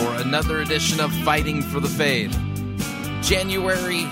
for 0.00 0.14
another 0.14 0.60
edition 0.60 0.98
of 0.98 1.12
Fighting 1.24 1.60
for 1.60 1.78
the 1.78 1.88
Faith. 1.88 2.32
January, 3.20 4.04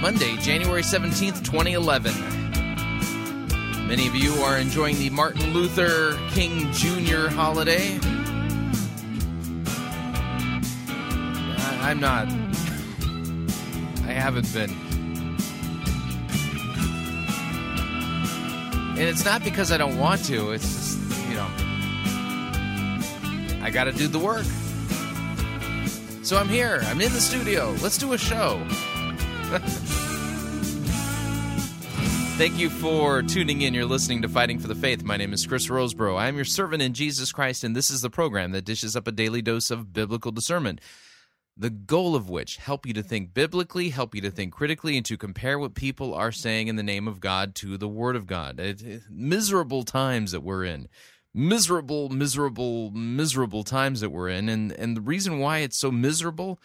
Monday, 0.00 0.36
January 0.38 0.82
17th, 0.82 1.44
2011. 1.44 2.12
Many 3.86 4.08
of 4.08 4.16
you 4.16 4.32
are 4.42 4.58
enjoying 4.58 4.96
the 4.96 5.08
Martin 5.10 5.52
Luther 5.52 6.18
King 6.30 6.72
Jr. 6.72 7.28
holiday. 7.28 8.00
I, 11.58 11.90
I'm 11.90 12.00
not. 12.00 12.26
I 14.02 14.12
haven't 14.12 14.52
been. 14.52 14.70
And 18.98 19.08
it's 19.08 19.24
not 19.24 19.44
because 19.44 19.70
I 19.70 19.76
don't 19.76 19.96
want 19.96 20.24
to, 20.24 20.50
it's 20.50 20.64
just, 20.64 20.98
you 21.28 21.36
know, 21.36 21.48
I 23.62 23.70
got 23.72 23.84
to 23.84 23.92
do 23.92 24.08
the 24.08 24.18
work. 24.18 24.44
So 26.26 26.36
I'm 26.36 26.48
here. 26.48 26.80
I'm 26.86 27.00
in 27.00 27.12
the 27.12 27.20
studio. 27.20 27.70
Let's 27.80 27.96
do 27.96 28.12
a 28.12 28.18
show. 28.18 28.60
Thank 32.36 32.58
you 32.58 32.68
for 32.68 33.22
tuning 33.22 33.62
in. 33.62 33.72
You're 33.72 33.84
listening 33.84 34.22
to 34.22 34.28
Fighting 34.28 34.58
for 34.58 34.66
the 34.66 34.74
Faith. 34.74 35.04
My 35.04 35.16
name 35.16 35.32
is 35.32 35.46
Chris 35.46 35.68
Rosebrough. 35.68 36.18
I 36.18 36.26
am 36.26 36.34
your 36.34 36.44
servant 36.44 36.82
in 36.82 36.94
Jesus 36.94 37.30
Christ, 37.30 37.62
and 37.62 37.76
this 37.76 37.90
is 37.90 38.00
the 38.00 38.10
program 38.10 38.50
that 38.50 38.64
dishes 38.64 38.96
up 38.96 39.06
a 39.06 39.12
daily 39.12 39.40
dose 39.40 39.70
of 39.70 39.92
biblical 39.92 40.32
discernment. 40.32 40.80
The 41.56 41.70
goal 41.70 42.16
of 42.16 42.28
which 42.28 42.56
help 42.56 42.86
you 42.86 42.92
to 42.94 43.04
think 43.04 43.32
biblically, 43.32 43.90
help 43.90 44.12
you 44.12 44.20
to 44.22 44.30
think 44.32 44.52
critically, 44.52 44.96
and 44.96 45.06
to 45.06 45.16
compare 45.16 45.60
what 45.60 45.76
people 45.76 46.12
are 46.12 46.32
saying 46.32 46.66
in 46.66 46.74
the 46.74 46.82
name 46.82 47.06
of 47.06 47.20
God 47.20 47.54
to 47.54 47.78
the 47.78 47.86
Word 47.86 48.16
of 48.16 48.26
God. 48.26 48.58
It, 48.58 48.82
it, 48.82 49.02
miserable 49.08 49.84
times 49.84 50.32
that 50.32 50.42
we're 50.42 50.64
in 50.64 50.88
miserable, 51.36 52.08
miserable, 52.08 52.90
miserable 52.90 53.62
times 53.62 54.00
that 54.00 54.10
we're 54.10 54.30
in. 54.30 54.48
And 54.48 54.72
and 54.72 54.96
the 54.96 55.02
reason 55.02 55.38
why 55.38 55.58
it's 55.58 55.78
so 55.78 55.92
miserable, 55.92 56.58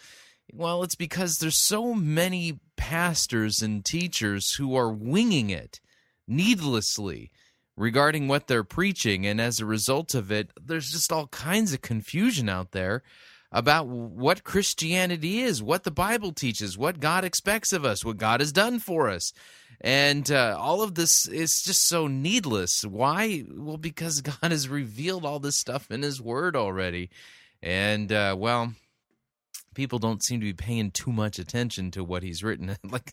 well, 0.52 0.82
it's 0.82 0.94
because 0.94 1.38
there's 1.38 1.56
so 1.56 1.94
many 1.94 2.58
pastors 2.76 3.62
and 3.62 3.84
teachers 3.84 4.54
who 4.54 4.74
are 4.74 4.90
winging 4.90 5.50
it 5.50 5.80
needlessly 6.26 7.30
regarding 7.76 8.28
what 8.28 8.48
they're 8.48 8.64
preaching. 8.64 9.26
And 9.26 9.40
as 9.40 9.60
a 9.60 9.66
result 9.66 10.14
of 10.14 10.32
it, 10.32 10.50
there's 10.60 10.90
just 10.90 11.12
all 11.12 11.26
kinds 11.28 11.74
of 11.74 11.82
confusion 11.82 12.48
out 12.48 12.72
there 12.72 13.02
about 13.50 13.86
what 13.86 14.44
Christianity 14.44 15.40
is, 15.42 15.62
what 15.62 15.84
the 15.84 15.90
Bible 15.90 16.32
teaches, 16.32 16.78
what 16.78 17.00
God 17.00 17.24
expects 17.24 17.72
of 17.72 17.84
us, 17.84 18.04
what 18.04 18.16
God 18.16 18.40
has 18.40 18.52
done 18.52 18.78
for 18.78 19.10
us. 19.10 19.34
And 19.82 20.30
uh, 20.30 20.56
all 20.58 20.82
of 20.82 20.94
this 20.94 21.26
is 21.26 21.60
just 21.60 21.88
so 21.88 22.06
needless. 22.06 22.82
Why? 22.82 23.44
Well, 23.50 23.76
because 23.76 24.20
God 24.40 24.52
has 24.52 24.68
revealed 24.68 25.24
all 25.24 25.40
this 25.40 25.58
stuff 25.58 25.90
in 25.90 26.02
His 26.02 26.20
Word 26.20 26.56
already. 26.56 27.10
And, 27.62 28.10
uh, 28.12 28.36
well, 28.38 28.74
people 29.74 29.98
don't 29.98 30.22
seem 30.22 30.40
to 30.40 30.46
be 30.46 30.52
paying 30.52 30.92
too 30.92 31.12
much 31.12 31.38
attention 31.38 31.90
to 31.92 32.04
what 32.04 32.22
He's 32.22 32.44
written. 32.44 32.76
like, 32.84 33.12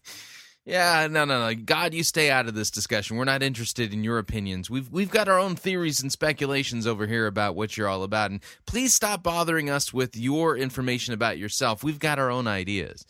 yeah, 0.63 1.07
no, 1.09 1.25
no, 1.25 1.47
no. 1.47 1.55
God, 1.55 1.95
you 1.95 2.03
stay 2.03 2.29
out 2.29 2.47
of 2.47 2.53
this 2.53 2.69
discussion. 2.69 3.17
We're 3.17 3.25
not 3.25 3.41
interested 3.41 3.91
in 3.91 4.03
your 4.03 4.19
opinions. 4.19 4.69
We've 4.69 4.87
we've 4.91 5.09
got 5.09 5.27
our 5.27 5.39
own 5.39 5.55
theories 5.55 6.01
and 6.01 6.11
speculations 6.11 6.85
over 6.85 7.07
here 7.07 7.25
about 7.25 7.55
what 7.55 7.75
you're 7.75 7.87
all 7.87 8.03
about. 8.03 8.29
And 8.29 8.41
please 8.67 8.93
stop 8.93 9.23
bothering 9.23 9.71
us 9.71 9.91
with 9.91 10.15
your 10.15 10.55
information 10.55 11.15
about 11.15 11.39
yourself. 11.39 11.83
We've 11.83 11.97
got 11.97 12.19
our 12.19 12.29
own 12.29 12.45
ideas. 12.45 13.03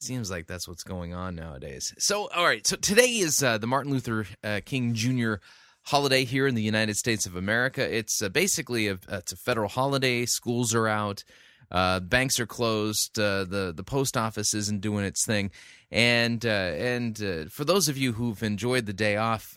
Seems 0.00 0.30
like 0.30 0.46
that's 0.46 0.66
what's 0.66 0.82
going 0.82 1.12
on 1.12 1.34
nowadays. 1.34 1.92
So, 1.98 2.30
all 2.30 2.46
right. 2.46 2.66
So 2.66 2.76
today 2.76 3.18
is 3.18 3.42
uh, 3.42 3.58
the 3.58 3.66
Martin 3.66 3.92
Luther 3.92 4.24
uh, 4.42 4.60
King 4.64 4.94
Jr. 4.94 5.34
holiday 5.82 6.24
here 6.24 6.46
in 6.46 6.54
the 6.54 6.62
United 6.62 6.96
States 6.96 7.26
of 7.26 7.36
America. 7.36 7.82
It's 7.94 8.22
uh, 8.22 8.30
basically 8.30 8.88
a, 8.88 8.98
it's 9.10 9.32
a 9.32 9.36
federal 9.36 9.68
holiday. 9.68 10.24
Schools 10.24 10.74
are 10.74 10.88
out. 10.88 11.22
Uh, 11.70 12.00
banks 12.00 12.40
are 12.40 12.46
closed. 12.46 13.18
Uh, 13.18 13.44
the 13.44 13.74
the 13.76 13.84
post 13.84 14.16
office 14.16 14.54
isn't 14.54 14.80
doing 14.80 15.04
its 15.04 15.24
thing, 15.24 15.50
and 15.92 16.44
uh, 16.44 16.48
and 16.48 17.16
for 17.52 17.64
those 17.64 17.88
of 17.88 17.96
you 17.96 18.12
who've 18.12 18.42
enjoyed 18.42 18.86
the 18.86 18.92
day 18.92 19.16
off, 19.16 19.56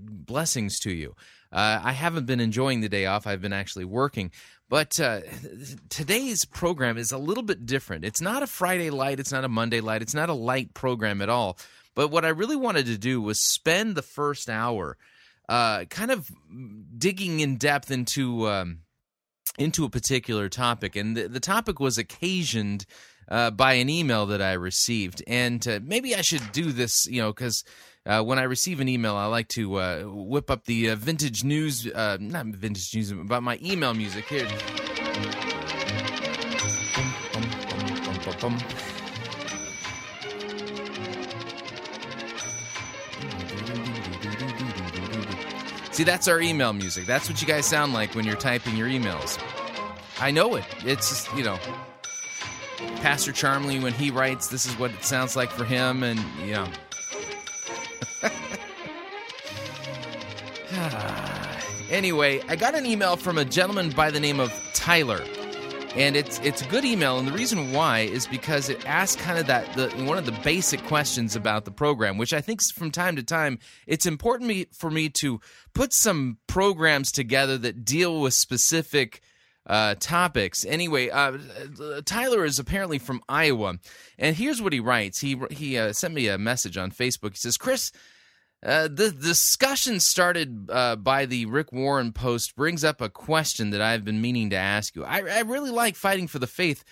blessings 0.00 0.80
to 0.80 0.90
you. 0.90 1.14
I 1.56 1.92
haven't 1.92 2.26
been 2.26 2.40
enjoying 2.40 2.80
the 2.80 2.88
day 2.88 3.06
off. 3.06 3.28
I've 3.28 3.40
been 3.40 3.52
actually 3.52 3.84
working, 3.84 4.32
but 4.68 4.98
uh, 4.98 5.20
today's 5.88 6.44
program 6.44 6.98
is 6.98 7.12
a 7.12 7.18
little 7.18 7.42
bit 7.42 7.66
different. 7.66 8.04
It's 8.04 8.20
not 8.20 8.42
a 8.42 8.46
Friday 8.46 8.90
light. 8.90 9.20
It's 9.20 9.32
not 9.32 9.44
a 9.44 9.48
Monday 9.48 9.80
light. 9.80 10.02
It's 10.02 10.14
not 10.14 10.28
a 10.28 10.34
light 10.34 10.74
program 10.74 11.20
at 11.22 11.28
all. 11.28 11.58
But 11.94 12.08
what 12.08 12.24
I 12.24 12.30
really 12.30 12.56
wanted 12.56 12.86
to 12.86 12.98
do 12.98 13.20
was 13.20 13.40
spend 13.40 13.94
the 13.94 14.02
first 14.02 14.50
hour, 14.50 14.96
kind 15.48 16.10
of 16.10 16.30
digging 16.98 17.40
in 17.40 17.56
depth 17.56 17.90
into. 17.90 18.48
Um, 18.48 18.78
into 19.56 19.84
a 19.84 19.88
particular 19.88 20.48
topic, 20.48 20.96
and 20.96 21.16
the, 21.16 21.28
the 21.28 21.38
topic 21.38 21.78
was 21.78 21.96
occasioned 21.96 22.84
uh, 23.28 23.50
by 23.50 23.74
an 23.74 23.88
email 23.88 24.26
that 24.26 24.42
I 24.42 24.54
received. 24.54 25.22
And 25.26 25.66
uh, 25.66 25.80
maybe 25.82 26.14
I 26.14 26.22
should 26.22 26.52
do 26.52 26.72
this, 26.72 27.06
you 27.06 27.22
know, 27.22 27.32
because 27.32 27.64
uh, 28.06 28.22
when 28.22 28.38
I 28.38 28.42
receive 28.42 28.80
an 28.80 28.88
email, 28.88 29.16
I 29.16 29.26
like 29.26 29.48
to 29.48 29.76
uh, 29.76 30.02
whip 30.04 30.50
up 30.50 30.64
the 30.64 30.90
uh, 30.90 30.96
vintage 30.96 31.42
news, 31.42 31.86
uh, 31.86 32.18
not 32.20 32.46
vintage 32.46 32.94
news, 32.94 33.12
but 33.12 33.42
my 33.42 33.58
email 33.62 33.94
music 33.94 34.26
here. 34.26 34.48
See, 45.90 46.02
that's 46.02 46.26
our 46.26 46.40
email 46.40 46.72
music. 46.72 47.06
That's 47.06 47.30
what 47.30 47.40
you 47.40 47.46
guys 47.46 47.66
sound 47.66 47.94
like 47.94 48.14
when 48.14 48.26
you're 48.26 48.36
typing 48.36 48.76
your 48.76 48.88
emails. 48.88 49.38
I 50.20 50.30
know 50.30 50.56
it. 50.56 50.64
It's 50.84 51.08
just, 51.08 51.34
you 51.36 51.44
know, 51.44 51.58
Pastor 52.96 53.32
Charmley 53.32 53.78
when 53.78 53.92
he 53.92 54.10
writes, 54.10 54.48
this 54.48 54.66
is 54.66 54.76
what 54.78 54.90
it 54.90 55.04
sounds 55.04 55.36
like 55.36 55.50
for 55.50 55.64
him, 55.64 56.02
and 56.02 56.18
you 56.44 56.52
know. 56.52 56.66
anyway, 61.90 62.40
I 62.48 62.56
got 62.56 62.74
an 62.74 62.86
email 62.86 63.16
from 63.16 63.38
a 63.38 63.44
gentleman 63.44 63.90
by 63.90 64.10
the 64.10 64.20
name 64.20 64.40
of 64.40 64.52
Tyler. 64.74 65.22
And 65.96 66.16
it's 66.16 66.40
it's 66.40 66.60
a 66.60 66.66
good 66.66 66.84
email 66.84 67.18
and 67.20 67.28
the 67.28 67.32
reason 67.32 67.72
why 67.72 68.00
is 68.00 68.26
because 68.26 68.68
it 68.68 68.84
asks 68.84 69.22
kind 69.22 69.38
of 69.38 69.46
that 69.46 69.74
the 69.74 69.88
one 70.04 70.18
of 70.18 70.26
the 70.26 70.36
basic 70.42 70.82
questions 70.86 71.36
about 71.36 71.64
the 71.64 71.70
program 71.70 72.18
which 72.18 72.32
i 72.32 72.40
think 72.40 72.58
from 72.74 72.90
time 72.90 73.14
to 73.14 73.22
time 73.22 73.60
it's 73.86 74.04
important 74.04 74.48
me, 74.48 74.66
for 74.72 74.90
me 74.90 75.08
to 75.08 75.40
put 75.72 75.92
some 75.92 76.38
programs 76.48 77.12
together 77.12 77.56
that 77.58 77.84
deal 77.84 78.20
with 78.20 78.34
specific 78.34 79.20
uh, 79.68 79.94
topics. 80.00 80.64
Anyway 80.64 81.10
uh, 81.10 81.38
tyler 82.04 82.44
is 82.44 82.58
apparently 82.58 82.98
from 82.98 83.22
iowa 83.28 83.78
and 84.18 84.34
here's 84.34 84.60
what 84.60 84.72
he 84.72 84.80
writes. 84.80 85.20
He 85.20 85.40
he 85.52 85.78
uh, 85.78 85.92
sent 85.92 86.12
me 86.12 86.26
a 86.26 86.38
message 86.38 86.76
on 86.76 86.90
facebook. 86.90 87.34
He 87.34 87.36
says 87.36 87.56
chris 87.56 87.92
uh, 88.64 88.88
the 88.88 89.10
discussion 89.10 90.00
started 90.00 90.70
uh, 90.70 90.96
by 90.96 91.26
the 91.26 91.44
Rick 91.46 91.72
Warren 91.72 92.12
post 92.12 92.56
brings 92.56 92.82
up 92.82 93.00
a 93.00 93.10
question 93.10 93.70
that 93.70 93.82
I've 93.82 94.04
been 94.04 94.20
meaning 94.20 94.50
to 94.50 94.56
ask 94.56 94.96
you. 94.96 95.04
I, 95.04 95.18
I 95.18 95.40
really 95.40 95.70
like 95.70 95.96
fighting 95.96 96.26
for 96.28 96.38
the 96.38 96.46
faith, 96.46 96.82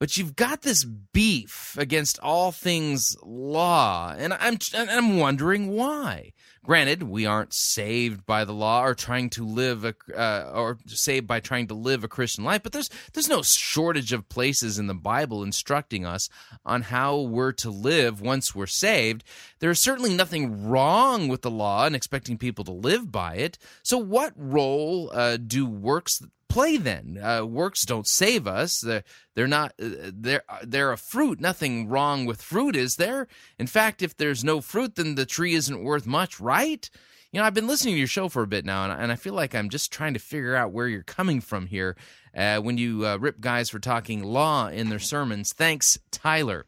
but 0.00 0.16
you've 0.16 0.34
got 0.34 0.62
this 0.62 0.84
beef 0.84 1.76
against 1.78 2.18
all 2.20 2.52
things 2.52 3.14
law, 3.22 4.14
and 4.16 4.32
I'm 4.32 4.56
and 4.74 4.90
I'm 4.90 5.18
wondering 5.18 5.72
why. 5.72 6.32
Granted, 6.64 7.02
we 7.02 7.26
aren't 7.26 7.54
saved 7.54 8.24
by 8.24 8.44
the 8.44 8.52
law 8.52 8.82
or 8.84 8.94
trying 8.94 9.30
to 9.30 9.46
live 9.46 9.84
a, 9.84 9.94
uh, 10.14 10.50
or 10.54 10.78
saved 10.86 11.26
by 11.26 11.40
trying 11.40 11.66
to 11.68 11.74
live 11.74 12.02
a 12.02 12.08
Christian 12.08 12.44
life, 12.44 12.62
but 12.62 12.72
there's 12.72 12.88
there's 13.12 13.28
no 13.28 13.42
shortage 13.42 14.12
of 14.14 14.28
places 14.30 14.78
in 14.78 14.86
the 14.86 14.94
Bible 14.94 15.42
instructing 15.42 16.06
us 16.06 16.30
on 16.64 16.82
how 16.82 17.20
we're 17.20 17.52
to 17.52 17.70
live 17.70 18.22
once 18.22 18.54
we're 18.54 18.66
saved. 18.66 19.22
There 19.58 19.70
is 19.70 19.82
certainly 19.82 20.14
nothing 20.14 20.66
wrong 20.66 21.28
with 21.28 21.42
the 21.42 21.50
law 21.50 21.84
and 21.84 21.94
expecting 21.94 22.38
people 22.38 22.64
to 22.64 22.72
live 22.72 23.12
by 23.12 23.34
it. 23.34 23.58
So, 23.82 23.98
what 23.98 24.32
role 24.34 25.10
uh, 25.12 25.36
do 25.36 25.66
works 25.66 26.22
play 26.50 26.76
then. 26.76 27.18
Uh, 27.22 27.44
works 27.46 27.86
don't 27.86 28.06
save 28.06 28.46
us. 28.46 28.80
They're, 28.80 29.04
they're 29.34 29.46
not. 29.46 29.72
Uh, 29.82 30.10
they're 30.12 30.42
they're 30.62 30.92
a 30.92 30.98
fruit. 30.98 31.40
Nothing 31.40 31.88
wrong 31.88 32.26
with 32.26 32.42
fruit, 32.42 32.76
is 32.76 32.96
there? 32.96 33.26
In 33.58 33.66
fact, 33.66 34.02
if 34.02 34.16
there's 34.16 34.44
no 34.44 34.60
fruit, 34.60 34.96
then 34.96 35.14
the 35.14 35.24
tree 35.24 35.54
isn't 35.54 35.82
worth 35.82 36.06
much, 36.06 36.38
right? 36.40 36.90
You 37.32 37.40
know, 37.40 37.46
I've 37.46 37.54
been 37.54 37.68
listening 37.68 37.94
to 37.94 37.98
your 37.98 38.08
show 38.08 38.28
for 38.28 38.42
a 38.42 38.48
bit 38.48 38.64
now, 38.64 38.84
and, 38.84 38.92
and 38.92 39.12
I 39.12 39.16
feel 39.16 39.34
like 39.34 39.54
I'm 39.54 39.70
just 39.70 39.92
trying 39.92 40.14
to 40.14 40.20
figure 40.20 40.56
out 40.56 40.72
where 40.72 40.88
you're 40.88 41.04
coming 41.04 41.40
from 41.40 41.66
here 41.66 41.96
uh, 42.36 42.58
when 42.58 42.76
you 42.76 43.06
uh, 43.06 43.18
rip 43.18 43.40
guys 43.40 43.70
for 43.70 43.78
talking 43.78 44.24
law 44.24 44.68
in 44.68 44.88
their 44.88 44.98
sermons. 44.98 45.52
Thanks, 45.52 45.98
Tyler. 46.10 46.66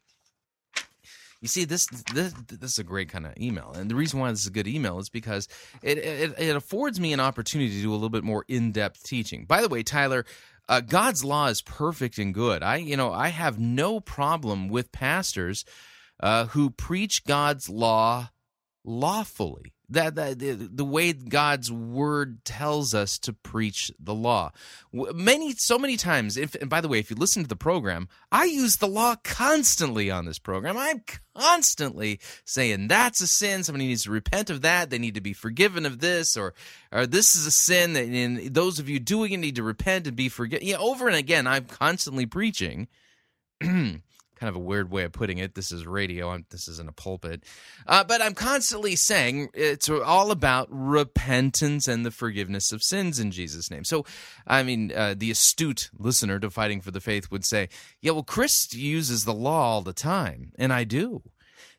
You 1.43 1.49
see, 1.49 1.65
this 1.65 1.87
this 2.15 2.33
this 2.47 2.71
is 2.71 2.79
a 2.79 2.85
great 2.85 3.09
kind 3.09 3.27
of 3.27 3.37
email, 3.37 3.73
and 3.75 3.91
the 3.91 3.97
reason 3.97 4.21
why 4.21 4.31
this 4.31 4.43
is 4.43 4.47
a 4.47 4.53
good 4.53 4.69
email 4.69 5.01
is 5.01 5.09
because 5.09 5.49
it 5.83 5.99
it, 5.99 6.39
it 6.39 6.55
affords 6.57 7.01
me 7.01 7.13
an 7.13 7.19
opportunity 7.19 7.75
to 7.75 7.83
do 7.83 7.91
a 7.91 7.95
little 7.95 8.11
bit 8.11 8.23
more 8.23 8.45
in 8.47 8.71
depth 8.71 9.03
teaching. 9.03 9.45
By 9.45 9.61
the 9.61 9.69
way, 9.69 9.83
Tyler, 9.83 10.25
uh, 10.69 10.81
God's 10.81 11.25
law 11.25 11.49
is 11.49 11.61
perfect 11.61 12.17
and 12.19 12.33
good. 12.33 12.63
I 12.63 12.77
you 12.77 12.97
know 12.97 13.13
I 13.13 13.29
have 13.29 13.59
no 13.59 13.99
problem 13.99 14.69
with 14.69 14.93
pastors 14.93 15.65
uh, 16.21 16.47
who 16.47 16.71
preach 16.71 17.25
God's 17.25 17.69
law 17.69 18.31
lawfully 18.85 19.75
that, 19.93 20.15
that 20.15 20.77
the 20.77 20.85
way 20.85 21.13
God's 21.13 21.71
word 21.71 22.45
tells 22.45 22.95
us 22.95 23.19
to 23.21 23.33
preach 23.33 23.91
the 23.99 24.15
law. 24.15 24.53
Many, 24.93 25.55
so 25.57 25.79
many 25.79 25.97
times. 25.97 26.37
If, 26.37 26.55
and 26.57 26.69
by 26.69 26.81
the 26.81 26.89
way, 26.89 26.99
if 26.99 27.11
you 27.11 27.17
listen 27.17 27.43
to 27.43 27.49
the 27.49 27.57
program, 27.57 28.09
I 28.31 28.45
use 28.45 28.77
the 28.77 28.89
law 28.89 29.17
constantly 29.23 30.11
on 30.11 30.25
this 30.25 30.39
program. 30.39 30.77
I'm 30.77 31.03
constantly 31.35 32.21
saying 32.45 32.89
that's 32.89 33.23
a 33.23 33.27
sin. 33.27 33.65
Somebody 33.65 33.87
needs 33.87 34.05
to 34.05 34.11
repent 34.11 34.51
of 34.51 34.63
that. 34.63 34.91
They 34.91 34.99
need 34.99 35.15
to 35.15 35.21
be 35.21 35.33
forgiven 35.33 35.87
of 35.87 36.01
this, 36.01 36.37
or 36.37 36.55
or 36.91 37.07
this 37.07 37.35
is 37.35 37.47
a 37.47 37.51
sin. 37.51 37.95
That, 37.95 38.05
and 38.05 38.55
those 38.55 38.79
of 38.79 38.89
you 38.89 38.99
doing 38.99 39.33
it 39.33 39.39
need 39.39 39.57
to 39.57 39.63
repent 39.63 40.07
and 40.07 40.17
be 40.17 40.29
forgiven. 40.29 40.67
Yeah, 40.67 40.79
over 40.79 41.09
and 41.09 41.17
again, 41.17 41.47
I'm 41.47 41.65
constantly 41.65 42.27
preaching. 42.27 42.89
kind 44.43 44.51
of 44.51 44.57
a 44.57 44.65
weird 44.65 44.91
way 44.91 45.05
of 45.05 45.13
putting 45.13 45.39
it. 45.39 45.55
This 45.55 45.71
is 45.71 45.87
radio. 45.87 46.31
I'm, 46.31 46.45
this 46.51 46.67
isn't 46.67 46.89
a 46.89 46.93
pulpit. 46.93 47.45
Uh, 47.87 48.03
but 48.03 48.21
I'm 48.21 48.35
constantly 48.35 48.97
saying 48.97 49.51
it's 49.55 49.89
all 49.89 50.33
about 50.33 50.67
repentance 50.69 51.87
and 51.87 52.05
the 52.05 52.11
forgiveness 52.11 52.73
of 52.73 52.83
sins 52.83 53.21
in 53.21 53.31
Jesus' 53.31 53.71
name. 53.71 53.85
So, 53.85 54.05
I 54.45 54.65
mean, 54.65 54.91
uh, 54.93 55.15
the 55.17 55.31
astute 55.31 55.91
listener 55.97 56.41
to 56.41 56.51
Fighting 56.51 56.81
for 56.81 56.91
the 56.91 57.01
Faith 57.01 57.31
would 57.31 57.45
say, 57.45 57.69
yeah, 58.01 58.11
well, 58.11 58.25
Chris 58.25 58.75
uses 58.75 59.25
the 59.25 59.33
law 59.33 59.75
all 59.75 59.83
the 59.83 59.93
time. 59.93 60.51
And 60.59 60.73
I 60.73 60.83
do. 60.83 61.23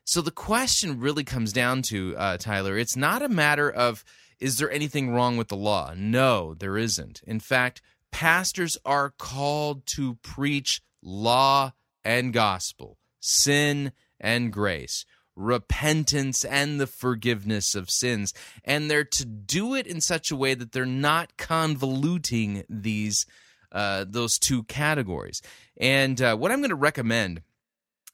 So 0.04 0.22
the 0.22 0.30
question 0.30 0.98
really 0.98 1.24
comes 1.24 1.52
down 1.52 1.82
to, 1.82 2.16
uh, 2.16 2.38
Tyler, 2.38 2.78
it's 2.78 2.96
not 2.96 3.20
a 3.20 3.28
matter 3.28 3.70
of, 3.70 4.06
is 4.40 4.56
there 4.56 4.70
anything 4.70 5.10
wrong 5.10 5.36
with 5.36 5.48
the 5.48 5.56
law? 5.56 5.92
No, 5.94 6.54
there 6.54 6.78
isn't. 6.78 7.20
In 7.26 7.40
fact, 7.40 7.82
pastors 8.10 8.78
are 8.86 9.10
called 9.10 9.84
to 9.96 10.14
preach 10.22 10.80
law 11.02 11.72
and 12.04 12.32
gospel, 12.32 12.98
sin 13.20 13.92
and 14.20 14.52
grace, 14.52 15.04
repentance 15.36 16.44
and 16.44 16.80
the 16.80 16.86
forgiveness 16.86 17.74
of 17.74 17.90
sins. 17.90 18.32
And 18.64 18.90
they're 18.90 19.04
to 19.04 19.24
do 19.24 19.74
it 19.74 19.86
in 19.86 20.00
such 20.00 20.30
a 20.30 20.36
way 20.36 20.54
that 20.54 20.72
they're 20.72 20.86
not 20.86 21.36
convoluting 21.36 22.64
these 22.68 23.26
uh, 23.72 24.04
those 24.08 24.38
two 24.38 24.62
categories. 24.64 25.42
And 25.76 26.20
uh, 26.22 26.36
what 26.36 26.52
I'm 26.52 26.60
going 26.60 26.70
to 26.70 26.76
recommend, 26.76 27.42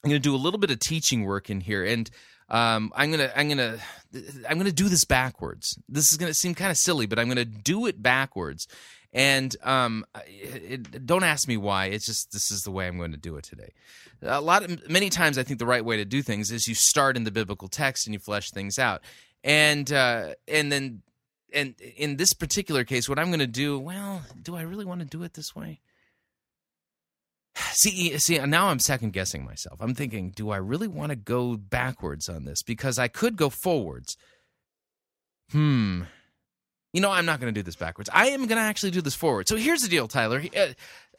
I'm 0.02 0.08
going 0.08 0.22
to 0.22 0.28
do 0.28 0.34
a 0.34 0.38
little 0.38 0.58
bit 0.58 0.70
of 0.70 0.78
teaching 0.78 1.24
work 1.24 1.50
in 1.50 1.60
here, 1.60 1.84
and 1.84 2.10
um, 2.50 2.92
I'm 2.96 3.10
gonna 3.12 3.30
I'm 3.36 3.48
gonna 3.48 3.78
I'm 4.48 4.58
gonna 4.58 4.72
do 4.72 4.88
this 4.88 5.04
backwards. 5.04 5.78
This 5.88 6.10
is 6.10 6.18
gonna 6.18 6.34
seem 6.34 6.54
kind 6.54 6.70
of 6.70 6.76
silly, 6.76 7.06
but 7.06 7.18
I'm 7.18 7.28
gonna 7.28 7.44
do 7.44 7.86
it 7.86 8.02
backwards. 8.02 8.66
And 9.12 9.56
um, 9.64 10.06
it, 10.26 11.04
don't 11.04 11.24
ask 11.24 11.48
me 11.48 11.56
why. 11.56 11.86
It's 11.86 12.06
just 12.06 12.32
this 12.32 12.50
is 12.50 12.62
the 12.62 12.70
way 12.70 12.86
I'm 12.86 12.96
going 12.96 13.10
to 13.10 13.16
do 13.16 13.36
it 13.36 13.44
today. 13.44 13.72
A 14.22 14.40
lot 14.40 14.62
of 14.62 14.88
many 14.88 15.10
times, 15.10 15.36
I 15.36 15.42
think 15.42 15.58
the 15.58 15.66
right 15.66 15.84
way 15.84 15.96
to 15.96 16.04
do 16.04 16.22
things 16.22 16.52
is 16.52 16.68
you 16.68 16.74
start 16.74 17.16
in 17.16 17.24
the 17.24 17.30
biblical 17.32 17.68
text 17.68 18.06
and 18.06 18.14
you 18.14 18.20
flesh 18.20 18.50
things 18.50 18.78
out, 18.78 19.02
and 19.42 19.90
uh, 19.92 20.34
and 20.46 20.70
then 20.70 21.02
and 21.52 21.74
in 21.80 22.16
this 22.16 22.32
particular 22.34 22.84
case, 22.84 23.08
what 23.08 23.18
I'm 23.18 23.28
going 23.28 23.40
to 23.40 23.46
do, 23.48 23.78
well, 23.80 24.22
do 24.40 24.54
I 24.54 24.62
really 24.62 24.84
want 24.84 25.00
to 25.00 25.06
do 25.06 25.24
it 25.24 25.34
this 25.34 25.56
way? 25.56 25.80
See, 27.72 28.16
see, 28.18 28.38
now 28.38 28.68
I'm 28.68 28.78
second 28.78 29.12
guessing 29.12 29.44
myself. 29.44 29.80
I'm 29.80 29.94
thinking, 29.94 30.30
do 30.30 30.50
I 30.50 30.56
really 30.58 30.86
want 30.86 31.10
to 31.10 31.16
go 31.16 31.56
backwards 31.56 32.28
on 32.28 32.44
this? 32.44 32.62
Because 32.62 32.96
I 32.96 33.08
could 33.08 33.36
go 33.36 33.50
forwards. 33.50 34.16
Hmm 35.50 36.02
you 36.92 37.00
know, 37.00 37.10
I'm 37.10 37.26
not 37.26 37.40
going 37.40 37.52
to 37.52 37.58
do 37.58 37.62
this 37.62 37.76
backwards. 37.76 38.10
I 38.12 38.28
am 38.28 38.46
going 38.46 38.58
to 38.58 38.64
actually 38.64 38.90
do 38.90 39.00
this 39.00 39.14
forward. 39.14 39.48
So 39.48 39.56
here's 39.56 39.82
the 39.82 39.88
deal, 39.88 40.08
Tyler. 40.08 40.42
Uh, 40.56 40.68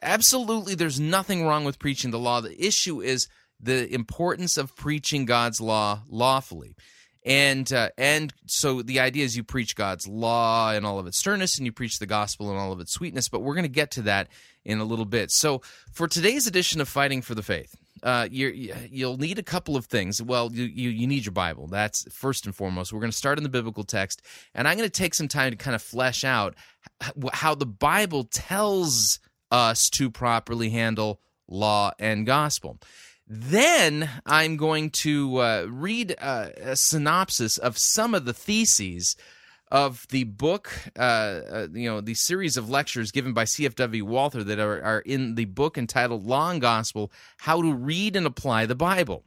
absolutely, 0.02 0.76
there's 0.76 1.00
nothing 1.00 1.46
wrong 1.46 1.64
with 1.64 1.80
preaching 1.80 2.12
the 2.12 2.20
law. 2.20 2.42
The 2.42 2.66
issue 2.66 3.02
is 3.02 3.28
the 3.60 3.94
importance 3.94 4.58
of 4.58 4.76
preaching 4.76 5.26
God's 5.26 5.62
law 5.62 6.04
lawfully. 6.10 6.76
And 7.24 7.72
uh, 7.72 7.90
and 8.00 8.34
so 8.48 8.82
the 8.82 9.00
idea 9.00 9.24
is 9.24 9.38
you 9.38 9.44
preach 9.44 9.76
God's 9.76 10.08
law 10.08 10.72
and 10.72 10.88
all 10.88 10.98
of 10.98 11.06
its 11.06 11.20
sternness, 11.20 11.58
and 11.58 11.68
you 11.68 11.72
preach 11.72 12.00
the 12.00 12.08
gospel 12.08 12.50
and 12.50 12.58
all 12.58 12.72
of 12.72 12.80
its 12.80 12.94
sweetness. 12.94 13.30
But 13.30 13.42
we're 13.42 13.54
going 13.54 13.64
to 13.64 13.70
get 13.70 13.92
to 13.92 14.02
that 14.04 14.28
in 14.66 14.80
a 14.80 14.84
little 14.84 15.06
bit. 15.06 15.30
So 15.30 15.62
for 15.92 16.08
today's 16.08 16.48
edition 16.48 16.82
of 16.82 16.90
Fighting 16.90 17.22
for 17.22 17.36
the 17.36 17.44
Faith, 17.44 17.76
uh, 18.04 18.28
you 18.32 18.74
will 18.92 19.18
need 19.18 19.40
a 19.40 19.44
couple 19.44 19.76
of 19.76 19.86
things. 19.86 20.22
Well, 20.22 20.50
you, 20.52 20.66
you, 20.66 20.90
you 20.90 21.08
need 21.08 21.26
your 21.26 21.34
Bible. 21.34 21.68
That's 21.68 22.12
first 22.12 22.46
and 22.46 22.56
foremost. 22.56 22.92
We're 22.92 23.00
going 23.00 23.12
to 23.12 23.18
start 23.18 23.38
in 23.38 23.44
the 23.44 23.50
biblical 23.50 23.84
text, 23.84 24.22
and 24.56 24.68
I'm 24.68 24.78
going 24.78 24.90
to 24.90 25.02
take 25.02 25.14
some 25.14 25.28
time 25.28 25.52
to 25.52 25.58
kind 25.58 25.76
of 25.76 25.82
flesh 25.82 26.24
out 26.24 26.56
how 27.34 27.56
the 27.56 27.66
Bible 27.66 28.24
tells 28.26 29.20
us 29.52 29.90
to 29.92 30.10
properly 30.10 30.70
handle 30.70 31.20
law 31.48 31.92
and 32.00 32.26
gospel. 32.26 32.80
Then 33.28 34.10
I'm 34.26 34.58
going 34.58 34.90
to 34.90 35.38
uh, 35.38 35.68
read 35.70 36.16
uh, 36.20 36.50
a 36.58 36.76
synopsis 36.76 37.58
of 37.58 37.78
some 37.78 38.14
of 38.14 38.26
the 38.26 38.34
theses 38.34 39.16
of 39.72 40.06
the 40.10 40.26
book, 40.26 40.70
uh, 41.00 41.02
uh, 41.02 41.68
you 41.74 41.90
know, 41.90 42.02
the 42.02 42.14
series 42.14 42.58
of 42.58 42.70
lectures 42.70 43.12
given 43.12 43.32
by 43.32 43.46
CFW 43.46 44.04
Walther 44.04 44.44
that 44.44 44.60
are, 44.60 44.84
are 44.84 45.00
in 45.00 45.36
the 45.36 45.46
book 45.46 45.78
entitled 45.78 46.26
Law 46.26 46.52
and 46.52 46.60
Gospel 46.60 47.12
How 47.38 47.62
to 47.62 47.74
Read 47.74 48.18
and 48.18 48.28
Apply 48.28 48.66
the 48.66 48.76
Bible. 48.76 49.24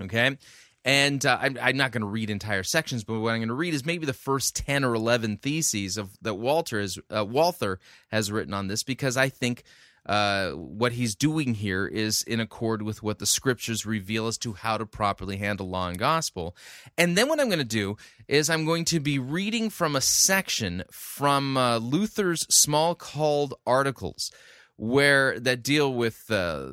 Okay. 0.00 0.36
And 0.84 1.26
uh, 1.26 1.38
I'm, 1.40 1.58
I'm, 1.60 1.76
not 1.76 1.90
going 1.90 2.02
to 2.02 2.08
read 2.08 2.30
entire 2.30 2.62
sections, 2.62 3.02
but 3.02 3.18
what 3.18 3.30
I'm 3.30 3.40
going 3.40 3.48
to 3.48 3.54
read 3.54 3.74
is 3.74 3.84
maybe 3.84 4.06
the 4.06 4.12
first 4.12 4.54
10 4.56 4.84
or 4.84 4.94
11 4.94 5.38
theses 5.38 5.98
of 5.98 6.10
that 6.22 6.34
Walter 6.34 6.80
has, 6.80 6.98
uh, 7.14 7.24
Walther 7.24 7.80
has 8.10 8.30
written 8.30 8.54
on 8.54 8.68
this 8.68 8.84
because 8.84 9.16
I 9.16 9.28
think 9.28 9.64
uh, 10.08 10.52
what 10.52 10.92
he's 10.92 11.14
doing 11.14 11.54
here 11.54 11.86
is 11.86 12.22
in 12.22 12.40
accord 12.40 12.80
with 12.82 13.02
what 13.02 13.18
the 13.18 13.26
scriptures 13.26 13.84
reveal 13.84 14.26
as 14.26 14.38
to 14.38 14.54
how 14.54 14.78
to 14.78 14.86
properly 14.86 15.36
handle 15.36 15.68
law 15.68 15.88
and 15.88 15.98
gospel. 15.98 16.56
And 16.96 17.16
then 17.16 17.28
what 17.28 17.38
I'm 17.38 17.48
going 17.48 17.58
to 17.58 17.64
do 17.64 17.96
is 18.26 18.48
I'm 18.48 18.64
going 18.64 18.86
to 18.86 19.00
be 19.00 19.18
reading 19.18 19.68
from 19.68 19.94
a 19.94 20.00
section 20.00 20.82
from 20.90 21.56
uh, 21.58 21.76
Luther's 21.76 22.46
Smalcald 22.46 23.52
articles 23.66 24.32
where 24.76 25.38
that 25.40 25.62
deal 25.62 25.92
with 25.92 26.24
uh, 26.30 26.68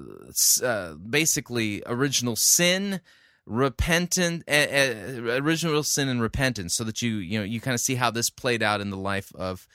uh, 0.64 0.94
basically 0.94 1.84
original 1.86 2.36
sin 2.36 3.02
repentant 3.48 4.44
uh, 4.48 4.52
uh, 4.52 5.40
original 5.42 5.84
sin 5.84 6.08
and 6.10 6.22
repentance 6.22 6.76
so 6.76 6.84
that 6.84 7.02
you 7.02 7.18
you 7.18 7.38
know 7.38 7.46
you 7.46 7.62
kind 7.62 7.76
of 7.76 7.80
see 7.80 7.96
how 7.96 8.10
this 8.10 8.30
played 8.30 8.64
out 8.64 8.82
in 8.82 8.90
the 8.90 8.98
life 8.98 9.32
of 9.36 9.68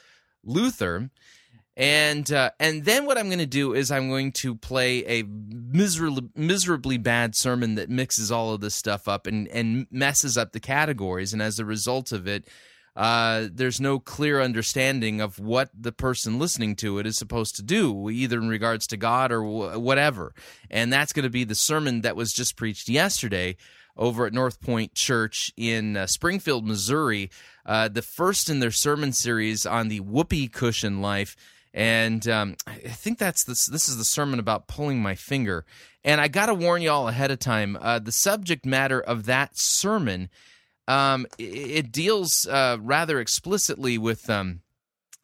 Luther 0.44 1.10
and 1.76 2.30
uh, 2.32 2.50
and 2.58 2.84
then 2.84 3.06
what 3.06 3.16
I'm 3.16 3.26
going 3.26 3.38
to 3.38 3.46
do 3.46 3.74
is 3.74 3.90
I'm 3.90 4.08
going 4.08 4.32
to 4.32 4.54
play 4.54 5.04
a 5.06 5.24
miserably 5.24 6.28
miserably 6.34 6.98
bad 6.98 7.34
sermon 7.34 7.76
that 7.76 7.88
mixes 7.88 8.30
all 8.30 8.52
of 8.52 8.60
this 8.60 8.74
stuff 8.74 9.08
up 9.08 9.26
and 9.26 9.48
and 9.48 9.86
messes 9.90 10.36
up 10.36 10.52
the 10.52 10.60
categories, 10.60 11.32
and 11.32 11.40
as 11.40 11.58
a 11.58 11.64
result 11.64 12.12
of 12.12 12.26
it, 12.26 12.48
uh, 12.96 13.46
there's 13.52 13.80
no 13.80 13.98
clear 13.98 14.40
understanding 14.40 15.20
of 15.20 15.38
what 15.38 15.70
the 15.78 15.92
person 15.92 16.38
listening 16.38 16.74
to 16.76 16.98
it 16.98 17.06
is 17.06 17.16
supposed 17.16 17.56
to 17.56 17.62
do, 17.62 18.10
either 18.10 18.38
in 18.38 18.48
regards 18.48 18.86
to 18.88 18.96
God 18.96 19.30
or 19.32 19.42
whatever. 19.78 20.34
And 20.70 20.92
that's 20.92 21.12
going 21.12 21.22
to 21.22 21.30
be 21.30 21.44
the 21.44 21.54
sermon 21.54 22.00
that 22.02 22.16
was 22.16 22.32
just 22.32 22.56
preached 22.56 22.88
yesterday 22.88 23.56
over 23.96 24.26
at 24.26 24.32
Northpoint 24.32 24.94
Church 24.94 25.52
in 25.56 25.96
uh, 25.96 26.06
Springfield, 26.06 26.66
Missouri. 26.66 27.30
Uh, 27.64 27.88
the 27.88 28.02
first 28.02 28.50
in 28.50 28.60
their 28.60 28.70
sermon 28.70 29.12
series 29.12 29.64
on 29.66 29.88
the 29.88 30.00
whoopee 30.00 30.48
cushion 30.48 31.00
life 31.00 31.36
and 31.72 32.26
um, 32.28 32.56
I 32.66 32.74
think 32.74 33.18
that's 33.18 33.44
this. 33.44 33.66
This 33.66 33.88
is 33.88 33.96
the 33.96 34.04
sermon 34.04 34.38
about 34.38 34.66
pulling 34.66 35.00
my 35.00 35.14
finger. 35.14 35.64
And 36.04 36.20
I 36.20 36.28
got 36.28 36.46
to 36.46 36.54
warn 36.54 36.82
you 36.82 36.90
all 36.90 37.08
ahead 37.08 37.30
of 37.30 37.38
time. 37.38 37.76
Uh, 37.80 37.98
the 37.98 38.12
subject 38.12 38.64
matter 38.66 39.00
of 39.00 39.26
that 39.26 39.52
sermon, 39.54 40.30
um, 40.88 41.26
it, 41.38 41.44
it, 41.44 41.92
deals 41.92 42.46
uh, 42.50 42.78
rather 42.80 43.20
explicitly 43.20 43.98
with 43.98 44.28
um, 44.30 44.62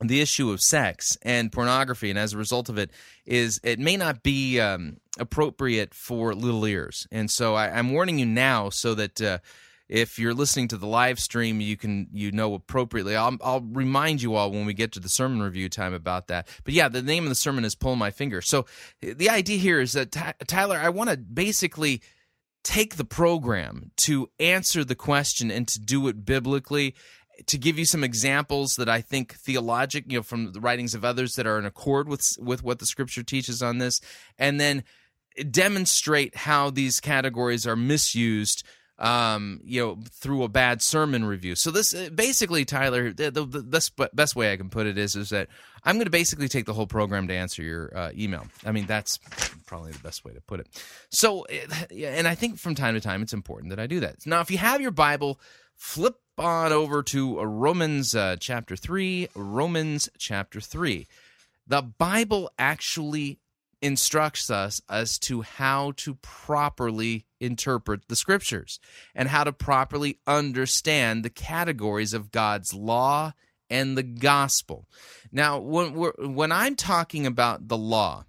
the 0.01 0.21
issue 0.21 0.51
of 0.51 0.61
sex 0.61 1.17
and 1.23 1.51
pornography, 1.51 2.11
and 2.11 2.19
as 2.19 2.35
a 2.35 2.39
result 2.39 2.69
of 2.69 2.79
it, 2.79 2.91
is 3.25 3.59
it 3.65 3.79
may 3.79 3.97
not 3.97 4.23
be 4.23 4.61
um, 4.61 4.99
appropriate 5.19 5.95
for 5.95 6.35
little 6.35 6.67
ears. 6.67 7.07
And 7.11 7.31
so 7.31 7.55
I, 7.55 7.79
am 7.79 7.93
warning 7.93 8.19
you 8.19 8.27
now, 8.27 8.69
so 8.69 8.95
that 8.95 9.21
uh, 9.21 9.39
if 9.89 10.19
you're 10.19 10.35
listening 10.35 10.69
to 10.69 10.77
the 10.77 10.87
live 10.87 11.19
stream, 11.19 11.61
you 11.61 11.77
can 11.77 12.09
you 12.13 12.33
know 12.33 12.55
appropriately. 12.55 13.17
I'll, 13.17 13.37
I'll 13.43 13.61
remind 13.61 14.23
you 14.23 14.35
all 14.35 14.51
when 14.51 14.67
we 14.67 14.75
get 14.75 14.93
to 14.93 15.01
the 15.01 15.09
sermon 15.09 15.43
review 15.43 15.69
time 15.69 15.95
about 15.95 16.29
that. 16.29 16.49
But 16.65 16.75
yeah, 16.75 16.89
the 16.89 17.03
name 17.03 17.25
of 17.25 17.29
the 17.29 17.35
sermon 17.35 17.65
is 17.65 17.75
"Pull 17.75 17.97
My 17.97 18.11
Finger." 18.11 18.41
So 18.41 18.67
the 19.01 19.31
idea 19.31 19.59
here 19.59 19.81
is 19.81 19.93
that 19.93 20.13
Tyler, 20.47 20.79
I 20.79 20.89
want 20.89 21.11
to 21.11 21.17
basically 21.17 22.03
take 22.65 22.97
the 22.97 23.05
program 23.05 23.93
to 23.97 24.29
answer 24.41 24.85
the 24.85 24.97
question 24.97 25.51
and 25.53 25.69
to 25.69 25.79
do 25.79 26.09
it 26.09 26.25
biblically 26.25 26.97
to 27.47 27.59
give 27.59 27.79
you 27.79 27.85
some 27.85 28.03
examples 28.03 28.75
that 28.77 28.89
I 28.89 29.01
think 29.01 29.35
theologic, 29.35 30.07
you 30.09 30.19
know, 30.19 30.23
from 30.23 30.53
the 30.53 30.61
writings 30.61 30.95
of 30.95 31.05
others 31.05 31.35
that 31.35 31.47
are 31.47 31.59
in 31.59 31.67
accord 31.67 32.09
with 32.09 32.25
with 32.39 32.63
what 32.63 32.79
the 32.79 32.87
scripture 32.87 33.23
teaches 33.23 33.63
on 33.63 33.79
this, 33.79 34.01
and 34.39 34.59
then 34.59 34.85
demonstrate 35.51 36.35
how 36.35 36.71
these 36.71 36.99
categories 36.99 37.67
are 37.67 37.77
misused 37.77 38.65
um, 38.99 39.61
you 39.65 39.85
know, 39.85 39.99
through 40.11 40.43
a 40.43 40.49
bad 40.49 40.81
sermon 40.81 41.25
review. 41.25 41.55
So 41.55 41.71
this 41.71 41.95
uh, 41.95 42.09
basically, 42.15 42.65
Tyler, 42.65 43.13
the, 43.13 43.31
the, 43.31 43.45
the 43.45 44.11
best, 44.13 44.37
way 44.37 44.53
I 44.53 44.57
can 44.57 44.71
put 44.71 44.87
it 44.87 44.97
is 44.97 45.17
is 45.17 45.31
that 45.31 45.49
I'm 45.85 45.97
going 45.97 46.07
to 46.07 46.11
basically 46.11 46.49
take 46.49 46.65
the 46.65 46.73
whole 46.73 46.87
program 46.87 47.29
to 47.29 47.35
answer 47.35 47.63
your 47.63 47.97
uh, 47.97 48.11
email. 48.17 48.47
I 48.65 48.73
mean, 48.73 48.87
that's 48.87 49.19
probably 49.67 49.93
the 49.93 49.99
best 49.99 50.25
way 50.25 50.33
to 50.33 50.41
put 50.41 50.61
it. 50.61 50.69
So, 51.11 51.45
and 51.45 52.27
I 52.27 52.35
think 52.35 52.59
from 52.59 52.75
time 52.75 52.95
to 52.95 53.01
time 53.01 53.23
it's 53.23 53.35
important 53.35 53.71
that 53.71 53.79
I 53.79 53.87
do 53.87 54.01
that. 54.01 54.27
Now, 54.27 54.41
if 54.41 54.51
you 54.51 54.59
have 54.59 54.81
your 54.81 54.91
Bible, 54.91 55.39
flip 55.75 56.17
on 56.39 56.73
over 56.73 57.03
to 57.03 57.41
Romans 57.41 58.15
uh, 58.15 58.37
chapter 58.41 58.77
3, 58.77 59.29
Romans 59.35 60.09
chapter 60.19 60.61
3. 60.61 61.07
The 61.67 61.83
Bible 61.83 62.51
actually 62.59 63.41
instructs 63.83 64.51
us 64.51 64.81
as 64.89 65.19
to 65.19 65.43
how 65.43 65.93
to 65.97 66.15
properly 66.17 67.27
interpret 67.41 68.09
the 68.09 68.17
scriptures 68.17 68.81
and 69.15 69.29
how 69.29 69.45
to 69.45 69.53
properly 69.53 70.19
understand 70.27 71.25
the 71.25 71.31
categories 71.31 72.15
of 72.15 72.31
God's 72.31 72.73
law 72.73 73.33
and 73.69 73.97
the 73.97 74.03
gospel. 74.03 74.87
Now, 75.33 75.59
when 75.59 75.93
when 75.95 76.53
I'm 76.53 76.77
talking 76.77 77.27
about 77.27 77.69
the 77.69 77.77
law, 77.77 78.25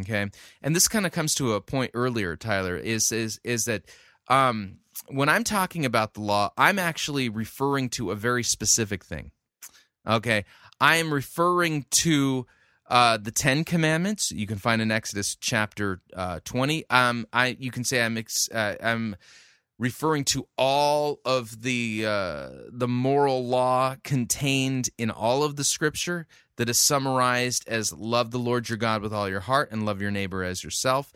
okay, 0.00 0.30
and 0.62 0.76
this 0.76 0.88
kind 0.88 1.06
of 1.06 1.12
comes 1.12 1.34
to 1.36 1.54
a 1.54 1.60
point 1.60 1.92
earlier, 1.94 2.36
Tyler, 2.36 2.76
is 2.76 3.10
is 3.12 3.40
is 3.44 3.64
that 3.64 3.84
um, 4.28 4.78
when 5.08 5.28
I'm 5.28 5.44
talking 5.44 5.84
about 5.84 6.14
the 6.14 6.20
law, 6.20 6.50
I'm 6.56 6.78
actually 6.78 7.28
referring 7.28 7.88
to 7.90 8.10
a 8.10 8.16
very 8.16 8.42
specific 8.42 9.04
thing. 9.04 9.30
Okay, 10.06 10.44
I 10.80 10.96
am 10.96 11.12
referring 11.12 11.86
to 12.02 12.46
uh, 12.90 13.16
the 13.16 13.30
Ten 13.30 13.64
Commandments 13.64 14.32
you 14.32 14.46
can 14.46 14.58
find 14.58 14.82
in 14.82 14.90
Exodus 14.90 15.36
chapter 15.36 16.00
uh, 16.14 16.40
twenty. 16.44 16.84
Um, 16.90 17.26
I 17.32 17.56
you 17.58 17.70
can 17.70 17.84
say 17.84 18.02
I'm 18.02 18.18
ex- 18.18 18.50
uh, 18.50 18.74
I'm 18.82 19.16
referring 19.78 20.24
to 20.24 20.46
all 20.58 21.20
of 21.24 21.62
the 21.62 22.04
uh, 22.06 22.48
the 22.68 22.88
moral 22.88 23.46
law 23.46 23.96
contained 24.04 24.90
in 24.98 25.10
all 25.10 25.44
of 25.44 25.56
the 25.56 25.64
Scripture 25.64 26.26
that 26.56 26.68
is 26.68 26.78
summarized 26.78 27.66
as 27.68 27.92
love 27.92 28.32
the 28.32 28.38
Lord 28.38 28.68
your 28.68 28.76
God 28.76 29.02
with 29.02 29.14
all 29.14 29.28
your 29.28 29.40
heart 29.40 29.70
and 29.72 29.86
love 29.86 30.02
your 30.02 30.10
neighbor 30.10 30.42
as 30.42 30.62
yourself. 30.62 31.12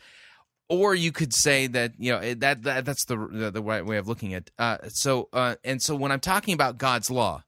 Or 0.71 0.95
you 0.95 1.13
could 1.13 1.35
say 1.35 1.67
that 1.67 1.93
you 1.99 2.13
know 2.13 2.35
that, 2.35 2.63
that 2.63 2.85
that's 2.85 3.05
the 3.05 3.17
the, 3.17 3.51
the 3.51 3.63
right 3.63 3.85
way 3.85 3.99
of 3.99 4.09
looking 4.09 4.33
at. 4.33 4.51
Uh, 4.59 4.79
so 4.89 5.29
uh, 5.33 5.57
and 5.65 5.83
so 5.83 5.95
when 5.97 6.13
I'm 6.13 6.21
talking 6.21 6.55
about 6.55 6.79
God's 6.79 7.11
law, 7.11 7.43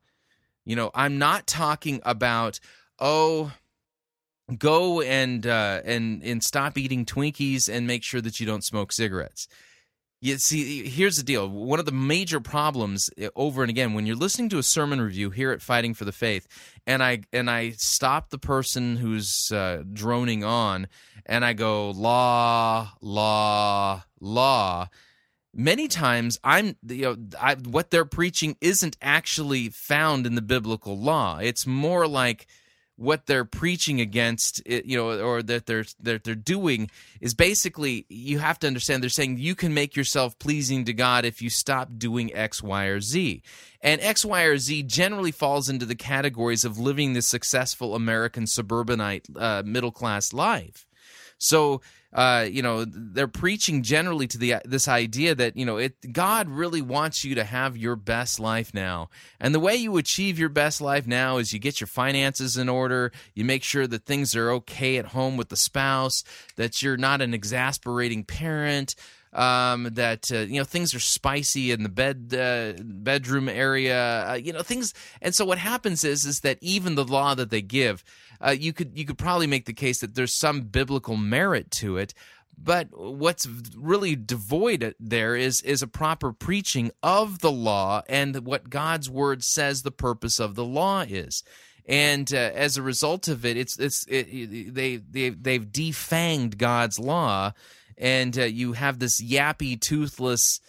you 0.64 0.76
know 0.76 0.90
I'm 0.94 1.18
not 1.18 1.46
talking 1.46 2.00
about 2.04 2.60
oh 2.98 3.52
go 4.58 5.00
and 5.00 5.46
uh, 5.46 5.80
and 5.84 6.22
and 6.22 6.42
stop 6.42 6.78
eating 6.78 7.04
Twinkies 7.04 7.68
and 7.72 7.86
make 7.86 8.02
sure 8.02 8.20
that 8.20 8.40
you 8.40 8.46
don't 8.46 8.64
smoke 8.64 8.92
cigarettes. 8.92 9.48
You 10.22 10.38
see, 10.38 10.88
here's 10.88 11.18
the 11.18 11.22
deal. 11.22 11.48
One 11.48 11.78
of 11.78 11.84
the 11.84 11.92
major 11.92 12.40
problems 12.40 13.10
uh, 13.22 13.28
over 13.36 13.62
and 13.62 13.70
again 13.70 13.92
when 13.92 14.06
you're 14.06 14.16
listening 14.16 14.48
to 14.50 14.58
a 14.58 14.62
sermon 14.62 15.00
review 15.00 15.30
here 15.30 15.52
at 15.52 15.60
Fighting 15.60 15.94
for 15.94 16.04
the 16.04 16.12
Faith, 16.12 16.46
and 16.86 17.02
I 17.02 17.22
and 17.32 17.50
I 17.50 17.72
stop 17.72 18.30
the 18.30 18.38
person 18.38 18.96
who's 18.96 19.50
uh, 19.52 19.82
droning 19.92 20.42
on, 20.42 20.88
and 21.26 21.44
I 21.44 21.52
go 21.52 21.90
law, 21.90 22.92
law, 23.00 24.04
law. 24.20 24.88
Many 25.52 25.88
times, 25.88 26.38
I'm 26.44 26.76
you 26.86 27.02
know 27.02 27.16
I, 27.40 27.54
what 27.54 27.90
they're 27.90 28.04
preaching 28.04 28.56
isn't 28.60 28.96
actually 29.02 29.70
found 29.70 30.26
in 30.26 30.34
the 30.34 30.42
biblical 30.42 30.98
law. 30.98 31.38
It's 31.38 31.66
more 31.66 32.06
like 32.06 32.46
what 32.96 33.26
they're 33.26 33.44
preaching 33.44 34.00
against 34.00 34.62
you 34.66 34.96
know 34.96 35.22
or 35.24 35.42
that 35.42 35.66
they're 35.66 35.84
that 36.00 36.24
they're 36.24 36.34
doing 36.34 36.90
is 37.20 37.34
basically 37.34 38.06
you 38.08 38.38
have 38.38 38.58
to 38.58 38.66
understand 38.66 39.02
they're 39.02 39.10
saying 39.10 39.38
you 39.38 39.54
can 39.54 39.74
make 39.74 39.94
yourself 39.94 40.38
pleasing 40.38 40.84
to 40.84 40.92
God 40.92 41.24
if 41.24 41.42
you 41.42 41.50
stop 41.50 41.90
doing 41.98 42.34
x 42.34 42.62
y 42.62 42.86
or 42.86 43.00
z. 43.00 43.42
And 43.82 44.00
x 44.00 44.24
y 44.24 44.42
or 44.42 44.56
z 44.58 44.82
generally 44.82 45.32
falls 45.32 45.68
into 45.68 45.84
the 45.84 45.94
categories 45.94 46.64
of 46.64 46.78
living 46.78 47.12
the 47.12 47.22
successful 47.22 47.94
american 47.94 48.46
suburbanite 48.46 49.26
uh, 49.36 49.62
middle 49.64 49.92
class 49.92 50.32
life. 50.32 50.86
So 51.38 51.82
uh, 52.16 52.46
you 52.50 52.62
know 52.62 52.86
they're 52.86 53.28
preaching 53.28 53.82
generally 53.82 54.26
to 54.26 54.38
the 54.38 54.54
this 54.64 54.88
idea 54.88 55.34
that 55.34 55.54
you 55.56 55.66
know 55.66 55.76
it 55.76 55.94
God 56.12 56.48
really 56.48 56.80
wants 56.80 57.24
you 57.24 57.34
to 57.34 57.44
have 57.44 57.76
your 57.76 57.94
best 57.94 58.40
life 58.40 58.72
now, 58.72 59.10
and 59.38 59.54
the 59.54 59.60
way 59.60 59.76
you 59.76 59.98
achieve 59.98 60.38
your 60.38 60.48
best 60.48 60.80
life 60.80 61.06
now 61.06 61.36
is 61.36 61.52
you 61.52 61.58
get 61.58 61.78
your 61.78 61.86
finances 61.86 62.56
in 62.56 62.70
order, 62.70 63.12
you 63.34 63.44
make 63.44 63.62
sure 63.62 63.86
that 63.86 64.06
things 64.06 64.34
are 64.34 64.50
okay 64.52 64.96
at 64.96 65.06
home 65.08 65.36
with 65.36 65.50
the 65.50 65.56
spouse, 65.56 66.24
that 66.56 66.82
you're 66.82 66.96
not 66.96 67.20
an 67.20 67.34
exasperating 67.34 68.24
parent. 68.24 68.94
Um, 69.36 69.90
that 69.92 70.32
uh, 70.32 70.38
you 70.38 70.58
know 70.58 70.64
things 70.64 70.94
are 70.94 71.00
spicy 71.00 71.70
in 71.70 71.82
the 71.82 71.90
bed 71.90 72.32
uh, 72.32 72.82
bedroom 72.82 73.50
area, 73.50 74.30
uh, 74.30 74.34
you 74.34 74.50
know 74.50 74.62
things, 74.62 74.94
and 75.20 75.34
so 75.34 75.44
what 75.44 75.58
happens 75.58 76.04
is 76.04 76.24
is 76.24 76.40
that 76.40 76.56
even 76.62 76.94
the 76.94 77.04
law 77.04 77.34
that 77.34 77.50
they 77.50 77.60
give 77.60 78.02
uh, 78.40 78.56
you 78.58 78.72
could 78.72 78.96
you 78.96 79.04
could 79.04 79.18
probably 79.18 79.46
make 79.46 79.66
the 79.66 79.72
case 79.72 80.00
that 80.00 80.14
there's 80.14 80.34
some 80.34 80.62
biblical 80.62 81.16
merit 81.16 81.70
to 81.72 81.96
it. 81.96 82.14
But 82.58 82.88
what's 82.98 83.46
really 83.76 84.16
devoid 84.16 84.94
there 84.98 85.36
is 85.36 85.60
is 85.60 85.82
a 85.82 85.86
proper 85.86 86.32
preaching 86.32 86.90
of 87.02 87.40
the 87.40 87.52
law 87.52 88.02
and 88.08 88.46
what 88.46 88.70
God's 88.70 89.10
word 89.10 89.44
says 89.44 89.82
the 89.82 89.90
purpose 89.90 90.40
of 90.40 90.54
the 90.54 90.64
law 90.64 91.02
is 91.02 91.42
and 91.88 92.32
uh, 92.34 92.36
as 92.36 92.76
a 92.76 92.82
result 92.82 93.28
of 93.28 93.44
it, 93.44 93.56
it's 93.56 93.78
it's 93.78 94.04
it, 94.08 94.74
they 94.74 94.96
they 94.96 95.28
they've 95.30 95.66
defanged 95.66 96.58
God's 96.58 96.98
law, 96.98 97.52
and 97.98 98.38
uh, 98.38 98.44
you 98.44 98.72
have 98.72 98.98
this 98.98 99.22
yappy, 99.22 99.80
toothless 99.80 100.60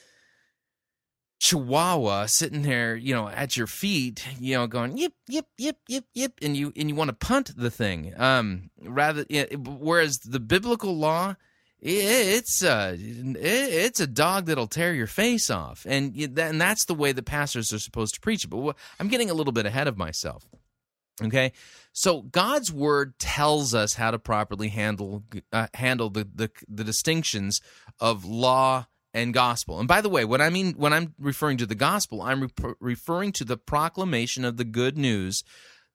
chihuahua 1.40 2.26
sitting 2.26 2.64
there, 2.64 2.96
you 2.96 3.14
know, 3.14 3.30
at 3.30 3.56
your 3.56 3.68
feet, 3.68 4.26
you 4.40 4.56
know, 4.56 4.68
going 4.68 4.98
yip 4.98 5.14
yip 5.28 5.46
yip 5.58 5.78
yip 5.88 6.06
yip, 6.14 6.34
and 6.42 6.58
you 6.58 6.74
and 6.76 6.90
you 6.90 6.96
want 6.96 7.10
to 7.10 7.16
punt 7.16 7.52
the 7.56 7.72
thing. 7.72 8.14
Um, 8.18 8.70
rather, 8.82 9.26
whereas 9.56 10.18
the 10.20 10.40
biblical 10.40 10.96
law, 10.96 11.36
it's 11.80 12.64
a 12.64 12.96
it's 12.98 14.00
a 14.00 14.08
dog 14.08 14.46
that'll 14.46 14.68
tear 14.68 14.94
your 14.94 15.08
face 15.08 15.50
off, 15.50 15.86
and 15.88 16.16
and 16.16 16.60
that's 16.60 16.86
the 16.86 16.96
way 16.96 17.12
the 17.12 17.24
pastors 17.24 17.72
are 17.72 17.80
supposed 17.80 18.16
to 18.16 18.20
preach 18.22 18.44
it. 18.44 18.50
But 18.50 18.76
I'm 19.00 19.08
getting 19.08 19.30
a 19.30 19.36
little 19.36 19.54
bit 19.54 19.66
ahead 19.66 19.88
of 19.88 19.98
myself. 19.98 20.46
Okay, 21.24 21.52
so 21.94 22.22
God's 22.22 22.72
word 22.72 23.18
tells 23.18 23.74
us 23.74 23.96
how 23.96 24.12
to 24.12 24.20
properly 24.20 24.70
handle 24.70 25.24
uh, 25.52 25.68
handle 25.74 26.10
the, 26.12 26.28
the 26.34 26.52
the 26.68 26.84
distinctions 26.84 27.60
of 28.00 28.24
law 28.24 28.86
and 29.16 29.34
gospel. 29.34 29.80
And 29.80 29.88
by 29.88 30.02
the 30.02 30.10
way, 30.10 30.26
when 30.26 30.42
I 30.42 30.52
mean 30.52 30.74
when 30.74 30.94
I'm 30.94 31.16
referring 31.18 31.58
to 31.58 31.66
the 31.66 31.74
gospel, 31.76 32.22
I'm 32.22 32.42
re- 32.44 32.74
referring 32.80 33.32
to 33.34 33.46
the 33.46 33.58
proclamation 33.58 34.46
of 34.46 34.58
the 34.58 34.64
good 34.64 34.96
news 34.96 35.44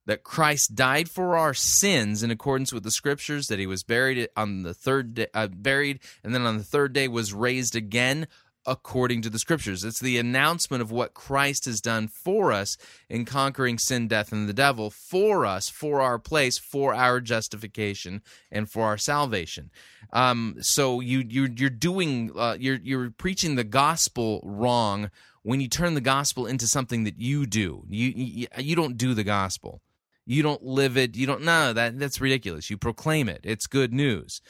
that 0.06 0.24
Christ 0.24 0.74
died 0.74 1.08
for 1.08 1.36
our 1.36 1.54
sins 1.54 2.24
in 2.24 2.32
accordance 2.32 2.72
with 2.72 2.82
the 2.82 2.90
scriptures, 2.90 3.46
that 3.46 3.60
he 3.60 3.66
was 3.68 3.84
buried 3.84 4.28
on 4.36 4.64
the 4.64 4.74
third 4.74 5.14
day, 5.14 5.28
uh, 5.32 5.46
buried, 5.46 6.00
and 6.24 6.34
then 6.34 6.42
on 6.42 6.58
the 6.58 6.64
third 6.64 6.92
day 6.92 7.06
was 7.06 7.32
raised 7.32 7.76
again 7.76 8.26
according 8.66 9.22
to 9.22 9.30
the 9.30 9.38
scriptures. 9.38 9.84
It's 9.84 10.00
the 10.00 10.18
announcement 10.18 10.82
of 10.82 10.90
what 10.90 11.14
Christ 11.14 11.64
has 11.64 11.80
done 11.80 12.08
for 12.08 12.52
us 12.52 12.76
in 13.08 13.24
conquering 13.24 13.78
sin, 13.78 14.08
death, 14.08 14.32
and 14.32 14.48
the 14.48 14.52
devil 14.52 14.90
for 14.90 15.44
us, 15.44 15.68
for 15.68 16.00
our 16.00 16.18
place, 16.18 16.58
for 16.58 16.94
our 16.94 17.20
justification, 17.20 18.22
and 18.50 18.70
for 18.70 18.84
our 18.84 18.98
salvation. 18.98 19.70
Um, 20.12 20.56
so 20.60 21.00
you 21.00 21.24
you 21.26 21.48
you're 21.56 21.70
doing 21.70 22.30
uh, 22.36 22.56
you're 22.58 22.78
you're 22.82 23.10
preaching 23.10 23.56
the 23.56 23.64
gospel 23.64 24.40
wrong 24.44 25.10
when 25.42 25.60
you 25.60 25.68
turn 25.68 25.94
the 25.94 26.00
gospel 26.00 26.46
into 26.46 26.66
something 26.66 27.04
that 27.04 27.18
you 27.18 27.46
do. 27.46 27.84
You 27.88 28.12
you, 28.14 28.46
you 28.58 28.76
don't 28.76 28.96
do 28.96 29.14
the 29.14 29.24
gospel. 29.24 29.80
You 30.24 30.42
don't 30.42 30.62
live 30.62 30.96
it. 30.96 31.16
You 31.16 31.26
don't. 31.26 31.42
No, 31.42 31.72
that 31.72 31.98
that's 31.98 32.20
ridiculous. 32.20 32.70
You 32.70 32.76
proclaim 32.76 33.28
it. 33.28 33.40
It's 33.42 33.66
good 33.66 33.92
news. 33.92 34.40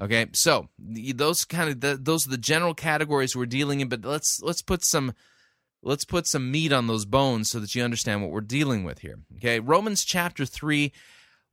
Okay, 0.00 0.26
so 0.32 0.68
those 0.78 1.44
kind 1.44 1.70
of 1.70 1.80
the, 1.80 1.98
those 2.00 2.26
are 2.26 2.30
the 2.30 2.38
general 2.38 2.74
categories 2.74 3.34
we're 3.34 3.46
dealing 3.46 3.80
in. 3.80 3.88
But 3.88 4.04
let's 4.04 4.40
let's 4.42 4.62
put 4.62 4.84
some 4.84 5.12
let's 5.82 6.04
put 6.04 6.26
some 6.26 6.50
meat 6.50 6.72
on 6.72 6.86
those 6.86 7.04
bones 7.04 7.50
so 7.50 7.58
that 7.58 7.74
you 7.74 7.82
understand 7.82 8.22
what 8.22 8.30
we're 8.30 8.40
dealing 8.40 8.84
with 8.84 9.00
here. 9.00 9.18
Okay, 9.36 9.60
Romans 9.60 10.04
chapter 10.04 10.44
three. 10.44 10.92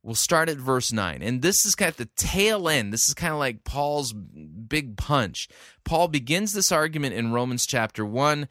We'll 0.02 0.14
start 0.14 0.48
at 0.48 0.56
verse 0.56 0.92
9. 0.92 1.20
And 1.20 1.42
this 1.42 1.66
is 1.66 1.74
kind 1.74 1.88
of 1.88 1.96
the 1.96 2.08
tail 2.14 2.68
end. 2.68 2.92
This 2.92 3.08
is 3.08 3.14
kind 3.14 3.32
of 3.32 3.40
like 3.40 3.64
Paul's 3.64 4.12
big 4.12 4.96
punch. 4.96 5.48
Paul 5.84 6.06
begins 6.06 6.52
this 6.52 6.70
argument 6.70 7.16
in 7.16 7.32
Romans 7.32 7.66
chapter 7.66 8.04
1 8.04 8.46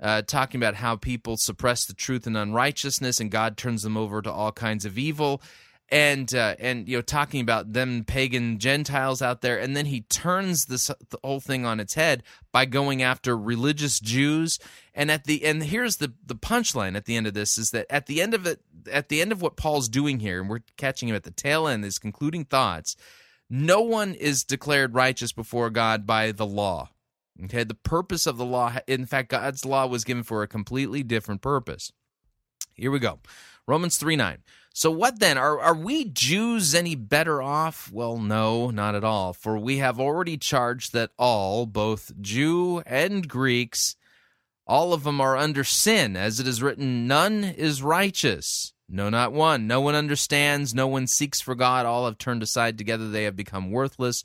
uh, 0.00 0.22
talking 0.22 0.60
about 0.60 0.76
how 0.76 0.96
people 0.96 1.36
suppress 1.36 1.84
the 1.84 1.94
truth 1.94 2.26
and 2.26 2.36
unrighteousness, 2.36 3.20
and 3.20 3.30
God 3.30 3.56
turns 3.56 3.82
them 3.82 3.96
over 3.96 4.22
to 4.22 4.32
all 4.32 4.52
kinds 4.52 4.84
of 4.84 4.98
evil, 4.98 5.42
and 5.90 6.34
uh, 6.34 6.54
and 6.58 6.88
you 6.88 6.96
know 6.96 7.02
talking 7.02 7.40
about 7.40 7.72
them 7.72 8.04
pagan 8.04 8.58
Gentiles 8.58 9.22
out 9.22 9.40
there, 9.40 9.58
and 9.58 9.76
then 9.76 9.86
he 9.86 10.02
turns 10.02 10.66
this 10.66 10.86
the 10.86 11.18
whole 11.22 11.40
thing 11.40 11.66
on 11.66 11.80
its 11.80 11.94
head 11.94 12.22
by 12.52 12.64
going 12.64 13.02
after 13.02 13.36
religious 13.36 14.00
Jews, 14.00 14.58
and 14.94 15.10
at 15.10 15.24
the 15.24 15.44
and 15.44 15.62
here's 15.62 15.96
the 15.96 16.12
the 16.24 16.36
punchline 16.36 16.96
at 16.96 17.04
the 17.04 17.16
end 17.16 17.26
of 17.26 17.34
this 17.34 17.58
is 17.58 17.70
that 17.70 17.86
at 17.90 18.06
the 18.06 18.22
end 18.22 18.34
of 18.34 18.46
it 18.46 18.60
at 18.90 19.08
the 19.08 19.20
end 19.20 19.32
of 19.32 19.42
what 19.42 19.56
Paul's 19.56 19.88
doing 19.88 20.20
here, 20.20 20.40
and 20.40 20.48
we're 20.48 20.60
catching 20.76 21.08
him 21.08 21.16
at 21.16 21.24
the 21.24 21.30
tail 21.30 21.66
end, 21.66 21.84
his 21.84 21.98
concluding 21.98 22.44
thoughts. 22.44 22.96
No 23.52 23.80
one 23.80 24.14
is 24.14 24.44
declared 24.44 24.94
righteous 24.94 25.32
before 25.32 25.70
God 25.70 26.06
by 26.06 26.30
the 26.30 26.46
law 26.46 26.90
Okay, 27.44 27.64
the 27.64 27.74
purpose 27.74 28.26
of 28.26 28.36
the 28.36 28.44
law, 28.44 28.74
in 28.86 29.06
fact, 29.06 29.30
God's 29.30 29.64
law 29.64 29.86
was 29.86 30.04
given 30.04 30.22
for 30.22 30.42
a 30.42 30.48
completely 30.48 31.02
different 31.02 31.40
purpose. 31.40 31.92
Here 32.74 32.90
we 32.90 32.98
go. 32.98 33.20
Romans 33.70 33.96
3 33.98 34.16
9. 34.16 34.38
So 34.74 34.90
what 34.90 35.20
then? 35.20 35.38
Are, 35.38 35.60
are 35.60 35.76
we 35.76 36.04
Jews 36.04 36.74
any 36.74 36.96
better 36.96 37.40
off? 37.40 37.90
Well, 37.92 38.18
no, 38.18 38.70
not 38.70 38.96
at 38.96 39.04
all. 39.04 39.32
For 39.32 39.56
we 39.56 39.78
have 39.78 40.00
already 40.00 40.36
charged 40.36 40.92
that 40.92 41.10
all, 41.16 41.66
both 41.66 42.12
Jew 42.20 42.82
and 42.84 43.28
Greeks, 43.28 43.94
all 44.66 44.92
of 44.92 45.04
them 45.04 45.20
are 45.20 45.36
under 45.36 45.62
sin, 45.62 46.16
as 46.16 46.40
it 46.40 46.48
is 46.48 46.62
written, 46.62 47.06
none 47.06 47.44
is 47.44 47.82
righteous. 47.82 48.72
No, 48.88 49.08
not 49.08 49.32
one. 49.32 49.68
No 49.68 49.80
one 49.80 49.94
understands. 49.94 50.74
No 50.74 50.88
one 50.88 51.06
seeks 51.06 51.40
for 51.40 51.54
God. 51.54 51.86
All 51.86 52.06
have 52.06 52.18
turned 52.18 52.42
aside. 52.42 52.76
Together 52.76 53.08
they 53.08 53.22
have 53.24 53.36
become 53.36 53.70
worthless. 53.70 54.24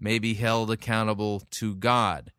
may 0.00 0.18
be 0.18 0.34
held 0.34 0.70
accountable 0.70 1.42
to 1.50 1.74
God. 1.74 2.32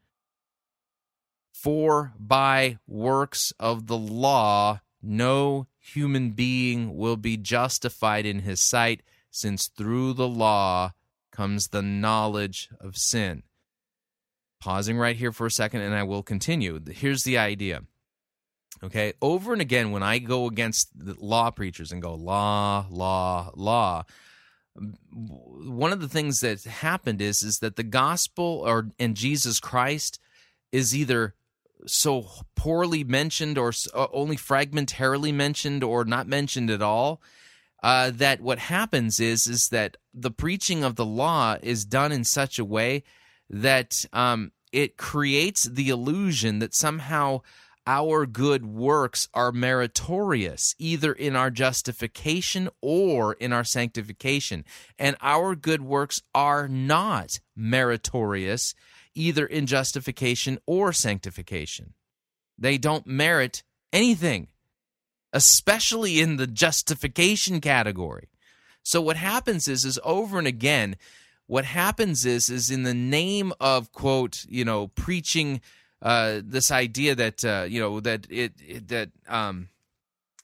For 1.53 2.13
by 2.19 2.79
works 2.87 3.53
of 3.59 3.87
the 3.87 3.97
law, 3.97 4.81
no 5.01 5.67
human 5.79 6.31
being 6.31 6.97
will 6.97 7.17
be 7.17 7.37
justified 7.37 8.25
in 8.25 8.39
his 8.39 8.61
sight, 8.61 9.03
since 9.29 9.67
through 9.67 10.13
the 10.13 10.27
law 10.27 10.91
comes 11.31 11.67
the 11.67 11.81
knowledge 11.81 12.69
of 12.79 12.97
sin. 12.97 13.43
Pausing 14.59 14.97
right 14.97 15.15
here 15.15 15.31
for 15.31 15.47
a 15.47 15.51
second, 15.51 15.81
and 15.81 15.95
I 15.95 16.03
will 16.03 16.23
continue. 16.23 16.79
Here's 16.91 17.23
the 17.23 17.37
idea. 17.37 17.83
Okay, 18.83 19.13
over 19.21 19.53
and 19.53 19.61
again, 19.61 19.91
when 19.91 20.03
I 20.03 20.17
go 20.17 20.47
against 20.47 20.89
the 20.95 21.15
law 21.19 21.51
preachers 21.51 21.91
and 21.91 22.01
go, 22.01 22.15
law, 22.15 22.85
law, 22.89 23.51
law, 23.55 24.03
one 24.75 25.91
of 25.91 26.01
the 26.01 26.07
things 26.07 26.39
that 26.39 26.63
happened 26.63 27.21
is 27.21 27.43
is 27.43 27.59
that 27.59 27.75
the 27.75 27.83
gospel 27.83 28.63
or 28.65 28.89
and 28.99 29.15
Jesus 29.15 29.59
Christ 29.59 30.19
is 30.71 30.95
either 30.95 31.35
so 31.85 32.25
poorly 32.55 33.03
mentioned 33.03 33.57
or 33.57 33.73
only 33.93 34.37
fragmentarily 34.37 35.33
mentioned 35.33 35.83
or 35.83 36.05
not 36.05 36.27
mentioned 36.27 36.69
at 36.69 36.81
all 36.81 37.21
uh, 37.83 38.11
that 38.11 38.41
what 38.41 38.59
happens 38.59 39.19
is 39.19 39.47
is 39.47 39.69
that 39.69 39.97
the 40.13 40.31
preaching 40.31 40.83
of 40.83 40.95
the 40.95 41.05
law 41.05 41.57
is 41.61 41.85
done 41.85 42.11
in 42.11 42.23
such 42.23 42.59
a 42.59 42.65
way 42.65 43.03
that 43.49 44.05
um, 44.13 44.51
it 44.71 44.97
creates 44.97 45.63
the 45.63 45.89
illusion 45.89 46.59
that 46.59 46.75
somehow 46.75 47.41
our 47.87 48.25
good 48.25 48.65
works 48.65 49.27
are 49.33 49.51
meritorious, 49.51 50.75
either 50.77 51.13
in 51.13 51.35
our 51.35 51.49
justification 51.49 52.69
or 52.81 53.33
in 53.33 53.51
our 53.51 53.63
sanctification. 53.63 54.65
And 54.99 55.15
our 55.21 55.55
good 55.55 55.81
works 55.81 56.21
are 56.33 56.67
not 56.67 57.39
meritorious, 57.55 58.75
either 59.15 59.45
in 59.45 59.65
justification 59.65 60.59
or 60.65 60.93
sanctification. 60.93 61.93
They 62.57 62.77
don't 62.77 63.07
merit 63.07 63.63
anything, 63.91 64.47
especially 65.33 66.21
in 66.21 66.37
the 66.37 66.47
justification 66.47 67.61
category. 67.61 68.29
So 68.83 69.01
what 69.01 69.17
happens 69.17 69.67
is 69.67 69.85
is 69.85 69.99
over 70.03 70.37
and 70.37 70.47
again 70.47 70.95
what 71.51 71.65
happens 71.65 72.25
is 72.25 72.49
is 72.49 72.71
in 72.71 72.83
the 72.83 72.93
name 72.93 73.51
of 73.59 73.91
quote, 73.91 74.45
you 74.47 74.63
know, 74.63 74.87
preaching 74.87 75.59
uh, 76.01 76.41
this 76.43 76.71
idea 76.71 77.15
that 77.15 77.45
uh, 77.45 77.65
you 77.67 77.79
know 77.79 77.99
that 77.99 78.27
it, 78.29 78.53
it 78.59 78.87
that 78.87 79.09
um, 79.27 79.69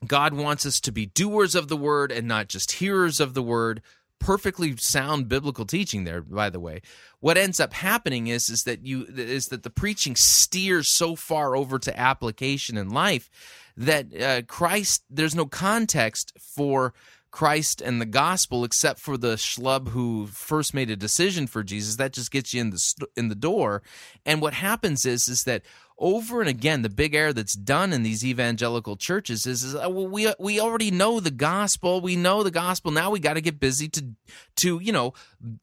God 0.06 0.34
wants 0.34 0.66
us 0.66 0.80
to 0.82 0.92
be 0.92 1.08
doers 1.08 1.56
of 1.56 1.68
the 1.68 1.78
word 1.78 2.12
and 2.12 2.28
not 2.28 2.48
just 2.48 2.74
hearers 2.74 3.20
of 3.20 3.34
the 3.34 3.44
word. 3.44 3.82
Perfectly 4.20 4.76
sound 4.78 5.30
biblical 5.30 5.66
teaching 5.66 6.04
there, 6.04 6.22
by 6.22 6.50
the 6.50 6.60
way. 6.60 6.82
What 7.20 7.38
ends 7.38 7.60
up 7.60 7.74
happening 7.74 8.28
is 8.28 8.50
is 8.50 8.64
that 8.64 8.84
you 8.84 9.06
is 9.16 9.48
that 9.48 9.64
the 9.64 9.70
preaching 9.70 10.16
steers 10.16 10.88
so 10.88 11.16
far 11.16 11.56
over 11.56 11.78
to 11.78 12.00
application 12.00 12.78
in 12.78 12.90
life 12.90 13.30
that 13.78 14.20
uh, 14.20 14.42
Christ 14.48 15.04
there's 15.10 15.36
no 15.36 15.46
context 15.46 16.34
for 16.40 16.96
Christ 17.38 17.82
and 17.82 18.02
the 18.02 18.08
gospel, 18.08 18.64
except 18.64 19.00
for 19.00 19.16
the 19.16 19.36
schlub 19.36 19.90
who 19.90 20.26
first 20.26 20.74
made 20.74 20.90
a 20.90 20.96
decision 20.96 21.46
for 21.46 21.62
Jesus. 21.62 21.98
That 21.98 22.12
just 22.12 22.32
gets 22.32 22.52
you 22.52 22.62
in 22.62 22.72
the 22.72 23.08
in 23.16 23.28
the 23.28 23.36
door. 23.36 23.84
And 24.26 24.42
what 24.42 24.56
happens 24.56 25.06
is 25.06 25.28
is 25.28 25.44
that 25.44 25.62
over 26.00 26.42
and 26.42 26.50
again, 26.50 26.82
the 26.82 26.90
big 26.90 27.14
error 27.14 27.34
that's 27.34 27.54
done 27.54 27.94
in 27.94 28.02
these 28.02 28.26
evangelical 28.26 28.96
churches 28.96 29.46
is, 29.46 29.64
is 29.64 29.76
uh, 29.76 29.88
well, 29.88 30.08
we 30.08 30.34
we 30.40 30.60
already 30.60 30.90
know 30.90 31.20
the 31.20 31.30
gospel. 31.30 32.02
We 32.02 32.16
know 32.16 32.42
the 32.42 32.50
gospel. 32.50 32.90
Now 32.90 33.12
we 33.12 33.20
got 33.20 33.36
to 33.36 33.42
get 33.42 33.60
busy 33.60 33.88
to 33.90 34.16
to 34.56 34.80
you 34.80 34.92
know 34.92 35.14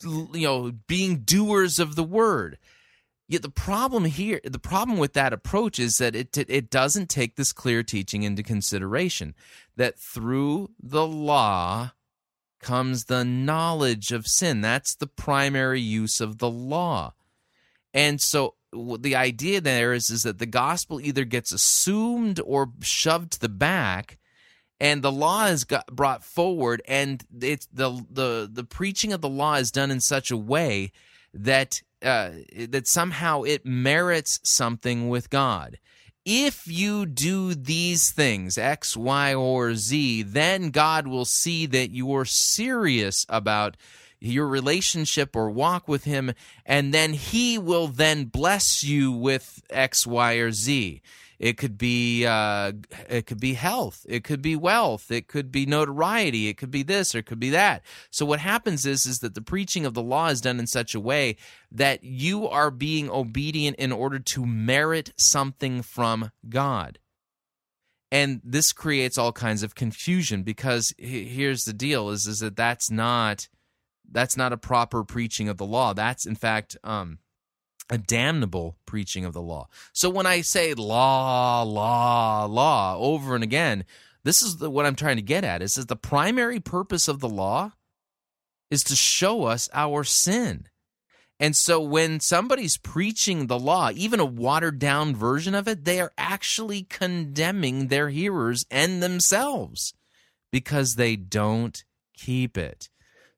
you 0.01 0.47
know 0.47 0.71
being 0.87 1.23
doers 1.25 1.81
of 1.81 1.97
the 1.97 2.05
word. 2.05 2.57
Yet 3.27 3.43
the 3.43 3.49
problem 3.49 4.05
here, 4.05 4.41
the 4.45 4.59
problem 4.59 4.99
with 4.99 5.15
that 5.15 5.33
approach 5.33 5.79
is 5.79 5.97
that 5.97 6.15
it 6.15 6.37
it 6.37 6.69
doesn't 6.69 7.09
take 7.09 7.37
this 7.37 7.53
clear 7.53 7.83
teaching 7.83 8.23
into 8.23 8.43
consideration 8.43 9.35
that 9.77 9.99
through 9.99 10.71
the 10.79 11.07
law 11.07 11.93
comes 12.61 13.05
the 13.05 13.25
knowledge 13.25 14.13
of 14.13 14.27
sin. 14.27 14.61
That's 14.61 14.95
the 14.95 15.07
primary 15.07 15.81
use 15.81 16.21
of 16.21 16.39
the 16.39 16.51
law. 16.51 17.15
And 17.95 18.21
so 18.21 18.57
the 18.73 19.15
idea 19.15 19.61
there 19.61 19.93
is, 19.93 20.11
is 20.11 20.25
that 20.25 20.39
the 20.39 20.47
gospel 20.47 21.01
either 21.01 21.25
gets 21.25 21.53
assumed 21.53 22.41
or 22.45 22.73
shoved 22.83 23.33
to 23.33 23.41
the 23.41 23.49
back 23.49 24.19
and 24.81 25.03
the 25.03 25.13
law 25.13 25.47
is 25.47 25.65
got 25.65 25.87
brought 25.87 26.25
forward 26.25 26.83
and 26.87 27.25
it's 27.41 27.67
the 27.73 28.05
the 28.11 28.51
the 28.53 28.65
preaching 28.65 29.13
of 29.13 29.21
the 29.21 29.29
law 29.29 29.55
is 29.55 29.71
done 29.71 29.91
in 29.91 30.01
such 30.01 30.31
a 30.31 30.37
way 30.37 30.91
that 31.33 31.81
uh, 32.05 32.31
that 32.69 32.87
somehow 32.87 33.43
it 33.43 33.65
merits 33.65 34.39
something 34.45 35.09
with 35.09 35.31
God. 35.31 35.79
If 36.25 36.67
you 36.67 37.05
do 37.05 37.55
these 37.55 38.11
things, 38.13 38.57
X, 38.57 38.97
Y, 38.97 39.35
or 39.35 39.75
Z, 39.75 40.23
then 40.23 40.71
God 40.71 41.07
will 41.07 41.27
see 41.27 41.67
that 41.67 41.91
you're 41.91 42.25
serious 42.25 43.27
about 43.29 43.77
your 44.21 44.49
relationship 44.49 45.37
or 45.37 45.51
walk 45.51 45.87
with 45.87 46.05
Him, 46.05 46.33
and 46.65 46.95
then 46.95 47.13
He 47.13 47.59
will 47.59 47.89
then 47.89 48.25
bless 48.25 48.83
you 48.83 49.13
with 49.13 49.63
X, 49.69 50.07
Y, 50.07 50.35
or 50.35 50.51
Z. 50.51 51.03
It 51.39 51.57
could 51.57 51.77
be 51.77 52.27
uh, 52.27 52.73
it 53.09 53.27
could 53.27 53.41
be 53.41 53.55
health. 53.55 54.05
It 54.09 54.25
could 54.25 54.43
be 54.43 54.57
wealth. 54.57 55.11
It 55.11 55.29
could 55.29 55.51
be 55.51 55.67
notoriety. 55.67 56.49
It 56.49 56.57
could 56.57 56.71
be 56.71 56.83
this 56.83 57.15
or 57.15 57.19
it 57.19 57.27
could 57.27 57.41
be 57.41 57.51
that. 57.51 57.83
So 58.11 58.25
what 58.25 58.41
happens 58.41 58.87
is 58.87 59.07
is 59.07 59.19
that 59.19 59.35
the 59.35 59.43
preaching 59.43 59.85
of 59.85 59.95
the 59.95 60.03
law 60.03 60.29
is 60.29 60.41
done 60.41 60.59
in 60.59 60.67
such 60.67 60.95
a 60.95 61.01
way 61.01 61.37
that 61.71 62.05
you 62.05 62.49
are 62.49 62.71
being 62.71 63.11
obedient 63.11 63.77
in 63.77 63.93
order 63.93 64.19
to 64.19 64.47
merit 64.47 65.13
something 65.17 65.83
from 65.83 66.31
God. 66.49 66.99
And 68.13 68.41
this 68.45 68.73
creates 68.73 69.19
all 69.19 69.33
kinds 69.33 69.65
of 69.65 69.75
confusion 69.75 70.45
because 70.45 70.95
here's 70.99 71.65
the 71.65 71.73
deal 71.73 72.11
is 72.11 72.27
is 72.27 72.39
that 72.39 72.57
that's 72.57 72.91
not 72.91 73.49
that's 74.11 74.37
not 74.37 74.53
a 74.53 74.57
proper 74.57 75.03
preaching 75.03 75.49
of 75.49 75.57
the 75.57 75.67
law. 75.67 75.93
That's 75.95 76.27
in 76.27 76.37
fact 76.37 76.77
um, 76.85 77.19
a 77.91 77.99
damnable 77.99 78.77
preaching 78.87 79.25
of 79.25 79.33
the 79.33 79.43
law. 79.43 79.69
So 79.93 80.09
when 80.09 80.27
I 80.27 80.41
say 80.41 80.75
law, 80.75 81.63
law, 81.63 82.47
law 82.47 82.97
over 82.99 83.35
and 83.35 83.45
again, 83.45 83.85
this 84.23 84.43
is 84.43 84.57
the, 84.57 84.71
what 84.71 84.87
I'm 84.87 84.97
trying 84.97 85.17
to 85.17 85.23
get 85.23 85.45
at. 85.45 85.63
Is 85.63 85.75
that 85.75 85.89
the 85.89 85.97
primary 85.97 86.61
purpose 86.61 87.09
of 87.09 87.21
the 87.21 87.29
law 87.29 87.73
is 88.71 88.83
to 88.85 88.97
show 88.97 89.45
us 89.45 89.69
our 89.73 90.03
sin. 90.03 90.67
And 91.41 91.55
so 91.55 91.81
when 91.81 92.21
somebody's 92.21 92.79
preaching 92.79 93.47
the 93.47 93.59
law, 93.59 93.91
even 93.95 94.21
a 94.21 94.25
watered 94.25 94.79
down 94.79 95.15
version 95.15 95.55
of 95.55 95.69
it, 95.69 95.85
they 95.85 96.01
are 96.01 96.13
actually 96.17 96.85
condemning 96.85 97.89
their 97.89 98.09
hearers 98.09 98.65
and 98.71 99.03
themselves 99.03 99.95
because 100.51 100.95
they 100.95 101.17
don't 101.17 101.85
keep 102.17 102.57
it. 102.57 102.89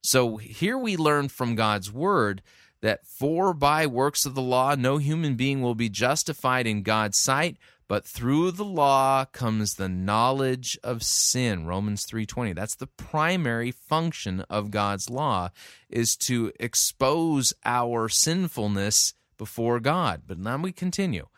So 0.03 0.37
here 0.37 0.79
we 0.79 0.97
learn 0.97 1.29
from 1.29 1.57
God's 1.57 1.91
word 1.91 2.43
that 2.83 3.07
for 3.07 3.55
by 3.55 3.87
works 3.87 4.27
of 4.27 4.35
the 4.35 4.43
law 4.43 4.75
no 4.75 4.99
human 4.99 5.35
being 5.35 5.63
will 5.63 5.75
be 5.75 5.89
justified 5.89 6.67
in 6.67 6.83
God's 6.83 7.19
sight, 7.19 7.57
but 7.89 8.05
through 8.05 8.51
the 8.51 8.65
law 8.65 9.25
comes 9.25 9.75
the 9.75 9.89
knowledge 9.89 10.79
of 10.83 11.03
sin. 11.03 11.67
Romans 11.67 12.05
3:20. 12.05 12.53
That's 12.53 12.75
the 12.75 12.89
primary 12.89 13.71
function 13.71 14.41
of 14.43 14.71
God's 14.71 15.09
law 15.09 15.51
is 15.89 16.17
to 16.27 16.53
expose 16.59 17.53
our 17.65 18.09
sinfulness 18.09 19.15
before 19.39 19.81
God. 19.81 20.23
But 20.27 20.39
now 20.39 20.57
we 20.59 20.73
continue. 20.73 21.29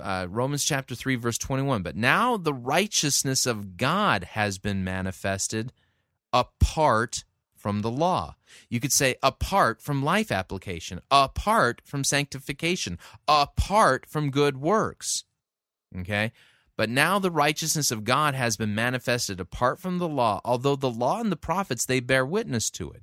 Uh, 0.00 0.26
Romans 0.28 0.64
chapter 0.64 0.94
3 0.94 1.16
verse 1.16 1.38
21. 1.38 1.82
But 1.82 1.96
now 1.96 2.36
the 2.36 2.54
righteousness 2.54 3.44
of 3.44 3.76
God 3.76 4.24
has 4.24 4.58
been 4.58 4.84
manifested 4.84 5.72
apart 6.32 7.24
from 7.66 7.82
the 7.82 7.90
law. 7.90 8.36
You 8.68 8.78
could 8.78 8.92
say 8.92 9.16
apart 9.24 9.82
from 9.82 10.04
life 10.04 10.30
application, 10.30 11.00
apart 11.10 11.82
from 11.84 12.04
sanctification, 12.04 12.96
apart 13.26 14.06
from 14.06 14.30
good 14.30 14.56
works. 14.56 15.24
Okay? 15.98 16.30
But 16.76 16.88
now 16.88 17.18
the 17.18 17.32
righteousness 17.32 17.90
of 17.90 18.04
God 18.04 18.36
has 18.36 18.56
been 18.56 18.72
manifested 18.72 19.40
apart 19.40 19.80
from 19.80 19.98
the 19.98 20.06
law, 20.06 20.40
although 20.44 20.76
the 20.76 20.88
law 20.88 21.18
and 21.18 21.32
the 21.32 21.36
prophets 21.36 21.84
they 21.84 21.98
bear 21.98 22.24
witness 22.24 22.70
to 22.70 22.88
it 22.92 23.02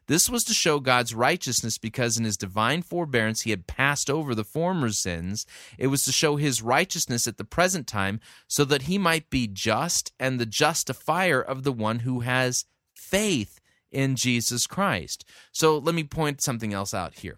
This 0.07 0.29
was 0.29 0.43
to 0.45 0.53
show 0.53 0.79
God's 0.79 1.13
righteousness 1.13 1.77
because 1.77 2.17
in 2.17 2.25
his 2.25 2.37
divine 2.37 2.81
forbearance 2.81 3.41
he 3.41 3.51
had 3.51 3.67
passed 3.67 4.09
over 4.09 4.35
the 4.35 4.43
former 4.43 4.89
sins. 4.89 5.45
It 5.77 5.87
was 5.87 6.03
to 6.03 6.11
show 6.11 6.35
his 6.35 6.61
righteousness 6.61 7.27
at 7.27 7.37
the 7.37 7.45
present 7.45 7.87
time 7.87 8.19
so 8.47 8.65
that 8.65 8.83
he 8.83 8.97
might 8.97 9.29
be 9.29 9.47
just 9.47 10.11
and 10.19 10.39
the 10.39 10.45
justifier 10.45 11.41
of 11.41 11.63
the 11.63 11.71
one 11.71 11.99
who 11.99 12.21
has 12.21 12.65
faith 12.93 13.59
in 13.91 14.15
Jesus 14.15 14.67
Christ. 14.67 15.25
So 15.51 15.77
let 15.77 15.95
me 15.95 16.03
point 16.03 16.41
something 16.41 16.73
else 16.73 16.93
out 16.93 17.15
here. 17.15 17.37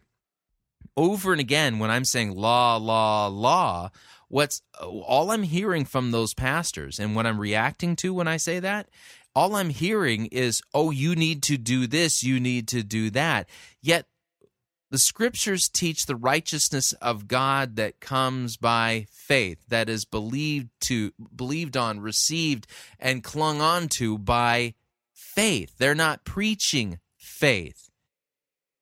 Over 0.96 1.32
and 1.32 1.42
again, 1.42 1.80
when 1.80 1.90
I'm 1.90 2.06
saying 2.06 2.36
law, 2.36 2.78
law, 2.78 3.28
law, 3.28 3.90
what's 4.28 4.62
all 4.82 5.32
I'm 5.32 5.44
hearing 5.44 5.86
from 5.86 6.12
those 6.12 6.34
pastors 6.34 7.00
and 7.00 7.16
what 7.16 7.26
I'm 7.26 7.40
reacting 7.40 7.96
to 7.98 8.14
when 8.14 8.28
I 8.28 8.38
say 8.38 8.60
that 8.60 8.90
all 9.36 9.56
I'm 9.56 9.70
hearing 9.70 10.28
is, 10.28 10.62
oh, 10.74 10.92
you 10.92 11.16
need 11.16 11.44
to 11.44 11.58
do 11.58 11.88
this, 11.88 12.24
you 12.24 12.40
need 12.40 12.68
to 12.70 12.84
do 12.84 13.10
that. 13.12 13.50
Yet 13.82 14.06
the 14.92 15.00
scriptures 15.00 15.70
teach 15.70 16.06
the 16.06 16.16
righteousness 16.16 16.94
of 16.94 17.28
God 17.28 17.78
that 17.78 18.00
comes 18.00 18.58
by 18.58 19.08
faith, 19.12 19.58
that 19.70 19.90
is 19.90 20.06
believed 20.06 20.70
to, 20.82 21.12
believed 21.36 21.76
on, 21.76 22.00
received, 22.00 22.68
and 23.00 23.24
clung 23.24 23.60
on 23.60 23.88
to 23.90 24.20
by 24.20 24.76
faith. 25.12 25.78
They're 25.80 25.96
not 25.96 26.26
preaching 26.26 27.00
faith. 27.18 27.90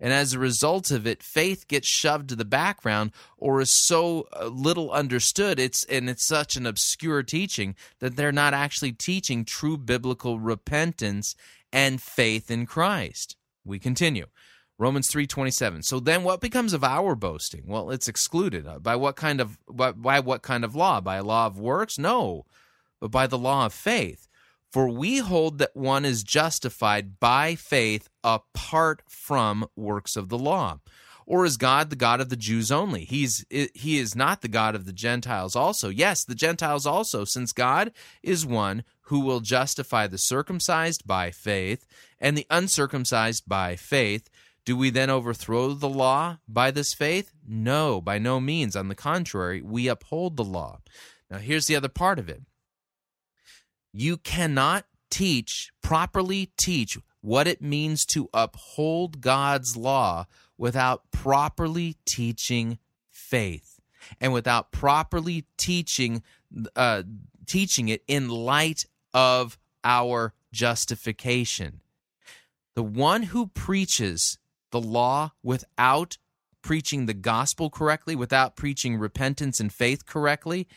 And 0.01 0.11
as 0.11 0.33
a 0.33 0.39
result 0.39 0.89
of 0.89 1.05
it, 1.05 1.21
faith 1.21 1.67
gets 1.67 1.87
shoved 1.87 2.29
to 2.29 2.35
the 2.35 2.43
background 2.43 3.11
or 3.37 3.61
is 3.61 3.71
so 3.71 4.27
uh, 4.33 4.47
little 4.47 4.91
understood. 4.91 5.59
It's 5.59 5.83
and 5.85 6.09
it's 6.09 6.25
such 6.25 6.55
an 6.55 6.65
obscure 6.65 7.21
teaching 7.21 7.75
that 7.99 8.15
they're 8.15 8.31
not 8.31 8.55
actually 8.55 8.93
teaching 8.93 9.45
true 9.45 9.77
biblical 9.77 10.39
repentance 10.39 11.35
and 11.71 12.01
faith 12.01 12.49
in 12.49 12.65
Christ. 12.65 13.35
We 13.63 13.77
continue. 13.77 14.25
Romans 14.79 15.11
3:27. 15.11 15.83
So 15.83 15.99
then 15.99 16.23
what 16.23 16.41
becomes 16.41 16.73
of 16.73 16.83
our 16.83 17.13
boasting? 17.13 17.65
Well, 17.67 17.91
it's 17.91 18.07
excluded. 18.07 18.65
Uh, 18.65 18.79
by 18.79 18.95
what 18.95 19.15
kind 19.15 19.39
of 19.39 19.59
by, 19.69 19.91
by 19.91 20.19
what 20.19 20.41
kind 20.41 20.65
of 20.65 20.75
law? 20.75 20.99
By 20.99 21.17
a 21.17 21.23
law 21.23 21.45
of 21.45 21.59
works? 21.59 21.99
No. 21.99 22.47
But 22.99 23.11
by 23.11 23.27
the 23.27 23.37
law 23.37 23.67
of 23.67 23.73
faith. 23.73 24.27
For 24.71 24.87
we 24.87 25.17
hold 25.17 25.57
that 25.57 25.75
one 25.75 26.05
is 26.05 26.23
justified 26.23 27.19
by 27.19 27.55
faith 27.55 28.07
apart 28.23 29.03
from 29.07 29.67
works 29.75 30.15
of 30.15 30.29
the 30.29 30.37
law. 30.37 30.79
Or 31.25 31.45
is 31.45 31.57
God 31.57 31.89
the 31.89 31.95
God 31.95 32.19
of 32.19 32.29
the 32.29 32.35
Jews 32.35 32.71
only? 32.71 33.05
He's 33.05 33.45
he 33.49 33.97
is 33.97 34.15
not 34.15 34.41
the 34.41 34.47
God 34.47 34.75
of 34.75 34.85
the 34.85 34.93
Gentiles 34.93 35.55
also. 35.55 35.89
Yes, 35.89 36.23
the 36.23 36.35
Gentiles 36.35 36.85
also, 36.85 37.25
since 37.25 37.53
God 37.53 37.91
is 38.23 38.45
one 38.45 38.83
who 39.03 39.19
will 39.21 39.39
justify 39.39 40.07
the 40.07 40.17
circumcised 40.17 41.05
by 41.05 41.31
faith 41.31 41.85
and 42.19 42.37
the 42.37 42.47
uncircumcised 42.49 43.43
by 43.47 43.75
faith. 43.75 44.29
Do 44.63 44.77
we 44.77 44.89
then 44.89 45.09
overthrow 45.09 45.73
the 45.73 45.89
law 45.89 46.37
by 46.47 46.69
this 46.71 46.93
faith? 46.93 47.33
No, 47.47 47.99
by 47.99 48.19
no 48.19 48.39
means. 48.39 48.75
On 48.75 48.89
the 48.89 48.95
contrary, 48.95 49.61
we 49.61 49.87
uphold 49.87 50.37
the 50.37 50.43
law. 50.43 50.79
Now, 51.29 51.39
here's 51.39 51.65
the 51.65 51.75
other 51.75 51.89
part 51.89 52.19
of 52.19 52.29
it 52.29 52.43
you 53.93 54.17
cannot 54.17 54.85
teach, 55.09 55.71
properly 55.81 56.51
teach 56.57 56.97
what 57.21 57.47
it 57.47 57.61
means 57.61 58.05
to 58.05 58.29
uphold 58.33 59.21
God's 59.21 59.77
law 59.77 60.25
without 60.57 61.11
properly 61.11 61.97
teaching 62.05 62.79
faith 63.09 63.79
and 64.19 64.33
without 64.33 64.71
properly 64.71 65.45
teaching 65.57 66.23
uh, 66.75 67.03
teaching 67.45 67.89
it 67.89 68.03
in 68.07 68.29
light 68.29 68.85
of 69.13 69.57
our 69.83 70.33
justification. 70.51 71.81
The 72.75 72.83
one 72.83 73.23
who 73.23 73.47
preaches 73.47 74.37
the 74.71 74.81
law 74.81 75.31
without 75.43 76.17
preaching 76.61 77.05
the 77.05 77.13
gospel 77.13 77.69
correctly, 77.69 78.15
without 78.15 78.55
preaching 78.55 78.97
repentance 78.97 79.59
and 79.59 79.71
faith 79.71 80.05
correctly, 80.05 80.67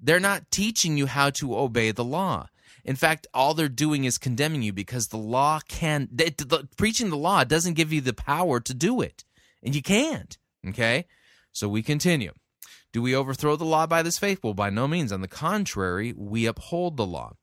they're 0.00 0.20
not 0.20 0.50
teaching 0.50 0.96
you 0.96 1.06
how 1.06 1.30
to 1.30 1.56
obey 1.56 1.90
the 1.90 2.04
law. 2.04 2.48
In 2.88 2.96
fact, 2.96 3.26
all 3.34 3.52
they're 3.52 3.68
doing 3.68 4.04
is 4.04 4.16
condemning 4.16 4.62
you 4.62 4.72
because 4.72 5.08
the 5.08 5.18
law 5.18 5.60
can 5.68 6.08
it, 6.18 6.38
the, 6.38 6.66
preaching 6.78 7.10
the 7.10 7.18
law 7.18 7.44
doesn't 7.44 7.74
give 7.74 7.92
you 7.92 8.00
the 8.00 8.14
power 8.14 8.60
to 8.60 8.72
do 8.72 9.02
it, 9.02 9.24
and 9.62 9.76
you 9.76 9.82
can't. 9.82 10.38
Okay, 10.66 11.04
so 11.52 11.68
we 11.68 11.82
continue. 11.82 12.32
Do 12.94 13.02
we 13.02 13.14
overthrow 13.14 13.56
the 13.56 13.66
law 13.66 13.86
by 13.86 14.02
this 14.02 14.18
faith? 14.18 14.40
Well, 14.42 14.54
by 14.54 14.70
no 14.70 14.88
means. 14.88 15.12
On 15.12 15.20
the 15.20 15.28
contrary, 15.28 16.14
we 16.16 16.46
uphold 16.46 16.96
the 16.96 17.04
law. 17.04 17.34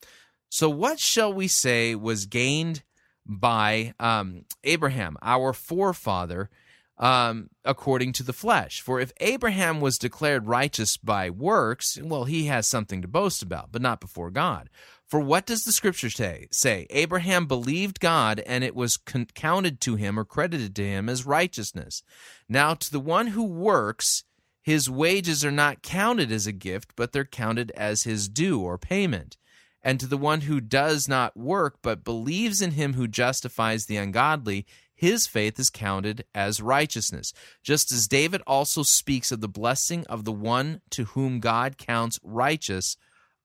So, 0.50 0.68
what 0.68 1.00
shall 1.00 1.32
we 1.32 1.48
say 1.48 1.94
was 1.94 2.26
gained 2.26 2.82
by 3.24 3.94
um, 4.00 4.46
Abraham, 4.64 5.16
our 5.22 5.54
forefather, 5.54 6.50
um, 6.98 7.52
according 7.64 8.14
to 8.14 8.24
the 8.24 8.34
flesh? 8.34 8.82
For 8.82 9.00
if 9.00 9.14
Abraham 9.20 9.80
was 9.80 10.00
declared 10.00 10.48
righteous 10.48 10.98
by 10.98 11.30
works, 11.30 12.00
well, 12.02 12.24
he 12.24 12.46
has 12.46 12.68
something 12.68 13.04
to 13.04 13.08
boast 13.08 13.44
about, 13.44 13.72
but 13.72 13.84
not 13.84 14.02
before 14.02 14.32
God. 14.32 14.72
For 15.16 15.22
what 15.22 15.46
does 15.46 15.64
the 15.64 15.72
scripture 15.72 16.10
say? 16.10 16.50
Say, 16.52 16.88
Abraham 16.90 17.46
believed 17.46 18.02
God, 18.02 18.42
and 18.46 18.66
it 18.66 18.76
was 18.76 18.98
con- 18.98 19.28
counted 19.34 19.80
to 19.80 19.96
him 19.96 20.20
or 20.20 20.26
credited 20.26 20.76
to 20.76 20.86
him 20.86 21.08
as 21.08 21.26
righteousness. 21.26 22.04
Now, 22.50 22.74
to 22.74 22.92
the 22.92 23.00
one 23.00 23.28
who 23.28 23.46
works, 23.46 24.26
his 24.62 24.90
wages 24.90 25.46
are 25.46 25.52
not 25.52 25.82
counted 25.82 26.34
as 26.34 26.48
a 26.48 26.52
gift, 26.52 26.98
but 26.98 27.14
they're 27.14 27.24
counted 27.24 27.72
as 27.78 28.04
his 28.04 28.28
due 28.28 28.60
or 28.60 28.78
payment. 28.78 29.38
And 29.82 30.02
to 30.02 30.06
the 30.06 30.18
one 30.18 30.42
who 30.42 30.60
does 30.60 31.08
not 31.08 31.38
work, 31.38 31.78
but 31.82 32.04
believes 32.04 32.62
in 32.62 32.72
him 32.72 32.96
who 32.96 33.08
justifies 33.08 33.86
the 33.86 33.96
ungodly, 33.96 34.66
his 34.94 35.28
faith 35.28 35.58
is 35.58 35.70
counted 35.70 36.26
as 36.36 36.62
righteousness. 36.62 37.32
Just 37.64 37.90
as 37.90 38.10
David 38.10 38.42
also 38.46 38.84
speaks 38.84 39.32
of 39.32 39.40
the 39.40 39.48
blessing 39.48 40.06
of 40.08 40.26
the 40.26 40.34
one 40.34 40.82
to 40.90 41.06
whom 41.06 41.40
God 41.40 41.78
counts 41.78 42.20
righteous 42.22 42.98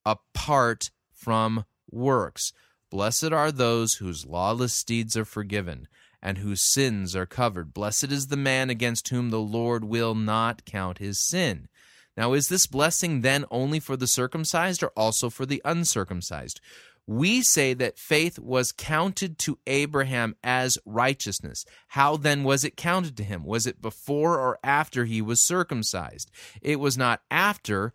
apart 0.04 0.90
from 1.20 1.64
works. 1.90 2.52
Blessed 2.90 3.32
are 3.32 3.52
those 3.52 3.94
whose 3.94 4.26
lawless 4.26 4.82
deeds 4.82 5.16
are 5.16 5.24
forgiven 5.24 5.86
and 6.22 6.38
whose 6.38 6.60
sins 6.60 7.14
are 7.14 7.26
covered. 7.26 7.72
Blessed 7.72 8.10
is 8.10 8.26
the 8.26 8.36
man 8.36 8.70
against 8.70 9.08
whom 9.08 9.30
the 9.30 9.40
Lord 9.40 9.84
will 9.84 10.14
not 10.14 10.64
count 10.64 10.98
his 10.98 11.20
sin. 11.20 11.68
Now, 12.16 12.32
is 12.32 12.48
this 12.48 12.66
blessing 12.66 13.20
then 13.20 13.44
only 13.50 13.80
for 13.80 13.96
the 13.96 14.06
circumcised 14.06 14.82
or 14.82 14.92
also 14.96 15.30
for 15.30 15.46
the 15.46 15.62
uncircumcised? 15.64 16.60
We 17.06 17.42
say 17.42 17.74
that 17.74 17.98
faith 17.98 18.38
was 18.38 18.72
counted 18.72 19.38
to 19.40 19.58
Abraham 19.66 20.36
as 20.44 20.78
righteousness. 20.84 21.64
How 21.88 22.16
then 22.16 22.44
was 22.44 22.64
it 22.64 22.76
counted 22.76 23.16
to 23.16 23.24
him? 23.24 23.44
Was 23.44 23.66
it 23.66 23.82
before 23.82 24.38
or 24.38 24.58
after 24.62 25.06
he 25.06 25.22
was 25.22 25.44
circumcised? 25.44 26.30
It 26.60 26.78
was 26.78 26.98
not 26.98 27.22
after, 27.30 27.94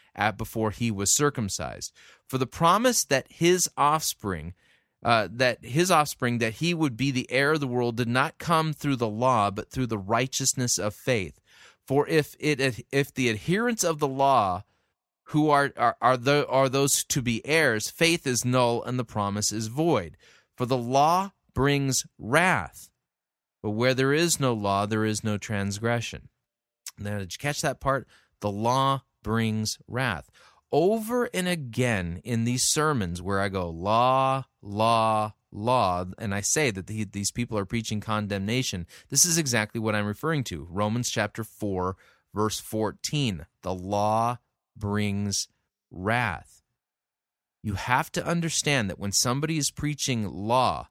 at 0.15 0.37
before 0.37 0.71
he 0.71 0.91
was 0.91 1.15
circumcised. 1.15 1.93
For 2.27 2.37
the 2.37 2.47
promise 2.47 3.03
that 3.05 3.27
his 3.29 3.69
offspring 3.77 4.53
uh, 5.03 5.27
that 5.31 5.65
his 5.65 5.89
offspring, 5.89 6.37
that 6.37 6.53
he 6.55 6.73
would 6.73 6.95
be 6.95 7.09
the 7.09 7.29
heir 7.31 7.53
of 7.53 7.59
the 7.59 7.67
world, 7.67 7.97
did 7.97 8.07
not 8.07 8.37
come 8.37 8.71
through 8.71 8.97
the 8.97 9.07
law, 9.07 9.49
but 9.49 9.69
through 9.69 9.87
the 9.87 9.97
righteousness 9.97 10.77
of 10.77 10.93
faith. 10.93 11.39
For 11.87 12.07
if 12.07 12.35
it 12.39 12.85
if 12.91 13.13
the 13.13 13.29
adherents 13.29 13.83
of 13.83 13.99
the 13.99 14.07
law 14.07 14.63
who 15.25 15.49
are 15.49 15.73
are 15.75 15.97
are, 16.01 16.17
the, 16.17 16.47
are 16.47 16.69
those 16.69 17.03
to 17.05 17.21
be 17.21 17.45
heirs, 17.45 17.89
faith 17.89 18.27
is 18.27 18.45
null 18.45 18.83
and 18.83 18.99
the 18.99 19.03
promise 19.03 19.51
is 19.51 19.67
void. 19.67 20.17
For 20.55 20.67
the 20.67 20.77
law 20.77 21.31
brings 21.55 22.05
wrath, 22.19 22.89
but 23.63 23.71
where 23.71 23.95
there 23.95 24.13
is 24.13 24.39
no 24.39 24.53
law, 24.53 24.85
there 24.85 25.05
is 25.05 25.23
no 25.23 25.37
transgression. 25.37 26.29
Now, 26.99 27.17
did 27.17 27.33
you 27.33 27.39
catch 27.39 27.61
that 27.61 27.79
part? 27.79 28.07
The 28.41 28.51
law 28.51 29.01
brings 29.23 29.79
wrath. 29.87 30.29
Over 30.71 31.29
and 31.33 31.47
again 31.47 32.21
in 32.23 32.45
these 32.45 32.63
sermons 32.63 33.21
where 33.21 33.39
I 33.39 33.49
go 33.49 33.69
law, 33.69 34.45
law, 34.61 35.33
law, 35.51 36.05
and 36.17 36.33
I 36.33 36.41
say 36.41 36.71
that 36.71 36.87
the, 36.87 37.03
these 37.03 37.31
people 37.31 37.57
are 37.57 37.65
preaching 37.65 37.99
condemnation, 37.99 38.87
this 39.09 39.25
is 39.25 39.37
exactly 39.37 39.81
what 39.81 39.95
I'm 39.95 40.05
referring 40.05 40.43
to. 40.45 40.67
Romans 40.69 41.09
chapter 41.09 41.43
4, 41.43 41.97
verse 42.33 42.59
14. 42.59 43.45
The 43.63 43.73
law 43.73 44.37
brings 44.77 45.49
wrath. 45.91 46.61
You 47.63 47.73
have 47.73 48.11
to 48.13 48.25
understand 48.25 48.89
that 48.89 48.99
when 48.99 49.11
somebody 49.11 49.57
is 49.57 49.71
preaching 49.71 50.27
law, 50.27 50.87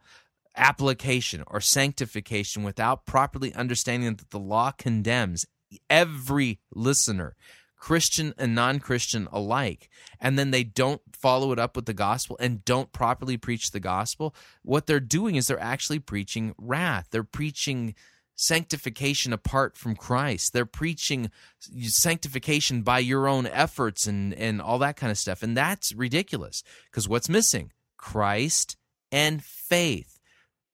application, 0.57 1.43
or 1.47 1.61
sanctification 1.61 2.63
without 2.63 3.07
properly 3.07 3.53
understanding 3.55 4.15
that 4.17 4.31
the 4.31 4.39
law 4.39 4.71
condemns 4.71 5.47
every 5.89 6.61
listener, 6.73 7.35
Christian 7.81 8.35
and 8.37 8.55
non 8.55 8.79
Christian 8.79 9.27
alike, 9.33 9.89
and 10.21 10.39
then 10.39 10.53
they 10.53 10.63
don't 10.63 11.01
follow 11.13 11.51
it 11.51 11.59
up 11.59 11.75
with 11.75 11.87
the 11.87 11.95
gospel 11.95 12.37
and 12.39 12.65
don't 12.65 12.93
properly 12.93 13.37
preach 13.37 13.71
the 13.71 13.81
gospel, 13.81 14.35
what 14.63 14.87
they're 14.87 15.01
doing 15.01 15.35
is 15.35 15.47
they're 15.47 15.59
actually 15.59 15.99
preaching 15.99 16.55
wrath. 16.59 17.09
They're 17.11 17.25
preaching 17.25 17.95
sanctification 18.37 19.33
apart 19.33 19.77
from 19.77 19.97
Christ. 19.97 20.53
They're 20.53 20.67
preaching 20.67 21.31
sanctification 21.59 22.83
by 22.83 22.99
your 22.99 23.27
own 23.27 23.47
efforts 23.47 24.07
and, 24.07 24.35
and 24.35 24.61
all 24.61 24.79
that 24.79 24.97
kind 24.97 25.11
of 25.11 25.19
stuff. 25.19 25.43
And 25.43 25.57
that's 25.57 25.95
ridiculous 25.95 26.63
because 26.91 27.09
what's 27.09 27.29
missing? 27.29 27.73
Christ 27.97 28.77
and 29.11 29.43
faith, 29.43 30.19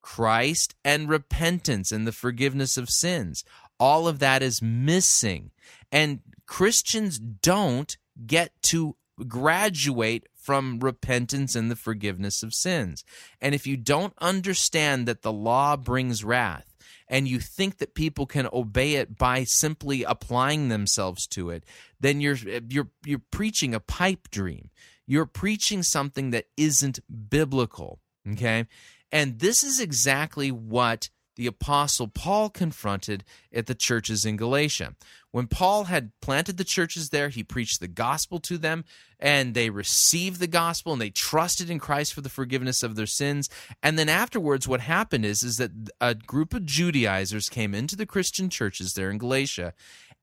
Christ 0.03 0.75
and 0.85 1.09
repentance 1.09 1.92
and 1.92 2.05
the 2.07 2.12
forgiveness 2.12 2.77
of 2.77 2.90
sins. 2.90 3.45
All 3.79 4.09
of 4.09 4.19
that 4.19 4.42
is 4.42 4.61
missing. 4.62 5.51
And 5.92 6.21
Christians 6.46 7.18
don't 7.18 7.96
get 8.26 8.52
to 8.62 8.96
graduate 9.26 10.26
from 10.35 10.78
repentance 10.78 11.54
and 11.54 11.70
the 11.70 11.76
forgiveness 11.76 12.42
of 12.42 12.54
sins. 12.54 13.04
And 13.40 13.54
if 13.54 13.66
you 13.66 13.76
don't 13.76 14.14
understand 14.20 15.09
that 15.09 15.22
the 15.22 15.32
law 15.32 15.76
brings 15.76 16.22
wrath, 16.22 16.76
and 17.09 17.28
you 17.28 17.38
think 17.38 17.78
that 17.78 17.94
people 17.94 18.26
can 18.26 18.48
obey 18.52 18.94
it 18.94 19.16
by 19.16 19.44
simply 19.44 20.02
applying 20.02 20.68
themselves 20.68 21.26
to 21.28 21.50
it, 21.50 21.64
then 22.00 22.20
you're 22.20 22.37
you're 22.68 22.88
you're 23.04 23.22
preaching 23.30 23.74
a 23.74 23.80
pipe 23.80 24.28
dream. 24.30 24.70
You're 25.06 25.26
preaching 25.26 25.85
something 25.85 26.30
that 26.30 26.46
isn't 26.56 26.98
biblical, 27.30 28.00
okay? 28.32 28.66
And 29.12 29.38
this 29.38 29.62
is 29.62 29.78
exactly 29.78 30.50
what 30.50 31.11
the 31.37 31.46
apostle 31.46 32.09
Paul 32.09 32.51
confronted 32.51 33.25
at 33.53 33.66
the 33.66 33.75
churches 33.75 34.25
in 34.25 34.37
Galatia. 34.37 34.94
When 35.31 35.46
Paul 35.46 35.85
had 35.85 36.12
planted 36.20 36.57
the 36.57 36.64
churches 36.64 37.11
there, 37.11 37.29
he 37.29 37.44
preached 37.44 37.81
the 37.81 37.88
gospel 37.88 38.38
to 38.40 38.57
them, 38.57 38.85
and 39.20 39.55
they 39.55 39.68
received 39.68 40.40
the 40.40 40.46
gospel 40.46 40.94
and 40.94 41.01
they 41.01 41.11
trusted 41.11 41.68
in 41.68 41.79
Christ 41.79 42.14
for 42.14 42.22
the 42.22 42.31
forgiveness 42.31 42.83
of 42.83 42.96
their 42.96 43.07
sins. 43.07 43.51
And 43.83 43.99
then 43.99 44.09
afterwards, 44.09 44.66
what 44.66 44.81
happened 44.81 45.27
is, 45.27 45.42
is 45.42 45.59
that 45.59 45.72
a 46.01 46.14
group 46.14 46.55
of 46.55 46.64
Judaizers 46.64 47.49
came 47.49 47.75
into 47.75 47.96
the 47.96 48.07
Christian 48.07 48.49
churches 48.49 48.94
there 48.94 49.11
in 49.11 49.18
Galatia, 49.18 49.75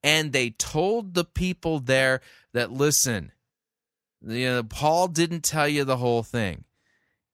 and 0.04 0.34
they 0.34 0.50
told 0.50 1.14
the 1.14 1.26
people 1.26 1.80
there 1.80 2.22
that, 2.54 2.72
listen, 2.72 3.32
you 4.26 4.46
know, 4.46 4.64
Paul 4.64 5.10
didn't 5.10 5.44
tell 5.44 5.68
you 5.68 5.84
the 5.84 5.98
whole 5.98 6.24
thing 6.24 6.64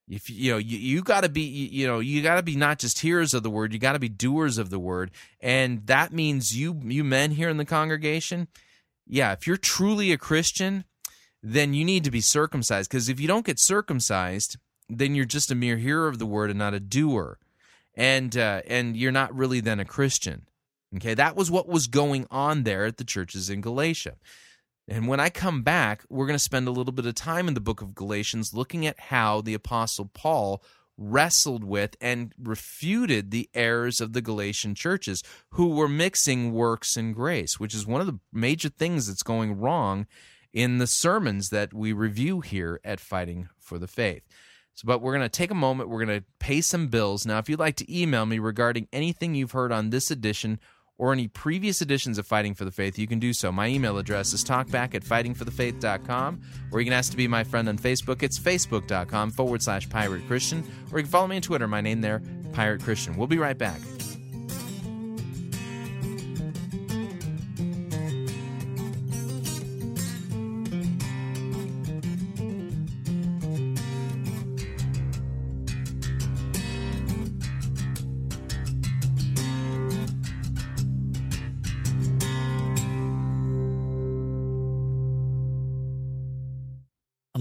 if 0.10 0.30
you 0.30 0.52
know 0.52 0.58
you, 0.58 0.78
you 0.78 1.02
got 1.02 1.22
to 1.22 1.30
be 1.30 1.42
you 1.42 1.86
know 1.86 2.00
you 2.00 2.22
got 2.22 2.36
to 2.36 2.44
be 2.44 2.56
not 2.56 2.80
just 2.80 3.00
hearers 3.00 3.34
of 3.34 3.44
the 3.44 3.50
word 3.50 3.72
you 3.74 3.80
got 3.80 3.94
to 3.94 4.00
be 4.00 4.10
doers 4.10 4.58
of 4.58 4.70
the 4.70 4.80
word. 4.80 5.12
And 5.40 5.86
that 5.86 6.12
means 6.12 6.58
you 6.58 6.80
you 6.84 7.04
men 7.04 7.32
here 7.32 7.50
in 7.50 7.58
the 7.58 7.66
congregation 7.66 8.48
yeah 9.08 9.32
if 9.32 9.46
you're 9.46 9.58
truly 9.58 10.12
a 10.12 10.18
christian 10.18 10.84
then 11.42 11.74
you 11.74 11.86
need 11.86 12.04
to 12.04 12.12
be 12.12 12.20
circumcised. 12.20 12.90
Because 12.90 13.08
if 13.08 13.20
you 13.20 13.28
don't 13.28 13.46
get 13.46 13.60
circumcised 13.60 14.58
then 14.90 15.14
you're 15.14 15.26
just 15.26 15.52
a 15.52 15.56
mere 15.56 15.78
hearer 15.78 16.08
of 16.08 16.18
the 16.18 16.26
word 16.26 16.50
and 16.50 16.58
not 16.58 16.74
a 16.74 16.80
doer. 16.80 17.38
And 17.96 18.36
uh, 18.36 18.62
and 18.68 18.98
you're 18.98 19.12
not 19.12 19.36
really 19.36 19.60
then 19.60 19.80
a 19.80 19.86
christian. 19.86 20.48
Okay? 20.96 21.14
That 21.14 21.36
was 21.36 21.52
what 21.52 21.68
was 21.68 21.86
going 21.86 22.26
on 22.32 22.64
there 22.64 22.86
at 22.86 22.98
the 22.98 23.04
churches 23.04 23.50
in 23.50 23.62
galatia 23.62 24.16
and 24.90 25.08
when 25.08 25.20
I 25.20 25.30
come 25.30 25.62
back, 25.62 26.04
we're 26.10 26.26
going 26.26 26.36
to 26.36 26.44
spend 26.44 26.68
a 26.68 26.72
little 26.72 26.94
bit 26.94 27.06
of 27.06 27.16
time 27.16 27.48
in 27.48 27.54
the 27.54 27.60
book 27.60 27.82
of 27.82 27.96
Galatians 27.96 28.54
looking 28.54 28.86
at 28.86 29.00
how 29.00 29.42
the 29.42 29.54
Apostle 29.54 30.10
Paul 30.14 30.64
wrestled 30.98 31.64
with 31.64 31.96
and 32.02 32.34
refuted 32.42 33.32
the 33.32 33.50
errors 33.54 34.02
of 34.02 34.14
the 34.14 34.22
Galatian 34.22 34.76
churches 34.76 35.24
who 35.52 35.70
were 35.70 35.88
mixing 35.88 36.52
works 36.52 36.98
and 36.98 37.16
grace, 37.16 37.60
which 37.60 37.74
is 37.74 37.88
one 37.88 38.02
of 38.02 38.08
the 38.08 38.20
major 38.34 38.70
things 38.70 39.08
that's 39.08 39.24
going 39.24 39.58
wrong 39.58 40.08
in 40.52 40.78
the 40.78 40.88
sermons 40.88 41.50
that 41.50 41.74
we 41.74 41.94
review 41.94 42.42
here 42.42 42.82
at 42.84 43.00
Fighting 43.00 43.48
for 43.60 43.78
the 43.80 43.88
Faith. 43.88 44.24
So, 44.74 44.86
but 44.86 45.02
we're 45.02 45.14
going 45.14 45.22
to 45.26 45.30
take 45.30 45.52
a 45.52 45.56
moment, 45.56 45.90
we're 45.90 46.06
going 46.06 46.20
to 46.22 46.26
pay 46.40 46.62
some 46.62 46.88
bills. 46.88 47.26
Now, 47.26 47.38
if 47.38 47.50
you'd 47.50 47.60
like 47.60 47.76
to 47.78 48.02
email 48.02 48.26
me 48.26 48.40
regarding 48.40 48.88
anything 48.92 49.36
you've 49.36 49.52
heard 49.52 49.72
on 49.72 49.90
this 49.90 50.10
edition 50.12 50.60
or 51.00 51.12
any 51.14 51.28
previous 51.28 51.82
editions 51.82 52.20
of 52.20 52.28
Fighting 52.28 52.54
for 52.54 52.66
the 52.66 52.72
Faith, 52.72 53.00
you 53.00 53.08
can 53.08 53.18
do 53.18 53.34
so. 53.34 53.52
My 53.52 53.68
email 53.68 53.98
address 53.98 54.34
is 54.34 54.44
talkback 54.44 54.94
at 54.94 55.04
fightingforthefaith.com, 55.04 56.42
or 56.72 56.80
you 56.80 56.86
can 56.86 56.94
ask 56.94 57.10
to 57.10 57.18
be 57.18 57.28
my 57.28 57.44
friend 57.44 57.68
on 57.68 57.80
Facebook. 57.80 58.22
It's 58.22 58.38
facebook.com 58.38 59.32
forward 59.32 59.64
slash 59.64 59.90
pirate 59.90 60.28
Christian, 60.28 60.60
or 60.92 61.00
you 61.00 61.04
can 61.06 61.12
follow 61.12 61.28
me 61.28 61.38
on 61.38 61.42
Twitter. 61.42 61.68
My 61.68 61.82
name 61.82 62.02
there, 62.02 62.22
Pirate 62.54 62.84
Christian. 62.84 63.18
We'll 63.18 63.28
be 63.28 63.40
right 63.40 63.58
back. 63.58 63.80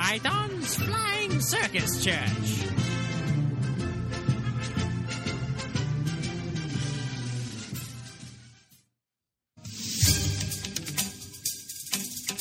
Python's 0.00 0.76
Flying 0.76 1.40
Circus 1.40 2.04
Church. 2.04 2.14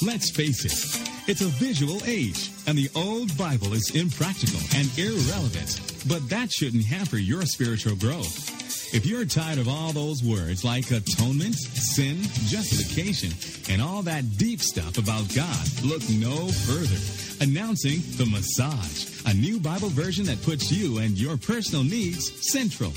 Let's 0.03 0.29
face 0.29 0.65
it, 0.65 1.27
it's 1.27 1.41
a 1.41 1.47
visual 1.47 1.99
age, 2.05 2.51
and 2.67 2.77
the 2.77 2.91
old 2.95 3.35
Bible 3.35 3.73
is 3.73 3.89
impractical 3.95 4.59
and 4.75 4.87
irrelevant. 4.95 5.81
But 6.07 6.29
that 6.29 6.51
shouldn't 6.51 6.85
hamper 6.85 7.17
your 7.17 7.41
spiritual 7.41 7.95
growth. 7.95 8.66
If 8.93 9.05
you're 9.05 9.25
tired 9.25 9.57
of 9.59 9.67
all 9.67 9.91
those 9.91 10.23
words 10.23 10.63
like 10.63 10.89
atonement, 10.91 11.55
sin, 11.55 12.21
justification, 12.47 13.31
and 13.69 13.81
all 13.81 14.01
that 14.03 14.37
deep 14.37 14.61
stuff 14.61 14.97
about 14.97 15.27
God, 15.35 15.67
look 15.83 16.01
no 16.09 16.47
further. 16.47 17.43
Announcing 17.43 17.99
The 18.15 18.25
Massage, 18.25 19.25
a 19.25 19.33
new 19.33 19.59
Bible 19.59 19.89
version 19.89 20.25
that 20.25 20.41
puts 20.41 20.71
you 20.71 20.99
and 20.99 21.19
your 21.19 21.35
personal 21.35 21.83
needs 21.83 22.31
central. 22.49 22.93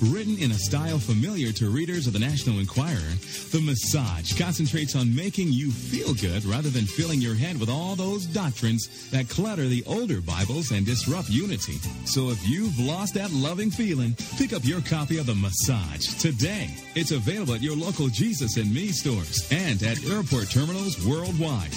Written 0.00 0.38
in 0.38 0.52
a 0.52 0.54
style 0.54 1.00
familiar 1.00 1.50
to 1.52 1.70
readers 1.70 2.06
of 2.06 2.12
the 2.12 2.20
National 2.20 2.60
Enquirer, 2.60 3.16
The 3.50 3.60
Massage 3.60 4.38
concentrates 4.38 4.94
on 4.94 5.14
making 5.14 5.48
you 5.50 5.72
feel 5.72 6.14
good 6.14 6.44
rather 6.44 6.70
than 6.70 6.84
filling 6.84 7.20
your 7.20 7.34
head 7.34 7.58
with 7.58 7.68
all 7.68 7.96
those 7.96 8.24
doctrines 8.26 9.10
that 9.10 9.28
clutter 9.28 9.66
the 9.66 9.82
older 9.86 10.20
Bibles 10.20 10.70
and 10.70 10.86
disrupt 10.86 11.28
unity. 11.30 11.78
So 12.04 12.30
if 12.30 12.46
you've 12.46 12.78
lost 12.78 13.14
that 13.14 13.32
loving 13.32 13.70
feeling, 13.72 14.14
pick 14.36 14.52
up 14.52 14.64
your 14.64 14.82
copy 14.82 15.18
of 15.18 15.26
The 15.26 15.34
Massage 15.34 16.06
today. 16.20 16.70
It's 16.94 17.10
available 17.10 17.54
at 17.54 17.62
your 17.62 17.76
local 17.76 18.06
Jesus 18.06 18.56
and 18.56 18.72
Me 18.72 18.88
stores 18.88 19.48
and 19.50 19.82
at 19.82 20.04
airport 20.04 20.48
terminals 20.48 21.04
worldwide. 21.04 21.74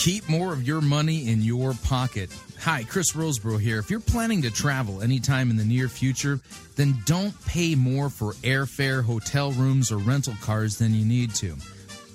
Keep 0.00 0.30
more 0.30 0.54
of 0.54 0.66
your 0.66 0.80
money 0.80 1.28
in 1.28 1.42
your 1.42 1.74
pocket. 1.84 2.34
Hi, 2.60 2.84
Chris 2.84 3.12
Rosebrough 3.12 3.60
here. 3.60 3.78
If 3.78 3.90
you're 3.90 4.00
planning 4.00 4.40
to 4.40 4.50
travel 4.50 5.02
anytime 5.02 5.50
in 5.50 5.58
the 5.58 5.64
near 5.64 5.88
future, 5.88 6.40
then 6.74 6.94
don't 7.04 7.34
pay 7.44 7.74
more 7.74 8.08
for 8.08 8.32
airfare, 8.36 9.04
hotel 9.04 9.52
rooms, 9.52 9.92
or 9.92 9.98
rental 9.98 10.32
cars 10.40 10.78
than 10.78 10.94
you 10.94 11.04
need 11.04 11.34
to. 11.34 11.54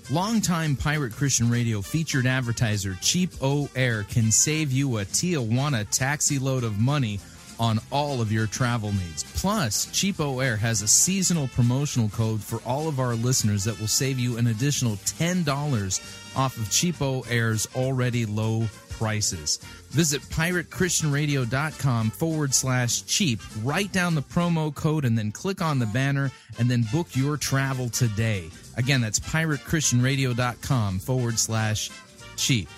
Longtime 0.09 0.77
Pirate 0.77 1.13
Christian 1.13 1.47
Radio 1.47 1.79
featured 1.83 2.25
advertiser 2.25 2.97
Cheap 3.01 3.29
O 3.39 3.69
Air 3.75 4.01
can 4.09 4.31
save 4.31 4.71
you 4.71 4.97
a 4.97 5.05
Tijuana 5.05 5.87
taxi 5.91 6.39
load 6.39 6.63
of 6.63 6.79
money 6.79 7.19
on 7.59 7.79
all 7.91 8.19
of 8.19 8.31
your 8.31 8.47
travel 8.47 8.93
needs. 8.93 9.23
Plus, 9.39 9.85
CheapOair 9.87 10.57
has 10.57 10.81
a 10.81 10.87
seasonal 10.87 11.49
promotional 11.49 12.09
code 12.09 12.41
for 12.41 12.59
all 12.65 12.87
of 12.87 12.99
our 12.99 13.13
listeners 13.13 13.63
that 13.65 13.79
will 13.79 13.87
save 13.87 14.17
you 14.17 14.37
an 14.37 14.47
additional 14.47 14.95
$10 14.95 16.24
off 16.35 16.57
of 16.57 16.63
CheapOair's 16.65 17.67
already 17.75 18.25
low 18.25 18.67
prices. 18.97 19.57
Visit 19.89 20.21
piratechristianradio.com 20.23 22.11
forward 22.11 22.53
slash 22.53 23.03
cheap. 23.05 23.39
Write 23.63 23.91
down 23.91 24.15
the 24.15 24.21
promo 24.21 24.73
code 24.73 25.05
and 25.05 25.17
then 25.17 25.31
click 25.31 25.61
on 25.61 25.79
the 25.79 25.85
banner 25.87 26.31
and 26.59 26.69
then 26.69 26.83
book 26.91 27.15
your 27.15 27.37
travel 27.37 27.89
today. 27.89 28.49
Again, 28.77 29.01
that's 29.01 29.19
piratechristianradio.com 29.19 30.99
forward 30.99 31.39
slash 31.39 31.89
cheap. 32.35 32.69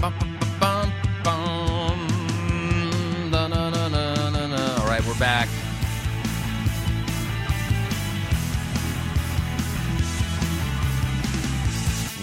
All 0.00 0.12
right, 4.86 5.04
we're 5.06 5.18
back. 5.18 5.48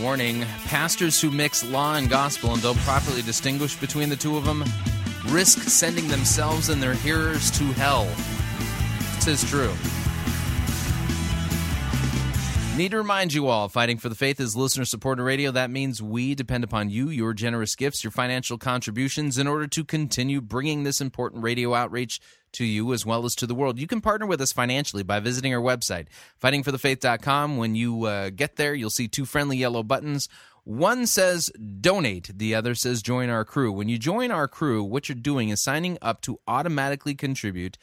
Warning 0.05 0.43
pastors 0.65 1.19
who 1.19 1.31
mix 1.31 1.63
law 1.63 1.95
and 1.95 2.07
gospel 2.07 2.53
and 2.53 2.61
don't 2.61 2.77
properly 2.81 3.23
distinguish 3.23 3.75
between 3.75 4.07
the 4.07 4.15
two 4.15 4.37
of 4.37 4.45
them 4.45 4.63
risk 5.29 5.57
sending 5.63 6.07
themselves 6.07 6.69
and 6.69 6.81
their 6.81 6.93
hearers 6.93 7.49
to 7.57 7.63
hell. 7.73 8.07
Tis 9.21 9.43
true. 9.49 9.73
Need 12.77 12.91
to 12.91 12.97
remind 12.97 13.33
you 13.33 13.47
all, 13.47 13.67
Fighting 13.67 13.97
for 13.97 14.09
the 14.09 14.13
Faith 14.13 14.39
is 14.39 14.55
listener 14.55 14.85
supported 14.85 15.23
radio. 15.23 15.49
That 15.49 15.71
means 15.71 16.03
we 16.03 16.35
depend 16.35 16.63
upon 16.63 16.91
you, 16.91 17.09
your 17.09 17.33
generous 17.33 17.75
gifts, 17.75 18.03
your 18.03 18.11
financial 18.11 18.59
contributions 18.59 19.39
in 19.39 19.47
order 19.47 19.65
to 19.65 19.83
continue 19.83 20.39
bringing 20.39 20.83
this 20.83 21.01
important 21.01 21.41
radio 21.41 21.73
outreach 21.73 22.19
to 22.55 22.65
you 22.65 22.93
as 22.93 23.05
well 23.05 23.25
as 23.25 23.35
to 23.35 23.47
the 23.47 23.55
world. 23.55 23.79
You 23.79 23.87
can 23.87 24.01
partner 24.01 24.25
with 24.27 24.41
us 24.41 24.51
financially 24.51 25.03
by 25.03 25.19
visiting 25.19 25.53
our 25.53 25.61
website, 25.61 26.07
fightingforthefaith.com. 26.43 27.57
When 27.57 27.75
you 27.75 28.05
uh, 28.05 28.29
get 28.31 28.55
there, 28.55 28.73
you'll 28.73 28.89
see 28.89 29.07
two 29.07 29.25
friendly 29.25 29.57
yellow 29.57 29.83
buttons. 29.83 30.27
One 30.65 31.05
says 31.05 31.51
donate, 31.79 32.31
the 32.35 32.55
other 32.55 32.73
says 32.73 33.03
join 33.03 33.29
our 33.29 33.45
crew. 33.45 33.71
When 33.71 33.87
you 33.87 33.99
join 33.99 34.31
our 34.31 34.47
crew, 34.47 34.83
what 34.83 35.07
you're 35.07 35.15
doing 35.15 35.49
is 35.49 35.61
signing 35.61 35.99
up 36.01 36.21
to 36.21 36.39
automatically 36.47 37.13
contribute 37.13 37.77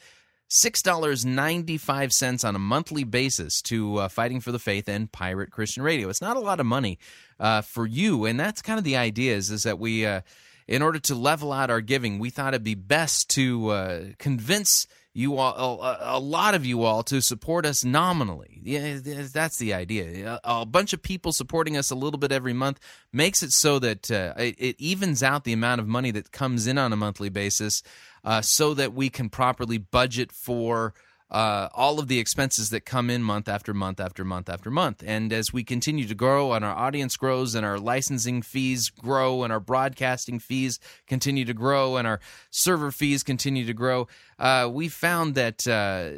$6.95 0.53 2.45
on 2.47 2.55
a 2.55 2.59
monthly 2.59 3.03
basis 3.03 3.61
to 3.63 3.97
uh, 3.97 4.07
Fighting 4.07 4.39
for 4.39 4.51
the 4.51 4.59
Faith 4.59 4.87
and 4.87 5.11
Pirate 5.11 5.51
Christian 5.51 5.81
Radio. 5.81 6.09
It's 6.09 6.21
not 6.21 6.37
a 6.37 6.41
lot 6.41 6.59
of 6.59 6.65
money 6.65 6.99
uh, 7.39 7.61
for 7.61 7.87
you, 7.87 8.25
and 8.25 8.39
that's 8.39 8.61
kind 8.61 8.77
of 8.77 8.83
the 8.83 8.97
idea 8.97 9.35
is, 9.35 9.49
is 9.49 9.63
that 9.63 9.79
we, 9.79 10.05
uh, 10.05 10.21
in 10.67 10.81
order 10.81 10.99
to 10.99 11.15
level 11.15 11.51
out 11.51 11.69
our 11.69 11.81
giving, 11.81 12.19
we 12.19 12.29
thought 12.29 12.53
it'd 12.53 12.63
be 12.63 12.75
best 12.75 13.29
to 13.29 13.69
uh, 13.69 14.01
convince 14.17 14.87
you 15.15 15.37
all, 15.37 15.81
a, 15.83 16.17
a, 16.17 16.19
lot 16.19 16.55
of 16.55 16.65
you 16.65 16.83
all, 16.83 17.03
to 17.03 17.21
support 17.21 17.67
us 17.67 17.83
nominally. 17.85 18.59
Yeah, 18.63 18.97
that's 19.31 19.57
the 19.57 19.73
idea. 19.73 20.39
A, 20.43 20.61
a, 20.61 20.65
bunch 20.65 20.91
of 20.91 21.03
people 21.03 21.31
supporting 21.31 21.77
us 21.77 21.91
a 21.91 21.95
little 21.95 22.17
bit 22.17 22.31
every 22.31 22.53
month 22.53 22.79
makes 23.11 23.43
it 23.43 23.51
so 23.51 23.77
that 23.79 24.09
uh, 24.09 24.33
it, 24.37 24.55
it 24.57 24.75
evens 24.79 25.21
out 25.21 25.43
the 25.43 25.53
amount 25.53 25.81
of 25.81 25.87
money 25.87 26.09
that 26.11 26.31
comes 26.31 26.65
in 26.65 26.79
on 26.79 26.91
a 26.91 26.95
monthly 26.95 27.29
basis 27.29 27.83
uh, 28.23 28.41
so 28.41 28.73
that 28.73 28.93
we 28.93 29.09
can 29.09 29.29
properly 29.29 29.77
budget 29.77 30.31
for 30.31 30.95
uh, 31.33 31.67
all 31.73 31.97
of 31.97 32.07
the 32.07 32.19
expenses 32.19 32.69
that 32.69 32.85
come 32.85 33.09
in 33.09 33.23
month 33.23 33.49
after 33.49 33.73
month 33.73 33.99
after 33.99 34.23
month 34.23 34.47
after 34.47 34.69
month. 34.69 35.03
And 35.05 35.33
as 35.33 35.51
we 35.51 35.63
continue 35.63 36.07
to 36.07 36.13
grow 36.13 36.53
and 36.53 36.63
our 36.63 36.75
audience 36.75 37.17
grows 37.17 37.55
and 37.55 37.65
our 37.65 37.79
licensing 37.79 38.43
fees 38.43 38.91
grow 38.91 39.41
and 39.41 39.51
our 39.51 39.59
broadcasting 39.59 40.37
fees 40.37 40.79
continue 41.07 41.43
to 41.45 41.53
grow 41.53 41.97
and 41.97 42.07
our 42.07 42.19
server 42.51 42.91
fees 42.91 43.23
continue 43.23 43.65
to 43.65 43.73
grow, 43.73 44.07
uh, 44.37 44.69
we 44.71 44.89
found 44.89 45.33
that 45.33 45.67
uh, 45.67 46.11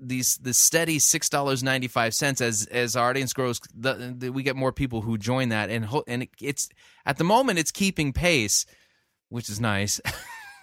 these 0.00 0.38
the 0.40 0.54
steady 0.54 0.98
six 0.98 1.28
dollars 1.28 1.62
ninety 1.62 1.88
five 1.88 2.14
cents 2.14 2.40
as 2.40 2.66
as 2.70 2.96
our 2.96 3.10
audience 3.10 3.34
grows, 3.34 3.60
the, 3.74 4.14
the, 4.16 4.30
we 4.30 4.42
get 4.42 4.56
more 4.56 4.72
people 4.72 5.02
who 5.02 5.18
join 5.18 5.50
that, 5.50 5.68
and 5.68 5.84
ho- 5.84 6.04
and 6.06 6.22
it, 6.22 6.30
it's 6.40 6.70
at 7.04 7.18
the 7.18 7.24
moment 7.24 7.58
it's 7.58 7.70
keeping 7.70 8.14
pace, 8.14 8.64
which 9.28 9.50
is 9.50 9.60
nice. 9.60 10.00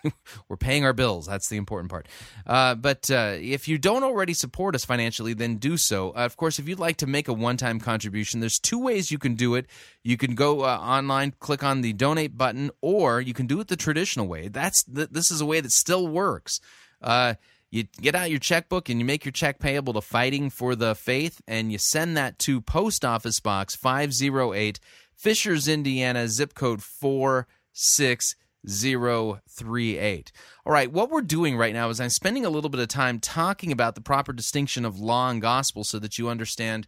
we're 0.49 0.57
paying 0.57 0.85
our 0.85 0.93
bills. 0.93 1.27
That's 1.27 1.49
the 1.49 1.57
important 1.57 1.89
part. 1.91 2.07
Uh, 2.45 2.75
but 2.75 3.09
uh, 3.11 3.35
if 3.39 3.67
you 3.67 3.77
don't 3.77 4.03
already 4.03 4.33
support 4.33 4.75
us 4.75 4.85
financially, 4.85 5.33
then 5.33 5.57
do 5.57 5.77
so. 5.77 6.09
Uh, 6.11 6.25
of 6.25 6.37
course, 6.37 6.59
if 6.59 6.67
you'd 6.67 6.79
like 6.79 6.97
to 6.97 7.07
make 7.07 7.27
a 7.27 7.33
one 7.33 7.57
time 7.57 7.79
contribution, 7.79 8.39
there's 8.39 8.59
two 8.59 8.79
ways 8.79 9.11
you 9.11 9.17
can 9.19 9.35
do 9.35 9.55
it. 9.55 9.67
You 10.03 10.17
can 10.17 10.35
go 10.35 10.61
uh, 10.61 10.77
online, 10.77 11.33
click 11.39 11.63
on 11.63 11.81
the 11.81 11.93
donate 11.93 12.37
button, 12.37 12.71
or 12.81 13.21
you 13.21 13.33
can 13.33 13.47
do 13.47 13.59
it 13.59 13.67
the 13.67 13.75
traditional 13.75 14.27
way. 14.27 14.47
That's 14.47 14.83
th- 14.83 15.09
This 15.09 15.31
is 15.31 15.41
a 15.41 15.45
way 15.45 15.61
that 15.61 15.71
still 15.71 16.07
works. 16.07 16.59
Uh, 17.01 17.35
you 17.71 17.83
get 18.01 18.15
out 18.15 18.29
your 18.29 18.39
checkbook 18.39 18.89
and 18.89 18.99
you 18.99 19.05
make 19.05 19.23
your 19.23 19.31
check 19.31 19.59
payable 19.59 19.93
to 19.93 20.01
Fighting 20.01 20.49
for 20.49 20.75
the 20.75 20.93
Faith, 20.93 21.41
and 21.47 21.71
you 21.71 21.77
send 21.77 22.17
that 22.17 22.37
to 22.39 22.59
Post 22.59 23.05
Office 23.05 23.39
Box 23.39 23.75
508, 23.77 24.79
Fishers, 25.15 25.67
Indiana, 25.69 26.27
zip 26.27 26.53
code 26.53 26.83
46. 26.83 28.35
038. 28.67 30.31
All 30.65 30.73
right, 30.73 30.91
what 30.91 31.09
we're 31.09 31.21
doing 31.21 31.57
right 31.57 31.73
now 31.73 31.89
is 31.89 31.99
I'm 31.99 32.09
spending 32.09 32.45
a 32.45 32.49
little 32.49 32.69
bit 32.69 32.79
of 32.79 32.87
time 32.87 33.19
talking 33.19 33.71
about 33.71 33.95
the 33.95 34.01
proper 34.01 34.33
distinction 34.33 34.85
of 34.85 34.99
law 34.99 35.29
and 35.29 35.41
gospel 35.41 35.83
so 35.83 35.99
that 35.99 36.17
you 36.17 36.29
understand. 36.29 36.87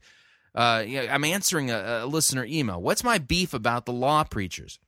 Uh, 0.55 0.85
I'm 1.09 1.23
answering 1.23 1.71
a, 1.71 2.03
a, 2.03 2.05
listener 2.05 2.45
email. 2.45 2.81
What's 2.81 3.03
my 3.03 3.17
beef 3.17 3.53
about 3.53 3.85
the 3.85 3.93
law 3.93 4.23
preachers? 4.23 4.79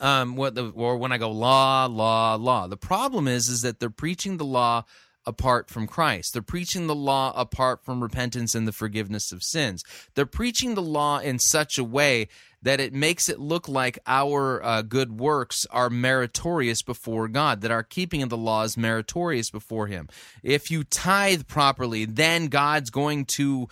Um, 0.00 0.36
what 0.36 0.54
the, 0.54 0.70
or 0.70 0.96
when 0.96 1.12
I 1.12 1.18
go 1.18 1.30
law, 1.30 1.86
law, 1.86 2.36
law. 2.36 2.66
The 2.66 2.76
problem 2.76 3.28
is, 3.28 3.48
is 3.48 3.62
that 3.62 3.80
they're 3.80 3.90
preaching 3.90 4.36
the 4.36 4.44
law 4.44 4.84
apart 5.28 5.68
from 5.68 5.86
Christ. 5.86 6.32
They're 6.32 6.40
preaching 6.40 6.86
the 6.86 6.94
law 6.94 7.34
apart 7.36 7.84
from 7.84 8.02
repentance 8.02 8.54
and 8.54 8.66
the 8.66 8.72
forgiveness 8.72 9.30
of 9.30 9.42
sins. 9.42 9.84
They're 10.14 10.24
preaching 10.24 10.74
the 10.74 10.82
law 10.82 11.18
in 11.18 11.38
such 11.38 11.76
a 11.76 11.84
way 11.84 12.28
that 12.62 12.80
it 12.80 12.94
makes 12.94 13.28
it 13.28 13.38
look 13.38 13.68
like 13.68 13.98
our 14.06 14.64
uh, 14.64 14.82
good 14.82 15.20
works 15.20 15.66
are 15.70 15.90
meritorious 15.90 16.80
before 16.80 17.28
God, 17.28 17.60
that 17.60 17.70
our 17.70 17.82
keeping 17.82 18.22
of 18.22 18.30
the 18.30 18.38
law 18.38 18.62
is 18.62 18.76
meritorious 18.76 19.50
before 19.50 19.86
Him. 19.86 20.08
If 20.42 20.70
you 20.70 20.82
tithe 20.82 21.46
properly, 21.46 22.06
then 22.06 22.46
God's 22.46 22.90
going 22.90 23.26
to 23.26 23.68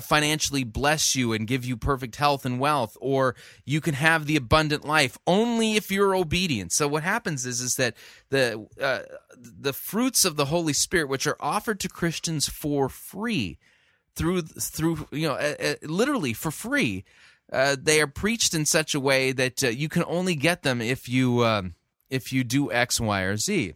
financially 0.00 0.64
bless 0.64 1.14
you 1.14 1.32
and 1.32 1.46
give 1.46 1.64
you 1.64 1.76
perfect 1.76 2.16
health 2.16 2.44
and 2.44 2.58
wealth 2.58 2.96
or 3.00 3.34
you 3.64 3.80
can 3.80 3.94
have 3.94 4.26
the 4.26 4.36
abundant 4.36 4.84
life 4.84 5.16
only 5.26 5.76
if 5.76 5.90
you're 5.90 6.14
obedient. 6.14 6.72
So 6.72 6.88
what 6.88 7.02
happens 7.02 7.46
is 7.46 7.60
is 7.60 7.74
that 7.74 7.94
the 8.30 8.66
uh, 8.80 9.00
the 9.36 9.72
fruits 9.72 10.24
of 10.24 10.36
the 10.36 10.46
holy 10.46 10.72
spirit 10.72 11.08
which 11.08 11.26
are 11.26 11.36
offered 11.40 11.80
to 11.80 11.88
christians 11.88 12.48
for 12.48 12.88
free 12.88 13.58
through 14.14 14.42
through 14.42 15.06
you 15.12 15.28
know 15.28 15.34
uh, 15.34 15.54
uh, 15.60 15.74
literally 15.82 16.32
for 16.32 16.50
free 16.50 17.04
uh, 17.52 17.76
they 17.80 18.00
are 18.00 18.08
preached 18.08 18.54
in 18.54 18.66
such 18.66 18.94
a 18.94 19.00
way 19.00 19.30
that 19.30 19.62
uh, 19.62 19.68
you 19.68 19.88
can 19.88 20.02
only 20.08 20.34
get 20.34 20.62
them 20.62 20.80
if 20.80 21.08
you 21.08 21.44
um, 21.44 21.74
if 22.10 22.32
you 22.32 22.42
do 22.42 22.72
x 22.72 23.00
y 23.00 23.22
or 23.22 23.36
z. 23.36 23.74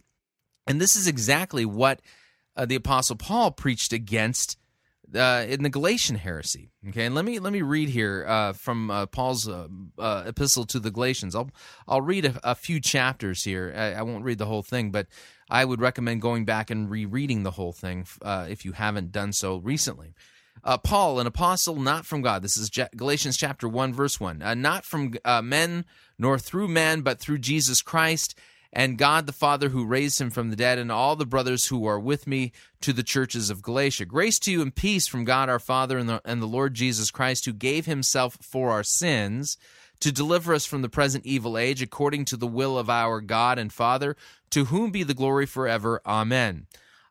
And 0.67 0.79
this 0.79 0.95
is 0.95 1.07
exactly 1.07 1.65
what 1.65 2.01
the 2.57 2.75
apostle 2.75 3.15
paul 3.15 3.51
preached 3.51 3.93
against 3.93 4.57
uh, 5.15 5.45
in 5.47 5.63
the 5.63 5.69
Galatian 5.69 6.15
heresy. 6.15 6.71
Okay, 6.89 7.05
and 7.05 7.15
let 7.15 7.25
me 7.25 7.39
let 7.39 7.53
me 7.53 7.61
read 7.61 7.89
here 7.89 8.25
uh, 8.27 8.53
from 8.53 8.89
uh, 8.89 9.05
Paul's 9.05 9.47
uh, 9.47 9.67
uh, 9.97 10.23
epistle 10.25 10.65
to 10.65 10.79
the 10.79 10.91
Galatians. 10.91 11.35
I'll 11.35 11.49
I'll 11.87 12.01
read 12.01 12.25
a, 12.25 12.39
a 12.43 12.55
few 12.55 12.79
chapters 12.79 13.43
here. 13.43 13.73
I, 13.75 13.93
I, 13.93 14.01
won't 14.01 14.23
read 14.23 14.37
the 14.37 14.45
whole 14.45 14.63
thing, 14.63 14.91
but 14.91 15.07
I 15.49 15.65
would 15.65 15.81
recommend 15.81 16.21
going 16.21 16.45
back 16.45 16.69
and 16.69 16.89
rereading 16.89 17.43
the 17.43 17.51
whole 17.51 17.73
thing 17.73 18.05
uh, 18.21 18.47
if 18.49 18.65
you 18.65 18.73
haven't 18.73 19.11
done 19.11 19.33
so 19.33 19.57
recently. 19.57 20.13
Paul, 20.83 21.19
an 21.19 21.25
apostle 21.25 21.77
not 21.77 22.05
from 22.05 22.21
God. 22.21 22.43
This 22.43 22.55
is 22.55 22.69
Galatians 22.95 23.35
chapter 23.35 23.67
one, 23.67 23.93
verse 23.93 24.19
one. 24.19 24.43
not 24.61 24.85
from 24.85 25.15
men 25.43 25.85
nor 26.19 26.37
through 26.37 26.67
men, 26.67 27.01
but 27.01 27.19
through 27.19 27.39
Jesus 27.39 27.81
Christ 27.81 28.37
and 28.73 28.97
God 28.97 29.25
the 29.25 29.33
Father 29.33 29.69
who 29.69 29.85
raised 29.85 30.21
him 30.21 30.29
from 30.29 30.49
the 30.49 30.55
dead, 30.55 30.79
and 30.79 30.91
all 30.91 31.15
the 31.15 31.25
brothers 31.25 31.67
who 31.67 31.85
are 31.85 31.99
with 31.99 32.27
me 32.27 32.51
to 32.81 32.93
the 32.93 33.03
churches 33.03 33.49
of 33.49 33.61
Galatia. 33.61 34.05
Grace 34.05 34.39
to 34.39 34.51
you 34.51 34.61
and 34.61 34.73
peace 34.73 35.07
from 35.07 35.25
God 35.25 35.49
our 35.49 35.59
Father 35.59 35.97
and 35.97 36.07
the, 36.07 36.21
and 36.23 36.41
the 36.41 36.47
Lord 36.47 36.73
Jesus 36.73 37.11
Christ, 37.11 37.45
who 37.45 37.53
gave 37.53 37.85
himself 37.85 38.37
for 38.41 38.71
our 38.71 38.83
sins 38.83 39.57
to 39.99 40.11
deliver 40.11 40.53
us 40.53 40.65
from 40.65 40.81
the 40.81 40.89
present 40.89 41.25
evil 41.25 41.57
age, 41.57 41.81
according 41.81 42.25
to 42.25 42.37
the 42.37 42.47
will 42.47 42.77
of 42.77 42.89
our 42.89 43.21
God 43.21 43.59
and 43.59 43.71
Father, 43.71 44.15
to 44.49 44.65
whom 44.65 44.91
be 44.91 45.03
the 45.03 45.13
glory 45.13 45.45
forever. 45.45 46.01
Amen. 46.05 46.65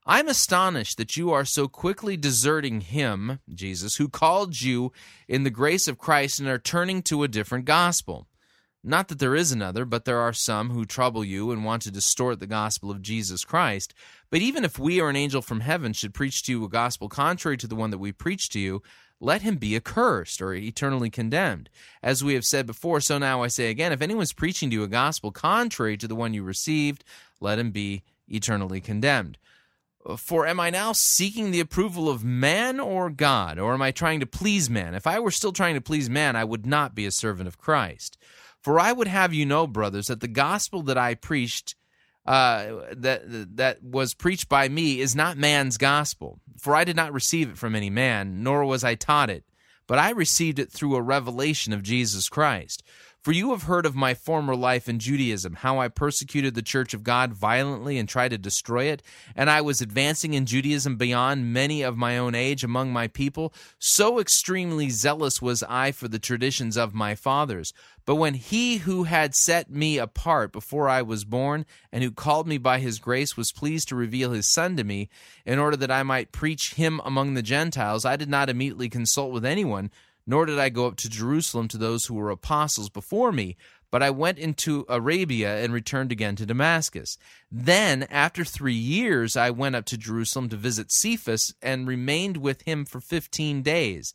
I'm 0.07 0.29
astonished 0.29 0.97
that 0.97 1.17
you 1.17 1.31
are 1.31 1.45
so 1.45 1.69
quickly 1.69 2.17
deserting 2.17 2.81
him, 2.81 3.39
Jesus, 3.53 3.97
who 3.97 4.09
called 4.09 4.61
you 4.61 4.93
in 5.29 5.45
the 5.45 5.51
grace 5.51 5.87
of 5.87 5.99
Christ 5.99 6.41
and 6.41 6.49
are 6.49 6.59
turning 6.59 7.03
to 7.03 7.23
a 7.23 7.29
different 7.29 7.65
gospel. 7.65 8.27
Not 8.83 9.09
that 9.09 9.19
there 9.19 9.37
is 9.37 9.53
another, 9.53 9.85
but 9.85 10.07
there 10.07 10.21
are 10.21 10.33
some 10.33 10.71
who 10.71 10.87
trouble 10.87 11.23
you 11.23 11.51
and 11.51 11.65
want 11.65 11.83
to 11.83 11.91
distort 11.91 12.41
the 12.41 12.47
gospel 12.47 12.91
of 12.91 13.03
Jesus 13.03 13.45
Christ. 13.45 13.93
But 14.31 14.41
even 14.41 14.65
if 14.65 14.79
we 14.79 15.01
or 15.01 15.11
an 15.11 15.17
angel 15.17 15.43
from 15.43 15.61
heaven 15.61 15.93
should 15.93 16.15
preach 16.15 16.43
to 16.45 16.53
you 16.53 16.65
a 16.65 16.69
gospel 16.69 17.09
contrary 17.09 17.59
to 17.59 17.67
the 17.67 17.77
one 17.77 17.91
that 17.91 17.99
we 17.99 18.13
preach 18.13 18.49
to 18.51 18.59
you, 18.59 18.83
let 19.21 19.43
him 19.43 19.57
be 19.57 19.77
accursed 19.77 20.41
or 20.41 20.55
eternally 20.55 21.11
condemned. 21.11 21.69
As 22.03 22.25
we 22.25 22.33
have 22.33 22.45
said 22.47 22.67
before, 22.67 23.03
so 23.03 23.19
now 23.19 23.43
I 23.43 23.49
say 23.49 23.69
again 23.69 23.93
if 23.93 24.01
anyone's 24.01 24.33
preaching 24.33 24.71
to 24.71 24.77
you 24.77 24.83
a 24.83 24.89
gospel 24.89 25.31
contrary 25.31 25.99
to 25.99 26.09
the 26.09 26.17
one 26.17 26.33
you 26.33 26.43
received, 26.43 27.05
let 27.39 27.59
him 27.59 27.71
be 27.71 28.03
eternally 28.29 28.81
condemned. 28.81 29.37
For 30.17 30.47
am 30.47 30.59
I 30.59 30.71
now 30.71 30.93
seeking 30.93 31.51
the 31.51 31.61
approval 31.61 32.09
of 32.09 32.25
man 32.25 32.81
or 32.81 33.11
God, 33.11 33.59
or 33.59 33.75
am 33.75 33.83
I 33.83 33.91
trying 33.91 34.21
to 34.21 34.27
please 34.27 34.71
man? 34.71 34.95
If 34.95 35.07
I 35.07 35.21
were 35.21 35.31
still 35.31 35.53
trying 35.53 35.75
to 35.75 35.83
please 35.83 36.09
man, 36.09 36.35
I 36.35 36.45
would 36.45 36.65
not 36.65 36.95
be 36.95 37.05
a 37.05 37.11
servant 37.11 37.47
of 37.47 37.59
Christ. 37.59 38.17
For 38.63 38.79
I 38.79 38.93
would 38.93 39.09
have 39.09 39.33
you 39.33 39.47
know, 39.47 39.67
brothers, 39.67 40.09
that 40.09 40.21
the 40.21 40.29
gospel 40.29 40.83
that 40.83 40.99
I 40.99 41.15
preached, 41.15 41.77
uh, 42.27 42.67
that 42.93 43.57
that 43.57 43.83
was 43.83 44.15
preached 44.15 44.49
by 44.49 44.69
me, 44.69 45.01
is 45.01 45.17
not 45.17 45.39
man's 45.39 45.79
gospel. 45.79 46.41
For 46.59 46.75
I 46.75 46.85
did 46.85 46.97
not 46.97 47.13
receive 47.13 47.51
it 47.51 47.59
from 47.59 47.75
any 47.75 47.91
man, 47.91 48.43
nor 48.43 48.65
was 48.65 48.85
I 48.85 48.95
taught 48.95 49.31
it, 49.31 49.45
but 49.87 49.99
I 49.99 50.11
received 50.11 50.59
it 50.59 50.71
through 50.71 50.97
a 50.97 51.03
revelation 51.03 51.73
of 51.73 51.83
Jesus 51.83 52.29
Christ. 52.29 52.83
For 53.23 53.33
you 53.33 53.51
have 53.51 53.65
heard 53.65 53.85
of 53.85 53.95
my 53.95 54.15
former 54.15 54.57
life 54.57 54.89
in 54.89 54.99
Judaism, 54.99 55.57
how 55.57 55.79
I 55.79 55.89
persecuted 55.89 56.55
the 56.55 56.63
church 56.63 56.95
of 56.95 57.05
God 57.05 57.35
violently 57.35 57.99
and 57.99 58.09
tried 58.09 58.31
to 58.31 58.39
destroy 58.39 58.85
it, 58.85 59.03
and 59.37 59.51
I 59.51 59.61
was 59.61 59.83
advancing 59.83 60.33
in 60.33 60.47
Judaism 60.47 60.97
beyond 60.97 61.53
many 61.53 61.83
of 61.83 61.99
my 61.99 62.17
own 62.17 62.35
age 62.35 62.65
among 62.65 62.95
my 62.95 63.09
people. 63.09 63.53
So 63.79 64.21
extremely 64.21 64.89
zealous 64.89 65.43
was 65.43 65.63
I 65.65 65.93
for 65.93 66.09
the 66.09 66.19
traditions 66.19 66.79
of 66.79 66.95
my 66.95 67.15
fathers. 67.15 67.75
But 68.07 68.15
when 68.17 68.33
he 68.33 68.79
who 68.79 69.05
had 69.05 69.35
set 69.35 69.71
me 69.71 69.99
apart 69.99 70.51
before 70.51 70.89
I 70.89 71.03
was 71.03 71.27
born, 71.27 71.67
and 71.93 72.03
who 72.03 72.11
called 72.13 72.49
me 72.49 72.57
by 72.57 72.79
his 72.79 72.99
grace, 72.99 73.37
was 73.37 73.53
pleased 73.53 73.89
to 73.89 73.97
reveal 73.97 74.33
his 74.33 74.51
Son 74.51 74.79
to 74.79 74.85
me, 74.85 75.11
in 75.45 75.59
order 75.59 75.77
that 75.77 75.91
I 75.91 76.03
might 76.03 76.33
preach 76.33 76.73
him 76.73 77.03
among 77.05 77.35
the 77.35 77.43
Gentiles, 77.43 78.07
I 78.07 78.17
did 78.17 78.31
not 78.31 78.49
immediately 78.49 78.89
consult 78.89 79.31
with 79.31 79.45
anyone 79.45 79.91
nor 80.31 80.47
did 80.47 80.59
I 80.59 80.69
go 80.69 80.87
up 80.87 80.97
to 80.99 81.11
Jerusalem 81.11 81.67
to 81.69 81.77
those 81.77 82.07
who 82.07 82.15
were 82.15 82.31
apostles 82.31 82.89
before 82.89 83.33
me, 83.33 83.57
but 83.91 84.03
I 84.03 84.11
went 84.11 84.39
into 84.39 84.87
Arabia 84.89 85.63
and 85.63 85.73
returned 85.73 86.13
again 86.13 86.37
to 86.37 86.47
Damascus. 86.47 87.19
Then, 87.51 88.05
after 88.05 88.45
three 88.45 88.73
years, 88.73 89.37
I 89.37 89.51
went 89.51 89.75
up 89.75 89.85
to 89.87 89.99
Jerusalem 89.99 90.49
to 90.51 90.57
visit 90.57 90.93
Cephas 90.93 91.53
and 91.61 91.89
remained 91.89 92.37
with 92.37 92.63
him 92.63 92.85
for 92.85 93.01
fifteen 93.01 93.63
days. 93.63 94.15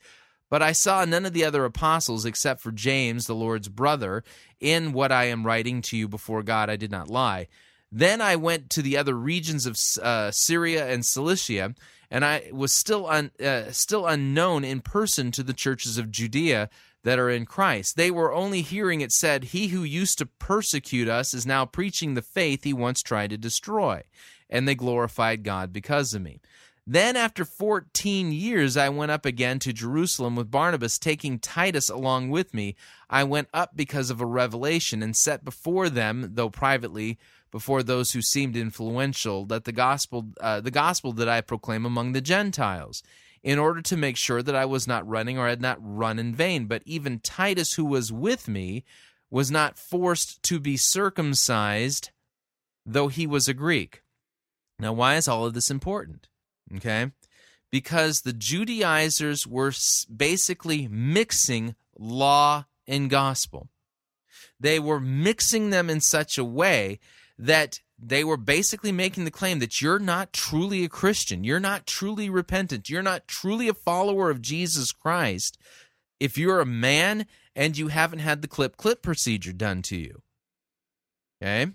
But 0.50 0.62
I 0.62 0.72
saw 0.72 1.04
none 1.04 1.26
of 1.26 1.34
the 1.34 1.44
other 1.44 1.66
apostles 1.66 2.26
except 2.26 2.62
for 2.62 2.72
James, 2.72 3.26
the 3.26 3.36
Lord's 3.36 3.68
brother. 3.68 4.24
In 4.62 4.94
what 4.94 5.12
I 5.12 5.26
am 5.26 5.46
writing 5.46 5.82
to 5.82 5.98
you 5.98 6.08
before 6.08 6.44
God, 6.44 6.70
I 6.70 6.78
did 6.78 6.92
not 6.92 7.10
lie. 7.10 7.48
Then 7.92 8.22
I 8.22 8.36
went 8.38 8.70
to 8.70 8.82
the 8.82 8.96
other 8.96 9.16
regions 9.16 9.66
of 9.66 9.76
uh, 10.02 10.32
Syria 10.32 10.88
and 10.88 11.06
Cilicia 11.06 11.76
and 12.16 12.24
I 12.24 12.50
was 12.54 12.72
still 12.72 13.08
un, 13.08 13.32
uh, 13.44 13.72
still 13.72 14.08
unknown 14.08 14.64
in 14.64 14.80
person 14.80 15.32
to 15.32 15.44
the 15.44 15.52
churches 15.52 15.98
of 15.98 16.12
Judea 16.12 16.70
that 17.04 17.20
are 17.20 17.30
in 17.30 17.46
Christ. 17.46 17.98
They 17.98 18.10
were 18.10 18.34
only 18.34 18.62
hearing 18.62 19.02
it 19.02 19.12
said, 19.12 19.44
"He 19.46 19.68
who 19.68 19.84
used 19.84 20.20
to 20.20 20.26
persecute 20.26 21.10
us 21.10 21.34
is 21.34 21.46
now 21.46 21.66
preaching 21.66 22.14
the 22.14 22.22
faith 22.22 22.64
he 22.64 22.72
once 22.72 23.04
tried 23.04 23.32
to 23.32 23.38
destroy," 23.38 24.04
and 24.50 24.66
they 24.66 24.76
glorified 24.76 25.44
God 25.44 25.74
because 25.74 26.14
of 26.14 26.22
me. 26.22 26.40
Then, 26.88 27.18
after 27.18 27.44
14 27.44 28.32
years, 28.32 28.78
I 28.78 28.88
went 28.88 29.12
up 29.12 29.26
again 29.26 29.60
to 29.60 29.74
Jerusalem 29.74 30.38
with 30.38 30.50
Barnabas, 30.50 30.98
taking 30.98 31.38
Titus 31.38 31.90
along 31.90 32.30
with 32.30 32.54
me. 32.54 32.78
I 33.10 33.26
went 33.26 33.50
up 33.54 33.76
because 33.76 34.10
of 34.10 34.22
a 34.22 34.26
revelation 34.26 35.04
and 35.04 35.18
set 35.18 35.44
before 35.44 35.90
them, 35.90 36.32
though 36.36 36.50
privately, 36.50 37.18
before 37.56 37.84
those 37.84 38.12
who 38.12 38.22
seemed 38.22 38.58
influential 38.58 39.46
that 39.46 39.64
the 39.64 39.72
gospel 39.72 40.26
uh, 40.42 40.60
the 40.60 40.70
gospel 40.70 41.14
that 41.14 41.30
I 41.30 41.40
proclaim 41.40 41.86
among 41.86 42.12
the 42.12 42.20
Gentiles 42.20 43.02
in 43.44 43.58
order 43.58 43.82
to 43.82 43.96
make 43.96 44.18
sure 44.18 44.44
that 44.44 44.58
I 44.58 44.66
was 44.66 44.90
not 44.90 45.08
running 45.08 45.38
or 45.38 45.48
had 45.48 45.62
not 45.62 45.78
run 45.80 46.20
in 46.20 46.36
vain. 46.36 46.66
But 46.66 46.84
even 46.86 47.22
Titus 47.22 47.76
who 47.76 47.86
was 47.86 48.12
with 48.12 48.50
me 48.50 48.84
was 49.32 49.50
not 49.50 49.80
forced 49.80 50.44
to 50.44 50.60
be 50.60 50.76
circumcised 50.76 52.10
though 52.86 53.08
he 53.08 53.26
was 53.26 53.48
a 53.48 53.54
Greek. 53.54 54.02
Now 54.78 54.92
why 54.92 55.16
is 55.16 55.26
all 55.26 55.46
of 55.46 55.54
this 55.54 55.72
important? 55.72 56.28
Okay? 56.76 57.14
Because 57.72 58.20
the 58.20 58.34
Judaizers 58.34 59.48
were 59.48 59.72
basically 60.14 60.90
mixing 60.90 61.76
law 61.98 62.66
and 62.86 63.10
gospel. 63.10 63.70
They 64.60 64.78
were 64.78 65.00
mixing 65.00 65.70
them 65.70 65.90
in 65.90 66.02
such 66.02 66.38
a 66.38 66.44
way 66.44 67.00
that 67.38 67.80
they 67.98 68.24
were 68.24 68.38
basically 68.38 68.92
making 68.92 69.26
the 69.26 69.32
claim 69.32 69.60
that 69.60 69.82
you're 69.82 70.00
not 70.00 70.34
truly 70.34 70.84
a 70.84 70.90
Christian, 70.90 71.44
you're 71.44 71.60
not 71.60 71.88
truly 71.88 72.30
repentant, 72.30 72.90
you're 72.90 73.04
not 73.04 73.28
truly 73.28 73.68
a 73.68 73.74
follower 73.74 74.30
of 74.30 74.42
Jesus 74.42 74.92
Christ 74.92 75.58
if 76.20 76.38
you're 76.38 76.60
a 76.60 76.66
man 76.66 77.26
and 77.56 77.78
you 77.78 77.88
haven't 77.88 78.20
had 78.20 78.42
the 78.42 78.48
clip 78.48 78.78
clip 78.78 79.02
procedure 79.02 79.54
done 79.54 79.82
to 79.84 79.98
you. 79.98 80.22
Okay? 81.42 81.72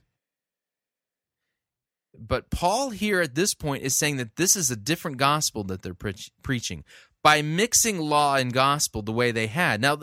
But 2.18 2.50
Paul 2.50 2.90
here 2.90 3.20
at 3.20 3.34
this 3.34 3.54
point 3.54 3.82
is 3.82 3.96
saying 3.96 4.16
that 4.18 4.36
this 4.36 4.56
is 4.56 4.70
a 4.70 4.76
different 4.76 5.16
gospel 5.16 5.64
that 5.64 5.82
they're 5.82 5.94
pre- 5.94 6.14
preaching 6.42 6.84
by 7.22 7.42
mixing 7.42 7.98
law 7.98 8.36
and 8.36 8.52
gospel 8.52 9.02
the 9.02 9.12
way 9.12 9.30
they 9.30 9.46
had. 9.46 9.80
Now, 9.80 9.98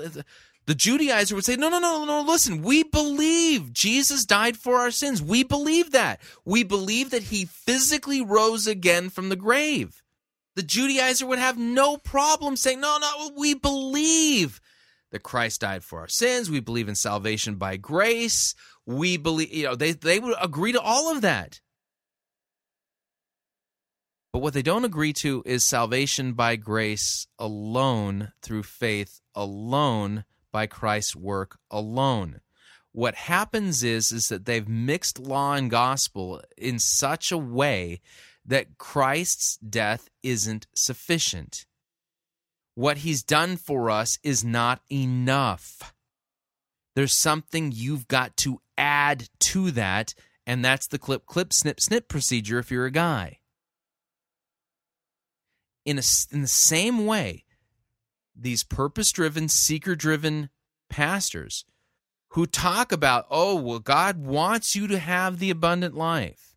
the 0.67 0.75
Judaizer 0.75 1.31
would 1.31 1.45
say, 1.45 1.55
no, 1.55 1.69
no, 1.69 1.79
no, 1.79 2.03
no, 2.03 2.21
listen, 2.21 2.61
we 2.61 2.83
believe 2.83 3.71
Jesus 3.71 4.25
died 4.25 4.57
for 4.57 4.75
our 4.75 4.91
sins. 4.91 5.21
We 5.21 5.43
believe 5.43 5.91
that. 5.91 6.19
We 6.43 6.63
believe 6.63 7.09
that 7.11 7.23
he 7.23 7.45
physically 7.45 8.21
rose 8.21 8.67
again 8.67 9.09
from 9.09 9.29
the 9.29 9.37
grave. 9.37 10.03
The 10.57 10.63
Judaizer 10.63 11.25
would 11.25 11.39
have 11.39 11.57
no 11.57 11.95
problem 11.95 12.57
saying, 12.57 12.81
no, 12.81 12.97
no, 12.99 13.31
we 13.37 13.53
believe 13.53 14.59
that 15.11 15.23
Christ 15.23 15.61
died 15.61 15.85
for 15.85 16.01
our 16.01 16.09
sins. 16.09 16.49
We 16.49 16.59
believe 16.59 16.89
in 16.89 16.95
salvation 16.95 17.55
by 17.55 17.77
grace. 17.77 18.53
We 18.85 19.15
believe, 19.15 19.53
you 19.53 19.63
know, 19.63 19.75
they, 19.75 19.93
they 19.93 20.19
would 20.19 20.35
agree 20.41 20.73
to 20.73 20.81
all 20.81 21.15
of 21.15 21.21
that. 21.21 21.61
But 24.33 24.39
what 24.39 24.53
they 24.53 24.61
don't 24.61 24.83
agree 24.83 25.13
to 25.13 25.43
is 25.45 25.65
salvation 25.65 26.33
by 26.33 26.57
grace 26.57 27.25
alone, 27.39 28.33
through 28.41 28.63
faith 28.63 29.21
alone, 29.33 30.25
by 30.57 30.65
Christ's 30.65 31.15
work 31.15 31.59
alone. 31.69 32.41
What 32.91 33.13
happens 33.13 33.83
is 33.83 34.11
is 34.11 34.27
that 34.29 34.45
they've 34.45 34.67
mixed 34.67 35.19
law 35.19 35.53
and 35.53 35.69
gospel 35.69 36.41
in 36.57 36.79
such 36.79 37.31
a 37.31 37.37
way 37.37 38.01
that 38.43 38.79
Christ's 38.79 39.57
death 39.57 40.09
isn't 40.23 40.65
sufficient. 40.73 41.67
What 42.73 42.97
he's 42.97 43.21
done 43.21 43.57
for 43.57 43.91
us 43.91 44.17
is 44.23 44.43
not 44.43 44.81
enough. 44.91 45.93
There's 46.95 47.15
something 47.15 47.71
you've 47.71 48.07
got 48.07 48.35
to 48.37 48.59
add 48.79 49.29
to 49.51 49.69
that, 49.69 50.15
and 50.47 50.65
that's 50.65 50.87
the 50.87 50.97
clip, 50.97 51.27
clip, 51.27 51.53
snip, 51.53 51.79
snip 51.79 52.07
procedure 52.07 52.57
if 52.57 52.71
you're 52.71 52.87
a 52.87 52.91
guy. 52.91 53.41
In, 55.85 55.99
a, 55.99 56.03
in 56.31 56.41
the 56.41 56.47
same 56.47 57.05
way, 57.05 57.43
these 58.39 58.63
purpose 58.63 59.11
driven, 59.11 59.49
seeker 59.49 59.95
driven 59.95 60.49
pastors 60.89 61.65
who 62.29 62.45
talk 62.45 62.91
about, 62.91 63.25
oh, 63.29 63.55
well, 63.55 63.79
God 63.79 64.25
wants 64.25 64.75
you 64.75 64.87
to 64.87 64.99
have 64.99 65.39
the 65.39 65.49
abundant 65.49 65.95
life. 65.95 66.55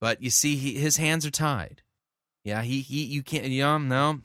But 0.00 0.22
you 0.22 0.30
see, 0.30 0.56
he, 0.56 0.74
his 0.74 0.96
hands 0.96 1.26
are 1.26 1.30
tied. 1.30 1.82
Yeah, 2.44 2.62
he, 2.62 2.80
he 2.80 3.04
you 3.04 3.22
can't, 3.22 3.46
you 3.46 3.62
know, 3.62 3.78
no. 3.78 4.20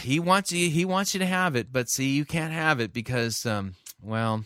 He 0.00 0.20
wants 0.20 0.52
you, 0.52 0.70
he 0.70 0.84
wants 0.84 1.12
you 1.12 1.20
to 1.20 1.26
have 1.26 1.56
it, 1.56 1.72
but 1.72 1.88
see, 1.88 2.10
you 2.10 2.24
can't 2.24 2.52
have 2.52 2.80
it 2.80 2.92
because, 2.92 3.44
um, 3.44 3.74
well, 4.00 4.44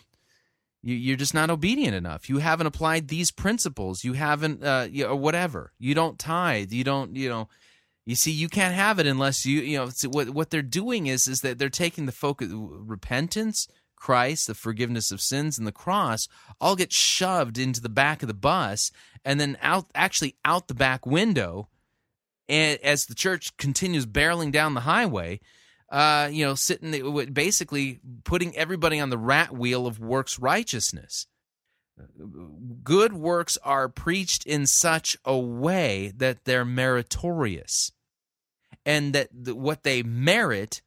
you, 0.81 0.95
you're 0.95 1.17
just 1.17 1.33
not 1.33 1.49
obedient 1.49 1.95
enough. 1.95 2.29
You 2.29 2.39
haven't 2.39 2.67
applied 2.67 3.07
these 3.07 3.31
principles. 3.31 4.03
You 4.03 4.13
haven't, 4.13 4.63
uh, 4.63 4.87
you, 4.89 5.05
or 5.05 5.15
whatever. 5.15 5.73
You 5.77 5.93
don't 5.93 6.17
tithe. 6.17 6.71
You 6.71 6.83
don't, 6.83 7.15
you 7.15 7.29
know. 7.29 7.49
You 8.09 8.15
see, 8.15 8.31
you 8.31 8.49
can't 8.49 8.73
have 8.73 8.97
it 8.97 9.05
unless 9.05 9.45
you, 9.45 9.61
you 9.61 9.77
know, 9.77 9.91
what 10.09 10.31
what 10.31 10.49
they're 10.49 10.63
doing 10.63 11.05
is 11.05 11.27
is 11.27 11.41
that 11.41 11.59
they're 11.59 11.69
taking 11.69 12.07
the 12.07 12.11
focus, 12.11 12.49
repentance, 12.51 13.67
Christ, 13.95 14.47
the 14.47 14.55
forgiveness 14.55 15.11
of 15.11 15.21
sins, 15.21 15.59
and 15.59 15.67
the 15.67 15.71
cross 15.71 16.27
all 16.59 16.75
get 16.75 16.91
shoved 16.91 17.59
into 17.59 17.79
the 17.79 17.87
back 17.87 18.23
of 18.23 18.27
the 18.27 18.33
bus, 18.33 18.89
and 19.23 19.39
then 19.39 19.59
out, 19.61 19.91
actually 19.93 20.35
out 20.43 20.67
the 20.67 20.73
back 20.73 21.05
window, 21.05 21.69
and 22.47 22.79
as 22.81 23.05
the 23.05 23.13
church 23.13 23.55
continues 23.57 24.07
barreling 24.07 24.51
down 24.51 24.73
the 24.73 24.81
highway, 24.81 25.39
uh, 25.91 26.29
you 26.31 26.43
know, 26.43 26.55
sitting 26.55 27.29
basically 27.31 27.99
putting 28.23 28.57
everybody 28.57 28.99
on 28.99 29.11
the 29.11 29.19
rat 29.19 29.55
wheel 29.55 29.85
of 29.85 29.99
works 29.99 30.39
righteousness. 30.39 31.27
Good 32.83 33.13
works 33.13 33.55
are 33.63 33.87
preached 33.87 34.47
in 34.47 34.65
such 34.65 35.15
a 35.25 35.37
way 35.37 36.11
that 36.17 36.45
they're 36.45 36.65
meritorious, 36.65 37.91
and 38.85 39.13
that 39.13 39.29
the, 39.31 39.55
what 39.55 39.83
they 39.83 40.03
merit, 40.03 40.81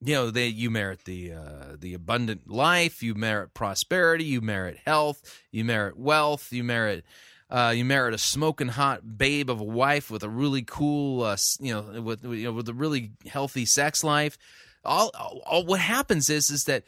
you 0.00 0.14
know, 0.14 0.30
they 0.30 0.48
you 0.48 0.70
merit 0.70 1.04
the 1.04 1.32
uh, 1.32 1.76
the 1.78 1.94
abundant 1.94 2.50
life, 2.50 3.02
you 3.02 3.14
merit 3.14 3.54
prosperity, 3.54 4.24
you 4.24 4.40
merit 4.40 4.78
health, 4.84 5.40
you 5.50 5.64
merit 5.64 5.96
wealth, 5.96 6.52
you 6.52 6.64
merit 6.64 7.04
uh, 7.52 7.72
you 7.76 7.84
merit 7.84 8.14
a 8.14 8.18
smoking 8.18 8.68
hot 8.68 9.18
babe 9.18 9.50
of 9.50 9.60
a 9.60 9.64
wife 9.64 10.10
with 10.10 10.22
a 10.22 10.28
really 10.28 10.62
cool, 10.62 11.22
uh, 11.22 11.36
you 11.60 11.74
know, 11.74 12.00
with 12.00 12.24
you 12.24 12.44
know, 12.44 12.52
with 12.52 12.68
a 12.68 12.74
really 12.74 13.12
healthy 13.26 13.66
sex 13.66 14.02
life. 14.02 14.38
All, 14.84 15.10
all 15.14 15.64
what 15.64 15.80
happens 15.80 16.30
is 16.30 16.48
is 16.48 16.64
that 16.64 16.84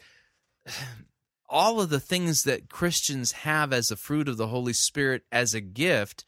all 1.47 1.79
of 1.79 1.89
the 1.89 1.99
things 1.99 2.43
that 2.43 2.67
Christians 2.67 3.31
have 3.31 3.71
as 3.71 3.91
a 3.91 3.95
fruit 3.95 4.27
of 4.27 4.37
the 4.37 4.47
Holy 4.47 4.73
Spirit 4.73 5.21
as 5.31 5.53
a 5.53 5.61
gift, 5.61 6.25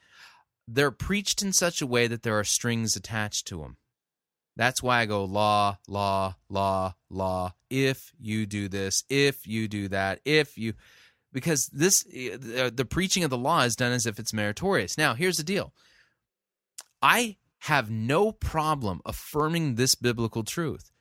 they're 0.68 0.92
preached 0.92 1.42
in 1.42 1.54
such 1.54 1.82
a 1.82 1.88
way 1.88 2.08
that 2.08 2.24
there 2.24 2.38
are 2.38 2.44
strings 2.44 2.96
attached 2.96 3.48
to 3.48 3.60
them. 3.60 3.78
That's 4.56 4.82
why 4.82 5.02
I 5.02 5.06
go 5.06 5.24
law, 5.24 5.78
law, 5.88 6.36
law, 6.50 6.96
law. 7.10 7.54
If 7.70 8.12
you 8.20 8.46
do 8.46 8.68
this, 8.68 9.04
if 9.10 9.46
you 9.46 9.68
do 9.68 9.88
that, 9.90 10.20
if 10.26 10.58
you 10.58 10.74
because 11.32 11.68
this 11.68 12.04
the 12.04 12.88
preaching 12.90 13.24
of 13.24 13.30
the 13.30 13.38
law 13.38 13.62
is 13.62 13.76
done 13.76 13.92
as 13.92 14.06
if 14.06 14.18
it's 14.18 14.34
meritorious. 14.34 14.98
Now, 14.98 15.14
here's 15.14 15.38
the 15.38 15.44
deal. 15.44 15.74
I 17.02 17.38
have 17.60 17.92
no 17.92 18.32
problem 18.32 19.02
affirming 19.06 19.76
this 19.76 19.94
biblical 19.96 20.44
truth 20.44 20.92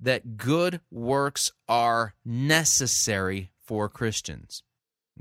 that 0.00 0.36
good 0.36 0.80
works 0.90 1.50
are 1.68 2.14
necessary 2.24 3.52
for 3.64 3.88
Christians. 3.88 4.62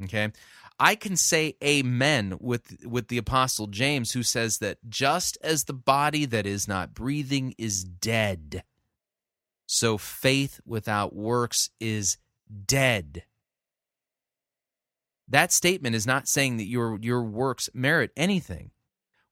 Okay? 0.04 0.32
I 0.80 0.96
can 0.96 1.16
say 1.16 1.56
amen 1.64 2.38
with 2.40 2.86
with 2.86 3.08
the 3.08 3.18
apostle 3.18 3.68
James 3.68 4.12
who 4.12 4.24
says 4.24 4.58
that 4.58 4.78
just 4.90 5.38
as 5.42 5.64
the 5.64 5.74
body 5.74 6.26
that 6.26 6.46
is 6.46 6.68
not 6.68 6.94
breathing 6.94 7.54
is 7.58 7.84
dead, 7.84 8.64
so 9.66 9.98
faith 9.98 10.60
without 10.66 11.16
works 11.16 11.70
is 11.80 12.18
dead. 12.66 13.24
That 15.28 15.52
statement 15.52 15.96
is 15.96 16.06
not 16.06 16.28
saying 16.28 16.58
that 16.58 16.68
your 16.68 17.00
your 17.02 17.24
works 17.24 17.70
merit 17.74 18.12
anything. 18.18 18.72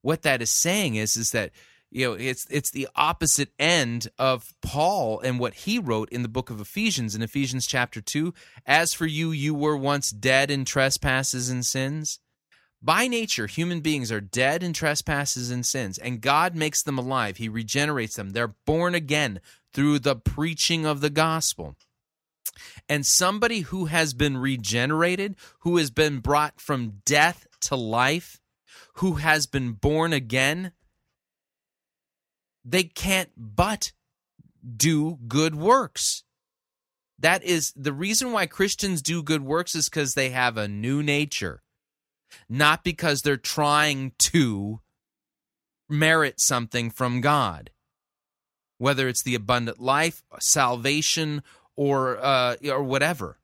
What 0.02 0.22
that 0.24 0.42
is 0.42 0.52
saying 0.52 0.96
is 0.96 1.16
is 1.16 1.32
that 1.32 1.52
you 1.92 2.08
know 2.08 2.14
it's 2.14 2.48
it's 2.50 2.72
the 2.72 2.88
opposite 2.96 3.50
end 3.60 4.08
of 4.18 4.54
Paul 4.62 5.20
and 5.20 5.40
what 5.40 5.54
he 5.54 5.78
wrote 5.78 6.10
in 6.10 6.24
the 6.24 6.30
book 6.30 6.50
of 6.50 6.62
Ephesians. 6.62 7.14
In 7.16 7.22
Ephesians 7.22 7.68
chapter 7.68 8.02
2 8.02 8.34
as 8.66 8.94
for 8.94 9.06
you 9.06 9.32
you 9.32 9.54
were 9.54 9.78
once 9.78 10.10
dead 10.10 10.50
in 10.50 10.66
trespasses 10.66 11.50
and 11.50 11.66
sins. 11.66 12.20
By 12.82 13.08
nature 13.08 13.46
human 13.46 13.82
beings 13.82 14.12
are 14.12 14.22
dead 14.22 14.64
in 14.64 14.74
trespasses 14.74 15.52
and 15.52 15.66
sins 15.66 15.98
and 15.98 16.22
God 16.22 16.56
makes 16.56 16.82
them 16.82 16.98
alive. 16.98 17.38
He 17.38 17.50
regenerates 17.50 18.16
them. 18.16 18.32
They're 18.32 18.56
born 18.66 18.96
again 18.96 19.42
through 19.74 20.00
the 20.00 20.16
preaching 20.16 20.86
of 20.86 21.02
the 21.02 21.10
gospel. 21.10 21.76
And 22.88 23.06
somebody 23.06 23.62
who 23.62 23.86
has 23.86 24.14
been 24.14 24.38
regenerated, 24.38 25.36
who 25.60 25.78
has 25.78 25.90
been 25.92 26.20
brought 26.20 26.60
from 26.60 27.02
death 27.06 27.48
to 27.62 27.76
life, 27.76 28.40
who 28.96 29.14
has 29.14 29.46
been 29.46 29.74
born 29.74 30.14
again, 30.14 30.72
they 32.64 32.84
can't 32.84 33.30
but 33.36 33.92
do 34.78 35.18
good 35.28 35.56
works. 35.56 36.24
That 37.20 37.44
is 37.44 37.72
the 37.76 37.94
reason 37.94 38.32
why 38.32 38.48
Christians 38.48 39.02
do 39.02 39.22
good 39.22 39.44
works 39.44 39.76
is 39.76 39.90
because 39.90 40.14
they 40.14 40.30
have 40.32 40.58
a 40.58 40.68
new 40.68 41.04
nature, 41.04 41.62
not 42.50 42.84
because 42.84 43.22
they're 43.22 43.38
trying 43.38 44.14
to 44.20 44.82
merit 45.88 46.40
something 46.40 46.90
from 46.90 47.22
God. 47.22 47.70
Whether 48.80 49.08
it's 49.08 49.22
the 49.22 49.36
abundant 49.36 49.80
life, 49.80 50.24
salvation, 50.40 51.44
or 51.76 52.18
uh, 52.20 52.56
or 52.66 52.82
whatever. 52.82 53.38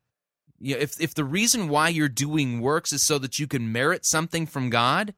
You 0.59 0.75
know, 0.75 0.81
if 0.81 0.99
if 0.99 1.13
the 1.13 1.23
reason 1.23 1.69
why 1.69 1.89
you're 1.89 2.09
doing 2.09 2.59
works 2.61 2.91
is 2.91 3.05
so 3.05 3.19
that 3.19 3.37
you 3.37 3.45
can 3.45 3.71
merit 3.71 4.05
something 4.05 4.47
from 4.47 4.71
God, 4.71 5.13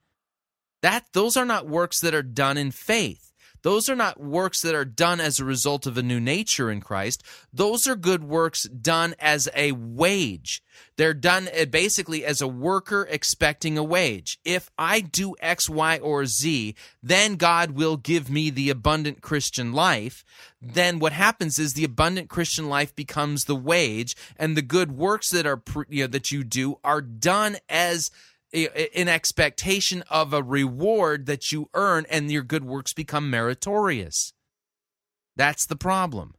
that 0.81 1.05
those 1.13 1.37
are 1.37 1.45
not 1.45 1.69
works 1.69 2.01
that 2.01 2.13
are 2.13 2.23
done 2.23 2.57
in 2.57 2.71
faith. 2.71 3.28
Those 3.61 3.89
are 3.89 3.95
not 3.95 4.19
works 4.19 4.61
that 4.61 4.75
are 4.75 4.85
done 4.85 5.19
as 5.19 5.39
a 5.39 5.45
result 5.45 5.85
of 5.85 5.97
a 5.97 6.03
new 6.03 6.19
nature 6.19 6.71
in 6.71 6.81
Christ. 6.81 7.23
Those 7.53 7.87
are 7.87 7.95
good 7.95 8.23
works 8.23 8.63
done 8.63 9.15
as 9.19 9.49
a 9.55 9.71
wage. 9.73 10.61
They're 10.97 11.13
done 11.13 11.49
uh, 11.57 11.65
basically 11.65 12.25
as 12.25 12.41
a 12.41 12.47
worker 12.47 13.07
expecting 13.09 13.77
a 13.77 13.83
wage. 13.83 14.39
If 14.43 14.69
I 14.77 15.01
do 15.01 15.35
X, 15.39 15.69
Y, 15.69 15.97
or 15.97 16.25
Z, 16.25 16.75
then 17.01 17.35
God 17.35 17.71
will 17.71 17.97
give 17.97 18.29
me 18.29 18.49
the 18.49 18.69
abundant 18.69 19.21
Christian 19.21 19.73
life. 19.73 20.23
Then 20.61 20.99
what 20.99 21.13
happens 21.13 21.59
is 21.59 21.73
the 21.73 21.83
abundant 21.83 22.29
Christian 22.29 22.69
life 22.69 22.95
becomes 22.95 23.45
the 23.45 23.55
wage, 23.55 24.15
and 24.37 24.55
the 24.55 24.61
good 24.61 24.91
works 24.91 25.29
that 25.29 25.45
are 25.45 25.61
you 25.89 26.03
know, 26.03 26.07
that 26.07 26.31
you 26.31 26.43
do 26.43 26.79
are 26.83 27.01
done 27.01 27.57
as 27.69 28.11
in 28.51 29.07
expectation 29.07 30.03
of 30.09 30.33
a 30.33 30.43
reward 30.43 31.25
that 31.27 31.51
you 31.51 31.69
earn 31.73 32.05
and 32.09 32.31
your 32.31 32.43
good 32.43 32.63
works 32.63 32.93
become 32.93 33.29
meritorious. 33.29 34.33
That's 35.35 35.65
the 35.65 35.75
problem. 35.75 36.35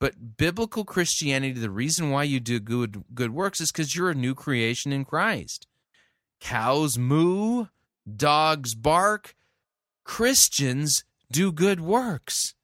But 0.00 0.36
biblical 0.36 0.84
Christianity, 0.84 1.58
the 1.58 1.70
reason 1.70 2.10
why 2.10 2.22
you 2.22 2.38
do 2.38 2.60
good 2.60 3.02
good 3.14 3.32
works 3.32 3.60
is 3.60 3.72
because 3.72 3.96
you're 3.96 4.10
a 4.10 4.14
new 4.14 4.34
creation 4.34 4.92
in 4.92 5.04
Christ. 5.04 5.66
Cows 6.40 6.96
moo, 6.96 7.66
dogs 8.16 8.76
bark, 8.76 9.34
Christians 10.04 11.02
do 11.32 11.50
good 11.50 11.80
works. 11.80 12.54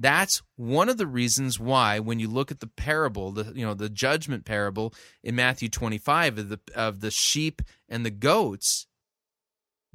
That's 0.00 0.40
one 0.56 0.88
of 0.88 0.96
the 0.96 1.06
reasons 1.06 1.60
why 1.60 1.98
when 1.98 2.18
you 2.18 2.28
look 2.28 2.50
at 2.50 2.60
the 2.60 2.66
parable, 2.66 3.32
the 3.32 3.52
you 3.54 3.66
know, 3.66 3.74
the 3.74 3.90
judgment 3.90 4.46
parable 4.46 4.94
in 5.22 5.36
Matthew 5.36 5.68
25 5.68 6.38
of 6.38 6.48
the 6.48 6.60
of 6.74 7.00
the 7.00 7.10
sheep 7.10 7.60
and 7.86 8.04
the 8.04 8.10
goats, 8.10 8.86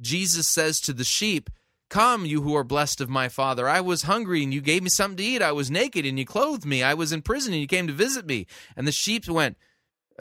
Jesus 0.00 0.46
says 0.46 0.80
to 0.82 0.92
the 0.92 1.02
sheep, 1.02 1.50
Come, 1.90 2.24
you 2.24 2.42
who 2.42 2.54
are 2.54 2.62
blessed 2.62 3.00
of 3.00 3.08
my 3.08 3.28
Father. 3.28 3.68
I 3.68 3.80
was 3.80 4.02
hungry 4.02 4.44
and 4.44 4.54
you 4.54 4.60
gave 4.60 4.84
me 4.84 4.90
something 4.90 5.16
to 5.16 5.24
eat. 5.24 5.42
I 5.42 5.52
was 5.52 5.72
naked 5.72 6.06
and 6.06 6.18
you 6.18 6.24
clothed 6.24 6.64
me. 6.64 6.84
I 6.84 6.94
was 6.94 7.12
in 7.12 7.22
prison 7.22 7.52
and 7.52 7.60
you 7.60 7.68
came 7.68 7.88
to 7.88 7.92
visit 7.92 8.26
me. 8.26 8.46
And 8.76 8.86
the 8.86 8.92
sheep 8.92 9.28
went, 9.28 9.56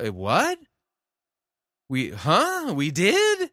uh, 0.03 0.11
What? 0.11 0.57
We, 1.89 2.09
huh? 2.09 2.73
We 2.75 2.89
did? 2.89 3.51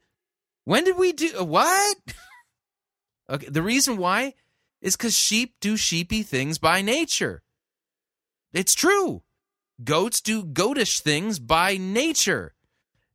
When 0.65 0.85
did 0.85 0.97
we 0.97 1.13
do 1.13 1.41
uh, 1.41 1.45
what? 1.45 1.97
okay, 3.31 3.49
the 3.49 3.63
reason 3.63 3.99
why 3.99 4.33
is 4.83 4.97
because 4.97 5.17
sheep 5.17 5.55
do 5.61 5.77
sheepy 5.77 6.23
things 6.23 6.59
by 6.59 6.83
nature. 6.83 7.43
It's 8.53 8.75
true. 8.75 9.23
Goats 9.83 10.21
do 10.21 10.45
goatish 10.45 11.01
things 11.01 11.39
by 11.39 11.79
nature. 11.79 12.55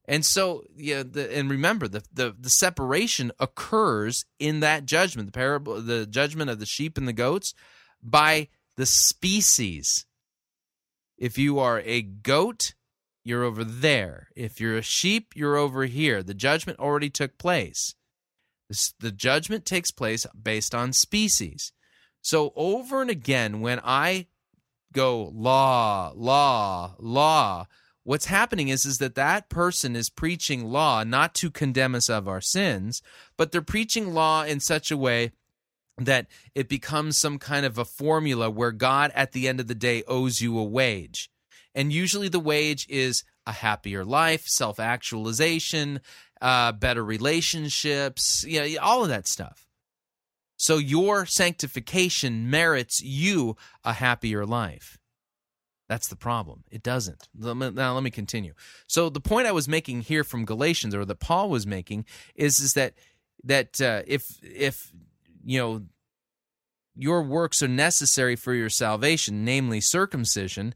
And 0.05 0.25
so, 0.25 0.63
yeah, 0.75 1.03
the, 1.03 1.37
and 1.37 1.49
remember 1.49 1.87
the, 1.87 2.01
the 2.11 2.33
the 2.39 2.49
separation 2.49 3.31
occurs 3.39 4.23
in 4.39 4.61
that 4.61 4.85
judgment, 4.85 5.27
the 5.27 5.33
parable, 5.33 5.81
the 5.81 6.07
judgment 6.07 6.49
of 6.49 6.59
the 6.59 6.65
sheep 6.65 6.97
and 6.97 7.07
the 7.07 7.13
goats, 7.13 7.53
by 8.01 8.47
the 8.77 8.85
species. 8.85 10.05
If 11.17 11.37
you 11.37 11.59
are 11.59 11.81
a 11.83 12.01
goat, 12.01 12.73
you're 13.23 13.43
over 13.43 13.65
there. 13.65 14.29
If 14.35 14.61
you're 14.61 14.77
a 14.77 14.81
sheep, 14.81 15.33
you're 15.35 15.57
over 15.57 15.85
here. 15.85 16.23
The 16.23 16.33
judgment 16.33 16.79
already 16.79 17.09
took 17.09 17.37
place. 17.37 17.93
The 18.99 19.11
judgment 19.11 19.65
takes 19.65 19.91
place 19.91 20.25
based 20.41 20.75
on 20.75 20.93
species. 20.93 21.71
So 22.21 22.51
over 22.55 23.01
and 23.01 23.09
again, 23.09 23.61
when 23.61 23.79
I 23.83 24.27
go 24.93 25.31
law, 25.33 26.11
law, 26.15 26.95
law, 26.99 27.67
what's 28.03 28.25
happening 28.25 28.67
is 28.67 28.85
is 28.85 28.97
that 28.97 29.15
that 29.15 29.49
person 29.49 29.95
is 29.95 30.09
preaching 30.09 30.65
law 30.65 31.03
not 31.03 31.33
to 31.35 31.51
condemn 31.51 31.95
us 31.95 32.09
of 32.09 32.27
our 32.27 32.41
sins, 32.41 33.01
but 33.37 33.51
they're 33.51 33.61
preaching 33.61 34.13
law 34.13 34.43
in 34.43 34.59
such 34.59 34.91
a 34.91 34.97
way 34.97 35.31
that 35.97 36.27
it 36.53 36.69
becomes 36.69 37.17
some 37.17 37.39
kind 37.39 37.65
of 37.65 37.77
a 37.77 37.85
formula 37.85 38.49
where 38.49 38.71
God 38.71 39.11
at 39.15 39.31
the 39.31 39.47
end 39.47 39.59
of 39.59 39.67
the 39.67 39.75
day 39.75 40.03
owes 40.07 40.41
you 40.41 40.57
a 40.57 40.63
wage. 40.63 41.29
And 41.73 41.93
usually 41.93 42.27
the 42.29 42.39
wage 42.39 42.87
is 42.89 43.23
a 43.45 43.51
happier 43.51 44.03
life, 44.03 44.47
self 44.47 44.79
actualization, 44.79 46.01
uh, 46.41 46.71
better 46.71 47.03
relationships, 47.03 48.43
you 48.47 48.59
know, 48.59 48.81
all 48.81 49.03
of 49.03 49.09
that 49.09 49.27
stuff. 49.27 49.67
So 50.57 50.77
your 50.77 51.25
sanctification 51.25 52.49
merits 52.49 53.01
you 53.01 53.55
a 53.83 53.93
happier 53.93 54.45
life. 54.45 54.97
That's 55.87 56.09
the 56.09 56.15
problem. 56.15 56.63
It 56.69 56.83
doesn't. 56.83 57.29
Now 57.33 57.93
let 57.93 58.03
me 58.03 58.09
continue. 58.09 58.53
So 58.87 59.09
the 59.09 59.21
point 59.21 59.47
I 59.47 59.51
was 59.53 59.69
making 59.69 60.01
here 60.01 60.23
from 60.23 60.43
Galatians, 60.43 60.93
or 60.93 61.05
that 61.05 61.19
Paul 61.19 61.49
was 61.49 61.65
making, 61.65 62.05
is 62.35 62.59
is 62.59 62.73
that 62.73 62.93
that 63.43 63.79
uh, 63.79 64.01
if 64.05 64.23
if 64.43 64.91
you 65.45 65.59
know 65.59 65.83
your 66.95 67.21
works 67.21 67.61
are 67.63 67.69
necessary 67.69 68.35
for 68.35 68.53
your 68.53 68.69
salvation, 68.69 69.45
namely 69.45 69.79
circumcision, 69.79 70.75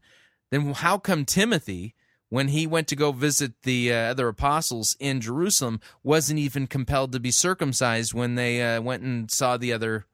then 0.50 0.72
how 0.72 0.96
come 0.96 1.24
Timothy, 1.26 1.94
when 2.32 2.48
he 2.48 2.66
went 2.66 2.88
to 2.88 2.96
go 2.96 3.12
visit 3.12 3.52
the 3.62 3.92
uh, 3.92 3.96
other 3.96 4.26
apostles 4.26 4.96
in 4.98 5.20
Jerusalem, 5.20 5.82
wasn't 6.02 6.38
even 6.38 6.66
compelled 6.66 7.12
to 7.12 7.20
be 7.20 7.30
circumcised 7.30 8.14
when 8.14 8.36
they 8.36 8.62
uh, 8.62 8.80
went 8.80 9.02
and 9.02 9.30
saw 9.30 9.58
the 9.58 9.70
other 9.70 10.06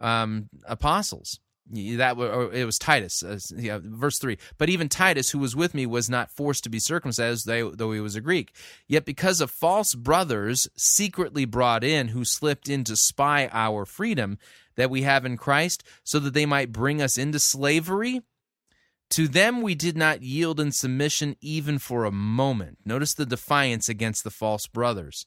um, 0.00 0.48
apostles? 0.64 1.40
that 1.72 2.18
it 2.52 2.64
was 2.64 2.78
Titus, 2.78 3.22
uh, 3.22 3.38
yeah, 3.56 3.78
verse 3.80 4.18
three. 4.18 4.38
But 4.58 4.68
even 4.68 4.88
Titus, 4.88 5.30
who 5.30 5.38
was 5.38 5.54
with 5.54 5.72
me, 5.72 5.86
was 5.86 6.10
not 6.10 6.30
forced 6.30 6.64
to 6.64 6.70
be 6.70 6.80
circumcised, 6.80 7.46
though 7.46 7.92
he 7.92 8.00
was 8.00 8.16
a 8.16 8.20
Greek. 8.20 8.52
Yet 8.88 9.04
because 9.04 9.40
of 9.40 9.52
false 9.52 9.94
brothers 9.94 10.68
secretly 10.76 11.44
brought 11.44 11.84
in, 11.84 12.08
who 12.08 12.24
slipped 12.24 12.68
in 12.68 12.82
to 12.84 12.96
spy 12.96 13.48
our 13.52 13.84
freedom 13.86 14.38
that 14.74 14.90
we 14.90 15.02
have 15.02 15.24
in 15.24 15.36
Christ, 15.36 15.84
so 16.02 16.18
that 16.18 16.34
they 16.34 16.46
might 16.46 16.72
bring 16.72 17.00
us 17.00 17.16
into 17.16 17.38
slavery. 17.38 18.22
To 19.10 19.26
them 19.26 19.62
we 19.62 19.74
did 19.74 19.96
not 19.96 20.22
yield 20.22 20.60
in 20.60 20.72
submission 20.72 21.36
even 21.40 21.78
for 21.78 22.04
a 22.04 22.12
moment. 22.12 22.78
Notice 22.84 23.14
the 23.14 23.26
defiance 23.26 23.88
against 23.88 24.24
the 24.24 24.30
false 24.30 24.66
brothers 24.66 25.26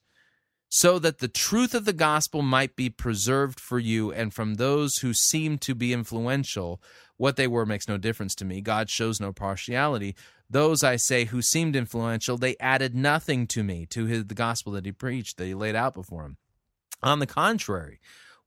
so 0.76 0.98
that 0.98 1.20
the 1.20 1.28
truth 1.28 1.76
of 1.76 1.86
the 1.86 1.94
gospel 1.94 2.42
might 2.42 2.76
be 2.76 2.90
preserved 2.90 3.60
for 3.60 3.78
you 3.78 4.12
and 4.12 4.34
from 4.34 4.56
those 4.56 4.98
who 4.98 5.14
seem 5.14 5.60
to 5.60 5.76
be 5.76 5.94
influential. 5.94 6.82
What 7.18 7.36
they 7.36 7.46
were 7.46 7.64
makes 7.64 7.88
no 7.88 8.00
difference 8.00 8.34
to 8.38 8.46
me. 8.46 8.60
God 8.60 8.90
shows 8.90 9.20
no 9.20 9.32
partiality. 9.32 10.16
Those, 10.50 10.84
I 10.84 10.96
say, 10.96 11.26
who 11.26 11.44
seemed 11.44 11.76
influential, 11.76 12.40
they 12.40 12.58
added 12.60 12.96
nothing 12.96 13.46
to 13.50 13.64
me, 13.64 13.86
to 13.92 14.06
his, 14.06 14.26
the 14.26 14.34
gospel 14.34 14.72
that 14.74 14.88
he 14.88 14.92
preached, 14.92 15.38
that 15.38 15.46
he 15.46 15.54
laid 15.54 15.76
out 15.76 15.94
before 15.94 16.26
him. 16.26 16.38
On 17.04 17.20
the 17.20 17.28
contrary, 17.28 18.00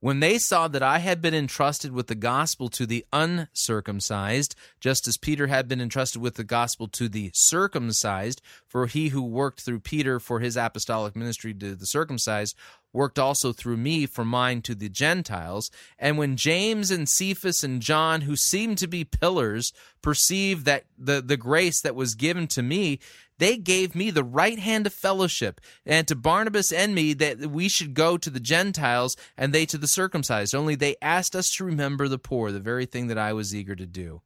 when 0.06 0.20
they 0.20 0.38
saw 0.38 0.68
that 0.68 0.84
I 0.84 1.00
had 1.00 1.20
been 1.20 1.34
entrusted 1.34 1.90
with 1.90 2.06
the 2.06 2.14
gospel 2.14 2.68
to 2.68 2.86
the 2.86 3.04
uncircumcised, 3.12 4.54
just 4.78 5.08
as 5.08 5.16
Peter 5.16 5.48
had 5.48 5.66
been 5.66 5.80
entrusted 5.80 6.22
with 6.22 6.36
the 6.36 6.44
gospel 6.44 6.86
to 6.86 7.08
the 7.08 7.32
circumcised, 7.34 8.40
for 8.68 8.86
he 8.86 9.08
who 9.08 9.20
worked 9.20 9.62
through 9.62 9.80
Peter 9.80 10.20
for 10.20 10.38
his 10.38 10.56
apostolic 10.56 11.16
ministry 11.16 11.52
to 11.54 11.74
the 11.74 11.86
circumcised 11.86 12.54
worked 12.92 13.18
also 13.18 13.52
through 13.52 13.76
me 13.76 14.06
for 14.06 14.24
mine 14.24 14.62
to 14.62 14.74
the 14.74 14.88
Gentiles. 14.88 15.70
And 15.98 16.16
when 16.16 16.36
James 16.36 16.90
and 16.90 17.08
Cephas 17.08 17.62
and 17.62 17.82
John, 17.82 18.22
who 18.22 18.36
seemed 18.36 18.78
to 18.78 18.86
be 18.86 19.04
pillars, 19.04 19.72
perceived 20.02 20.64
that 20.64 20.84
the, 20.96 21.20
the 21.20 21.36
grace 21.36 21.80
that 21.82 21.94
was 21.94 22.14
given 22.14 22.46
to 22.48 22.62
me, 22.62 22.98
they 23.38 23.58
gave 23.58 23.94
me 23.94 24.10
the 24.10 24.24
right 24.24 24.58
hand 24.58 24.86
of 24.86 24.94
fellowship, 24.94 25.60
and 25.84 26.08
to 26.08 26.14
Barnabas 26.14 26.72
and 26.72 26.94
me 26.94 27.12
that 27.12 27.38
we 27.50 27.68
should 27.68 27.92
go 27.92 28.16
to 28.16 28.30
the 28.30 28.40
Gentiles 28.40 29.14
and 29.36 29.52
they 29.52 29.66
to 29.66 29.76
the 29.76 29.88
circumcised. 29.88 30.54
Only 30.54 30.74
they 30.74 30.96
asked 31.02 31.36
us 31.36 31.50
to 31.56 31.64
remember 31.64 32.08
the 32.08 32.18
poor, 32.18 32.50
the 32.50 32.60
very 32.60 32.86
thing 32.86 33.08
that 33.08 33.18
I 33.18 33.34
was 33.34 33.54
eager 33.54 33.76
to 33.76 33.86
do. 33.86 34.22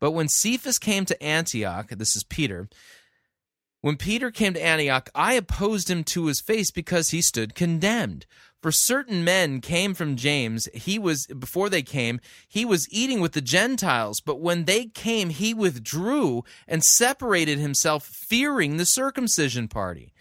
But 0.00 0.12
when 0.12 0.28
Cephas 0.28 0.78
came 0.78 1.04
to 1.06 1.20
Antioch, 1.20 1.88
this 1.90 2.14
is 2.14 2.22
Peter, 2.22 2.68
when 3.80 3.96
Peter 3.96 4.30
came 4.30 4.54
to 4.54 4.64
Antioch, 4.64 5.08
I 5.14 5.34
opposed 5.34 5.88
him 5.88 6.04
to 6.04 6.26
his 6.26 6.40
face 6.40 6.70
because 6.70 7.10
he 7.10 7.22
stood 7.22 7.54
condemned. 7.54 8.26
For 8.60 8.72
certain 8.72 9.22
men 9.22 9.60
came 9.60 9.94
from 9.94 10.16
James, 10.16 10.68
he 10.74 10.98
was 10.98 11.26
before 11.26 11.68
they 11.68 11.82
came, 11.82 12.18
he 12.48 12.64
was 12.64 12.88
eating 12.90 13.20
with 13.20 13.32
the 13.32 13.40
Gentiles, 13.40 14.20
but 14.20 14.40
when 14.40 14.64
they 14.64 14.86
came, 14.86 15.30
he 15.30 15.54
withdrew 15.54 16.42
and 16.66 16.82
separated 16.82 17.60
himself, 17.60 18.04
fearing 18.04 18.76
the 18.76 18.84
circumcision 18.84 19.68
party. 19.68 20.12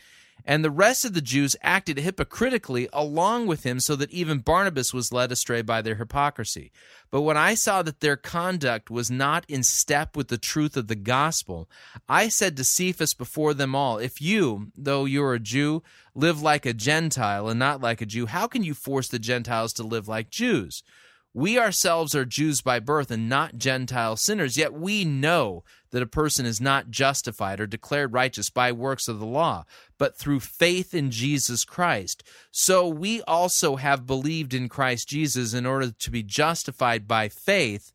And 0.50 0.64
the 0.64 0.72
rest 0.72 1.04
of 1.04 1.14
the 1.14 1.20
Jews 1.20 1.58
acted 1.62 2.00
hypocritically 2.00 2.88
along 2.94 3.48
with 3.48 3.64
him, 3.64 3.82
so 3.82 3.98
that 3.98 4.12
even 4.12 4.40
Barnabas 4.40 4.94
was 4.94 5.12
led 5.12 5.30
astray 5.30 5.62
by 5.62 5.82
their 5.82 5.96
hypocrisy. 5.96 6.72
But 7.12 7.22
when 7.22 7.36
I 7.36 7.54
saw 7.54 7.82
that 7.82 8.00
their 8.00 8.16
conduct 8.16 8.90
was 8.90 9.12
not 9.12 9.44
in 9.50 9.62
step 9.62 10.16
with 10.16 10.30
the 10.30 10.38
truth 10.38 10.78
of 10.78 10.88
the 10.88 10.96
gospel, 10.96 11.70
I 12.08 12.30
said 12.30 12.56
to 12.56 12.64
Cephas 12.64 13.14
before 13.14 13.54
them 13.54 13.76
all, 13.76 13.98
If 13.98 14.22
you, 14.22 14.72
though 14.78 15.04
you 15.04 15.22
are 15.26 15.34
a 15.34 15.40
Jew, 15.40 15.84
live 16.16 16.42
like 16.42 16.66
a 16.66 16.74
Gentile 16.74 17.50
and 17.50 17.60
not 17.60 17.82
like 17.82 18.00
a 18.00 18.06
Jew, 18.06 18.28
how 18.28 18.48
can 18.48 18.64
you 18.64 18.74
force 18.74 19.10
the 19.10 19.20
Gentiles 19.20 19.74
to 19.74 19.84
live 19.84 20.08
like 20.08 20.30
Jews? 20.30 20.82
We 21.38 21.60
ourselves 21.60 22.16
are 22.16 22.26
Jews 22.26 22.62
by 22.62 22.80
birth 22.80 23.12
and 23.12 23.30
not 23.30 23.60
Gentile 23.60 24.16
sinners, 24.16 24.58
yet 24.58 24.74
we 24.74 25.06
know 25.06 25.64
that 25.92 26.02
a 26.02 26.08
person 26.08 26.48
is 26.48 26.60
not 26.60 26.90
justified 26.90 27.60
or 27.60 27.68
declared 27.68 28.12
righteous 28.12 28.50
by 28.50 28.72
works 28.72 29.08
of 29.08 29.20
the 29.20 29.28
law, 29.28 29.64
but 30.00 30.18
through 30.18 30.40
faith 30.40 30.96
in 30.96 31.12
Jesus 31.12 31.64
Christ. 31.64 32.24
So 32.50 32.88
we 32.88 33.22
also 33.22 33.76
have 33.76 34.08
believed 34.08 34.56
in 34.56 34.68
Christ 34.68 35.10
Jesus 35.10 35.54
in 35.54 35.68
order 35.68 35.92
to 35.92 36.10
be 36.10 36.24
justified 36.24 37.08
by 37.08 37.30
faith 37.30 37.94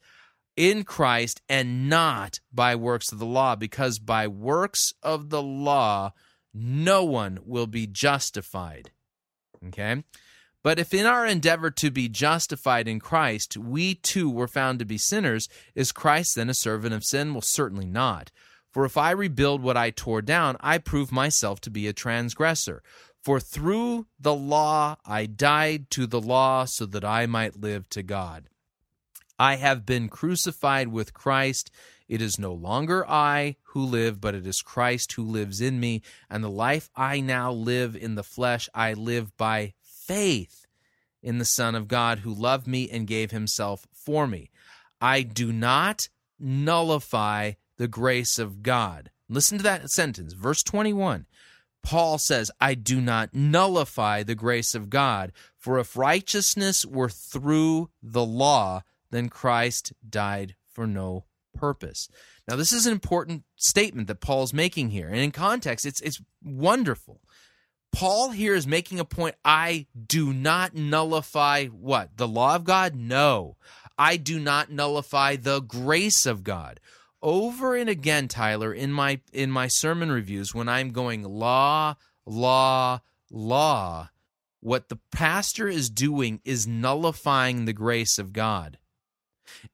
in 0.57 0.84
Christ 0.84 1.43
and 1.49 1.88
not 1.88 2.38
by 2.53 2.76
works 2.76 3.11
of 3.11 3.18
the 3.18 3.26
law, 3.26 3.57
because 3.57 3.99
by 3.99 4.28
works 4.28 4.95
of 5.03 5.30
the 5.30 5.43
law, 5.43 6.12
no 6.55 7.03
one 7.03 7.40
will 7.45 7.66
be 7.66 7.88
justified. 7.88 8.93
Okay? 9.66 10.05
But 10.63 10.79
if 10.79 10.95
in 10.95 11.07
our 11.07 11.27
endeavor 11.27 11.71
to 11.73 11.91
be 11.91 12.09
justified 12.09 12.87
in 12.87 13.01
Christ, 13.01 13.57
we 13.57 13.97
too 13.97 14.31
were 14.31 14.47
found 14.47 14.79
to 14.79 14.85
be 14.85 14.99
sinners, 14.99 15.49
is 15.75 15.91
Christ 15.91 16.37
then 16.37 16.49
a 16.49 16.55
servant 16.55 16.95
of 16.95 17.05
sin? 17.05 17.35
Well, 17.35 17.41
certainly 17.41 17.87
not. 17.87 18.31
For 18.71 18.85
if 18.85 18.97
I 18.97 19.11
rebuild 19.11 19.61
what 19.61 19.77
I 19.77 19.91
tore 19.91 20.23
down, 20.23 20.57
I 20.61 20.79
prove 20.79 21.13
myself 21.13 21.61
to 21.63 21.71
be 21.71 21.87
a 21.87 21.93
transgressor. 21.93 22.83
For 23.23 23.39
through 23.39 24.07
the 24.19 24.35
law 24.35 24.97
I 25.05 25.27
died 25.27 25.91
to 25.91 26.07
the 26.07 26.21
law 26.21 26.65
so 26.65 26.87
that 26.87 27.05
I 27.05 27.27
might 27.27 27.61
live 27.61 27.89
to 27.91 28.03
God. 28.03 28.49
I 29.39 29.57
have 29.57 29.85
been 29.85 30.09
crucified 30.09 30.89
with 30.89 31.13
Christ. 31.13 31.71
It 32.09 32.23
is 32.23 32.39
no 32.39 32.53
longer 32.53 33.09
I 33.09 33.57
who 33.63 33.85
live, 33.85 34.21
but 34.21 34.35
it 34.35 34.47
is 34.47 34.63
Christ 34.63 35.13
who 35.13 35.25
lives 35.25 35.61
in 35.61 35.81
me. 35.81 36.03
And 36.31 36.43
the 36.43 36.51
life 36.51 36.89
I 36.95 37.21
now 37.21 37.53
live 37.53 37.97
in 37.97 38.15
the 38.15 38.23
flesh, 38.23 38.69
I 38.75 38.93
live 38.93 39.37
by 39.37 39.75
faith 40.07 40.66
in 41.22 41.38
the 41.38 41.44
Son 41.44 41.74
of 41.74 41.88
God 41.88 42.20
who 42.20 42.34
loved 42.34 42.66
me 42.66 42.90
and 42.90 43.07
gave 43.07 43.30
himself 43.30 43.86
for 43.92 44.26
me. 44.26 44.50
I 45.00 45.22
do 45.22 45.53
not 45.53 46.09
nullify 46.38 47.53
the 47.76 47.88
grace 47.88 48.38
of 48.38 48.62
God. 48.62 49.11
Listen 49.28 49.59
to 49.59 49.64
that 49.64 49.90
sentence, 49.90 50.32
verse 50.32 50.62
21. 50.62 51.26
Paul 51.82 52.18
says, 52.18 52.50
I 52.61 52.74
do 52.74 53.00
not 53.00 53.34
nullify 53.34 54.22
the 54.22 54.34
grace 54.34 54.74
of 54.74 54.90
God, 54.90 55.32
for 55.57 55.78
if 55.78 55.96
righteousness 55.96 56.86
were 56.86 57.09
through 57.09 57.90
the 58.03 58.24
law, 58.24 58.82
then 59.11 59.28
Christ 59.28 59.92
died 60.09 60.55
for 60.72 60.86
no 60.86 61.24
purpose. 61.55 62.09
Now, 62.48 62.57
this 62.57 62.72
is 62.72 62.86
an 62.86 62.92
important 62.92 63.44
statement 63.57 64.09
that 64.09 64.20
Paul's 64.20 64.55
making 64.55 64.90
here. 64.90 65.09
And 65.09 65.18
in 65.18 65.32
context, 65.32 65.86
it's, 65.86 66.00
it's 66.00 66.20
wonderful. 66.42 67.20
Paul 67.93 68.30
here 68.30 68.55
is 68.55 68.66
making 68.66 68.99
a 68.99 69.05
point. 69.05 69.36
I 69.45 69.86
do 70.07 70.32
not 70.32 70.74
nullify 70.74 71.66
what? 71.66 72.16
The 72.16 72.26
law 72.26 72.57
of 72.57 72.64
God? 72.64 72.95
No. 72.95 73.57
I 73.99 74.16
do 74.16 74.40
not 74.40 74.70
nullify 74.70 75.36
the 75.36 75.61
grace 75.61 76.26
of 76.26 76.43
God. 76.43 76.80
Over 77.22 77.76
and 77.76 77.88
again, 77.88 78.26
Tyler, 78.26 78.72
in 78.72 78.90
my 78.90 79.20
in 79.32 79.51
my 79.51 79.68
sermon 79.68 80.11
reviews, 80.11 80.55
when 80.55 80.68
I'm 80.68 80.90
going 80.90 81.22
law, 81.22 81.95
law, 82.26 83.01
law, 83.30 84.09
what 84.61 84.88
the 84.88 84.99
pastor 85.12 85.68
is 85.68 85.88
doing 85.90 86.40
is 86.45 86.66
nullifying 86.66 87.64
the 87.64 87.72
grace 87.72 88.18
of 88.18 88.32
God 88.32 88.78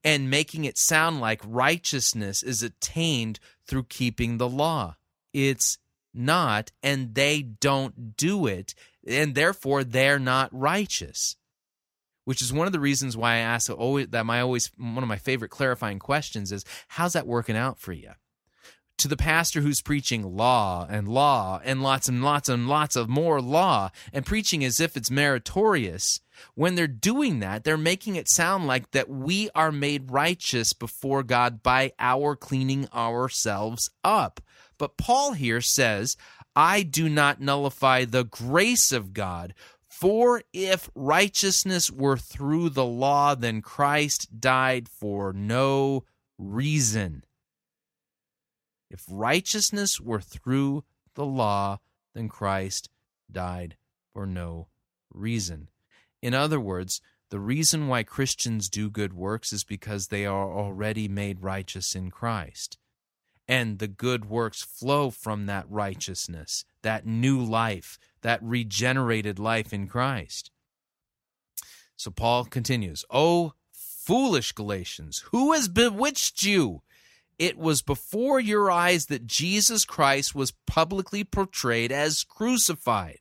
and 0.05 0.31
making 0.31 0.65
it 0.65 0.79
sound 0.79 1.21
like 1.21 1.41
righteousness 1.45 2.43
is 2.43 2.63
attained 2.63 3.39
through 3.67 3.85
keeping 3.85 4.39
the 4.39 4.49
law. 4.49 4.97
It's 5.33 5.79
not, 6.15 6.73
and 6.83 7.15
they 7.15 7.43
don't 7.43 8.17
do 8.17 8.47
it, 8.47 8.75
and 9.07 9.35
therefore 9.35 9.85
they're 9.85 10.19
not 10.19 10.51
righteous. 10.53 11.37
Which 12.25 12.43
is 12.43 12.53
one 12.53 12.67
of 12.67 12.75
the 12.75 12.81
reasons 12.81 13.17
why 13.17 13.35
I 13.35 13.39
ask 13.39 13.71
always, 13.71 14.09
that 14.09 14.27
my 14.27 14.41
always 14.41 14.71
one 14.77 15.03
of 15.03 15.09
my 15.09 15.17
favorite 15.17 15.51
clarifying 15.51 15.99
questions 15.99 16.53
is 16.53 16.65
how's 16.89 17.15
that 17.15 17.27
working 17.27 17.57
out 17.57 17.79
for 17.79 17.93
you? 17.93 18.11
To 18.99 19.09
the 19.09 19.17
pastor 19.17 19.61
who's 19.61 19.81
preaching 19.81 20.37
law 20.37 20.87
and 20.91 21.09
law 21.09 21.61
and 21.65 21.83
lots 21.83 22.09
and 22.09 22.23
lots 22.23 22.49
and 22.49 22.69
lots 22.69 22.97
of 22.97 23.09
more 23.09 23.41
law 23.41 23.91
and 24.13 24.27
preaching 24.27 24.65
as 24.65 24.81
if 24.81 24.97
it's 24.97 25.11
meritorious, 25.11 26.21
when 26.55 26.75
they're 26.75 26.87
doing 26.87 27.39
that, 27.39 27.65
they're 27.65 27.79
making 27.79 28.17
it 28.17 28.29
sound 28.29 28.67
like 28.67 28.91
that 28.91 29.09
we 29.09 29.49
are 29.55 29.73
made 29.73 30.11
righteous 30.11 30.73
before 30.73 31.23
God 31.23 31.63
by 31.63 31.93
our 31.99 32.37
cleaning 32.37 32.89
ourselves 32.93 33.89
up. 34.03 34.41
But 34.79 34.97
Paul 34.97 35.33
here 35.33 35.61
says, 35.61 36.17
I 36.55 36.83
do 36.83 37.09
not 37.09 37.41
nullify 37.41 38.05
the 38.05 38.25
grace 38.25 38.93
of 38.93 39.13
God. 39.13 39.55
For 39.89 40.43
if 40.53 40.89
righteousness 40.95 41.91
were 41.91 42.17
through 42.17 42.71
the 42.71 42.85
law, 42.85 43.35
then 43.35 43.61
Christ 43.63 44.41
died 44.41 44.89
for 44.89 45.33
no 45.33 46.05
reason. 46.39 47.25
If 48.91 49.05
righteousness 49.11 50.01
were 50.01 50.21
through 50.21 50.85
the 51.15 51.27
law, 51.27 51.79
then 52.15 52.29
Christ 52.29 52.89
died 53.31 53.77
for 54.13 54.25
no 54.25 54.69
reason. 55.13 55.69
In 56.23 56.33
other 56.33 56.61
words, 56.61 57.01
the 57.31 57.41
reason 57.41 57.89
why 57.89 58.05
Christians 58.05 58.69
do 58.69 58.89
good 58.89 59.13
works 59.13 59.53
is 59.53 59.65
because 59.65 60.07
they 60.07 60.25
are 60.25 60.51
already 60.51 61.09
made 61.09 61.43
righteous 61.43 61.95
in 61.95 62.11
Christ 62.11 62.79
and 63.49 63.79
the 63.79 63.89
good 63.89 64.27
works 64.27 64.63
flow 64.63 65.11
from 65.11 65.47
that 65.47 65.65
righteousness, 65.71 66.65
that 66.83 67.07
new 67.07 67.43
life, 67.43 67.99
that 68.21 68.43
regenerated 68.43 69.39
life 69.39 69.73
in 69.73 69.89
Christ. 69.89 70.51
So 71.97 72.11
Paul 72.11 72.45
continues, 72.45 73.05
Oh, 73.11 73.55
foolish 73.73 74.53
Galatians, 74.53 75.25
who 75.33 75.53
has 75.53 75.69
bewitched 75.69 76.43
you? 76.43 76.83
It 77.39 77.57
was 77.57 77.83
before 77.83 78.41
your 78.41 78.71
eyes 78.71 79.07
that 79.07 79.27
Jesus 79.27 79.85
Christ 79.85 80.35
was 80.35 80.53
publicly 80.67 81.25
portrayed 81.25 81.93
as 81.93 82.25
crucified. 82.25 83.21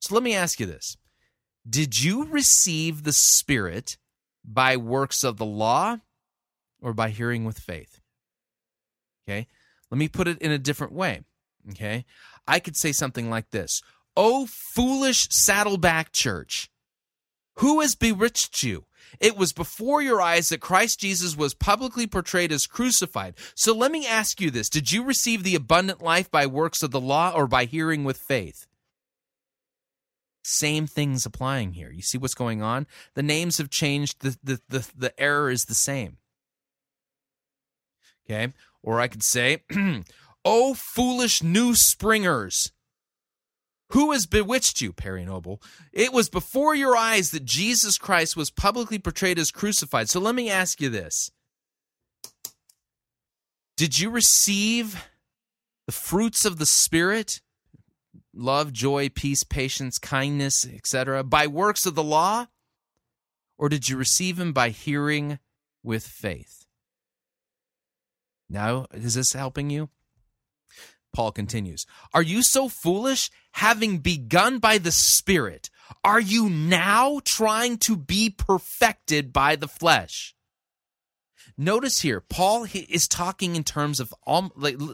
So 0.00 0.14
let 0.14 0.22
me 0.22 0.34
ask 0.34 0.60
you 0.60 0.66
this 0.66 0.96
Did 1.68 2.00
you 2.00 2.24
receive 2.24 3.02
the 3.02 3.12
Spirit 3.12 3.98
by 4.44 4.76
works 4.76 5.24
of 5.24 5.36
the 5.36 5.44
law 5.44 5.98
or 6.80 6.92
by 6.94 7.10
hearing 7.10 7.44
with 7.44 7.58
faith? 7.58 8.00
Okay. 9.26 9.46
Let 9.90 9.98
me 9.98 10.08
put 10.08 10.28
it 10.28 10.38
in 10.38 10.50
a 10.50 10.58
different 10.58 10.92
way. 10.92 11.22
Okay. 11.70 12.04
I 12.46 12.58
could 12.60 12.76
say 12.76 12.92
something 12.92 13.30
like 13.30 13.50
this 13.50 13.82
Oh, 14.16 14.46
foolish 14.74 15.28
saddleback 15.30 16.12
church, 16.12 16.70
who 17.56 17.80
has 17.80 17.94
bewitched 17.94 18.62
you? 18.62 18.84
It 19.20 19.36
was 19.36 19.52
before 19.52 20.02
your 20.02 20.20
eyes 20.20 20.48
that 20.48 20.60
Christ 20.60 21.00
Jesus 21.00 21.36
was 21.36 21.54
publicly 21.54 22.06
portrayed 22.06 22.50
as 22.50 22.66
crucified. 22.66 23.34
So 23.54 23.74
let 23.74 23.92
me 23.92 24.06
ask 24.06 24.40
you 24.40 24.50
this 24.50 24.68
Did 24.68 24.92
you 24.92 25.04
receive 25.04 25.42
the 25.42 25.54
abundant 25.54 26.02
life 26.02 26.30
by 26.30 26.46
works 26.46 26.82
of 26.82 26.90
the 26.90 27.00
law 27.00 27.32
or 27.34 27.46
by 27.46 27.64
hearing 27.64 28.04
with 28.04 28.18
faith? 28.18 28.66
Same 30.42 30.86
things 30.86 31.24
applying 31.24 31.72
here. 31.72 31.90
You 31.90 32.02
see 32.02 32.18
what's 32.18 32.34
going 32.34 32.60
on? 32.60 32.86
The 33.14 33.22
names 33.22 33.56
have 33.58 33.70
changed, 33.70 34.20
the, 34.20 34.36
the, 34.42 34.60
the, 34.68 34.88
the 34.96 35.20
error 35.20 35.50
is 35.50 35.64
the 35.64 35.74
same. 35.74 36.18
Okay. 38.26 38.52
Or 38.84 39.00
I 39.00 39.08
could 39.08 39.22
say, 39.22 39.64
Oh, 40.44 40.74
foolish 40.74 41.42
new 41.42 41.74
springers! 41.74 42.70
Who 43.90 44.12
has 44.12 44.26
bewitched 44.26 44.80
you, 44.80 44.92
Perry 44.92 45.24
Noble? 45.24 45.62
It 45.92 46.12
was 46.12 46.28
before 46.28 46.74
your 46.74 46.96
eyes 46.96 47.30
that 47.30 47.44
Jesus 47.44 47.96
Christ 47.96 48.36
was 48.36 48.50
publicly 48.50 48.98
portrayed 48.98 49.38
as 49.38 49.50
crucified. 49.50 50.10
So 50.10 50.20
let 50.20 50.34
me 50.34 50.50
ask 50.50 50.80
you 50.80 50.90
this 50.90 51.30
Did 53.76 53.98
you 53.98 54.10
receive 54.10 55.08
the 55.86 55.92
fruits 55.92 56.44
of 56.44 56.58
the 56.58 56.66
Spirit? 56.66 57.40
Love, 58.34 58.72
joy, 58.72 59.08
peace, 59.08 59.44
patience, 59.44 59.96
kindness, 59.98 60.66
etc., 60.66 61.22
by 61.22 61.46
works 61.46 61.86
of 61.86 61.94
the 61.94 62.02
law? 62.02 62.46
Or 63.56 63.68
did 63.68 63.88
you 63.88 63.96
receive 63.96 64.36
them 64.36 64.52
by 64.52 64.70
hearing 64.70 65.38
with 65.84 66.04
faith? 66.06 66.63
Now, 68.54 68.86
is 68.94 69.14
this 69.14 69.32
helping 69.32 69.68
you? 69.68 69.90
Paul 71.12 71.32
continues 71.32 71.86
Are 72.14 72.22
you 72.22 72.44
so 72.44 72.68
foolish, 72.68 73.28
having 73.52 73.98
begun 73.98 74.60
by 74.60 74.78
the 74.78 74.92
Spirit? 74.92 75.70
Are 76.04 76.20
you 76.20 76.48
now 76.48 77.20
trying 77.24 77.78
to 77.78 77.96
be 77.96 78.30
perfected 78.30 79.32
by 79.32 79.56
the 79.56 79.66
flesh? 79.66 80.36
Notice 81.58 82.00
here, 82.00 82.20
Paul 82.20 82.66
is 82.72 83.08
talking 83.08 83.56
in 83.56 83.64
terms 83.64 83.98
of 83.98 84.14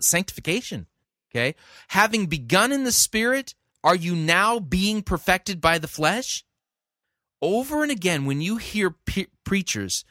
sanctification. 0.01 0.87
Okay. 1.31 1.55
Having 1.89 2.27
begun 2.27 2.73
in 2.73 2.85
the 2.85 2.93
Spirit, 2.93 3.55
are 3.85 3.95
you 3.95 4.17
now 4.17 4.59
being 4.59 5.03
perfected 5.03 5.61
by 5.61 5.79
the 5.79 5.87
flesh? 5.87 6.45
Over 7.43 7.83
and 7.83 7.93
again, 7.93 8.25
when 8.25 8.41
you 8.41 8.57
hear 8.57 8.95
preachers 9.45 10.05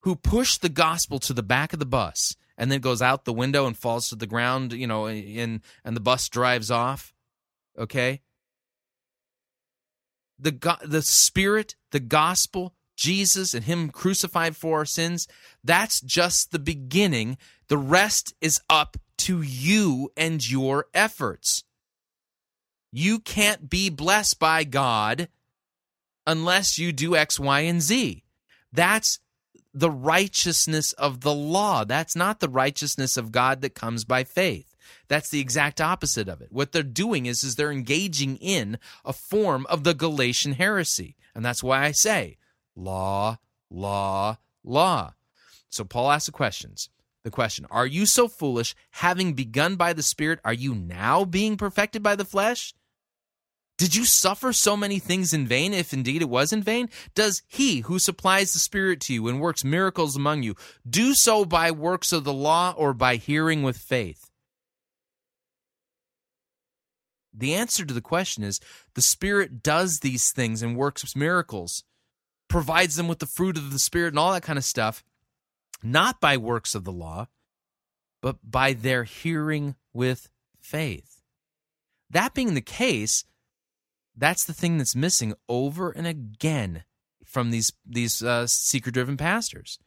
who 0.00 0.16
push 0.16 0.58
the 0.58 0.68
gospel 0.68 1.18
to 1.20 1.32
the 1.32 1.42
back 1.42 1.72
of 1.72 1.78
the 1.78 1.86
bus 1.86 2.36
and 2.60 2.70
then 2.70 2.80
goes 2.80 3.00
out 3.00 3.24
the 3.24 3.32
window 3.32 3.66
and 3.66 3.76
falls 3.76 4.10
to 4.10 4.14
the 4.14 4.26
ground, 4.26 4.74
you 4.74 4.86
know, 4.86 5.08
in 5.08 5.62
and 5.82 5.96
the 5.96 6.00
bus 6.00 6.28
drives 6.28 6.70
off. 6.70 7.14
Okay? 7.76 8.20
The 10.38 10.78
the 10.84 11.00
spirit, 11.00 11.74
the 11.90 12.00
gospel, 12.00 12.74
Jesus 12.96 13.54
and 13.54 13.64
him 13.64 13.88
crucified 13.88 14.56
for 14.56 14.78
our 14.78 14.84
sins, 14.84 15.26
that's 15.64 16.02
just 16.02 16.52
the 16.52 16.58
beginning. 16.58 17.38
The 17.68 17.78
rest 17.78 18.34
is 18.42 18.60
up 18.68 18.98
to 19.18 19.40
you 19.40 20.12
and 20.14 20.48
your 20.48 20.86
efforts. 20.92 21.64
You 22.92 23.20
can't 23.20 23.70
be 23.70 23.88
blessed 23.88 24.38
by 24.38 24.64
God 24.64 25.28
unless 26.26 26.78
you 26.78 26.92
do 26.92 27.16
X, 27.16 27.40
Y, 27.40 27.60
and 27.60 27.80
Z. 27.80 28.22
That's 28.70 29.18
the 29.72 29.90
righteousness 29.90 30.92
of 30.94 31.20
the 31.20 31.34
law. 31.34 31.84
That's 31.84 32.16
not 32.16 32.40
the 32.40 32.48
righteousness 32.48 33.16
of 33.16 33.32
God 33.32 33.60
that 33.60 33.74
comes 33.74 34.04
by 34.04 34.24
faith. 34.24 34.76
That's 35.08 35.30
the 35.30 35.40
exact 35.40 35.80
opposite 35.80 36.28
of 36.28 36.40
it. 36.40 36.52
What 36.52 36.72
they're 36.72 36.82
doing 36.82 37.26
is, 37.26 37.42
is 37.42 37.54
they're 37.54 37.72
engaging 37.72 38.36
in 38.36 38.78
a 39.04 39.12
form 39.12 39.66
of 39.68 39.84
the 39.84 39.94
Galatian 39.94 40.52
heresy. 40.52 41.16
And 41.34 41.44
that's 41.44 41.62
why 41.62 41.84
I 41.84 41.92
say 41.92 42.38
law, 42.74 43.38
law, 43.70 44.38
law. 44.64 45.14
So 45.68 45.84
Paul 45.84 46.10
asks 46.10 46.26
the 46.26 46.32
questions. 46.32 46.90
The 47.22 47.30
question, 47.30 47.66
are 47.70 47.86
you 47.86 48.06
so 48.06 48.28
foolish, 48.28 48.74
having 48.92 49.34
begun 49.34 49.76
by 49.76 49.92
the 49.92 50.02
Spirit, 50.02 50.40
are 50.42 50.54
you 50.54 50.74
now 50.74 51.26
being 51.26 51.58
perfected 51.58 52.02
by 52.02 52.16
the 52.16 52.24
flesh? 52.24 52.72
Did 53.80 53.94
you 53.94 54.04
suffer 54.04 54.52
so 54.52 54.76
many 54.76 54.98
things 54.98 55.32
in 55.32 55.46
vain, 55.46 55.72
if 55.72 55.94
indeed 55.94 56.20
it 56.20 56.28
was 56.28 56.52
in 56.52 56.62
vain? 56.62 56.90
Does 57.14 57.40
he 57.48 57.80
who 57.80 57.98
supplies 57.98 58.52
the 58.52 58.58
Spirit 58.58 59.00
to 59.00 59.14
you 59.14 59.26
and 59.26 59.40
works 59.40 59.64
miracles 59.64 60.14
among 60.14 60.42
you 60.42 60.54
do 60.86 61.14
so 61.14 61.46
by 61.46 61.70
works 61.70 62.12
of 62.12 62.24
the 62.24 62.32
law 62.34 62.74
or 62.76 62.92
by 62.92 63.16
hearing 63.16 63.62
with 63.62 63.78
faith? 63.78 64.28
The 67.32 67.54
answer 67.54 67.86
to 67.86 67.94
the 67.94 68.02
question 68.02 68.44
is 68.44 68.60
the 68.92 69.00
Spirit 69.00 69.62
does 69.62 70.00
these 70.00 70.30
things 70.30 70.62
and 70.62 70.76
works 70.76 71.16
miracles, 71.16 71.82
provides 72.48 72.96
them 72.96 73.08
with 73.08 73.20
the 73.20 73.30
fruit 73.34 73.56
of 73.56 73.72
the 73.72 73.78
Spirit 73.78 74.08
and 74.08 74.18
all 74.18 74.34
that 74.34 74.42
kind 74.42 74.58
of 74.58 74.64
stuff, 74.66 75.02
not 75.82 76.20
by 76.20 76.36
works 76.36 76.74
of 76.74 76.84
the 76.84 76.92
law, 76.92 77.28
but 78.20 78.36
by 78.44 78.74
their 78.74 79.04
hearing 79.04 79.74
with 79.94 80.28
faith. 80.60 81.22
That 82.10 82.34
being 82.34 82.52
the 82.52 82.60
case, 82.60 83.24
that's 84.20 84.44
the 84.44 84.52
thing 84.52 84.78
that's 84.78 84.94
missing 84.94 85.34
over 85.48 85.90
and 85.90 86.06
again 86.06 86.84
from 87.24 87.50
these 87.50 87.72
these 87.86 88.22
uh, 88.22 88.46
seeker 88.46 88.90
driven 88.90 89.16
pastors 89.16 89.78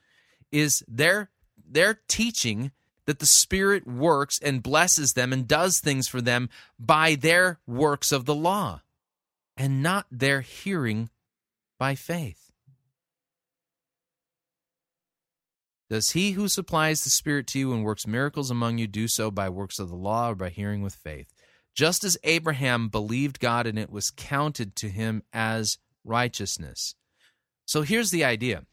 is 0.51 0.84
they're 0.88 1.29
they're 1.65 1.99
teaching 2.07 2.71
that 3.05 3.19
the 3.19 3.25
Spirit 3.25 3.86
works 3.86 4.39
and 4.41 4.63
blesses 4.63 5.13
them 5.13 5.34
and 5.34 5.47
does 5.47 5.79
things 5.79 6.07
for 6.07 6.21
them 6.21 6.49
by 6.79 7.15
their 7.15 7.59
works 7.67 8.11
of 8.11 8.25
the 8.25 8.36
law 8.36 8.81
and 9.57 9.84
not 9.84 10.05
their 10.09 10.41
hearing 10.41 11.09
by 11.77 11.95
faith. 11.95 12.51
Does 15.89 16.11
he 16.11 16.31
who 16.31 16.47
supplies 16.47 17.03
the 17.03 17.09
Spirit 17.09 17.45
to 17.47 17.59
you 17.59 17.73
and 17.73 17.84
works 17.84 18.07
miracles 18.07 18.49
among 18.49 18.77
you 18.77 18.88
do 18.88 19.07
so 19.07 19.29
by 19.29 19.49
works 19.49 19.79
of 19.79 19.89
the 19.89 19.95
law 19.95 20.31
or 20.31 20.36
by 20.36 20.49
hearing 20.49 20.81
with 20.81 20.95
faith? 20.95 21.32
Just 21.74 22.03
as 22.03 22.17
Abraham 22.24 22.89
believed 22.89 23.39
God 23.39 23.65
and 23.65 23.80
it 23.80 23.89
was 23.89 24.11
counted 24.11 24.76
to 24.78 24.89
him 24.89 25.24
as 25.34 25.78
righteousness. 26.03 26.95
So 27.65 27.82
here's 27.82 28.11
the 28.11 28.24
idea 28.24 28.63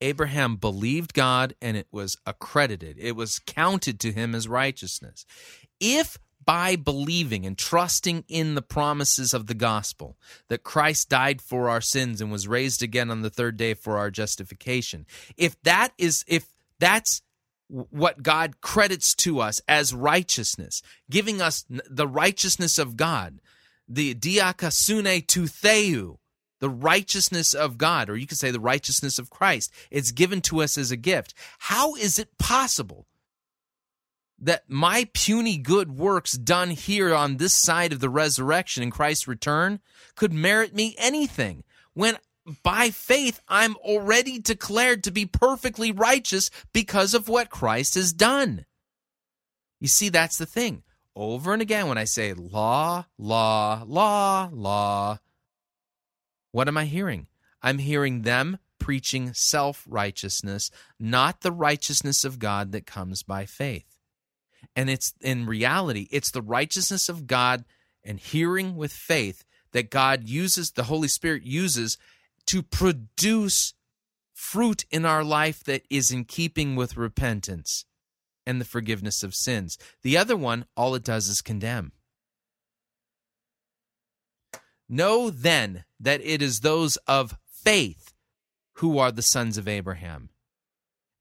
Abraham 0.00 0.56
believed 0.56 1.14
God 1.14 1.54
and 1.62 1.76
it 1.76 1.86
was 1.92 2.16
accredited, 2.26 2.96
it 2.98 3.12
was 3.12 3.38
counted 3.38 4.00
to 4.00 4.12
him 4.12 4.34
as 4.34 4.48
righteousness. 4.48 5.24
If 5.80 6.18
by 6.44 6.76
believing 6.76 7.46
and 7.46 7.56
trusting 7.56 8.24
in 8.28 8.54
the 8.54 8.62
promises 8.62 9.32
of 9.32 9.46
the 9.46 9.54
gospel 9.54 10.16
that 10.48 10.64
Christ 10.64 11.08
died 11.08 11.40
for 11.40 11.68
our 11.68 11.80
sins 11.80 12.20
and 12.20 12.32
was 12.32 12.48
raised 12.48 12.82
again 12.82 13.10
on 13.10 13.22
the 13.22 13.30
third 13.30 13.56
day 13.56 13.74
for 13.74 13.96
our 13.98 14.10
justification. 14.10 15.06
If 15.36 15.60
that 15.62 15.92
is 15.98 16.24
if 16.26 16.46
that's 16.78 17.22
what 17.72 18.22
God 18.22 18.60
credits 18.60 19.14
to 19.14 19.40
us 19.40 19.60
as 19.66 19.94
righteousness, 19.94 20.82
giving 21.10 21.40
us 21.40 21.64
the 21.68 22.06
righteousness 22.06 22.78
of 22.78 22.96
God, 22.96 23.40
the 23.88 24.14
dikaiosune 24.14 25.26
to 25.28 25.46
theou, 25.46 26.18
the 26.60 26.68
righteousness 26.68 27.54
of 27.54 27.78
God, 27.78 28.10
or 28.10 28.16
you 28.16 28.26
could 28.26 28.38
say 28.38 28.50
the 28.50 28.60
righteousness 28.60 29.18
of 29.18 29.30
Christ. 29.30 29.72
It's 29.90 30.12
given 30.12 30.42
to 30.42 30.60
us 30.62 30.76
as 30.76 30.90
a 30.90 30.96
gift. 30.96 31.34
How 31.58 31.94
is 31.94 32.18
it 32.18 32.36
possible 32.38 33.06
that 34.38 34.68
my 34.68 35.08
puny 35.14 35.56
good 35.56 35.96
works 35.96 36.32
done 36.32 36.70
here 36.70 37.14
on 37.14 37.36
this 37.36 37.58
side 37.60 37.92
of 37.92 38.00
the 38.00 38.10
resurrection 38.10 38.82
and 38.82 38.92
Christ's 38.92 39.28
return 39.28 39.80
could 40.14 40.32
merit 40.32 40.74
me 40.74 40.94
anything 40.98 41.64
when 41.94 42.18
by 42.62 42.90
faith 42.90 43.40
I'm 43.48 43.76
already 43.76 44.38
declared 44.38 45.04
to 45.04 45.10
be 45.10 45.26
perfectly 45.26 45.92
righteous 45.92 46.50
because 46.72 47.14
of 47.14 47.28
what 47.28 47.50
Christ 47.50 47.94
has 47.94 48.12
done. 48.12 48.66
You 49.80 49.88
see, 49.88 50.08
that's 50.08 50.38
the 50.38 50.46
thing. 50.46 50.82
Over 51.14 51.52
and 51.52 51.60
again, 51.60 51.88
when 51.88 51.98
I 51.98 52.04
say 52.04 52.32
law, 52.32 53.04
law, 53.18 53.82
law, 53.86 54.48
law, 54.52 55.18
what 56.52 56.68
am 56.68 56.76
I 56.76 56.86
hearing? 56.86 57.26
I'm 57.62 57.78
hearing 57.78 58.22
them 58.22 58.58
preaching 58.78 59.32
self 59.34 59.84
righteousness, 59.88 60.70
not 60.98 61.40
the 61.40 61.52
righteousness 61.52 62.24
of 62.24 62.38
God 62.38 62.72
that 62.72 62.86
comes 62.86 63.22
by 63.22 63.46
faith. 63.46 63.98
And 64.74 64.88
it's 64.88 65.14
in 65.20 65.46
reality, 65.46 66.08
it's 66.10 66.30
the 66.30 66.42
righteousness 66.42 67.08
of 67.08 67.26
God 67.26 67.64
and 68.04 68.18
hearing 68.18 68.76
with 68.76 68.92
faith 68.92 69.44
that 69.72 69.90
God 69.90 70.28
uses, 70.28 70.70
the 70.70 70.84
Holy 70.84 71.08
Spirit 71.08 71.44
uses 71.44 71.98
to 72.46 72.62
produce 72.62 73.74
fruit 74.32 74.84
in 74.90 75.04
our 75.04 75.22
life 75.22 75.62
that 75.64 75.82
is 75.88 76.10
in 76.10 76.24
keeping 76.24 76.76
with 76.76 76.96
repentance 76.96 77.84
and 78.44 78.60
the 78.60 78.64
forgiveness 78.64 79.22
of 79.22 79.34
sins. 79.34 79.78
The 80.02 80.16
other 80.16 80.36
one, 80.36 80.66
all 80.76 80.94
it 80.94 81.04
does 81.04 81.28
is 81.28 81.40
condemn. 81.40 81.92
Know 84.88 85.30
then 85.30 85.84
that 86.00 86.20
it 86.22 86.42
is 86.42 86.60
those 86.60 86.96
of 87.06 87.38
faith 87.46 88.12
who 88.74 88.98
are 88.98 89.12
the 89.12 89.22
sons 89.22 89.56
of 89.56 89.68
Abraham. 89.68 90.30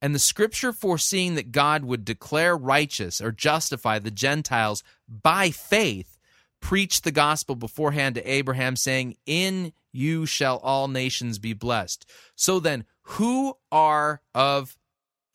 And 0.01 0.15
the 0.15 0.19
scripture 0.19 0.73
foreseeing 0.73 1.35
that 1.35 1.51
God 1.51 1.85
would 1.85 2.03
declare 2.03 2.57
righteous 2.57 3.21
or 3.21 3.31
justify 3.31 3.99
the 3.99 4.11
Gentiles 4.11 4.83
by 5.07 5.51
faith 5.51 6.17
preached 6.61 7.03
the 7.03 7.11
gospel 7.11 7.55
beforehand 7.55 8.15
to 8.15 8.31
Abraham, 8.31 8.75
saying, 8.75 9.17
In 9.25 9.73
you 9.91 10.25
shall 10.25 10.57
all 10.57 10.87
nations 10.87 11.39
be 11.39 11.53
blessed. 11.53 12.05
So 12.35 12.59
then, 12.59 12.85
who 13.01 13.57
are 13.71 14.21
of 14.33 14.77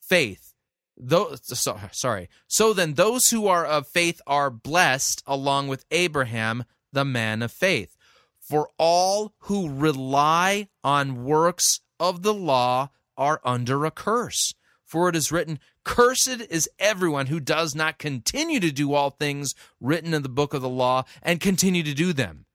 faith? 0.00 0.54
Those, 0.96 1.40
so, 1.44 1.78
sorry. 1.92 2.28
So 2.48 2.72
then, 2.72 2.94
those 2.94 3.28
who 3.28 3.46
are 3.48 3.66
of 3.66 3.86
faith 3.86 4.20
are 4.26 4.50
blessed 4.50 5.22
along 5.26 5.68
with 5.68 5.84
Abraham, 5.90 6.64
the 6.92 7.04
man 7.04 7.42
of 7.42 7.52
faith. 7.52 7.96
For 8.40 8.70
all 8.78 9.34
who 9.40 9.68
rely 9.68 10.68
on 10.82 11.24
works 11.24 11.80
of 11.98 12.22
the 12.22 12.32
law 12.32 12.90
are 13.16 13.40
under 13.44 13.84
a 13.84 13.90
curse. 13.90 14.54
For 14.96 15.10
it 15.10 15.16
is 15.16 15.30
written, 15.30 15.58
Cursed 15.84 16.40
is 16.48 16.70
everyone 16.78 17.26
who 17.26 17.38
does 17.38 17.74
not 17.74 17.98
continue 17.98 18.60
to 18.60 18.72
do 18.72 18.94
all 18.94 19.10
things 19.10 19.54
written 19.78 20.14
in 20.14 20.22
the 20.22 20.28
book 20.30 20.54
of 20.54 20.62
the 20.62 20.70
law 20.70 21.04
and 21.22 21.38
continue 21.38 21.82
to 21.82 21.92
do 21.92 22.14
them. 22.14 22.46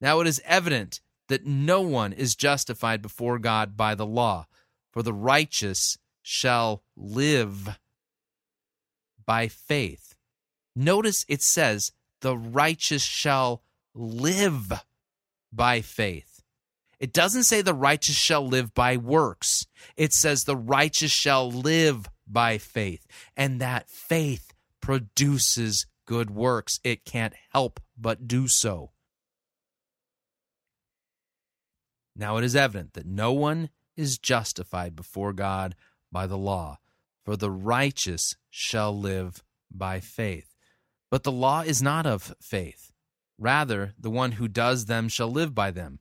Now 0.00 0.18
it 0.18 0.26
is 0.26 0.42
evident 0.44 1.00
that 1.28 1.46
no 1.46 1.80
one 1.80 2.12
is 2.12 2.34
justified 2.34 3.00
before 3.02 3.38
God 3.38 3.76
by 3.76 3.94
the 3.94 4.04
law, 4.04 4.48
for 4.90 5.04
the 5.04 5.12
righteous 5.12 5.96
shall 6.22 6.82
live 6.96 7.78
by 9.24 9.46
faith. 9.46 10.16
Notice 10.74 11.24
it 11.28 11.40
says, 11.40 11.92
The 12.20 12.36
righteous 12.36 13.04
shall 13.04 13.62
live 13.94 14.72
by 15.52 15.82
faith. 15.82 16.29
It 17.00 17.14
doesn't 17.14 17.44
say 17.44 17.62
the 17.62 17.74
righteous 17.74 18.16
shall 18.16 18.46
live 18.46 18.74
by 18.74 18.98
works. 18.98 19.66
It 19.96 20.12
says 20.12 20.44
the 20.44 20.56
righteous 20.56 21.10
shall 21.10 21.50
live 21.50 22.06
by 22.26 22.58
faith. 22.58 23.06
And 23.36 23.60
that 23.60 23.88
faith 23.88 24.52
produces 24.82 25.86
good 26.06 26.30
works. 26.30 26.78
It 26.84 27.06
can't 27.06 27.34
help 27.52 27.80
but 27.98 28.28
do 28.28 28.48
so. 28.48 28.90
Now 32.14 32.36
it 32.36 32.44
is 32.44 32.54
evident 32.54 32.92
that 32.92 33.06
no 33.06 33.32
one 33.32 33.70
is 33.96 34.18
justified 34.18 34.94
before 34.94 35.32
God 35.32 35.74
by 36.12 36.26
the 36.26 36.36
law, 36.36 36.80
for 37.24 37.34
the 37.34 37.50
righteous 37.50 38.36
shall 38.50 38.96
live 38.96 39.42
by 39.70 40.00
faith. 40.00 40.54
But 41.10 41.22
the 41.22 41.32
law 41.32 41.62
is 41.62 41.80
not 41.80 42.04
of 42.04 42.34
faith. 42.42 42.92
Rather, 43.38 43.94
the 43.98 44.10
one 44.10 44.32
who 44.32 44.48
does 44.48 44.84
them 44.84 45.08
shall 45.08 45.30
live 45.30 45.54
by 45.54 45.70
them. 45.70 45.99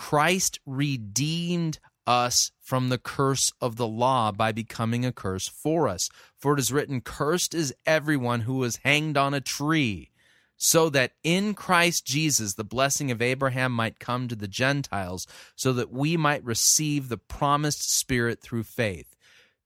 Christ 0.00 0.60
redeemed 0.64 1.78
us 2.06 2.52
from 2.58 2.88
the 2.88 2.96
curse 2.96 3.52
of 3.60 3.76
the 3.76 3.86
law 3.86 4.32
by 4.32 4.50
becoming 4.50 5.04
a 5.04 5.12
curse 5.12 5.46
for 5.46 5.88
us. 5.88 6.08
For 6.38 6.54
it 6.54 6.58
is 6.58 6.72
written, 6.72 7.02
Cursed 7.02 7.52
is 7.52 7.74
everyone 7.84 8.40
who 8.40 8.64
is 8.64 8.80
hanged 8.82 9.18
on 9.18 9.34
a 9.34 9.42
tree, 9.42 10.10
so 10.56 10.88
that 10.88 11.12
in 11.22 11.52
Christ 11.52 12.06
Jesus 12.06 12.54
the 12.54 12.64
blessing 12.64 13.10
of 13.10 13.20
Abraham 13.20 13.72
might 13.72 13.98
come 14.00 14.26
to 14.26 14.34
the 14.34 14.48
Gentiles, 14.48 15.26
so 15.54 15.70
that 15.74 15.92
we 15.92 16.16
might 16.16 16.42
receive 16.44 17.10
the 17.10 17.18
promised 17.18 17.94
Spirit 17.94 18.40
through 18.40 18.64
faith. 18.64 19.14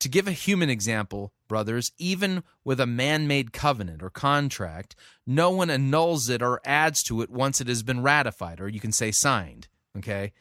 To 0.01 0.09
give 0.09 0.27
a 0.27 0.33
human 0.33 0.69
example, 0.69 1.33
brothers, 1.47 1.93
even 1.97 2.43
with 2.65 2.81
a 2.81 2.87
man 2.87 3.29
made 3.29 3.53
covenant 3.53 4.03
or 4.03 4.11
contract, 4.11 4.97
no 5.29 5.53
one 5.53 5.71
annuls 5.71 6.29
it 6.29 6.43
or 6.43 6.61
adds 6.65 7.05
to 7.05 7.23
it 7.23 7.31
once 7.31 7.61
it 7.61 7.69
has 7.69 7.85
been 7.85 8.03
ratified, 8.03 8.61
or 8.61 8.69
you 8.69 8.81
can 8.81 8.93
say 8.93 9.13
signed. 9.13 9.69
Okay. 9.97 10.33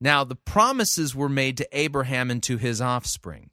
Now, 0.00 0.24
the 0.24 0.36
promises 0.36 1.14
were 1.14 1.28
made 1.28 1.56
to 1.56 1.68
Abraham 1.72 2.30
and 2.30 2.42
to 2.44 2.56
his 2.56 2.80
offspring. 2.80 3.50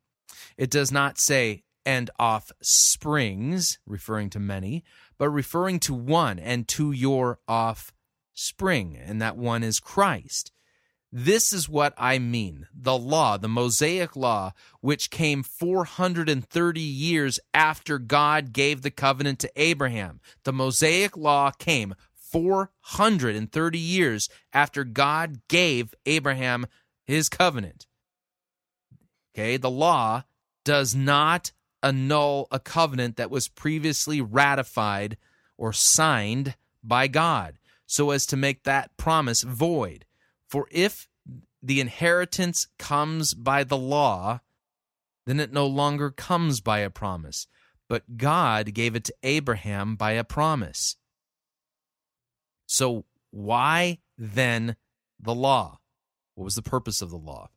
It 0.57 0.69
does 0.69 0.91
not 0.91 1.19
say, 1.19 1.63
and 1.85 2.09
offsprings, 2.19 3.79
referring 3.85 4.29
to 4.31 4.39
many, 4.39 4.83
but 5.17 5.29
referring 5.29 5.79
to 5.81 5.93
one 5.93 6.39
and 6.39 6.67
to 6.69 6.91
your 6.91 7.39
offspring, 7.47 8.97
and 8.97 9.21
that 9.21 9.37
one 9.37 9.63
is 9.63 9.79
Christ. 9.79 10.51
This 11.11 11.53
is 11.53 11.69
what 11.69 11.93
I 11.97 12.19
mean. 12.19 12.67
The 12.73 12.97
law, 12.97 13.37
the 13.37 13.47
Mosaic 13.47 14.15
law, 14.15 14.51
which 14.81 15.09
came 15.09 15.43
430 15.43 16.81
years 16.81 17.39
after 17.53 17.99
God 17.99 18.51
gave 18.51 18.81
the 18.81 18.91
covenant 18.91 19.39
to 19.39 19.51
Abraham. 19.55 20.19
The 20.43 20.51
Mosaic 20.51 21.15
law 21.15 21.51
came 21.51 21.95
430 22.35 23.79
years 23.79 24.27
after 24.51 24.83
God 24.83 25.39
gave 25.47 25.95
Abraham 26.05 26.65
his 27.05 27.29
covenant. 27.29 27.87
Okay, 29.33 29.55
the 29.55 29.69
law 29.69 30.25
does 30.65 30.93
not 30.93 31.53
annul 31.81 32.49
a 32.51 32.59
covenant 32.59 33.15
that 33.15 33.31
was 33.31 33.47
previously 33.47 34.19
ratified 34.19 35.15
or 35.55 35.71
signed 35.71 36.55
by 36.83 37.07
God 37.07 37.57
so 37.85 38.11
as 38.11 38.25
to 38.25 38.35
make 38.35 38.63
that 38.63 38.97
promise 38.97 39.41
void. 39.43 40.03
For 40.49 40.67
if 40.71 41.07
the 41.63 41.79
inheritance 41.79 42.67
comes 42.77 43.33
by 43.33 43.63
the 43.63 43.77
law, 43.77 44.41
then 45.25 45.39
it 45.39 45.53
no 45.53 45.65
longer 45.65 46.11
comes 46.11 46.59
by 46.59 46.79
a 46.79 46.89
promise. 46.89 47.47
But 47.87 48.17
God 48.17 48.73
gave 48.73 48.93
it 48.93 49.05
to 49.05 49.15
Abraham 49.23 49.95
by 49.95 50.11
a 50.11 50.25
promise. 50.25 50.97
So, 52.65 53.05
why 53.31 53.99
then 54.17 54.75
the 55.19 55.35
law? 55.35 55.79
What 56.35 56.45
was 56.45 56.55
the 56.55 56.61
purpose 56.61 57.01
of 57.01 57.09
the 57.09 57.17
law? 57.17 57.49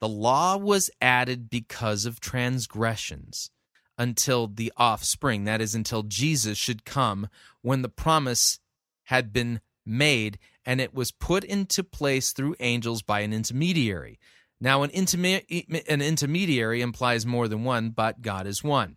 The 0.00 0.08
law 0.08 0.56
was 0.56 0.90
added 1.00 1.48
because 1.48 2.04
of 2.04 2.20
transgressions, 2.20 3.50
until 3.98 4.46
the 4.46 4.72
offspring, 4.76 5.44
that 5.44 5.60
is, 5.60 5.74
until 5.74 6.02
Jesus 6.02 6.58
should 6.58 6.84
come 6.84 7.28
when 7.62 7.82
the 7.82 7.88
promise 7.88 8.58
had 9.04 9.32
been 9.32 9.60
made 9.86 10.38
and 10.66 10.80
it 10.80 10.92
was 10.92 11.12
put 11.12 11.44
into 11.44 11.84
place 11.84 12.32
through 12.32 12.56
angels 12.58 13.00
by 13.00 13.20
an 13.20 13.32
intermediary. 13.32 14.18
Now, 14.60 14.82
an, 14.82 14.90
an 14.90 16.02
intermediary 16.02 16.80
implies 16.80 17.24
more 17.24 17.46
than 17.46 17.62
one, 17.62 17.90
but 17.90 18.20
God 18.20 18.46
is 18.46 18.64
one. 18.64 18.96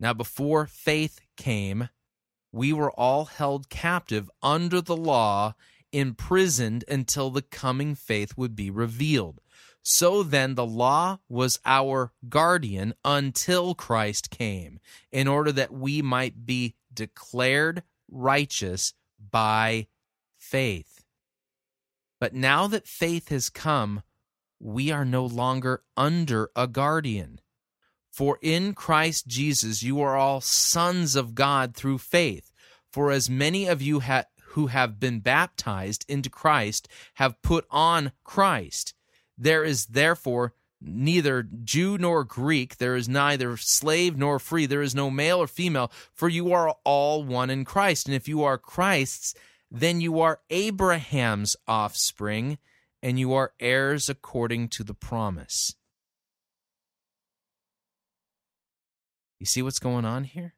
Now, 0.00 0.12
before 0.12 0.66
faith 0.66 1.20
came, 1.36 1.88
we 2.52 2.72
were 2.72 2.92
all 2.92 3.26
held 3.26 3.68
captive 3.68 4.30
under 4.42 4.80
the 4.80 4.96
law, 4.96 5.54
imprisoned 5.92 6.84
until 6.88 7.30
the 7.30 7.42
coming 7.42 7.94
faith 7.94 8.36
would 8.36 8.54
be 8.54 8.70
revealed. 8.70 9.40
So 9.82 10.22
then, 10.22 10.54
the 10.54 10.66
law 10.66 11.18
was 11.28 11.58
our 11.64 12.12
guardian 12.28 12.94
until 13.04 13.74
Christ 13.74 14.30
came, 14.30 14.80
in 15.10 15.26
order 15.26 15.50
that 15.52 15.72
we 15.72 16.02
might 16.02 16.46
be 16.46 16.74
declared 16.92 17.82
righteous 18.10 18.94
by 19.18 19.88
faith. 20.36 21.04
But 22.20 22.34
now 22.34 22.66
that 22.66 22.86
faith 22.86 23.28
has 23.28 23.50
come, 23.50 24.02
we 24.60 24.90
are 24.90 25.04
no 25.04 25.24
longer 25.24 25.82
under 25.96 26.50
a 26.56 26.66
guardian. 26.66 27.40
For 28.18 28.40
in 28.42 28.74
Christ 28.74 29.28
Jesus 29.28 29.84
you 29.84 30.00
are 30.00 30.16
all 30.16 30.40
sons 30.40 31.14
of 31.14 31.36
God 31.36 31.76
through 31.76 31.98
faith. 31.98 32.52
For 32.90 33.12
as 33.12 33.30
many 33.30 33.68
of 33.68 33.80
you 33.80 34.00
ha- 34.00 34.24
who 34.54 34.66
have 34.66 34.98
been 34.98 35.20
baptized 35.20 36.04
into 36.08 36.28
Christ 36.28 36.88
have 37.14 37.40
put 37.42 37.64
on 37.70 38.10
Christ. 38.24 38.92
There 39.36 39.62
is 39.62 39.86
therefore 39.86 40.52
neither 40.80 41.44
Jew 41.44 41.96
nor 41.96 42.24
Greek, 42.24 42.78
there 42.78 42.96
is 42.96 43.08
neither 43.08 43.56
slave 43.56 44.18
nor 44.18 44.40
free, 44.40 44.66
there 44.66 44.82
is 44.82 44.96
no 44.96 45.12
male 45.12 45.38
or 45.38 45.46
female, 45.46 45.92
for 46.12 46.28
you 46.28 46.52
are 46.52 46.74
all 46.82 47.22
one 47.22 47.50
in 47.50 47.64
Christ. 47.64 48.06
And 48.06 48.16
if 48.16 48.26
you 48.26 48.42
are 48.42 48.58
Christ's, 48.58 49.32
then 49.70 50.00
you 50.00 50.18
are 50.18 50.40
Abraham's 50.50 51.54
offspring, 51.68 52.58
and 53.00 53.16
you 53.20 53.32
are 53.34 53.52
heirs 53.60 54.08
according 54.08 54.70
to 54.70 54.82
the 54.82 54.92
promise. 54.92 55.76
You 59.38 59.46
see 59.46 59.62
what's 59.62 59.78
going 59.78 60.04
on 60.04 60.24
here? 60.24 60.54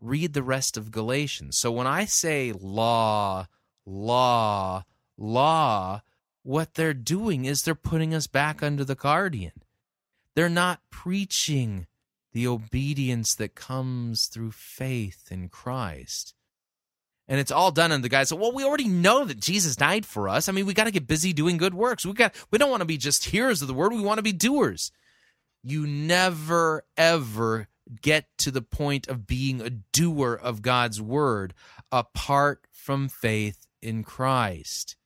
Read 0.00 0.32
the 0.32 0.42
rest 0.42 0.76
of 0.76 0.90
Galatians. 0.90 1.58
So 1.58 1.70
when 1.70 1.86
I 1.86 2.04
say 2.04 2.52
law, 2.52 3.46
law, 3.84 4.84
law, 5.16 6.02
what 6.42 6.74
they're 6.74 6.94
doing 6.94 7.44
is 7.44 7.62
they're 7.62 7.74
putting 7.74 8.14
us 8.14 8.26
back 8.26 8.62
under 8.62 8.84
the 8.84 8.94
guardian. 8.94 9.52
They're 10.34 10.48
not 10.48 10.80
preaching 10.90 11.86
the 12.32 12.46
obedience 12.46 13.34
that 13.34 13.54
comes 13.54 14.26
through 14.26 14.52
faith 14.52 15.28
in 15.30 15.48
Christ. 15.48 16.34
And 17.26 17.40
it's 17.40 17.50
all 17.50 17.70
done, 17.70 17.92
and 17.92 18.02
the 18.02 18.08
guy 18.08 18.24
said, 18.24 18.38
"Well, 18.38 18.52
we 18.52 18.64
already 18.64 18.88
know 18.88 19.24
that 19.24 19.40
Jesus 19.40 19.76
died 19.76 20.06
for 20.06 20.28
us. 20.30 20.48
I 20.48 20.52
mean, 20.52 20.64
we 20.64 20.72
got 20.72 20.84
to 20.84 20.90
get 20.90 21.06
busy 21.06 21.34
doing 21.34 21.58
good 21.58 21.74
works. 21.74 22.06
We 22.06 22.14
got 22.14 22.34
we 22.50 22.56
don't 22.56 22.70
want 22.70 22.80
to 22.80 22.86
be 22.86 22.96
just 22.96 23.26
hearers 23.26 23.60
of 23.60 23.68
the 23.68 23.74
word. 23.74 23.92
We 23.92 24.00
want 24.00 24.18
to 24.18 24.22
be 24.22 24.32
doers." 24.32 24.92
You 25.62 25.86
never 25.86 26.84
ever 26.96 27.68
get 28.02 28.26
to 28.38 28.50
the 28.50 28.62
point 28.62 29.08
of 29.08 29.26
being 29.26 29.60
a 29.60 29.70
doer 29.70 30.34
of 30.34 30.62
God's 30.62 31.00
word 31.00 31.54
apart 31.90 32.66
from 32.70 33.08
faith 33.08 33.66
in 33.80 34.02
Christ. 34.04 34.96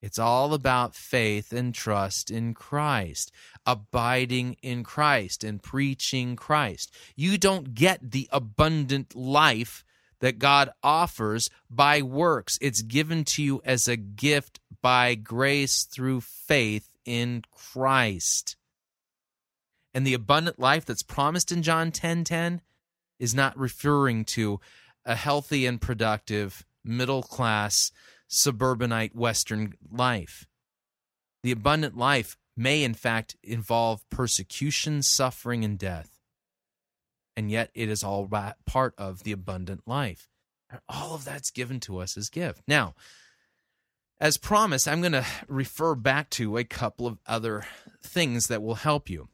It's 0.00 0.18
all 0.18 0.54
about 0.54 0.94
faith 0.94 1.52
and 1.52 1.74
trust 1.74 2.30
in 2.30 2.54
Christ, 2.54 3.32
abiding 3.66 4.56
in 4.62 4.84
Christ 4.84 5.42
and 5.42 5.60
preaching 5.60 6.36
Christ. 6.36 6.94
You 7.16 7.36
don't 7.36 7.74
get 7.74 8.12
the 8.12 8.28
abundant 8.30 9.16
life 9.16 9.84
that 10.20 10.38
God 10.38 10.70
offers 10.82 11.50
by 11.68 12.02
works. 12.02 12.58
It's 12.60 12.82
given 12.82 13.24
to 13.24 13.42
you 13.42 13.60
as 13.64 13.88
a 13.88 13.96
gift 13.96 14.60
by 14.80 15.16
grace 15.16 15.84
through 15.84 16.20
faith 16.20 16.88
in 17.04 17.42
Christ. 17.50 18.56
And 19.98 20.06
the 20.06 20.14
abundant 20.14 20.60
life 20.60 20.84
that's 20.84 21.02
promised 21.02 21.50
in 21.50 21.64
John 21.64 21.90
10:10 21.90 21.92
10, 21.92 22.24
10 22.24 22.62
is 23.18 23.34
not 23.34 23.58
referring 23.58 24.24
to 24.26 24.60
a 25.04 25.16
healthy 25.16 25.66
and 25.66 25.80
productive 25.80 26.64
middle 26.84 27.24
class 27.24 27.90
suburbanite 28.28 29.16
western 29.16 29.74
life. 29.90 30.46
The 31.42 31.50
abundant 31.50 31.96
life 31.96 32.36
may 32.56 32.84
in 32.84 32.94
fact 32.94 33.34
involve 33.42 34.08
persecution, 34.08 35.02
suffering 35.02 35.64
and 35.64 35.76
death. 35.76 36.20
And 37.36 37.50
yet 37.50 37.72
it 37.74 37.88
is 37.88 38.04
all 38.04 38.30
part 38.66 38.94
of 38.96 39.24
the 39.24 39.32
abundant 39.32 39.80
life. 39.84 40.28
All 40.88 41.16
of 41.16 41.24
that's 41.24 41.50
given 41.50 41.80
to 41.80 41.98
us 41.98 42.16
as 42.16 42.30
gift. 42.30 42.62
Now, 42.68 42.94
as 44.20 44.38
promised, 44.38 44.86
I'm 44.86 45.00
going 45.00 45.10
to 45.10 45.26
refer 45.48 45.96
back 45.96 46.30
to 46.30 46.56
a 46.56 46.62
couple 46.62 47.08
of 47.08 47.18
other 47.26 47.66
things 48.00 48.46
that 48.46 48.62
will 48.62 48.76
help 48.76 49.10
you. 49.10 49.28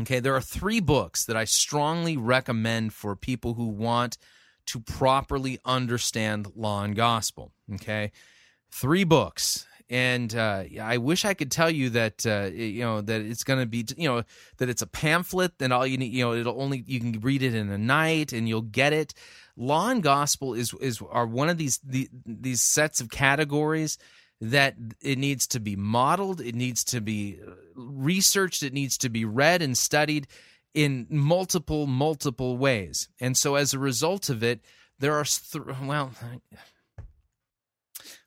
Okay, 0.00 0.20
there 0.20 0.34
are 0.34 0.40
three 0.40 0.80
books 0.80 1.24
that 1.24 1.36
I 1.36 1.44
strongly 1.44 2.16
recommend 2.16 2.92
for 2.92 3.16
people 3.16 3.54
who 3.54 3.66
want 3.66 4.16
to 4.66 4.80
properly 4.80 5.58
understand 5.64 6.52
law 6.54 6.84
and 6.84 6.94
gospel. 6.94 7.52
Okay, 7.74 8.12
three 8.70 9.02
books, 9.04 9.66
and 9.90 10.32
uh, 10.36 10.64
I 10.80 10.98
wish 10.98 11.24
I 11.24 11.34
could 11.34 11.50
tell 11.50 11.70
you 11.70 11.90
that 11.90 12.24
uh, 12.26 12.50
you 12.52 12.82
know 12.82 13.00
that 13.00 13.22
it's 13.22 13.42
going 13.42 13.58
to 13.58 13.66
be 13.66 13.86
you 13.96 14.08
know 14.08 14.22
that 14.58 14.68
it's 14.68 14.82
a 14.82 14.86
pamphlet 14.86 15.52
and 15.58 15.72
all 15.72 15.86
you 15.86 15.98
need 15.98 16.12
you 16.12 16.24
know 16.24 16.34
it'll 16.34 16.60
only 16.60 16.84
you 16.86 17.00
can 17.00 17.18
read 17.20 17.42
it 17.42 17.54
in 17.54 17.68
a 17.70 17.78
night 17.78 18.32
and 18.32 18.48
you'll 18.48 18.62
get 18.62 18.92
it. 18.92 19.14
Law 19.56 19.88
and 19.88 20.02
gospel 20.02 20.54
is 20.54 20.74
is 20.74 21.02
are 21.10 21.26
one 21.26 21.48
of 21.48 21.58
these 21.58 21.78
the, 21.78 22.08
these 22.24 22.62
sets 22.62 23.00
of 23.00 23.10
categories 23.10 23.98
that 24.40 24.76
it 25.02 25.18
needs 25.18 25.46
to 25.48 25.60
be 25.60 25.76
modeled, 25.76 26.40
it 26.40 26.54
needs 26.54 26.84
to 26.84 27.00
be 27.00 27.38
uh, 27.44 27.52
researched, 27.74 28.62
it 28.62 28.72
needs 28.72 28.96
to 28.98 29.08
be 29.08 29.24
read 29.24 29.62
and 29.62 29.76
studied 29.76 30.26
in 30.74 31.06
multiple, 31.10 31.86
multiple 31.86 32.56
ways. 32.56 33.08
And 33.20 33.36
so 33.36 33.56
as 33.56 33.74
a 33.74 33.78
result 33.78 34.28
of 34.28 34.42
it, 34.42 34.60
there 34.98 35.14
are, 35.14 35.24
th- 35.24 35.64
well, 35.82 36.12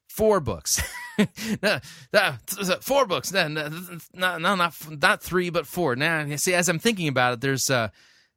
four 0.09 0.39
books. 0.39 0.81
four 2.81 3.05
books. 3.05 3.31
No, 3.31 3.47
no, 3.47 3.69
no, 4.13 4.55
not 4.55 4.73
not 4.89 5.21
three, 5.21 5.49
but 5.49 5.67
four. 5.67 5.95
Now, 5.95 6.35
see, 6.35 6.53
as 6.53 6.69
I'm 6.69 6.79
thinking 6.79 7.07
about 7.07 7.33
it, 7.33 7.41
there's 7.41 7.69
uh, 7.69 7.89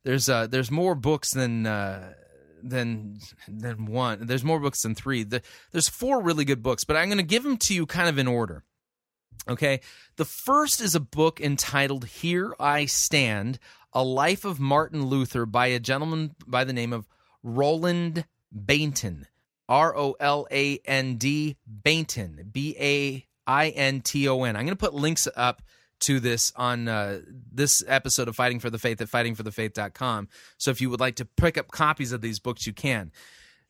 there's 0.04 0.28
uh, 0.28 0.46
there's 0.46 0.70
more 0.70 0.94
books 0.94 1.32
than 1.32 1.66
uh, 1.66 2.12
than 2.68 3.18
than 3.46 3.86
one. 3.86 4.26
There's 4.26 4.44
more 4.44 4.60
books 4.60 4.82
than 4.82 4.94
three. 4.94 5.22
The, 5.22 5.42
there's 5.72 5.88
four 5.88 6.22
really 6.22 6.44
good 6.44 6.62
books, 6.62 6.84
but 6.84 6.96
I'm 6.96 7.08
going 7.08 7.18
to 7.18 7.24
give 7.24 7.42
them 7.42 7.56
to 7.58 7.74
you 7.74 7.86
kind 7.86 8.08
of 8.08 8.18
in 8.18 8.26
order. 8.26 8.64
Okay, 9.48 9.80
the 10.16 10.24
first 10.24 10.80
is 10.80 10.94
a 10.94 11.00
book 11.00 11.40
entitled 11.40 12.06
"Here 12.06 12.54
I 12.58 12.86
Stand: 12.86 13.58
A 13.92 14.02
Life 14.02 14.44
of 14.44 14.58
Martin 14.58 15.06
Luther" 15.06 15.46
by 15.46 15.66
a 15.66 15.78
gentleman 15.78 16.34
by 16.46 16.64
the 16.64 16.72
name 16.72 16.92
of 16.92 17.08
Roland 17.42 18.24
Bainton. 18.54 19.26
R 19.68 19.96
O 19.96 20.14
L 20.20 20.46
A 20.50 20.78
N 20.84 21.16
D 21.16 21.56
Bainton. 21.82 22.52
B 22.52 22.76
A 22.78 23.26
I 23.46 23.68
N 23.68 24.00
T 24.00 24.28
O 24.28 24.44
N. 24.44 24.56
I'm 24.56 24.64
going 24.64 24.76
to 24.76 24.80
put 24.80 24.94
links 24.94 25.28
up 25.36 25.62
to 26.00 26.20
this 26.20 26.52
on 26.56 26.88
uh, 26.88 27.20
this 27.52 27.82
episode 27.86 28.28
of 28.28 28.36
Fighting 28.36 28.60
for 28.60 28.70
the 28.70 28.78
Faith 28.78 29.00
at 29.00 29.08
fightingforthefaith.com. 29.08 30.28
So 30.58 30.70
if 30.70 30.80
you 30.80 30.90
would 30.90 31.00
like 31.00 31.16
to 31.16 31.24
pick 31.24 31.56
up 31.56 31.70
copies 31.70 32.12
of 32.12 32.20
these 32.20 32.38
books, 32.38 32.66
you 32.66 32.72
can. 32.72 33.12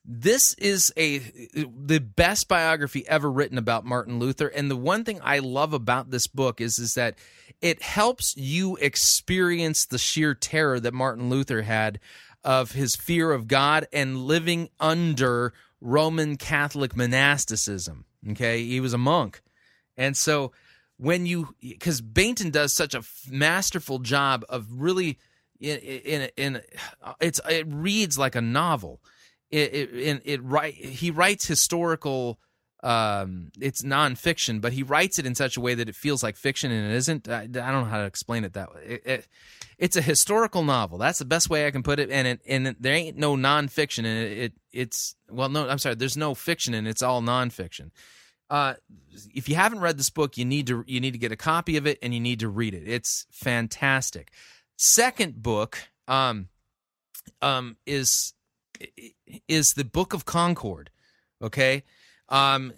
This 0.06 0.52
is 0.58 0.92
a 0.98 1.18
the 1.18 1.98
best 1.98 2.46
biography 2.46 3.08
ever 3.08 3.30
written 3.30 3.56
about 3.56 3.86
Martin 3.86 4.18
Luther, 4.18 4.48
and 4.48 4.70
the 4.70 4.76
one 4.76 5.02
thing 5.02 5.18
I 5.24 5.38
love 5.38 5.72
about 5.72 6.10
this 6.10 6.26
book 6.26 6.60
is 6.60 6.78
is 6.78 6.92
that 6.92 7.16
it 7.62 7.80
helps 7.80 8.36
you 8.36 8.76
experience 8.76 9.86
the 9.86 9.96
sheer 9.96 10.34
terror 10.34 10.78
that 10.78 10.92
Martin 10.92 11.30
Luther 11.30 11.62
had 11.62 12.00
of 12.42 12.72
his 12.72 12.94
fear 12.96 13.32
of 13.32 13.48
God 13.48 13.86
and 13.94 14.26
living 14.26 14.68
under 14.78 15.54
Roman 15.80 16.36
Catholic 16.36 16.94
monasticism. 16.94 18.04
Okay, 18.32 18.62
he 18.62 18.80
was 18.80 18.92
a 18.92 18.98
monk, 18.98 19.40
and 19.96 20.14
so 20.18 20.52
when 20.98 21.26
you 21.26 21.54
because 21.60 22.00
Bainton 22.00 22.52
does 22.52 22.72
such 22.72 22.94
a 22.94 23.02
masterful 23.28 23.98
job 23.98 24.44
of 24.48 24.66
really 24.70 25.18
in 25.60 25.78
in, 25.78 26.30
in 26.36 26.62
it's 27.20 27.40
it 27.48 27.66
reads 27.68 28.18
like 28.18 28.34
a 28.34 28.40
novel. 28.40 29.00
It 29.50 29.74
it, 29.74 29.94
it, 29.94 30.22
it 30.24 30.42
write 30.42 30.74
he 30.74 31.10
writes 31.10 31.46
historical 31.46 32.38
um, 32.84 33.50
it's 33.58 33.80
nonfiction, 33.80 34.60
but 34.60 34.74
he 34.74 34.82
writes 34.82 35.18
it 35.18 35.24
in 35.24 35.34
such 35.34 35.56
a 35.56 35.60
way 35.60 35.74
that 35.74 35.88
it 35.88 35.96
feels 35.96 36.22
like 36.22 36.36
fiction 36.36 36.70
and 36.70 36.92
it 36.92 36.94
isn't. 36.96 37.28
I, 37.28 37.40
I 37.40 37.46
don't 37.46 37.84
know 37.84 37.84
how 37.84 38.00
to 38.00 38.04
explain 38.04 38.44
it 38.44 38.52
that 38.52 38.74
way. 38.74 38.82
It, 38.84 39.06
it, 39.06 39.28
it's 39.78 39.96
a 39.96 40.02
historical 40.02 40.62
novel. 40.62 40.98
That's 40.98 41.18
the 41.18 41.24
best 41.24 41.48
way 41.48 41.66
I 41.66 41.70
can 41.70 41.82
put 41.82 41.98
it. 41.98 42.10
And 42.10 42.28
it, 42.28 42.40
and 42.46 42.76
there 42.78 42.94
ain't 42.94 43.16
no 43.16 43.36
nonfiction 43.36 44.00
in 44.00 44.06
it. 44.06 44.38
it. 44.38 44.52
It's 44.70 45.16
well, 45.30 45.48
no, 45.48 45.66
I'm 45.66 45.78
sorry. 45.78 45.94
There's 45.94 46.16
no 46.16 46.34
fiction 46.34 46.74
it. 46.74 46.86
It's 46.86 47.02
all 47.02 47.22
nonfiction. 47.22 47.90
Uh, 48.50 48.74
if 49.34 49.48
you 49.48 49.54
haven't 49.54 49.80
read 49.80 49.98
this 49.98 50.10
book, 50.10 50.36
you 50.36 50.44
need 50.44 50.66
to 50.66 50.84
you 50.86 51.00
need 51.00 51.12
to 51.12 51.18
get 51.18 51.32
a 51.32 51.36
copy 51.36 51.76
of 51.76 51.86
it 51.86 51.98
and 52.02 52.12
you 52.14 52.20
need 52.20 52.40
to 52.40 52.48
read 52.48 52.74
it. 52.74 52.86
It's 52.86 53.26
fantastic. 53.30 54.30
Second 54.76 55.42
book 55.42 55.78
um, 56.08 56.48
um, 57.40 57.76
is 57.86 58.34
is 59.48 59.72
the 59.76 59.84
Book 59.84 60.12
of 60.12 60.24
Concord. 60.24 60.90
Okay 61.42 61.84
um, 62.28 62.72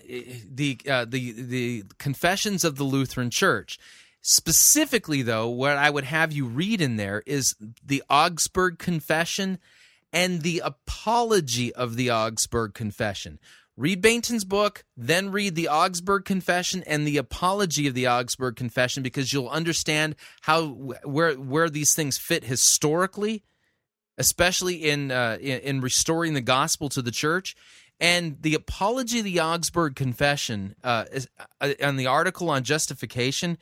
the 0.50 0.78
uh, 0.88 1.04
the 1.04 1.32
the 1.32 1.84
Confessions 1.98 2.64
of 2.64 2.76
the 2.76 2.84
Lutheran 2.84 3.30
Church. 3.30 3.78
Specifically, 4.20 5.22
though, 5.22 5.48
what 5.48 5.76
I 5.76 5.88
would 5.88 6.04
have 6.04 6.32
you 6.32 6.46
read 6.46 6.80
in 6.80 6.96
there 6.96 7.22
is 7.26 7.54
the 7.84 8.02
Augsburg 8.10 8.78
Confession 8.78 9.58
and 10.12 10.42
the 10.42 10.62
Apology 10.64 11.72
of 11.72 11.96
the 11.96 12.10
Augsburg 12.10 12.74
Confession. 12.74 13.38
Read 13.76 14.00
Bainton's 14.00 14.44
book, 14.44 14.84
then 14.96 15.30
read 15.30 15.54
the 15.54 15.68
Augsburg 15.68 16.24
Confession 16.24 16.82
and 16.86 17.06
the 17.06 17.18
Apology 17.18 17.86
of 17.86 17.92
the 17.92 18.08
Augsburg 18.08 18.56
Confession 18.56 19.02
because 19.02 19.32
you'll 19.32 19.50
understand 19.50 20.16
how 20.42 20.68
where 21.04 21.34
where 21.34 21.68
these 21.68 21.94
things 21.94 22.16
fit 22.16 22.44
historically, 22.44 23.44
especially 24.16 24.76
in 24.76 25.10
uh, 25.10 25.36
in, 25.40 25.60
in 25.60 25.80
restoring 25.82 26.32
the 26.32 26.40
gospel 26.40 26.88
to 26.88 27.02
the 27.02 27.10
church. 27.10 27.54
And 28.00 28.38
the 28.40 28.54
Apology 28.54 29.18
of 29.18 29.24
the 29.24 29.40
Augsburg 29.40 29.94
Confession 29.94 30.74
uh, 30.82 31.04
is, 31.12 31.28
uh, 31.60 31.74
and 31.78 31.98
the 31.98 32.06
article 32.06 32.48
on 32.48 32.62
justification 32.62 33.58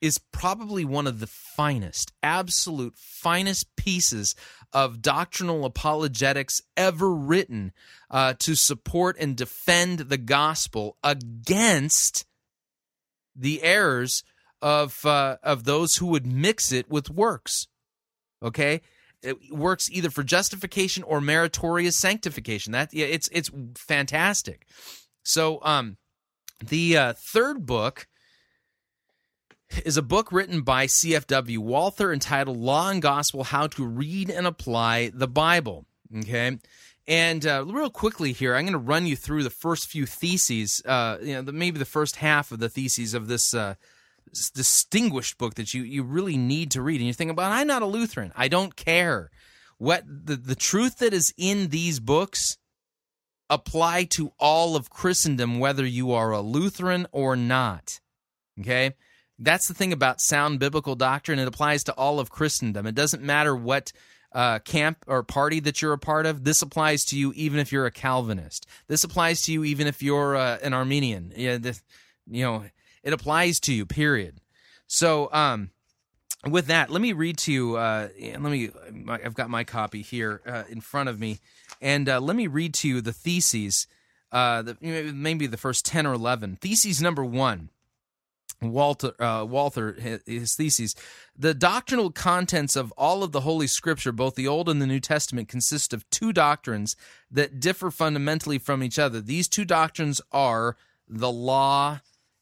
is 0.00 0.18
probably 0.32 0.84
one 0.84 1.06
of 1.06 1.20
the 1.20 1.26
finest, 1.26 2.12
absolute 2.22 2.94
finest 2.96 3.74
pieces 3.76 4.34
of 4.72 5.02
doctrinal 5.02 5.64
apologetics 5.64 6.60
ever 6.76 7.12
written 7.12 7.72
uh, 8.10 8.34
to 8.38 8.54
support 8.54 9.16
and 9.18 9.36
defend 9.36 10.00
the 10.00 10.18
gospel 10.18 10.96
against 11.02 12.26
the 13.34 13.62
errors 13.62 14.22
of 14.60 15.04
uh, 15.06 15.36
of 15.42 15.64
those 15.64 15.96
who 15.96 16.06
would 16.06 16.26
mix 16.26 16.72
it 16.72 16.90
with 16.90 17.10
works. 17.10 17.66
Okay, 18.42 18.80
it 19.22 19.36
works 19.52 19.90
either 19.90 20.10
for 20.10 20.22
justification 20.22 21.02
or 21.02 21.20
meritorious 21.20 21.96
sanctification. 21.96 22.72
That 22.72 22.90
it's 22.92 23.28
it's 23.32 23.50
fantastic. 23.76 24.66
So 25.22 25.60
um, 25.62 25.96
the 26.64 26.96
uh, 26.96 27.12
third 27.16 27.66
book 27.66 28.08
is 29.84 29.96
a 29.96 30.02
book 30.02 30.32
written 30.32 30.62
by 30.62 30.86
CFW 30.86 31.58
Walther 31.58 32.12
entitled 32.12 32.56
Law 32.56 32.90
and 32.90 33.02
Gospel 33.02 33.44
How 33.44 33.66
to 33.68 33.86
Read 33.86 34.30
and 34.30 34.46
Apply 34.46 35.10
the 35.12 35.28
Bible. 35.28 35.86
Okay. 36.16 36.58
And 37.06 37.46
uh, 37.46 37.64
real 37.66 37.90
quickly 37.90 38.32
here, 38.32 38.54
I'm 38.54 38.64
going 38.64 38.72
to 38.72 38.78
run 38.78 39.06
you 39.06 39.16
through 39.16 39.42
the 39.42 39.50
first 39.50 39.86
few 39.86 40.04
theses, 40.04 40.82
uh, 40.84 41.16
you 41.22 41.34
know, 41.34 41.42
the, 41.42 41.52
maybe 41.52 41.78
the 41.78 41.86
first 41.86 42.16
half 42.16 42.52
of 42.52 42.58
the 42.58 42.68
theses 42.68 43.14
of 43.14 43.28
this 43.28 43.54
uh, 43.54 43.74
distinguished 44.54 45.38
book 45.38 45.54
that 45.54 45.74
you 45.74 45.82
you 45.82 46.02
really 46.02 46.36
need 46.36 46.70
to 46.70 46.82
read 46.82 47.00
and 47.00 47.06
you 47.06 47.12
think 47.12 47.30
about 47.30 47.52
i'm 47.52 47.66
not 47.66 47.82
a 47.82 47.86
lutheran 47.86 48.32
i 48.36 48.48
don't 48.48 48.76
care 48.76 49.30
what 49.78 50.02
the, 50.06 50.36
the 50.36 50.54
truth 50.54 50.98
that 50.98 51.12
is 51.12 51.32
in 51.36 51.68
these 51.68 52.00
books 52.00 52.58
apply 53.48 54.04
to 54.04 54.32
all 54.38 54.76
of 54.76 54.90
christendom 54.90 55.58
whether 55.58 55.86
you 55.86 56.12
are 56.12 56.30
a 56.32 56.40
lutheran 56.40 57.06
or 57.12 57.36
not 57.36 58.00
okay 58.60 58.94
that's 59.38 59.68
the 59.68 59.74
thing 59.74 59.92
about 59.92 60.20
sound 60.20 60.58
biblical 60.58 60.94
doctrine 60.94 61.38
it 61.38 61.48
applies 61.48 61.84
to 61.84 61.92
all 61.92 62.20
of 62.20 62.30
christendom 62.30 62.86
it 62.86 62.94
doesn't 62.94 63.22
matter 63.22 63.54
what 63.54 63.92
uh, 64.34 64.58
camp 64.58 64.98
or 65.06 65.22
party 65.22 65.58
that 65.58 65.80
you're 65.80 65.94
a 65.94 65.98
part 65.98 66.26
of 66.26 66.44
this 66.44 66.60
applies 66.60 67.02
to 67.02 67.18
you 67.18 67.32
even 67.34 67.58
if 67.58 67.72
you're 67.72 67.86
a 67.86 67.90
calvinist 67.90 68.66
this 68.86 69.02
applies 69.02 69.40
to 69.40 69.52
you 69.52 69.64
even 69.64 69.86
if 69.86 70.02
you're 70.02 70.36
uh, 70.36 70.58
an 70.62 70.74
Arminian. 70.74 71.32
yeah, 71.34 71.56
the, 71.56 71.80
you 72.30 72.44
know 72.44 72.64
it 73.02 73.12
applies 73.12 73.60
to 73.60 73.72
you, 73.72 73.86
period. 73.86 74.40
So, 74.86 75.30
um, 75.32 75.70
with 76.46 76.66
that, 76.66 76.90
let 76.90 77.00
me 77.02 77.12
read 77.12 77.38
to 77.38 77.52
you. 77.52 77.76
Uh, 77.76 78.08
let 78.20 78.40
me. 78.40 78.70
I've 79.08 79.34
got 79.34 79.50
my 79.50 79.64
copy 79.64 80.02
here 80.02 80.40
uh, 80.46 80.64
in 80.68 80.80
front 80.80 81.08
of 81.08 81.18
me, 81.18 81.38
and 81.80 82.08
uh, 82.08 82.20
let 82.20 82.36
me 82.36 82.46
read 82.46 82.74
to 82.74 82.88
you 82.88 83.00
the 83.00 83.12
theses. 83.12 83.86
Uh, 84.30 84.62
the, 84.62 84.76
maybe 84.80 85.46
the 85.46 85.56
first 85.56 85.86
ten 85.86 86.06
or 86.06 86.12
eleven. 86.12 86.56
Theses 86.56 87.00
number 87.00 87.24
one. 87.24 87.70
Walter, 88.60 89.12
uh, 89.22 89.44
Walther, 89.44 90.20
his 90.26 90.54
theses. 90.54 90.94
The 91.36 91.54
doctrinal 91.54 92.10
contents 92.10 92.74
of 92.74 92.92
all 92.96 93.22
of 93.22 93.32
the 93.32 93.42
Holy 93.42 93.66
Scripture, 93.66 94.12
both 94.12 94.34
the 94.34 94.48
Old 94.48 94.68
and 94.68 94.82
the 94.82 94.86
New 94.86 95.00
Testament, 95.00 95.48
consist 95.48 95.92
of 95.92 96.08
two 96.10 96.32
doctrines 96.32 96.96
that 97.30 97.60
differ 97.60 97.90
fundamentally 97.90 98.58
from 98.58 98.82
each 98.82 98.98
other. 98.98 99.20
These 99.20 99.48
two 99.48 99.64
doctrines 99.64 100.20
are 100.32 100.76
the 101.08 101.30
law 101.30 102.00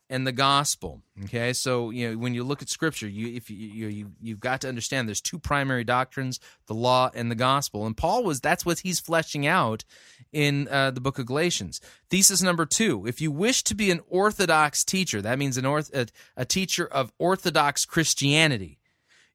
and 0.09 0.27
the 0.27 0.33
gospel. 0.33 1.03
Okay, 1.25 1.53
so 1.53 1.91
you 1.91 2.11
know 2.11 2.19
when 2.19 2.35
you 2.35 2.45
look 2.45 2.63
at 2.63 2.69
Scripture, 2.69 3.09
you 3.09 3.35
if 3.35 3.51
you, 3.51 3.57
you, 3.57 3.87
you 3.89 4.13
you've 4.21 4.41
got 4.41 4.61
to 4.61 4.69
understand 4.69 5.09
there's 5.09 5.21
two 5.21 5.39
primary 5.39 5.85
doctrines: 5.85 6.39
the 6.67 6.75
law 6.75 7.11
and 7.15 7.31
the 7.31 7.35
gospel. 7.35 7.87
And 7.87 7.97
Paul 7.97 8.23
was 8.23 8.41
that's 8.41 8.65
what 8.65 8.81
he's 8.81 9.01
fleshing 9.01 9.47
out 9.47 9.85
in 10.33 10.69
uh, 10.69 10.91
the 10.93 11.01
book 11.01 11.19
of 11.19 11.27
Galatians. 11.27 11.81
Thesis 12.11 12.43
number 12.43 12.67
two: 12.67 13.07
If 13.07 13.21
you 13.21 13.31
wish 13.31 13.63
to 13.65 13.75
be 13.75 13.91
an 13.91 14.01
orthodox 14.09 14.85
teacher, 14.85 15.21
that 15.23 15.39
means 15.39 15.57
an 15.57 15.65
orth, 15.67 15.93
a, 15.95 16.07
a 16.37 16.45
teacher 16.45 16.87
of 16.87 17.13
orthodox 17.19 17.85
Christianity. 17.85 18.79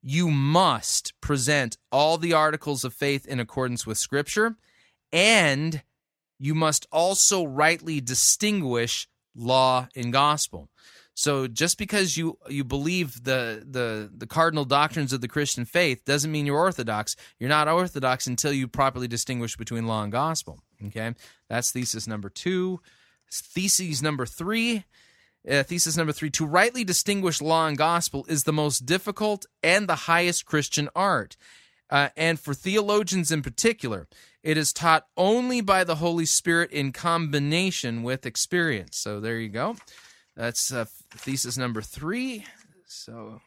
You 0.04 0.32
must 0.32 1.14
present 1.22 1.78
all 1.92 2.18
the 2.18 2.34
articles 2.34 2.84
of 2.84 2.94
faith 2.94 3.28
in 3.28 3.40
accordance 3.40 3.86
with 3.86 3.98
Scripture, 4.00 4.56
and 5.12 5.84
you 6.40 6.56
must 6.56 6.88
also 6.92 7.44
rightly 7.46 8.02
distinguish 8.02 9.08
law, 9.36 9.88
and 9.96 10.12
gospel. 10.12 10.70
So 11.14 11.48
just 11.48 11.78
because 11.78 12.18
you 12.18 12.38
you 12.50 12.64
believe 12.64 13.24
the 13.24 13.66
the 13.70 14.10
the 14.16 14.28
cardinal 14.28 14.66
doctrines 14.66 15.14
of 15.14 15.22
the 15.22 15.28
Christian 15.28 15.66
faith 15.66 16.06
doesn't 16.06 16.32
mean 16.32 16.46
you're 16.46 16.58
orthodox. 16.58 17.16
You're 17.38 17.50
not 17.50 17.68
orthodox 17.68 18.28
until 18.28 18.54
you 18.54 18.68
properly 18.68 19.08
distinguish 19.08 19.58
between 19.58 19.88
law 19.88 20.04
and 20.04 20.12
gospel. 20.12 20.60
Okay, 20.88 21.14
that's 21.50 21.72
thesis 21.72 22.08
number 22.08 22.30
two. 22.30 22.80
Thesis 23.32 24.02
number 24.02 24.26
three. 24.26 24.86
Uh, 25.50 25.64
thesis 25.64 25.98
number 25.98 26.14
three: 26.14 26.30
To 26.32 26.46
rightly 26.46 26.84
distinguish 26.84 27.42
law 27.42 27.68
and 27.68 27.78
gospel 27.78 28.26
is 28.30 28.44
the 28.44 28.54
most 28.54 28.86
difficult 28.86 29.46
and 29.62 29.88
the 29.88 29.96
highest 29.96 30.46
Christian 30.46 30.90
art. 30.96 31.36
Uh, 31.90 32.08
and 32.16 32.40
for 32.40 32.54
theologians 32.54 33.32
in 33.32 33.42
particular, 33.42 34.08
it 34.44 34.58
is 34.58 34.74
taught 34.74 35.06
only 35.16 35.62
by 35.62 35.84
the 35.84 35.96
Holy 35.96 36.26
Spirit 36.26 36.72
in 36.72 36.92
combination 36.92 38.04
with 38.04 38.26
experience. 38.26 38.98
So 38.98 39.20
there 39.20 39.40
you 39.40 39.50
go. 39.50 39.76
That's 40.36 40.72
uh, 40.72 40.86
thesis 41.12 41.58
number 41.58 41.82
three. 41.82 42.46
So, 42.88 43.42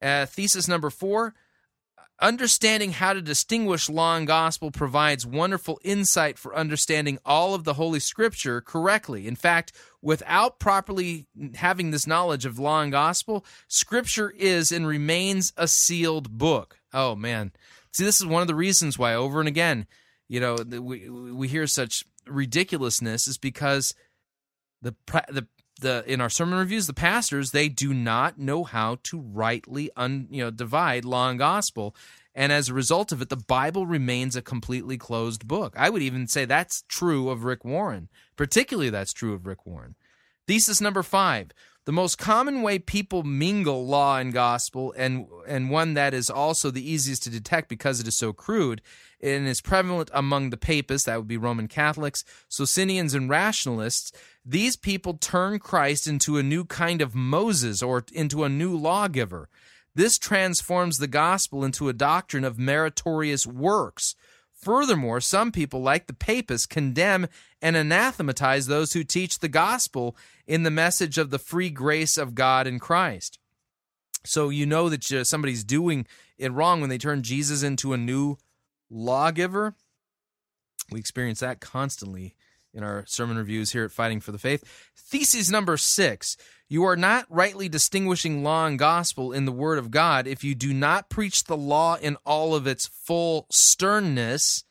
uh, 0.00 0.26
thesis 0.26 0.68
number 0.68 0.90
four 0.90 1.34
understanding 2.22 2.92
how 2.92 3.12
to 3.12 3.20
distinguish 3.20 3.90
law 3.90 4.16
and 4.16 4.26
gospel 4.26 4.70
provides 4.70 5.26
wonderful 5.26 5.80
insight 5.82 6.38
for 6.38 6.54
understanding 6.54 7.18
all 7.26 7.54
of 7.54 7.64
the 7.64 7.74
Holy 7.74 7.98
Scripture 7.98 8.60
correctly. 8.60 9.26
In 9.26 9.34
fact, 9.34 9.72
without 10.00 10.60
properly 10.60 11.26
having 11.56 11.90
this 11.90 12.06
knowledge 12.06 12.46
of 12.46 12.58
law 12.58 12.80
and 12.80 12.92
gospel, 12.92 13.44
Scripture 13.66 14.30
is 14.30 14.70
and 14.70 14.86
remains 14.86 15.52
a 15.56 15.66
sealed 15.66 16.30
book. 16.38 16.78
Oh, 16.94 17.16
man. 17.16 17.52
See, 17.92 18.04
this 18.04 18.20
is 18.20 18.26
one 18.26 18.42
of 18.42 18.48
the 18.48 18.54
reasons 18.54 18.98
why 18.98 19.14
over 19.14 19.38
and 19.38 19.48
again, 19.48 19.86
you 20.28 20.40
know, 20.40 20.56
we 20.56 21.08
we 21.08 21.48
hear 21.48 21.66
such 21.66 22.04
ridiculousness 22.26 23.26
is 23.26 23.38
because 23.38 23.94
the 24.80 24.94
the 25.28 25.46
the 25.80 26.04
in 26.10 26.20
our 26.20 26.30
sermon 26.30 26.58
reviews, 26.58 26.86
the 26.86 26.94
pastors 26.94 27.50
they 27.50 27.68
do 27.68 27.92
not 27.92 28.38
know 28.38 28.64
how 28.64 28.98
to 29.04 29.20
rightly 29.20 29.90
un, 29.96 30.28
you 30.30 30.42
know 30.42 30.50
divide 30.50 31.04
law 31.04 31.28
and 31.28 31.38
gospel, 31.38 31.94
and 32.34 32.50
as 32.50 32.68
a 32.68 32.74
result 32.74 33.12
of 33.12 33.20
it, 33.20 33.28
the 33.28 33.36
Bible 33.36 33.86
remains 33.86 34.36
a 34.36 34.42
completely 34.42 34.96
closed 34.96 35.46
book. 35.46 35.74
I 35.76 35.90
would 35.90 36.02
even 36.02 36.26
say 36.28 36.44
that's 36.44 36.84
true 36.88 37.28
of 37.28 37.44
Rick 37.44 37.64
Warren. 37.64 38.08
Particularly, 38.36 38.90
that's 38.90 39.12
true 39.12 39.34
of 39.34 39.46
Rick 39.46 39.66
Warren. 39.66 39.96
Thesis 40.46 40.80
number 40.80 41.02
five: 41.02 41.50
the 41.84 41.92
most 41.92 42.16
common 42.16 42.62
way 42.62 42.78
people 42.78 43.22
mingle 43.24 43.86
law 43.86 44.18
and 44.18 44.32
gospel, 44.32 44.94
and 44.96 45.26
and 45.46 45.70
one 45.70 45.94
that 45.94 46.14
is 46.14 46.30
also 46.30 46.70
the 46.70 46.88
easiest 46.88 47.24
to 47.24 47.30
detect 47.30 47.68
because 47.68 47.98
it 47.98 48.06
is 48.06 48.16
so 48.16 48.32
crude, 48.32 48.80
and 49.20 49.48
is 49.48 49.60
prevalent 49.60 50.10
among 50.14 50.50
the 50.50 50.56
papists, 50.56 51.06
that 51.06 51.16
would 51.16 51.28
be 51.28 51.36
Roman 51.36 51.68
Catholics, 51.68 52.24
Socinians, 52.48 53.14
and 53.14 53.28
rationalists. 53.28 54.12
These 54.44 54.76
people 54.76 55.14
turn 55.14 55.58
Christ 55.58 56.06
into 56.06 56.38
a 56.38 56.42
new 56.42 56.64
kind 56.64 57.00
of 57.00 57.14
Moses 57.14 57.82
or 57.82 58.04
into 58.12 58.44
a 58.44 58.48
new 58.48 58.76
lawgiver. 58.76 59.48
This 59.94 60.18
transforms 60.18 60.98
the 60.98 61.06
gospel 61.06 61.64
into 61.64 61.88
a 61.88 61.92
doctrine 61.92 62.44
of 62.44 62.58
meritorious 62.58 63.46
works. 63.46 64.14
Furthermore, 64.62 65.20
some 65.20 65.50
people, 65.50 65.82
like 65.82 66.06
the 66.06 66.12
papists, 66.12 66.66
condemn 66.66 67.26
and 67.60 67.76
anathematize 67.76 68.66
those 68.66 68.92
who 68.92 69.02
teach 69.02 69.40
the 69.40 69.48
gospel 69.48 70.16
in 70.46 70.62
the 70.62 70.70
message 70.70 71.18
of 71.18 71.30
the 71.30 71.38
free 71.38 71.68
grace 71.68 72.16
of 72.16 72.36
God 72.36 72.68
in 72.68 72.78
Christ. 72.78 73.40
So 74.24 74.50
you 74.50 74.64
know 74.64 74.88
that 74.88 75.10
uh, 75.10 75.24
somebody's 75.24 75.64
doing 75.64 76.06
it 76.38 76.52
wrong 76.52 76.80
when 76.80 76.90
they 76.90 76.98
turn 76.98 77.24
Jesus 77.24 77.64
into 77.64 77.92
a 77.92 77.98
new 77.98 78.38
lawgiver. 78.88 79.74
We 80.92 81.00
experience 81.00 81.40
that 81.40 81.60
constantly 81.60 82.34
in 82.74 82.82
our 82.82 83.04
sermon 83.06 83.36
reviews 83.36 83.72
here 83.72 83.84
at 83.84 83.92
Fighting 83.92 84.20
for 84.20 84.32
the 84.32 84.38
Faith. 84.38 84.64
Thesis 84.96 85.50
number 85.50 85.76
six 85.76 86.36
You 86.68 86.84
are 86.84 86.96
not 86.96 87.26
rightly 87.28 87.68
distinguishing 87.68 88.42
law 88.42 88.66
and 88.66 88.78
gospel 88.78 89.32
in 89.32 89.44
the 89.44 89.52
Word 89.52 89.78
of 89.78 89.90
God 89.90 90.26
if 90.26 90.42
you 90.42 90.54
do 90.54 90.72
not 90.72 91.10
preach 91.10 91.44
the 91.44 91.56
law 91.56 91.96
in 91.96 92.16
all 92.24 92.54
of 92.54 92.66
its 92.66 92.86
full 92.86 93.46
sternness 93.50 94.64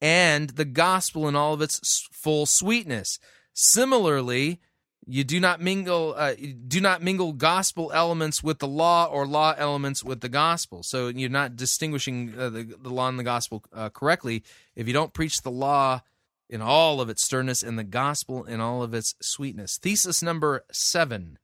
and 0.00 0.50
the 0.50 0.64
gospel 0.64 1.28
in 1.28 1.36
all 1.36 1.54
of 1.54 1.62
its 1.62 2.08
full 2.12 2.46
sweetness. 2.46 3.18
Similarly, 3.54 4.60
you 5.06 5.24
do 5.24 5.38
not 5.38 5.60
mingle 5.60 6.14
uh, 6.16 6.34
do 6.66 6.80
not 6.80 7.00
mingle 7.00 7.32
gospel 7.32 7.92
elements 7.94 8.42
with 8.42 8.58
the 8.58 8.66
law 8.66 9.06
or 9.06 9.26
law 9.26 9.54
elements 9.56 10.02
with 10.02 10.20
the 10.20 10.28
gospel 10.28 10.82
so 10.82 11.08
you're 11.08 11.30
not 11.30 11.54
distinguishing 11.54 12.34
uh, 12.36 12.50
the, 12.50 12.64
the 12.82 12.90
law 12.90 13.08
and 13.08 13.18
the 13.18 13.24
gospel 13.24 13.62
uh, 13.72 13.88
correctly 13.88 14.42
if 14.74 14.88
you 14.88 14.92
don't 14.92 15.12
preach 15.12 15.42
the 15.42 15.50
law 15.50 16.00
in 16.48 16.60
all 16.60 17.00
of 17.00 17.08
its 17.08 17.22
sternness 17.22 17.62
and 17.62 17.78
the 17.78 17.84
gospel 17.84 18.44
in 18.44 18.60
all 18.60 18.82
of 18.82 18.94
its 18.94 19.14
sweetness 19.20 19.78
thesis 19.78 20.22
number 20.22 20.64
seven 20.70 21.38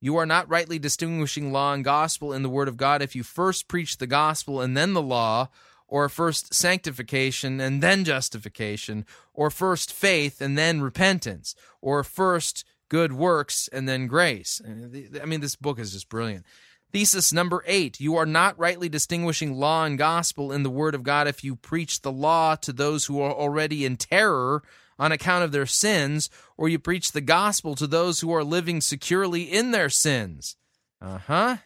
you 0.00 0.16
are 0.16 0.26
not 0.26 0.48
rightly 0.48 0.78
distinguishing 0.78 1.52
law 1.52 1.72
and 1.74 1.84
gospel 1.84 2.32
in 2.32 2.42
the 2.42 2.48
word 2.48 2.68
of 2.68 2.76
god 2.76 3.02
if 3.02 3.14
you 3.14 3.22
first 3.22 3.68
preach 3.68 3.98
the 3.98 4.06
gospel 4.06 4.60
and 4.60 4.76
then 4.76 4.92
the 4.94 5.02
law 5.02 5.48
or 5.86 6.08
first 6.08 6.54
sanctification 6.54 7.60
and 7.60 7.82
then 7.82 8.04
justification 8.04 9.04
or 9.34 9.50
first 9.50 9.92
faith 9.92 10.40
and 10.40 10.56
then 10.56 10.80
repentance 10.80 11.54
or 11.80 12.04
first 12.04 12.64
good 12.90 13.12
works, 13.12 13.68
and 13.72 13.88
then 13.88 14.06
grace. 14.06 14.60
I 14.66 15.24
mean, 15.24 15.40
this 15.40 15.56
book 15.56 15.78
is 15.78 15.92
just 15.92 16.10
brilliant. 16.10 16.44
Thesis 16.92 17.32
number 17.32 17.62
eight 17.66 18.00
You 18.00 18.16
are 18.16 18.26
not 18.26 18.58
rightly 18.58 18.88
distinguishing 18.88 19.54
law 19.54 19.84
and 19.84 19.98
gospel 19.98 20.52
in 20.52 20.62
the 20.62 20.70
Word 20.70 20.94
of 20.94 21.02
God 21.02 21.28
if 21.28 21.44
you 21.44 21.56
preach 21.56 22.02
the 22.02 22.12
law 22.12 22.56
to 22.56 22.72
those 22.72 23.06
who 23.06 23.20
are 23.20 23.32
already 23.32 23.84
in 23.84 23.96
terror 23.96 24.62
on 24.98 25.12
account 25.12 25.44
of 25.44 25.52
their 25.52 25.66
sins, 25.66 26.28
or 26.58 26.68
you 26.68 26.78
preach 26.78 27.12
the 27.12 27.22
gospel 27.22 27.74
to 27.74 27.86
those 27.86 28.20
who 28.20 28.30
are 28.32 28.44
living 28.44 28.82
securely 28.82 29.42
in 29.42 29.70
their 29.70 29.88
sins. 29.88 30.56
Uh 31.00 31.18
huh. 31.18 31.56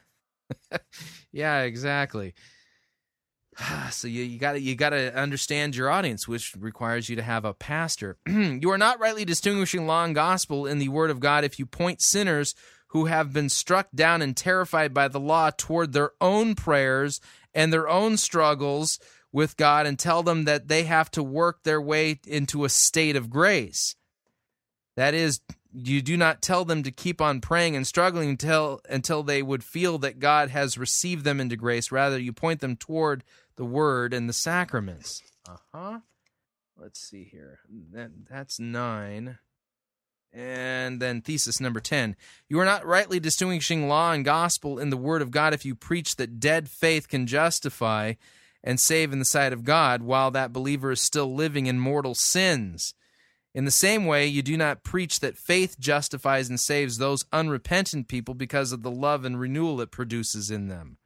yeah, 1.33 1.63
exactly. 1.63 2.35
so 3.91 4.09
you, 4.09 4.23
you 4.23 4.39
gotta 4.39 4.61
you 4.61 4.75
gotta 4.75 5.15
understand 5.15 5.77
your 5.77 5.91
audience, 5.91 6.29
which 6.29 6.55
requires 6.59 7.09
you 7.09 7.17
to 7.17 7.23
have 7.23 7.45
a 7.45 7.55
pastor. 7.55 8.19
you 8.27 8.71
are 8.71 8.79
not 8.79 9.01
rightly 9.01 9.25
distinguishing 9.25 9.87
law 9.87 10.05
and 10.05 10.15
gospel 10.15 10.67
in 10.67 10.79
the 10.79 10.89
word 10.89 11.11
of 11.11 11.21
God 11.21 11.45
if 11.45 11.59
you 11.59 11.67
point 11.67 12.03
sinners 12.03 12.55
who 12.95 13.07
have 13.07 13.33
been 13.33 13.49
struck 13.49 13.89
down 13.93 14.23
and 14.23 14.37
terrified 14.37 14.95
by 14.95 15.09
the 15.09 15.19
law 15.19 15.51
toward 15.51 15.93
their 15.93 16.13
own 16.21 16.55
prayers 16.55 17.21
and 17.53 17.73
their 17.73 17.89
own 17.89 18.17
struggles 18.17 19.01
with 19.33 19.57
God 19.57 19.85
and 19.85 19.99
tell 19.99 20.23
them 20.23 20.45
that 20.45 20.69
they 20.69 20.85
have 20.85 21.11
to 21.11 21.23
work 21.23 21.65
their 21.65 21.83
way 21.83 22.21
into 22.25 22.65
a 22.65 22.69
state 22.69 23.17
of 23.17 23.29
grace. 23.29 23.97
That 24.97 25.13
is, 25.13 25.41
you 25.73 26.03
do 26.03 26.17
not 26.17 26.41
tell 26.41 26.65
them 26.65 26.85
to 26.85 26.93
keep 26.93 27.21
on 27.21 27.41
praying 27.41 27.75
and 27.75 27.85
struggling 27.85 28.31
until 28.31 28.81
until 28.89 29.25
they 29.25 29.43
would 29.43 29.65
feel 29.65 29.99
that 29.99 30.21
God 30.21 30.51
has 30.51 30.79
received 30.79 31.25
them 31.25 31.41
into 31.41 31.57
grace. 31.57 31.91
Rather, 31.91 32.17
you 32.17 32.33
point 32.33 32.61
them 32.61 32.77
toward 32.77 33.25
the 33.57 33.65
word 33.65 34.15
and 34.15 34.29
the 34.29 34.33
sacraments. 34.33 35.21
Uh 35.49 35.57
huh. 35.73 35.99
Let's 36.77 37.01
see 37.01 37.25
here. 37.25 37.59
That, 37.93 38.13
that's 38.31 38.61
nine. 38.61 39.39
And 40.35 41.01
then 41.01 41.21
thesis 41.21 41.61
number 41.61 41.79
10. 41.79 42.17
You 42.49 42.59
are 42.59 42.65
not 42.65 42.85
rightly 42.85 43.21
distinguishing 43.21 43.87
law 43.87 44.13
and 44.13 44.25
gospel 44.25 44.81
in 44.81 44.91
the 44.91 44.97
word 44.97 45.23
of 45.23 45.31
God 45.31 45.55
if 45.55 45.65
you 45.65 45.77
preach 45.77 46.17
that 46.17 46.41
dead 46.41 46.69
faith 46.69 47.09
can 47.09 47.29
justify 47.29 48.15
and 48.65 48.81
save 48.81 49.13
in 49.13 49.21
the 49.21 49.25
sight 49.25 49.53
of 49.53 49.63
God 49.63 50.03
while 50.03 50.33
that 50.33 50.53
believer 50.53 50.91
is 50.91 51.01
still 51.01 51.33
living 51.33 51.67
in 51.67 51.79
mortal 51.79 52.17
sins. 52.17 52.95
In 53.55 53.65
the 53.65 53.71
same 53.71 54.07
way, 54.07 54.27
you 54.27 54.43
do 54.43 54.57
not 54.57 54.83
preach 54.83 55.21
that 55.21 55.39
faith 55.39 55.79
justifies 55.79 56.49
and 56.49 56.59
saves 56.59 56.99
those 56.99 57.25
unrepentant 57.33 58.09
people 58.09 58.35
because 58.35 58.73
of 58.73 58.83
the 58.83 58.91
love 58.91 59.25
and 59.25 59.39
renewal 59.39 59.81
it 59.81 59.93
produces 59.93 60.51
in 60.51 60.67
them. 60.67 60.99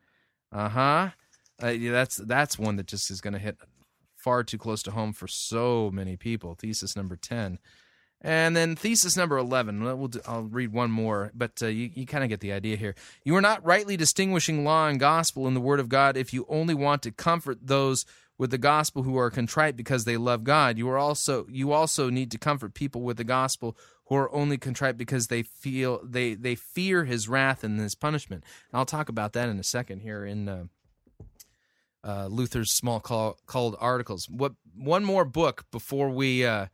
Uh 0.50 0.68
huh. 0.70 1.10
Uh, 1.62 1.68
yeah, 1.68 1.92
that's 1.92 2.16
that's 2.16 2.58
one 2.58 2.76
that 2.76 2.86
just 2.86 3.10
is 3.10 3.20
going 3.20 3.34
to 3.34 3.38
hit 3.38 3.58
far 4.16 4.42
too 4.42 4.56
close 4.56 4.82
to 4.84 4.92
home 4.92 5.12
for 5.12 5.28
so 5.28 5.90
many 5.92 6.16
people. 6.16 6.54
Thesis 6.54 6.96
number 6.96 7.16
ten, 7.16 7.58
and 8.20 8.56
then 8.56 8.76
thesis 8.76 9.16
number 9.16 9.38
eleven. 9.38 9.82
We'll 9.82 10.08
do, 10.08 10.20
I'll 10.26 10.42
read 10.42 10.72
one 10.72 10.90
more, 10.90 11.30
but 11.34 11.62
uh, 11.62 11.66
you 11.66 11.90
you 11.94 12.06
kind 12.06 12.24
of 12.24 12.30
get 12.30 12.40
the 12.40 12.52
idea 12.52 12.76
here. 12.76 12.94
You 13.24 13.36
are 13.36 13.40
not 13.40 13.64
rightly 13.64 13.96
distinguishing 13.96 14.64
law 14.64 14.88
and 14.88 14.98
gospel 14.98 15.46
in 15.46 15.54
the 15.54 15.60
Word 15.60 15.80
of 15.80 15.88
God 15.88 16.16
if 16.16 16.32
you 16.32 16.44
only 16.48 16.74
want 16.74 17.02
to 17.02 17.12
comfort 17.12 17.58
those 17.62 18.04
with 18.36 18.50
the 18.50 18.58
gospel 18.58 19.02
who 19.02 19.16
are 19.16 19.30
contrite 19.30 19.76
because 19.76 20.04
they 20.04 20.16
love 20.16 20.44
God. 20.44 20.78
You 20.78 20.88
are 20.88 20.98
also 20.98 21.46
you 21.48 21.72
also 21.72 22.10
need 22.10 22.30
to 22.32 22.38
comfort 22.38 22.74
people 22.74 23.02
with 23.02 23.16
the 23.16 23.24
gospel 23.24 23.76
who 24.06 24.16
are 24.16 24.34
only 24.34 24.58
contrite 24.58 24.96
because 24.96 25.26
they 25.26 25.42
feel 25.42 26.00
they 26.04 26.34
they 26.34 26.54
fear 26.54 27.04
His 27.04 27.28
wrath 27.28 27.62
and 27.62 27.78
His 27.78 27.94
punishment. 27.94 28.44
And 28.70 28.78
I'll 28.78 28.86
talk 28.86 29.08
about 29.08 29.32
that 29.34 29.48
in 29.48 29.58
a 29.58 29.64
second 29.64 30.00
here 30.00 30.24
in. 30.24 30.48
Uh, 30.48 30.64
uh, 32.04 32.26
Luther's 32.26 32.72
small 32.72 33.00
call, 33.00 33.38
called 33.46 33.76
articles. 33.80 34.28
What 34.28 34.52
one 34.74 35.04
more 35.04 35.24
book 35.24 35.64
before 35.72 36.08
we 36.10 36.46
uh, 36.46 36.66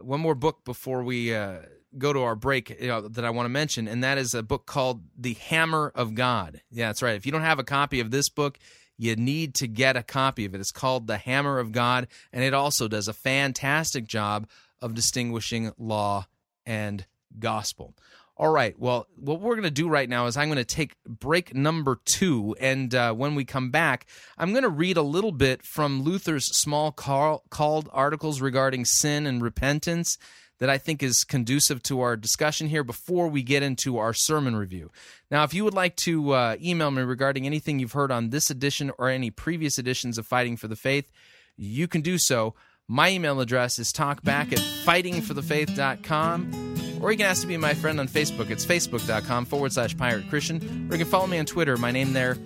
one 0.00 0.20
more 0.20 0.34
book 0.34 0.64
before 0.64 1.02
we 1.02 1.34
uh, 1.34 1.58
go 1.96 2.12
to 2.12 2.22
our 2.22 2.34
break 2.34 2.70
you 2.80 2.88
know, 2.88 3.08
that 3.08 3.24
I 3.24 3.30
want 3.30 3.46
to 3.46 3.50
mention, 3.50 3.88
and 3.88 4.04
that 4.04 4.18
is 4.18 4.34
a 4.34 4.42
book 4.42 4.66
called 4.66 5.02
The 5.16 5.34
Hammer 5.34 5.92
of 5.94 6.14
God. 6.14 6.60
Yeah, 6.70 6.88
that's 6.88 7.02
right. 7.02 7.16
If 7.16 7.26
you 7.26 7.32
don't 7.32 7.42
have 7.42 7.58
a 7.58 7.64
copy 7.64 8.00
of 8.00 8.10
this 8.10 8.28
book, 8.28 8.58
you 8.96 9.16
need 9.16 9.54
to 9.56 9.68
get 9.68 9.96
a 9.96 10.02
copy 10.02 10.44
of 10.44 10.54
it. 10.54 10.60
It's 10.60 10.72
called 10.72 11.06
The 11.06 11.18
Hammer 11.18 11.58
of 11.58 11.72
God, 11.72 12.08
and 12.32 12.44
it 12.44 12.54
also 12.54 12.88
does 12.88 13.08
a 13.08 13.12
fantastic 13.12 14.06
job 14.06 14.48
of 14.80 14.94
distinguishing 14.94 15.72
law 15.78 16.26
and 16.66 17.06
gospel. 17.38 17.94
All 18.38 18.50
right. 18.50 18.78
Well, 18.78 19.08
what 19.16 19.40
we're 19.40 19.56
going 19.56 19.64
to 19.64 19.70
do 19.70 19.88
right 19.88 20.08
now 20.08 20.26
is 20.26 20.36
I'm 20.36 20.46
going 20.46 20.58
to 20.58 20.64
take 20.64 20.94
break 21.04 21.56
number 21.56 21.98
two. 22.04 22.54
And 22.60 22.94
uh, 22.94 23.12
when 23.12 23.34
we 23.34 23.44
come 23.44 23.72
back, 23.72 24.06
I'm 24.38 24.52
going 24.52 24.62
to 24.62 24.68
read 24.68 24.96
a 24.96 25.02
little 25.02 25.32
bit 25.32 25.64
from 25.64 26.02
Luther's 26.02 26.46
small 26.56 26.92
call, 26.92 27.42
called 27.50 27.90
articles 27.92 28.40
regarding 28.40 28.84
sin 28.84 29.26
and 29.26 29.42
repentance 29.42 30.18
that 30.60 30.70
I 30.70 30.78
think 30.78 31.02
is 31.02 31.24
conducive 31.24 31.82
to 31.84 32.00
our 32.00 32.16
discussion 32.16 32.68
here 32.68 32.84
before 32.84 33.26
we 33.28 33.42
get 33.42 33.64
into 33.64 33.98
our 33.98 34.14
sermon 34.14 34.54
review. 34.54 34.92
Now, 35.32 35.42
if 35.42 35.52
you 35.52 35.64
would 35.64 35.74
like 35.74 35.96
to 35.96 36.30
uh, 36.32 36.56
email 36.62 36.92
me 36.92 37.02
regarding 37.02 37.44
anything 37.44 37.80
you've 37.80 37.92
heard 37.92 38.12
on 38.12 38.30
this 38.30 38.50
edition 38.50 38.92
or 38.98 39.08
any 39.08 39.30
previous 39.32 39.78
editions 39.78 40.16
of 40.16 40.26
Fighting 40.26 40.56
for 40.56 40.68
the 40.68 40.76
Faith, 40.76 41.10
you 41.56 41.88
can 41.88 42.02
do 42.02 42.18
so. 42.18 42.54
My 42.86 43.10
email 43.10 43.40
address 43.40 43.80
is 43.80 43.92
talkback 43.92 44.52
at 44.52 44.58
fightingforthefaith.com. 44.84 46.77
Or 47.00 47.12
you 47.12 47.18
can 47.18 47.26
ask 47.26 47.42
to 47.42 47.46
be 47.46 47.56
my 47.56 47.74
friend 47.74 48.00
on 48.00 48.08
Facebook. 48.08 48.50
It's 48.50 48.66
facebook.com 48.66 49.44
forward 49.44 49.72
slash 49.72 49.96
pirate 49.96 50.28
Christian. 50.28 50.88
Or 50.90 50.96
you 50.96 51.04
can 51.04 51.10
follow 51.10 51.26
me 51.26 51.38
on 51.38 51.46
Twitter. 51.46 51.76
My 51.76 51.90
name 51.90 52.12
there, 52.12 52.36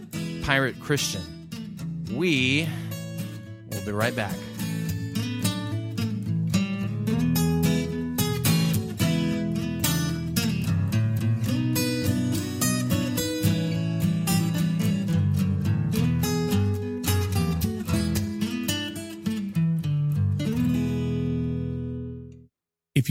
Pirate 0.42 0.78
Christian. 0.80 1.22
We 2.12 2.68
will 3.70 3.84
be 3.84 3.92
right 3.92 4.14
back. 4.14 4.34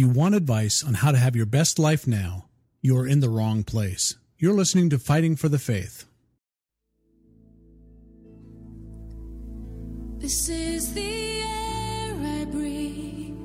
You 0.01 0.09
want 0.09 0.33
advice 0.33 0.83
on 0.83 0.95
how 0.95 1.11
to 1.11 1.17
have 1.19 1.35
your 1.35 1.45
best 1.45 1.77
life 1.77 2.07
now, 2.07 2.45
you 2.81 2.97
are 2.97 3.05
in 3.05 3.19
the 3.19 3.29
wrong 3.29 3.63
place. 3.63 4.15
You're 4.39 4.55
listening 4.55 4.89
to 4.89 4.97
Fighting 4.97 5.35
for 5.35 5.47
the 5.47 5.59
Faith. 5.59 6.07
This 10.17 10.49
is 10.49 10.95
the 10.95 11.41
air 11.41 12.15
I 12.39 12.45
breathe. 12.45 13.35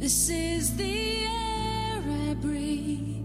This 0.00 0.28
is 0.30 0.76
the 0.76 1.26
air 1.26 2.02
I 2.28 2.34
breathe. 2.34 3.24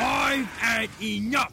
I've 0.00 0.46
had 0.58 0.90
enough 1.00 1.52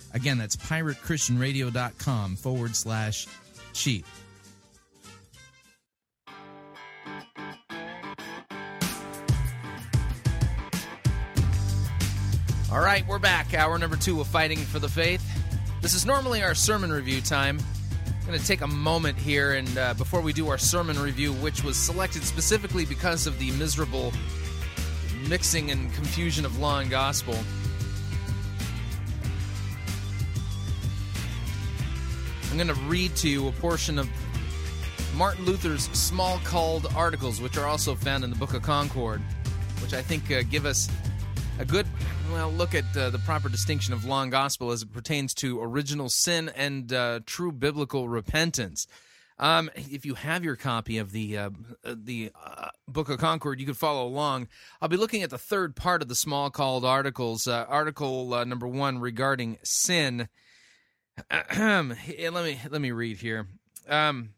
Again, 0.13 0.37
that's 0.37 0.55
piratechristianradio.com 0.55 2.35
forward 2.35 2.75
slash 2.75 3.27
cheap. 3.73 4.05
All 12.71 12.79
right, 12.79 13.05
we're 13.05 13.19
back. 13.19 13.53
Hour 13.53 13.77
number 13.77 13.97
two 13.97 14.21
of 14.21 14.27
Fighting 14.27 14.57
for 14.59 14.79
the 14.79 14.87
Faith. 14.87 15.21
This 15.81 15.93
is 15.93 16.05
normally 16.05 16.41
our 16.41 16.55
sermon 16.55 16.91
review 16.91 17.19
time. 17.19 17.59
I'm 18.21 18.27
going 18.27 18.39
to 18.39 18.45
take 18.45 18.61
a 18.61 18.67
moment 18.67 19.17
here, 19.17 19.53
and 19.53 19.77
uh, 19.77 19.93
before 19.95 20.21
we 20.21 20.31
do 20.31 20.47
our 20.47 20.57
sermon 20.57 20.97
review, 20.97 21.33
which 21.33 21.65
was 21.65 21.75
selected 21.75 22.23
specifically 22.23 22.85
because 22.85 23.27
of 23.27 23.37
the 23.39 23.51
miserable 23.51 24.13
mixing 25.27 25.69
and 25.71 25.93
confusion 25.93 26.45
of 26.45 26.59
law 26.59 26.79
and 26.79 26.89
gospel. 26.89 27.35
I'm 32.51 32.57
going 32.57 32.67
to 32.67 32.73
read 32.81 33.15
to 33.15 33.29
you 33.29 33.47
a 33.47 33.51
portion 33.53 33.97
of 33.97 34.09
Martin 35.15 35.45
Luther's 35.45 35.87
Smalcald 35.87 36.93
articles, 36.97 37.39
which 37.39 37.57
are 37.57 37.65
also 37.65 37.95
found 37.95 38.25
in 38.25 38.29
the 38.29 38.35
Book 38.35 38.53
of 38.53 38.61
Concord, 38.61 39.21
which 39.81 39.93
I 39.93 40.01
think 40.01 40.29
uh, 40.29 40.43
give 40.43 40.65
us 40.65 40.89
a 41.59 41.65
good 41.65 41.87
well 42.29 42.51
look 42.51 42.75
at 42.75 42.83
uh, 42.97 43.09
the 43.09 43.19
proper 43.19 43.47
distinction 43.47 43.93
of 43.93 44.03
long 44.03 44.29
gospel 44.29 44.71
as 44.71 44.81
it 44.81 44.91
pertains 44.91 45.33
to 45.35 45.61
original 45.61 46.09
sin 46.09 46.51
and 46.53 46.91
uh, 46.91 47.21
true 47.25 47.53
biblical 47.53 48.09
repentance. 48.09 48.85
Um, 49.39 49.71
if 49.75 50.05
you 50.05 50.15
have 50.15 50.43
your 50.43 50.57
copy 50.57 50.97
of 50.97 51.13
the 51.13 51.37
uh, 51.37 51.49
the 51.85 52.31
uh, 52.35 52.67
Book 52.85 53.07
of 53.07 53.17
Concord, 53.17 53.61
you 53.61 53.65
can 53.65 53.75
follow 53.75 54.05
along. 54.05 54.49
I'll 54.81 54.89
be 54.89 54.97
looking 54.97 55.23
at 55.23 55.29
the 55.29 55.37
third 55.37 55.77
part 55.77 56.01
of 56.01 56.09
the 56.09 56.15
Smalcald 56.15 56.83
articles. 56.83 57.47
Uh, 57.47 57.65
article 57.69 58.33
uh, 58.33 58.43
number 58.43 58.67
one 58.67 58.99
regarding 58.99 59.57
sin. 59.63 60.27
Let 61.29 62.45
me 62.45 62.59
let 62.69 62.81
me 62.81 62.91
read 62.91 63.17
here. 63.17 63.47
Um, 63.87 64.33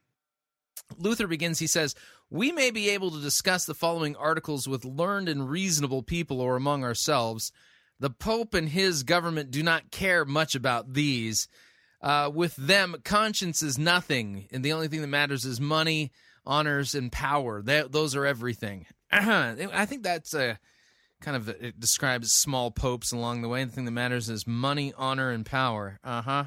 Luther 0.97 1.27
begins. 1.27 1.59
He 1.59 1.67
says, 1.67 1.95
"We 2.29 2.51
may 2.51 2.71
be 2.71 2.89
able 2.89 3.11
to 3.11 3.21
discuss 3.21 3.65
the 3.65 3.73
following 3.73 4.15
articles 4.15 4.67
with 4.67 4.85
learned 4.85 5.29
and 5.29 5.49
reasonable 5.49 6.03
people, 6.03 6.41
or 6.41 6.55
among 6.55 6.83
ourselves. 6.83 7.51
The 7.99 8.09
Pope 8.09 8.53
and 8.53 8.69
his 8.69 9.03
government 9.03 9.51
do 9.51 9.63
not 9.63 9.91
care 9.91 10.25
much 10.25 10.55
about 10.55 10.93
these. 10.93 11.47
Uh, 12.01 12.29
with 12.33 12.55
them, 12.57 12.97
conscience 13.05 13.61
is 13.61 13.77
nothing, 13.77 14.47
and 14.51 14.63
the 14.63 14.73
only 14.73 14.89
thing 14.89 15.01
that 15.01 15.07
matters 15.07 15.45
is 15.45 15.61
money, 15.61 16.11
honors, 16.45 16.95
and 16.95 17.11
power. 17.11 17.61
Those 17.61 18.15
are 18.15 18.25
everything. 18.25 18.87
I 19.11 19.85
think 19.85 20.03
that's 20.03 20.33
a." 20.33 20.59
Kind 21.21 21.37
of 21.37 21.79
describes 21.79 22.33
small 22.33 22.69
popes 22.69 23.13
along 23.13 23.41
the 23.43 23.47
way. 23.47 23.63
The 23.63 23.71
thing 23.71 23.85
that 23.85 23.91
matters 23.91 24.29
is 24.29 24.45
money, 24.45 24.91
honor, 24.97 25.31
and 25.31 25.45
power. 25.45 25.97
Uh 26.03 26.21
huh. 26.21 26.43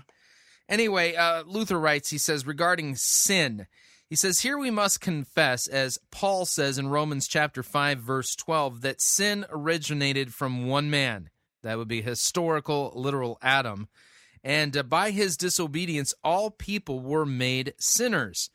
Anyway, 0.68 1.14
uh, 1.14 1.44
Luther 1.46 1.78
writes, 1.78 2.10
he 2.10 2.18
says, 2.18 2.46
regarding 2.46 2.96
sin, 2.96 3.66
he 4.08 4.16
says, 4.16 4.40
Here 4.40 4.58
we 4.58 4.70
must 4.70 5.00
confess, 5.00 5.66
as 5.66 5.98
Paul 6.10 6.44
says 6.44 6.78
in 6.78 6.88
Romans 6.88 7.26
chapter 7.26 7.62
5, 7.62 7.98
verse 7.98 8.36
12, 8.36 8.80
that 8.82 9.00
sin 9.00 9.44
originated 9.50 10.32
from 10.32 10.66
one 10.66 10.90
man. 10.90 11.30
That 11.62 11.78
would 11.78 11.88
be 11.88 12.02
historical, 12.02 12.92
literal 12.94 13.38
Adam. 13.42 13.88
And 14.44 14.76
uh, 14.76 14.84
by 14.84 15.10
his 15.10 15.36
disobedience, 15.36 16.14
all 16.22 16.50
people 16.50 17.00
were 17.00 17.26
made 17.26 17.74
sinners. 17.78 18.50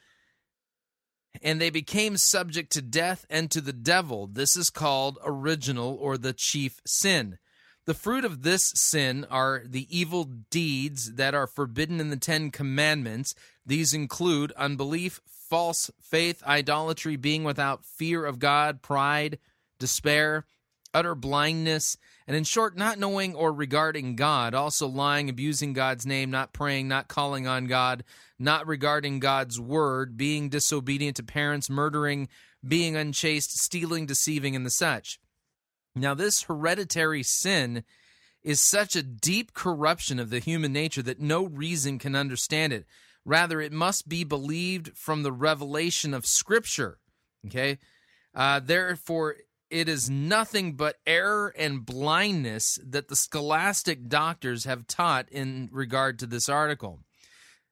And 1.42 1.60
they 1.60 1.70
became 1.70 2.16
subject 2.16 2.72
to 2.74 2.82
death 2.82 3.26
and 3.30 3.52
to 3.52 3.60
the 3.60 3.74
devil. 3.74 4.28
This 4.28 4.56
is 4.56 4.70
called 4.70 5.18
original 5.26 5.98
or 6.00 6.18
the 6.18 6.34
chief 6.34 6.80
sin. 6.86 7.40
The 7.91 7.97
fruit 7.97 8.23
of 8.23 8.43
this 8.43 8.72
sin 8.73 9.27
are 9.30 9.63
the 9.65 9.85
evil 9.89 10.23
deeds 10.23 11.15
that 11.15 11.35
are 11.35 11.45
forbidden 11.45 11.99
in 11.99 12.09
the 12.09 12.15
Ten 12.15 12.49
Commandments. 12.49 13.35
These 13.65 13.93
include 13.93 14.53
unbelief, 14.53 15.19
false 15.26 15.91
faith, 15.99 16.41
idolatry, 16.43 17.18
being 17.18 17.43
without 17.43 17.84
fear 17.84 18.26
of 18.26 18.39
God, 18.39 18.81
pride, 18.81 19.39
despair, 19.77 20.45
utter 20.93 21.15
blindness, 21.15 21.97
and 22.26 22.38
in 22.38 22.45
short, 22.45 22.77
not 22.77 22.97
knowing 22.97 23.35
or 23.35 23.51
regarding 23.51 24.15
God, 24.15 24.53
also 24.53 24.88
lying, 24.88 25.30
abusing 25.30 25.73
God's 25.73 26.05
name, 26.05 26.31
not 26.31 26.53
praying, 26.53 26.88
not 26.88 27.09
calling 27.09 27.45
on 27.45 27.65
God, 27.65 28.05
not 28.39 28.65
regarding 28.68 29.19
God's 29.19 29.59
word, 29.59 30.15
being 30.15 30.47
disobedient 30.47 31.18
to 31.18 31.23
parents, 31.23 31.69
murdering, 31.69 32.30
being 32.65 32.95
unchaste, 32.95 33.59
stealing, 33.59 34.05
deceiving, 34.05 34.55
and 34.55 34.65
the 34.65 34.69
such. 34.69 35.19
Now, 35.95 36.13
this 36.13 36.43
hereditary 36.43 37.23
sin 37.23 37.84
is 38.43 38.61
such 38.61 38.95
a 38.95 39.03
deep 39.03 39.53
corruption 39.53 40.19
of 40.19 40.30
the 40.30 40.39
human 40.39 40.73
nature 40.73 41.01
that 41.03 41.19
no 41.19 41.45
reason 41.45 41.99
can 41.99 42.15
understand 42.15 42.73
it. 42.73 42.85
Rather, 43.23 43.61
it 43.61 43.72
must 43.72 44.09
be 44.09 44.23
believed 44.23 44.97
from 44.97 45.23
the 45.23 45.31
revelation 45.31 46.13
of 46.13 46.26
Scripture. 46.26 46.97
Okay? 47.45 47.77
Uh, 48.34 48.59
therefore, 48.59 49.35
it 49.69 49.88
is 49.88 50.09
nothing 50.09 50.73
but 50.73 50.97
error 51.05 51.53
and 51.57 51.85
blindness 51.85 52.80
that 52.84 53.07
the 53.07 53.15
scholastic 53.15 54.07
doctors 54.07 54.63
have 54.63 54.88
taught 54.88 55.30
in 55.30 55.69
regard 55.72 56.19
to 56.19 56.26
this 56.26 56.49
article 56.49 56.99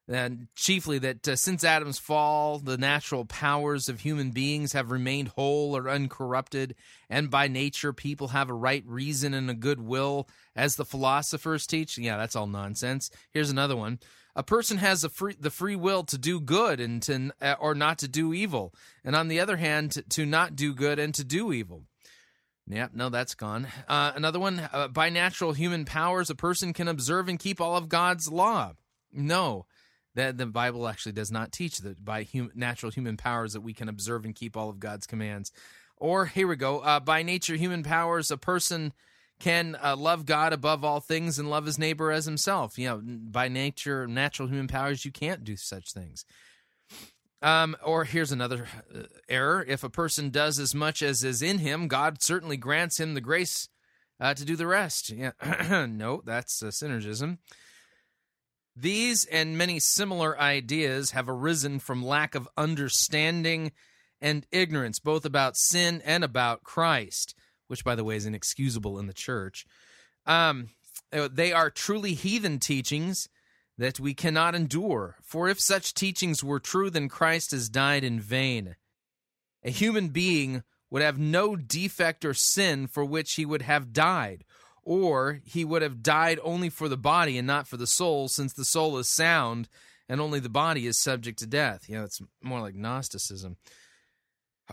and 0.10 0.48
chiefly 0.56 0.98
that 1.00 1.28
uh, 1.28 1.36
since 1.36 1.64
Adam's 1.64 2.00
fall, 2.00 2.58
the 2.58 2.78
natural 2.78 3.26
powers 3.26 3.88
of 3.88 4.00
human 4.00 4.32
beings 4.32 4.74
have 4.74 4.92
remained 4.92 5.30
whole 5.30 5.78
or 5.78 5.88
uncorrupted, 5.88 6.76
and 7.10 7.30
by 7.30 7.48
nature 7.48 7.94
people 7.94 8.30
have 8.30 8.50
a 8.50 8.54
right 8.54 8.84
reason 8.88 9.34
and 9.34 9.50
a 9.50 9.54
good 9.54 9.80
will, 9.80 10.28
as 10.56 10.76
the 10.76 10.86
philosophers 10.86 11.68
teach. 11.68 11.98
Yeah, 11.98 12.18
that's 12.18 12.36
all 12.36 12.48
nonsense. 12.48 13.12
Here's 13.32 13.52
another 13.52 13.76
one. 13.76 14.00
A 14.36 14.44
person 14.44 14.78
has 14.78 15.02
the 15.02 15.10
free, 15.10 15.36
the 15.40 15.50
free 15.50 15.76
will 15.76 16.04
to 16.06 16.18
do 16.18 16.40
good 16.40 16.80
and 16.80 17.02
to 17.04 17.32
uh, 17.42 17.56
or 17.60 17.76
not 17.76 18.00
to 18.00 18.08
do 18.08 18.34
evil, 18.34 18.74
and 19.04 19.16
on 19.16 19.28
the 19.28 19.40
other 19.40 19.58
hand, 19.58 19.92
to, 19.92 20.02
to 20.02 20.26
not 20.26 20.56
do 20.56 20.74
good 20.74 20.98
and 20.98 21.14
to 21.16 21.24
do 21.24 21.54
evil. 21.54 21.84
Yep, 22.68 22.92
no, 22.94 23.10
that's 23.10 23.34
gone. 23.34 23.68
Uh, 23.88 24.12
another 24.16 24.40
one. 24.40 24.62
Uh, 24.72 24.88
by 24.88 25.10
natural 25.10 25.54
human 25.54 25.86
powers, 25.86 26.30
a 26.30 26.36
person 26.36 26.72
can 26.72 26.88
observe 26.88 27.28
and 27.28 27.40
keep 27.40 27.60
all 27.60 27.76
of 27.76 27.90
God's 27.90 28.32
law. 28.32 28.74
No, 29.12 29.66
that 30.20 30.38
the 30.38 30.46
Bible 30.46 30.88
actually 30.88 31.14
does 31.14 31.32
not 31.32 31.52
teach 31.52 31.80
that 31.80 32.04
by 32.04 32.28
hum, 32.32 32.52
natural 32.54 32.92
human 32.92 33.18
powers 33.18 33.54
that 33.54 33.62
we 33.62 33.74
can 33.74 33.90
observe 33.90 34.26
and 34.26 34.36
keep 34.36 34.58
all 34.58 34.70
of 34.70 34.80
God's 34.80 35.08
commands. 35.08 35.52
Or 35.98 36.26
here 36.26 36.48
we 36.48 36.56
go. 36.56 36.80
Uh, 36.80 37.00
by 37.00 37.24
nature, 37.24 37.56
human 37.56 37.84
powers, 37.84 38.30
a 38.30 38.38
person 38.38 38.94
can 39.40 39.78
uh, 39.82 39.96
love 39.96 40.26
God 40.26 40.52
above 40.52 40.84
all 40.84 41.00
things 41.00 41.40
and 41.40 41.50
love 41.50 41.66
his 41.66 41.80
neighbor 41.80 42.12
as 42.12 42.26
himself. 42.26 42.78
You 42.78 42.88
know, 42.90 43.02
by 43.02 43.48
nature, 43.48 44.08
natural 44.08 44.50
human 44.50 44.68
powers, 44.68 45.06
you 45.06 45.12
can't 45.12 45.44
do 45.44 45.56
such 45.56 45.94
things. 45.94 46.26
Um, 47.42 47.78
or 47.84 48.04
here's 48.04 48.34
another 48.34 48.68
uh, 48.94 49.04
error. 49.30 49.66
If 49.66 49.86
a 49.86 49.90
person 49.90 50.30
does 50.30 50.60
as 50.60 50.76
much 50.76 51.02
as 51.02 51.24
is 51.24 51.42
in 51.42 51.60
him, 51.60 51.88
God 51.88 52.22
certainly 52.22 52.58
grants 52.58 53.00
him 53.00 53.14
the 53.14 53.22
grace 53.22 53.70
uh, 54.20 54.34
to 54.34 54.44
do 54.44 54.58
the 54.58 54.68
rest. 54.68 55.10
Yeah. 55.10 55.32
no, 55.90 56.22
that's 56.26 56.62
a 56.62 56.68
synergism. 56.68 57.38
These 58.82 59.26
and 59.26 59.58
many 59.58 59.80
similar 59.80 60.40
ideas 60.40 61.12
have 61.12 61.28
arisen 61.28 61.80
from 61.80 62.06
lack 62.06 62.34
of 62.34 62.48
understanding 62.56 63.74
and 64.22 64.46
ignorance, 64.52 65.00
both 65.00 65.26
about 65.26 65.58
sin 65.58 66.02
and 66.06 66.24
about 66.24 66.64
Christ, 66.64 67.36
which, 67.68 67.84
by 67.84 67.96
the 67.96 68.06
way, 68.06 68.16
is 68.16 68.26
inexcusable 68.26 68.98
in 68.98 69.08
the 69.08 69.14
church. 69.14 69.66
Um, 70.26 70.70
they 71.12 71.52
are 71.52 71.70
truly 71.70 72.14
heathen 72.14 72.60
teachings 72.60 73.28
that 73.78 74.00
we 74.00 74.14
cannot 74.14 74.56
endure. 74.56 75.18
For 75.24 75.50
if 75.50 75.60
such 75.60 75.94
teachings 75.94 76.44
were 76.44 76.60
true, 76.60 76.90
then 76.90 77.10
Christ 77.10 77.52
has 77.52 77.70
died 77.70 78.04
in 78.04 78.20
vain. 78.20 78.76
A 79.64 79.72
human 79.72 80.10
being 80.10 80.64
would 80.90 81.02
have 81.02 81.18
no 81.18 81.56
defect 81.56 82.24
or 82.24 82.34
sin 82.34 82.88
for 82.88 83.04
which 83.04 83.34
he 83.34 83.46
would 83.46 83.62
have 83.62 83.94
died, 83.94 84.44
or 84.84 85.42
he 85.46 85.66
would 85.66 85.82
have 85.82 86.04
died 86.04 86.40
only 86.44 86.70
for 86.70 86.88
the 86.90 86.98
body 86.98 87.38
and 87.38 87.48
not 87.48 87.68
for 87.68 87.78
the 87.78 87.88
soul, 87.88 88.28
since 88.28 88.54
the 88.54 88.66
soul 88.66 88.98
is 88.98 89.10
sound 89.10 89.68
and 90.08 90.20
only 90.20 90.40
the 90.40 90.50
body 90.50 90.88
is 90.88 90.98
subject 90.98 91.40
to 91.40 91.48
death. 91.48 91.86
Yeah, 91.88 92.04
it's 92.04 92.22
more 92.42 92.60
like 92.62 92.76
Gnosticism. 92.76 93.58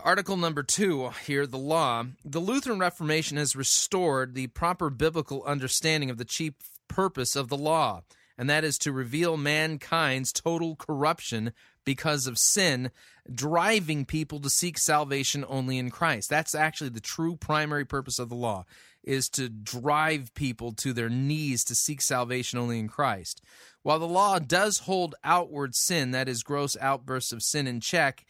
Article 0.03 0.37
number 0.37 0.61
two 0.61 1.09
here, 1.25 1.47
the 1.47 1.57
law. 1.57 2.05
The 2.23 2.39
Lutheran 2.39 2.79
Reformation 2.79 3.37
has 3.37 3.55
restored 3.55 4.33
the 4.33 4.47
proper 4.47 4.89
biblical 4.89 5.43
understanding 5.43 6.09
of 6.09 6.17
the 6.17 6.25
chief 6.25 6.53
purpose 6.87 7.35
of 7.35 7.49
the 7.49 7.57
law, 7.57 8.01
and 8.37 8.49
that 8.49 8.63
is 8.63 8.77
to 8.79 8.91
reveal 8.91 9.37
mankind's 9.37 10.31
total 10.31 10.75
corruption 10.75 11.51
because 11.83 12.27
of 12.27 12.37
sin, 12.37 12.91
driving 13.31 14.05
people 14.05 14.39
to 14.41 14.49
seek 14.49 14.77
salvation 14.77 15.43
only 15.47 15.79
in 15.79 15.89
Christ. 15.89 16.29
That's 16.29 16.53
actually 16.53 16.89
the 16.89 16.99
true 16.99 17.35
primary 17.35 17.85
purpose 17.85 18.19
of 18.19 18.29
the 18.29 18.35
law, 18.35 18.65
is 19.07 19.29
to 19.29 19.47
drive 19.47 20.33
people 20.35 20.73
to 20.73 20.91
their 20.91 21.09
knees 21.09 21.63
to 21.63 21.73
seek 21.73 22.01
salvation 22.01 22.59
only 22.59 22.77
in 22.77 22.89
Christ. 22.89 23.41
While 23.81 23.99
the 23.99 24.07
law 24.07 24.37
does 24.37 24.79
hold 24.79 25.15
outward 25.23 25.73
sin, 25.75 26.11
that 26.11 26.27
is 26.27 26.43
gross 26.43 26.75
outbursts 26.81 27.31
of 27.31 27.41
sin 27.41 27.67
in 27.67 27.79
check, 27.79 28.25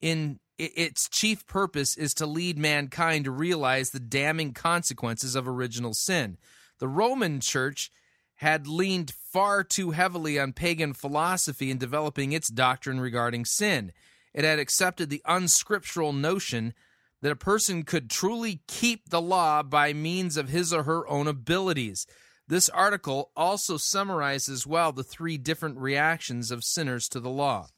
in 0.00 0.40
its 0.58 1.08
chief 1.08 1.46
purpose 1.46 1.96
is 1.96 2.12
to 2.14 2.26
lead 2.26 2.58
mankind 2.58 3.24
to 3.24 3.30
realize 3.30 3.90
the 3.90 4.00
damning 4.00 4.52
consequences 4.52 5.36
of 5.36 5.46
original 5.46 5.94
sin. 5.94 6.38
The 6.80 6.88
Roman 6.88 7.40
Church 7.40 7.90
had 8.36 8.66
leaned 8.66 9.12
far 9.32 9.62
too 9.62 9.92
heavily 9.92 10.38
on 10.40 10.52
pagan 10.52 10.92
philosophy 10.92 11.70
in 11.70 11.78
developing 11.78 12.32
its 12.32 12.50
doctrine 12.50 13.00
regarding 13.00 13.44
sin. 13.44 13.92
It 14.34 14.44
had 14.44 14.58
accepted 14.58 15.08
the 15.08 15.22
unscriptural 15.24 16.12
notion 16.12 16.74
that 17.22 17.32
a 17.32 17.36
person 17.36 17.82
could 17.82 18.10
truly 18.10 18.60
keep 18.68 19.08
the 19.08 19.20
law 19.20 19.62
by 19.62 19.92
means 19.92 20.36
of 20.36 20.48
his 20.48 20.72
or 20.72 20.82
her 20.84 21.08
own 21.08 21.26
abilities. 21.26 22.06
This 22.48 22.68
article 22.68 23.32
also 23.36 23.76
summarizes 23.76 24.66
well 24.66 24.92
the 24.92 25.02
three 25.02 25.36
different 25.36 25.78
reactions 25.78 26.50
of 26.50 26.62
sinners 26.62 27.08
to 27.08 27.20
the 27.20 27.30
law. 27.30 27.68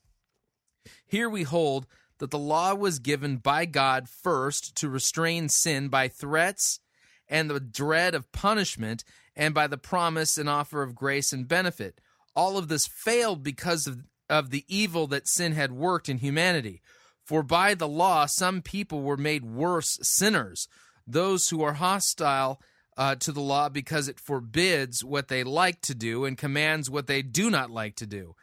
Here 1.06 1.28
we 1.28 1.44
hold 1.44 1.86
that 2.18 2.30
the 2.30 2.38
law 2.38 2.74
was 2.74 2.98
given 2.98 3.36
by 3.36 3.64
God 3.64 4.08
first 4.08 4.74
to 4.76 4.88
restrain 4.88 5.48
sin 5.48 5.88
by 5.88 6.08
threats 6.08 6.80
and 7.28 7.48
the 7.48 7.60
dread 7.60 8.14
of 8.14 8.32
punishment 8.32 9.04
and 9.36 9.54
by 9.54 9.66
the 9.66 9.78
promise 9.78 10.36
and 10.36 10.48
offer 10.48 10.82
of 10.82 10.94
grace 10.94 11.32
and 11.32 11.46
benefit. 11.46 12.00
All 12.34 12.58
of 12.58 12.68
this 12.68 12.86
failed 12.86 13.42
because 13.42 13.86
of, 13.86 14.00
of 14.28 14.50
the 14.50 14.64
evil 14.68 15.06
that 15.08 15.28
sin 15.28 15.52
had 15.52 15.72
worked 15.72 16.08
in 16.08 16.18
humanity. 16.18 16.82
For 17.28 17.42
by 17.42 17.74
the 17.74 17.86
law, 17.86 18.24
some 18.24 18.62
people 18.62 19.02
were 19.02 19.18
made 19.18 19.44
worse 19.44 19.98
sinners, 20.00 20.66
those 21.06 21.50
who 21.50 21.62
are 21.62 21.74
hostile 21.74 22.58
uh, 22.96 23.16
to 23.16 23.32
the 23.32 23.42
law 23.42 23.68
because 23.68 24.08
it 24.08 24.18
forbids 24.18 25.04
what 25.04 25.28
they 25.28 25.44
like 25.44 25.82
to 25.82 25.94
do 25.94 26.24
and 26.24 26.38
commands 26.38 26.88
what 26.88 27.06
they 27.06 27.20
do 27.20 27.50
not 27.50 27.70
like 27.70 27.96
to 27.96 28.06
do. 28.06 28.34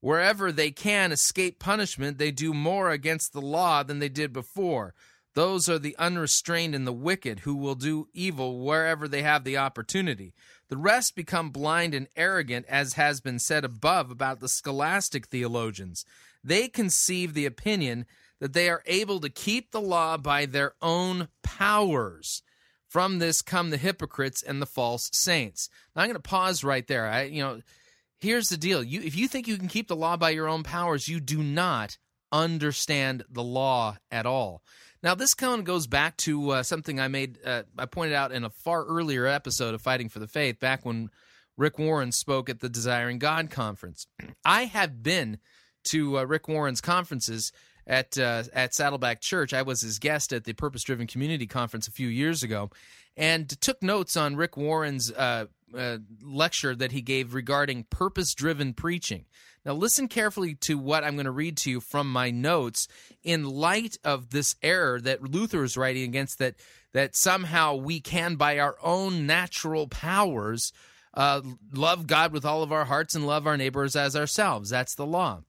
Wherever 0.00 0.50
they 0.50 0.72
can 0.72 1.12
escape 1.12 1.60
punishment, 1.60 2.18
they 2.18 2.32
do 2.32 2.52
more 2.52 2.90
against 2.90 3.32
the 3.32 3.40
law 3.40 3.84
than 3.84 4.00
they 4.00 4.08
did 4.08 4.32
before. 4.32 4.92
Those 5.34 5.68
are 5.68 5.78
the 5.78 5.94
unrestrained 5.96 6.74
and 6.74 6.84
the 6.84 6.92
wicked 6.92 7.40
who 7.40 7.54
will 7.54 7.76
do 7.76 8.08
evil 8.12 8.58
wherever 8.64 9.06
they 9.06 9.22
have 9.22 9.44
the 9.44 9.56
opportunity. 9.56 10.34
The 10.68 10.76
rest 10.76 11.14
become 11.14 11.50
blind 11.50 11.94
and 11.94 12.08
arrogant, 12.16 12.66
as 12.68 12.94
has 12.94 13.20
been 13.20 13.38
said 13.38 13.64
above 13.64 14.10
about 14.10 14.40
the 14.40 14.48
scholastic 14.48 15.28
theologians. 15.28 16.04
They 16.42 16.66
conceive 16.66 17.34
the 17.34 17.46
opinion 17.46 18.04
that 18.42 18.52
they 18.54 18.68
are 18.68 18.82
able 18.86 19.20
to 19.20 19.30
keep 19.30 19.70
the 19.70 19.80
law 19.80 20.16
by 20.16 20.46
their 20.46 20.74
own 20.82 21.28
powers. 21.44 22.42
From 22.88 23.20
this 23.20 23.40
come 23.40 23.70
the 23.70 23.78
hypocrites 23.78 24.42
and 24.42 24.60
the 24.60 24.66
false 24.66 25.08
saints. 25.14 25.70
Now 25.96 26.02
I'm 26.02 26.08
going 26.08 26.16
to 26.16 26.20
pause 26.20 26.62
right 26.62 26.86
there. 26.86 27.06
I, 27.06 27.22
you 27.22 27.40
know, 27.40 27.60
here's 28.22 28.48
the 28.48 28.56
deal 28.56 28.82
you 28.82 29.00
if 29.02 29.16
you 29.16 29.26
think 29.26 29.48
you 29.48 29.56
can 29.56 29.68
keep 29.68 29.88
the 29.88 29.96
law 29.96 30.16
by 30.16 30.30
your 30.30 30.48
own 30.48 30.62
powers 30.62 31.08
you 31.08 31.18
do 31.18 31.42
not 31.42 31.98
understand 32.30 33.24
the 33.28 33.42
law 33.42 33.96
at 34.12 34.24
all 34.24 34.62
now 35.02 35.14
this 35.14 35.34
kind 35.34 35.58
of 35.58 35.64
goes 35.64 35.88
back 35.88 36.16
to 36.16 36.50
uh, 36.50 36.62
something 36.62 37.00
i 37.00 37.08
made 37.08 37.36
uh, 37.44 37.62
i 37.76 37.84
pointed 37.84 38.14
out 38.14 38.30
in 38.30 38.44
a 38.44 38.50
far 38.50 38.84
earlier 38.84 39.26
episode 39.26 39.74
of 39.74 39.82
fighting 39.82 40.08
for 40.08 40.20
the 40.20 40.28
faith 40.28 40.60
back 40.60 40.86
when 40.86 41.10
rick 41.56 41.80
warren 41.80 42.12
spoke 42.12 42.48
at 42.48 42.60
the 42.60 42.68
desiring 42.68 43.18
god 43.18 43.50
conference 43.50 44.06
i 44.44 44.66
have 44.66 45.02
been 45.02 45.38
to 45.82 46.18
uh, 46.18 46.22
rick 46.22 46.46
warren's 46.46 46.80
conferences 46.80 47.50
at 47.86 48.16
uh, 48.18 48.42
at 48.52 48.74
saddleback 48.74 49.20
church 49.20 49.52
i 49.52 49.62
was 49.62 49.80
his 49.80 49.98
guest 49.98 50.32
at 50.32 50.44
the 50.44 50.52
purpose 50.52 50.82
driven 50.82 51.06
community 51.06 51.46
conference 51.46 51.88
a 51.88 51.92
few 51.92 52.08
years 52.08 52.42
ago 52.42 52.70
and 53.16 53.48
took 53.60 53.82
notes 53.82 54.16
on 54.16 54.36
rick 54.36 54.56
warren's 54.56 55.12
uh, 55.12 55.46
uh, 55.76 55.98
lecture 56.22 56.74
that 56.74 56.92
he 56.92 57.00
gave 57.00 57.34
regarding 57.34 57.84
purpose 57.84 58.34
driven 58.34 58.74
preaching. 58.74 59.24
Now, 59.64 59.74
listen 59.74 60.08
carefully 60.08 60.54
to 60.62 60.76
what 60.76 61.04
I'm 61.04 61.14
going 61.14 61.26
to 61.26 61.30
read 61.30 61.56
to 61.58 61.70
you 61.70 61.80
from 61.80 62.10
my 62.10 62.30
notes 62.30 62.88
in 63.22 63.44
light 63.48 63.96
of 64.02 64.30
this 64.30 64.56
error 64.62 65.00
that 65.00 65.22
Luther 65.22 65.62
is 65.62 65.76
writing 65.76 66.02
against 66.02 66.38
that, 66.38 66.56
that 66.92 67.14
somehow 67.14 67.76
we 67.76 68.00
can, 68.00 68.34
by 68.34 68.58
our 68.58 68.76
own 68.82 69.26
natural 69.26 69.86
powers, 69.86 70.72
uh, 71.14 71.42
love 71.72 72.06
God 72.06 72.32
with 72.32 72.44
all 72.44 72.62
of 72.62 72.72
our 72.72 72.84
hearts 72.84 73.14
and 73.14 73.26
love 73.26 73.46
our 73.46 73.56
neighbors 73.56 73.94
as 73.94 74.16
ourselves. 74.16 74.70
That's 74.70 74.96
the 74.96 75.06
law. 75.06 75.42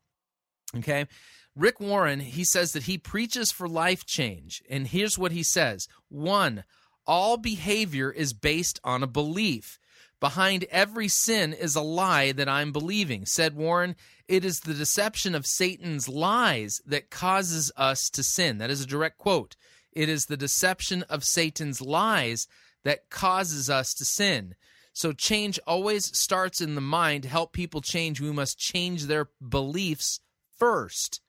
Okay? 0.78 1.08
Rick 1.56 1.80
Warren, 1.80 2.20
he 2.20 2.44
says 2.44 2.72
that 2.72 2.84
he 2.84 2.98
preaches 2.98 3.52
for 3.52 3.68
life 3.68 4.06
change. 4.06 4.64
And 4.70 4.88
here's 4.88 5.18
what 5.18 5.32
he 5.32 5.44
says 5.44 5.88
one, 6.10 6.64
all 7.06 7.38
behavior 7.38 8.12
is 8.12 8.34
based 8.34 8.80
on 8.84 9.04
a 9.04 9.08
belief. 9.08 9.80
Behind 10.20 10.64
every 10.72 11.10
sin 11.10 11.52
is 11.52 11.76
a 11.76 11.82
lie 11.82 12.32
that 12.32 12.48
I'm 12.48 12.72
believing. 12.72 13.26
Said 13.26 13.56
Warren, 13.56 13.96
it 14.28 14.46
is 14.46 14.62
the 14.62 14.74
deception 14.74 15.36
of 15.36 15.46
Satan's 15.46 16.08
lies 16.08 16.80
that 16.86 17.10
causes 17.10 17.74
us 17.76 18.10
to 18.12 18.24
sin. 18.24 18.58
That 18.58 18.70
is 18.70 18.82
a 18.82 18.88
direct 18.88 19.18
quote. 19.18 19.58
It 19.92 20.08
is 20.08 20.26
the 20.26 20.38
deception 20.38 21.04
of 21.04 21.26
Satan's 21.26 21.82
lies 21.82 22.48
that 22.84 23.10
causes 23.10 23.70
us 23.70 23.94
to 23.96 24.06
sin. 24.06 24.56
So 24.94 25.12
change 25.12 25.60
always 25.68 26.18
starts 26.18 26.62
in 26.62 26.76
the 26.76 26.82
mind. 26.82 27.24
To 27.24 27.30
help 27.30 27.52
people 27.52 27.82
change, 27.82 28.22
we 28.22 28.32
must 28.32 28.58
change 28.58 29.06
their 29.06 29.28
beliefs 29.46 30.22
first. 30.58 31.20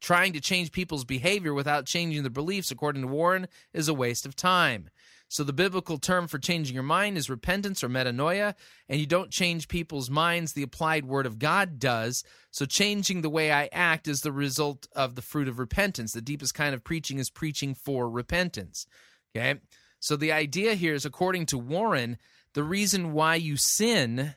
Trying 0.00 0.32
to 0.34 0.40
change 0.40 0.72
people's 0.72 1.04
behavior 1.04 1.54
without 1.54 1.86
changing 1.86 2.22
their 2.22 2.30
beliefs, 2.30 2.70
according 2.70 3.02
to 3.02 3.08
Warren, 3.08 3.48
is 3.72 3.88
a 3.88 3.94
waste 3.94 4.26
of 4.26 4.36
time. 4.36 4.90
So 5.28 5.42
the 5.42 5.52
biblical 5.52 5.98
term 5.98 6.28
for 6.28 6.38
changing 6.38 6.74
your 6.74 6.84
mind 6.84 7.18
is 7.18 7.28
repentance 7.28 7.82
or 7.82 7.88
metanoia, 7.88 8.54
and 8.88 9.00
you 9.00 9.06
don't 9.06 9.30
change 9.30 9.66
people's 9.66 10.08
minds, 10.08 10.52
the 10.52 10.62
applied 10.62 11.04
word 11.04 11.26
of 11.26 11.38
God 11.38 11.80
does. 11.80 12.22
So 12.52 12.64
changing 12.64 13.22
the 13.22 13.30
way 13.30 13.50
I 13.50 13.68
act 13.72 14.06
is 14.06 14.20
the 14.20 14.32
result 14.32 14.86
of 14.94 15.16
the 15.16 15.22
fruit 15.22 15.48
of 15.48 15.58
repentance. 15.58 16.12
The 16.12 16.20
deepest 16.20 16.54
kind 16.54 16.74
of 16.74 16.84
preaching 16.84 17.18
is 17.18 17.30
preaching 17.30 17.74
for 17.74 18.08
repentance. 18.08 18.86
Okay? 19.34 19.60
So 19.98 20.14
the 20.14 20.30
idea 20.30 20.74
here 20.74 20.94
is 20.94 21.04
according 21.04 21.46
to 21.46 21.58
Warren, 21.58 22.18
the 22.54 22.62
reason 22.62 23.12
why 23.12 23.34
you 23.34 23.56
sin 23.56 24.36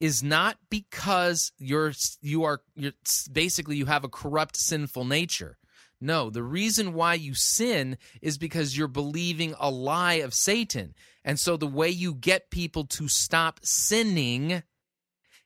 is 0.00 0.22
not 0.22 0.56
because 0.70 1.52
you're 1.58 1.92
you 2.20 2.44
are 2.44 2.60
you're 2.74 2.92
basically 3.32 3.76
you 3.76 3.86
have 3.86 4.04
a 4.04 4.08
corrupt 4.08 4.56
sinful 4.56 5.04
nature 5.04 5.56
no, 6.04 6.28
the 6.28 6.42
reason 6.42 6.92
why 6.92 7.14
you 7.14 7.32
sin 7.34 7.96
is 8.20 8.36
because 8.36 8.76
you're 8.76 8.88
believing 8.88 9.54
a 9.58 9.70
lie 9.70 10.14
of 10.14 10.34
Satan. 10.34 10.94
And 11.24 11.40
so 11.40 11.56
the 11.56 11.66
way 11.66 11.88
you 11.88 12.14
get 12.14 12.50
people 12.50 12.84
to 12.88 13.08
stop 13.08 13.60
sinning 13.62 14.62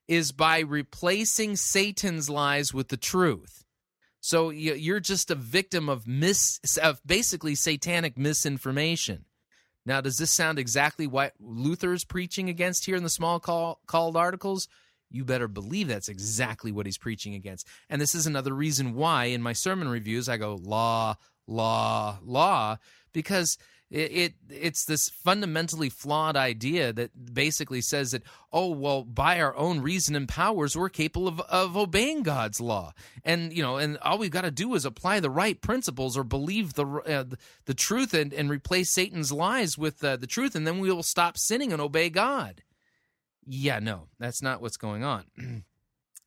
is 0.09 0.33
by 0.33 0.59
replacing 0.59 1.55
Satan's 1.55 2.29
lies 2.29 2.75
with 2.75 2.89
the 2.89 2.97
truth. 2.97 3.65
So 4.21 4.51
you're 4.51 4.99
just 4.99 5.31
a 5.31 5.37
victim 5.37 5.89
of 5.89 6.09
mis 6.09 6.59
of 6.83 7.01
basically 7.07 7.55
satanic 7.55 8.19
misinformation. 8.19 9.27
Now, 9.89 10.03
does 10.03 10.19
this 10.19 10.31
sound 10.31 10.59
exactly 10.59 11.07
what 11.07 11.33
Luther 11.41 11.95
is 11.95 12.05
preaching 12.05 12.49
against 12.49 12.85
here 12.85 12.95
in 12.95 13.03
the 13.03 13.09
small 13.09 13.41
call, 13.41 13.81
called 13.87 14.17
articles? 14.17 14.69
you 15.11 15.25
better 15.25 15.49
believe 15.49 15.89
that's 15.89 16.09
exactly 16.09 16.71
what 16.71 16.87
he's 16.87 16.99
preaching 16.99 17.35
against. 17.35 17.67
And 17.89 18.01
this 18.01 18.15
is 18.15 18.27
another 18.27 18.53
reason 18.53 18.95
why 18.95 19.25
in 19.25 19.43
my 19.43 19.53
sermon 19.53 19.89
reviews 19.89 20.29
I 20.29 20.37
go 20.37 20.57
law, 20.57 21.17
law, 21.47 22.19
law, 22.23 22.77
because 23.13 23.57
it, 23.91 24.13
it, 24.13 24.35
it's 24.51 24.85
this 24.85 25.09
fundamentally 25.09 25.89
flawed 25.89 26.37
idea 26.37 26.93
that 26.93 27.35
basically 27.35 27.81
says 27.81 28.11
that 28.11 28.23
oh 28.53 28.69
well 28.69 29.03
by 29.03 29.41
our 29.41 29.57
own 29.57 29.81
reason 29.81 30.15
and 30.15 30.29
powers 30.29 30.77
we're 30.77 30.91
capable 30.91 31.27
of, 31.27 31.41
of 31.41 31.77
obeying 31.77 32.23
God's 32.23 32.61
law 32.61 32.93
and 33.25 33.53
you 33.53 33.63
know 33.63 33.77
and 33.77 33.97
all 33.99 34.19
we've 34.19 34.31
got 34.31 34.43
to 34.43 34.51
do 34.51 34.75
is 34.75 34.85
apply 34.85 35.21
the 35.21 35.31
right 35.31 35.61
principles 35.61 36.17
or 36.17 36.25
believe 36.25 36.75
the 36.75 36.87
uh, 36.87 37.25
the 37.65 37.75
truth 37.75 38.13
and, 38.13 38.33
and 38.35 38.51
replace 38.51 38.91
Satan's 38.91 39.33
lies 39.33 39.79
with 39.79 40.05
uh, 40.05 40.17
the 40.17 40.27
truth 40.27 40.55
and 40.55 40.67
then 40.67 40.81
we 40.81 40.93
will 40.93 41.03
stop 41.03 41.39
sinning 41.39 41.73
and 41.73 41.81
obey 41.81 42.11
God. 42.11 42.63
Yeah, 43.47 43.79
no, 43.79 44.09
that's 44.19 44.43
not 44.43 44.61
what's 44.61 44.77
going 44.77 45.05
on. 45.05 45.25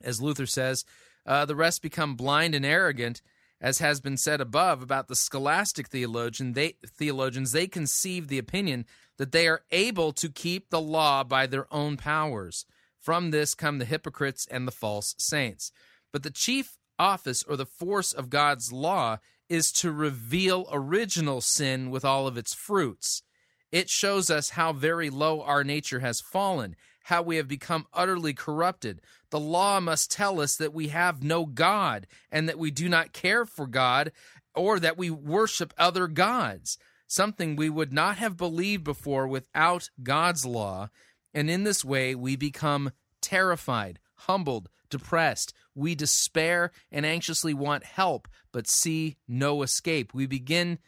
As 0.03 0.19
Luther 0.19 0.47
says, 0.47 0.83
uh, 1.27 1.45
the 1.45 1.55
rest 1.55 1.83
become 1.83 2.15
blind 2.15 2.55
and 2.55 2.65
arrogant 2.65 3.21
as 3.61 3.77
has 3.77 4.01
been 4.01 4.17
said 4.17 4.41
above 4.41 4.81
about 4.81 5.07
the 5.07 5.15
scholastic 5.15 5.87
theologian, 5.87 6.53
they, 6.53 6.73
theologians, 6.85 7.51
they 7.51 7.67
conceive 7.67 8.27
the 8.27 8.39
opinion 8.39 8.85
that 9.17 9.31
they 9.31 9.47
are 9.47 9.61
able 9.71 10.11
to 10.13 10.29
keep 10.29 10.69
the 10.69 10.81
law 10.81 11.23
by 11.23 11.45
their 11.45 11.71
own 11.71 11.95
powers. 11.95 12.65
From 12.99 13.29
this 13.29 13.53
come 13.53 13.77
the 13.77 13.85
hypocrites 13.85 14.47
and 14.49 14.67
the 14.67 14.71
false 14.71 15.13
saints. 15.19 15.71
But 16.11 16.23
the 16.23 16.31
chief 16.31 16.79
office 16.97 17.43
or 17.43 17.55
the 17.55 17.65
force 17.65 18.13
of 18.13 18.31
God's 18.31 18.73
law 18.73 19.19
is 19.47 19.71
to 19.73 19.91
reveal 19.91 20.67
original 20.71 21.41
sin 21.41 21.91
with 21.91 22.03
all 22.03 22.25
of 22.25 22.37
its 22.37 22.53
fruits. 22.53 23.21
It 23.71 23.89
shows 23.89 24.29
us 24.29 24.51
how 24.51 24.73
very 24.73 25.09
low 25.09 25.41
our 25.41 25.63
nature 25.63 25.99
has 25.99 26.19
fallen, 26.19 26.75
how 27.03 27.21
we 27.21 27.37
have 27.37 27.47
become 27.47 27.87
utterly 27.93 28.33
corrupted. 28.33 29.01
The 29.29 29.39
law 29.39 29.79
must 29.79 30.11
tell 30.11 30.39
us 30.39 30.55
that 30.57 30.73
we 30.73 30.89
have 30.89 31.23
no 31.23 31.45
God 31.45 32.07
and 32.31 32.47
that 32.47 32.59
we 32.59 32.71
do 32.71 32.89
not 32.89 33.13
care 33.13 33.45
for 33.45 33.67
God 33.67 34.11
or 34.55 34.79
that 34.79 34.97
we 34.97 35.09
worship 35.09 35.73
other 35.77 36.07
gods, 36.07 36.77
something 37.07 37.55
we 37.55 37.69
would 37.69 37.93
not 37.93 38.17
have 38.17 38.37
believed 38.37 38.83
before 38.83 39.27
without 39.27 39.89
God's 40.03 40.45
law. 40.45 40.89
And 41.33 41.49
in 41.49 41.63
this 41.63 41.85
way, 41.85 42.13
we 42.15 42.35
become 42.35 42.91
terrified, 43.21 43.99
humbled, 44.15 44.69
depressed. 44.89 45.53
We 45.73 45.95
despair 45.95 46.71
and 46.91 47.05
anxiously 47.05 47.53
want 47.53 47.85
help, 47.85 48.27
but 48.51 48.67
see 48.67 49.15
no 49.27 49.63
escape. 49.63 50.13
We 50.13 50.27
begin. 50.27 50.79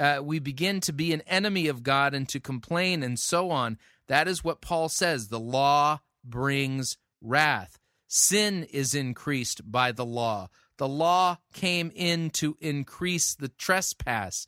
Uh, 0.00 0.20
we 0.22 0.38
begin 0.38 0.80
to 0.80 0.92
be 0.92 1.12
an 1.12 1.20
enemy 1.26 1.68
of 1.68 1.82
God 1.82 2.14
and 2.14 2.26
to 2.30 2.40
complain 2.40 3.02
and 3.02 3.18
so 3.18 3.50
on. 3.50 3.76
That 4.12 4.28
is 4.28 4.44
what 4.44 4.60
Paul 4.60 4.90
says. 4.90 5.28
The 5.28 5.40
law 5.40 6.00
brings 6.22 6.98
wrath. 7.22 7.78
Sin 8.08 8.64
is 8.64 8.94
increased 8.94 9.72
by 9.72 9.90
the 9.90 10.04
law. 10.04 10.50
The 10.76 10.86
law 10.86 11.38
came 11.54 11.90
in 11.94 12.28
to 12.32 12.58
increase 12.60 13.34
the 13.34 13.48
trespass. 13.48 14.46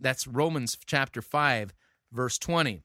That's 0.00 0.26
Romans 0.26 0.76
chapter 0.84 1.22
5, 1.22 1.72
verse 2.12 2.36
20. 2.36 2.82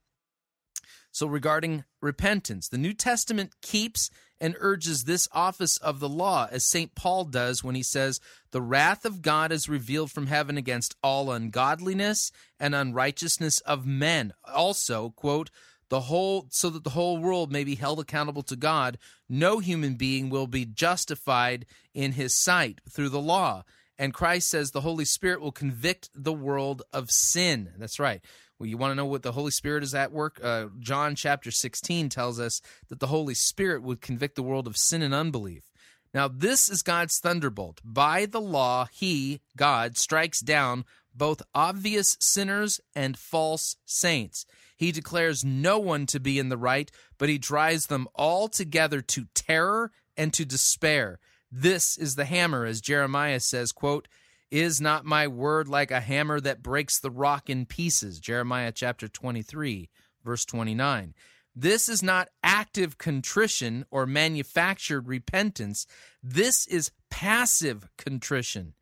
So, 1.12 1.28
regarding 1.28 1.84
repentance, 2.02 2.70
the 2.70 2.78
New 2.78 2.94
Testament 2.94 3.52
keeps 3.62 4.10
and 4.40 4.56
urges 4.60 5.04
this 5.04 5.28
office 5.34 5.76
of 5.78 6.00
the 6.00 6.10
law, 6.10 6.48
as 6.50 6.66
St. 6.66 6.96
Paul 6.96 7.26
does 7.26 7.62
when 7.62 7.76
he 7.76 7.84
says, 7.84 8.22
The 8.52 8.62
wrath 8.62 9.04
of 9.04 9.22
God 9.22 9.52
is 9.52 9.68
revealed 9.68 10.12
from 10.12 10.28
heaven 10.28 10.58
against 10.58 10.96
all 11.04 11.30
ungodliness 11.30 12.32
and 12.58 12.74
unrighteousness 12.74 13.60
of 13.62 13.86
men. 13.86 14.34
Also, 14.46 15.10
quote, 15.10 15.52
the 15.96 16.02
whole 16.02 16.46
so 16.50 16.70
that 16.70 16.84
the 16.84 16.90
whole 16.90 17.20
world 17.20 17.54
may 17.54 17.64
be 17.64 17.76
held 17.76 18.02
accountable 18.02 18.44
to 18.44 18.58
God. 18.58 18.98
No 19.30 19.60
human 19.60 19.94
being 19.94 20.30
will 20.30 20.46
be 20.46 20.66
justified 20.66 21.66
in 21.94 22.12
his 22.12 22.36
sight 22.36 22.82
through 22.90 23.08
the 23.08 23.22
law. 23.22 23.64
And 23.98 24.14
Christ 24.14 24.50
says 24.50 24.72
the 24.72 24.82
Holy 24.82 25.06
Spirit 25.06 25.40
will 25.40 25.54
convict 25.54 26.10
the 26.14 26.34
world 26.34 26.82
of 26.92 27.10
sin. 27.10 27.72
That's 27.78 27.98
right. 27.98 28.20
Well 28.60 28.68
you 28.68 28.76
want 28.76 28.92
to 28.92 28.96
know 28.96 29.06
what 29.06 29.24
the 29.24 29.32
Holy 29.32 29.52
Spirit 29.52 29.84
is 29.84 29.96
at 29.96 30.12
work? 30.12 30.38
Uh, 30.44 30.66
John 30.82 31.16
chapter 31.16 31.50
16 31.50 32.10
tells 32.10 32.42
us 32.42 32.60
that 32.90 33.00
the 33.00 33.08
Holy 33.08 33.34
Spirit 33.34 33.82
would 33.82 34.02
convict 34.02 34.36
the 34.36 34.44
world 34.44 34.68
of 34.68 34.76
sin 34.76 35.02
and 35.02 35.14
unbelief. 35.14 35.72
Now 36.14 36.28
this 36.28 36.68
is 36.68 36.82
God's 36.82 37.20
thunderbolt. 37.20 37.80
By 37.86 38.26
the 38.26 38.42
law 38.42 38.90
he 38.92 39.40
God 39.56 39.98
strikes 39.98 40.42
down 40.42 40.84
both 41.16 41.42
obvious 41.54 42.18
sinners 42.20 42.82
and 42.94 43.18
false 43.18 43.78
saints 43.86 44.46
he 44.76 44.92
declares 44.92 45.44
no 45.44 45.80
one 45.80 46.06
to 46.08 46.20
be 46.20 46.38
in 46.38 46.50
the 46.50 46.58
right, 46.58 46.92
but 47.18 47.30
he 47.30 47.38
drives 47.38 47.88
them 47.88 48.08
all 48.14 48.48
together 48.48 49.02
to 49.02 49.26
terror 49.34 49.92
and 50.18 50.34
to 50.34 50.46
despair. 50.46 51.20
This 51.52 51.98
is 51.98 52.16
the 52.16 52.26
hammer, 52.26 52.66
as 52.66 52.82
Jeremiah 52.82 53.40
says, 53.40 53.72
quote, 53.72 54.08
Is 54.52 54.82
not 54.82 55.06
my 55.06 55.28
word 55.28 55.68
like 55.68 55.92
a 55.92 56.02
hammer 56.02 56.40
that 56.42 56.64
breaks 56.64 57.00
the 57.00 57.12
rock 57.12 57.50
in 57.50 57.66
pieces? 57.66 58.20
Jeremiah 58.20 58.72
chapter 58.74 59.08
23, 59.08 59.90
verse 60.24 60.46
29. 60.46 61.14
This 61.56 61.88
is 61.88 62.04
not 62.04 62.28
active 62.44 62.98
contrition 62.98 63.86
or 63.90 64.06
manufactured 64.06 65.08
repentance. 65.08 65.88
This 66.22 66.68
is 66.68 66.92
passive 67.10 67.88
contrition. 67.98 68.74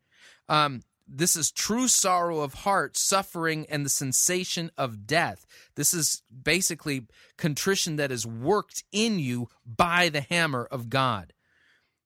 Um, 0.48 0.82
this 1.06 1.36
is 1.36 1.50
true 1.50 1.88
sorrow 1.88 2.40
of 2.40 2.54
heart, 2.54 2.96
suffering, 2.96 3.66
and 3.68 3.84
the 3.84 3.90
sensation 3.90 4.70
of 4.76 5.06
death. 5.06 5.46
This 5.76 5.92
is 5.92 6.22
basically 6.42 7.06
contrition 7.36 7.96
that 7.96 8.10
is 8.10 8.26
worked 8.26 8.84
in 8.92 9.18
you 9.18 9.48
by 9.66 10.08
the 10.08 10.22
hammer 10.22 10.66
of 10.70 10.88
God. 10.88 11.32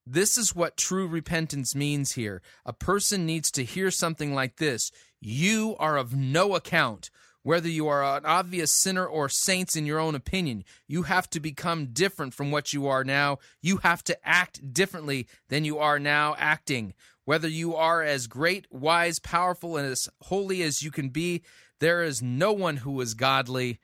This 0.05 0.39
is 0.39 0.55
what 0.55 0.77
true 0.77 1.07
repentance 1.07 1.75
means 1.75 2.13
here. 2.13 2.41
A 2.65 2.73
person 2.73 3.27
needs 3.27 3.51
to 3.53 3.65
hear 3.65 3.91
something 3.91 4.35
like 4.35 4.57
this 4.57 4.91
You 5.21 5.77
are 5.79 5.97
of 5.97 6.15
no 6.15 6.55
account. 6.55 7.11
Whether 7.49 7.71
you 7.71 7.89
are 7.89 8.05
an 8.05 8.27
obvious 8.27 8.71
sinner 8.71 9.07
or 9.07 9.31
saints 9.31 9.75
in 9.75 9.87
your 9.87 9.99
own 9.99 10.15
opinion, 10.15 10.65
you 10.87 11.05
have 11.05 11.31
to 11.31 11.41
become 11.41 11.95
different 11.95 12.35
from 12.35 12.51
what 12.51 12.75
you 12.75 12.87
are 12.89 13.05
now. 13.05 13.39
You 13.63 13.79
have 13.79 14.05
to 14.05 14.19
act 14.23 14.75
differently 14.75 15.27
than 15.49 15.65
you 15.65 15.79
are 15.79 15.99
now 15.99 16.37
acting. 16.37 16.93
Whether 17.25 17.49
you 17.49 17.75
are 17.75 18.03
as 18.03 18.27
great, 18.27 18.67
wise, 18.71 19.19
powerful, 19.19 19.79
and 19.79 19.91
as 19.91 20.11
holy 20.25 20.63
as 20.63 20.83
you 20.83 20.91
can 20.91 21.09
be, 21.09 21.43
there 21.81 22.03
is 22.03 22.21
no 22.21 22.53
one 22.53 22.77
who 22.77 23.01
is 23.01 23.15
godly, 23.15 23.81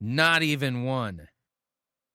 not 0.00 0.44
even 0.44 0.84
one. 0.84 1.26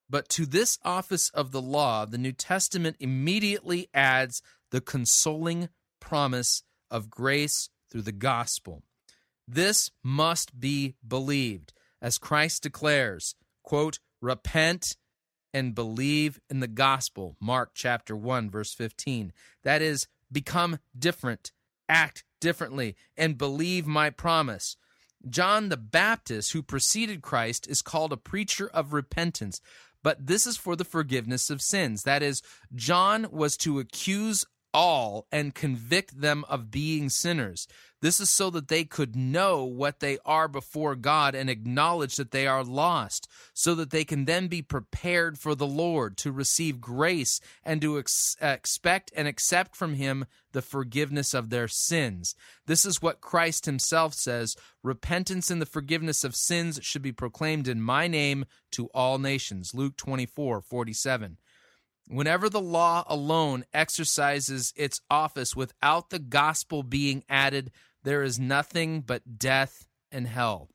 But 0.08 0.30
to 0.30 0.46
this 0.46 0.78
office 0.86 1.28
of 1.34 1.52
the 1.52 1.60
law, 1.60 2.06
the 2.06 2.16
New 2.16 2.32
Testament 2.32 2.96
immediately 2.98 3.90
adds 3.92 4.40
the 4.70 4.80
consoling 4.80 5.68
promise 6.00 6.62
of 6.90 7.10
grace 7.10 7.68
through 7.90 8.02
the 8.08 8.12
gospel. 8.12 8.84
This 9.46 9.90
must 10.02 10.58
be 10.58 10.94
believed, 11.06 11.72
as 12.00 12.18
Christ 12.18 12.62
declares, 12.62 13.34
quote, 13.62 13.98
repent 14.20 14.96
and 15.52 15.74
believe 15.74 16.40
in 16.50 16.60
the 16.60 16.66
gospel, 16.66 17.36
Mark 17.40 17.70
chapter 17.74 18.16
1 18.16 18.50
verse 18.50 18.74
15. 18.74 19.32
That 19.62 19.82
is 19.82 20.08
become 20.32 20.78
different, 20.98 21.52
act 21.88 22.24
differently, 22.40 22.96
and 23.16 23.38
believe 23.38 23.86
my 23.86 24.10
promise. 24.10 24.76
John 25.28 25.68
the 25.68 25.76
Baptist, 25.76 26.52
who 26.52 26.62
preceded 26.62 27.22
Christ, 27.22 27.66
is 27.68 27.82
called 27.82 28.12
a 28.12 28.18
preacher 28.18 28.68
of 28.68 28.92
repentance, 28.92 29.60
but 30.02 30.26
this 30.26 30.46
is 30.46 30.56
for 30.56 30.76
the 30.76 30.84
forgiveness 30.84 31.48
of 31.48 31.62
sins. 31.62 32.02
That 32.02 32.22
is, 32.22 32.42
John 32.74 33.28
was 33.30 33.56
to 33.58 33.78
accuse 33.78 34.44
all 34.74 35.26
and 35.32 35.54
convict 35.54 36.20
them 36.20 36.44
of 36.48 36.70
being 36.70 37.08
sinners. 37.08 37.66
This 38.04 38.20
is 38.20 38.28
so 38.28 38.50
that 38.50 38.68
they 38.68 38.84
could 38.84 39.16
know 39.16 39.64
what 39.64 40.00
they 40.00 40.18
are 40.26 40.46
before 40.46 40.94
God 40.94 41.34
and 41.34 41.48
acknowledge 41.48 42.16
that 42.16 42.32
they 42.32 42.46
are 42.46 42.62
lost, 42.62 43.26
so 43.54 43.74
that 43.76 43.88
they 43.88 44.04
can 44.04 44.26
then 44.26 44.46
be 44.46 44.60
prepared 44.60 45.38
for 45.38 45.54
the 45.54 45.66
Lord 45.66 46.18
to 46.18 46.30
receive 46.30 46.82
grace 46.82 47.40
and 47.64 47.80
to 47.80 47.98
ex- 47.98 48.36
expect 48.42 49.10
and 49.16 49.26
accept 49.26 49.74
from 49.74 49.94
Him 49.94 50.26
the 50.52 50.60
forgiveness 50.60 51.32
of 51.32 51.48
their 51.48 51.66
sins. 51.66 52.34
This 52.66 52.84
is 52.84 53.00
what 53.00 53.22
Christ 53.22 53.64
Himself 53.64 54.12
says 54.12 54.54
repentance 54.82 55.50
and 55.50 55.62
the 55.62 55.66
forgiveness 55.66 56.24
of 56.24 56.36
sins 56.36 56.80
should 56.82 57.00
be 57.00 57.12
proclaimed 57.12 57.66
in 57.68 57.80
my 57.80 58.06
name 58.06 58.44
to 58.72 58.88
all 58.88 59.18
nations. 59.18 59.72
Luke 59.72 59.96
24 59.96 60.60
47. 60.60 61.38
Whenever 62.08 62.48
the 62.50 62.60
law 62.60 63.04
alone 63.06 63.64
exercises 63.72 64.72
its 64.76 65.00
office 65.10 65.56
without 65.56 66.10
the 66.10 66.18
gospel 66.18 66.82
being 66.82 67.24
added, 67.28 67.70
there 68.02 68.22
is 68.22 68.38
nothing 68.38 69.00
but 69.00 69.38
death 69.38 69.86
and 70.12 70.26
hell. 70.26 70.68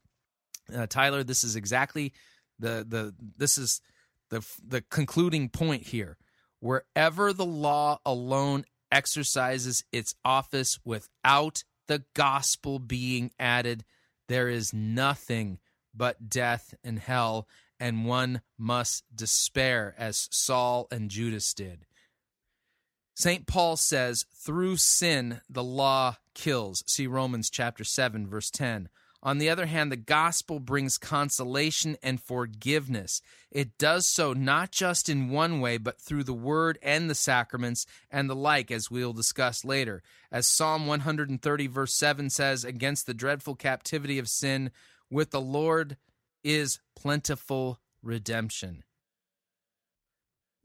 Uh, 0.74 0.88
Tyler, 0.88 1.24
this 1.24 1.44
is 1.44 1.56
exactly 1.56 2.14
the 2.58 2.86
the 2.88 3.14
this 3.38 3.58
is 3.58 3.82
the 4.30 4.46
the 4.66 4.82
concluding 4.82 5.50
point 5.50 5.88
here. 5.88 6.18
Wherever 6.60 7.32
the 7.32 7.46
law 7.46 8.00
alone 8.06 8.66
exercises 8.92 9.84
its 9.92 10.16
office 10.26 10.80
without 10.84 11.64
the 11.88 12.04
gospel 12.14 12.80
being 12.80 13.32
added, 13.40 13.86
there 14.28 14.50
is 14.50 14.74
nothing 14.74 15.60
but 15.94 16.30
death 16.30 16.74
and 16.84 17.00
hell. 17.00 17.48
And 17.80 18.06
one 18.06 18.42
must 18.58 19.04
despair, 19.16 19.96
as 19.98 20.28
Saul 20.32 20.88
and 20.92 21.10
Judas 21.10 21.54
did. 21.54 21.86
St. 23.16 23.46
Paul 23.48 23.76
says, 23.76 24.26
through 24.34 24.78
sin, 24.78 25.42
the 25.50 25.64
law 25.64 26.18
kills. 26.34 26.84
See 26.88 27.06
Romans 27.06 27.50
chapter 27.50 27.84
7, 27.84 28.28
verse 28.28 28.50
10. 28.50 28.88
On 29.22 29.38
the 29.38 29.50
other 29.50 29.66
hand, 29.66 29.92
the 29.92 29.98
gospel 29.98 30.62
brings 30.62 30.98
consolation 30.98 31.98
and 32.02 32.22
forgiveness. 32.22 33.22
It 33.52 33.78
does 33.78 34.08
so 34.08 34.32
not 34.32 34.72
just 34.72 35.10
in 35.10 35.30
one 35.30 35.60
way, 35.60 35.78
but 35.78 36.00
through 36.00 36.24
the 36.24 36.34
word 36.34 36.80
and 36.82 37.10
the 37.10 37.16
sacraments 37.16 37.86
and 38.10 38.30
the 38.30 38.36
like, 38.36 38.72
as 38.72 38.90
we'll 38.90 39.12
discuss 39.12 39.66
later. 39.66 40.02
As 40.32 40.48
Psalm 40.48 40.88
130, 40.88 41.68
verse 41.68 41.94
7 41.94 42.30
says, 42.30 42.64
against 42.64 43.06
the 43.06 43.14
dreadful 43.14 43.56
captivity 43.56 44.18
of 44.18 44.30
sin, 44.30 44.72
with 45.12 45.32
the 45.32 45.42
Lord 45.42 45.98
is 46.44 46.80
plentiful 46.96 47.80
redemption. 48.02 48.84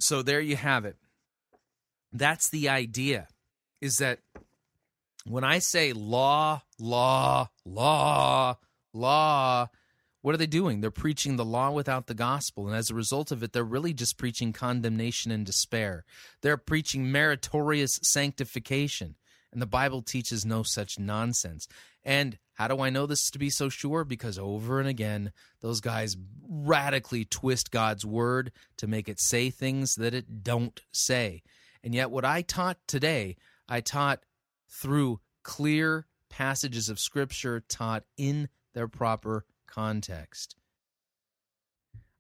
So 0.01 0.23
there 0.23 0.41
you 0.41 0.57
have 0.57 0.85
it. 0.85 0.97
That's 2.13 2.49
the 2.49 2.69
idea, 2.69 3.29
is 3.81 3.99
that 3.99 4.21
when 5.27 5.45
I 5.45 5.59
say 5.59 5.93
law, 5.93 6.63
law, 6.79 7.49
law, 7.65 8.57
law, 8.93 9.69
what 10.21 10.35
are 10.35 10.39
they 10.39 10.47
doing? 10.47 10.81
They're 10.81 10.91
preaching 10.91 11.37
the 11.37 11.45
law 11.45 11.71
without 11.71 12.07
the 12.07 12.15
gospel. 12.15 12.67
And 12.67 12.77
as 12.77 12.91
a 12.91 12.95
result 12.95 13.31
of 13.31 13.43
it, 13.43 13.53
they're 13.53 13.65
really 13.65 13.93
just 13.93 14.17
preaching 14.17 14.53
condemnation 14.53 15.31
and 15.31 15.45
despair. 15.45 16.05
They're 16.41 16.57
preaching 16.57 17.11
meritorious 17.11 17.99
sanctification. 18.03 19.17
And 19.53 19.61
the 19.61 19.67
Bible 19.67 20.03
teaches 20.03 20.45
no 20.45 20.63
such 20.63 20.99
nonsense. 20.99 21.69
And 22.05 22.39
how 22.55 22.69
do 22.69 22.81
I 22.81 22.91
know 22.91 23.07
this 23.07 23.31
to 23.31 23.39
be 23.39 23.51
so 23.51 23.69
sure? 23.69 24.05
Because 24.05 24.39
over 24.39 24.79
and 24.79 24.89
again, 24.89 25.33
those 25.61 25.81
guys 25.81 26.17
radically 26.49 27.25
twist 27.25 27.71
God's 27.71 28.05
word 28.05 28.53
to 28.77 28.87
make 28.87 29.09
it 29.09 29.21
say 29.21 29.51
things 29.51 29.97
that 29.97 30.15
it 30.15 30.43
don't 30.43 30.81
say. 30.93 31.43
And 31.83 31.95
yet, 31.95 32.11
what 32.11 32.25
I 32.25 32.43
taught 32.43 32.79
today, 32.87 33.37
I 33.69 33.81
taught 33.81 34.21
through 34.69 35.21
clear 35.43 36.07
passages 36.31 36.89
of 36.89 36.99
Scripture 36.99 37.63
taught 37.69 38.05
in 38.17 38.49
their 38.73 38.89
proper 38.89 39.45
context. 39.67 40.57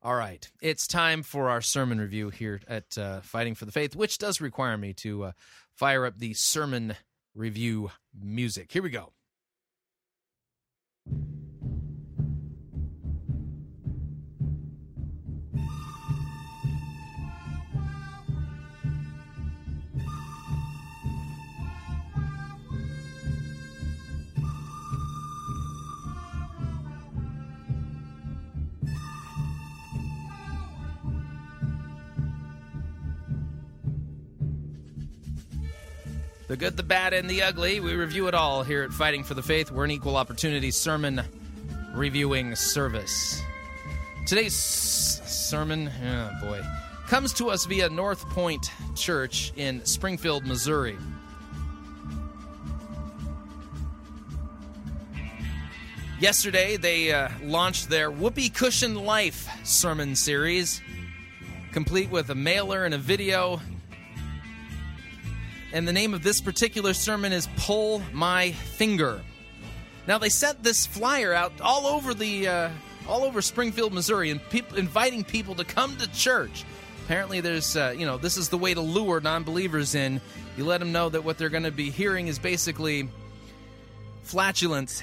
All 0.03 0.15
right, 0.15 0.47
it's 0.61 0.87
time 0.87 1.23
for 1.23 1.49
our 1.49 1.63
sermon 1.63 1.99
review 1.99 2.29
here 2.29 2.61
at 2.69 2.99
uh, 2.99 3.21
Fighting 3.23 3.55
for 3.55 3.65
the 3.65 3.73
Faith, 3.73 3.97
which 3.97 4.19
does 4.19 4.41
require 4.41 4.77
me 4.77 4.93
to 4.95 5.25
uh, 5.25 5.33
fire 5.73 6.05
up 6.05 6.19
the 6.19 6.35
sermon 6.35 6.95
review 7.35 7.91
music. 8.21 8.71
Here 8.71 8.83
we 8.83 8.91
go. 8.91 9.13
Thank 11.07 11.27
you. 11.29 11.34
The 36.55 36.59
good, 36.59 36.77
the 36.77 36.85
bad, 36.85 37.13
and 37.15 37.29
the 37.29 37.43
ugly. 37.43 37.81
We 37.81 37.97
review 37.97 38.29
it 38.29 38.35
all 38.35 38.63
here 38.63 38.85
at 38.85 38.93
Fighting 38.93 39.25
for 39.25 39.35
the 39.35 39.43
Faith. 39.43 39.73
We're 39.73 39.87
an 39.87 39.91
equal 39.91 40.17
opportunity 40.17 40.71
sermon 40.71 41.21
reviewing 41.93 42.55
service. 42.55 43.43
Today's 44.25 44.55
sermon, 44.55 45.91
oh 46.07 46.31
boy, 46.41 46.63
comes 47.09 47.33
to 47.33 47.51
us 47.51 47.65
via 47.65 47.89
Northpoint 47.89 48.71
Church 48.95 49.53
in 49.57 49.85
Springfield, 49.85 50.47
Missouri. 50.47 50.97
Yesterday, 56.21 56.77
they 56.77 57.13
uh, 57.13 57.31
launched 57.43 57.91
their 57.91 58.13
Whoopee 58.13 58.51
Cushion 58.51 58.95
Life 58.95 59.49
sermon 59.65 60.15
series, 60.15 60.81
complete 61.73 62.11
with 62.11 62.31
a 62.31 62.37
mailer 62.37 62.85
and 62.85 62.95
a 62.95 62.99
video 62.99 63.61
and 65.75 65.89
the 65.89 65.93
name 65.93 66.15
of 66.15 66.23
this 66.23 66.41
particular 66.41 66.95
sermon 66.95 67.33
is 67.33 67.49
Pull 67.57 68.01
My 68.13 68.53
Finger. 68.53 69.21
Now 70.07 70.19
they 70.19 70.29
sent 70.29 70.63
this 70.63 70.87
flyer 70.87 71.35
out 71.35 71.53
all 71.61 71.87
over 71.87 72.15
the 72.15 72.47
uh, 72.47 72.71
all 73.09 73.25
over 73.25 73.43
Springfield, 73.43 73.93
Missouri, 73.93 74.31
and 74.31 74.41
people 74.51 74.79
inviting 74.79 75.25
people 75.25 75.57
to 75.57 75.65
come 75.65 75.97
to 75.97 76.11
church. 76.13 76.65
Apparently, 77.05 77.41
there's 77.41 77.77
uh, 77.77 77.93
you 77.99 78.07
know 78.07 78.17
this 78.19 78.37
is 78.37 78.49
the 78.49 78.57
way 78.57 78.73
to 78.73 78.81
lure 78.81 79.21
non-believers 79.21 79.97
in. 79.97 80.21
You 80.57 80.65
let 80.65 80.79
them 80.79 80.93
know 80.93 81.09
that 81.09 81.25
what 81.25 81.39
they're 81.39 81.49
going 81.49 81.65
to 81.65 81.73
be 81.73 81.91
hearing 81.91 82.29
is 82.29 82.39
basically 82.39 83.09
flatulent 84.23 85.03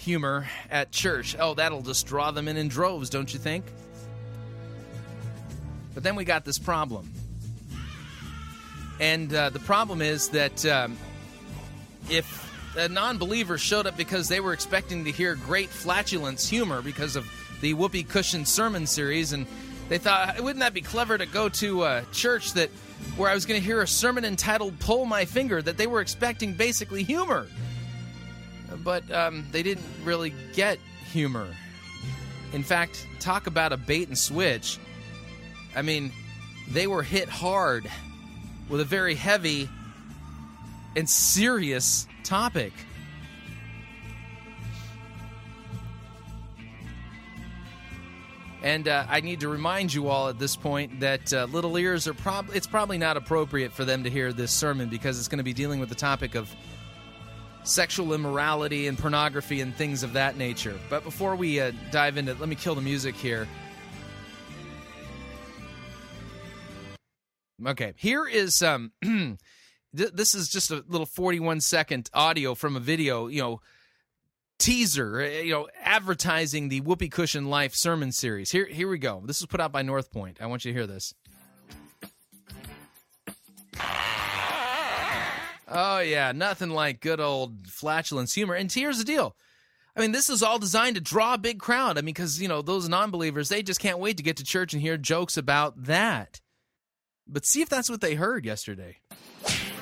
humor 0.00 0.46
at 0.70 0.92
church. 0.92 1.34
Oh, 1.36 1.54
that'll 1.54 1.82
just 1.82 2.06
draw 2.06 2.30
them 2.30 2.46
in 2.46 2.56
in 2.56 2.68
droves, 2.68 3.10
don't 3.10 3.32
you 3.32 3.40
think? 3.40 3.64
But 5.94 6.04
then 6.04 6.14
we 6.14 6.24
got 6.24 6.44
this 6.44 6.60
problem. 6.60 7.12
And 9.02 9.34
uh, 9.34 9.50
the 9.50 9.58
problem 9.58 10.00
is 10.00 10.28
that 10.28 10.64
um, 10.64 10.96
if 12.08 12.48
a 12.76 12.88
non 12.88 13.18
believer 13.18 13.58
showed 13.58 13.84
up 13.84 13.96
because 13.96 14.28
they 14.28 14.38
were 14.38 14.52
expecting 14.52 15.06
to 15.06 15.10
hear 15.10 15.34
great 15.34 15.70
flatulence 15.70 16.48
humor 16.48 16.82
because 16.82 17.16
of 17.16 17.28
the 17.60 17.74
Whoopee 17.74 18.04
Cushion 18.04 18.46
sermon 18.46 18.86
series, 18.86 19.32
and 19.32 19.48
they 19.88 19.98
thought, 19.98 20.40
wouldn't 20.40 20.60
that 20.60 20.72
be 20.72 20.82
clever 20.82 21.18
to 21.18 21.26
go 21.26 21.48
to 21.48 21.82
a 21.82 22.04
church 22.12 22.52
that 22.52 22.70
where 23.16 23.28
I 23.28 23.34
was 23.34 23.44
going 23.44 23.60
to 23.60 23.66
hear 23.66 23.82
a 23.82 23.88
sermon 23.88 24.24
entitled 24.24 24.78
"Pull 24.78 25.04
My 25.04 25.24
Finger" 25.24 25.60
that 25.60 25.76
they 25.76 25.88
were 25.88 26.00
expecting 26.00 26.54
basically 26.54 27.02
humor, 27.02 27.48
but 28.84 29.10
um, 29.10 29.44
they 29.50 29.64
didn't 29.64 29.84
really 30.04 30.32
get 30.54 30.78
humor. 31.10 31.48
In 32.52 32.62
fact, 32.62 33.04
talk 33.18 33.48
about 33.48 33.72
a 33.72 33.76
bait 33.76 34.06
and 34.06 34.16
switch. 34.16 34.78
I 35.74 35.82
mean, 35.82 36.12
they 36.70 36.86
were 36.86 37.02
hit 37.02 37.28
hard 37.28 37.90
with 38.68 38.80
a 38.80 38.84
very 38.84 39.14
heavy 39.14 39.68
and 40.96 41.08
serious 41.08 42.06
topic. 42.24 42.72
And 48.62 48.86
uh, 48.86 49.06
I 49.08 49.20
need 49.20 49.40
to 49.40 49.48
remind 49.48 49.92
you 49.92 50.08
all 50.08 50.28
at 50.28 50.38
this 50.38 50.54
point 50.54 51.00
that 51.00 51.32
uh, 51.32 51.46
little 51.46 51.76
ears 51.76 52.06
are 52.06 52.14
probably 52.14 52.56
it's 52.56 52.66
probably 52.66 52.96
not 52.96 53.16
appropriate 53.16 53.72
for 53.72 53.84
them 53.84 54.04
to 54.04 54.10
hear 54.10 54.32
this 54.32 54.52
sermon 54.52 54.88
because 54.88 55.18
it's 55.18 55.26
going 55.26 55.38
to 55.38 55.44
be 55.44 55.52
dealing 55.52 55.80
with 55.80 55.88
the 55.88 55.96
topic 55.96 56.36
of 56.36 56.48
sexual 57.64 58.12
immorality 58.12 58.86
and 58.86 58.98
pornography 58.98 59.60
and 59.60 59.74
things 59.74 60.02
of 60.04 60.12
that 60.12 60.36
nature. 60.36 60.78
But 60.88 61.02
before 61.02 61.34
we 61.34 61.60
uh, 61.60 61.72
dive 61.90 62.16
into, 62.16 62.32
it, 62.32 62.40
let 62.40 62.48
me 62.48 62.54
kill 62.54 62.76
the 62.76 62.80
music 62.80 63.16
here. 63.16 63.48
Okay, 67.66 67.94
here 67.96 68.26
is 68.26 68.62
um 68.62 68.92
this 69.92 70.34
is 70.34 70.48
just 70.48 70.70
a 70.70 70.84
little 70.88 71.06
41 71.06 71.60
second 71.60 72.10
audio 72.12 72.54
from 72.54 72.76
a 72.76 72.80
video, 72.80 73.26
you 73.28 73.40
know, 73.40 73.60
teaser, 74.58 75.20
uh, 75.20 75.26
you 75.26 75.52
know, 75.52 75.68
advertising 75.82 76.68
the 76.68 76.80
Whoopee 76.80 77.08
Cushion 77.08 77.46
Life 77.46 77.74
sermon 77.74 78.12
series. 78.12 78.50
Here 78.50 78.66
here 78.66 78.88
we 78.88 78.98
go. 78.98 79.22
This 79.24 79.40
was 79.40 79.46
put 79.46 79.60
out 79.60 79.72
by 79.72 79.82
Northpoint. 79.82 80.40
I 80.40 80.46
want 80.46 80.64
you 80.64 80.72
to 80.72 80.78
hear 80.78 80.86
this. 80.86 81.14
Oh 85.74 86.00
yeah, 86.00 86.32
nothing 86.32 86.70
like 86.70 87.00
good 87.00 87.20
old 87.20 87.66
flatulence 87.66 88.34
humor. 88.34 88.54
And 88.54 88.70
here's 88.70 88.98
the 88.98 89.04
deal. 89.04 89.34
I 89.96 90.00
mean, 90.00 90.12
this 90.12 90.30
is 90.30 90.42
all 90.42 90.58
designed 90.58 90.96
to 90.96 91.02
draw 91.02 91.34
a 91.34 91.38
big 91.38 91.58
crowd. 91.58 91.98
I 91.98 92.00
mean, 92.00 92.06
because, 92.14 92.40
you 92.40 92.48
know, 92.48 92.62
those 92.62 92.88
non 92.88 93.10
believers, 93.10 93.48
they 93.48 93.62
just 93.62 93.80
can't 93.80 93.98
wait 93.98 94.16
to 94.16 94.22
get 94.22 94.36
to 94.38 94.44
church 94.44 94.72
and 94.72 94.80
hear 94.80 94.96
jokes 94.96 95.36
about 95.36 95.84
that. 95.84 96.40
But 97.26 97.46
see 97.46 97.62
if 97.62 97.68
that's 97.68 97.88
what 97.88 98.00
they 98.00 98.14
heard 98.14 98.44
yesterday. 98.44 98.98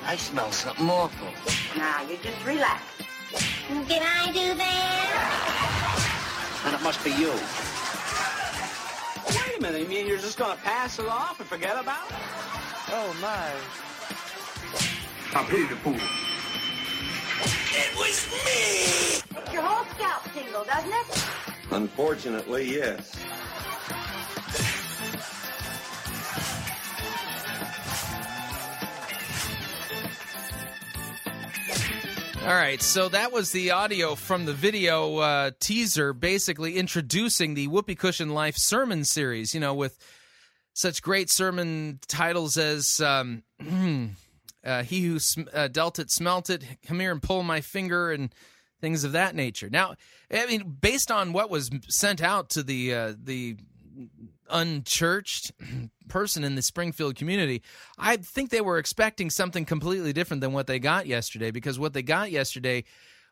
I 0.05 0.15
smell 0.15 0.51
something 0.51 0.89
awful. 0.89 1.27
Now, 1.77 2.01
you 2.03 2.17
just 2.21 2.43
relax. 2.45 2.83
Can 3.67 4.03
I 4.03 4.31
do 4.31 4.53
that? 4.55 6.61
And 6.65 6.75
it 6.75 6.81
must 6.81 7.03
be 7.03 7.11
you. 7.11 7.31
Wait 9.27 9.57
a 9.57 9.61
minute, 9.61 9.81
you 9.81 9.87
mean 9.87 10.07
you're 10.07 10.17
just 10.17 10.37
gonna 10.37 10.55
pass 10.57 10.99
it 10.99 11.07
off 11.07 11.39
and 11.39 11.47
forget 11.47 11.77
about 11.79 12.09
it? 12.09 12.15
Oh, 12.93 13.15
my. 13.21 13.51
I 15.33 15.43
paid 15.45 15.69
the 15.69 15.75
fool. 15.77 15.95
It 17.73 17.95
was 17.97 18.27
me! 18.45 19.21
Your 19.53 19.61
whole 19.61 19.85
scalp 19.95 20.23
tingle, 20.33 20.65
doesn't 20.65 20.91
it? 20.91 21.25
Unfortunately, 21.71 22.65
yes. 22.75 23.15
All 32.41 32.47
right, 32.47 32.81
so 32.81 33.07
that 33.09 33.31
was 33.31 33.51
the 33.51 33.69
audio 33.69 34.15
from 34.15 34.45
the 34.45 34.53
video 34.53 35.17
uh, 35.17 35.51
teaser, 35.59 36.11
basically 36.11 36.75
introducing 36.75 37.53
the 37.53 37.67
Whoopee 37.67 37.93
Cushion 37.93 38.29
Life 38.29 38.57
sermon 38.57 39.05
series. 39.05 39.53
You 39.53 39.59
know, 39.59 39.75
with 39.75 39.95
such 40.73 41.03
great 41.03 41.29
sermon 41.29 41.99
titles 42.07 42.57
as 42.57 42.99
um, 42.99 43.43
uh, 44.65 44.81
"He 44.81 45.01
Who 45.05 45.19
sm- 45.19 45.49
uh, 45.53 45.67
Dealt 45.67 45.99
It, 45.99 46.09
Smelt 46.09 46.49
It," 46.49 46.63
"Come 46.83 46.99
Here 46.99 47.11
and 47.11 47.21
Pull 47.21 47.43
My 47.43 47.61
Finger," 47.61 48.11
and 48.11 48.33
things 48.81 49.03
of 49.03 49.11
that 49.11 49.35
nature. 49.35 49.69
Now, 49.69 49.93
I 50.33 50.47
mean, 50.47 50.77
based 50.81 51.11
on 51.11 51.33
what 51.33 51.51
was 51.51 51.69
sent 51.89 52.23
out 52.23 52.49
to 52.49 52.63
the 52.63 52.93
uh, 52.95 53.13
the 53.23 53.57
unchurched 54.49 55.51
person 56.11 56.43
in 56.43 56.55
the 56.55 56.61
Springfield 56.61 57.15
community, 57.15 57.61
I 57.97 58.17
think 58.17 58.49
they 58.49 58.61
were 58.61 58.77
expecting 58.77 59.29
something 59.29 59.63
completely 59.63 60.11
different 60.11 60.41
than 60.41 60.51
what 60.51 60.67
they 60.67 60.77
got 60.77 61.07
yesterday 61.07 61.51
because 61.51 61.79
what 61.79 61.93
they 61.93 62.03
got 62.03 62.31
yesterday 62.31 62.83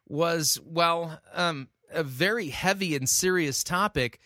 was, 0.08 0.58
well, 0.64 1.20
um, 1.34 1.68
a 1.92 2.04
very 2.04 2.48
heavy 2.48 2.96
and 2.96 3.08
serious 3.10 3.64
topic. 3.64 4.20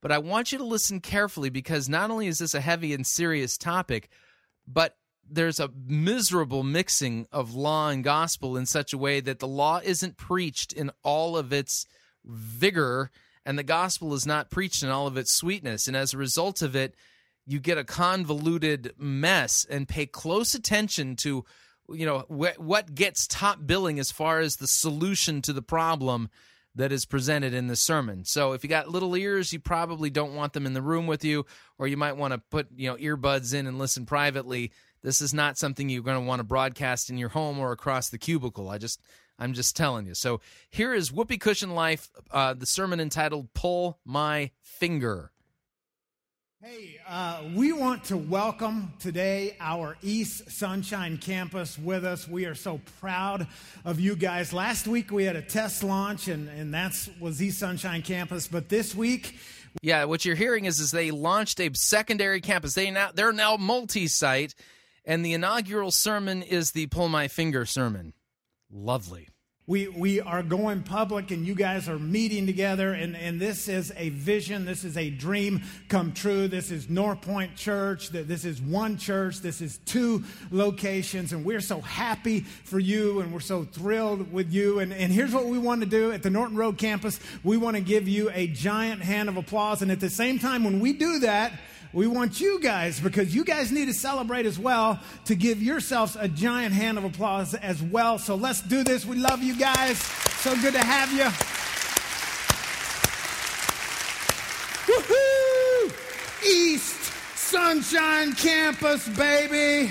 But 0.00 0.12
I 0.12 0.18
want 0.18 0.52
you 0.52 0.58
to 0.58 0.64
listen 0.64 1.00
carefully 1.00 1.50
because 1.50 1.88
not 1.88 2.10
only 2.12 2.28
is 2.28 2.38
this 2.38 2.54
a 2.54 2.60
heavy 2.60 2.94
and 2.94 3.04
serious 3.04 3.58
topic, 3.58 4.08
but 4.68 4.96
there's 5.28 5.58
a 5.58 5.70
miserable 5.84 6.62
mixing 6.62 7.26
of 7.32 7.54
law 7.54 7.88
and 7.88 8.04
gospel 8.04 8.56
in 8.56 8.66
such 8.66 8.92
a 8.92 8.98
way 8.98 9.18
that 9.18 9.40
the 9.40 9.48
law 9.48 9.80
isn't 9.82 10.16
preached 10.16 10.72
in 10.72 10.92
all 11.02 11.36
of 11.36 11.52
its 11.52 11.86
vigor 12.24 13.10
and 13.44 13.58
the 13.58 13.64
gospel 13.64 14.14
is 14.14 14.26
not 14.26 14.50
preached 14.50 14.84
in 14.84 14.90
all 14.90 15.08
of 15.08 15.16
its 15.16 15.34
sweetness. 15.34 15.88
And 15.88 15.96
as 15.96 16.14
a 16.14 16.18
result 16.18 16.62
of 16.62 16.76
it, 16.76 16.94
you 17.46 17.60
get 17.60 17.78
a 17.78 17.84
convoluted 17.84 18.92
mess 18.98 19.66
and 19.68 19.88
pay 19.88 20.06
close 20.06 20.54
attention 20.54 21.16
to 21.16 21.44
you 21.88 22.06
know 22.06 22.20
wh- 22.20 22.60
what 22.60 22.94
gets 22.94 23.26
top 23.26 23.66
billing 23.66 23.98
as 23.98 24.10
far 24.10 24.40
as 24.40 24.56
the 24.56 24.66
solution 24.66 25.42
to 25.42 25.52
the 25.52 25.62
problem 25.62 26.28
that 26.76 26.92
is 26.92 27.06
presented 27.06 27.54
in 27.54 27.68
the 27.68 27.76
sermon. 27.76 28.24
So 28.24 28.52
if 28.52 28.62
you 28.62 28.68
got 28.68 28.90
little 28.90 29.16
ears, 29.16 29.50
you 29.52 29.58
probably 29.58 30.10
don't 30.10 30.34
want 30.34 30.52
them 30.52 30.66
in 30.66 30.74
the 30.74 30.82
room 30.82 31.06
with 31.06 31.24
you 31.24 31.46
or 31.78 31.88
you 31.88 31.96
might 31.96 32.18
want 32.18 32.34
to 32.34 32.38
put, 32.50 32.68
you 32.76 32.90
know, 32.90 32.96
earbuds 32.96 33.54
in 33.54 33.66
and 33.66 33.78
listen 33.78 34.04
privately. 34.04 34.72
This 35.02 35.22
is 35.22 35.32
not 35.32 35.56
something 35.56 35.88
you're 35.88 36.02
going 36.02 36.20
to 36.20 36.26
want 36.26 36.40
to 36.40 36.44
broadcast 36.44 37.08
in 37.08 37.16
your 37.16 37.30
home 37.30 37.58
or 37.58 37.72
across 37.72 38.10
the 38.10 38.18
cubicle. 38.18 38.68
I 38.68 38.76
just 38.76 39.00
I'm 39.38 39.52
just 39.52 39.76
telling 39.76 40.06
you. 40.06 40.14
So 40.14 40.40
here 40.70 40.94
is 40.94 41.12
Whoopee 41.12 41.38
Cushion 41.38 41.74
Life, 41.74 42.10
uh, 42.30 42.54
the 42.54 42.66
sermon 42.66 43.00
entitled 43.00 43.52
"Pull 43.54 43.98
My 44.04 44.50
Finger." 44.62 45.30
Hey, 46.68 46.98
uh, 47.06 47.44
we 47.54 47.70
want 47.70 48.02
to 48.06 48.16
welcome 48.16 48.92
today 48.98 49.56
our 49.60 49.96
East 50.02 50.50
Sunshine 50.50 51.16
campus 51.16 51.78
with 51.78 52.04
us. 52.04 52.26
We 52.26 52.44
are 52.46 52.56
so 52.56 52.80
proud 52.98 53.46
of 53.84 54.00
you 54.00 54.16
guys. 54.16 54.52
Last 54.52 54.88
week 54.88 55.12
we 55.12 55.22
had 55.22 55.36
a 55.36 55.42
test 55.42 55.84
launch, 55.84 56.26
and, 56.26 56.48
and 56.48 56.74
that 56.74 57.08
was 57.20 57.40
East 57.40 57.60
Sunshine 57.60 58.02
campus. 58.02 58.48
But 58.48 58.68
this 58.68 58.96
week, 58.96 59.38
yeah, 59.80 60.06
what 60.06 60.24
you're 60.24 60.34
hearing 60.34 60.64
is 60.64 60.80
is 60.80 60.90
they 60.90 61.12
launched 61.12 61.60
a 61.60 61.70
secondary 61.74 62.40
campus. 62.40 62.74
They 62.74 62.90
now 62.90 63.10
they're 63.14 63.32
now 63.32 63.56
multi-site, 63.56 64.56
and 65.04 65.24
the 65.24 65.34
inaugural 65.34 65.92
sermon 65.92 66.42
is 66.42 66.72
the 66.72 66.88
"Pull 66.88 67.08
My 67.08 67.28
Finger" 67.28 67.64
sermon. 67.64 68.12
Lovely. 68.72 69.28
We, 69.68 69.88
we 69.88 70.20
are 70.20 70.44
going 70.44 70.84
public 70.84 71.32
and 71.32 71.44
you 71.44 71.56
guys 71.56 71.88
are 71.88 71.98
meeting 71.98 72.46
together, 72.46 72.92
and, 72.92 73.16
and 73.16 73.40
this 73.40 73.66
is 73.66 73.92
a 73.96 74.10
vision. 74.10 74.64
This 74.64 74.84
is 74.84 74.96
a 74.96 75.10
dream 75.10 75.62
come 75.88 76.12
true. 76.12 76.46
This 76.46 76.70
is 76.70 76.86
Northpoint 76.86 77.56
Church. 77.56 78.10
This 78.10 78.44
is 78.44 78.62
one 78.62 78.96
church. 78.96 79.40
This 79.40 79.60
is 79.60 79.78
two 79.78 80.22
locations, 80.52 81.32
and 81.32 81.44
we're 81.44 81.60
so 81.60 81.80
happy 81.80 82.42
for 82.42 82.78
you 82.78 83.18
and 83.18 83.32
we're 83.32 83.40
so 83.40 83.64
thrilled 83.64 84.32
with 84.32 84.52
you. 84.52 84.78
And, 84.78 84.92
and 84.92 85.12
here's 85.12 85.34
what 85.34 85.46
we 85.46 85.58
want 85.58 85.80
to 85.80 85.88
do 85.88 86.12
at 86.12 86.22
the 86.22 86.30
Norton 86.30 86.56
Road 86.56 86.78
campus 86.78 87.18
we 87.42 87.56
want 87.56 87.74
to 87.74 87.82
give 87.82 88.06
you 88.06 88.30
a 88.32 88.46
giant 88.46 89.02
hand 89.02 89.28
of 89.28 89.36
applause. 89.36 89.82
And 89.82 89.90
at 89.90 89.98
the 89.98 90.10
same 90.10 90.38
time, 90.38 90.62
when 90.62 90.78
we 90.78 90.92
do 90.92 91.18
that, 91.20 91.58
we 91.96 92.06
want 92.06 92.38
you 92.42 92.60
guys, 92.60 93.00
because 93.00 93.34
you 93.34 93.42
guys 93.42 93.72
need 93.72 93.86
to 93.86 93.94
celebrate 93.94 94.44
as 94.44 94.58
well, 94.58 95.00
to 95.24 95.34
give 95.34 95.62
yourselves 95.62 96.14
a 96.20 96.28
giant 96.28 96.74
hand 96.74 96.98
of 96.98 97.04
applause 97.04 97.54
as 97.54 97.82
well. 97.82 98.18
So 98.18 98.34
let's 98.34 98.60
do 98.60 98.84
this. 98.84 99.06
We 99.06 99.16
love 99.16 99.42
you 99.42 99.56
guys. 99.58 99.96
So 99.96 100.54
good 100.56 100.74
to 100.74 100.84
have 100.84 101.10
you. 101.10 101.24
Woohoo! 104.92 106.46
East 106.46 107.12
Sunshine 107.34 108.34
Campus, 108.34 109.08
baby. 109.08 109.90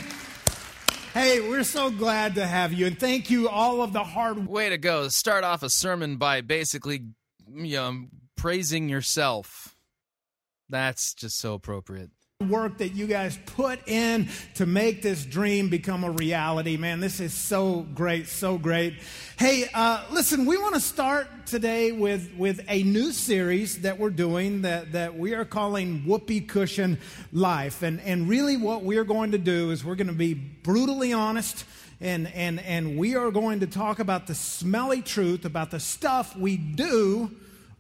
Hey, 1.12 1.40
we're 1.40 1.64
so 1.64 1.90
glad 1.90 2.36
to 2.36 2.46
have 2.46 2.72
you, 2.72 2.86
and 2.86 3.00
thank 3.00 3.32
you 3.32 3.50
all 3.50 3.82
of 3.82 3.94
the 3.94 4.04
hard. 4.04 4.46
Way 4.46 4.70
to 4.70 4.78
go! 4.78 5.08
Start 5.08 5.44
off 5.44 5.64
a 5.64 5.72
sermon 5.72 6.18
by 6.18 6.42
basically, 6.42 7.02
you 7.52 7.78
know, 7.78 8.06
praising 8.36 8.90
yourself. 8.90 9.65
That's 10.70 11.14
just 11.14 11.38
so 11.38 11.54
appropriate. 11.54 12.10
Work 12.50 12.80
that 12.80 12.90
you 12.90 13.08
guys 13.08 13.40
put 13.46 13.88
in 13.88 14.28
to 14.56 14.66
make 14.66 15.02
this 15.02 15.24
dream 15.24 15.70
become 15.70 16.04
a 16.04 16.12
reality, 16.12 16.76
man. 16.76 17.00
This 17.00 17.22
is 17.22 17.34
so 17.34 17.86
great, 17.96 18.28
so 18.28 18.58
great. 18.58 18.96
Hey, 19.38 19.70
uh, 19.74 20.04
listen, 20.12 20.46
we 20.46 20.58
want 20.58 20.76
to 20.76 20.82
start 20.82 21.28
today 21.46 21.94
with 21.94 22.34
with 22.38 22.60
a 22.68 22.84
new 22.84 23.14
series 23.14 23.82
that 23.82 24.00
we're 24.00 24.10
doing 24.10 24.64
that 24.64 24.92
that 24.92 25.18
we 25.18 25.34
are 25.34 25.46
calling 25.46 26.04
Whoopee 26.06 26.42
Cushion 26.42 27.00
Life, 27.32 27.84
and 27.84 28.02
and 28.02 28.28
really 28.28 28.58
what 28.58 28.84
we're 28.84 29.06
going 29.06 29.32
to 29.32 29.38
do 29.38 29.72
is 29.72 29.86
we're 29.86 29.96
going 29.96 30.08
to 30.08 30.14
be 30.14 30.34
brutally 30.34 31.14
honest 31.14 31.64
and, 32.02 32.28
and, 32.34 32.60
and 32.60 32.98
we 32.98 33.16
are 33.16 33.32
going 33.32 33.62
to 33.62 33.68
talk 33.68 34.00
about 34.00 34.28
the 34.28 34.36
smelly 34.36 35.02
truth 35.02 35.46
about 35.46 35.72
the 35.72 35.80
stuff 35.80 36.36
we 36.36 36.58
do 36.58 37.32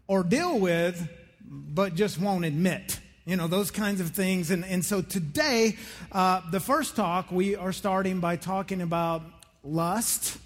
or 0.07 0.23
deal 0.23 0.57
with 0.57 1.09
but 1.47 1.95
just 1.95 2.19
won't 2.19 2.45
admit. 2.45 2.99
You 3.25 3.35
know, 3.35 3.47
those 3.47 3.71
kinds 3.71 4.01
of 4.01 4.11
things. 4.11 4.51
And, 4.51 4.63
and 4.63 4.85
so 4.85 5.01
today, 5.01 5.77
uh, 6.11 6.41
the 6.51 6.59
first 6.59 6.95
talk, 6.95 7.31
we 7.31 7.55
are 7.55 7.71
starting 7.71 8.19
by 8.19 8.35
talking 8.35 8.81
about 8.81 9.23
lust, 9.63 10.37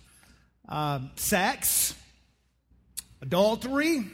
uh, 0.68 1.00
sex, 1.16 1.94
adultery, 3.22 4.06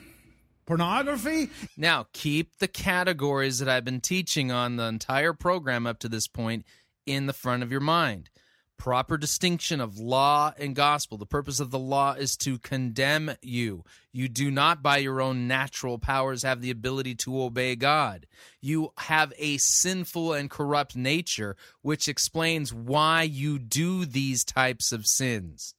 pornography. 0.66 1.50
Now, 1.78 2.08
keep 2.12 2.58
the 2.58 2.68
categories 2.68 3.60
that 3.60 3.70
I've 3.70 3.86
been 3.86 4.02
teaching 4.02 4.52
on 4.52 4.78
the 4.78 4.86
entire 4.86 5.34
program 5.34 5.86
up 5.86 6.00
to 6.00 6.10
this 6.10 6.28
point 6.28 6.66
in 7.06 7.28
the 7.28 7.34
front 7.34 7.62
of 7.62 7.72
your 7.72 7.82
mind 7.82 8.30
proper 8.78 9.18
distinction 9.18 9.82
of 9.82 9.98
law 9.98 10.54
and 10.58 10.76
gospel. 10.76 11.18
The 11.18 11.26
purpose 11.26 11.60
of 11.60 11.72
the 11.72 11.80
law 11.80 12.14
is 12.14 12.36
to 12.38 12.60
condemn 12.60 13.32
you. 13.42 13.84
You 14.12 14.28
do 14.28 14.52
not, 14.52 14.82
by 14.82 14.98
your 14.98 15.22
own 15.22 15.48
natural 15.48 15.98
powers, 15.98 16.44
have 16.44 16.62
the 16.62 16.72
ability 16.72 17.16
to 17.16 17.42
obey 17.42 17.76
God. 17.76 18.28
You 18.62 18.92
have 18.98 19.34
a 19.38 19.58
sinful 19.58 20.34
and 20.34 20.50
corrupt 20.50 20.96
nature, 20.96 21.56
which 21.82 22.08
explains 22.08 22.74
why 22.74 23.24
you 23.24 23.60
do 23.60 24.06
these 24.06 24.44
types 24.44 24.92
of 24.92 25.06
sins. 25.06 25.76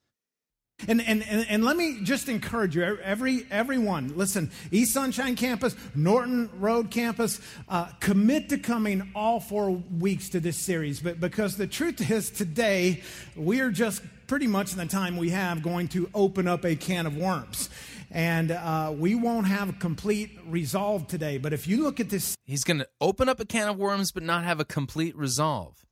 And, 0.88 1.00
and, 1.00 1.24
and, 1.26 1.46
and, 1.48 1.64
let 1.64 1.76
me 1.76 2.00
just 2.02 2.28
encourage 2.28 2.76
you, 2.76 2.84
every, 2.84 3.46
everyone, 3.50 4.16
listen, 4.16 4.50
East 4.70 4.92
Sunshine 4.92 5.34
Campus, 5.34 5.74
Norton 5.94 6.50
Road 6.60 6.90
Campus, 6.90 7.40
uh, 7.68 7.86
commit 7.98 8.50
to 8.50 8.58
coming 8.58 9.10
all 9.14 9.40
four 9.40 9.70
weeks 9.70 10.28
to 10.30 10.40
this 10.40 10.58
series. 10.58 11.00
But 11.00 11.18
because 11.18 11.56
the 11.56 11.66
truth 11.66 12.08
is, 12.10 12.30
today, 12.30 13.02
we 13.34 13.60
are 13.60 13.70
just 13.70 14.02
pretty 14.26 14.46
much 14.46 14.72
in 14.72 14.78
the 14.78 14.86
time 14.86 15.16
we 15.16 15.30
have 15.30 15.62
going 15.62 15.88
to 15.88 16.10
open 16.14 16.46
up 16.46 16.64
a 16.64 16.76
can 16.76 17.06
of 17.06 17.16
worms. 17.16 17.70
And 18.10 18.50
uh, 18.50 18.94
we 18.96 19.14
won't 19.14 19.46
have 19.46 19.78
complete 19.78 20.38
resolve 20.46 21.08
today. 21.08 21.38
But 21.38 21.54
if 21.54 21.66
you 21.66 21.82
look 21.82 22.00
at 22.00 22.10
this, 22.10 22.36
he's 22.44 22.64
going 22.64 22.78
to 22.78 22.88
open 23.00 23.28
up 23.30 23.40
a 23.40 23.46
can 23.46 23.68
of 23.68 23.78
worms, 23.78 24.12
but 24.12 24.22
not 24.22 24.44
have 24.44 24.60
a 24.60 24.64
complete 24.64 25.16
resolve 25.16 25.85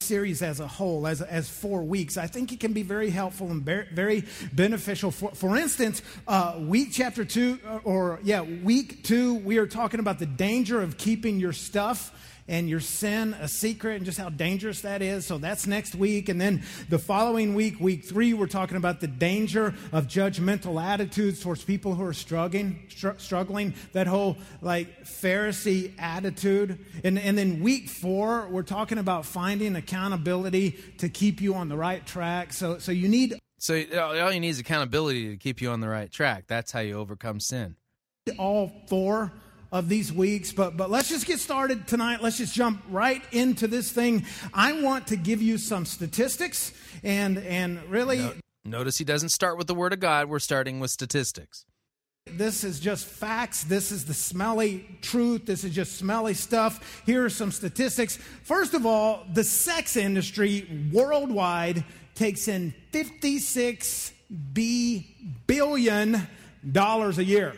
series 0.00 0.42
as 0.42 0.60
a 0.60 0.66
whole, 0.66 1.06
as, 1.06 1.20
as 1.20 1.50
four 1.50 1.82
weeks, 1.82 2.16
I 2.16 2.28
think 2.28 2.52
it 2.52 2.60
can 2.60 2.72
be 2.72 2.82
very 2.82 3.10
helpful 3.10 3.50
and 3.50 3.62
very 3.62 4.24
beneficial. 4.52 5.10
For, 5.10 5.32
for 5.32 5.56
instance, 5.56 6.02
uh, 6.26 6.56
week 6.60 6.90
chapter 6.92 7.24
two, 7.24 7.58
uh, 7.66 7.80
or 7.82 8.20
yeah, 8.22 8.42
week 8.42 9.02
two, 9.02 9.34
we 9.34 9.58
are 9.58 9.66
talking 9.66 9.98
about 9.98 10.20
the 10.20 10.26
danger 10.26 10.80
of 10.80 10.96
keeping 10.98 11.40
your 11.40 11.52
stuff 11.52 12.14
and 12.48 12.68
your 12.68 12.80
sin 12.80 13.34
a 13.34 13.46
secret 13.46 13.96
and 13.96 14.04
just 14.04 14.18
how 14.18 14.30
dangerous 14.30 14.80
that 14.80 15.02
is. 15.02 15.26
So 15.26 15.38
that's 15.38 15.66
next 15.66 15.94
week. 15.94 16.28
And 16.28 16.40
then 16.40 16.62
the 16.88 16.98
following 16.98 17.54
week, 17.54 17.78
week 17.78 18.04
three, 18.04 18.32
we're 18.32 18.46
talking 18.46 18.76
about 18.76 19.00
the 19.00 19.06
danger 19.06 19.74
of 19.92 20.06
judgmental 20.06 20.82
attitudes 20.82 21.40
towards 21.40 21.62
people 21.62 21.94
who 21.94 22.04
are 22.04 22.14
struggling, 22.14 22.86
str- 22.88 23.18
struggling 23.18 23.74
that 23.92 24.06
whole 24.06 24.38
like 24.62 25.04
Pharisee 25.04 25.92
attitude. 25.98 26.78
And, 27.04 27.18
and 27.18 27.36
then 27.36 27.62
week 27.62 27.88
four, 27.88 28.48
we're 28.48 28.62
talking 28.62 28.98
about 28.98 29.26
finding 29.26 29.76
accountability 29.76 30.72
to 30.98 31.08
keep 31.08 31.40
you 31.40 31.54
on 31.54 31.68
the 31.68 31.76
right 31.76 32.04
track. 32.04 32.52
So, 32.52 32.78
so 32.78 32.92
you 32.92 33.08
need. 33.08 33.38
So 33.58 33.74
all 33.98 34.32
you 34.32 34.40
need 34.40 34.48
is 34.48 34.60
accountability 34.60 35.30
to 35.30 35.36
keep 35.36 35.60
you 35.60 35.70
on 35.70 35.80
the 35.80 35.88
right 35.88 36.10
track. 36.10 36.44
That's 36.46 36.72
how 36.72 36.80
you 36.80 36.94
overcome 36.94 37.40
sin. 37.40 37.76
All 38.38 38.70
four 38.86 39.32
of 39.70 39.88
these 39.88 40.12
weeks, 40.12 40.52
but, 40.52 40.76
but 40.76 40.90
let's 40.90 41.08
just 41.08 41.26
get 41.26 41.38
started 41.38 41.86
tonight. 41.86 42.22
Let's 42.22 42.38
just 42.38 42.54
jump 42.54 42.82
right 42.88 43.22
into 43.32 43.66
this 43.66 43.92
thing. 43.92 44.24
I 44.54 44.80
want 44.80 45.08
to 45.08 45.16
give 45.16 45.42
you 45.42 45.58
some 45.58 45.84
statistics 45.84 46.72
and, 47.02 47.38
and 47.38 47.82
really. 47.90 48.18
No, 48.18 48.32
Notice 48.64 48.98
he 48.98 49.04
doesn't 49.04 49.30
start 49.30 49.56
with 49.56 49.66
the 49.66 49.74
Word 49.74 49.92
of 49.92 50.00
God, 50.00 50.28
we're 50.28 50.38
starting 50.38 50.80
with 50.80 50.90
statistics. 50.90 51.64
This 52.26 52.62
is 52.64 52.78
just 52.80 53.06
facts. 53.06 53.64
This 53.64 53.90
is 53.90 54.04
the 54.04 54.12
smelly 54.12 54.86
truth. 55.00 55.46
This 55.46 55.64
is 55.64 55.74
just 55.74 55.96
smelly 55.96 56.34
stuff. 56.34 57.02
Here 57.06 57.24
are 57.24 57.30
some 57.30 57.50
statistics. 57.50 58.18
First 58.42 58.74
of 58.74 58.84
all, 58.84 59.24
the 59.32 59.44
sex 59.44 59.96
industry 59.96 60.90
worldwide 60.92 61.84
takes 62.14 62.48
in 62.48 62.74
56 62.92 64.12
B 64.52 65.40
billion 65.46 66.28
dollars 66.70 67.18
a 67.18 67.24
year. 67.24 67.54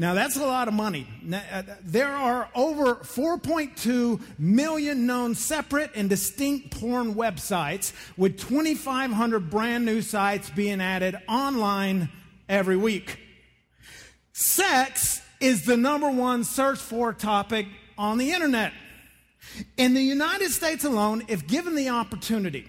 Now, 0.00 0.14
that's 0.14 0.38
a 0.38 0.46
lot 0.46 0.66
of 0.66 0.72
money. 0.72 1.06
Uh, 1.30 1.62
there 1.82 2.08
are 2.08 2.48
over 2.54 2.94
4.2 2.94 4.18
million 4.38 5.04
known 5.04 5.34
separate 5.34 5.90
and 5.94 6.08
distinct 6.08 6.70
porn 6.70 7.14
websites, 7.14 7.92
with 8.16 8.40
2,500 8.40 9.50
brand 9.50 9.84
new 9.84 10.00
sites 10.00 10.48
being 10.48 10.80
added 10.80 11.18
online 11.28 12.08
every 12.48 12.78
week. 12.78 13.18
Sex 14.32 15.20
is 15.38 15.66
the 15.66 15.76
number 15.76 16.08
one 16.08 16.44
search 16.44 16.78
for 16.78 17.12
topic 17.12 17.66
on 17.98 18.16
the 18.16 18.30
internet. 18.32 18.72
In 19.76 19.92
the 19.92 20.02
United 20.02 20.50
States 20.50 20.84
alone, 20.84 21.24
if 21.28 21.46
given 21.46 21.74
the 21.74 21.90
opportunity, 21.90 22.66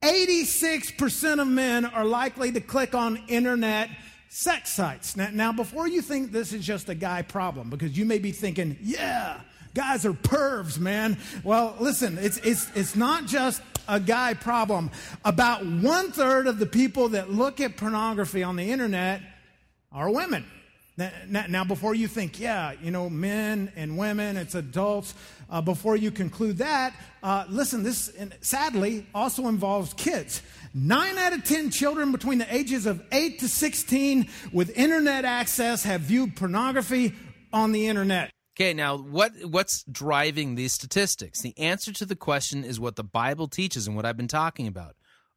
86% 0.00 1.40
of 1.40 1.48
men 1.48 1.86
are 1.86 2.04
likely 2.04 2.52
to 2.52 2.60
click 2.60 2.94
on 2.94 3.16
internet 3.26 3.90
sex 4.34 4.70
sites. 4.70 5.14
Now, 5.14 5.28
now, 5.30 5.52
before 5.52 5.86
you 5.86 6.00
think 6.00 6.32
this 6.32 6.54
is 6.54 6.64
just 6.64 6.88
a 6.88 6.94
guy 6.94 7.20
problem, 7.20 7.68
because 7.68 7.98
you 7.98 8.06
may 8.06 8.18
be 8.18 8.32
thinking, 8.32 8.78
yeah, 8.80 9.38
guys 9.74 10.06
are 10.06 10.14
pervs, 10.14 10.78
man. 10.78 11.18
Well, 11.44 11.76
listen, 11.78 12.16
it's, 12.18 12.38
it's, 12.38 12.66
it's 12.74 12.96
not 12.96 13.26
just 13.26 13.60
a 13.86 14.00
guy 14.00 14.32
problem. 14.32 14.90
About 15.22 15.66
one 15.66 16.12
third 16.12 16.46
of 16.46 16.58
the 16.58 16.64
people 16.64 17.10
that 17.10 17.30
look 17.30 17.60
at 17.60 17.76
pornography 17.76 18.42
on 18.42 18.56
the 18.56 18.70
internet 18.70 19.20
are 19.92 20.10
women. 20.10 20.46
Now, 20.96 21.44
now, 21.48 21.64
before 21.64 21.94
you 21.94 22.08
think, 22.08 22.40
yeah, 22.40 22.72
you 22.82 22.90
know, 22.90 23.10
men 23.10 23.70
and 23.76 23.98
women, 23.98 24.38
it's 24.38 24.54
adults, 24.54 25.14
uh, 25.50 25.60
before 25.60 25.96
you 25.96 26.10
conclude 26.10 26.58
that, 26.58 26.94
uh, 27.22 27.44
listen, 27.48 27.82
this 27.82 28.10
sadly 28.40 29.06
also 29.14 29.48
involves 29.48 29.92
kids. 29.94 30.40
Nine 30.74 31.18
out 31.18 31.34
of 31.34 31.44
10 31.44 31.70
children 31.70 32.12
between 32.12 32.38
the 32.38 32.54
ages 32.54 32.86
of 32.86 33.02
8 33.12 33.38
to 33.40 33.48
16 33.48 34.28
with 34.52 34.70
internet 34.76 35.24
access 35.24 35.84
have 35.84 36.00
viewed 36.02 36.34
pornography 36.34 37.14
on 37.52 37.72
the 37.72 37.88
internet. 37.88 38.30
Okay, 38.56 38.74
now 38.74 38.96
what 38.96 39.32
what's 39.44 39.82
driving 39.84 40.54
these 40.54 40.72
statistics? 40.72 41.40
The 41.40 41.56
answer 41.58 41.92
to 41.94 42.06
the 42.06 42.16
question 42.16 42.64
is 42.64 42.78
what 42.78 42.96
the 42.96 43.04
Bible 43.04 43.48
teaches 43.48 43.86
and 43.86 43.96
what 43.96 44.04
I've 44.04 44.16
been 44.16 44.28
talking 44.28 44.66
about. 44.66 44.94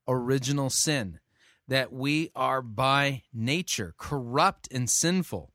Original 0.08 0.70
sin 0.70 1.20
that 1.68 1.92
we 1.92 2.30
are 2.36 2.62
by 2.62 3.24
nature 3.34 3.94
corrupt 3.98 4.68
and 4.72 4.90
sinful. 4.90 5.52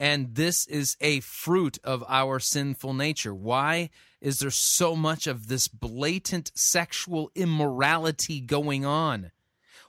And 0.00 0.34
this 0.34 0.66
is 0.66 0.96
a 1.00 1.20
fruit 1.20 1.78
of 1.84 2.04
our 2.08 2.40
sinful 2.40 2.94
nature. 2.94 3.34
Why 3.34 3.90
is 4.20 4.40
there 4.40 4.50
so 4.50 4.96
much 4.96 5.26
of 5.26 5.46
this 5.46 5.68
blatant 5.68 6.50
sexual 6.54 7.30
immorality 7.34 8.40
going 8.40 8.84
on? 8.84 9.30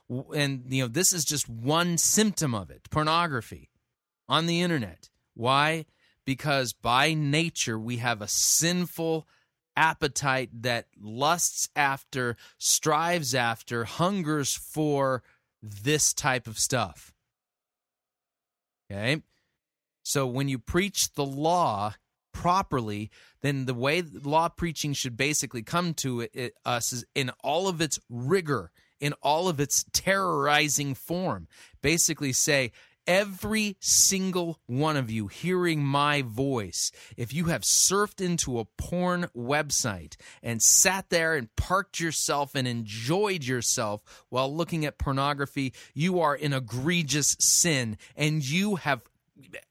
And, 0.08 0.64
you 0.68 0.84
know, 0.84 0.88
this 0.88 1.12
is 1.12 1.24
just 1.24 1.48
one 1.48 1.98
symptom 1.98 2.54
of 2.54 2.70
it 2.70 2.88
pornography 2.90 3.70
on 4.28 4.46
the 4.46 4.62
internet. 4.62 5.10
Why? 5.34 5.86
Because 6.24 6.72
by 6.72 7.14
nature, 7.14 7.78
we 7.78 7.96
have 7.96 8.22
a 8.22 8.28
sinful 8.28 9.26
appetite 9.76 10.50
that 10.62 10.86
lusts 11.00 11.68
after, 11.76 12.36
strives 12.58 13.34
after, 13.34 13.84
hungers 13.84 14.54
for 14.54 15.22
this 15.62 16.14
type 16.14 16.46
of 16.46 16.58
stuff. 16.58 17.12
Okay? 18.90 19.22
So 20.06 20.24
when 20.24 20.46
you 20.46 20.60
preach 20.60 21.14
the 21.14 21.26
law 21.26 21.94
properly, 22.32 23.10
then 23.42 23.66
the 23.66 23.74
way 23.74 24.02
law 24.02 24.48
preaching 24.48 24.92
should 24.92 25.16
basically 25.16 25.64
come 25.64 25.94
to 25.94 26.20
it, 26.20 26.30
it, 26.32 26.54
us 26.64 26.92
is 26.92 27.04
in 27.16 27.30
all 27.42 27.66
of 27.66 27.80
its 27.80 27.98
rigor, 28.08 28.70
in 29.00 29.14
all 29.14 29.48
of 29.48 29.58
its 29.58 29.84
terrorizing 29.92 30.94
form. 30.94 31.48
Basically, 31.82 32.32
say, 32.32 32.70
every 33.08 33.76
single 33.80 34.60
one 34.66 34.96
of 34.96 35.10
you 35.10 35.26
hearing 35.26 35.82
my 35.82 36.22
voice, 36.22 36.92
if 37.16 37.34
you 37.34 37.46
have 37.46 37.62
surfed 37.62 38.20
into 38.20 38.60
a 38.60 38.64
porn 38.64 39.26
website 39.36 40.14
and 40.40 40.62
sat 40.62 41.10
there 41.10 41.34
and 41.34 41.54
parked 41.56 41.98
yourself 41.98 42.54
and 42.54 42.68
enjoyed 42.68 43.42
yourself 43.42 44.04
while 44.28 44.54
looking 44.54 44.86
at 44.86 44.98
pornography, 44.98 45.72
you 45.94 46.20
are 46.20 46.36
in 46.36 46.52
egregious 46.52 47.36
sin 47.40 47.98
and 48.14 48.48
you 48.48 48.76
have 48.76 49.02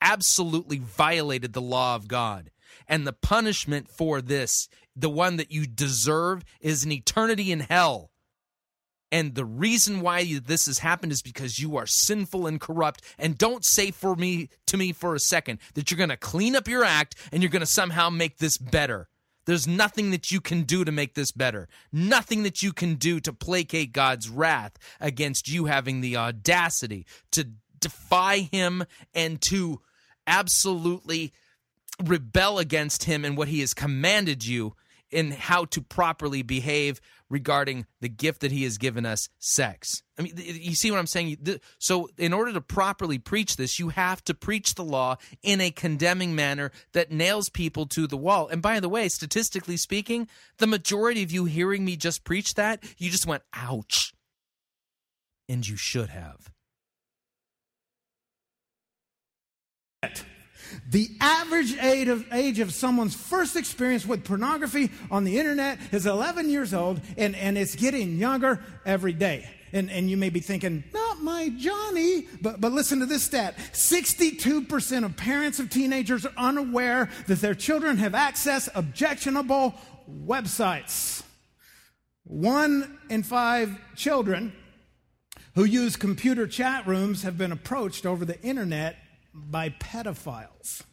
absolutely 0.02 0.78
violated 0.78 1.54
the 1.54 1.62
law 1.62 1.96
of 1.96 2.08
God. 2.08 2.52
And 2.88 3.06
the 3.06 3.14
punishment 3.14 3.90
for 3.90 4.22
this, 4.22 4.68
the 4.96 5.10
one 5.10 5.38
that 5.38 5.52
you 5.52 5.66
deserve, 5.66 6.44
is 6.62 6.84
an 6.84 6.92
eternity 6.92 7.52
in 7.52 7.62
hell. 7.62 8.12
And 9.12 9.36
the 9.36 9.46
reason 9.46 10.02
why 10.02 10.40
this 10.40 10.66
has 10.66 10.80
happened 10.80 11.12
is 11.12 11.22
because 11.22 11.60
you 11.60 11.78
are 11.78 11.88
sinful 11.88 12.48
and 12.48 12.60
corrupt. 12.60 13.02
And 13.18 13.38
don't 13.38 13.64
say 13.64 13.92
for 13.92 14.16
me 14.16 14.50
to 14.68 14.78
me 14.78 14.92
for 14.92 15.16
a 15.16 15.20
second 15.20 15.60
that 15.76 15.90
you're 15.90 15.98
going 15.98 16.10
to 16.10 16.18
clean 16.18 16.56
up 16.56 16.68
your 16.68 16.84
act 16.84 17.16
and 17.32 17.42
you're 17.42 17.52
going 17.52 17.62
to 17.62 17.66
somehow 17.66 18.10
make 18.10 18.38
this 18.38 18.58
better. 18.58 19.08
There's 19.46 19.68
nothing 19.68 20.10
that 20.12 20.32
you 20.32 20.42
can 20.42 20.64
do 20.64 20.84
to 20.84 20.92
make 20.92 21.14
this 21.14 21.32
better. 21.32 21.70
Nothing 21.94 22.44
that 22.44 22.64
you 22.64 22.74
can 22.74 22.96
do 22.96 23.20
to 23.20 23.32
placate 23.32 23.94
God's 23.94 24.28
wrath 24.28 24.74
against 25.00 25.48
you 25.48 25.66
having 25.66 26.02
the 26.02 26.18
audacity 26.18 27.06
to 27.32 27.52
defy 27.86 28.40
him 28.40 28.84
and 29.14 29.40
to 29.50 29.80
absolutely 30.26 31.32
rebel 32.04 32.58
against 32.58 33.04
him 33.04 33.24
and 33.24 33.38
what 33.38 33.48
he 33.48 33.60
has 33.60 33.76
commanded 33.76 34.44
you 34.44 34.76
in 35.12 35.30
how 35.30 35.66
to 35.66 35.82
properly 35.82 36.42
behave 36.42 37.00
regarding 37.30 37.86
the 38.02 38.10
gift 38.10 38.42
that 38.42 38.52
he 38.52 38.64
has 38.64 38.80
given 38.80 39.06
us 39.06 39.30
sex. 39.38 40.02
I 40.18 40.24
mean, 40.24 40.34
you 40.36 40.74
see 40.74 40.90
what 40.90 41.00
I'm 41.00 41.06
saying? 41.06 41.38
So, 41.78 42.10
in 42.18 42.34
order 42.34 42.52
to 42.54 42.62
properly 42.62 43.20
preach 43.20 43.56
this, 43.56 43.78
you 43.78 43.90
have 43.90 44.24
to 44.24 44.34
preach 44.34 44.74
the 44.74 44.84
law 44.84 45.18
in 45.44 45.62
a 45.62 45.70
condemning 45.70 46.36
manner 46.36 46.72
that 46.94 47.12
nails 47.12 47.50
people 47.50 47.86
to 47.88 48.08
the 48.08 48.18
wall. 48.18 48.48
And 48.48 48.64
by 48.64 48.80
the 48.80 48.90
way, 48.90 49.08
statistically 49.10 49.78
speaking, 49.78 50.28
the 50.58 50.68
majority 50.68 51.22
of 51.22 51.32
you 51.32 51.46
hearing 51.46 51.86
me 51.86 51.98
just 51.98 52.24
preach 52.24 52.56
that, 52.56 52.84
you 52.98 53.12
just 53.12 53.28
went, 53.28 53.44
ouch. 53.54 54.12
And 55.48 55.68
you 55.68 55.78
should 55.78 56.10
have. 56.10 56.55
The 60.90 61.10
average 61.22 61.76
age 61.78 62.08
of, 62.08 62.26
age 62.34 62.60
of 62.60 62.74
someone's 62.74 63.16
first 63.16 63.56
experience 63.56 64.06
with 64.06 64.24
pornography 64.24 64.92
on 65.12 65.24
the 65.24 65.38
internet 65.40 65.80
is 65.92 66.06
11 66.06 66.50
years 66.50 66.74
old, 66.74 67.02
and, 67.18 67.36
and 67.36 67.58
it's 67.58 67.76
getting 67.76 68.18
younger 68.18 68.64
every 68.86 69.14
day. 69.14 69.48
And, 69.74 69.90
and 69.90 70.10
you 70.10 70.16
may 70.16 70.30
be 70.30 70.40
thinking, 70.40 70.84
not 70.94 71.22
my 71.22 71.50
Johnny. 71.50 72.28
But, 72.42 72.62
but 72.62 72.72
listen 72.72 73.00
to 73.00 73.06
this 73.06 73.24
stat 73.24 73.58
62% 73.74 75.06
of 75.06 75.18
parents 75.18 75.60
of 75.60 75.70
teenagers 75.70 76.26
are 76.26 76.34
unaware 76.38 77.10
that 77.28 77.42
their 77.42 77.56
children 77.56 77.98
have 77.98 78.14
accessed 78.14 78.70
objectionable 78.74 79.76
websites. 80.10 81.24
One 82.24 82.98
in 83.10 83.24
five 83.24 83.78
children 83.96 84.54
who 85.56 85.64
use 85.64 85.96
computer 85.96 86.48
chat 86.48 86.88
rooms 86.88 87.24
have 87.24 87.38
been 87.38 87.52
approached 87.52 88.06
over 88.06 88.26
the 88.26 88.42
internet 88.42 88.98
by 89.36 89.70
pedophiles. 89.70 90.84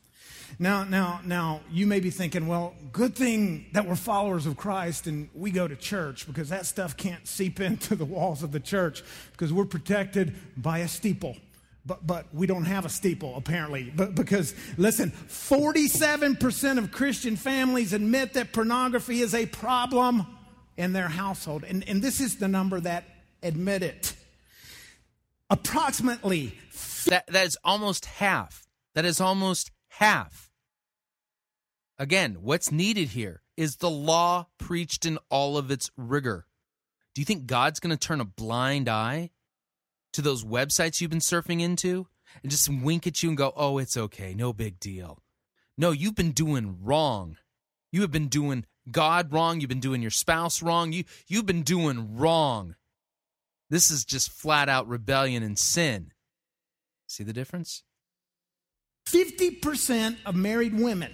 Now, 0.58 0.84
now, 0.84 1.20
now, 1.24 1.60
you 1.70 1.86
may 1.86 2.00
be 2.00 2.10
thinking, 2.10 2.46
well, 2.46 2.74
good 2.92 3.14
thing 3.14 3.66
that 3.72 3.86
we're 3.86 3.96
followers 3.96 4.46
of 4.46 4.56
Christ 4.56 5.06
and 5.06 5.28
we 5.34 5.50
go 5.50 5.66
to 5.66 5.76
church 5.76 6.26
because 6.26 6.50
that 6.50 6.66
stuff 6.66 6.96
can't 6.96 7.26
seep 7.26 7.60
into 7.68 7.94
the 7.94 8.04
walls 8.04 8.42
of 8.42 8.52
the 8.52 8.60
church 8.60 9.02
because 9.32 9.52
we're 9.52 9.64
protected 9.64 10.34
by 10.56 10.78
a 10.78 10.88
steeple. 10.88 11.36
But, 11.84 12.06
but 12.06 12.26
we 12.32 12.46
don't 12.46 12.66
have 12.66 12.84
a 12.84 12.88
steeple, 12.88 13.34
apparently. 13.36 13.92
But 13.94 14.14
because, 14.14 14.54
listen, 14.76 15.10
47% 15.10 16.78
of 16.78 16.92
Christian 16.92 17.34
families 17.34 17.92
admit 17.92 18.34
that 18.34 18.52
pornography 18.52 19.20
is 19.20 19.34
a 19.34 19.46
problem 19.46 20.26
in 20.76 20.92
their 20.92 21.08
household. 21.08 21.64
And, 21.64 21.82
and 21.88 22.00
this 22.00 22.20
is 22.20 22.36
the 22.36 22.46
number 22.46 22.78
that 22.80 23.04
admit 23.42 23.82
it. 23.82 24.14
Approximately 25.50 26.54
that 27.06 27.26
that 27.28 27.46
is 27.46 27.58
almost 27.64 28.06
half. 28.06 28.66
That 28.94 29.04
is 29.04 29.20
almost 29.20 29.70
half. 29.88 30.50
Again, 31.98 32.38
what's 32.40 32.72
needed 32.72 33.10
here 33.10 33.42
is 33.56 33.76
the 33.76 33.90
law 33.90 34.48
preached 34.58 35.06
in 35.06 35.18
all 35.30 35.56
of 35.56 35.70
its 35.70 35.90
rigor. 35.96 36.46
Do 37.14 37.20
you 37.20 37.24
think 37.24 37.46
God's 37.46 37.80
going 37.80 37.96
to 37.96 37.96
turn 37.96 38.20
a 38.20 38.24
blind 38.24 38.88
eye 38.88 39.30
to 40.14 40.22
those 40.22 40.44
websites 40.44 41.00
you've 41.00 41.10
been 41.10 41.20
surfing 41.20 41.60
into 41.60 42.06
and 42.42 42.50
just 42.50 42.68
wink 42.68 43.06
at 43.06 43.22
you 43.22 43.28
and 43.28 43.38
go, 43.38 43.52
"Oh, 43.56 43.78
it's 43.78 43.96
okay, 43.96 44.34
no 44.34 44.52
big 44.52 44.80
deal." 44.80 45.22
No, 45.76 45.90
you've 45.90 46.14
been 46.14 46.32
doing 46.32 46.82
wrong. 46.82 47.38
You 47.90 48.00
have 48.02 48.10
been 48.10 48.28
doing 48.28 48.66
God 48.90 49.32
wrong. 49.32 49.60
You've 49.60 49.68
been 49.68 49.80
doing 49.80 50.02
your 50.02 50.10
spouse 50.10 50.62
wrong. 50.62 50.92
You 50.92 51.04
you've 51.28 51.46
been 51.46 51.62
doing 51.62 52.16
wrong. 52.16 52.76
This 53.70 53.90
is 53.90 54.04
just 54.04 54.30
flat 54.30 54.68
out 54.68 54.88
rebellion 54.88 55.42
and 55.42 55.58
sin. 55.58 56.12
See 57.12 57.24
the 57.24 57.34
difference? 57.34 57.82
50% 59.06 60.16
of 60.24 60.34
married 60.34 60.72
women 60.72 61.12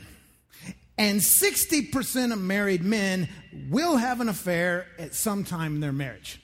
and 0.97 1.19
60% 1.19 2.33
of 2.33 2.41
married 2.41 2.85
men 2.85 3.29
will 3.69 3.97
have 3.97 4.21
an 4.21 4.29
affair 4.29 4.87
at 5.01 5.17
some 5.17 5.43
time 5.43 5.75
in 5.75 5.81
their 5.81 5.93
marriage. 5.93 6.41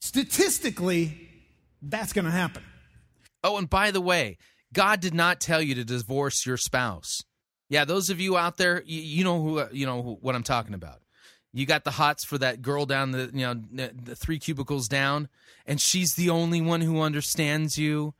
Statistically, 0.00 1.28
that's 1.82 2.14
going 2.14 2.24
to 2.24 2.30
happen. 2.30 2.62
Oh, 3.44 3.58
and 3.58 3.68
by 3.68 3.90
the 3.90 4.00
way, 4.00 4.38
God 4.72 5.00
did 5.00 5.12
not 5.12 5.42
tell 5.42 5.60
you 5.60 5.74
to 5.74 5.84
divorce 5.84 6.46
your 6.46 6.56
spouse. 6.56 7.22
Yeah, 7.68 7.84
those 7.84 8.08
of 8.08 8.18
you 8.18 8.38
out 8.38 8.56
there, 8.56 8.82
you, 8.86 9.02
you 9.02 9.24
know 9.24 9.42
who 9.42 9.66
you 9.72 9.84
know 9.84 10.02
who, 10.02 10.14
what 10.22 10.34
I'm 10.34 10.42
talking 10.42 10.74
about. 10.74 11.02
You 11.52 11.66
got 11.66 11.84
the 11.84 11.90
hots 11.90 12.24
for 12.24 12.38
that 12.38 12.62
girl 12.62 12.86
down 12.86 13.10
the 13.10 13.30
you 13.34 13.46
know 13.46 13.60
the 13.72 14.16
three 14.16 14.38
cubicles 14.38 14.88
down, 14.88 15.28
and 15.66 15.80
she's 15.80 16.14
the 16.14 16.30
only 16.30 16.62
one 16.62 16.80
who 16.80 17.02
understands 17.02 17.76
you. 17.76 18.14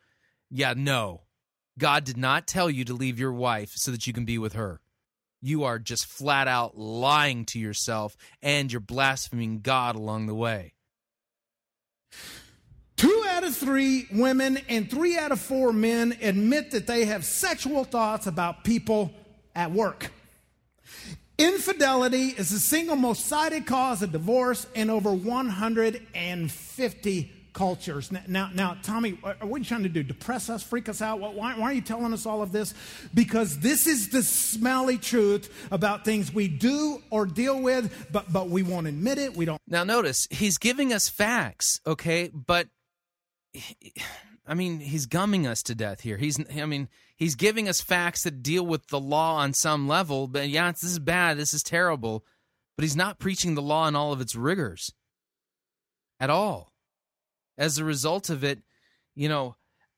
Yeah, 0.56 0.72
no, 0.74 1.20
God 1.78 2.04
did 2.04 2.16
not 2.16 2.46
tell 2.46 2.70
you 2.70 2.86
to 2.86 2.94
leave 2.94 3.18
your 3.18 3.34
wife 3.34 3.72
so 3.74 3.90
that 3.90 4.06
you 4.06 4.14
can 4.14 4.24
be 4.24 4.38
with 4.38 4.54
her. 4.54 4.80
You 5.42 5.64
are 5.64 5.78
just 5.78 6.06
flat 6.06 6.48
out 6.48 6.78
lying 6.78 7.44
to 7.46 7.58
yourself, 7.58 8.16
and 8.40 8.72
you're 8.72 8.80
blaspheming 8.80 9.60
God 9.60 9.96
along 9.96 10.24
the 10.24 10.34
way. 10.34 10.72
Two 12.96 13.24
out 13.28 13.44
of 13.44 13.54
three 13.54 14.06
women 14.10 14.56
and 14.66 14.90
three 14.90 15.18
out 15.18 15.30
of 15.30 15.42
four 15.42 15.74
men 15.74 16.16
admit 16.22 16.70
that 16.70 16.86
they 16.86 17.04
have 17.04 17.26
sexual 17.26 17.84
thoughts 17.84 18.26
about 18.26 18.64
people 18.64 19.12
at 19.54 19.72
work. 19.72 20.10
Infidelity 21.36 22.28
is 22.28 22.48
the 22.48 22.58
single 22.58 22.96
most 22.96 23.26
cited 23.26 23.66
cause 23.66 24.00
of 24.00 24.10
divorce 24.10 24.66
in 24.74 24.88
over 24.88 25.12
150 25.12 27.35
cultures. 27.56 28.12
Now, 28.12 28.20
now, 28.28 28.50
now, 28.52 28.76
Tommy, 28.82 29.18
uh, 29.24 29.28
uh, 29.28 29.46
what 29.46 29.56
are 29.56 29.58
you 29.60 29.64
trying 29.64 29.82
to 29.84 29.88
do? 29.88 30.02
Depress 30.02 30.50
us, 30.50 30.62
freak 30.62 30.90
us 30.90 31.00
out? 31.00 31.20
Why, 31.20 31.32
why 31.56 31.62
are 31.62 31.72
you 31.72 31.80
telling 31.80 32.12
us 32.12 32.26
all 32.26 32.42
of 32.42 32.52
this? 32.52 32.74
Because 33.14 33.58
this 33.60 33.86
is 33.86 34.10
the 34.10 34.22
smelly 34.22 34.98
truth 34.98 35.66
about 35.72 36.04
things 36.04 36.32
we 36.32 36.48
do 36.48 37.02
or 37.08 37.24
deal 37.24 37.60
with, 37.60 38.08
but, 38.12 38.30
but 38.30 38.50
we 38.50 38.62
won't 38.62 38.86
admit 38.86 39.16
it. 39.16 39.34
We 39.34 39.46
don't. 39.46 39.60
Now, 39.66 39.84
notice 39.84 40.28
he's 40.30 40.58
giving 40.58 40.92
us 40.92 41.08
facts, 41.08 41.80
okay? 41.86 42.30
But 42.32 42.68
I 44.46 44.54
mean, 44.54 44.78
he's 44.78 45.06
gumming 45.06 45.46
us 45.46 45.62
to 45.64 45.74
death 45.74 46.02
here. 46.02 46.18
He's, 46.18 46.38
I 46.54 46.66
mean, 46.66 46.88
he's 47.16 47.34
giving 47.34 47.68
us 47.68 47.80
facts 47.80 48.22
that 48.22 48.42
deal 48.42 48.64
with 48.64 48.86
the 48.88 49.00
law 49.00 49.36
on 49.38 49.54
some 49.54 49.88
level. 49.88 50.28
But 50.28 50.50
yeah, 50.50 50.70
this 50.70 50.84
is 50.84 50.98
bad. 51.00 51.36
This 51.38 51.52
is 51.52 51.62
terrible. 51.62 52.24
But 52.76 52.84
he's 52.84 52.94
not 52.94 53.18
preaching 53.18 53.54
the 53.54 53.62
law 53.62 53.88
in 53.88 53.96
all 53.96 54.12
of 54.12 54.20
its 54.20 54.36
rigors 54.36 54.92
at 56.20 56.30
all. 56.30 56.70
As 57.58 57.78
a 57.78 57.84
result 57.84 58.30
of 58.30 58.44
it, 58.44 58.60
you 59.14 59.28
know, 59.28 59.56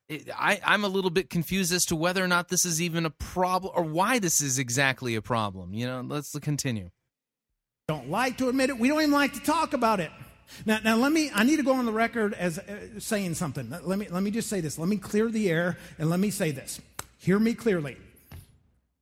it, 0.08 0.28
I, 0.34 0.60
I'm 0.64 0.84
a 0.84 0.88
little 0.88 1.10
bit 1.10 1.28
confused 1.28 1.72
as 1.72 1.84
to 1.86 1.96
whether 1.96 2.24
or 2.24 2.28
not 2.28 2.48
this 2.48 2.64
is 2.64 2.80
even 2.80 3.04
a 3.04 3.10
problem 3.10 3.72
or 3.74 3.82
why 3.82 4.18
this 4.18 4.40
is 4.40 4.58
exactly 4.58 5.14
a 5.16 5.22
problem. 5.22 5.74
You 5.74 5.86
know, 5.86 6.04
let's 6.06 6.36
continue. 6.38 6.90
Don't 7.88 8.10
like 8.10 8.38
to 8.38 8.48
admit 8.48 8.70
it. 8.70 8.78
We 8.78 8.88
don't 8.88 9.00
even 9.00 9.12
like 9.12 9.34
to 9.34 9.40
talk 9.40 9.72
about 9.72 10.00
it. 10.00 10.10
Now, 10.64 10.78
now 10.82 10.96
let 10.96 11.12
me, 11.12 11.30
I 11.34 11.44
need 11.44 11.56
to 11.56 11.62
go 11.62 11.74
on 11.74 11.84
the 11.84 11.92
record 11.92 12.32
as 12.34 12.58
uh, 12.58 12.98
saying 12.98 13.34
something. 13.34 13.70
Let 13.70 13.98
me, 13.98 14.08
let 14.08 14.22
me 14.22 14.30
just 14.30 14.48
say 14.48 14.60
this. 14.60 14.78
Let 14.78 14.88
me 14.88 14.96
clear 14.96 15.28
the 15.28 15.50
air 15.50 15.76
and 15.98 16.08
let 16.08 16.20
me 16.20 16.30
say 16.30 16.50
this. 16.52 16.80
Hear 17.18 17.38
me 17.38 17.54
clearly. 17.54 17.96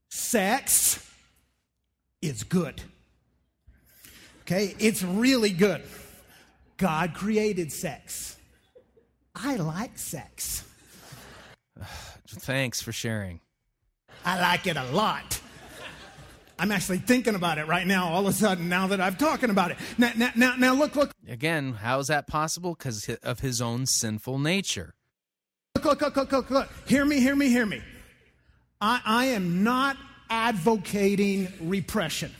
Sex 0.08 1.08
is 2.22 2.42
good. 2.42 2.82
Okay? 4.42 4.74
It's 4.78 5.02
really 5.02 5.50
good. 5.50 5.82
God 6.76 7.14
created 7.14 7.72
sex. 7.72 8.35
I 9.36 9.56
like 9.56 9.98
sex. 9.98 10.64
Thanks 12.26 12.80
for 12.80 12.90
sharing. 12.90 13.40
I 14.24 14.40
like 14.40 14.66
it 14.66 14.76
a 14.76 14.84
lot. 14.84 15.40
I'm 16.58 16.72
actually 16.72 16.98
thinking 16.98 17.34
about 17.34 17.58
it 17.58 17.66
right 17.66 17.86
now, 17.86 18.08
all 18.08 18.22
of 18.22 18.28
a 18.28 18.32
sudden, 18.32 18.70
now 18.70 18.86
that 18.86 19.00
I'm 19.00 19.16
talking 19.16 19.50
about 19.50 19.72
it. 19.72 19.76
Now, 19.98 20.12
now, 20.16 20.30
now, 20.34 20.56
now 20.56 20.74
look, 20.74 20.96
look. 20.96 21.12
Again, 21.28 21.74
how 21.74 21.98
is 21.98 22.06
that 22.06 22.26
possible? 22.26 22.74
Because 22.74 23.08
of 23.22 23.40
his 23.40 23.60
own 23.60 23.84
sinful 23.84 24.38
nature. 24.38 24.94
Look, 25.74 25.84
look, 25.84 26.00
look, 26.00 26.16
look, 26.16 26.32
look, 26.32 26.50
look. 26.50 26.68
Hear 26.88 27.04
me, 27.04 27.20
hear 27.20 27.36
me, 27.36 27.48
hear 27.48 27.66
me. 27.66 27.82
I, 28.80 29.02
I 29.04 29.24
am 29.26 29.62
not 29.62 29.98
advocating 30.30 31.52
repression. 31.60 32.34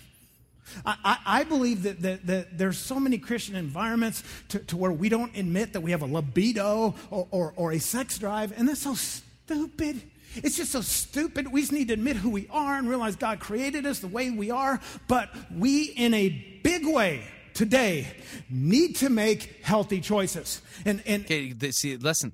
I, 0.85 0.97
I, 1.05 1.19
I 1.41 1.45
believe 1.45 1.83
that, 1.85 2.03
that, 2.03 2.27
that, 2.27 2.59
there's 2.59 2.79
so 2.79 3.01
many 3.01 3.19
Christian 3.19 3.57
environments 3.57 4.23
to, 4.49 4.59
to, 4.61 4.77
where 4.77 4.93
we 4.93 5.09
don't 5.09 5.37
admit 5.37 5.73
that 5.73 5.81
we 5.81 5.91
have 5.93 6.03
a 6.03 6.07
libido 6.07 6.95
or, 7.11 7.29
or, 7.31 7.53
or 7.57 7.73
a 7.73 7.79
sex 7.79 8.19
drive, 8.19 8.53
and 8.57 8.69
that's 8.69 8.83
so 8.83 8.95
stupid. 8.95 10.03
It's 10.37 10.57
just 10.57 10.73
so 10.73 10.83
stupid. 10.83 11.51
We 11.51 11.61
just 11.61 11.73
need 11.73 11.89
to 11.89 11.95
admit 11.95 12.17
who 12.17 12.31
we 12.31 12.47
are 12.51 12.77
and 12.77 12.89
realize 12.89 13.17
God 13.17 13.41
created 13.41 13.87
us 13.87 14.01
the 14.01 14.09
way 14.09 14.31
we 14.31 14.51
are. 14.51 14.81
But 15.09 15.31
we, 15.51 15.85
in 15.85 16.13
a 16.13 16.29
big 16.63 16.87
way, 16.87 17.23
today 17.55 18.07
need 18.51 18.97
to 18.97 19.09
make 19.09 19.61
healthy 19.63 20.01
choices. 20.01 20.61
And, 20.85 21.03
and 21.07 21.25
okay, 21.25 21.55
see, 21.71 21.97
listen, 21.97 22.33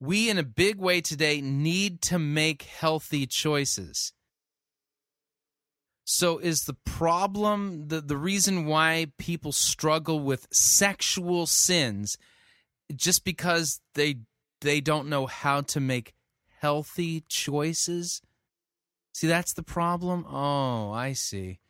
we 0.00 0.28
in 0.28 0.38
a 0.38 0.42
big 0.42 0.76
way 0.76 1.00
today 1.00 1.40
need 1.40 2.02
to 2.02 2.18
make 2.18 2.62
healthy 2.62 3.26
choices. 3.26 4.12
So 6.12 6.38
is 6.38 6.64
the 6.64 6.74
problem 6.74 7.86
the, 7.86 8.00
the 8.00 8.16
reason 8.16 8.66
why 8.66 9.12
people 9.16 9.52
struggle 9.52 10.18
with 10.18 10.48
sexual 10.50 11.46
sins 11.46 12.18
just 12.96 13.24
because 13.24 13.80
they 13.94 14.16
they 14.60 14.80
don't 14.80 15.08
know 15.08 15.26
how 15.26 15.60
to 15.60 15.78
make 15.78 16.14
healthy 16.58 17.22
choices. 17.28 18.22
See, 19.14 19.28
that's 19.28 19.52
the 19.52 19.62
problem. 19.62 20.26
Oh, 20.28 20.90
I 20.90 21.12
see. 21.12 21.60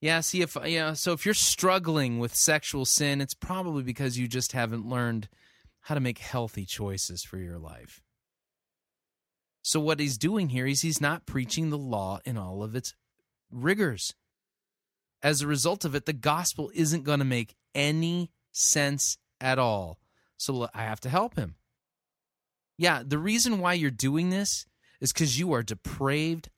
Yeah, 0.00 0.22
see 0.22 0.42
if 0.42 0.56
know, 0.56 0.94
so 0.94 1.12
if 1.12 1.24
you're 1.24 1.32
struggling 1.32 2.18
with 2.18 2.34
sexual 2.34 2.84
sin, 2.84 3.20
it's 3.20 3.34
probably 3.34 3.84
because 3.84 4.18
you 4.18 4.26
just 4.26 4.50
haven't 4.50 4.88
learned 4.88 5.28
how 5.82 5.94
to 5.94 6.00
make 6.00 6.18
healthy 6.18 6.64
choices 6.64 7.22
for 7.22 7.38
your 7.38 7.58
life. 7.60 8.02
So 9.62 9.78
what 9.78 10.00
he's 10.00 10.18
doing 10.18 10.48
here 10.48 10.66
is 10.66 10.80
he's 10.80 11.00
not 11.00 11.26
preaching 11.26 11.70
the 11.70 11.78
law 11.78 12.18
in 12.24 12.36
all 12.36 12.64
of 12.64 12.74
its 12.74 12.92
rigors. 13.50 14.14
As 15.22 15.42
a 15.42 15.46
result 15.46 15.84
of 15.84 15.94
it, 15.94 16.06
the 16.06 16.12
gospel 16.12 16.70
isn't 16.74 17.04
going 17.04 17.18
to 17.18 17.24
make 17.24 17.56
any 17.74 18.30
sense 18.52 19.18
at 19.40 19.58
all. 19.58 19.98
So 20.36 20.68
I 20.74 20.82
have 20.82 21.00
to 21.00 21.08
help 21.08 21.36
him. 21.36 21.56
Yeah, 22.76 23.02
the 23.04 23.18
reason 23.18 23.58
why 23.58 23.72
you're 23.74 23.90
doing 23.90 24.30
this 24.30 24.66
is 25.00 25.12
because 25.12 25.38
you 25.38 25.52
are 25.52 25.62
depraved 25.62 26.48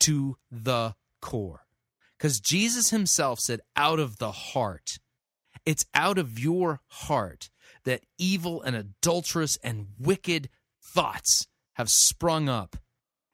to 0.00 0.36
the 0.50 0.94
core. 1.20 1.66
Because 2.16 2.40
Jesus 2.40 2.90
himself 2.90 3.40
said, 3.40 3.60
out 3.76 3.98
of 3.98 4.18
the 4.18 4.32
heart. 4.32 4.98
It's 5.66 5.84
out 5.94 6.16
of 6.16 6.38
your 6.38 6.80
heart 6.88 7.50
that 7.84 8.04
evil 8.18 8.62
and 8.62 8.74
adulterous 8.74 9.58
and 9.62 9.88
wicked 9.98 10.48
thoughts 10.82 11.46
have 11.74 11.90
sprung 11.90 12.48
up. 12.48 12.76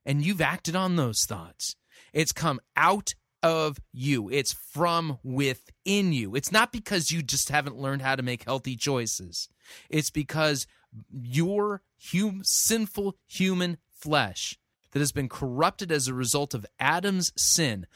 And 0.05 0.25
you've 0.25 0.41
acted 0.41 0.75
on 0.75 0.97
those 0.97 1.25
thoughts. 1.25 1.77
It's 2.13 2.33
come 2.33 2.61
out 2.77 3.15
of 3.43 3.81
you, 3.93 4.29
it's 4.29 4.53
from 4.53 5.19
within 5.25 6.13
you. 6.13 6.35
It's 6.37 6.53
not 6.53 6.71
because 6.73 7.11
you 7.11 7.23
just 7.23 7.49
haven't 7.49 7.79
learned 7.79 8.03
how 8.03 8.15
to 8.15 8.23
make 8.23 8.45
healthy 8.45 8.77
choices, 8.77 9.49
it's 9.89 10.11
because 10.11 10.67
your 11.11 11.83
hum, 12.13 12.43
sinful 12.45 13.17
human 13.27 13.79
flesh 13.91 14.59
that 14.93 15.01
has 15.01 15.13
been 15.13 15.29
corrupted 15.29 15.91
as 15.91 16.07
a 16.07 16.15
result 16.15 16.55
of 16.55 16.67
Adam's 16.79 17.33
sin 17.37 17.87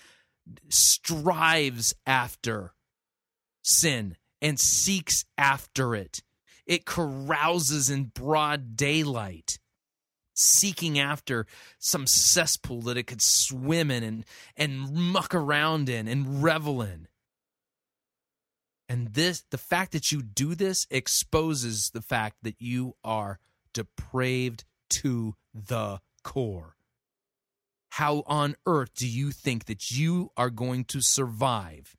strives 0.69 1.95
after 2.07 2.73
sin 3.63 4.17
and 4.41 4.59
seeks 4.59 5.25
after 5.37 5.95
it. 5.95 6.23
It 6.67 6.85
carouses 6.85 7.91
in 7.91 8.07
broad 8.07 8.77
daylight, 8.77 9.59
seeking 10.37 10.99
after 10.99 11.47
some 11.79 12.07
cesspool 12.07 12.83
that 12.83 12.97
it 12.97 13.07
could 13.07 13.23
swim 13.23 13.91
in 13.91 14.03
and, 14.03 14.25
and 14.57 14.93
muck 14.93 15.35
around 15.35 15.89
in 15.89 16.07
and 16.07 16.43
revel 16.43 16.83
in. 16.83 17.09
And 18.89 19.15
this, 19.15 19.43
the 19.51 19.59
fact 19.59 19.93
that 19.93 20.13
you 20.13 20.23
do 20.23 20.55
this 20.55 20.87
exposes 20.91 21.91
the 21.91 22.03
fact 22.03 22.37
that 22.43 22.57
you 22.61 22.95
are 23.03 23.41
depraved 23.73 24.65
to 24.89 25.35
the 25.53 26.01
core. 26.23 26.77
How 27.91 28.23
on 28.27 28.57
earth 28.67 28.91
do 28.95 29.09
you 29.09 29.31
think 29.31 29.65
that 29.65 29.91
you 29.91 30.31
are 30.37 30.51
going 30.51 30.85
to 30.85 31.01
survive 31.01 31.97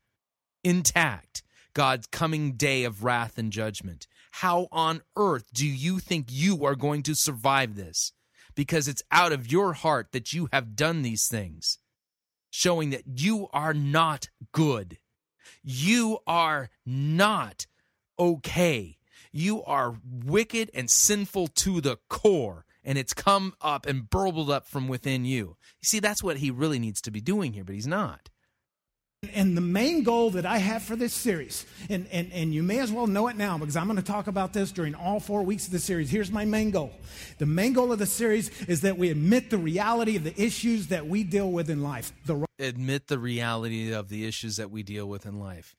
intact 0.63 1.43
God's 1.73 2.07
coming 2.07 2.53
day 2.53 2.83
of 2.83 3.03
wrath 3.03 3.37
and 3.37 3.51
judgment? 3.51 4.07
How 4.31 4.67
on 4.71 5.01
earth 5.15 5.45
do 5.53 5.65
you 5.65 5.99
think 5.99 6.27
you 6.29 6.65
are 6.65 6.75
going 6.75 7.03
to 7.03 7.15
survive 7.15 7.75
this? 7.75 8.13
Because 8.57 8.89
it's 8.89 9.03
out 9.09 9.31
of 9.31 9.49
your 9.49 9.71
heart 9.71 10.11
that 10.11 10.33
you 10.33 10.49
have 10.51 10.75
done 10.75 11.01
these 11.01 11.29
things, 11.29 11.77
showing 12.49 12.89
that 12.89 13.03
you 13.05 13.47
are 13.53 13.73
not 13.73 14.27
good 14.51 14.97
you 15.63 16.19
are 16.25 16.69
not 16.85 17.65
okay. 18.17 18.97
You 19.31 19.63
are 19.63 19.97
wicked 20.03 20.71
and 20.73 20.89
sinful 20.89 21.47
to 21.47 21.81
the 21.81 21.97
core, 22.09 22.65
and 22.83 22.97
it's 22.97 23.13
come 23.13 23.53
up 23.61 23.85
and 23.85 24.09
burbled 24.09 24.49
up 24.49 24.67
from 24.67 24.87
within 24.87 25.25
you. 25.25 25.57
You 25.81 25.85
see, 25.85 25.99
that's 25.99 26.23
what 26.23 26.37
he 26.37 26.51
really 26.51 26.79
needs 26.79 27.01
to 27.01 27.11
be 27.11 27.21
doing 27.21 27.53
here, 27.53 27.63
but 27.63 27.75
he's 27.75 27.87
not. 27.87 28.29
And 29.33 29.55
the 29.55 29.61
main 29.61 30.03
goal 30.03 30.31
that 30.31 30.45
I 30.45 30.57
have 30.57 30.83
for 30.83 30.95
this 30.95 31.13
series, 31.13 31.65
and, 31.89 32.07
and, 32.11 32.31
and 32.33 32.53
you 32.53 32.63
may 32.63 32.79
as 32.79 32.91
well 32.91 33.07
know 33.07 33.27
it 33.27 33.35
now 33.35 33.57
because 33.57 33.75
I'm 33.75 33.85
going 33.85 33.97
to 33.97 34.03
talk 34.03 34.27
about 34.27 34.53
this 34.53 34.71
during 34.71 34.95
all 34.95 35.19
four 35.19 35.43
weeks 35.43 35.65
of 35.65 35.71
the 35.71 35.79
series. 35.79 36.09
Here's 36.09 36.31
my 36.31 36.45
main 36.45 36.71
goal. 36.71 36.91
The 37.37 37.45
main 37.45 37.73
goal 37.73 37.91
of 37.91 37.99
the 37.99 38.05
series 38.05 38.49
is 38.63 38.81
that 38.81 38.97
we 38.97 39.09
admit 39.09 39.49
the 39.49 39.57
reality 39.57 40.15
of 40.15 40.23
the 40.23 40.39
issues 40.41 40.87
that 40.87 41.07
we 41.07 41.23
deal 41.23 41.51
with 41.51 41.69
in 41.69 41.83
life. 41.83 42.11
The 42.25 42.45
admit 42.59 43.07
the 43.07 43.19
reality 43.19 43.93
of 43.93 44.09
the 44.09 44.25
issues 44.25 44.57
that 44.57 44.71
we 44.71 44.83
deal 44.83 45.07
with 45.07 45.25
in 45.25 45.39
life. 45.39 45.75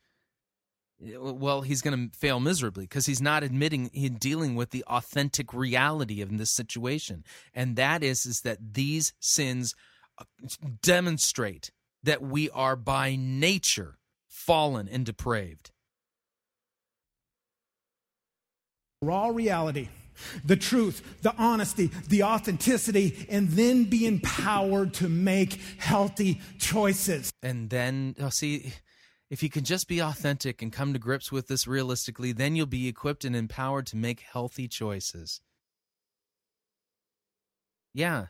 Well, 1.00 1.60
he's 1.62 1.80
going 1.80 2.10
to 2.10 2.18
fail 2.18 2.40
miserably 2.40 2.84
because 2.84 3.06
he's 3.06 3.22
not 3.22 3.44
admitting 3.44 3.90
he's 3.92 4.10
dealing 4.10 4.56
with 4.56 4.70
the 4.70 4.82
authentic 4.88 5.54
reality 5.54 6.20
of 6.22 6.36
this 6.36 6.50
situation, 6.50 7.24
and 7.54 7.76
that 7.76 8.02
is 8.02 8.26
is 8.26 8.40
that 8.40 8.58
these 8.74 9.12
sins 9.20 9.76
uh, 10.18 10.24
demonstrate 10.82 11.70
that 12.02 12.22
we 12.22 12.50
are 12.50 12.76
by 12.76 13.16
nature 13.16 13.98
fallen 14.28 14.88
and 14.88 15.04
depraved. 15.04 15.70
Raw 19.02 19.28
reality, 19.28 19.88
the 20.44 20.56
truth, 20.56 21.22
the 21.22 21.34
honesty, 21.36 21.90
the 22.08 22.24
authenticity, 22.24 23.26
and 23.30 23.48
then 23.50 23.84
be 23.84 24.06
empowered 24.06 24.94
to 24.94 25.08
make 25.08 25.60
healthy 25.78 26.40
choices. 26.58 27.30
And 27.42 27.70
then, 27.70 28.16
oh, 28.20 28.30
see, 28.30 28.72
if 29.30 29.42
you 29.42 29.50
can 29.50 29.64
just 29.64 29.86
be 29.86 30.00
authentic 30.00 30.62
and 30.62 30.72
come 30.72 30.92
to 30.92 30.98
grips 30.98 31.30
with 31.30 31.48
this 31.48 31.66
realistically, 31.66 32.32
then 32.32 32.56
you'll 32.56 32.66
be 32.66 32.88
equipped 32.88 33.24
and 33.24 33.36
empowered 33.36 33.86
to 33.88 33.96
make 33.96 34.20
healthy 34.20 34.66
choices. 34.66 35.40
Yeah, 37.94 38.26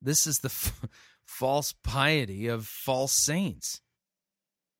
this 0.00 0.26
is 0.26 0.36
the. 0.42 0.48
F- 0.48 0.88
false 1.26 1.74
piety 1.82 2.46
of 2.46 2.66
false 2.66 3.12
saints. 3.12 3.80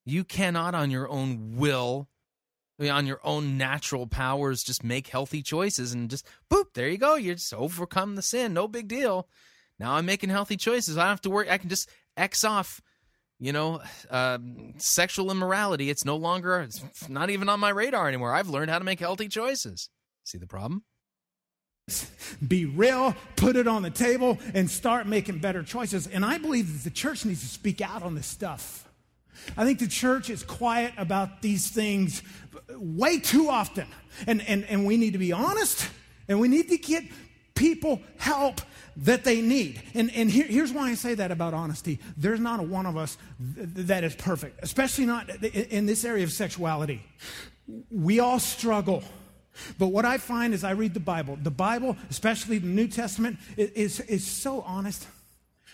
You 0.04 0.24
cannot, 0.24 0.74
on 0.74 0.90
your 0.90 1.08
own 1.08 1.56
will, 1.56 2.08
on 2.80 3.06
your 3.06 3.20
own 3.24 3.56
natural 3.56 4.06
powers, 4.06 4.62
just 4.62 4.84
make 4.84 5.08
healthy 5.08 5.42
choices 5.42 5.92
and 5.92 6.10
just 6.10 6.26
boop, 6.50 6.66
there 6.74 6.88
you 6.88 6.98
go. 6.98 7.14
You 7.14 7.34
just 7.34 7.54
overcome 7.54 8.16
the 8.16 8.22
sin. 8.22 8.52
No 8.52 8.68
big 8.68 8.88
deal. 8.88 9.28
Now 9.78 9.94
I'm 9.94 10.06
making 10.06 10.30
healthy 10.30 10.56
choices. 10.56 10.98
I 10.98 11.02
don't 11.02 11.10
have 11.10 11.20
to 11.22 11.30
worry. 11.30 11.50
I 11.50 11.58
can 11.58 11.68
just 11.68 11.88
X 12.16 12.44
off, 12.44 12.80
you 13.38 13.52
know, 13.52 13.80
um, 14.10 14.74
sexual 14.78 15.30
immorality. 15.30 15.90
It's 15.90 16.04
no 16.04 16.16
longer, 16.16 16.60
it's 16.60 17.08
not 17.08 17.30
even 17.30 17.48
on 17.48 17.60
my 17.60 17.70
radar 17.70 18.08
anymore. 18.08 18.34
I've 18.34 18.48
learned 18.48 18.70
how 18.70 18.78
to 18.78 18.84
make 18.84 19.00
healthy 19.00 19.28
choices. 19.28 19.88
See 20.24 20.38
the 20.38 20.46
problem? 20.46 20.84
Be 22.46 22.64
real, 22.64 23.14
put 23.36 23.56
it 23.56 23.68
on 23.68 23.82
the 23.82 23.90
table, 23.90 24.38
and 24.54 24.70
start 24.70 25.06
making 25.06 25.38
better 25.38 25.62
choices. 25.62 26.06
And 26.06 26.24
I 26.24 26.38
believe 26.38 26.72
that 26.72 26.84
the 26.84 26.94
church 26.94 27.24
needs 27.24 27.40
to 27.40 27.46
speak 27.46 27.80
out 27.80 28.02
on 28.02 28.14
this 28.14 28.26
stuff. 28.26 28.88
I 29.56 29.64
think 29.64 29.78
the 29.78 29.88
church 29.88 30.30
is 30.30 30.42
quiet 30.42 30.94
about 30.96 31.42
these 31.42 31.68
things 31.68 32.22
way 32.70 33.18
too 33.18 33.50
often. 33.50 33.86
And, 34.26 34.42
and, 34.48 34.64
and 34.64 34.86
we 34.86 34.96
need 34.96 35.12
to 35.12 35.18
be 35.18 35.32
honest, 35.32 35.88
and 36.28 36.40
we 36.40 36.48
need 36.48 36.68
to 36.70 36.78
get 36.78 37.04
people 37.54 38.00
help 38.16 38.60
that 38.96 39.24
they 39.24 39.42
need. 39.42 39.82
And, 39.92 40.10
and 40.14 40.30
here, 40.30 40.46
here's 40.46 40.72
why 40.72 40.88
I 40.88 40.94
say 40.94 41.14
that 41.14 41.30
about 41.30 41.52
honesty. 41.52 41.98
There's 42.16 42.40
not 42.40 42.60
a 42.60 42.62
one 42.62 42.86
of 42.86 42.96
us 42.96 43.18
th- 43.56 43.68
that 43.88 44.04
is 44.04 44.14
perfect, 44.14 44.60
especially 44.62 45.06
not 45.06 45.28
in 45.44 45.86
this 45.86 46.04
area 46.04 46.24
of 46.24 46.32
sexuality. 46.32 47.04
We 47.90 48.20
all 48.20 48.38
struggle. 48.38 49.02
But 49.78 49.88
what 49.88 50.04
I 50.04 50.18
find 50.18 50.54
as 50.54 50.64
I 50.64 50.72
read 50.72 50.94
the 50.94 51.00
Bible, 51.00 51.38
the 51.40 51.50
Bible, 51.50 51.96
especially 52.10 52.58
the 52.58 52.66
New 52.66 52.88
Testament, 52.88 53.38
is, 53.56 54.00
is 54.00 54.26
so 54.26 54.62
honest, 54.62 55.06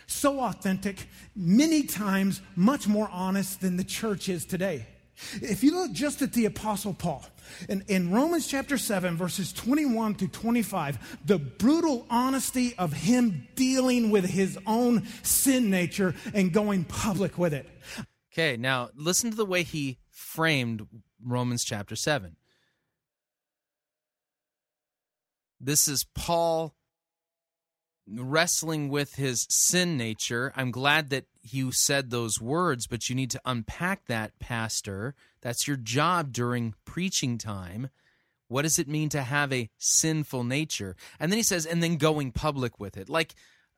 so 0.06 0.40
authentic, 0.40 1.06
many 1.34 1.84
times 1.84 2.40
much 2.56 2.86
more 2.86 3.08
honest 3.10 3.60
than 3.60 3.76
the 3.76 3.84
church 3.84 4.28
is 4.28 4.44
today. 4.44 4.86
If 5.34 5.62
you 5.62 5.74
look 5.74 5.92
just 5.92 6.22
at 6.22 6.32
the 6.32 6.46
Apostle 6.46 6.94
Paul, 6.94 7.24
in, 7.68 7.84
in 7.88 8.10
Romans 8.10 8.46
chapter 8.46 8.78
7, 8.78 9.16
verses 9.16 9.52
21 9.52 10.14
to 10.16 10.28
25, 10.28 11.18
the 11.26 11.38
brutal 11.38 12.06
honesty 12.08 12.74
of 12.78 12.92
him 12.92 13.46
dealing 13.54 14.10
with 14.10 14.24
his 14.24 14.58
own 14.66 15.06
sin 15.22 15.70
nature 15.70 16.14
and 16.32 16.52
going 16.52 16.84
public 16.84 17.36
with 17.36 17.52
it. 17.52 17.68
Okay, 18.32 18.56
now 18.56 18.90
listen 18.94 19.30
to 19.30 19.36
the 19.36 19.44
way 19.44 19.62
he 19.62 19.98
framed 20.10 20.86
Romans 21.22 21.64
chapter 21.64 21.96
7. 21.96 22.36
This 25.60 25.86
is 25.86 26.06
Paul 26.14 26.74
wrestling 28.08 28.88
with 28.88 29.16
his 29.16 29.46
sin 29.50 29.96
nature. 29.96 30.52
I'm 30.56 30.70
glad 30.70 31.10
that 31.10 31.26
you 31.42 31.70
said 31.70 32.10
those 32.10 32.40
words, 32.40 32.86
but 32.86 33.08
you 33.08 33.14
need 33.14 33.30
to 33.32 33.40
unpack 33.44 34.06
that, 34.06 34.38
Pastor. 34.38 35.14
That's 35.42 35.68
your 35.68 35.76
job 35.76 36.32
during 36.32 36.74
preaching 36.84 37.38
time. 37.38 37.90
What 38.48 38.62
does 38.62 38.78
it 38.78 38.88
mean 38.88 39.10
to 39.10 39.22
have 39.22 39.52
a 39.52 39.70
sinful 39.78 40.44
nature? 40.44 40.96
And 41.20 41.30
then 41.30 41.36
he 41.36 41.42
says, 41.42 41.66
and 41.66 41.82
then 41.82 41.96
going 41.96 42.32
public 42.32 42.80
with 42.80 42.96
it. 42.96 43.08
Like, 43.08 43.34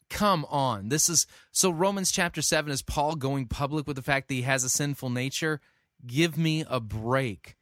come 0.08 0.46
on. 0.48 0.88
This 0.88 1.08
is 1.08 1.26
so 1.50 1.70
Romans 1.70 2.10
chapter 2.10 2.40
7 2.40 2.72
is 2.72 2.80
Paul 2.80 3.16
going 3.16 3.46
public 3.46 3.86
with 3.86 3.96
the 3.96 4.02
fact 4.02 4.28
that 4.28 4.34
he 4.34 4.42
has 4.42 4.64
a 4.64 4.70
sinful 4.70 5.10
nature. 5.10 5.60
Give 6.06 6.38
me 6.38 6.64
a 6.68 6.80
break 6.80 7.56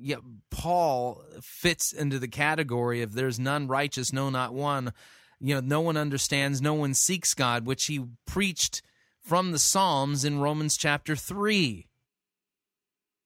yeah, 0.00 0.16
Paul 0.50 1.24
fits 1.42 1.92
into 1.92 2.18
the 2.18 2.28
category 2.28 3.02
of 3.02 3.14
there's 3.14 3.38
none 3.38 3.66
righteous, 3.66 4.12
no, 4.12 4.30
not 4.30 4.54
one. 4.54 4.92
You 5.40 5.54
know, 5.54 5.60
no 5.60 5.80
one 5.80 5.96
understands, 5.96 6.60
no 6.60 6.74
one 6.74 6.94
seeks 6.94 7.34
God, 7.34 7.66
which 7.66 7.86
he 7.86 8.04
preached 8.26 8.82
from 9.22 9.52
the 9.52 9.58
Psalms 9.58 10.24
in 10.24 10.40
Romans 10.40 10.76
chapter 10.76 11.16
3. 11.16 11.86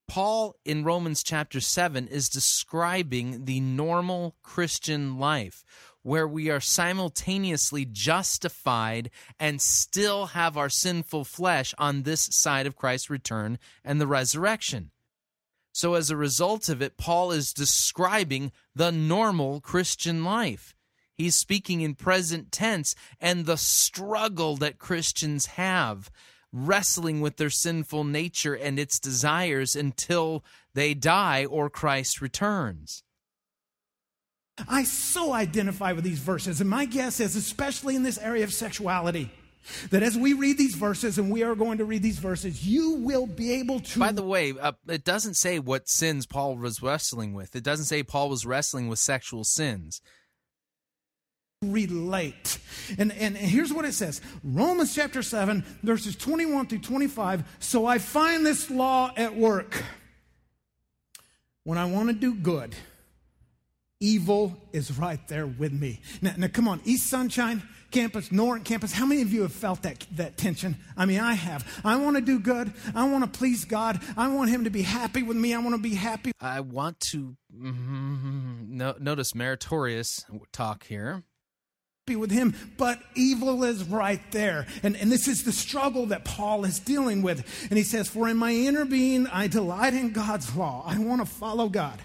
Paul 0.06 0.56
in 0.64 0.84
Romans 0.84 1.22
chapter 1.22 1.60
7 1.60 2.08
is 2.08 2.28
describing 2.28 3.46
the 3.46 3.60
normal 3.60 4.36
Christian 4.42 5.18
life 5.18 5.64
where 6.02 6.28
we 6.28 6.50
are 6.50 6.60
simultaneously 6.60 7.86
justified 7.86 9.10
and 9.40 9.60
still 9.60 10.26
have 10.26 10.56
our 10.56 10.68
sinful 10.68 11.24
flesh 11.24 11.74
on 11.78 12.02
this 12.02 12.28
side 12.30 12.66
of 12.66 12.76
Christ's 12.76 13.08
return 13.08 13.58
and 13.82 13.98
the 14.00 14.06
resurrection. 14.06 14.90
So, 15.74 15.94
as 15.94 16.08
a 16.08 16.16
result 16.16 16.68
of 16.68 16.80
it, 16.80 16.96
Paul 16.96 17.32
is 17.32 17.52
describing 17.52 18.52
the 18.76 18.92
normal 18.92 19.60
Christian 19.60 20.22
life. 20.22 20.72
He's 21.16 21.34
speaking 21.34 21.80
in 21.80 21.96
present 21.96 22.52
tense 22.52 22.94
and 23.20 23.44
the 23.44 23.56
struggle 23.56 24.56
that 24.58 24.78
Christians 24.78 25.46
have 25.46 26.12
wrestling 26.52 27.20
with 27.20 27.38
their 27.38 27.50
sinful 27.50 28.04
nature 28.04 28.54
and 28.54 28.78
its 28.78 29.00
desires 29.00 29.74
until 29.74 30.44
they 30.74 30.94
die 30.94 31.44
or 31.44 31.68
Christ 31.68 32.20
returns. 32.20 33.02
I 34.68 34.84
so 34.84 35.32
identify 35.32 35.90
with 35.90 36.04
these 36.04 36.20
verses, 36.20 36.60
and 36.60 36.70
my 36.70 36.84
guess 36.84 37.18
is, 37.18 37.34
especially 37.34 37.96
in 37.96 38.04
this 38.04 38.18
area 38.18 38.44
of 38.44 38.52
sexuality, 38.52 39.32
that 39.90 40.02
as 40.02 40.16
we 40.16 40.32
read 40.32 40.58
these 40.58 40.74
verses, 40.74 41.18
and 41.18 41.30
we 41.30 41.42
are 41.42 41.54
going 41.54 41.78
to 41.78 41.84
read 41.84 42.02
these 42.02 42.18
verses, 42.18 42.66
you 42.66 42.94
will 42.96 43.26
be 43.26 43.52
able 43.52 43.80
to. 43.80 43.98
By 43.98 44.12
the 44.12 44.22
way, 44.22 44.52
uh, 44.58 44.72
it 44.88 45.04
doesn't 45.04 45.34
say 45.34 45.58
what 45.58 45.88
sins 45.88 46.26
Paul 46.26 46.56
was 46.56 46.82
wrestling 46.82 47.34
with. 47.34 47.56
It 47.56 47.64
doesn't 47.64 47.86
say 47.86 48.02
Paul 48.02 48.28
was 48.28 48.46
wrestling 48.46 48.88
with 48.88 48.98
sexual 48.98 49.44
sins. 49.44 50.00
Relate. 51.62 52.58
And, 52.98 53.12
and 53.12 53.36
here's 53.36 53.72
what 53.72 53.84
it 53.84 53.94
says 53.94 54.20
Romans 54.42 54.94
chapter 54.94 55.22
7, 55.22 55.64
verses 55.82 56.16
21 56.16 56.66
through 56.66 56.80
25. 56.80 57.44
So 57.58 57.86
I 57.86 57.98
find 57.98 58.44
this 58.44 58.70
law 58.70 59.12
at 59.16 59.34
work. 59.34 59.82
When 61.64 61.78
I 61.78 61.86
want 61.86 62.08
to 62.08 62.14
do 62.14 62.34
good, 62.34 62.76
evil 63.98 64.54
is 64.72 64.98
right 64.98 65.26
there 65.28 65.46
with 65.46 65.72
me. 65.72 66.00
Now, 66.20 66.34
now 66.36 66.48
come 66.48 66.68
on, 66.68 66.82
East 66.84 67.08
Sunshine 67.08 67.62
campus, 67.94 68.32
Norton 68.32 68.64
campus, 68.64 68.92
how 68.92 69.06
many 69.06 69.22
of 69.22 69.32
you 69.32 69.42
have 69.42 69.52
felt 69.52 69.82
that, 69.82 70.04
that 70.16 70.36
tension? 70.36 70.76
I 70.96 71.06
mean, 71.06 71.20
I 71.20 71.34
have. 71.34 71.80
I 71.84 71.96
want 71.96 72.16
to 72.16 72.22
do 72.22 72.40
good. 72.40 72.72
I 72.94 73.08
want 73.08 73.24
to 73.24 73.38
please 73.38 73.64
God. 73.64 74.00
I 74.16 74.28
want 74.28 74.50
Him 74.50 74.64
to 74.64 74.70
be 74.70 74.82
happy 74.82 75.22
with 75.22 75.36
me. 75.36 75.54
I 75.54 75.58
want 75.58 75.76
to 75.76 75.80
be 75.80 75.94
happy. 75.94 76.32
I 76.40 76.60
want 76.60 76.98
to 77.12 77.36
mm-hmm, 77.56 78.76
no, 78.76 78.96
notice 78.98 79.34
meritorious 79.34 80.26
talk 80.52 80.84
here. 80.84 81.22
Be 82.06 82.16
with 82.16 82.30
him, 82.30 82.54
but 82.76 83.00
evil 83.14 83.64
is 83.64 83.82
right 83.84 84.20
there. 84.30 84.66
And, 84.82 84.94
and 84.94 85.10
this 85.10 85.26
is 85.26 85.44
the 85.44 85.52
struggle 85.52 86.04
that 86.06 86.26
Paul 86.26 86.66
is 86.66 86.78
dealing 86.78 87.22
with. 87.22 87.66
And 87.70 87.78
he 87.78 87.82
says, 87.82 88.10
For 88.10 88.28
in 88.28 88.36
my 88.36 88.52
inner 88.52 88.84
being, 88.84 89.26
I 89.28 89.46
delight 89.46 89.94
in 89.94 90.12
God's 90.12 90.54
law. 90.54 90.84
I 90.86 90.98
want 90.98 91.22
to 91.22 91.26
follow 91.26 91.70
God. 91.70 91.98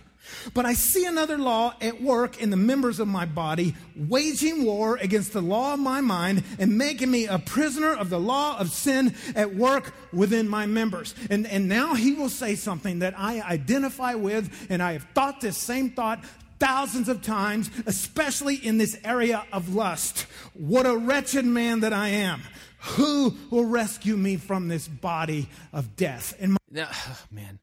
But 0.54 0.66
I 0.66 0.74
see 0.74 1.06
another 1.06 1.38
law 1.38 1.74
at 1.82 2.02
work 2.02 2.42
in 2.42 2.50
the 2.50 2.58
members 2.58 3.00
of 3.00 3.08
my 3.08 3.26
body, 3.26 3.76
waging 3.96 4.66
war 4.66 4.98
against 4.98 5.34
the 5.34 5.42
law 5.42 5.74
of 5.74 5.80
my 5.80 6.02
mind 6.02 6.44
and 6.58 6.78
making 6.78 7.12
me 7.12 7.28
a 7.28 7.40
prisoner 7.40 7.94
of 7.94 8.10
the 8.10 8.20
law 8.20 8.58
of 8.58 8.72
sin 8.72 9.16
at 9.36 9.56
work 9.56 9.94
within 10.14 10.48
my 10.48 10.66
members. 10.66 11.16
And, 11.30 11.48
and 11.48 11.68
now 11.68 11.94
he 11.94 12.14
will 12.14 12.30
say 12.30 12.56
something 12.56 13.00
that 13.00 13.14
I 13.18 13.42
identify 13.42 14.16
with, 14.16 14.68
and 14.70 14.82
I 14.82 14.94
have 14.94 15.04
thought 15.16 15.42
this 15.42 15.58
same 15.58 15.92
thought 15.92 16.24
thousands 16.60 17.08
of 17.08 17.22
times, 17.22 17.70
especially 17.86 18.56
in 18.56 18.78
this 18.78 18.98
area 19.04 19.46
of 19.54 19.74
lust. 19.74 20.26
What 20.54 20.86
a 20.86 20.96
wretched 20.98 21.46
man 21.46 21.82
that 21.82 21.94
I 21.94 22.10
am. 22.10 22.42
Who 22.82 23.36
will 23.50 23.66
rescue 23.66 24.16
me 24.16 24.38
from 24.38 24.68
this 24.68 24.88
body 24.88 25.50
of 25.74 25.96
death? 25.96 26.34
And 26.40 26.54
my- 26.54 26.58
Now, 26.72 26.90
man, 27.32 27.60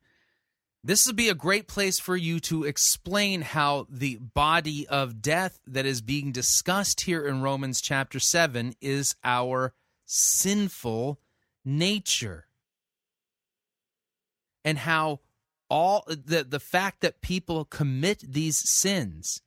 this 0.86 1.04
would 1.04 1.16
be 1.16 1.28
a 1.28 1.34
great 1.34 1.66
place 1.66 1.98
for 1.98 2.16
you 2.16 2.38
to 2.38 2.62
explain 2.62 3.42
how 3.42 3.88
the 3.90 4.18
body 4.18 4.86
of 4.86 5.20
death 5.20 5.58
that 5.66 5.84
is 5.84 6.00
being 6.00 6.30
discussed 6.30 7.00
here 7.00 7.26
in 7.26 7.42
Romans 7.42 7.80
chapter 7.80 8.20
7 8.20 8.72
is 8.80 9.16
our 9.24 9.74
sinful 10.04 11.18
nature. 11.64 12.46
And 14.64 14.78
how 14.78 15.22
all 15.68 16.04
the, 16.06 16.46
the 16.48 16.60
fact 16.60 17.00
that 17.00 17.20
people 17.20 17.64
commit 17.64 18.20
these 18.20 18.62
sins 18.70 19.42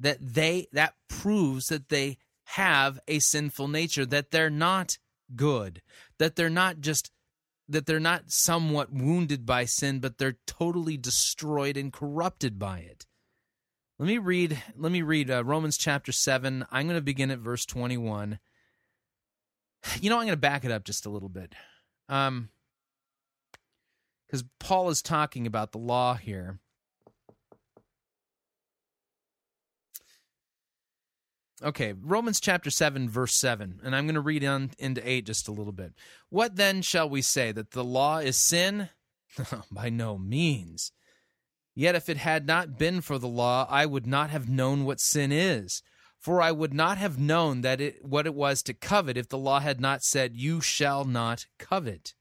that 0.00 0.18
they 0.20 0.66
that 0.72 0.94
proves 1.08 1.66
that 1.66 1.88
they 1.88 2.18
have 2.44 2.98
a 3.06 3.20
sinful 3.20 3.68
nature 3.68 4.04
that 4.04 4.32
they're 4.32 4.50
not 4.50 4.98
good 5.36 5.80
that 6.18 6.34
they're 6.34 6.50
not 6.50 6.80
just 6.80 7.12
that 7.72 7.86
they're 7.86 8.00
not 8.00 8.30
somewhat 8.30 8.92
wounded 8.92 9.44
by 9.44 9.64
sin 9.64 10.00
but 10.00 10.18
they're 10.18 10.38
totally 10.46 10.96
destroyed 10.96 11.76
and 11.76 11.92
corrupted 11.92 12.58
by 12.58 12.78
it. 12.78 13.06
Let 13.98 14.06
me 14.06 14.18
read 14.18 14.62
let 14.76 14.90
me 14.90 15.02
read 15.02 15.30
uh, 15.30 15.44
romans 15.44 15.76
chapter 15.76 16.12
7 16.12 16.66
i'm 16.70 16.86
going 16.86 16.96
to 16.98 17.02
begin 17.02 17.30
at 17.30 17.38
verse 17.38 17.64
21 17.66 18.38
you 20.00 20.10
know 20.10 20.16
i'm 20.16 20.22
going 20.22 20.32
to 20.32 20.36
back 20.36 20.64
it 20.64 20.72
up 20.72 20.84
just 20.84 21.06
a 21.06 21.10
little 21.10 21.28
bit. 21.28 21.54
Um 22.08 22.48
because 24.26 24.44
paul 24.58 24.88
is 24.88 25.02
talking 25.02 25.46
about 25.46 25.72
the 25.72 25.78
law 25.78 26.14
here 26.14 26.58
Okay, 31.62 31.94
Romans 32.00 32.40
chapter 32.40 32.70
7, 32.70 33.08
verse 33.08 33.36
7, 33.36 33.80
and 33.84 33.94
I'm 33.94 34.06
going 34.06 34.16
to 34.16 34.20
read 34.20 34.44
on 34.44 34.72
into 34.80 35.08
8 35.08 35.24
just 35.24 35.46
a 35.46 35.52
little 35.52 35.72
bit. 35.72 35.92
What 36.28 36.56
then 36.56 36.82
shall 36.82 37.08
we 37.08 37.22
say? 37.22 37.52
That 37.52 37.70
the 37.70 37.84
law 37.84 38.18
is 38.18 38.36
sin? 38.36 38.88
By 39.70 39.88
no 39.88 40.18
means. 40.18 40.90
Yet 41.74 41.94
if 41.94 42.08
it 42.08 42.16
had 42.16 42.46
not 42.46 42.78
been 42.78 43.00
for 43.00 43.16
the 43.16 43.28
law, 43.28 43.66
I 43.70 43.86
would 43.86 44.06
not 44.06 44.30
have 44.30 44.48
known 44.48 44.84
what 44.84 45.00
sin 45.00 45.30
is. 45.30 45.82
For 46.18 46.42
I 46.42 46.52
would 46.52 46.74
not 46.74 46.98
have 46.98 47.18
known 47.18 47.62
that 47.62 47.80
it 47.80 48.04
what 48.04 48.26
it 48.26 48.34
was 48.34 48.62
to 48.64 48.74
covet 48.74 49.16
if 49.16 49.28
the 49.28 49.38
law 49.38 49.58
had 49.58 49.80
not 49.80 50.02
said, 50.02 50.36
You 50.36 50.60
shall 50.60 51.04
not 51.04 51.46
covet. 51.58 52.14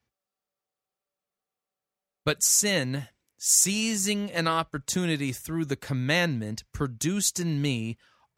But 2.25 2.41
sin, 2.41 3.07
seizing 3.37 4.31
an 4.31 4.47
opportunity 4.47 5.31
through 5.31 5.65
the 5.65 5.75
commandment, 5.75 6.63
produced 6.73 7.39
in 7.39 7.61
me 7.61 7.97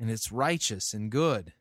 and 0.00 0.10
it's 0.10 0.32
righteous 0.32 0.94
and 0.94 1.10
good. 1.10 1.52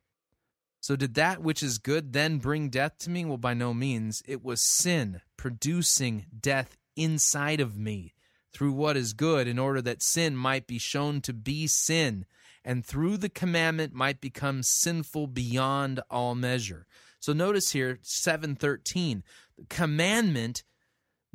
So, 0.80 0.96
did 0.96 1.16
that 1.16 1.42
which 1.42 1.64
is 1.64 1.80
good 1.80 2.14
then 2.14 2.38
bring 2.38 2.70
death 2.70 2.98
to 3.00 3.10
me? 3.10 3.26
Well, 3.26 3.38
by 3.38 3.54
no 3.54 3.74
means. 3.74 4.22
It 4.28 4.44
was 4.44 4.62
sin 4.62 5.22
producing 5.36 6.28
death 6.40 6.78
inside 6.96 7.60
of 7.60 7.78
me 7.78 8.14
through 8.54 8.72
what 8.72 8.98
is 8.98 9.14
good, 9.14 9.48
in 9.48 9.60
order 9.60 9.82
that 9.82 10.02
sin 10.02 10.36
might 10.36 10.66
be 10.66 10.80
shown 10.80 11.22
to 11.22 11.34
be 11.34 11.68
sin, 11.68 12.26
and 12.64 12.86
through 12.86 13.18
the 13.18 13.30
commandment 13.30 13.94
might 13.94 14.22
become 14.22 14.64
sinful 14.64 15.28
beyond 15.28 16.00
all 16.10 16.36
measure. 16.36 16.88
So, 17.20 17.34
notice 17.34 17.72
here, 17.72 18.00
713, 18.02 19.24
the 19.58 19.66
commandment 19.66 20.64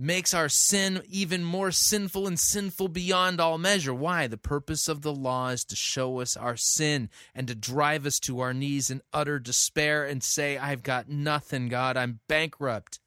makes 0.03 0.35
our 0.35 0.49
sin 0.49 1.01
even 1.09 1.45
more 1.45 1.71
sinful 1.71 2.27
and 2.27 2.39
sinful 2.39 2.89
beyond 2.89 3.41
all 3.41 3.57
measure. 3.57 3.95
Why? 3.95 4.27
The 4.27 4.37
purpose 4.37 4.89
of 4.89 5.03
the 5.03 5.15
law 5.15 5.51
is 5.51 5.65
to 5.67 5.77
show 5.77 6.21
us 6.21 6.37
our 6.37 6.57
sin 6.57 7.09
and 7.37 7.47
to 7.47 7.55
drive 7.55 8.05
us 8.05 8.19
to 8.21 8.41
our 8.41 8.53
knees 8.53 8.91
in 8.91 9.01
utter 9.13 9.39
despair 9.39 10.05
and 10.05 10.23
say, 10.23 10.59
I've 10.59 10.83
got 10.83 11.09
nothing, 11.09 11.69
God. 11.69 11.97
I'm 11.97 12.19
bankrupt. 12.29 12.99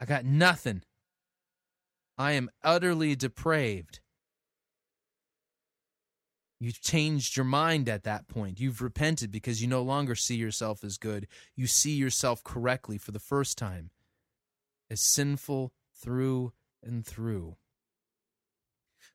I 0.00 0.06
got 0.06 0.24
nothing. 0.24 0.82
I 2.16 2.32
am 2.32 2.48
utterly 2.62 3.14
depraved. 3.14 4.00
You've 6.58 6.80
changed 6.80 7.36
your 7.36 7.44
mind 7.44 7.90
at 7.90 8.04
that 8.04 8.28
point. 8.28 8.60
You've 8.60 8.80
repented 8.80 9.30
because 9.30 9.60
you 9.60 9.68
no 9.68 9.82
longer 9.82 10.14
see 10.14 10.36
yourself 10.36 10.82
as 10.82 10.96
good. 10.96 11.26
You 11.54 11.66
see 11.66 11.92
yourself 11.92 12.42
correctly 12.42 12.96
for 12.96 13.12
the 13.12 13.18
first 13.18 13.58
time 13.58 13.90
as 14.90 15.00
sinful 15.00 15.72
through 15.94 16.52
and 16.82 17.04
through. 17.04 17.56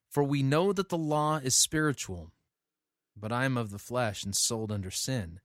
For 0.10 0.24
we 0.24 0.42
know 0.42 0.74
that 0.74 0.90
the 0.90 0.98
law 0.98 1.38
is 1.38 1.56
spiritual, 1.56 2.32
but 3.16 3.32
I 3.32 3.46
am 3.46 3.58
of 3.58 3.72
the 3.72 3.78
flesh 3.78 4.24
and 4.24 4.36
sold 4.36 4.72
under 4.72 4.92
sin. 4.92 5.40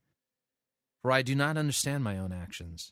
For 1.01 1.11
I 1.11 1.21
do 1.21 1.35
not 1.35 1.57
understand 1.57 2.03
my 2.03 2.17
own 2.17 2.31
actions. 2.31 2.91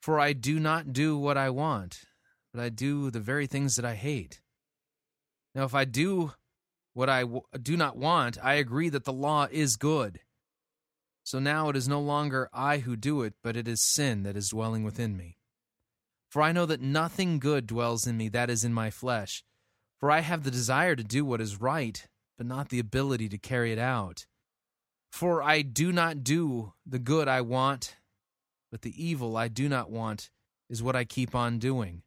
For 0.00 0.18
I 0.18 0.32
do 0.32 0.58
not 0.58 0.92
do 0.92 1.18
what 1.18 1.36
I 1.36 1.50
want, 1.50 2.04
but 2.52 2.62
I 2.62 2.70
do 2.70 3.10
the 3.10 3.20
very 3.20 3.46
things 3.46 3.76
that 3.76 3.84
I 3.84 3.94
hate. 3.94 4.40
Now, 5.54 5.64
if 5.64 5.74
I 5.74 5.84
do 5.84 6.32
what 6.94 7.08
I 7.08 7.20
w- 7.20 7.42
do 7.60 7.76
not 7.76 7.96
want, 7.96 8.42
I 8.42 8.54
agree 8.54 8.88
that 8.88 9.04
the 9.04 9.12
law 9.12 9.48
is 9.50 9.76
good. 9.76 10.20
So 11.24 11.38
now 11.38 11.68
it 11.68 11.76
is 11.76 11.88
no 11.88 12.00
longer 12.00 12.48
I 12.52 12.78
who 12.78 12.96
do 12.96 13.22
it, 13.22 13.34
but 13.42 13.56
it 13.56 13.68
is 13.68 13.82
sin 13.82 14.22
that 14.24 14.36
is 14.36 14.48
dwelling 14.48 14.82
within 14.82 15.16
me. 15.16 15.36
For 16.32 16.40
I 16.40 16.52
know 16.52 16.64
that 16.64 16.80
nothing 16.80 17.38
good 17.38 17.66
dwells 17.66 18.06
in 18.06 18.16
me, 18.16 18.30
that 18.30 18.48
is 18.48 18.64
in 18.64 18.72
my 18.72 18.88
flesh. 18.88 19.44
For 20.00 20.10
I 20.10 20.20
have 20.20 20.44
the 20.44 20.50
desire 20.50 20.96
to 20.96 21.04
do 21.04 21.26
what 21.26 21.42
is 21.42 21.60
right, 21.60 22.06
but 22.38 22.46
not 22.46 22.70
the 22.70 22.78
ability 22.78 23.28
to 23.28 23.36
carry 23.36 23.70
it 23.70 23.78
out. 23.78 24.24
For 25.10 25.42
I 25.42 25.60
do 25.60 25.92
not 25.92 26.24
do 26.24 26.72
the 26.86 26.98
good 26.98 27.28
I 27.28 27.42
want, 27.42 27.96
but 28.70 28.80
the 28.80 28.94
evil 28.96 29.36
I 29.36 29.48
do 29.48 29.68
not 29.68 29.90
want 29.90 30.30
is 30.70 30.82
what 30.82 30.96
I 30.96 31.04
keep 31.04 31.34
on 31.34 31.58
doing. 31.58 32.00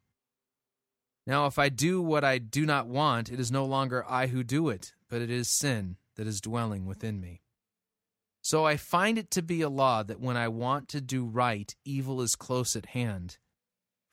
Now, 1.28 1.46
if 1.46 1.60
I 1.60 1.70
do 1.70 2.02
what 2.02 2.24
I 2.24 2.40
do 2.40 2.66
not 2.66 2.88
want, 2.88 3.32
it 3.32 3.40
is 3.40 3.52
no 3.52 3.64
longer 3.64 4.04
I 4.10 4.26
who 4.26 4.44
do 4.44 4.70
it, 4.70 4.96
but 5.08 5.22
it 5.22 5.30
is 5.30 5.56
sin 5.56 5.98
that 6.16 6.26
is 6.26 6.42
dwelling 6.42 6.88
within 6.88 7.22
me. 7.22 7.44
So 8.42 8.66
I 8.66 8.76
find 8.76 9.20
it 9.20 9.30
to 9.32 9.44
be 9.44 9.62
a 9.62 9.70
law 9.70 10.02
that 10.02 10.20
when 10.20 10.36
I 10.36 10.48
want 10.48 10.90
to 10.90 11.00
do 11.00 11.26
right, 11.26 11.76
evil 11.86 12.22
is 12.22 12.36
close 12.36 12.76
at 12.76 12.88
hand. 12.88 13.38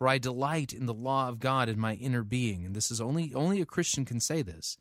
For 0.03 0.09
I 0.09 0.19
delight 0.19 0.73
in 0.73 0.87
the 0.87 0.93
law 0.93 1.29
of 1.29 1.39
God 1.39 1.69
in 1.69 1.79
my 1.79 1.95
inner 1.95 2.25
being, 2.25 2.67
and 2.67 2.75
this 2.75 2.91
is 2.91 3.01
only 3.01 3.33
only 3.35 3.61
a 3.61 3.65
Christian 3.65 4.05
can 4.05 4.19
say 4.19 4.43
this. 4.43 4.77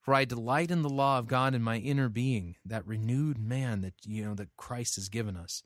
For 0.00 0.14
I 0.14 0.24
delight 0.24 0.70
in 0.70 0.82
the 0.82 0.88
law 0.88 1.18
of 1.18 1.26
God 1.26 1.52
in 1.52 1.64
my 1.64 1.78
inner 1.78 2.08
being, 2.08 2.54
that 2.64 2.86
renewed 2.86 3.38
man 3.38 3.80
that 3.80 3.94
you 4.04 4.24
know 4.24 4.36
that 4.36 4.56
Christ 4.56 4.94
has 4.94 5.08
given 5.08 5.36
us. 5.36 5.64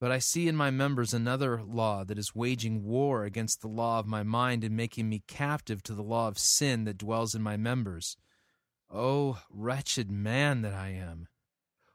But 0.00 0.10
I 0.10 0.18
see 0.18 0.48
in 0.48 0.56
my 0.56 0.72
members 0.72 1.14
another 1.14 1.62
law 1.62 2.02
that 2.02 2.18
is 2.18 2.34
waging 2.34 2.82
war 2.82 3.22
against 3.22 3.60
the 3.60 3.68
law 3.68 4.00
of 4.00 4.06
my 4.08 4.24
mind 4.24 4.64
and 4.64 4.76
making 4.76 5.08
me 5.08 5.22
captive 5.28 5.80
to 5.84 5.94
the 5.94 6.02
law 6.02 6.26
of 6.26 6.40
sin 6.40 6.82
that 6.86 6.98
dwells 6.98 7.36
in 7.36 7.40
my 7.40 7.56
members. 7.56 8.16
O 8.92 9.38
wretched 9.48 10.10
man 10.10 10.62
that 10.62 10.74
I 10.74 10.88
am! 10.88 11.28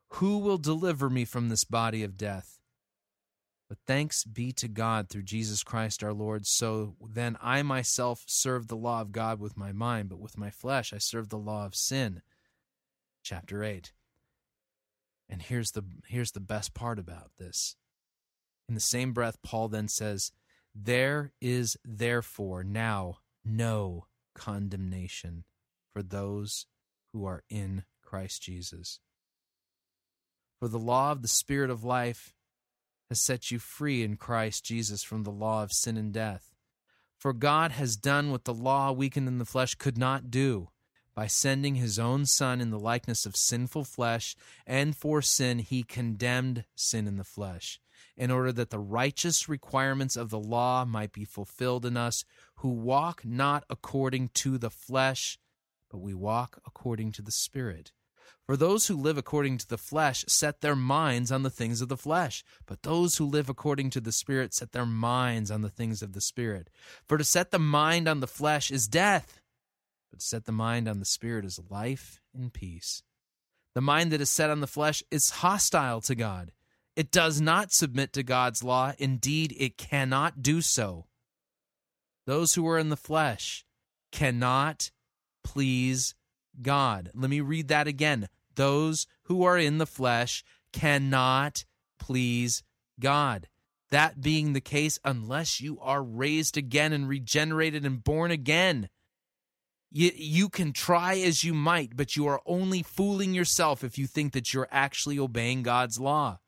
Who 0.08 0.38
will 0.38 0.58
deliver 0.58 1.10
me 1.10 1.26
from 1.26 1.50
this 1.50 1.66
body 1.66 2.02
of 2.02 2.16
death? 2.16 2.62
But 3.68 3.80
thanks 3.88 4.24
be 4.24 4.52
to 4.54 4.68
God 4.68 5.10
through 5.10 5.24
Jesus 5.24 5.64
Christ 5.64 6.04
our 6.04 6.14
Lord. 6.14 6.46
So 6.46 6.96
then 7.02 7.38
I 7.42 7.64
myself 7.64 8.24
serve 8.28 8.68
the 8.68 8.76
law 8.76 9.02
of 9.02 9.12
God 9.12 9.40
with 9.40 9.58
my 9.58 9.72
mind, 9.72 10.10
but 10.10 10.20
with 10.20 10.38
my 10.38 10.52
flesh 10.52 10.94
I 10.94 11.00
serve 11.00 11.30
the 11.30 11.38
law 11.38 11.66
of 11.66 11.76
sin. 11.76 12.22
Chapter 13.24 13.64
8. 13.64 13.92
And 15.28 15.42
here's 15.42 15.72
the 15.72 15.84
here's 16.08 16.34
the 16.34 16.40
best 16.40 16.76
part 16.76 17.00
about 17.00 17.32
this. 17.40 17.76
In 18.70 18.76
the 18.76 18.82
same 18.82 19.14
breath 19.14 19.42
Paul 19.42 19.70
then 19.70 19.88
says, 19.88 20.32
"There 20.76 21.34
is 21.42 21.76
therefore 21.84 22.64
now 22.64 23.20
no 23.44 24.06
condemnation 24.36 25.46
for 25.92 26.04
those 26.04 26.68
who 27.12 27.26
are 27.26 27.44
in 27.50 27.86
Christ 28.04 28.44
Jesus. 28.44 29.00
For 30.60 30.68
the 30.68 30.78
law 30.78 31.12
of 31.12 31.24
the 31.24 31.28
Spirit 31.28 31.72
of 31.72 31.84
life 31.84 32.35
has 33.10 33.22
set 33.22 33.52
you 33.52 33.60
free 33.60 34.04
in 34.04 34.18
Christ 34.18 34.66
Jesus 34.66 35.04
from 35.04 35.24
the 35.24 35.32
law 35.32 35.64
of 35.64 35.72
sin 35.72 35.98
and 35.98 36.12
death. 36.14 36.54
For 37.18 37.34
God 37.34 37.72
has 37.72 37.96
done 37.96 38.32
what 38.32 38.46
the 38.46 38.54
law, 38.54 38.92
weakened 38.92 39.28
in 39.28 39.38
the 39.38 39.46
flesh, 39.46 39.76
could 39.76 39.98
not 39.98 40.30
do 40.30 40.70
by 41.16 41.28
sending 41.28 41.76
his 41.76 41.98
own 41.98 42.26
Son 42.26 42.60
in 42.60 42.72
the 42.72 42.80
likeness 42.80 43.26
of 43.26 43.38
sinful 43.38 43.86
flesh, 43.86 44.36
and 44.68 44.96
for 44.96 45.22
sin 45.22 45.60
he 45.60 45.82
condemned 45.82 46.66
sin 46.76 47.08
in 47.08 47.16
the 47.16 47.24
flesh, 47.24 47.80
in 48.18 48.30
order 48.30 48.52
that 48.52 48.70
the 48.70 48.80
righteous 48.80 49.48
requirements 49.48 50.18
of 50.18 50.30
the 50.30 50.40
law 50.40 50.84
might 50.84 51.14
be 51.14 51.24
fulfilled 51.24 51.86
in 51.86 51.96
us 51.96 52.26
who 52.58 52.70
walk 52.70 53.24
not 53.24 53.64
according 53.70 54.30
to 54.34 54.58
the 54.58 54.70
flesh, 54.70 55.40
but 55.90 56.00
we 56.00 56.14
walk 56.14 56.60
according 56.66 57.14
to 57.14 57.22
the 57.22 57.32
Spirit. 57.32 57.94
For 58.46 58.56
those 58.56 58.88
who 58.88 58.96
live 58.96 59.18
according 59.18 59.58
to 59.60 59.68
the 59.68 59.78
flesh 59.78 60.24
set 60.28 60.62
their 60.62 60.76
minds 60.76 61.32
on 61.32 61.42
the 61.42 61.50
things 61.50 61.82
of 61.82 61.90
the 61.90 61.98
flesh, 61.98 62.44
but 62.68 62.84
those 62.84 63.18
who 63.18 63.26
live 63.26 63.50
according 63.50 63.90
to 63.92 64.02
the 64.02 64.12
Spirit 64.12 64.54
set 64.54 64.72
their 64.72 64.86
minds 64.86 65.50
on 65.50 65.62
the 65.62 65.70
things 65.70 66.04
of 66.04 66.14
the 66.14 66.22
Spirit. 66.22 66.70
For 67.08 67.18
to 67.18 67.24
set 67.24 67.50
the 67.50 67.60
mind 67.60 68.08
on 68.08 68.20
the 68.20 68.28
flesh 68.28 68.70
is 68.70 68.88
death, 68.88 69.42
but 70.12 70.20
to 70.20 70.26
set 70.26 70.46
the 70.46 70.52
mind 70.52 70.88
on 70.88 71.00
the 71.00 71.06
Spirit 71.06 71.44
is 71.44 71.60
life 71.72 72.22
and 72.36 72.54
peace. 72.54 73.02
The 73.74 73.82
mind 73.82 74.12
that 74.12 74.22
is 74.22 74.30
set 74.30 74.52
on 74.52 74.62
the 74.62 74.68
flesh 74.68 75.02
is 75.10 75.32
hostile 75.32 76.02
to 76.02 76.14
God. 76.14 76.52
It 76.96 77.12
does 77.12 77.42
not 77.42 77.74
submit 77.74 78.14
to 78.14 78.24
God's 78.24 78.64
law. 78.64 78.94
Indeed, 79.00 79.56
it 79.58 79.78
cannot 79.78 80.44
do 80.44 80.62
so. 80.62 81.08
Those 82.28 82.54
who 82.54 82.68
are 82.68 82.78
in 82.78 82.90
the 82.90 82.96
flesh 82.96 83.66
cannot 84.12 84.92
please 85.44 86.16
God. 86.62 87.12
Let 87.14 87.30
me 87.30 87.42
read 87.42 87.68
that 87.70 87.88
again. 87.88 88.28
Those 88.56 89.08
who 89.24 89.44
are 89.44 89.58
in 89.58 89.78
the 89.78 89.86
flesh 89.86 90.44
cannot 90.72 91.66
please 92.00 92.64
God. 93.00 93.48
That 93.92 94.22
being 94.22 94.54
the 94.54 94.62
case, 94.62 95.00
unless 95.06 95.62
you 95.62 95.80
are 95.80 96.04
raised 96.04 96.58
again 96.58 96.92
and 96.92 97.08
regenerated 97.08 97.86
and 97.86 98.04
born 98.04 98.32
again, 98.32 98.90
you, 99.92 100.12
you 100.16 100.50
can 100.50 100.74
try 100.74 101.18
as 101.20 101.44
you 101.44 101.54
might, 101.54 101.96
but 101.96 102.16
you 102.16 102.28
are 102.28 102.42
only 102.46 102.84
fooling 102.84 103.34
yourself 103.34 103.84
if 103.84 103.98
you 103.98 104.08
think 104.08 104.34
that 104.34 104.54
you're 104.54 104.68
actually 104.72 105.20
obeying 105.20 105.64
God's 105.64 106.00
law. 106.00 106.40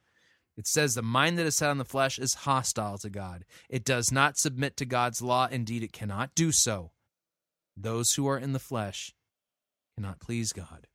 It 0.58 0.68
says 0.68 0.96
the 0.96 1.04
mind 1.04 1.38
that 1.38 1.46
is 1.46 1.56
set 1.56 1.70
on 1.70 1.78
the 1.78 1.86
flesh 1.86 2.18
is 2.18 2.34
hostile 2.34 2.98
to 2.98 3.10
God. 3.10 3.46
It 3.70 3.86
does 3.86 4.12
not 4.12 4.38
submit 4.38 4.76
to 4.78 4.86
God's 4.86 5.22
law. 5.22 5.48
Indeed, 5.50 5.84
it 5.84 5.94
cannot 5.94 6.34
do 6.34 6.52
so. 6.52 6.92
Those 7.78 8.14
who 8.14 8.28
are 8.28 8.40
in 8.40 8.54
the 8.54 8.60
flesh 8.60 9.14
cannot 9.98 10.20
please 10.20 10.54
God. 10.54 10.86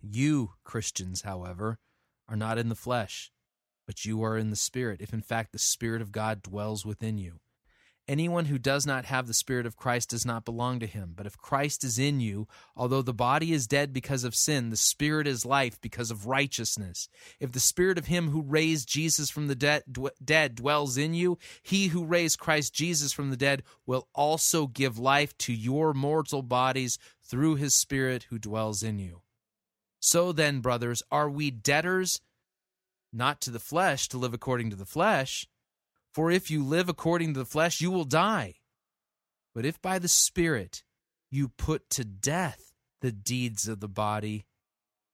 You, 0.00 0.52
Christians, 0.64 1.22
however, 1.22 1.78
are 2.28 2.36
not 2.36 2.56
in 2.56 2.70
the 2.70 2.74
flesh, 2.74 3.30
but 3.86 4.06
you 4.06 4.22
are 4.22 4.38
in 4.38 4.48
the 4.48 4.56
Spirit, 4.56 5.02
if 5.02 5.12
in 5.12 5.20
fact 5.20 5.52
the 5.52 5.58
Spirit 5.58 6.00
of 6.00 6.12
God 6.12 6.42
dwells 6.42 6.86
within 6.86 7.18
you. 7.18 7.40
Anyone 8.08 8.44
who 8.44 8.56
does 8.56 8.86
not 8.86 9.04
have 9.06 9.26
the 9.26 9.34
Spirit 9.34 9.66
of 9.66 9.76
Christ 9.76 10.10
does 10.10 10.24
not 10.24 10.44
belong 10.44 10.78
to 10.78 10.86
him. 10.86 11.12
But 11.16 11.26
if 11.26 11.36
Christ 11.36 11.82
is 11.82 11.98
in 11.98 12.20
you, 12.20 12.46
although 12.76 13.02
the 13.02 13.12
body 13.12 13.52
is 13.52 13.66
dead 13.66 13.92
because 13.92 14.22
of 14.22 14.36
sin, 14.36 14.70
the 14.70 14.76
Spirit 14.76 15.26
is 15.26 15.44
life 15.44 15.80
because 15.80 16.12
of 16.12 16.26
righteousness. 16.26 17.08
If 17.40 17.50
the 17.50 17.58
Spirit 17.58 17.98
of 17.98 18.06
him 18.06 18.30
who 18.30 18.42
raised 18.42 18.88
Jesus 18.88 19.28
from 19.28 19.48
the 19.48 19.56
de- 19.56 19.82
d- 19.90 20.08
dead 20.24 20.54
dwells 20.54 20.96
in 20.96 21.14
you, 21.14 21.36
he 21.64 21.88
who 21.88 22.04
raised 22.04 22.38
Christ 22.38 22.72
Jesus 22.72 23.12
from 23.12 23.30
the 23.30 23.36
dead 23.36 23.64
will 23.86 24.06
also 24.14 24.68
give 24.68 25.00
life 25.00 25.36
to 25.38 25.52
your 25.52 25.92
mortal 25.92 26.42
bodies 26.42 27.00
through 27.28 27.56
his 27.56 27.74
Spirit 27.74 28.26
who 28.30 28.38
dwells 28.38 28.82
in 28.82 28.98
you. 28.98 29.22
So 30.00 30.32
then, 30.32 30.60
brothers, 30.60 31.02
are 31.10 31.28
we 31.28 31.50
debtors 31.50 32.20
not 33.12 33.40
to 33.42 33.50
the 33.50 33.58
flesh 33.58 34.08
to 34.08 34.18
live 34.18 34.34
according 34.34 34.70
to 34.70 34.76
the 34.76 34.84
flesh? 34.84 35.48
For 36.12 36.30
if 36.30 36.50
you 36.50 36.64
live 36.64 36.88
according 36.88 37.34
to 37.34 37.40
the 37.40 37.46
flesh, 37.46 37.80
you 37.80 37.90
will 37.90 38.04
die. 38.04 38.54
But 39.54 39.66
if 39.66 39.80
by 39.82 39.98
the 39.98 40.08
Spirit 40.08 40.84
you 41.30 41.48
put 41.48 41.90
to 41.90 42.04
death 42.04 42.72
the 43.00 43.12
deeds 43.12 43.68
of 43.68 43.80
the 43.80 43.88
body, 43.88 44.46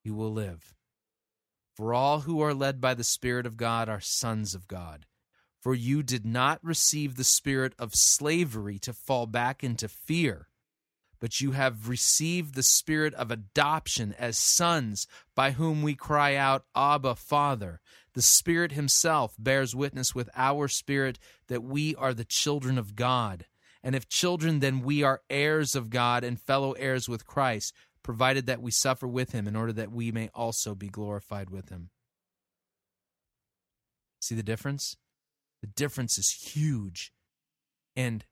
you 0.04 0.14
will 0.14 0.32
live. 0.32 0.74
For 1.74 1.94
all 1.94 2.20
who 2.20 2.40
are 2.40 2.54
led 2.54 2.80
by 2.80 2.94
the 2.94 3.04
Spirit 3.04 3.46
of 3.46 3.56
God 3.56 3.88
are 3.88 4.00
sons 4.00 4.54
of 4.54 4.68
God. 4.68 5.06
For 5.60 5.74
you 5.74 6.02
did 6.02 6.26
not 6.26 6.58
receive 6.62 7.14
the 7.14 7.24
spirit 7.24 7.72
of 7.78 7.94
slavery 7.94 8.80
to 8.80 8.92
fall 8.92 9.26
back 9.26 9.62
into 9.62 9.88
fear, 9.88 10.48
but 11.22 11.40
you 11.40 11.52
have 11.52 11.88
received 11.88 12.56
the 12.56 12.64
spirit 12.64 13.14
of 13.14 13.30
adoption 13.30 14.12
as 14.18 14.36
sons, 14.36 15.06
by 15.36 15.52
whom 15.52 15.80
we 15.80 15.94
cry 15.94 16.34
out, 16.34 16.64
Abba, 16.74 17.14
Father. 17.14 17.80
The 18.14 18.22
Spirit 18.22 18.72
Himself 18.72 19.36
bears 19.38 19.72
witness 19.72 20.16
with 20.16 20.28
our 20.34 20.66
spirit 20.66 21.20
that 21.46 21.62
we 21.62 21.94
are 21.94 22.12
the 22.12 22.24
children 22.24 22.76
of 22.76 22.96
God. 22.96 23.46
And 23.84 23.94
if 23.94 24.08
children, 24.08 24.58
then 24.58 24.80
we 24.80 25.04
are 25.04 25.22
heirs 25.30 25.76
of 25.76 25.90
God 25.90 26.24
and 26.24 26.40
fellow 26.40 26.72
heirs 26.72 27.08
with 27.08 27.24
Christ, 27.24 27.72
provided 28.02 28.46
that 28.46 28.60
we 28.60 28.72
suffer 28.72 29.06
with 29.06 29.30
Him 29.30 29.46
in 29.46 29.54
order 29.54 29.72
that 29.74 29.92
we 29.92 30.10
may 30.10 30.28
also 30.34 30.74
be 30.74 30.88
glorified 30.88 31.50
with 31.50 31.68
Him. 31.68 31.90
See 34.20 34.34
the 34.34 34.42
difference? 34.42 34.96
The 35.60 35.68
difference 35.68 36.18
is 36.18 36.32
huge. 36.32 37.12
And 37.94 38.24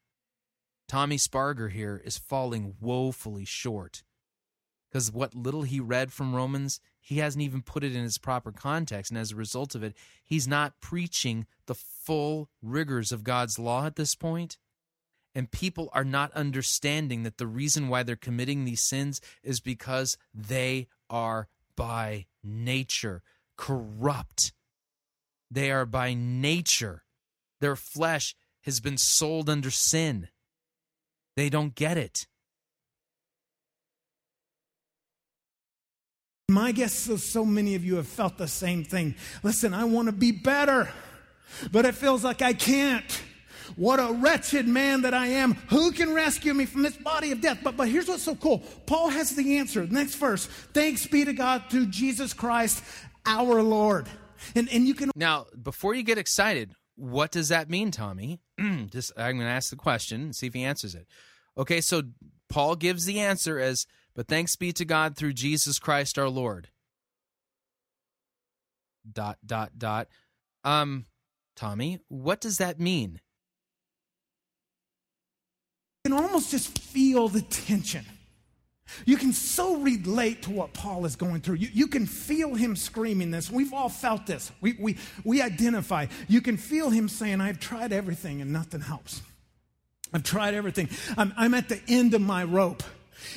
Tommy 0.90 1.18
Sparger 1.18 1.70
here 1.70 2.02
is 2.04 2.18
falling 2.18 2.74
woefully 2.80 3.44
short 3.44 4.02
because 4.88 5.12
what 5.12 5.36
little 5.36 5.62
he 5.62 5.78
read 5.78 6.12
from 6.12 6.34
Romans, 6.34 6.80
he 7.00 7.18
hasn't 7.18 7.44
even 7.44 7.62
put 7.62 7.84
it 7.84 7.94
in 7.94 8.04
its 8.04 8.18
proper 8.18 8.50
context. 8.50 9.12
And 9.12 9.16
as 9.16 9.30
a 9.30 9.36
result 9.36 9.76
of 9.76 9.84
it, 9.84 9.94
he's 10.24 10.48
not 10.48 10.80
preaching 10.80 11.46
the 11.66 11.76
full 11.76 12.48
rigors 12.60 13.12
of 13.12 13.22
God's 13.22 13.56
law 13.56 13.86
at 13.86 13.94
this 13.94 14.16
point. 14.16 14.58
And 15.32 15.52
people 15.52 15.90
are 15.92 16.02
not 16.02 16.32
understanding 16.32 17.22
that 17.22 17.38
the 17.38 17.46
reason 17.46 17.86
why 17.86 18.02
they're 18.02 18.16
committing 18.16 18.64
these 18.64 18.82
sins 18.82 19.20
is 19.44 19.60
because 19.60 20.18
they 20.34 20.88
are 21.08 21.46
by 21.76 22.26
nature 22.42 23.22
corrupt. 23.56 24.52
They 25.52 25.70
are 25.70 25.86
by 25.86 26.14
nature. 26.14 27.04
Their 27.60 27.76
flesh 27.76 28.34
has 28.62 28.80
been 28.80 28.98
sold 28.98 29.48
under 29.48 29.70
sin. 29.70 30.30
They 31.40 31.48
don't 31.48 31.74
get 31.74 31.96
it. 31.96 32.26
My 36.50 36.70
guess 36.72 37.08
is 37.08 37.24
so 37.24 37.46
many 37.46 37.76
of 37.76 37.82
you 37.82 37.96
have 37.96 38.06
felt 38.06 38.36
the 38.36 38.46
same 38.46 38.84
thing. 38.84 39.14
Listen, 39.42 39.72
I 39.72 39.84
want 39.84 40.08
to 40.08 40.12
be 40.12 40.32
better, 40.32 40.90
but 41.72 41.86
it 41.86 41.94
feels 41.94 42.22
like 42.22 42.42
I 42.42 42.52
can't. 42.52 43.22
What 43.76 44.00
a 44.00 44.12
wretched 44.12 44.68
man 44.68 45.00
that 45.00 45.14
I 45.14 45.28
am. 45.28 45.54
Who 45.70 45.92
can 45.92 46.12
rescue 46.12 46.52
me 46.52 46.66
from 46.66 46.82
this 46.82 46.98
body 46.98 47.32
of 47.32 47.40
death? 47.40 47.60
But, 47.64 47.74
but 47.74 47.88
here's 47.88 48.06
what's 48.06 48.22
so 48.22 48.34
cool 48.34 48.58
Paul 48.84 49.08
has 49.08 49.34
the 49.34 49.56
answer. 49.56 49.86
Next 49.86 50.16
verse 50.16 50.44
Thanks 50.74 51.06
be 51.06 51.24
to 51.24 51.32
God 51.32 51.64
through 51.70 51.86
Jesus 51.86 52.34
Christ 52.34 52.84
our 53.24 53.62
Lord. 53.62 54.08
And, 54.54 54.68
and 54.70 54.86
you 54.86 54.92
can. 54.92 55.10
Now, 55.16 55.46
before 55.62 55.94
you 55.94 56.02
get 56.02 56.18
excited, 56.18 56.74
what 56.96 57.30
does 57.30 57.48
that 57.48 57.70
mean, 57.70 57.92
Tommy? 57.92 58.42
Just 58.90 59.12
I'm 59.16 59.36
going 59.36 59.48
to 59.48 59.54
ask 59.54 59.70
the 59.70 59.76
question 59.76 60.20
and 60.20 60.36
see 60.36 60.46
if 60.46 60.52
he 60.52 60.64
answers 60.64 60.94
it. 60.94 61.06
Okay, 61.56 61.80
so 61.80 62.02
Paul 62.48 62.76
gives 62.76 63.04
the 63.04 63.20
answer 63.20 63.58
as 63.58 63.86
but 64.14 64.28
thanks 64.28 64.56
be 64.56 64.72
to 64.72 64.84
God 64.84 65.16
through 65.16 65.34
Jesus 65.34 65.78
Christ 65.78 66.18
our 66.18 66.28
Lord. 66.28 66.68
Dot, 69.10 69.38
dot, 69.44 69.78
dot. 69.78 70.08
Um, 70.64 71.06
Tommy, 71.56 72.00
what 72.08 72.40
does 72.40 72.58
that 72.58 72.78
mean? 72.78 73.20
You 76.04 76.10
can 76.10 76.24
almost 76.24 76.50
just 76.50 76.78
feel 76.78 77.28
the 77.28 77.42
tension. 77.42 78.04
You 79.06 79.16
can 79.16 79.32
so 79.32 79.76
relate 79.76 80.42
to 80.42 80.50
what 80.50 80.72
Paul 80.72 81.04
is 81.04 81.14
going 81.14 81.40
through. 81.42 81.56
You, 81.56 81.68
you 81.72 81.86
can 81.86 82.06
feel 82.06 82.54
him 82.54 82.74
screaming 82.74 83.30
this. 83.30 83.50
We've 83.50 83.72
all 83.72 83.88
felt 83.88 84.26
this. 84.26 84.50
We, 84.60 84.76
we, 84.78 84.96
we 85.24 85.40
identify. 85.40 86.06
You 86.28 86.40
can 86.40 86.56
feel 86.56 86.90
him 86.90 87.08
saying, 87.08 87.40
I've 87.40 87.60
tried 87.60 87.92
everything 87.92 88.40
and 88.40 88.52
nothing 88.52 88.80
helps. 88.80 89.22
I've 90.12 90.22
tried 90.22 90.54
everything. 90.54 90.88
I'm, 91.16 91.32
I'm 91.36 91.54
at 91.54 91.68
the 91.68 91.80
end 91.88 92.14
of 92.14 92.20
my 92.20 92.44
rope. 92.44 92.82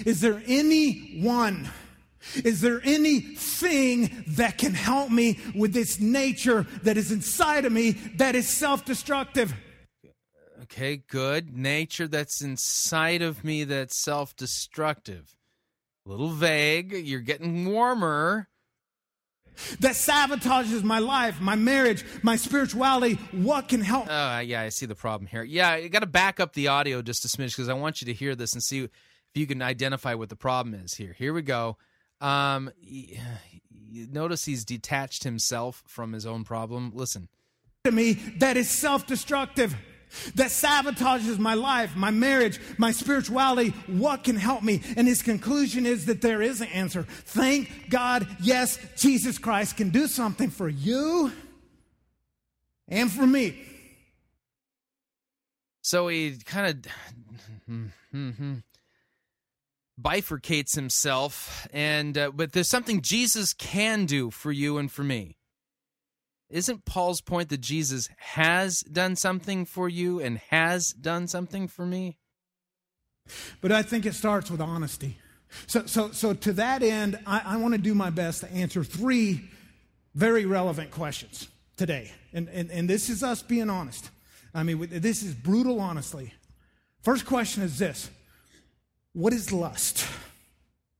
Is 0.06 0.22
there 0.22 0.42
anyone? 0.48 1.70
Is 2.44 2.62
there 2.62 2.82
anything 2.84 4.24
that 4.30 4.58
can 4.58 4.74
help 4.74 5.12
me 5.12 5.40
with 5.54 5.74
this 5.74 6.00
nature 6.00 6.66
that 6.84 6.98
is 6.98 7.12
inside 7.12 7.66
of 7.66 7.72
me 7.72 7.92
that 8.16 8.36
is 8.36 8.48
self 8.48 8.86
destructive? 8.86 9.54
Okay, 10.64 10.98
good. 10.98 11.56
Nature 11.56 12.08
that's 12.08 12.42
inside 12.42 13.22
of 13.22 13.44
me 13.44 13.66
that's 13.66 14.02
self 14.02 14.36
destructive. 14.36 15.36
A 16.06 16.10
little 16.10 16.30
vague. 16.30 16.94
You're 16.94 17.20
getting 17.20 17.66
warmer. 17.66 18.48
That 19.80 19.94
sabotages 19.94 20.84
my 20.84 21.00
life, 21.00 21.40
my 21.40 21.56
marriage, 21.56 22.06
my 22.22 22.36
spirituality, 22.36 23.16
what 23.32 23.70
can 23.70 23.82
help? 23.82 24.08
Uh, 24.08 24.42
yeah, 24.44 24.62
I 24.62 24.70
see 24.70 24.86
the 24.86 24.96
problem 24.96 25.28
here. 25.28 25.44
Yeah, 25.44 25.76
you 25.76 25.90
got 25.90 26.00
to 26.00 26.06
back 26.06 26.40
up 26.40 26.54
the 26.54 26.68
audio 26.68 27.02
just 27.02 27.26
a 27.26 27.28
smidge 27.28 27.52
because 27.52 27.70
I 27.70 27.74
want 27.74 28.02
you 28.02 28.06
to 28.06 28.14
hear 28.14 28.36
this 28.36 28.54
and 28.54 28.64
see 28.64 28.84
if 28.84 28.90
you 29.36 29.48
can 29.48 29.62
identify 29.62 30.14
what 30.14 30.30
the 30.30 30.36
problem 30.36 30.74
is 30.76 30.94
here. 30.96 31.14
Here 31.14 31.34
we 31.34 31.42
go. 31.42 31.78
Um, 32.22 32.72
notice 33.92 34.46
he's 34.46 34.66
detached 34.66 35.24
himself 35.24 35.84
from 35.88 36.14
his 36.14 36.26
own 36.26 36.44
problem. 36.44 36.92
Listen. 36.94 37.30
To 37.86 37.92
me, 37.92 38.14
that 38.38 38.56
is 38.56 38.70
self 38.70 39.06
destructive 39.06 39.76
that 40.36 40.48
sabotages 40.48 41.38
my 41.38 41.54
life, 41.54 41.96
my 41.96 42.12
marriage, 42.12 42.60
my 42.78 42.92
spirituality. 42.92 43.70
What 43.88 44.24
can 44.24 44.36
help 44.36 44.64
me? 44.64 44.82
And 44.96 45.08
his 45.08 45.22
conclusion 45.22 45.86
is 45.86 46.06
that 46.06 46.22
there 46.22 46.42
is 46.42 46.62
an 46.62 46.68
answer. 46.70 47.04
Thank 47.04 47.90
God, 47.90 48.28
yes, 48.42 48.78
Jesus 48.96 49.38
Christ 49.38 49.78
can 49.78 49.90
do 49.90 50.08
something 50.08 50.50
for 50.50 50.70
you 50.70 51.32
and 52.88 53.12
for 53.12 53.26
me. 53.26 53.58
So 55.82 56.08
he 56.08 56.38
kind 56.46 56.86
of 57.68 57.94
bifurcates 60.02 60.76
himself, 60.76 61.68
and 61.74 62.18
uh, 62.18 62.32
but 62.34 62.54
there's 62.54 62.70
something 62.70 63.02
Jesus 63.02 63.54
can 63.54 64.06
do 64.06 64.32
for 64.32 64.52
you 64.52 64.78
and 64.78 64.92
for 64.92 65.04
me 65.04 65.36
isn't 66.54 66.86
Paul's 66.86 67.20
point 67.20 67.50
that 67.50 67.62
Jesus 67.62 68.08
has 68.18 68.82
done 68.82 69.16
something 69.16 69.66
for 69.66 69.90
you 69.90 70.20
and 70.20 70.38
has 70.50 70.92
done 70.92 71.28
something 71.28 71.68
for 71.68 71.84
me? 71.84 72.20
But 73.60 73.72
I 73.72 73.82
think 73.82 74.06
it 74.06 74.14
starts 74.14 74.52
with 74.52 74.62
honesty. 74.62 75.18
So, 75.66 75.88
so, 75.88 76.12
so 76.12 76.34
to 76.34 76.54
that 76.54 76.84
end, 76.84 77.18
I, 77.26 77.42
I 77.44 77.58
want 77.58 77.74
to 77.74 77.80
do 77.80 77.96
my 77.96 78.12
best 78.12 78.42
to 78.42 78.52
answer 78.52 78.84
three 78.84 79.50
very 80.14 80.46
relevant 80.46 80.92
questions 80.92 81.48
today. 81.76 82.12
And, 82.34 82.48
and, 82.50 82.70
and 82.70 82.88
this 82.88 83.10
is 83.10 83.24
us 83.24 83.42
being 83.42 83.72
honest. 83.72 84.12
I 84.54 84.62
mean, 84.62 84.88
this 84.92 85.24
is 85.24 85.34
brutal, 85.34 85.82
honestly. 85.82 86.34
First 87.02 87.26
question 87.26 87.64
is 87.64 87.80
this 87.80 88.12
What 89.14 89.34
is 89.34 89.52
lust? 89.52 90.06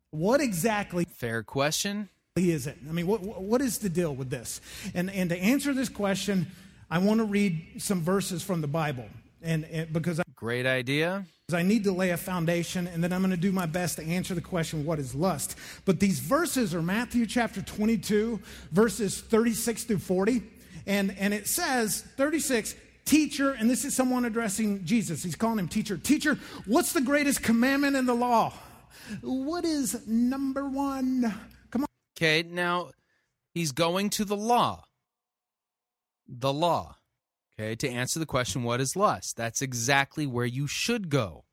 What 0.10 0.42
exactly? 0.42 1.06
Fair 1.06 1.44
question 1.44 2.10
is 2.36 2.66
it? 2.66 2.78
I 2.90 2.92
mean, 2.92 3.06
what, 3.06 3.22
what 3.22 3.62
is 3.62 3.78
the 3.78 3.90
deal 3.90 4.16
with 4.16 4.32
this? 4.32 4.60
And, 4.96 5.12
and 5.12 5.30
to 5.30 5.38
answer 5.38 5.72
this 5.72 5.88
question, 5.88 6.48
I 6.90 6.98
want 6.98 7.20
to 7.20 7.26
read 7.26 7.62
some 7.78 8.02
verses 8.02 8.42
from 8.42 8.62
the 8.62 8.68
Bible. 8.68 9.06
And, 9.44 9.66
and 9.66 9.94
because 9.94 10.20
I, 10.20 10.24
great 10.36 10.66
idea. 10.66 11.26
I 11.54 11.62
need 11.62 11.84
to 11.84 11.92
lay 11.92 12.10
a 12.10 12.18
foundation, 12.18 12.88
and 12.88 13.04
then 13.04 13.14
I'm 13.14 13.22
going 13.22 13.32
to 13.32 13.38
do 13.38 13.52
my 13.52 13.68
best 13.68 13.98
to 13.98 14.04
answer 14.04 14.34
the 14.34 14.42
question, 14.42 14.84
what 14.84 14.98
is 14.98 15.14
lust? 15.14 15.56
But 15.86 16.00
these 16.00 16.20
verses 16.20 16.74
are 16.74 16.82
Matthew 16.82 17.28
chapter 17.28 17.62
22, 17.62 18.40
verses 18.72 19.22
36 19.22 19.84
through 19.84 20.00
40. 20.00 20.42
And, 20.88 21.16
and 21.20 21.36
it 21.36 21.48
says, 21.48 22.02
36, 22.18 22.74
teacher, 23.06 23.52
and 23.52 23.70
this 23.70 23.86
is 23.86 23.96
someone 23.96 24.26
addressing 24.26 24.86
Jesus. 24.86 25.22
He's 25.22 25.36
calling 25.36 25.60
him 25.60 25.68
teacher. 25.68 25.98
Teacher, 25.98 26.40
what's 26.66 26.94
the 26.94 27.02
greatest 27.02 27.44
commandment 27.44 27.96
in 27.96 28.08
the 28.08 28.16
law? 28.16 28.54
What 29.22 29.66
is 29.66 30.08
number 30.08 30.68
one? 30.68 31.32
Okay, 32.24 32.42
now 32.50 32.92
he's 33.54 33.74
going 33.74 34.10
to 34.12 34.24
the 34.24 34.38
law. 34.38 34.86
The 36.26 36.54
law. 36.54 36.96
Okay, 37.60 37.76
to 37.76 37.90
answer 37.90 38.18
the 38.18 38.26
question, 38.26 38.64
what 38.64 38.80
is 38.80 38.96
lust? 38.96 39.36
That's 39.36 39.62
exactly 39.62 40.26
where 40.26 40.46
you 40.46 40.66
should 40.66 41.10
go. 41.10 41.44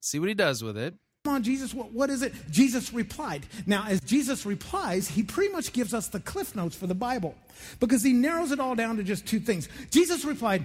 See 0.00 0.18
what 0.18 0.30
he 0.30 0.34
does 0.34 0.64
with 0.64 0.78
it. 0.78 0.94
Come 1.26 1.34
on, 1.34 1.42
Jesus, 1.42 1.74
what, 1.74 1.92
what 1.92 2.08
is 2.08 2.22
it? 2.22 2.32
Jesus 2.50 2.94
replied. 2.94 3.44
Now, 3.66 3.84
as 3.86 4.00
Jesus 4.00 4.46
replies, 4.46 5.06
he 5.06 5.22
pretty 5.22 5.52
much 5.52 5.74
gives 5.74 5.92
us 5.92 6.08
the 6.08 6.20
cliff 6.20 6.56
notes 6.56 6.74
for 6.74 6.86
the 6.86 6.94
Bible 6.94 7.34
because 7.78 8.02
he 8.02 8.14
narrows 8.14 8.52
it 8.52 8.58
all 8.58 8.74
down 8.74 8.96
to 8.96 9.02
just 9.02 9.26
two 9.26 9.38
things. 9.38 9.68
Jesus 9.90 10.24
replied, 10.24 10.64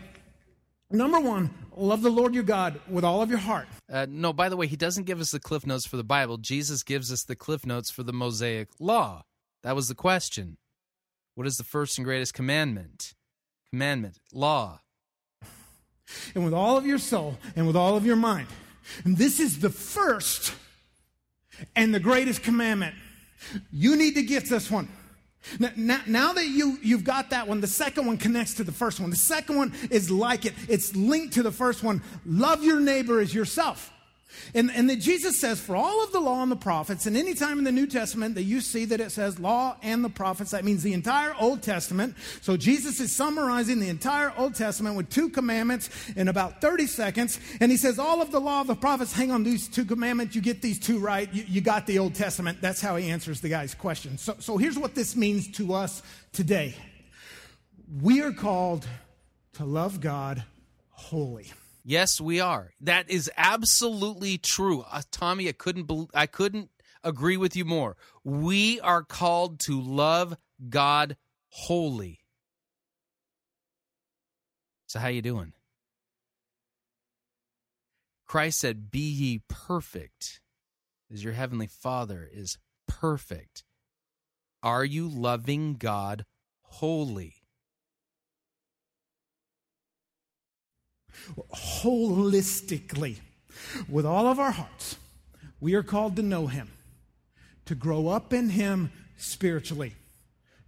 Number 0.90 1.20
one, 1.20 1.50
love 1.76 2.04
the 2.04 2.10
Lord 2.10 2.34
your 2.34 2.44
God 2.44 2.80
with 2.90 3.04
all 3.04 3.22
of 3.22 3.30
your 3.30 3.40
heart. 3.40 3.68
Uh, 3.92 4.06
no, 4.10 4.32
by 4.32 4.48
the 4.48 4.56
way, 4.56 4.68
he 4.68 4.78
doesn't 4.78 5.04
give 5.04 5.20
us 5.20 5.32
the 5.32 5.42
cliff 5.42 5.68
notes 5.68 5.86
for 5.86 5.98
the 5.98 6.06
Bible. 6.06 6.38
Jesus 6.38 6.84
gives 6.84 7.12
us 7.12 7.26
the 7.26 7.36
cliff 7.36 7.66
notes 7.66 7.92
for 7.92 8.04
the 8.04 8.14
Mosaic 8.14 8.70
law. 8.80 9.26
That 9.64 9.76
was 9.76 9.88
the 9.88 9.96
question. 9.96 10.58
What 11.36 11.48
is 11.48 11.58
the 11.58 11.64
first 11.64 11.98
and 11.98 12.06
greatest 12.06 12.34
commandment? 12.34 13.14
Commandment, 13.70 14.18
law. 14.34 14.82
And 16.36 16.44
with 16.44 16.54
all 16.54 16.76
of 16.78 16.86
your 16.86 16.98
soul 16.98 17.38
and 17.56 17.66
with 17.66 17.78
all 17.78 17.96
of 17.96 18.06
your 18.06 18.18
mind. 18.18 18.48
And 19.06 19.16
this 19.16 19.40
is 19.40 19.60
the 19.60 19.70
first 19.70 20.54
and 21.74 21.96
the 21.96 22.02
greatest 22.02 22.44
commandment. 22.44 22.96
You 23.72 23.96
need 23.96 24.16
to 24.16 24.24
get 24.24 24.50
this 24.50 24.70
one. 24.70 24.90
Now, 25.58 25.72
now, 25.76 26.02
now, 26.06 26.34
that 26.34 26.48
you, 26.48 26.78
you've 26.84 27.04
got 27.04 27.32
that 27.32 27.48
one, 27.48 27.62
the 27.62 27.68
second 27.68 28.06
one 28.06 28.18
connects 28.18 28.56
to 28.56 28.64
the 28.64 28.72
first 28.72 29.00
one. 29.00 29.10
The 29.10 29.16
second 29.16 29.56
one 29.56 29.74
is 29.90 30.12
like 30.12 30.46
it, 30.46 30.54
it's 30.68 30.96
linked 30.96 31.34
to 31.36 31.44
the 31.44 31.52
first 31.52 31.82
one. 31.82 32.04
Love 32.26 32.64
your 32.64 32.80
neighbor 32.80 33.20
as 33.20 33.34
yourself. 33.34 33.92
And, 34.54 34.72
and 34.72 34.90
that 34.90 34.98
Jesus 34.98 35.40
says, 35.40 35.60
for 35.60 35.76
all 35.76 36.04
of 36.04 36.12
the 36.12 36.20
law 36.20 36.42
and 36.44 36.52
the 36.52 36.56
prophets, 36.56 37.06
and 37.06 37.16
any 37.16 37.34
time 37.34 37.58
in 37.58 37.64
the 37.64 37.72
New 37.72 37.88
Testament 37.88 38.36
that 38.36 38.44
you 38.44 38.62
see 38.62 38.86
that 38.86 39.00
it 39.00 39.12
says 39.12 39.40
law 39.40 39.78
and 39.82 40.04
the 40.04 40.10
prophets, 40.10 40.52
that 40.52 40.66
means 40.66 40.84
the 40.84 40.94
entire 40.94 41.34
Old 41.40 41.62
Testament. 41.62 42.16
So 42.42 42.58
Jesus 42.58 43.00
is 43.00 43.16
summarizing 43.16 43.80
the 43.80 43.90
entire 43.90 44.34
Old 44.38 44.56
Testament 44.56 44.96
with 44.96 45.10
two 45.10 45.30
commandments 45.30 45.90
in 46.16 46.28
about 46.28 46.62
30 46.62 46.88
seconds. 46.88 47.40
And 47.60 47.72
he 47.72 47.78
says, 47.78 48.00
all 48.00 48.22
of 48.22 48.32
the 48.32 48.42
law 48.42 48.62
of 48.62 48.68
the 48.68 48.76
prophets 48.76 49.14
hang 49.14 49.32
on 49.32 49.44
these 49.44 49.68
two 49.68 49.86
commandments. 49.86 50.36
You 50.36 50.42
get 50.42 50.62
these 50.62 50.80
two 50.80 51.00
right, 51.00 51.32
you, 51.34 51.46
you 51.48 51.62
got 51.62 51.88
the 51.88 52.00
Old 52.00 52.16
Testament. 52.16 52.60
That's 52.62 52.82
how 52.82 52.96
he 52.96 53.10
answers 53.10 53.42
the 53.42 53.50
guy's 53.50 53.74
question. 53.74 54.18
So, 54.18 54.36
so 54.40 54.58
here's 54.58 54.78
what 54.78 54.96
this 54.96 55.16
means 55.16 55.50
to 55.54 55.74
us 55.74 56.02
today 56.34 56.76
we 58.02 58.22
are 58.22 58.32
called 58.32 58.88
to 59.54 59.66
love 59.66 60.00
God 60.00 60.44
wholly. 60.90 61.52
Yes, 61.84 62.22
we 62.22 62.40
are. 62.40 62.74
That 62.80 63.10
is 63.10 63.32
absolutely 63.38 64.38
true. 64.38 64.82
Uh, 64.82 65.02
Tommy, 65.12 65.50
I 65.50 65.54
couldn't 65.54 65.86
be- 65.86 66.08
I 66.14 66.28
couldn't 66.28 66.70
agree 67.04 67.38
with 67.38 67.56
you 67.56 67.66
more. 67.66 67.98
We 68.24 68.80
are 68.82 69.04
called 69.04 69.60
to 69.62 69.82
love 69.82 70.38
God 70.70 71.18
wholly. 71.50 72.20
So 74.86 75.00
how 75.00 75.08
you 75.08 75.22
doing? 75.22 75.54
Christ 78.26 78.60
said, 78.60 78.92
"Be 78.92 79.10
ye 79.10 79.40
perfect, 79.48 80.42
as 81.10 81.24
your 81.24 81.34
heavenly 81.34 81.68
Father 81.68 82.30
is 82.32 82.58
perfect." 82.88 83.64
Are 84.64 84.86
you 84.86 85.08
loving 85.08 85.74
God 85.74 86.26
wholly? 86.62 87.41
Holistically, 91.54 93.20
with 93.90 94.06
all 94.06 94.28
of 94.28 94.40
our 94.40 94.52
hearts. 94.52 94.98
We 95.60 95.76
are 95.76 95.84
called 95.84 96.16
to 96.16 96.22
know 96.22 96.48
Him, 96.48 96.70
to 97.66 97.76
grow 97.76 98.08
up 98.08 98.34
in 98.34 98.50
Him 98.50 98.92
spiritually, 99.18 99.94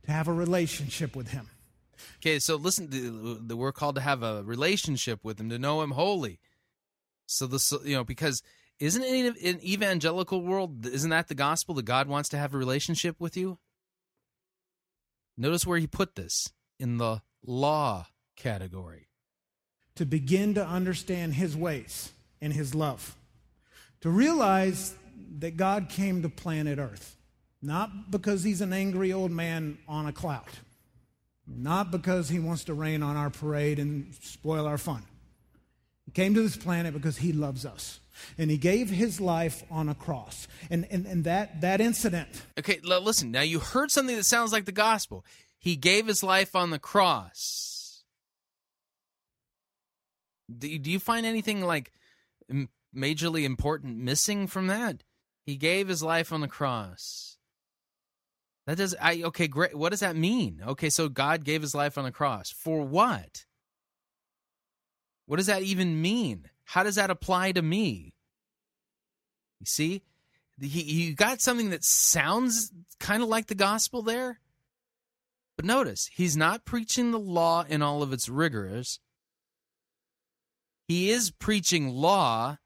to 0.06 0.12
have 0.12 0.28
a 0.28 0.34
relationship 0.34 1.16
with 1.16 1.30
Him. 1.30 1.50
Okay, 2.20 2.40
so 2.40 2.56
listen, 2.56 3.48
we're 3.50 3.72
called 3.72 3.96
to 3.96 4.02
have 4.02 4.24
a 4.24 4.44
relationship 4.44 5.20
with 5.24 5.40
Him, 5.40 5.50
to 5.50 5.60
know 5.60 5.82
Him 5.82 5.92
wholly. 5.92 6.40
So 7.26 7.48
the 7.48 7.80
you 7.84 7.96
know 7.96 8.04
because 8.04 8.44
isn't 8.80 9.04
it 9.04 9.38
in 9.38 9.64
evangelical 9.64 10.42
world 10.42 10.86
isn't 10.86 11.10
that 11.10 11.28
the 11.28 11.36
gospel 11.36 11.76
that 11.76 11.86
God 11.86 12.08
wants 12.08 12.30
to 12.30 12.38
have 12.38 12.54
a 12.54 12.58
relationship 12.58 13.16
with 13.20 13.38
you? 13.38 13.60
Notice 15.38 15.66
where 15.66 15.80
he 15.80 15.88
put 15.88 16.16
this 16.16 16.52
in 16.80 16.98
the 16.98 17.22
law 17.46 18.08
category 18.36 19.08
to 19.96 20.06
begin 20.06 20.56
to 20.56 20.66
understand 20.66 21.34
His 21.34 21.56
ways 21.56 22.12
and 22.42 22.54
His 22.54 22.74
love, 22.74 23.16
to 24.02 24.10
realize 24.10 24.96
that 25.40 25.58
God 25.58 25.90
came 25.90 26.22
to 26.22 26.30
planet 26.30 26.80
Earth, 26.80 27.16
not 27.62 28.12
because 28.12 28.44
He's 28.44 28.62
an 28.62 28.74
angry 28.74 29.14
old 29.14 29.32
man 29.32 29.78
on 29.88 30.08
a 30.08 30.14
cloud, 30.14 30.50
not 31.48 31.92
because 31.92 32.30
He 32.30 32.40
wants 32.40 32.64
to 32.66 32.74
rain 32.74 33.04
on 33.04 33.16
our 33.16 33.30
parade 33.30 33.80
and 33.80 34.14
spoil 34.22 34.66
our 34.66 34.78
fun. 34.78 35.04
He 36.06 36.12
came 36.12 36.34
to 36.34 36.42
this 36.42 36.58
planet 36.58 36.94
because 36.94 37.18
He 37.18 37.32
loves 37.32 37.66
us. 37.66 38.00
And 38.38 38.52
he 38.52 38.58
gave 38.58 38.92
his 38.92 39.20
life 39.20 39.64
on 39.72 39.90
a 39.90 39.96
cross. 39.96 40.48
And, 40.70 40.86
and, 40.92 41.06
and 41.06 41.24
that, 41.24 41.62
that 41.62 41.82
incident. 41.82 42.30
Okay, 42.60 42.80
listen, 42.84 43.32
now 43.32 43.42
you 43.42 43.60
heard 43.60 43.90
something 43.90 44.16
that 44.16 44.26
sounds 44.26 44.52
like 44.52 44.66
the 44.66 44.72
gospel. 44.72 45.26
He 45.58 45.76
gave 45.76 46.06
his 46.06 46.24
life 46.24 46.56
on 46.56 46.70
the 46.70 46.80
cross 46.80 47.73
do, 50.60 50.80
do 50.80 50.92
you 50.92 51.00
find 51.00 51.26
anything 51.26 51.62
like 51.62 51.92
majorly 52.96 53.44
important 53.44 53.98
missing 53.98 54.48
from 54.48 54.68
that? 54.68 55.04
He 55.46 55.56
gave 55.58 55.88
his 55.88 56.02
life 56.02 56.32
on 56.32 56.42
the 56.42 56.48
cross. 56.48 57.38
That 58.66 58.78
does 58.78 58.96
I 59.02 59.24
okay, 59.24 59.48
great. 59.48 59.76
What 59.76 59.90
does 59.90 60.00
that 60.00 60.16
mean? 60.16 60.62
Okay, 60.66 60.90
so 60.90 61.10
God 61.10 61.44
gave 61.44 61.62
his 61.62 61.76
life 61.76 61.98
on 61.98 62.06
the 62.06 62.12
cross. 62.12 62.50
For 62.50 62.82
what? 62.82 63.46
What 65.26 65.38
does 65.38 65.48
that 65.48 65.64
even 65.64 66.02
mean? 66.02 66.50
How 66.64 66.84
does 66.84 66.96
that 66.96 67.10
apply 67.10 67.52
to 67.54 67.62
me? 67.62 68.14
You 69.60 69.66
see? 69.66 70.04
He, 70.62 70.82
you 70.82 71.16
got 71.16 71.42
something 71.42 71.72
that 71.72 71.84
sounds 71.84 72.72
kind 73.00 73.24
of 73.24 73.28
like 73.30 73.48
the 73.48 73.56
gospel 73.56 74.02
there, 74.02 74.40
But 75.56 75.66
notice, 75.66 76.10
he's 76.14 76.36
not 76.36 76.66
preaching 76.66 77.12
the 77.12 77.20
law 77.20 77.64
in 77.68 77.82
all 77.82 78.02
of 78.02 78.12
its 78.12 78.28
rigors. 78.28 79.00
He 80.88 81.10
is 81.10 81.32
preaching 81.32 81.90
law, 81.90 82.58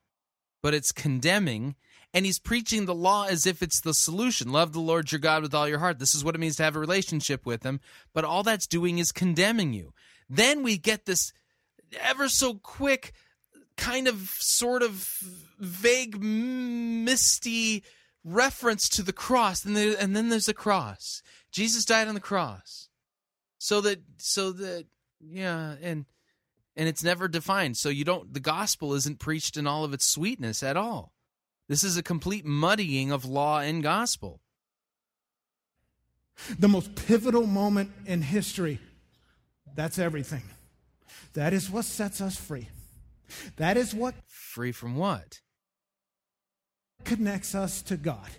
but 0.62 0.74
it's 0.74 0.92
condemning. 0.92 1.76
And 2.14 2.26
he's 2.26 2.40
preaching 2.40 2.86
the 2.86 2.96
law 2.96 3.26
as 3.26 3.46
if 3.46 3.62
it's 3.62 3.82
the 3.82 3.94
solution. 3.94 4.52
Love 4.52 4.74
the 4.74 4.80
Lord 4.80 5.12
your 5.12 5.20
God 5.20 5.44
with 5.44 5.54
all 5.54 5.68
your 5.68 5.80
heart. 5.80 6.00
This 6.00 6.16
is 6.16 6.24
what 6.24 6.36
it 6.36 6.40
means 6.40 6.56
to 6.56 6.64
have 6.64 6.76
a 6.76 6.80
relationship 6.80 7.46
with 7.46 7.64
him. 7.64 7.80
But 8.14 8.24
all 8.24 8.44
that's 8.44 8.66
doing 8.66 8.98
is 8.98 9.12
condemning 9.12 9.74
you. 9.74 9.94
Then 10.30 10.64
we 10.64 10.78
get 10.78 11.06
this 11.06 11.32
ever 12.02 12.28
so 12.28 12.56
quick, 12.56 13.14
kind 13.76 14.08
of 14.08 14.34
sort 14.40 14.82
of 14.82 15.20
vague, 15.60 16.20
misty 16.20 17.84
reference 18.24 18.90
to 18.90 19.04
the 19.04 19.14
cross. 19.14 19.64
And, 19.64 19.76
there, 19.78 19.96
and 20.00 20.16
then 20.16 20.30
there's 20.30 20.50
a 20.50 20.54
cross. 20.54 21.22
Jesus 21.52 21.86
died 21.86 22.08
on 22.08 22.16
the 22.16 22.20
cross. 22.20 22.90
So 23.60 23.82
that, 23.82 24.02
so 24.18 24.52
that, 24.54 24.86
yeah, 25.20 25.76
and 25.82 26.06
and 26.78 26.88
it's 26.88 27.04
never 27.04 27.28
defined. 27.28 27.76
So 27.76 27.90
you 27.90 28.06
don't 28.06 28.34
the 28.34 28.40
gospel 28.40 28.94
isn't 28.94 29.20
preached 29.20 29.58
in 29.58 29.68
all 29.68 29.84
of 29.84 29.94
its 29.94 30.06
sweetness 30.06 30.64
at 30.64 30.78
all. 30.78 31.12
This 31.68 31.84
is 31.84 31.98
a 31.98 32.04
complete 32.04 32.46
muddying 32.46 33.12
of 33.12 33.26
law 33.26 33.60
and 33.60 33.84
gospel. 33.84 34.40
The 36.58 36.70
most 36.70 36.96
pivotal 36.96 37.48
moment 37.48 37.92
in 38.06 38.22
history. 38.22 38.80
That's 39.76 40.00
everything. 40.00 40.44
That 41.34 41.52
is 41.52 41.70
what 41.70 41.86
sets 41.86 42.22
us 42.22 42.38
free. 42.38 42.70
That 43.58 43.76
is 43.76 43.94
what 43.94 44.16
free 44.28 44.72
from 44.72 44.96
what? 44.96 45.42
connects 47.08 47.56
us 47.56 47.82
to 47.84 47.98
God. 47.98 48.30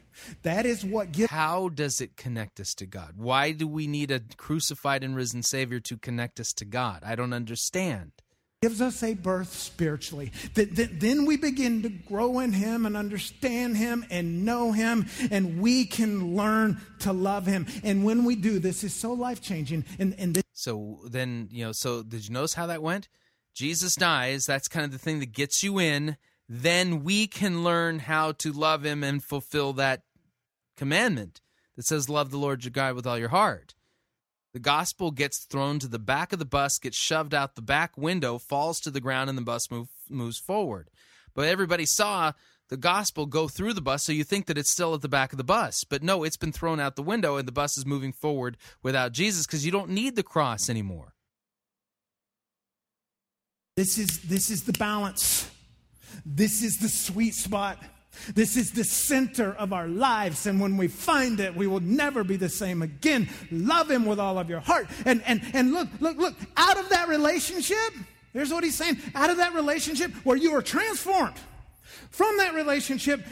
That 0.43 0.67
is 0.67 0.85
what 0.85 1.13
gives. 1.13 1.31
How 1.31 1.69
does 1.69 2.01
it 2.01 2.17
connect 2.17 2.61
us 2.61 2.75
to 2.75 2.87
God? 2.87 3.15
Why 3.17 3.53
do 3.53 3.67
we 3.67 3.87
need 3.87 4.11
a 4.11 4.21
crucified 4.37 5.03
and 5.03 5.17
risen 5.17 5.43
Savior 5.43 5.81
to 5.81 5.97
connect 5.97 6.39
us 6.39 6.53
to 6.55 6.65
God? 6.65 7.03
I 7.05 7.15
don't 7.15 7.33
understand 7.33 8.13
gives 8.61 8.81
us 8.81 9.05
a 9.05 9.15
birth 9.15 9.53
spiritually. 9.53 10.33
that 10.55 10.99
Then 10.99 11.27
we 11.27 11.37
begin 11.37 11.83
to 11.83 11.89
grow 11.89 12.41
in 12.41 12.53
Him 12.53 12.87
and 12.87 12.97
understand 12.97 13.77
Him 13.77 14.05
and 14.11 14.45
know 14.45 14.73
Him, 14.73 15.07
and 15.31 15.61
we 15.61 15.85
can 15.85 16.35
learn 16.35 16.81
to 17.01 17.13
love 17.13 17.47
Him. 17.47 17.67
And 17.85 18.05
when 18.05 18.25
we 18.25 18.35
do, 18.35 18.59
this 18.59 18.83
is 18.83 18.93
so 18.93 19.13
life 19.13 19.41
changing. 19.41 19.85
And, 19.99 20.15
and 20.19 20.35
this- 20.35 20.43
so 20.53 20.99
then, 21.05 21.49
you 21.53 21.65
know, 21.65 21.73
so 21.73 22.03
did 22.03 22.27
you 22.27 22.35
notice 22.35 22.55
how 22.55 22.67
that 22.67 22.83
went? 22.83 23.09
Jesus 23.55 23.95
dies. 23.95 24.47
That's 24.47 24.67
kind 24.67 24.85
of 24.85 24.91
the 24.91 24.99
thing 24.99 25.21
that 25.21 25.33
gets 25.33 25.63
you 25.63 25.79
in. 25.79 26.17
Then 26.49 27.05
we 27.05 27.29
can 27.29 27.63
learn 27.63 28.01
how 28.01 28.33
to 28.33 28.53
love 28.53 28.85
Him 28.85 29.05
and 29.05 29.23
fulfill 29.23 29.73
that 29.75 30.03
commandment 30.77 31.41
that 31.77 31.85
says, 31.85 32.09
Love 32.09 32.33
the 32.33 32.39
Lord 32.39 32.65
your 32.65 32.73
God 32.73 32.97
with 32.97 33.07
all 33.07 33.19
your 33.19 33.29
heart. 33.29 33.75
The 34.55 34.61
gospel 34.61 35.11
gets 35.11 35.45
thrown 35.45 35.79
to 35.81 35.89
the 35.89 35.99
back 35.99 36.33
of 36.33 36.39
the 36.39 36.45
bus, 36.45 36.79
gets 36.79 36.97
shoved 36.97 37.35
out 37.35 37.55
the 37.55 37.63
back 37.63 37.99
window, 37.99 38.39
falls 38.39 38.81
to 38.81 38.91
the 38.91 39.01
ground, 39.01 39.29
and 39.29 39.37
the 39.37 39.43
bus 39.43 39.71
move, 39.71 39.89
moves 40.09 40.39
forward. 40.39 40.91
But 41.35 41.49
everybody 41.49 41.85
saw 41.85 42.33
the 42.69 42.77
gospel 42.77 43.27
go 43.27 43.49
through 43.49 43.75
the 43.75 43.81
bus, 43.81 44.05
so 44.05 44.13
you 44.13 44.25
think 44.25 44.47
that 44.47 44.59
it's 44.59 44.71
still 44.71 44.95
at 44.95 45.03
the 45.03 45.09
back 45.09 45.33
of 45.33 45.39
the 45.39 45.45
bus. 45.45 45.85
But 45.85 46.03
no, 46.03 46.25
it's 46.25 46.37
been 46.37 46.53
thrown 46.53 46.81
out 46.81 46.97
the 46.97 47.03
window, 47.03 47.37
and 47.37 47.47
the 47.47 47.53
bus 47.53 47.77
is 47.77 47.87
moving 47.87 48.13
forward 48.13 48.57
without 48.83 49.13
Jesus 49.13 49.47
because 49.47 49.65
you 49.65 49.73
don't 49.73 49.91
need 49.91 50.17
the 50.17 50.23
cross 50.23 50.69
anymore. 50.69 51.15
This 53.77 53.97
is, 53.99 54.23
this 54.23 54.51
is 54.51 54.65
the 54.65 54.73
balance. 54.73 55.51
This 56.25 56.63
is 56.63 56.79
the 56.79 56.89
sweet 56.89 57.35
spot. 57.35 57.79
This 58.35 58.57
is 58.57 58.73
the 58.73 58.85
center 58.85 59.53
of 59.55 59.73
our 59.73 59.87
lives. 59.87 60.47
And 60.47 60.61
when 60.61 60.77
we 60.77 60.89
find 60.89 61.41
it, 61.41 61.55
we 61.55 61.67
will 61.67 61.81
never 61.81 62.25
be 62.25 62.37
the 62.37 62.49
same 62.49 62.83
again. 62.83 63.29
Love 63.51 63.91
Him 63.91 64.07
with 64.07 64.19
all 64.19 64.39
of 64.39 64.51
your 64.51 64.61
heart. 64.61 64.89
And, 65.05 65.23
and, 65.27 65.43
and 65.53 65.73
look, 65.73 65.89
look, 66.01 66.17
look, 66.17 66.35
out 66.57 66.79
of 66.79 66.89
that 66.89 67.09
relationship, 67.09 67.95
here's 68.33 68.53
what 68.53 68.65
He's 68.65 68.77
saying 68.77 68.99
out 69.15 69.31
of 69.31 69.37
that 69.37 69.55
relationship 69.55 70.11
where 70.25 70.37
you 70.37 70.55
are 70.55 70.63
transformed 70.63 71.37
from 72.11 72.39
that 72.39 72.55
relationship, 72.55 73.25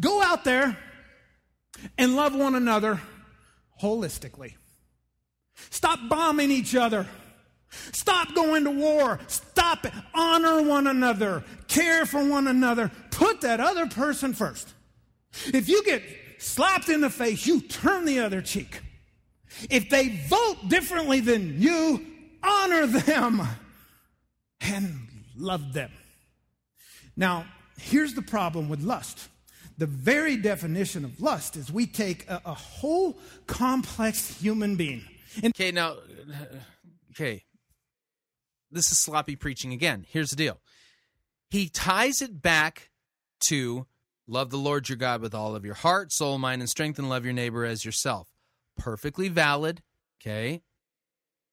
go 0.00 0.22
out 0.22 0.44
there 0.44 0.76
and 1.98 2.16
love 2.16 2.34
one 2.34 2.54
another 2.54 3.00
holistically. 3.82 4.54
Stop 5.70 6.00
bombing 6.08 6.50
each 6.50 6.74
other. 6.74 7.06
Stop 7.92 8.34
going 8.34 8.64
to 8.64 8.70
war. 8.70 9.18
Stop 9.26 9.86
it. 9.86 9.92
Honor 10.14 10.62
one 10.62 10.86
another. 10.86 11.44
Care 11.68 12.06
for 12.06 12.24
one 12.24 12.48
another. 12.48 12.90
Put 13.10 13.40
that 13.42 13.60
other 13.60 13.86
person 13.86 14.32
first. 14.34 14.72
If 15.46 15.68
you 15.68 15.84
get 15.84 16.02
slapped 16.38 16.88
in 16.88 17.00
the 17.00 17.10
face, 17.10 17.46
you 17.46 17.60
turn 17.60 18.04
the 18.04 18.20
other 18.20 18.40
cheek. 18.40 18.80
If 19.70 19.88
they 19.90 20.08
vote 20.28 20.68
differently 20.68 21.20
than 21.20 21.60
you, 21.60 22.04
honor 22.42 22.86
them 22.86 23.42
and 24.60 25.08
love 25.36 25.72
them. 25.72 25.90
Now, 27.16 27.46
here's 27.78 28.14
the 28.14 28.22
problem 28.22 28.68
with 28.68 28.82
lust. 28.82 29.28
The 29.78 29.86
very 29.86 30.36
definition 30.36 31.04
of 31.04 31.20
lust 31.20 31.56
is 31.56 31.72
we 31.72 31.86
take 31.86 32.28
a, 32.28 32.40
a 32.44 32.54
whole 32.54 33.18
complex 33.46 34.40
human 34.40 34.76
being. 34.76 35.04
And 35.42 35.52
okay, 35.54 35.72
now, 35.72 35.96
okay, 37.12 37.43
this 38.74 38.90
is 38.90 38.98
sloppy 38.98 39.36
preaching 39.36 39.72
again. 39.72 40.04
Here's 40.08 40.30
the 40.30 40.36
deal. 40.36 40.60
He 41.50 41.68
ties 41.68 42.20
it 42.20 42.42
back 42.42 42.90
to 43.40 43.86
love 44.26 44.50
the 44.50 44.58
Lord 44.58 44.88
your 44.88 44.96
God 44.96 45.20
with 45.20 45.34
all 45.34 45.54
of 45.54 45.64
your 45.64 45.74
heart, 45.74 46.12
soul, 46.12 46.38
mind, 46.38 46.62
and 46.62 46.68
strength, 46.68 46.98
and 46.98 47.08
love 47.08 47.24
your 47.24 47.34
neighbor 47.34 47.64
as 47.64 47.84
yourself. 47.84 48.28
Perfectly 48.76 49.28
valid. 49.28 49.82
Okay. 50.20 50.62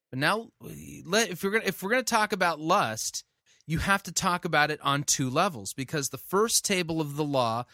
But 0.09 0.19
now, 0.19 0.49
if 0.61 1.43
we're 1.43 1.51
gonna 1.51 1.65
if 1.65 1.81
we're 1.81 1.91
gonna 1.91 2.03
talk 2.03 2.33
about 2.33 2.59
lust, 2.59 3.23
you 3.65 3.79
have 3.79 4.03
to 4.03 4.11
talk 4.11 4.43
about 4.43 4.71
it 4.71 4.79
on 4.81 5.03
two 5.03 5.29
levels 5.29 5.73
because 5.73 6.09
the 6.09 6.17
first 6.17 6.65
table 6.65 6.99
of 6.99 7.15
the 7.15 7.23
law 7.23 7.65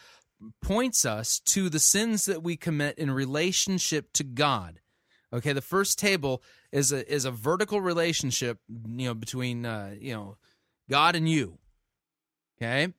points 0.62 1.06
us 1.06 1.40
to 1.46 1.70
the 1.70 1.80
sins 1.80 2.26
that 2.26 2.44
we 2.44 2.56
commit 2.56 2.98
in 2.98 3.10
relationship 3.10 4.14
to 4.14 4.24
God. 4.24 4.80
Okay, 5.34 5.52
the 5.52 5.62
first 5.62 6.00
table 6.00 6.42
is 6.72 6.92
a 6.92 7.10
is 7.12 7.26
a 7.26 7.32
vertical 7.32 7.82
relationship, 7.82 8.60
you 8.70 9.08
know, 9.08 9.14
between 9.14 9.66
uh, 9.66 9.94
you 10.00 10.14
know 10.14 10.38
God 10.90 11.16
and 11.16 11.28
you. 11.28 11.58
Okay, 12.58 12.84
and 12.84 12.94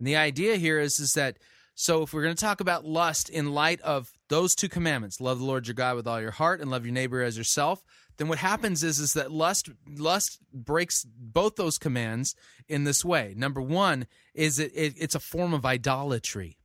the 0.00 0.16
idea 0.16 0.56
here 0.56 0.78
is 0.78 1.00
is 1.00 1.14
that 1.14 1.38
so 1.74 2.02
if 2.02 2.12
we're 2.12 2.22
going 2.22 2.36
to 2.36 2.44
talk 2.44 2.60
about 2.60 2.84
lust 2.84 3.30
in 3.30 3.54
light 3.54 3.80
of 3.80 4.12
those 4.28 4.54
two 4.54 4.68
commandments, 4.68 5.20
love 5.20 5.38
the 5.38 5.44
Lord 5.44 5.66
your 5.66 5.74
God 5.74 5.96
with 5.96 6.06
all 6.06 6.20
your 6.20 6.30
heart 6.30 6.60
and 6.60 6.70
love 6.70 6.84
your 6.84 6.92
neighbor 6.92 7.22
as 7.22 7.38
yourself, 7.38 7.82
then 8.18 8.28
what 8.28 8.38
happens 8.38 8.84
is 8.84 8.98
is 8.98 9.14
that 9.14 9.32
lust 9.32 9.70
lust 9.88 10.38
breaks 10.52 11.04
both 11.04 11.56
those 11.56 11.78
commands 11.78 12.34
in 12.68 12.84
this 12.84 13.04
way. 13.04 13.34
Number 13.36 13.62
one 13.62 14.06
is 14.34 14.58
it, 14.58 14.72
it 14.74 14.94
it's 14.98 15.14
a 15.14 15.20
form 15.20 15.54
of 15.54 15.64
idolatry. 15.64 16.58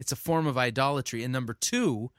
It's 0.00 0.12
a 0.12 0.16
form 0.16 0.46
of 0.46 0.58
idolatry, 0.58 1.22
and 1.22 1.32
number 1.32 1.54
two 1.54 2.10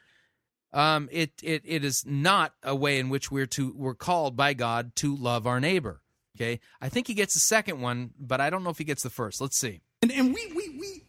um, 0.73 1.09
it, 1.11 1.31
it 1.41 1.63
it 1.65 1.83
is 1.83 2.05
not 2.05 2.53
a 2.63 2.75
way 2.75 2.99
in 2.99 3.09
which 3.09 3.31
we're 3.31 3.47
to 3.47 3.73
we're 3.75 3.95
called 3.95 4.35
by 4.35 4.53
God 4.53 4.95
to 4.97 5.15
love 5.15 5.47
our 5.47 5.59
neighbor. 5.59 6.01
Okay, 6.37 6.59
I 6.79 6.89
think 6.89 7.07
he 7.07 7.13
gets 7.13 7.33
the 7.33 7.39
second 7.39 7.81
one, 7.81 8.11
but 8.19 8.39
I 8.39 8.49
don't 8.49 8.63
know 8.63 8.69
if 8.69 8.77
he 8.77 8.83
gets 8.83 9.03
the 9.03 9.09
first. 9.09 9.41
Let's 9.41 9.57
see. 9.57 9.81
And, 10.01 10.11
and 10.11 10.33
we, 10.33 10.51
we 10.55 10.69
we 10.79 11.03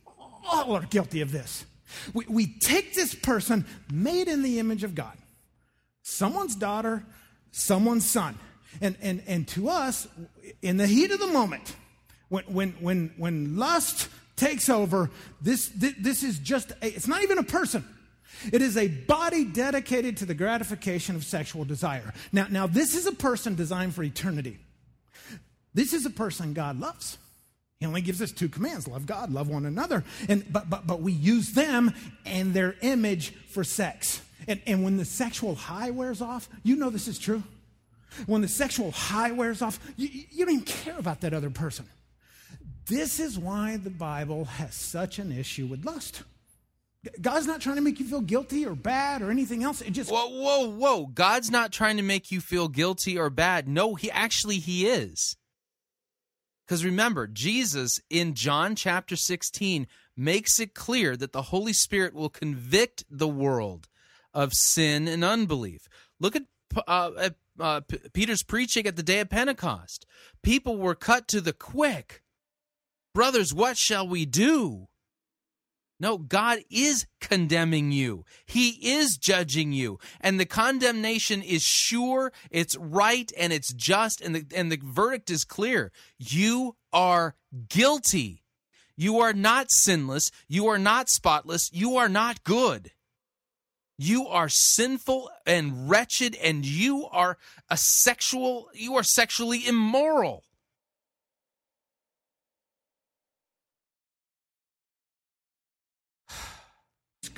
all 0.49 0.75
are 0.75 0.83
guilty 0.83 1.21
of 1.21 1.31
this. 1.31 1.65
We, 2.15 2.25
we 2.29 2.59
take 2.59 2.95
this 2.95 3.15
person 3.15 3.67
made 3.93 4.29
in 4.29 4.43
the 4.43 4.59
image 4.59 4.85
of 4.85 4.95
God, 4.95 5.17
someone's 6.03 6.57
daughter, 6.57 7.05
someone's 7.53 8.09
son, 8.09 8.39
and 8.81 8.97
and 9.03 9.23
and 9.27 9.47
to 9.49 9.69
us, 9.69 10.09
in 10.63 10.79
the 10.79 10.87
heat 10.87 11.11
of 11.11 11.21
the 11.21 11.27
moment, 11.27 11.77
when 12.29 12.45
when 12.45 12.71
when 12.81 13.13
when 13.17 13.57
lust 13.57 14.09
takes 14.37 14.69
over, 14.69 15.11
this 15.43 15.69
this, 15.69 15.95
this 15.99 16.23
is 16.23 16.39
just 16.39 16.71
a, 16.83 16.87
it's 16.87 17.07
not 17.07 17.23
even 17.23 17.39
a 17.39 17.43
person. 17.43 17.85
It 18.53 18.63
is 18.63 18.77
a 18.77 18.89
body 18.89 19.45
dedicated 19.45 20.17
to 20.19 20.27
the 20.27 20.35
gratification 20.35 21.17
of 21.17 21.25
sexual 21.25 21.65
desire. 21.65 22.15
Now, 22.33 22.47
now 22.51 22.67
this 22.67 22.95
is 22.95 23.07
a 23.07 23.13
person 23.13 23.55
designed 23.55 23.95
for 23.95 24.03
eternity. 24.03 24.59
This 25.75 25.93
is 25.93 26.07
a 26.07 26.11
person 26.11 26.53
God 26.53 26.81
loves. 26.81 27.19
He 27.79 27.87
only 27.87 28.03
gives 28.03 28.21
us 28.21 28.31
two 28.31 28.49
commands 28.49 28.87
love 28.87 29.07
God, 29.07 29.33
love 29.33 29.49
one 29.49 29.65
another. 29.65 30.05
And, 30.29 30.51
but, 30.53 30.69
but, 30.69 30.87
but 30.87 31.01
we 31.01 31.13
use 31.13 31.53
them 31.53 31.95
and 32.27 32.53
their 32.53 32.77
image 32.83 33.31
for 33.49 33.65
sex. 33.65 34.21
And, 34.47 34.61
and 34.67 34.85
when 34.85 34.97
the 34.97 35.05
sexual 35.05 35.55
high 35.55 35.91
wears 35.91 36.21
off, 36.21 36.49
you 36.63 36.77
know 36.77 36.91
this 36.91 37.09
is 37.09 37.19
true. 37.19 37.43
When 38.27 38.43
the 38.43 38.49
sexual 38.49 38.91
high 38.91 39.33
wears 39.33 39.63
off, 39.63 39.79
you, 39.97 40.09
you 40.31 40.45
don't 40.45 40.55
even 40.55 40.65
care 40.65 40.99
about 40.99 41.21
that 41.21 41.33
other 41.33 41.51
person. 41.51 41.87
This 42.87 43.21
is 43.21 43.39
why 43.39 43.77
the 43.77 43.91
Bible 43.91 44.47
has 44.47 44.75
such 44.75 45.19
an 45.19 45.31
issue 45.31 45.67
with 45.67 45.85
lust. 45.85 46.23
God's 47.21 47.47
not 47.47 47.61
trying 47.61 47.77
to 47.77 47.83
make 47.83 47.99
you 47.99 48.07
feel 48.07 48.21
guilty 48.21 48.67
or 48.67 48.75
bad 48.75 49.23
or 49.23 49.31
anything 49.31 49.65
else. 49.65 49.81
It 49.81 49.93
just 49.93 50.11
Whoa, 50.11 50.29
whoa, 50.29 50.69
whoa. 50.69 51.07
God's 51.07 51.51
not 51.51 51.73
trying 51.73 51.97
to 51.97 52.03
make 52.03 52.31
you 52.31 52.41
feel 52.41 52.69
guilty 52.69 53.19
or 53.19 53.31
bad. 53.31 53.67
No, 53.67 53.95
he 53.95 54.11
actually 54.11 54.59
he 54.59 54.87
is. 54.87 55.37
Cuz 56.69 56.85
remember, 56.85 57.27
Jesus 57.27 58.01
in 58.11 58.35
John 58.35 58.77
chapter 58.77 59.17
16 59.17 59.87
makes 60.15 60.61
it 60.61 60.75
clear 60.75 61.17
that 61.17 61.33
the 61.33 61.43
Holy 61.43 61.73
Spirit 61.73 62.13
will 62.13 62.29
convict 62.29 63.05
the 63.11 63.29
world 63.29 63.89
of 64.35 64.53
sin 64.53 65.09
and 65.09 65.25
unbelief. 65.25 65.89
Look 66.21 66.37
at, 66.37 66.43
uh, 66.87 67.11
at 67.19 67.35
uh, 67.59 67.81
P- 67.81 67.99
Peter's 68.13 68.43
preaching 68.43 68.87
at 68.87 68.97
the 68.97 69.03
day 69.03 69.21
of 69.21 69.31
Pentecost. 69.31 70.05
People 70.43 70.77
were 70.77 70.95
cut 70.95 71.29
to 71.29 71.41
the 71.41 71.55
quick. 71.55 72.23
Brothers, 73.15 73.55
what 73.55 73.77
shall 73.77 74.07
we 74.07 74.27
do? 74.27 74.90
No, 76.01 76.17
God 76.17 76.61
is 76.71 77.07
condemning 77.21 77.93
you. 77.93 78.25
He 78.47 78.71
is 78.95 79.19
judging 79.19 79.73
you. 79.73 79.99
And 80.21 80.41
the 80.41 80.47
condemnation 80.47 81.43
is 81.43 81.63
sure, 81.63 82.33
it's 82.51 82.75
right, 82.77 83.31
and 83.39 83.53
it's 83.53 83.73
just, 83.75 84.23
and 84.23 84.35
the, 84.35 84.47
and 84.57 84.73
the 84.73 84.81
verdict 84.83 85.31
is 85.31 85.45
clear. 85.45 85.93
You 86.19 86.77
are 86.91 87.37
guilty. 87.69 88.45
You 88.97 89.21
are 89.21 89.35
not 89.35 89.67
sinless. 89.71 90.31
You 90.49 90.67
are 90.69 90.79
not 90.79 91.11
spotless. 91.11 91.69
You 91.71 91.97
are 91.97 92.09
not 92.09 92.45
good. 92.45 92.93
You 93.99 94.27
are 94.29 94.49
sinful 94.49 95.31
and 95.45 95.91
wretched, 95.91 96.35
and 96.43 96.65
you 96.65 97.07
are 97.13 97.37
a 97.69 97.77
sexual, 97.77 98.71
you 98.73 98.97
are 98.97 99.03
sexually 99.03 99.67
immoral. 99.67 100.45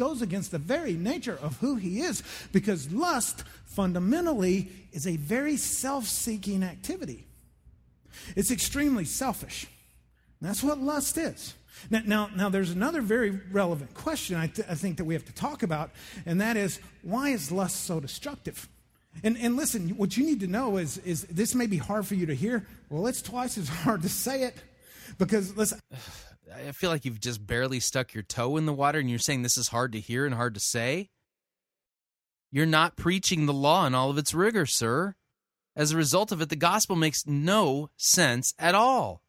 Goes 0.03 0.21
against 0.21 0.51
the 0.51 0.59
very 0.59 0.95
nature 0.95 1.39
of 1.41 1.57
who 1.59 1.77
he 1.77 2.01
is 2.01 2.25
because 2.51 2.93
lust 2.93 3.45
fundamentally 3.67 4.69
is 4.91 5.07
a 5.07 5.17
very 5.17 5.57
self 5.57 6.07
seeking 6.07 6.65
activity. 6.65 7.25
It's 8.35 8.51
extremely 8.51 9.05
selfish. 9.05 9.69
That's 10.41 10.61
what 10.61 10.79
lust 10.79 11.17
is. 11.19 11.55
Now, 11.89 12.03
now, 12.05 12.31
now, 12.35 12.49
there's 12.49 12.73
another 12.73 13.01
very 13.01 13.31
relevant 13.31 13.95
question 13.95 14.35
I, 14.35 14.49
th- 14.49 14.67
I 14.69 14.75
think 14.75 14.97
that 14.97 15.05
we 15.05 15.15
have 15.15 15.25
to 15.27 15.33
talk 15.35 15.63
about, 15.63 15.93
and 16.27 16.41
that 16.41 16.57
is 16.57 16.81
why 17.03 17.29
is 17.29 17.53
lust 17.53 17.85
so 17.85 18.01
destructive? 18.01 18.69
And, 19.23 19.37
and 19.39 19.57
listen, 19.57 19.91
what 19.91 20.17
you 20.17 20.27
need 20.27 20.41
to 20.41 20.49
know 20.49 20.79
is, 20.79 20.99
is 20.99 21.23
this 21.27 21.55
may 21.55 21.69
be 21.69 21.77
hard 21.77 22.09
for 22.09 22.17
you 22.17 22.27
to 22.27 22.35
hear. 22.35 22.67
Well, 22.91 23.07
it's 23.07 23.23
twice 23.23 23.57
as 23.57 23.69
hard 23.69 24.03
to 24.03 24.09
say 24.09 24.43
it 24.43 24.57
because 25.17 25.57
listen. 25.57 25.79
I 26.69 26.73
feel 26.73 26.91
like 26.91 27.05
you've 27.05 27.21
just 27.21 27.47
barely 27.47 27.81
stuck 27.81 28.15
your 28.15 28.23
toe 28.23 28.57
in 28.57 28.67
the 28.67 28.73
water 28.73 28.99
and 28.99 29.09
you're 29.09 29.19
saying 29.19 29.43
this 29.43 29.59
is 29.59 29.69
hard 29.69 29.93
to 29.93 30.01
hear 30.01 30.27
and 30.27 30.35
hard 30.35 30.55
to 30.55 30.61
say. 30.61 31.11
You're 32.51 32.67
not 32.67 32.97
preaching 32.97 33.47
the 33.47 33.53
law 33.53 33.87
in 33.87 33.95
all 33.95 34.11
of 34.11 34.19
its 34.19 34.35
rigor, 34.35 34.67
sir. 34.67 35.15
As 35.75 35.93
a 35.93 35.97
result 35.97 36.33
of 36.33 36.43
it, 36.43 36.51
the 36.51 36.57
gospel 36.57 36.97
makes 36.97 37.27
no 37.27 37.91
sense 37.97 38.53
at 38.59 38.75
all. 38.75 39.23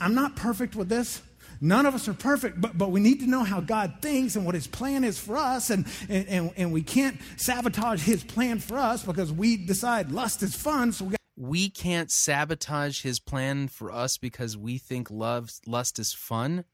I'm 0.00 0.14
not 0.14 0.36
perfect 0.36 0.76
with 0.76 0.88
this. 0.88 1.22
None 1.60 1.86
of 1.86 1.94
us 1.94 2.06
are 2.06 2.14
perfect, 2.14 2.60
but, 2.60 2.76
but 2.76 2.90
we 2.90 3.00
need 3.00 3.20
to 3.20 3.26
know 3.26 3.42
how 3.42 3.60
God 3.60 3.94
thinks 4.02 4.36
and 4.36 4.44
what 4.44 4.54
His 4.54 4.66
plan 4.66 5.04
is 5.04 5.18
for 5.18 5.36
us. 5.36 5.70
And, 5.70 5.86
and, 6.08 6.28
and, 6.28 6.52
and 6.56 6.72
we 6.72 6.82
can't 6.82 7.18
sabotage 7.36 8.02
His 8.02 8.22
plan 8.22 8.58
for 8.60 8.78
us 8.78 9.02
because 9.02 9.32
we 9.32 9.56
decide 9.56 10.12
lust 10.12 10.42
is 10.42 10.54
fun. 10.54 10.92
So 10.92 11.06
we 11.06 11.15
we 11.36 11.68
can't 11.68 12.10
sabotage 12.10 13.02
his 13.02 13.20
plan 13.20 13.68
for 13.68 13.92
us 13.92 14.16
because 14.16 14.56
we 14.56 14.78
think 14.78 15.10
love 15.10 15.50
lust 15.66 15.98
is 15.98 16.14
fun. 16.14 16.64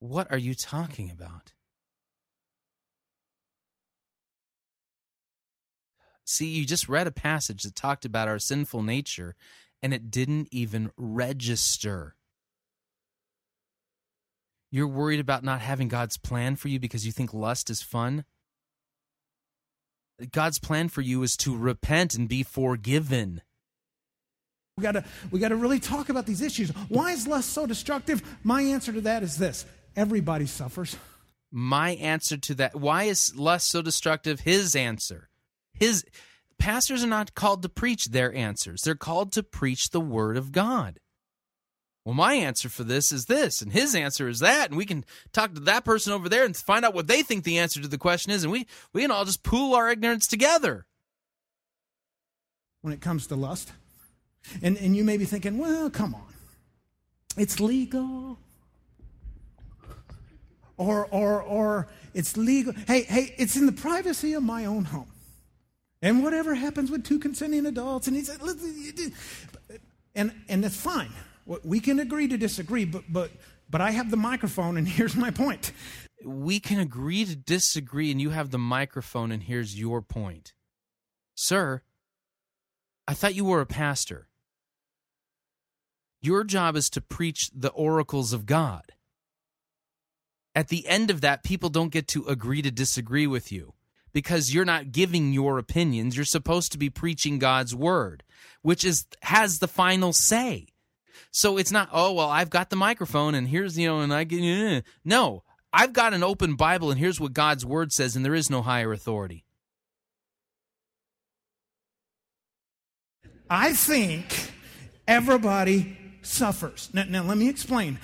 What 0.00 0.30
are 0.32 0.38
you 0.38 0.54
talking 0.54 1.10
about? 1.10 1.52
See 6.24 6.48
you 6.48 6.66
just 6.66 6.88
read 6.88 7.06
a 7.06 7.12
passage 7.12 7.62
that 7.62 7.76
talked 7.76 8.04
about 8.04 8.26
our 8.26 8.38
sinful 8.38 8.82
nature 8.82 9.36
and 9.80 9.94
it 9.94 10.10
didn't 10.10 10.48
even 10.50 10.90
register. 10.96 12.16
You're 14.70 14.88
worried 14.88 15.20
about 15.20 15.44
not 15.44 15.60
having 15.60 15.88
god's 15.88 16.16
plan 16.16 16.56
for 16.56 16.68
you 16.68 16.80
because 16.80 17.06
you 17.06 17.12
think 17.12 17.32
lust 17.32 17.70
is 17.70 17.82
fun? 17.82 18.24
God's 20.30 20.58
plan 20.58 20.88
for 20.88 21.00
you 21.00 21.22
is 21.22 21.36
to 21.38 21.56
repent 21.56 22.14
and 22.14 22.28
be 22.28 22.42
forgiven. 22.42 23.42
We 24.76 24.82
got 24.82 24.92
to 24.92 25.04
we 25.30 25.38
got 25.38 25.48
to 25.48 25.56
really 25.56 25.80
talk 25.80 26.08
about 26.08 26.24
these 26.24 26.40
issues. 26.40 26.70
Why 26.88 27.12
is 27.12 27.26
lust 27.26 27.50
so 27.50 27.66
destructive? 27.66 28.22
My 28.42 28.62
answer 28.62 28.92
to 28.92 29.02
that 29.02 29.22
is 29.22 29.36
this: 29.36 29.66
everybody 29.96 30.46
suffers. 30.46 30.96
My 31.50 31.90
answer 31.90 32.38
to 32.38 32.54
that: 32.54 32.74
why 32.74 33.04
is 33.04 33.36
lust 33.36 33.68
so 33.68 33.82
destructive? 33.82 34.40
His 34.40 34.74
answer, 34.74 35.28
his 35.74 36.04
pastors 36.58 37.04
are 37.04 37.08
not 37.08 37.34
called 37.34 37.62
to 37.62 37.68
preach 37.68 38.06
their 38.06 38.34
answers. 38.34 38.82
They're 38.82 38.94
called 38.94 39.32
to 39.32 39.42
preach 39.42 39.90
the 39.90 40.00
word 40.00 40.38
of 40.38 40.52
God. 40.52 41.00
Well, 42.04 42.14
my 42.14 42.34
answer 42.34 42.68
for 42.68 42.82
this 42.82 43.12
is 43.12 43.26
this, 43.26 43.60
and 43.60 43.72
his 43.72 43.94
answer 43.94 44.26
is 44.26 44.40
that, 44.40 44.70
and 44.70 44.78
we 44.78 44.86
can 44.86 45.04
talk 45.32 45.54
to 45.54 45.60
that 45.60 45.84
person 45.84 46.12
over 46.14 46.28
there 46.28 46.44
and 46.44 46.56
find 46.56 46.84
out 46.84 46.94
what 46.94 47.06
they 47.06 47.22
think 47.22 47.44
the 47.44 47.58
answer 47.58 47.80
to 47.80 47.88
the 47.88 47.98
question 47.98 48.32
is, 48.32 48.42
and 48.42 48.50
we 48.50 48.66
we 48.94 49.02
can 49.02 49.10
all 49.10 49.26
just 49.26 49.42
pool 49.42 49.74
our 49.74 49.90
ignorance 49.90 50.26
together. 50.26 50.86
When 52.80 52.94
it 52.94 53.02
comes 53.02 53.26
to 53.26 53.36
lust, 53.36 53.70
and, 54.62 54.76
and 54.78 54.96
you 54.96 55.04
may 55.04 55.16
be 55.16 55.24
thinking, 55.24 55.58
well, 55.58 55.90
come 55.90 56.14
on. 56.14 56.32
It's 57.36 57.60
legal. 57.60 58.38
Or, 60.76 61.06
or, 61.06 61.42
or 61.42 61.88
it's 62.14 62.36
legal. 62.36 62.74
Hey, 62.86 63.02
hey, 63.02 63.34
it's 63.38 63.56
in 63.56 63.66
the 63.66 63.72
privacy 63.72 64.34
of 64.34 64.42
my 64.42 64.64
own 64.64 64.84
home. 64.84 65.08
And 66.02 66.22
whatever 66.22 66.54
happens 66.54 66.90
with 66.90 67.04
two 67.04 67.20
consenting 67.20 67.64
adults, 67.64 68.08
and 68.08 68.16
he 68.16 68.24
said, 68.24 68.40
and, 70.14 70.32
and 70.48 70.64
that's 70.64 70.76
fine. 70.76 71.10
We 71.64 71.80
can 71.80 72.00
agree 72.00 72.28
to 72.28 72.36
disagree, 72.36 72.84
but, 72.84 73.04
but, 73.08 73.30
but 73.70 73.80
I 73.80 73.92
have 73.92 74.10
the 74.10 74.16
microphone, 74.16 74.76
and 74.76 74.88
here's 74.88 75.16
my 75.16 75.30
point. 75.30 75.72
We 76.24 76.60
can 76.60 76.80
agree 76.80 77.24
to 77.24 77.36
disagree, 77.36 78.10
and 78.10 78.20
you 78.20 78.30
have 78.30 78.50
the 78.50 78.58
microphone, 78.58 79.30
and 79.30 79.42
here's 79.42 79.78
your 79.78 80.02
point. 80.02 80.52
Sir, 81.34 81.82
I 83.06 83.14
thought 83.14 83.34
you 83.34 83.44
were 83.44 83.60
a 83.60 83.66
pastor. 83.66 84.28
Your 86.22 86.44
job 86.44 86.76
is 86.76 86.88
to 86.90 87.00
preach 87.00 87.50
the 87.52 87.70
oracles 87.70 88.32
of 88.32 88.46
God. 88.46 88.92
At 90.54 90.68
the 90.68 90.86
end 90.86 91.10
of 91.10 91.20
that, 91.22 91.42
people 91.42 91.68
don't 91.68 91.92
get 91.92 92.06
to 92.08 92.26
agree 92.26 92.62
to 92.62 92.70
disagree 92.70 93.26
with 93.26 93.50
you 93.50 93.74
because 94.12 94.54
you're 94.54 94.64
not 94.64 94.92
giving 94.92 95.32
your 95.32 95.58
opinions. 95.58 96.14
You're 96.14 96.24
supposed 96.24 96.70
to 96.72 96.78
be 96.78 96.90
preaching 96.90 97.38
God's 97.38 97.74
word, 97.74 98.22
which 98.60 98.84
is 98.84 99.04
has 99.22 99.58
the 99.58 99.68
final 99.68 100.12
say. 100.12 100.68
So 101.30 101.56
it's 101.56 101.72
not, 101.72 101.88
oh, 101.92 102.12
well, 102.12 102.28
I've 102.28 102.50
got 102.50 102.70
the 102.70 102.76
microphone 102.76 103.34
and 103.34 103.48
here's, 103.48 103.78
you 103.78 103.88
know, 103.88 104.00
and 104.00 104.12
I 104.12 104.24
get, 104.24 104.42
eh. 104.42 104.82
no, 105.04 105.42
I've 105.72 105.94
got 105.94 106.12
an 106.12 106.22
open 106.22 106.54
Bible 106.56 106.90
and 106.90 107.00
here's 107.00 107.18
what 107.18 107.32
God's 107.32 107.64
word 107.64 107.92
says, 107.92 108.14
and 108.14 108.24
there 108.24 108.34
is 108.34 108.50
no 108.50 108.60
higher 108.62 108.92
authority. 108.92 109.44
I 113.48 113.72
think 113.72 114.52
everybody 115.08 115.98
suffers. 116.22 116.88
Now, 116.92 117.04
now 117.04 117.22
let 117.22 117.38
me 117.38 117.48
explain. 117.48 117.98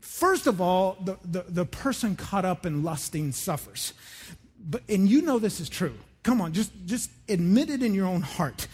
First 0.00 0.46
of 0.46 0.60
all, 0.60 0.98
the, 1.04 1.16
the, 1.24 1.44
the 1.48 1.64
person 1.64 2.16
caught 2.16 2.44
up 2.44 2.66
in 2.66 2.82
lusting 2.82 3.32
suffers. 3.32 3.94
But, 4.62 4.82
and 4.88 5.08
you 5.08 5.22
know 5.22 5.38
this 5.38 5.60
is 5.60 5.68
true. 5.68 5.94
Come 6.22 6.40
on, 6.40 6.52
just, 6.52 6.72
just 6.84 7.10
admit 7.28 7.70
it 7.70 7.82
in 7.82 7.94
your 7.94 8.06
own 8.06 8.20
heart. 8.20 8.66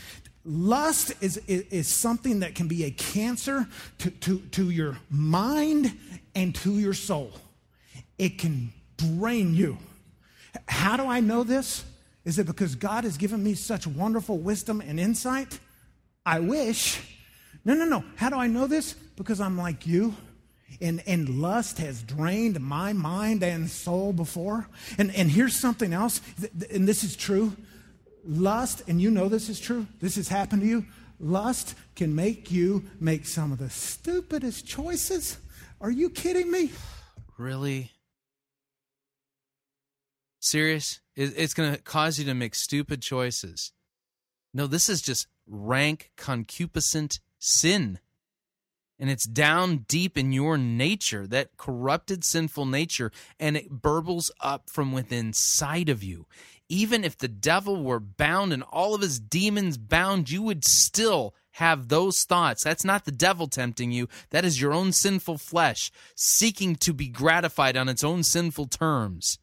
Lust 0.45 1.13
is, 1.21 1.37
is, 1.47 1.63
is 1.71 1.89
something 1.89 2.41
that 2.41 2.55
can 2.55 2.69
be 2.69 2.85
a 2.85 2.91
cancer 2.91 3.67
to, 3.99 4.11
to, 4.11 4.39
to 4.53 4.71
your 4.71 4.99
mind 5.11 5.97
and 6.35 6.55
to 6.57 6.73
your 6.73 6.95
soul. 6.95 7.33
It 8.19 8.39
can 8.39 8.73
drain 8.97 9.55
you. 9.55 9.79
How 10.69 10.97
do 10.97 11.07
I 11.07 11.21
know 11.21 11.45
this? 11.45 11.85
Is 12.25 12.39
it 12.39 12.47
because 12.47 12.75
God 12.75 13.05
has 13.05 13.17
given 13.17 13.43
me 13.43 13.55
such 13.55 13.87
wonderful 13.87 14.39
wisdom 14.39 14.81
and 14.81 14.99
insight? 14.99 15.61
I 16.25 16.41
wish. 16.41 17.16
No, 17.67 17.75
no, 17.75 17.85
no. 17.85 18.05
How 18.15 18.31
do 18.31 18.37
I 18.37 18.47
know 18.47 18.69
this? 18.69 18.95
Because 19.17 19.41
I'm 19.41 19.59
like 19.59 19.89
you. 19.89 20.15
And, 20.81 21.03
and 21.05 21.41
lust 21.41 21.79
has 21.79 22.01
drained 22.01 22.61
my 22.61 22.93
mind 22.93 23.43
and 23.43 23.69
soul 23.69 24.13
before. 24.13 24.69
And, 24.99 25.13
and 25.17 25.29
here's 25.29 25.57
something 25.57 25.93
else, 25.93 26.21
and 26.71 26.87
this 26.87 27.03
is 27.03 27.17
true. 27.17 27.57
Lust, 28.25 28.83
and 28.87 29.01
you 29.01 29.11
know 29.11 29.29
this 29.29 29.49
is 29.49 29.59
true, 29.59 29.87
this 30.01 30.15
has 30.15 30.29
happened 30.29 30.63
to 30.63 30.69
you. 30.69 30.85
Lust 31.19 31.75
can 31.97 32.15
make 32.15 32.53
you 32.53 32.85
make 33.01 33.27
some 33.27 33.51
of 33.51 33.59
the 33.59 33.71
stupidest 33.71 34.67
choices. 34.67 35.39
Are 35.81 35.91
you 35.91 36.11
kidding 36.11 36.51
me? 36.51 36.71
Really? 37.37 37.91
Serious? 40.39 41.01
It's 41.17 41.55
going 41.55 41.75
to 41.75 41.83
cause 41.83 42.19
you 42.19 42.27
to 42.27 42.35
make 42.35 42.55
stupid 42.55 43.03
choices. 43.03 43.73
No, 44.55 44.69
this 44.69 44.89
is 44.89 45.03
just 45.03 45.27
rank 45.49 46.11
concupiscent 46.17 47.19
sin. 47.39 48.01
And 48.99 49.11
it's 49.11 49.27
down 49.27 49.85
deep 49.89 50.17
in 50.17 50.33
your 50.33 50.57
nature, 50.57 51.27
that 51.27 51.57
corrupted 51.59 52.25
sinful 52.25 52.65
nature, 52.65 53.13
and 53.39 53.57
it 53.57 53.71
burbles 53.71 54.31
up 54.41 54.71
from 54.71 54.93
within 54.93 55.27
inside 55.27 55.89
of 55.89 56.03
you. 56.03 56.27
Even 56.69 57.05
if 57.05 57.17
the 57.17 57.29
devil 57.29 57.83
were 57.83 58.01
bound 58.01 58.53
and 58.53 58.63
all 58.63 58.95
of 58.95 59.03
his 59.03 59.21
demons 59.21 59.77
bound, 59.77 60.31
you 60.31 60.43
would 60.43 60.65
still 60.65 61.35
have 61.53 61.89
those 61.89 62.25
thoughts. 62.25 62.65
That's 62.65 62.85
not 62.85 63.05
the 63.05 63.13
devil 63.13 63.47
tempting 63.47 63.93
you. 63.93 64.09
That 64.31 64.45
is 64.45 64.61
your 64.61 64.73
own 64.73 64.93
sinful 64.93 65.39
flesh 65.39 65.91
seeking 66.15 66.77
to 66.77 66.93
be 66.93 67.09
gratified 67.09 67.77
on 67.77 67.89
its 67.89 68.03
own 68.03 68.23
sinful 68.23 68.67
terms. 68.67 69.39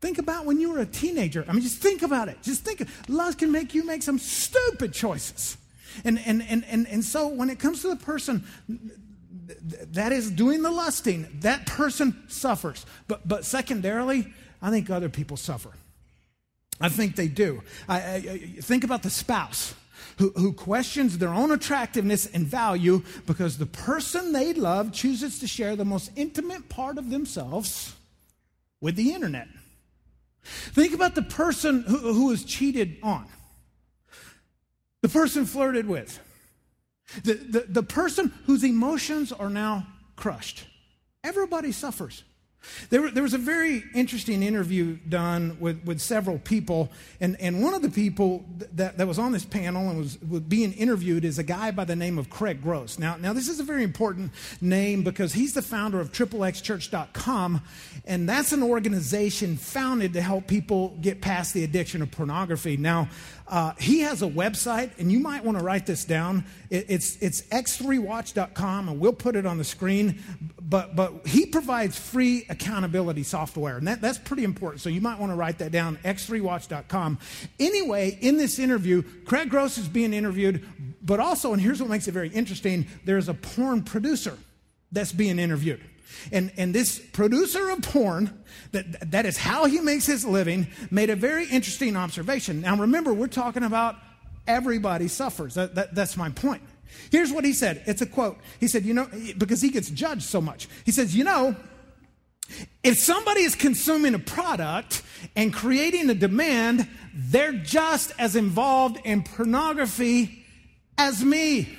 Think 0.00 0.18
about 0.18 0.44
when 0.44 0.60
you 0.60 0.72
were 0.72 0.80
a 0.80 0.86
teenager. 0.86 1.44
I 1.48 1.52
mean, 1.52 1.62
just 1.62 1.78
think 1.78 2.02
about 2.02 2.28
it. 2.28 2.42
Just 2.42 2.64
think. 2.64 2.86
Lust 3.08 3.38
can 3.38 3.50
make 3.50 3.74
you 3.74 3.84
make 3.84 4.02
some 4.02 4.18
stupid 4.18 4.92
choices. 4.92 5.56
And, 6.04 6.18
and, 6.24 6.42
and, 6.48 6.64
and, 6.64 6.86
and 6.88 7.04
so 7.04 7.28
when 7.28 7.50
it 7.50 7.58
comes 7.58 7.82
to 7.82 7.88
the 7.88 7.96
person 7.96 8.44
that 9.92 10.12
is 10.12 10.30
doing 10.30 10.62
the 10.62 10.70
lusting, 10.70 11.26
that 11.40 11.66
person 11.66 12.22
suffers. 12.28 12.84
But, 13.08 13.26
but 13.26 13.44
secondarily, 13.44 14.32
I 14.60 14.70
think 14.70 14.90
other 14.90 15.08
people 15.08 15.36
suffer. 15.36 15.70
I 16.80 16.88
think 16.88 17.16
they 17.16 17.28
do. 17.28 17.62
I, 17.88 18.00
I, 18.00 18.14
I 18.14 18.38
think 18.60 18.84
about 18.84 19.02
the 19.02 19.10
spouse 19.10 19.74
who, 20.18 20.30
who 20.30 20.52
questions 20.52 21.18
their 21.18 21.32
own 21.32 21.50
attractiveness 21.50 22.26
and 22.26 22.46
value 22.46 23.02
because 23.26 23.58
the 23.58 23.66
person 23.66 24.32
they 24.32 24.52
love 24.52 24.92
chooses 24.92 25.38
to 25.40 25.46
share 25.46 25.76
the 25.76 25.84
most 25.84 26.10
intimate 26.16 26.68
part 26.68 26.98
of 26.98 27.10
themselves 27.10 27.94
with 28.80 28.96
the 28.96 29.12
internet. 29.12 29.48
Think 30.42 30.94
about 30.94 31.14
the 31.14 31.22
person 31.22 31.82
who, 31.82 31.98
who 31.98 32.26
was 32.26 32.44
cheated 32.44 32.96
on, 33.02 33.26
the 35.02 35.08
person 35.08 35.46
flirted 35.46 35.86
with, 35.86 36.20
the, 37.22 37.34
the, 37.34 37.60
the 37.68 37.82
person 37.82 38.32
whose 38.46 38.64
emotions 38.64 39.32
are 39.32 39.50
now 39.50 39.86
crushed. 40.16 40.64
Everybody 41.22 41.72
suffers. 41.72 42.22
There, 42.90 43.10
there, 43.10 43.22
was 43.22 43.34
a 43.34 43.38
very 43.38 43.84
interesting 43.94 44.42
interview 44.42 44.96
done 45.08 45.56
with, 45.60 45.84
with 45.84 46.00
several 46.00 46.38
people, 46.38 46.90
and, 47.20 47.40
and 47.40 47.62
one 47.62 47.74
of 47.74 47.82
the 47.82 47.90
people 47.90 48.44
that, 48.74 48.98
that 48.98 49.06
was 49.06 49.18
on 49.18 49.32
this 49.32 49.44
panel 49.44 49.88
and 49.88 49.98
was, 49.98 50.18
was 50.22 50.40
being 50.42 50.72
interviewed 50.72 51.24
is 51.24 51.38
a 51.38 51.42
guy 51.42 51.70
by 51.70 51.84
the 51.84 51.96
name 51.96 52.18
of 52.18 52.30
Craig 52.30 52.62
Gross. 52.62 52.98
Now, 52.98 53.16
now, 53.16 53.32
this 53.32 53.48
is 53.48 53.60
a 53.60 53.64
very 53.64 53.82
important 53.82 54.32
name 54.60 55.02
because 55.02 55.32
he's 55.32 55.54
the 55.54 55.62
founder 55.62 56.00
of 56.00 56.12
XXXchurch.com, 56.12 57.62
and 58.04 58.28
that's 58.28 58.52
an 58.52 58.62
organization 58.62 59.56
founded 59.56 60.12
to 60.12 60.20
help 60.20 60.46
people 60.46 60.96
get 61.00 61.20
past 61.20 61.54
the 61.54 61.64
addiction 61.64 62.02
of 62.02 62.10
pornography. 62.10 62.76
Now, 62.76 63.08
uh, 63.48 63.72
he 63.78 64.00
has 64.00 64.22
a 64.22 64.28
website, 64.28 64.98
and 64.98 65.10
you 65.12 65.20
might 65.20 65.44
want 65.44 65.56
to 65.58 65.64
write 65.64 65.86
this 65.86 66.04
down. 66.04 66.44
It, 66.68 66.86
it's, 66.88 67.16
it's 67.22 67.42
x3watch.com, 67.42 68.88
and 68.88 68.98
we'll 68.98 69.12
put 69.12 69.36
it 69.36 69.46
on 69.46 69.58
the 69.58 69.64
screen. 69.64 70.20
But, 70.60 70.96
but 70.96 71.26
he 71.26 71.46
provides 71.46 71.96
free 71.98 72.44
accountability 72.56 73.22
software, 73.22 73.76
and 73.76 73.86
that, 73.86 74.00
that's 74.00 74.18
pretty 74.18 74.44
important. 74.44 74.80
So 74.80 74.88
you 74.88 75.00
might 75.00 75.18
want 75.18 75.30
to 75.30 75.36
write 75.36 75.58
that 75.58 75.72
down, 75.72 75.98
x3watch.com. 75.98 77.18
Anyway, 77.60 78.18
in 78.20 78.36
this 78.36 78.58
interview, 78.58 79.02
Craig 79.24 79.50
Gross 79.50 79.78
is 79.78 79.88
being 79.88 80.12
interviewed, 80.12 80.66
but 81.02 81.20
also, 81.20 81.52
and 81.52 81.60
here's 81.60 81.80
what 81.80 81.90
makes 81.90 82.08
it 82.08 82.12
very 82.12 82.28
interesting 82.30 82.86
there's 83.04 83.28
a 83.28 83.34
porn 83.34 83.82
producer 83.82 84.36
that's 84.90 85.12
being 85.12 85.38
interviewed. 85.38 85.80
And, 86.32 86.52
and 86.56 86.74
this 86.74 86.98
producer 86.98 87.70
of 87.70 87.82
porn, 87.82 88.42
that, 88.72 89.10
that 89.10 89.26
is 89.26 89.36
how 89.36 89.66
he 89.66 89.80
makes 89.80 90.06
his 90.06 90.24
living, 90.24 90.68
made 90.90 91.10
a 91.10 91.16
very 91.16 91.44
interesting 91.46 91.96
observation. 91.96 92.62
Now, 92.62 92.76
remember, 92.76 93.12
we're 93.12 93.26
talking 93.26 93.62
about 93.62 93.96
everybody 94.46 95.08
suffers. 95.08 95.54
That, 95.54 95.74
that, 95.74 95.94
that's 95.94 96.16
my 96.16 96.30
point. 96.30 96.62
Here's 97.10 97.32
what 97.32 97.44
he 97.44 97.52
said 97.52 97.82
it's 97.86 98.02
a 98.02 98.06
quote. 98.06 98.38
He 98.60 98.68
said, 98.68 98.84
You 98.84 98.94
know, 98.94 99.08
because 99.36 99.60
he 99.60 99.70
gets 99.70 99.90
judged 99.90 100.22
so 100.22 100.40
much. 100.40 100.68
He 100.84 100.92
says, 100.92 101.14
You 101.14 101.24
know, 101.24 101.56
if 102.82 102.98
somebody 102.98 103.42
is 103.42 103.54
consuming 103.54 104.14
a 104.14 104.18
product 104.18 105.02
and 105.34 105.52
creating 105.52 106.08
a 106.10 106.14
demand, 106.14 106.88
they're 107.14 107.52
just 107.52 108.12
as 108.18 108.36
involved 108.36 108.98
in 109.04 109.22
pornography 109.22 110.44
as 110.98 111.24
me. 111.24 111.76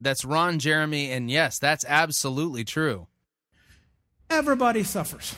That's 0.00 0.24
Ron 0.24 0.58
Jeremy, 0.58 1.12
and 1.12 1.30
yes, 1.30 1.58
that's 1.58 1.84
absolutely 1.86 2.64
true. 2.64 3.06
Everybody 4.28 4.82
suffers. 4.82 5.36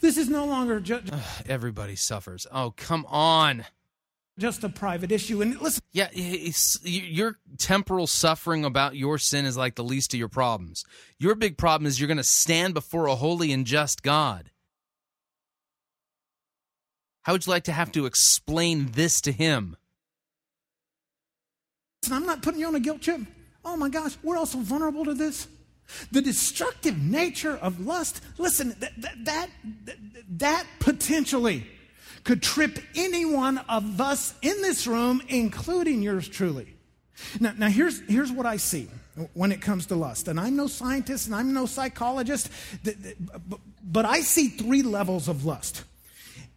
This 0.00 0.16
is 0.16 0.28
no 0.28 0.44
longer 0.46 0.80
just. 0.80 1.12
Everybody 1.46 1.96
suffers. 1.96 2.46
Oh, 2.50 2.72
come 2.76 3.04
on. 3.08 3.64
Just 4.38 4.64
a 4.64 4.68
private 4.68 5.10
issue. 5.10 5.40
And 5.40 5.58
listen. 5.60 5.82
Yeah, 5.92 6.08
your 6.12 7.38
temporal 7.56 8.06
suffering 8.06 8.64
about 8.64 8.94
your 8.94 9.16
sin 9.18 9.46
is 9.46 9.56
like 9.56 9.76
the 9.76 9.84
least 9.84 10.12
of 10.12 10.18
your 10.18 10.28
problems. 10.28 10.84
Your 11.18 11.34
big 11.34 11.56
problem 11.56 11.86
is 11.86 11.98
you're 11.98 12.06
going 12.06 12.18
to 12.18 12.24
stand 12.24 12.74
before 12.74 13.06
a 13.06 13.14
holy 13.14 13.50
and 13.50 13.64
just 13.64 14.02
God. 14.02 14.50
How 17.22 17.32
would 17.32 17.46
you 17.46 17.50
like 17.50 17.64
to 17.64 17.72
have 17.72 17.90
to 17.92 18.04
explain 18.04 18.90
this 18.92 19.20
to 19.22 19.32
him? 19.32 19.76
Listen, 22.02 22.16
I'm 22.18 22.26
not 22.26 22.42
putting 22.42 22.60
you 22.60 22.68
on 22.68 22.74
a 22.74 22.80
guilt 22.80 23.00
trip. 23.00 23.22
Oh 23.64 23.76
my 23.76 23.88
gosh, 23.88 24.16
we're 24.22 24.36
all 24.36 24.46
so 24.46 24.60
vulnerable 24.60 25.04
to 25.06 25.14
this. 25.14 25.48
The 26.12 26.20
destructive 26.20 26.98
nature 26.98 27.56
of 27.56 27.80
lust, 27.80 28.20
listen, 28.38 28.76
that, 28.80 28.92
that, 28.98 29.24
that, 29.24 29.96
that 30.28 30.66
potentially 30.78 31.66
could 32.26 32.42
trip 32.42 32.80
any 32.96 33.24
one 33.24 33.58
of 33.68 34.00
us 34.00 34.34
in 34.42 34.60
this 34.60 34.86
room, 34.88 35.22
including 35.28 36.02
yours 36.02 36.26
truly. 36.26 36.74
Now, 37.38 37.54
now 37.56 37.68
here's, 37.68 38.00
here's 38.08 38.32
what 38.32 38.46
I 38.46 38.56
see 38.56 38.88
when 39.32 39.52
it 39.52 39.60
comes 39.60 39.86
to 39.86 39.94
lust. 39.94 40.26
And 40.26 40.38
I'm 40.40 40.56
no 40.56 40.66
scientist 40.66 41.26
and 41.26 41.36
I'm 41.36 41.54
no 41.54 41.66
psychologist, 41.66 42.50
but 43.80 44.04
I 44.04 44.22
see 44.22 44.48
three 44.48 44.82
levels 44.82 45.28
of 45.28 45.44
lust. 45.44 45.84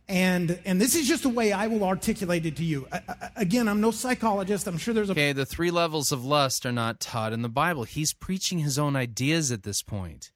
And, 0.07 0.59
and 0.65 0.81
this 0.81 0.95
is 0.95 1.07
just 1.07 1.21
the 1.21 1.29
way 1.29 1.51
I 1.51 1.67
will 1.67 1.83
articulate 1.83 2.47
it 2.47 2.55
to 2.55 2.63
you. 2.63 2.87
Again, 3.35 3.67
I'm 3.67 3.79
no 3.79 3.91
psychologist. 3.91 4.65
I'm 4.65 4.79
sure 4.79 4.95
there's 4.95 5.09
a. 5.09 5.11
Okay, 5.11 5.33
the 5.33 5.45
three 5.45 5.69
levels 5.69 6.11
of 6.11 6.25
lust 6.25 6.65
are 6.65 6.71
not 6.71 6.99
taught 6.99 7.31
in 7.31 7.43
the 7.43 7.47
Bible. 7.47 7.83
He's 7.83 8.11
preaching 8.11 8.57
his 8.57 8.79
own 8.79 8.95
ideas 8.95 9.51
at 9.51 9.61
this 9.61 9.83
point. 9.83 10.31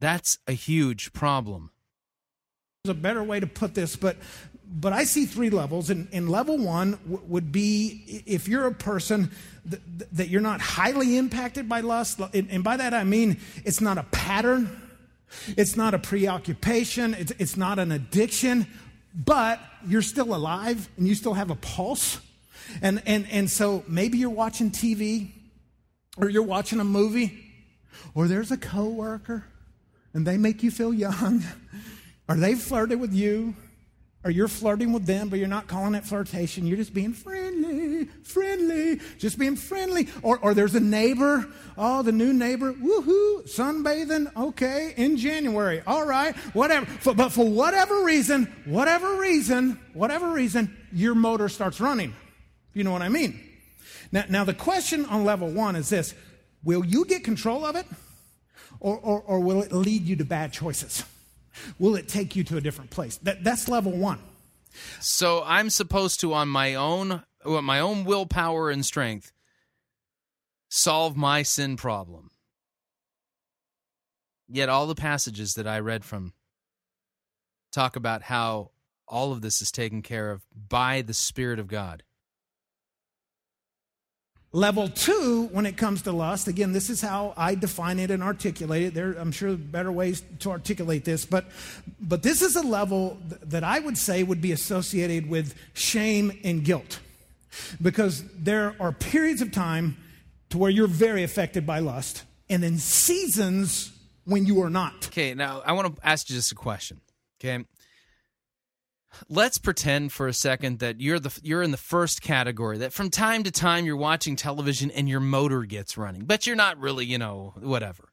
That's 0.00 0.36
a 0.46 0.52
huge 0.52 1.14
problem. 1.14 1.70
There's 2.88 2.96
a 2.96 3.02
better 3.02 3.22
way 3.22 3.38
to 3.38 3.46
put 3.46 3.74
this, 3.74 3.96
but, 3.96 4.16
but 4.66 4.94
I 4.94 5.04
see 5.04 5.26
three 5.26 5.50
levels. 5.50 5.90
And, 5.90 6.08
and 6.10 6.28
level 6.28 6.56
one 6.56 6.92
w- 7.10 7.22
would 7.28 7.52
be 7.52 8.22
if 8.24 8.48
you're 8.48 8.66
a 8.66 8.74
person 8.74 9.30
th- 9.68 9.82
that 10.12 10.28
you're 10.28 10.40
not 10.40 10.62
highly 10.62 11.18
impacted 11.18 11.68
by 11.68 11.80
lust. 11.80 12.18
And, 12.32 12.48
and 12.50 12.64
by 12.64 12.78
that 12.78 12.94
I 12.94 13.04
mean 13.04 13.38
it's 13.64 13.82
not 13.82 13.98
a 13.98 14.04
pattern 14.04 14.70
it's 15.56 15.76
not 15.76 15.94
a 15.94 15.98
preoccupation, 15.98 17.14
it's, 17.14 17.32
it's 17.38 17.56
not 17.56 17.78
an 17.78 17.92
addiction, 17.92 18.66
but 19.14 19.60
you're 19.86 20.02
still 20.02 20.34
alive 20.34 20.88
and 20.96 21.06
you 21.06 21.14
still 21.14 21.34
have 21.34 21.50
a 21.50 21.54
pulse. 21.56 22.18
And, 22.82 23.02
and, 23.06 23.26
and 23.30 23.50
so 23.50 23.84
maybe 23.88 24.18
you're 24.18 24.30
watching 24.30 24.70
TV 24.70 25.30
or 26.16 26.28
you're 26.28 26.42
watching 26.42 26.80
a 26.80 26.84
movie 26.84 27.38
or 28.14 28.28
there's 28.28 28.50
a 28.50 28.56
coworker 28.56 29.44
and 30.12 30.26
they 30.26 30.36
make 30.36 30.62
you 30.62 30.70
feel 30.70 30.92
young 30.92 31.42
or 32.28 32.36
they 32.36 32.54
flirting 32.54 33.00
with 33.00 33.14
you 33.14 33.54
or 34.24 34.30
you're 34.30 34.48
flirting 34.48 34.92
with 34.92 35.06
them, 35.06 35.28
but 35.28 35.38
you're 35.38 35.48
not 35.48 35.68
calling 35.68 35.94
it 35.94 36.04
flirtation. 36.04 36.66
You're 36.66 36.76
just 36.76 36.92
being 36.92 37.12
friendly, 37.12 38.06
friendly, 38.24 39.00
just 39.16 39.38
being 39.38 39.54
friendly. 39.54 40.08
Or, 40.22 40.38
or 40.40 40.54
there's 40.54 40.74
a 40.74 40.80
neighbor. 40.80 41.48
Oh, 41.76 42.02
the 42.02 42.12
new 42.12 42.32
neighbor. 42.32 42.72
Woohoo, 42.72 43.48
sunbathing. 43.48 44.34
Okay, 44.36 44.92
in 44.96 45.16
January. 45.16 45.82
All 45.86 46.04
right, 46.04 46.36
whatever. 46.52 46.84
For, 46.86 47.14
but 47.14 47.30
for 47.30 47.48
whatever 47.48 48.04
reason, 48.04 48.52
whatever 48.64 49.16
reason, 49.16 49.78
whatever 49.94 50.30
reason, 50.30 50.76
your 50.92 51.14
motor 51.14 51.48
starts 51.48 51.80
running. 51.80 52.14
You 52.74 52.82
know 52.84 52.92
what 52.92 53.02
I 53.02 53.08
mean? 53.08 53.40
Now, 54.10 54.24
now 54.28 54.44
the 54.44 54.54
question 54.54 55.06
on 55.06 55.24
level 55.24 55.48
one 55.48 55.76
is 55.76 55.88
this 55.88 56.12
Will 56.64 56.84
you 56.84 57.04
get 57.04 57.22
control 57.22 57.64
of 57.64 57.76
it? 57.76 57.86
Or, 58.80 58.96
or, 58.98 59.20
or 59.22 59.40
will 59.40 59.62
it 59.62 59.72
lead 59.72 60.02
you 60.02 60.16
to 60.16 60.24
bad 60.24 60.52
choices? 60.52 61.04
Will 61.78 61.96
it 61.96 62.08
take 62.08 62.36
you 62.36 62.44
to 62.44 62.56
a 62.56 62.60
different 62.60 62.90
place? 62.90 63.16
That, 63.18 63.44
that's 63.44 63.68
level 63.68 63.92
one. 63.92 64.20
So 65.00 65.42
I'm 65.44 65.70
supposed 65.70 66.20
to, 66.20 66.34
on 66.34 66.48
my 66.48 66.74
own, 66.74 67.22
my 67.44 67.80
own 67.80 68.04
willpower 68.04 68.70
and 68.70 68.84
strength, 68.84 69.32
solve 70.68 71.16
my 71.16 71.42
sin 71.42 71.76
problem. 71.76 72.30
Yet 74.48 74.68
all 74.68 74.86
the 74.86 74.94
passages 74.94 75.52
that 75.54 75.66
I 75.66 75.80
read 75.80 76.04
from 76.04 76.32
talk 77.72 77.96
about 77.96 78.22
how 78.22 78.70
all 79.06 79.32
of 79.32 79.40
this 79.40 79.60
is 79.60 79.70
taken 79.70 80.02
care 80.02 80.30
of 80.30 80.42
by 80.54 81.02
the 81.02 81.14
Spirit 81.14 81.58
of 81.58 81.68
God. 81.68 82.02
Level 84.52 84.88
two, 84.88 85.48
when 85.52 85.66
it 85.66 85.76
comes 85.76 86.02
to 86.02 86.12
lust, 86.12 86.48
again, 86.48 86.72
this 86.72 86.88
is 86.88 87.02
how 87.02 87.34
I 87.36 87.54
define 87.54 87.98
it 87.98 88.10
and 88.10 88.22
articulate 88.22 88.82
it. 88.82 88.94
There, 88.94 89.12
I'm 89.12 89.30
sure 89.30 89.54
better 89.56 89.92
ways 89.92 90.22
to 90.40 90.50
articulate 90.50 91.04
this, 91.04 91.26
but, 91.26 91.44
but 92.00 92.22
this 92.22 92.40
is 92.40 92.56
a 92.56 92.62
level 92.62 93.18
th- 93.28 93.42
that 93.42 93.62
I 93.62 93.78
would 93.78 93.98
say 93.98 94.22
would 94.22 94.40
be 94.40 94.52
associated 94.52 95.28
with 95.28 95.54
shame 95.74 96.32
and 96.44 96.64
guilt. 96.64 97.00
Because 97.82 98.24
there 98.34 98.74
are 98.80 98.92
periods 98.92 99.42
of 99.42 99.52
time 99.52 99.98
to 100.48 100.56
where 100.56 100.70
you're 100.70 100.86
very 100.86 101.24
affected 101.24 101.66
by 101.66 101.80
lust, 101.80 102.24
and 102.48 102.62
then 102.62 102.78
seasons 102.78 103.92
when 104.24 104.46
you 104.46 104.62
are 104.62 104.70
not. 104.70 105.08
Okay, 105.08 105.34
now 105.34 105.62
I 105.64 105.72
want 105.72 105.94
to 105.94 106.06
ask 106.06 106.30
you 106.30 106.36
just 106.36 106.52
a 106.52 106.54
question. 106.54 107.00
Okay, 107.38 107.64
let's 109.28 109.58
pretend 109.58 110.12
for 110.12 110.28
a 110.28 110.32
second 110.32 110.78
that 110.80 111.00
you're 111.00 111.18
the 111.18 111.38
you're 111.42 111.62
in 111.62 111.70
the 111.70 111.76
first 111.76 112.22
category 112.22 112.78
that 112.78 112.92
from 112.92 113.10
time 113.10 113.42
to 113.42 113.50
time 113.50 113.84
you're 113.84 113.96
watching 113.96 114.36
television 114.36 114.90
and 114.90 115.08
your 115.08 115.20
motor 115.20 115.64
gets 115.64 115.96
running 115.96 116.24
but 116.24 116.46
you're 116.46 116.56
not 116.56 116.78
really 116.78 117.04
you 117.04 117.18
know 117.18 117.52
whatever 117.60 118.08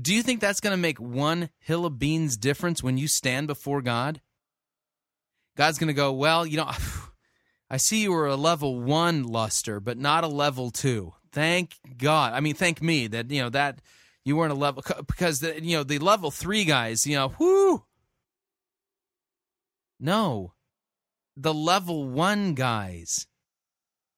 Do 0.00 0.12
you 0.12 0.22
think 0.22 0.40
that's 0.40 0.60
going 0.60 0.72
to 0.72 0.76
make 0.76 0.98
one 0.98 1.50
hill 1.60 1.86
of 1.86 1.98
beans 1.98 2.36
difference 2.36 2.82
when 2.82 2.98
you 2.98 3.06
stand 3.06 3.46
before 3.46 3.80
God? 3.82 4.20
God's 5.56 5.78
going 5.78 5.88
to 5.88 5.94
go, 5.94 6.12
well, 6.12 6.44
you 6.44 6.56
know, 6.56 6.68
I 7.70 7.76
see 7.76 8.02
you 8.02 8.12
were 8.12 8.26
a 8.26 8.36
level 8.36 8.80
one 8.80 9.22
luster, 9.22 9.80
but 9.80 9.96
not 9.96 10.24
a 10.24 10.28
level 10.28 10.70
two. 10.70 11.14
Thank 11.30 11.76
God. 11.96 12.32
I 12.32 12.40
mean, 12.40 12.54
thank 12.54 12.82
me 12.82 13.06
that, 13.08 13.30
you 13.30 13.40
know, 13.40 13.50
that 13.50 13.80
you 14.24 14.36
weren't 14.36 14.52
a 14.52 14.56
level, 14.56 14.82
because, 15.06 15.40
the, 15.40 15.62
you 15.62 15.76
know, 15.76 15.84
the 15.84 15.98
level 15.98 16.30
three 16.30 16.64
guys, 16.64 17.06
you 17.06 17.14
know, 17.16 17.28
whoo. 17.38 17.84
No. 20.04 20.52
The 21.34 21.54
level 21.54 22.06
one 22.06 22.52
guys, 22.52 23.26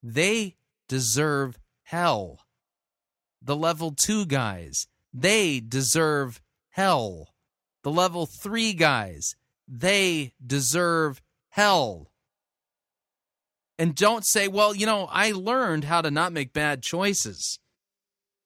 they 0.03 0.57
deserve 0.89 1.61
hell. 1.85 2.41
The 3.41 3.55
level 3.55 3.93
two 3.93 4.27
guys, 4.27 4.89
they 5.15 5.61
deserve 5.61 6.43
hell. 6.71 7.29
The 7.85 7.93
level 7.93 8.27
three 8.27 8.73
guys, 8.73 9.37
they 9.69 10.33
deserve 10.45 11.23
hell. 11.51 12.11
And 13.79 13.95
don't 13.95 14.27
say, 14.27 14.49
well, 14.49 14.75
you 14.75 14.87
know, 14.87 15.07
I 15.09 15.31
learned 15.31 15.85
how 15.85 16.01
to 16.01 16.11
not 16.11 16.33
make 16.33 16.53
bad 16.53 16.83
choices. 16.83 17.61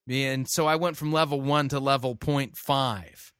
And 0.06 0.46
so 0.46 0.66
I 0.66 0.76
went 0.76 0.98
from 0.98 1.10
level 1.10 1.40
one 1.40 1.70
to 1.70 1.80
level 1.80 2.16
0.5. 2.16 3.32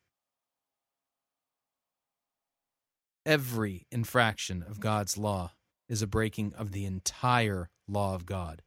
Every 3.27 3.87
infraction 3.91 4.65
of 4.67 4.81
God's 4.81 5.19
law 5.19 5.53
is 5.89 6.03
a 6.03 6.07
breaking 6.07 6.55
of 6.57 6.73
the 6.73 6.87
entire 6.87 7.69
law 7.87 8.15
of 8.15 8.25
God. 8.25 8.63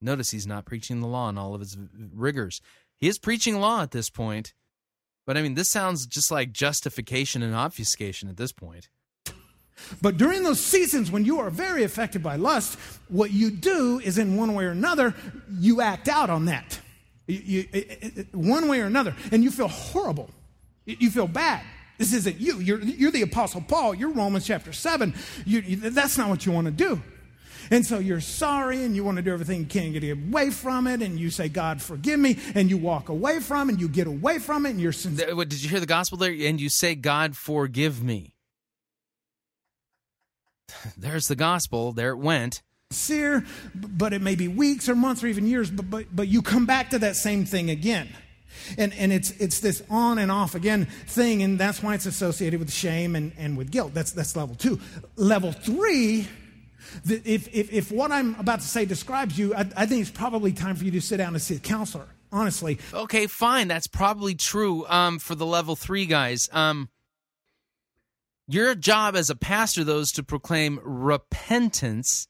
Notice 0.00 0.30
he's 0.30 0.46
not 0.46 0.66
preaching 0.66 1.00
the 1.00 1.06
law 1.06 1.30
in 1.30 1.38
all 1.38 1.54
of 1.54 1.62
its 1.62 1.76
rigors. 2.12 2.60
He 2.98 3.08
is 3.08 3.18
preaching 3.18 3.58
law 3.58 3.82
at 3.82 3.92
this 3.92 4.10
point, 4.10 4.52
but 5.26 5.38
I 5.38 5.42
mean, 5.42 5.54
this 5.54 5.70
sounds 5.70 6.06
just 6.06 6.30
like 6.30 6.52
justification 6.52 7.42
and 7.42 7.54
obfuscation 7.54 8.28
at 8.28 8.36
this 8.36 8.52
point. 8.52 8.90
But 10.02 10.18
during 10.18 10.42
those 10.42 10.64
seasons 10.64 11.10
when 11.10 11.24
you 11.24 11.40
are 11.40 11.50
very 11.50 11.82
affected 11.82 12.22
by 12.22 12.36
lust, 12.36 12.78
what 13.08 13.30
you 13.30 13.50
do 13.50 13.98
is, 14.00 14.18
in 14.18 14.36
one 14.36 14.54
way 14.54 14.64
or 14.64 14.70
another, 14.70 15.14
you 15.58 15.80
act 15.80 16.08
out 16.08 16.30
on 16.30 16.44
that. 16.44 16.80
You, 17.26 17.40
you, 17.44 17.68
it, 17.72 18.18
it, 18.18 18.34
one 18.34 18.68
way 18.68 18.80
or 18.80 18.86
another, 18.86 19.16
and 19.32 19.42
you 19.42 19.50
feel 19.50 19.68
horrible. 19.68 20.30
You, 20.84 20.96
you 21.00 21.10
feel 21.10 21.28
bad. 21.28 21.62
This 21.98 22.12
isn't 22.12 22.40
you. 22.40 22.58
You're, 22.58 22.80
you're 22.80 23.12
the 23.12 23.22
Apostle 23.22 23.60
Paul. 23.60 23.94
You're 23.94 24.10
Romans 24.10 24.46
chapter 24.46 24.72
7. 24.72 25.14
that's 25.46 26.18
not 26.18 26.28
what 26.28 26.44
you 26.44 26.52
want 26.52 26.66
to 26.66 26.72
do. 26.72 27.00
And 27.70 27.86
so 27.86 27.98
you're 27.98 28.20
sorry 28.20 28.84
and 28.84 28.94
you 28.94 29.04
want 29.04 29.16
to 29.16 29.22
do 29.22 29.32
everything 29.32 29.60
you 29.60 29.66
can 29.66 29.92
to 29.92 30.00
get 30.00 30.10
away 30.10 30.50
from 30.50 30.86
it. 30.86 31.02
And 31.02 31.18
you 31.18 31.30
say, 31.30 31.48
God, 31.48 31.80
forgive 31.80 32.20
me. 32.20 32.38
And 32.54 32.68
you 32.68 32.76
walk 32.76 33.08
away 33.08 33.40
from 33.40 33.68
it 33.68 33.74
and 33.74 33.80
you 33.80 33.88
get 33.88 34.06
away 34.06 34.38
from 34.38 34.66
it. 34.66 34.70
And 34.70 34.80
you're 34.80 34.92
sincere. 34.92 35.34
Did 35.34 35.62
you 35.62 35.68
hear 35.68 35.80
the 35.80 35.86
gospel 35.86 36.18
there? 36.18 36.32
And 36.32 36.60
you 36.60 36.68
say, 36.68 36.94
God, 36.94 37.36
forgive 37.36 38.02
me. 38.02 38.34
There's 40.96 41.28
the 41.28 41.36
gospel. 41.36 41.92
There 41.92 42.10
it 42.10 42.18
went. 42.18 42.62
Sincere, 42.90 43.44
but 43.74 44.12
it 44.12 44.20
may 44.20 44.34
be 44.34 44.46
weeks 44.46 44.88
or 44.88 44.94
months 44.94 45.24
or 45.24 45.26
even 45.26 45.46
years, 45.46 45.70
but, 45.70 45.90
but, 45.90 46.04
but 46.14 46.28
you 46.28 46.42
come 46.42 46.66
back 46.66 46.90
to 46.90 46.98
that 47.00 47.16
same 47.16 47.44
thing 47.44 47.70
again. 47.70 48.08
And, 48.78 48.92
and 48.94 49.12
it's, 49.12 49.30
it's 49.32 49.60
this 49.60 49.82
on 49.90 50.18
and 50.18 50.30
off 50.30 50.54
again 50.54 50.86
thing, 51.06 51.42
and 51.42 51.58
that's 51.58 51.82
why 51.82 51.94
it's 51.94 52.06
associated 52.06 52.60
with 52.60 52.72
shame 52.72 53.16
and, 53.16 53.32
and 53.38 53.56
with 53.56 53.70
guilt. 53.70 53.94
That's, 53.94 54.12
that's 54.12 54.36
level 54.36 54.54
two. 54.54 54.80
Level 55.16 55.52
three 55.52 56.28
if, 57.04 57.48
if, 57.52 57.72
if 57.72 57.92
what 57.92 58.12
I'm 58.12 58.34
about 58.36 58.60
to 58.60 58.66
say 58.66 58.84
describes 58.84 59.38
you, 59.38 59.54
I, 59.54 59.68
I 59.76 59.86
think 59.86 60.02
it's 60.02 60.10
probably 60.10 60.52
time 60.52 60.76
for 60.76 60.84
you 60.84 60.90
to 60.92 61.00
sit 61.00 61.18
down 61.18 61.34
and 61.34 61.42
see 61.42 61.56
a 61.56 61.58
counselor, 61.58 62.08
honestly. 62.32 62.78
Okay, 62.92 63.26
fine. 63.26 63.68
That's 63.68 63.86
probably 63.86 64.34
true 64.34 64.86
um, 64.86 65.18
for 65.18 65.34
the 65.34 65.46
level 65.46 65.76
three 65.76 66.06
guys. 66.06 66.48
Um, 66.52 66.88
your 68.46 68.74
job 68.74 69.16
as 69.16 69.30
a 69.30 69.36
pastor, 69.36 69.84
though, 69.84 70.00
is 70.00 70.12
to 70.12 70.22
proclaim 70.22 70.78
repentance 70.82 72.28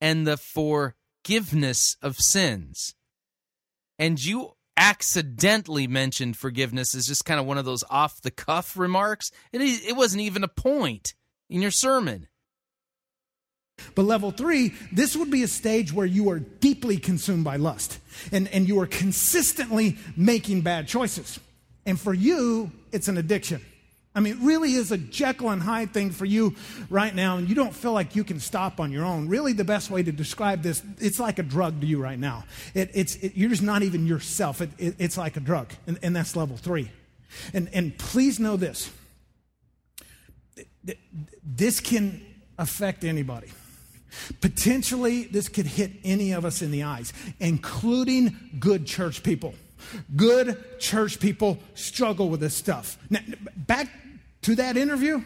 and 0.00 0.26
the 0.26 0.36
forgiveness 0.36 1.96
of 2.02 2.16
sins. 2.18 2.94
And 3.98 4.22
you 4.22 4.55
accidentally 4.76 5.86
mentioned 5.86 6.36
forgiveness 6.36 6.94
as 6.94 7.06
just 7.06 7.24
kind 7.24 7.40
of 7.40 7.46
one 7.46 7.58
of 7.58 7.64
those 7.64 7.84
off 7.90 8.20
the 8.20 8.30
cuff 8.30 8.76
remarks. 8.76 9.30
It, 9.52 9.60
it 9.60 9.96
wasn't 9.96 10.22
even 10.22 10.44
a 10.44 10.48
point 10.48 11.14
in 11.48 11.62
your 11.62 11.70
sermon. 11.70 12.28
But 13.94 14.04
level 14.04 14.30
three, 14.30 14.74
this 14.90 15.16
would 15.16 15.30
be 15.30 15.42
a 15.42 15.48
stage 15.48 15.92
where 15.92 16.06
you 16.06 16.30
are 16.30 16.38
deeply 16.38 16.96
consumed 16.96 17.44
by 17.44 17.56
lust 17.56 17.98
and, 18.32 18.48
and 18.48 18.66
you 18.66 18.80
are 18.80 18.86
consistently 18.86 19.98
making 20.16 20.62
bad 20.62 20.88
choices. 20.88 21.38
And 21.84 22.00
for 22.00 22.14
you, 22.14 22.72
it's 22.90 23.08
an 23.08 23.18
addiction. 23.18 23.60
I 24.16 24.20
mean, 24.20 24.32
it 24.32 24.38
really 24.40 24.72
is 24.72 24.90
a 24.90 24.98
Jekyll 24.98 25.50
and 25.50 25.62
Hyde 25.62 25.92
thing 25.92 26.10
for 26.10 26.24
you 26.24 26.56
right 26.90 27.14
now, 27.14 27.36
and 27.36 27.48
you 27.48 27.54
don't 27.54 27.74
feel 27.74 27.92
like 27.92 28.16
you 28.16 28.24
can 28.24 28.40
stop 28.40 28.80
on 28.80 28.90
your 28.90 29.04
own. 29.04 29.28
Really, 29.28 29.52
the 29.52 29.62
best 29.62 29.90
way 29.90 30.02
to 30.02 30.10
describe 30.10 30.62
this, 30.62 30.82
it's 30.98 31.20
like 31.20 31.38
a 31.38 31.42
drug 31.42 31.80
to 31.82 31.86
you 31.86 32.02
right 32.02 32.18
now. 32.18 32.44
It, 32.74 32.90
it's, 32.94 33.16
it, 33.16 33.36
you're 33.36 33.50
just 33.50 33.62
not 33.62 33.82
even 33.82 34.06
yourself. 34.06 34.62
It, 34.62 34.70
it's 34.78 35.18
like 35.18 35.36
a 35.36 35.40
drug, 35.40 35.70
and, 35.86 35.98
and 36.02 36.16
that's 36.16 36.34
level 36.34 36.56
three. 36.56 36.90
And, 37.52 37.68
and 37.72 37.96
please 37.98 38.40
know 38.40 38.56
this 38.56 38.90
this 41.44 41.80
can 41.80 42.24
affect 42.58 43.04
anybody. 43.04 43.48
Potentially, 44.40 45.24
this 45.24 45.48
could 45.48 45.66
hit 45.66 45.90
any 46.04 46.32
of 46.32 46.44
us 46.44 46.62
in 46.62 46.70
the 46.70 46.84
eyes, 46.84 47.12
including 47.38 48.36
good 48.58 48.86
church 48.86 49.22
people. 49.22 49.54
Good 50.14 50.80
church 50.80 51.20
people 51.20 51.58
struggle 51.74 52.28
with 52.30 52.40
this 52.40 52.54
stuff. 52.54 52.98
Now, 53.10 53.20
back 53.56 53.88
to 54.46 54.54
that 54.54 54.76
interview 54.76 55.20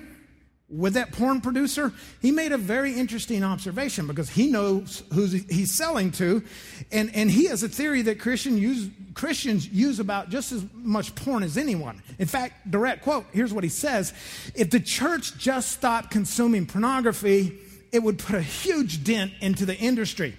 with 0.70 0.94
that 0.94 1.12
porn 1.12 1.42
producer, 1.42 1.92
he 2.22 2.30
made 2.30 2.52
a 2.52 2.56
very 2.56 2.94
interesting 2.94 3.44
observation 3.44 4.06
because 4.06 4.30
he 4.30 4.46
knows 4.46 5.02
who 5.12 5.26
he's 5.26 5.70
selling 5.72 6.10
to, 6.12 6.42
and, 6.90 7.14
and 7.14 7.30
he 7.30 7.44
has 7.46 7.62
a 7.62 7.68
theory 7.68 8.00
that 8.00 8.18
Christian 8.18 8.56
use, 8.56 8.88
Christians 9.12 9.68
use 9.68 10.00
about 10.00 10.30
just 10.30 10.52
as 10.52 10.64
much 10.72 11.14
porn 11.14 11.42
as 11.42 11.58
anyone. 11.58 12.02
In 12.18 12.26
fact, 12.26 12.70
direct 12.70 13.02
quote, 13.02 13.26
here's 13.30 13.52
what 13.52 13.62
he 13.62 13.68
says 13.68 14.14
If 14.54 14.70
the 14.70 14.80
church 14.80 15.36
just 15.36 15.70
stopped 15.70 16.10
consuming 16.10 16.64
pornography, 16.64 17.58
it 17.92 18.02
would 18.02 18.18
put 18.18 18.36
a 18.36 18.42
huge 18.42 19.04
dent 19.04 19.32
into 19.42 19.66
the 19.66 19.76
industry. 19.76 20.34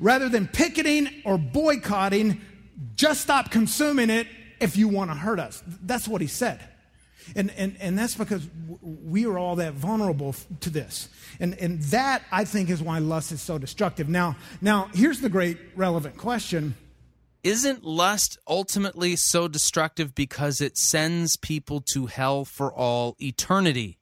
Rather 0.00 0.28
than 0.28 0.48
picketing 0.48 1.08
or 1.24 1.38
boycotting, 1.38 2.40
just 2.96 3.20
stop 3.20 3.52
consuming 3.52 4.10
it 4.10 4.26
if 4.58 4.76
you 4.76 4.88
want 4.88 5.12
to 5.12 5.16
hurt 5.16 5.38
us. 5.38 5.62
That's 5.82 6.08
what 6.08 6.20
he 6.20 6.26
said. 6.26 6.60
And, 7.34 7.50
and, 7.56 7.76
and 7.80 7.98
that's 7.98 8.14
because 8.14 8.46
we 8.80 9.26
are 9.26 9.38
all 9.38 9.56
that 9.56 9.74
vulnerable 9.74 10.34
to 10.60 10.70
this. 10.70 11.08
And, 11.40 11.54
and 11.58 11.80
that, 11.84 12.22
I 12.30 12.44
think, 12.44 12.70
is 12.70 12.82
why 12.82 12.98
lust 12.98 13.32
is 13.32 13.42
so 13.42 13.58
destructive. 13.58 14.08
Now, 14.08 14.36
now, 14.60 14.88
here's 14.94 15.20
the 15.20 15.28
great 15.28 15.58
relevant 15.74 16.16
question 16.16 16.74
Isn't 17.42 17.84
lust 17.84 18.38
ultimately 18.48 19.16
so 19.16 19.48
destructive 19.48 20.14
because 20.14 20.60
it 20.60 20.76
sends 20.76 21.36
people 21.36 21.80
to 21.92 22.06
hell 22.06 22.44
for 22.44 22.72
all 22.72 23.16
eternity? 23.18 23.98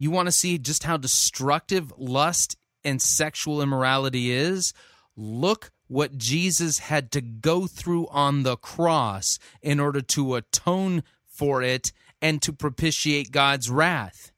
You 0.00 0.10
want 0.10 0.26
to 0.26 0.32
see 0.32 0.58
just 0.58 0.84
how 0.84 0.96
destructive 0.96 1.92
lust 1.98 2.56
and 2.84 3.02
sexual 3.02 3.60
immorality 3.60 4.30
is? 4.30 4.72
Look 5.16 5.72
what 5.88 6.16
Jesus 6.16 6.78
had 6.78 7.10
to 7.12 7.20
go 7.20 7.66
through 7.66 8.06
on 8.08 8.42
the 8.42 8.56
cross 8.56 9.38
in 9.62 9.80
order 9.80 10.00
to 10.00 10.34
atone 10.34 11.02
for 11.26 11.62
it 11.62 11.92
and 12.20 12.40
to 12.42 12.52
propitiate 12.52 13.32
God's 13.32 13.70
wrath. 13.70 14.32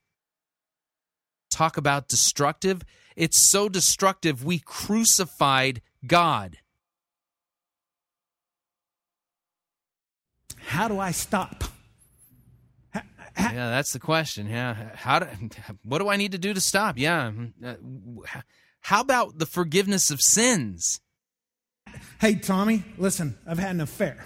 Talk 1.51 1.77
about 1.77 2.09
destructive. 2.09 2.83
It's 3.17 3.51
so 3.51 3.69
destructive, 3.69 4.45
we 4.45 4.61
crucified 4.61 5.83
God. 6.07 6.59
How 10.57 10.89
do 10.89 10.99
I 10.99 11.11
stop? 11.11 11.65
yeah, 12.95 13.03
that's 13.37 13.93
the 13.93 13.99
question. 13.99 14.49
Yeah, 14.49 14.95
how 14.95 15.19
do 15.19 15.27
what 15.83 15.99
do 15.99 16.09
I 16.09 16.17
need 16.17 16.33
to 16.33 16.39
do 16.39 16.55
to 16.55 16.61
stop? 16.61 16.99
Yeah, 16.99 17.33
uh, 17.65 17.75
how 18.83 19.01
about 19.01 19.39
the 19.39 19.47
forgiveness 19.47 20.11
of 20.11 20.21
sins? 20.21 21.01
Hey, 22.21 22.35
Tommy, 22.35 22.85
listen, 22.99 23.37
I've 23.47 23.59
had 23.59 23.71
an 23.71 23.81
affair. 23.81 24.25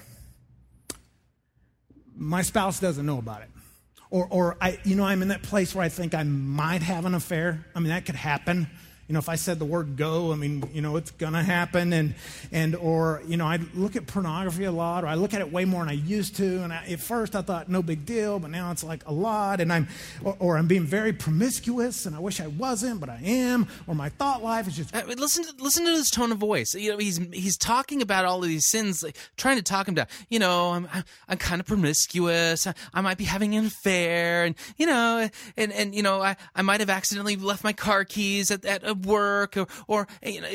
My 2.17 2.43
spouse 2.43 2.81
doesn't 2.81 3.05
know 3.05 3.19
about 3.19 3.43
it. 3.43 3.49
Or, 4.11 4.29
or 4.31 4.57
I, 4.61 4.79
you 4.85 4.95
know, 4.95 5.05
I'm 5.05 5.23
in 5.23 5.29
that 5.29 5.43
place 5.43 5.75
where 5.75 5.85
I 5.85 5.89
think 5.89 6.15
I 6.15 6.23
might 6.23 6.83
have 6.83 7.05
an 7.05 7.15
affair. 7.15 7.67
I 7.75 7.81
mean, 7.81 7.89
that 7.89 8.07
could 8.07 8.15
happen. 8.15 8.69
You 9.07 9.13
know, 9.13 9.19
if 9.19 9.29
I 9.29 9.35
said 9.35 9.59
the 9.59 9.67
word 9.67 9.97
go, 9.97 10.33
I 10.33 10.37
mean, 10.37 10.69
you 10.73 10.81
know, 10.81 10.97
it's 10.97 11.11
to 11.11 11.31
happen. 11.31 11.93
And, 11.93 12.15
and, 12.53 12.75
or, 12.75 13.23
you 13.27 13.37
know, 13.37 13.45
I 13.47 13.59
look 13.75 13.97
at 13.97 14.07
pornography 14.07 14.65
a 14.65 14.73
lot, 14.73 15.05
or 15.05 15.09
I 15.09 15.15
look 15.15 15.35
at 15.35 15.41
it 15.43 15.53
way 15.53 15.67
more 15.67 15.83
than 15.83 15.91
I 15.91 15.93
used 15.93 16.37
to. 16.37 16.63
And 16.63 16.73
I, 16.73 16.87
at 16.87 17.01
first 17.01 17.37
I 17.37 17.43
thought 17.43 17.69
no 17.69 17.83
big 17.83 18.07
deal, 18.07 18.39
but 18.39 18.51
now 18.51 18.71
it's 18.71 18.83
like 18.83 19.07
a 19.07 19.13
lot. 19.13 19.61
And 19.61 19.71
I'm, 19.71 19.89
or, 20.23 20.37
or, 20.39 20.57
I'm 20.57 20.67
being 20.67 20.85
very 20.85 21.13
promiscuous, 21.13 22.07
and 22.07 22.17
I 22.17 22.19
wish 22.19 22.41
I 22.41 22.47
wasn't, 22.47 23.01
but 23.01 23.11
I 23.11 23.21
am. 23.23 23.69
Or 23.87 23.95
my 23.95 24.09
thought 24.09 24.43
life 24.43 24.69
is 24.69 24.77
just. 24.77 24.95
Uh, 24.95 25.03
listen, 25.07 25.45
to, 25.45 25.53
listen 25.63 25.85
to 25.85 25.91
his 25.91 26.11
tone 26.11 26.33
of 26.33 26.39
voice. 26.39 26.75
You 26.75 26.93
know, 26.93 26.99
he's, 26.99 27.19
he's 27.33 27.59
talking 27.59 28.01
about 28.01 28.25
all 28.25 28.43
of 28.43 28.49
these 28.49 28.65
sins, 28.65 29.03
like, 29.03 29.17
trying 29.37 29.57
to 29.57 29.63
talk 29.63 29.87
him 29.87 29.95
down. 29.95 30.07
You 30.31 30.39
know, 30.39 30.71
I'm, 30.71 30.89
I'm, 30.93 31.05
I'm 31.29 31.39
kind 31.39 31.61
of 31.61 31.67
promiscuous. 31.67 32.67
I, 32.67 32.75
I 32.95 33.03
might 33.03 33.19
be 33.19 33.25
having 33.25 33.55
an 33.55 33.67
affair. 33.67 34.45
And, 34.45 34.55
you 34.79 34.87
know, 34.87 35.29
and, 35.59 35.73
and, 35.73 35.95
you 35.95 36.03
know, 36.03 36.23
I, 36.23 36.37
I 36.57 36.63
might 36.63 36.81
have 36.81 36.91
accidentally 36.91 37.37
left 37.37 37.65
my 37.65 37.75
car 37.75 38.05
keys 38.05 38.51
at, 38.51 38.65
at 38.65 38.94
work 38.95 39.57
or, 39.57 39.67
or 39.87 40.09
you 40.23 40.41
know, 40.41 40.49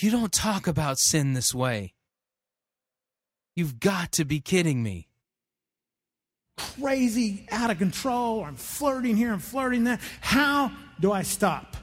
you 0.00 0.10
don't 0.10 0.32
talk 0.32 0.66
about 0.66 0.98
sin 0.98 1.32
this 1.32 1.54
way. 1.54 1.94
You've 3.54 3.78
got 3.78 4.12
to 4.12 4.24
be 4.24 4.40
kidding 4.40 4.82
me. 4.82 5.08
Crazy, 6.56 7.46
out 7.50 7.70
of 7.70 7.78
control. 7.78 8.44
I'm 8.44 8.56
flirting 8.56 9.16
here, 9.16 9.32
I'm 9.32 9.38
flirting 9.38 9.84
there. 9.84 9.98
How 10.20 10.72
do 11.00 11.12
I 11.12 11.22
stop? 11.22 11.76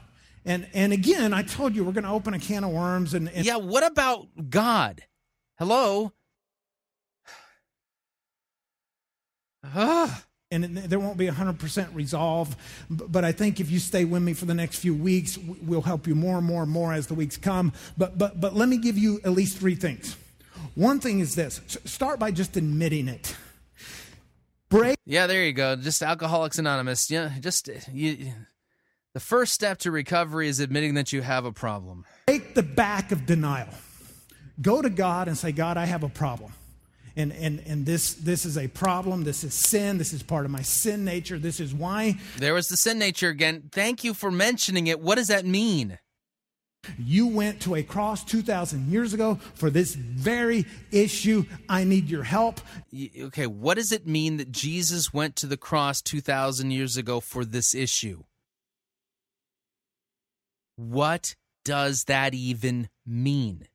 And 0.44 0.66
and 0.72 0.92
again, 0.92 1.34
I 1.34 1.42
told 1.42 1.74
you 1.74 1.84
we're 1.84 1.92
going 1.92 2.04
to 2.04 2.10
open 2.10 2.34
a 2.34 2.38
can 2.38 2.64
of 2.64 2.70
worms. 2.70 3.14
And, 3.14 3.28
and 3.28 3.44
yeah, 3.44 3.56
what 3.56 3.84
about 3.84 4.28
God? 4.48 5.02
Hello. 5.58 6.12
Ah 9.62 10.24
and 10.52 10.64
there 10.76 10.98
won't 10.98 11.16
be 11.16 11.28
100% 11.28 11.94
resolve. 11.94 12.56
But 12.90 13.24
I 13.24 13.32
think 13.32 13.60
if 13.60 13.70
you 13.70 13.78
stay 13.78 14.04
with 14.04 14.22
me 14.22 14.32
for 14.32 14.46
the 14.46 14.54
next 14.54 14.78
few 14.78 14.94
weeks, 14.94 15.38
we'll 15.38 15.82
help 15.82 16.06
you 16.06 16.14
more 16.14 16.38
and 16.38 16.46
more 16.46 16.62
and 16.62 16.70
more 16.70 16.92
as 16.92 17.06
the 17.06 17.14
weeks 17.14 17.36
come. 17.36 17.72
But, 17.96 18.18
but, 18.18 18.40
but 18.40 18.54
let 18.54 18.68
me 18.68 18.76
give 18.76 18.98
you 18.98 19.20
at 19.24 19.32
least 19.32 19.58
three 19.58 19.76
things. 19.76 20.16
One 20.74 21.00
thing 21.00 21.20
is 21.20 21.34
this 21.34 21.60
start 21.84 22.18
by 22.18 22.32
just 22.32 22.56
admitting 22.56 23.08
it. 23.08 23.36
Break. 24.68 24.96
Yeah, 25.06 25.26
there 25.26 25.44
you 25.44 25.52
go. 25.52 25.76
Just 25.76 26.02
Alcoholics 26.02 26.58
Anonymous. 26.58 27.10
Yeah, 27.10 27.30
just 27.40 27.68
uh, 27.68 27.74
you. 27.92 28.32
The 29.14 29.20
first 29.20 29.52
step 29.52 29.78
to 29.78 29.90
recovery 29.90 30.48
is 30.48 30.60
admitting 30.60 30.94
that 30.94 31.12
you 31.12 31.22
have 31.22 31.44
a 31.44 31.50
problem. 31.50 32.04
Take 32.28 32.54
the 32.54 32.62
back 32.62 33.10
of 33.10 33.26
denial. 33.26 33.68
Go 34.62 34.80
to 34.80 34.90
God 34.90 35.26
and 35.26 35.36
say, 35.36 35.50
God, 35.50 35.76
I 35.76 35.86
have 35.86 36.04
a 36.04 36.08
problem 36.08 36.52
and, 37.20 37.32
and, 37.32 37.60
and 37.66 37.86
this, 37.86 38.14
this 38.14 38.44
is 38.44 38.56
a 38.56 38.68
problem. 38.68 39.24
This 39.24 39.44
is 39.44 39.54
sin. 39.54 39.98
This 39.98 40.12
is 40.12 40.22
part 40.22 40.44
of 40.44 40.50
my 40.50 40.62
sin 40.62 41.04
nature. 41.04 41.38
This 41.38 41.60
is 41.60 41.74
why. 41.74 42.18
There 42.38 42.54
was 42.54 42.68
the 42.68 42.76
sin 42.76 42.98
nature 42.98 43.28
again. 43.28 43.68
Thank 43.70 44.02
you 44.02 44.14
for 44.14 44.30
mentioning 44.30 44.86
it. 44.86 45.00
What 45.00 45.16
does 45.16 45.28
that 45.28 45.44
mean? 45.44 45.98
You 46.98 47.26
went 47.26 47.60
to 47.62 47.74
a 47.74 47.82
cross 47.82 48.24
2,000 48.24 48.90
years 48.90 49.12
ago 49.12 49.38
for 49.54 49.68
this 49.68 49.94
very 49.94 50.64
issue. 50.90 51.44
I 51.68 51.84
need 51.84 52.08
your 52.08 52.22
help. 52.22 52.60
Okay, 53.20 53.46
what 53.46 53.74
does 53.74 53.92
it 53.92 54.06
mean 54.06 54.38
that 54.38 54.50
Jesus 54.50 55.12
went 55.12 55.36
to 55.36 55.46
the 55.46 55.58
cross 55.58 56.00
2,000 56.00 56.70
years 56.70 56.96
ago 56.96 57.20
for 57.20 57.44
this 57.44 57.74
issue? 57.74 58.24
What 60.76 61.34
does 61.64 62.04
that 62.04 62.32
even 62.32 62.88
mean? 63.06 63.66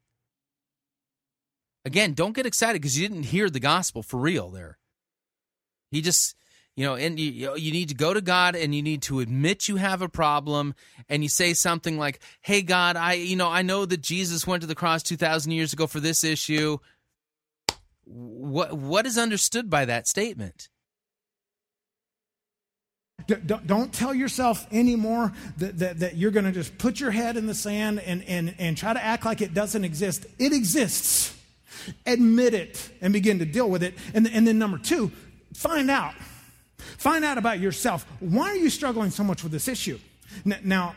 Again, 1.86 2.14
don't 2.14 2.36
get 2.36 2.48
excited 2.48 2.82
because 2.82 2.98
you 3.00 3.08
didn't 3.08 3.26
hear 3.26 3.50
the 3.50 3.60
gospel 3.60 4.02
for 4.02 4.18
real 4.18 4.50
there. 4.50 4.80
He 5.92 6.02
just, 6.02 6.36
you 6.76 6.84
know, 6.84 6.96
and 6.96 7.20
you, 7.20 7.56
you 7.56 7.72
need 7.72 7.90
to 7.90 7.96
go 7.96 8.12
to 8.12 8.22
God 8.22 8.56
and 8.56 8.74
you 8.74 8.82
need 8.82 9.04
to 9.04 9.20
admit 9.20 9.68
you 9.68 9.76
have 9.76 10.02
a 10.02 10.10
problem 10.10 10.74
and 11.08 11.22
you 11.22 11.30
say 11.30 11.54
something 11.54 12.00
like, 12.00 12.20
"Hey 12.42 12.64
God, 12.64 12.98
I 12.98 13.14
you 13.14 13.36
know, 13.36 13.50
I 13.50 13.62
know 13.62 13.86
that 13.86 14.02
Jesus 14.02 14.48
went 14.48 14.62
to 14.62 14.68
the 14.68 14.76
cross 14.76 15.04
2000 15.04 15.52
years 15.52 15.74
ago 15.74 15.86
for 15.86 16.00
this 16.00 16.24
issue." 16.24 16.80
What 18.04 18.74
what 18.74 19.06
is 19.06 19.18
understood 19.18 19.70
by 19.70 19.86
that 19.86 20.08
statement? 20.08 20.70
Don't 23.28 23.92
tell 23.92 24.14
yourself 24.14 24.68
anymore 24.72 25.34
that, 25.58 25.80
that, 25.80 26.00
that 26.00 26.16
you're 26.16 26.30
going 26.30 26.46
to 26.46 26.52
just 26.52 26.78
put 26.78 27.00
your 27.00 27.10
head 27.10 27.38
in 27.38 27.48
the 27.48 27.56
sand 27.56 28.00
and, 28.00 28.24
and, 28.26 28.54
and 28.60 28.78
try 28.78 28.94
to 28.94 29.04
act 29.04 29.26
like 29.26 29.42
it 29.42 29.54
doesn't 29.54 29.84
exist. 29.84 30.28
It 30.38 30.54
exists. 30.54 31.35
Admit 32.06 32.54
it 32.54 32.90
and 33.02 33.14
begin 33.14 33.40
to 33.40 33.46
deal 33.46 33.70
with 33.70 33.84
it. 33.84 33.96
And, 34.14 34.28
and 34.28 34.48
then, 34.48 34.58
number 34.60 34.78
two, 34.78 35.12
find 35.54 35.90
out. 35.90 36.14
Find 36.78 37.26
out 37.26 37.38
about 37.38 37.60
yourself. 37.60 38.06
Why 38.20 38.50
are 38.50 38.56
you 38.56 38.70
struggling 38.70 39.10
so 39.10 39.24
much 39.24 39.44
with 39.44 39.52
this 39.52 39.68
issue? 39.68 40.00
Now, 40.64 40.96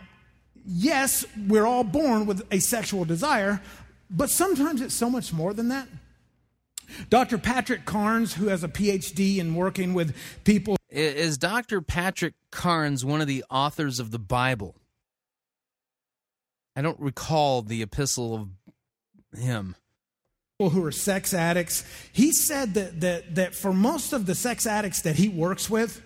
yes, 0.67 1.25
we're 1.47 1.67
all 1.67 1.85
born 1.85 2.27
with 2.27 2.47
a 2.51 2.59
sexual 2.59 3.05
desire, 3.05 3.63
but 4.11 4.31
sometimes 4.31 4.81
it's 4.81 4.95
so 4.95 5.09
much 5.09 5.33
more 5.33 5.55
than 5.55 5.69
that. 5.69 5.89
Dr. 7.11 7.39
Patrick 7.39 7.85
Carnes, 7.85 8.35
who 8.35 8.47
has 8.49 8.65
a 8.65 8.69
PhD 8.69 9.39
in 9.39 9.55
working 9.55 9.95
with 9.95 10.17
people. 10.45 10.77
Is 10.91 11.37
Dr. 11.37 11.83
Patrick 11.83 12.35
Carnes 12.51 13.05
one 13.05 13.21
of 13.21 13.27
the 13.27 13.45
authors 13.51 14.01
of 14.01 14.11
the 14.11 14.19
Bible? 14.19 14.75
I 16.75 16.83
don't 16.83 16.99
recall 17.01 17.63
the 17.63 17.83
epistle 17.83 18.35
of 18.35 19.39
him 19.39 19.75
who 20.59 20.85
are 20.85 20.91
sex 20.91 21.33
addicts. 21.33 21.85
He 22.13 22.33
said 22.33 22.75
that, 22.75 23.01
that, 23.01 23.37
that 23.37 23.55
for 23.55 23.73
most 23.73 24.13
of 24.13 24.27
the 24.27 24.35
sex 24.35 24.67
addicts 24.67 25.03
that 25.03 25.15
he 25.15 25.29
works 25.29 25.71
with, 25.71 26.03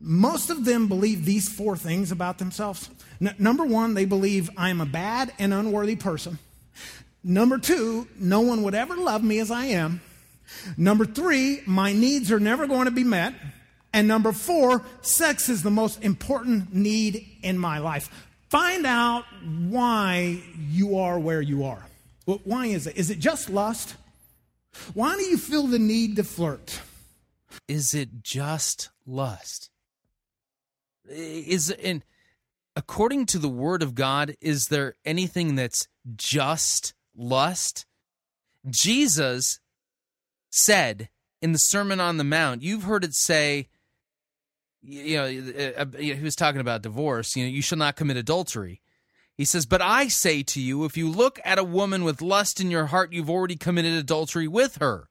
most 0.00 0.48
of 0.48 0.64
them 0.64 0.86
believe 0.86 1.24
these 1.24 1.48
four 1.48 1.76
things 1.76 2.12
about 2.12 2.38
themselves. 2.38 2.88
N- 3.20 3.34
number 3.40 3.64
one, 3.64 3.94
they 3.94 4.04
believe 4.04 4.48
I 4.56 4.70
am 4.70 4.80
a 4.80 4.86
bad 4.86 5.32
and 5.40 5.52
unworthy 5.52 5.96
person. 5.96 6.38
Number 7.24 7.58
two, 7.58 8.06
no 8.16 8.42
one 8.42 8.62
would 8.62 8.76
ever 8.76 8.96
love 8.96 9.24
me 9.24 9.40
as 9.40 9.50
I 9.50 9.64
am. 9.64 10.02
Number 10.76 11.04
three, 11.04 11.62
my 11.66 11.92
needs 11.92 12.30
are 12.30 12.38
never 12.38 12.68
going 12.68 12.84
to 12.84 12.92
be 12.92 13.02
met. 13.02 13.34
And 13.92 14.06
number 14.06 14.30
four, 14.30 14.84
sex 15.02 15.48
is 15.48 15.64
the 15.64 15.70
most 15.70 16.04
important 16.04 16.72
need 16.72 17.26
in 17.42 17.58
my 17.58 17.78
life. 17.78 18.08
Find 18.50 18.86
out 18.86 19.24
why 19.68 20.40
you 20.70 20.98
are 20.98 21.18
where 21.18 21.42
you 21.42 21.64
are. 21.64 21.87
Well, 22.28 22.42
why 22.44 22.66
is 22.66 22.86
it? 22.86 22.98
Is 22.98 23.08
it 23.08 23.20
just 23.20 23.48
lust? 23.48 23.96
Why 24.92 25.16
do 25.16 25.22
you 25.22 25.38
feel 25.38 25.66
the 25.66 25.78
need 25.78 26.16
to 26.16 26.24
flirt? 26.24 26.78
Is 27.66 27.94
it 27.94 28.22
just 28.22 28.90
lust? 29.06 29.70
Is 31.08 31.70
and 31.70 32.04
according 32.76 33.24
to 33.26 33.38
the 33.38 33.48
word 33.48 33.82
of 33.82 33.94
God, 33.94 34.36
is 34.42 34.66
there 34.66 34.94
anything 35.06 35.54
that's 35.54 35.88
just 36.16 36.92
lust? 37.16 37.86
Jesus 38.68 39.58
said 40.50 41.08
in 41.40 41.52
the 41.52 41.58
Sermon 41.58 41.98
on 41.98 42.18
the 42.18 42.24
Mount, 42.24 42.62
you've 42.62 42.82
heard 42.82 43.04
it 43.04 43.14
say, 43.14 43.68
you 44.82 45.16
know, 45.16 45.24
uh, 45.24 45.80
uh, 45.80 45.86
he 45.96 46.12
was 46.12 46.36
talking 46.36 46.60
about 46.60 46.82
divorce, 46.82 47.34
you 47.36 47.44
know, 47.44 47.50
you 47.50 47.62
shall 47.62 47.78
not 47.78 47.96
commit 47.96 48.18
adultery. 48.18 48.82
He 49.38 49.44
says, 49.44 49.64
But 49.64 49.80
I 49.80 50.08
say 50.08 50.42
to 50.42 50.60
you, 50.60 50.84
if 50.84 50.96
you 50.96 51.08
look 51.08 51.40
at 51.44 51.60
a 51.60 51.64
woman 51.64 52.02
with 52.02 52.20
lust 52.20 52.60
in 52.60 52.70
your 52.70 52.86
heart, 52.86 53.12
you've 53.12 53.30
already 53.30 53.56
committed 53.56 53.94
adultery 53.94 54.48
with 54.48 54.76
her. 54.76 55.08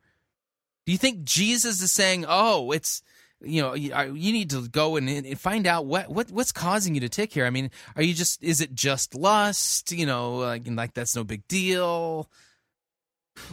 Do 0.86 0.92
you 0.92 0.98
think 0.98 1.24
Jesus 1.24 1.82
is 1.82 1.94
saying, 1.94 2.26
Oh, 2.28 2.72
it's, 2.72 3.02
you 3.40 3.62
know, 3.62 3.74
you 3.74 4.34
need 4.34 4.50
to 4.50 4.68
go 4.68 4.98
and, 4.98 5.40
find 5.40 5.66
out 5.66 5.86
what, 5.86 6.10
what 6.10 6.30
what's 6.30 6.52
causing 6.52 6.94
you 6.94 7.02
to 7.02 7.10
tick 7.10 7.32
here? 7.32 7.46
I 7.46 7.50
mean, 7.50 7.72
are 7.96 8.04
you 8.04 8.14
just, 8.14 8.44
is 8.44 8.60
it 8.60 8.76
just 8.76 9.16
lust? 9.16 9.94
You 9.94 10.06
know, 10.06 10.36
like, 10.36 10.64
like 10.68 10.94
that's 10.94 11.16
no 11.16 11.24
big 11.24 11.48
deal. 11.48 12.30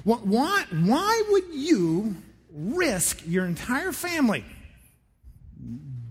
What, 0.03 0.27
Why, 0.27 0.65
why 0.73 1.23
would 1.31 1.55
you 1.55 2.17
risk 2.51 3.23
your 3.27 3.47
entire 3.47 3.93
family 3.93 4.45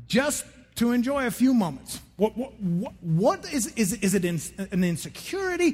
just 0.08 0.46
to 0.76 0.92
enjoy 0.92 1.26
a 1.26 1.32
few 1.32 1.54
moments? 1.54 2.00
What, 2.18 2.38
what, 2.38 2.94
what 3.02 3.54
is, 3.54 3.68
is, 3.76 3.94
is 3.94 4.14
it 4.14 4.26
in, 4.26 4.40
an 4.72 4.84
insecurity? 4.84 5.72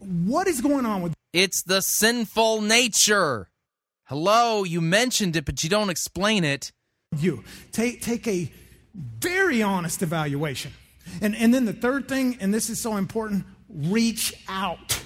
What 0.00 0.46
is 0.46 0.60
going 0.60 0.86
on 0.86 1.02
with 1.02 1.14
It's 1.32 1.62
the 1.62 1.80
sinful 1.80 2.60
nature. 2.60 3.48
Hello, 4.04 4.64
you 4.64 4.80
mentioned 4.80 5.36
it, 5.36 5.44
but 5.44 5.64
you 5.64 5.70
don't 5.70 5.90
explain 5.90 6.44
it. 6.44 6.70
You 7.18 7.44
take, 7.72 8.02
take 8.02 8.26
a 8.28 8.52
very 8.94 9.62
honest 9.62 10.02
evaluation. 10.02 10.72
And, 11.20 11.34
and 11.36 11.52
then 11.52 11.64
the 11.64 11.72
third 11.72 12.08
thing, 12.08 12.36
and 12.40 12.52
this 12.52 12.68
is 12.70 12.80
so 12.80 12.96
important 12.96 13.44
reach 13.68 14.34
out. 14.48 15.00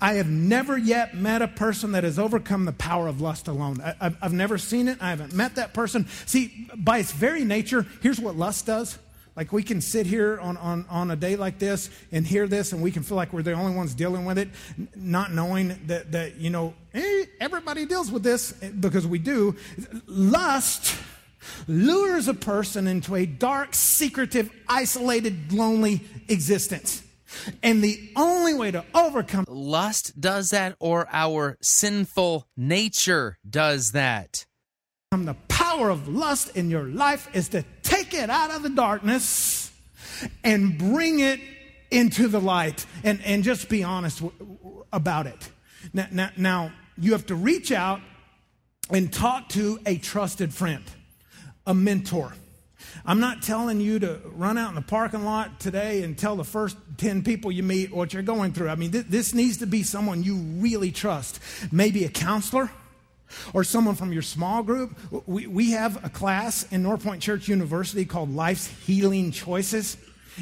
I 0.00 0.14
have 0.14 0.28
never 0.28 0.76
yet 0.76 1.14
met 1.14 1.42
a 1.42 1.48
person 1.48 1.92
that 1.92 2.04
has 2.04 2.18
overcome 2.18 2.64
the 2.64 2.72
power 2.72 3.08
of 3.08 3.20
lust 3.20 3.48
alone. 3.48 3.80
I, 3.80 3.94
have 4.00 4.16
I've 4.22 4.32
never 4.32 4.58
seen 4.58 4.88
it. 4.88 4.98
I 5.00 5.10
haven't 5.10 5.32
met 5.32 5.56
that 5.56 5.74
person. 5.74 6.06
See, 6.26 6.68
by 6.76 6.98
its 6.98 7.12
very 7.12 7.44
nature, 7.44 7.86
here's 8.02 8.20
what 8.20 8.36
lust 8.36 8.66
does. 8.66 8.98
Like 9.38 9.52
we 9.52 9.62
can 9.62 9.80
sit 9.80 10.04
here 10.06 10.36
on, 10.40 10.56
on, 10.56 10.84
on 10.90 11.12
a 11.12 11.16
day 11.16 11.36
like 11.36 11.60
this 11.60 11.90
and 12.10 12.26
hear 12.26 12.48
this, 12.48 12.72
and 12.72 12.82
we 12.82 12.90
can 12.90 13.04
feel 13.04 13.16
like 13.16 13.32
we're 13.32 13.42
the 13.42 13.52
only 13.52 13.72
ones 13.72 13.94
dealing 13.94 14.24
with 14.24 14.36
it, 14.36 14.48
not 14.96 15.32
knowing 15.32 15.78
that, 15.86 16.10
that 16.10 16.38
you 16.38 16.50
know, 16.50 16.74
hey, 16.92 17.26
everybody 17.40 17.86
deals 17.86 18.10
with 18.10 18.24
this 18.24 18.52
eh, 18.62 18.70
because 18.80 19.06
we 19.06 19.20
do. 19.20 19.54
Lust 20.08 20.96
lures 21.68 22.26
a 22.26 22.34
person 22.34 22.88
into 22.88 23.14
a 23.14 23.26
dark, 23.26 23.74
secretive, 23.74 24.50
isolated, 24.68 25.52
lonely 25.52 26.00
existence. 26.28 27.04
And 27.62 27.82
the 27.82 28.10
only 28.16 28.54
way 28.54 28.70
to 28.70 28.84
overcome 28.94 29.44
lust 29.48 30.20
does 30.20 30.50
that, 30.50 30.76
or 30.80 31.08
our 31.12 31.56
sinful 31.60 32.48
nature 32.56 33.38
does 33.48 33.92
that. 33.92 34.46
The 35.10 35.36
power 35.48 35.90
of 35.90 36.08
lust 36.08 36.56
in 36.56 36.70
your 36.70 36.84
life 36.84 37.28
is 37.32 37.48
to 37.50 37.64
take 37.82 38.14
it 38.14 38.30
out 38.30 38.50
of 38.50 38.62
the 38.62 38.68
darkness 38.68 39.70
and 40.44 40.76
bring 40.76 41.20
it 41.20 41.40
into 41.90 42.28
the 42.28 42.40
light 42.40 42.84
and, 43.04 43.20
and 43.24 43.42
just 43.42 43.68
be 43.68 43.82
honest 43.82 44.20
w- 44.22 44.84
about 44.92 45.26
it. 45.26 45.50
Now, 45.92 46.06
now, 46.10 46.30
now, 46.36 46.72
you 46.98 47.12
have 47.12 47.26
to 47.26 47.34
reach 47.34 47.72
out 47.72 48.00
and 48.90 49.12
talk 49.12 49.48
to 49.50 49.78
a 49.86 49.96
trusted 49.96 50.52
friend, 50.52 50.84
a 51.66 51.74
mentor. 51.74 52.34
I'm 53.08 53.20
not 53.20 53.40
telling 53.40 53.80
you 53.80 53.98
to 54.00 54.20
run 54.34 54.58
out 54.58 54.68
in 54.68 54.74
the 54.74 54.82
parking 54.82 55.24
lot 55.24 55.60
today 55.60 56.02
and 56.02 56.16
tell 56.16 56.36
the 56.36 56.44
first 56.44 56.76
10 56.98 57.24
people 57.24 57.50
you 57.50 57.62
meet 57.62 57.90
what 57.90 58.12
you're 58.12 58.22
going 58.22 58.52
through. 58.52 58.68
I 58.68 58.74
mean, 58.74 58.90
th- 58.92 59.06
this 59.06 59.32
needs 59.32 59.56
to 59.58 59.66
be 59.66 59.82
someone 59.82 60.22
you 60.22 60.36
really 60.36 60.92
trust. 60.92 61.40
Maybe 61.72 62.04
a 62.04 62.10
counselor 62.10 62.70
or 63.54 63.64
someone 63.64 63.94
from 63.94 64.12
your 64.12 64.20
small 64.20 64.62
group. 64.62 64.94
We, 65.26 65.46
we 65.46 65.70
have 65.70 66.04
a 66.04 66.10
class 66.10 66.70
in 66.70 66.82
Northpoint 66.82 67.20
Church 67.20 67.48
University 67.48 68.04
called 68.04 68.34
Life's 68.34 68.66
Healing 68.66 69.30
Choices. 69.30 69.96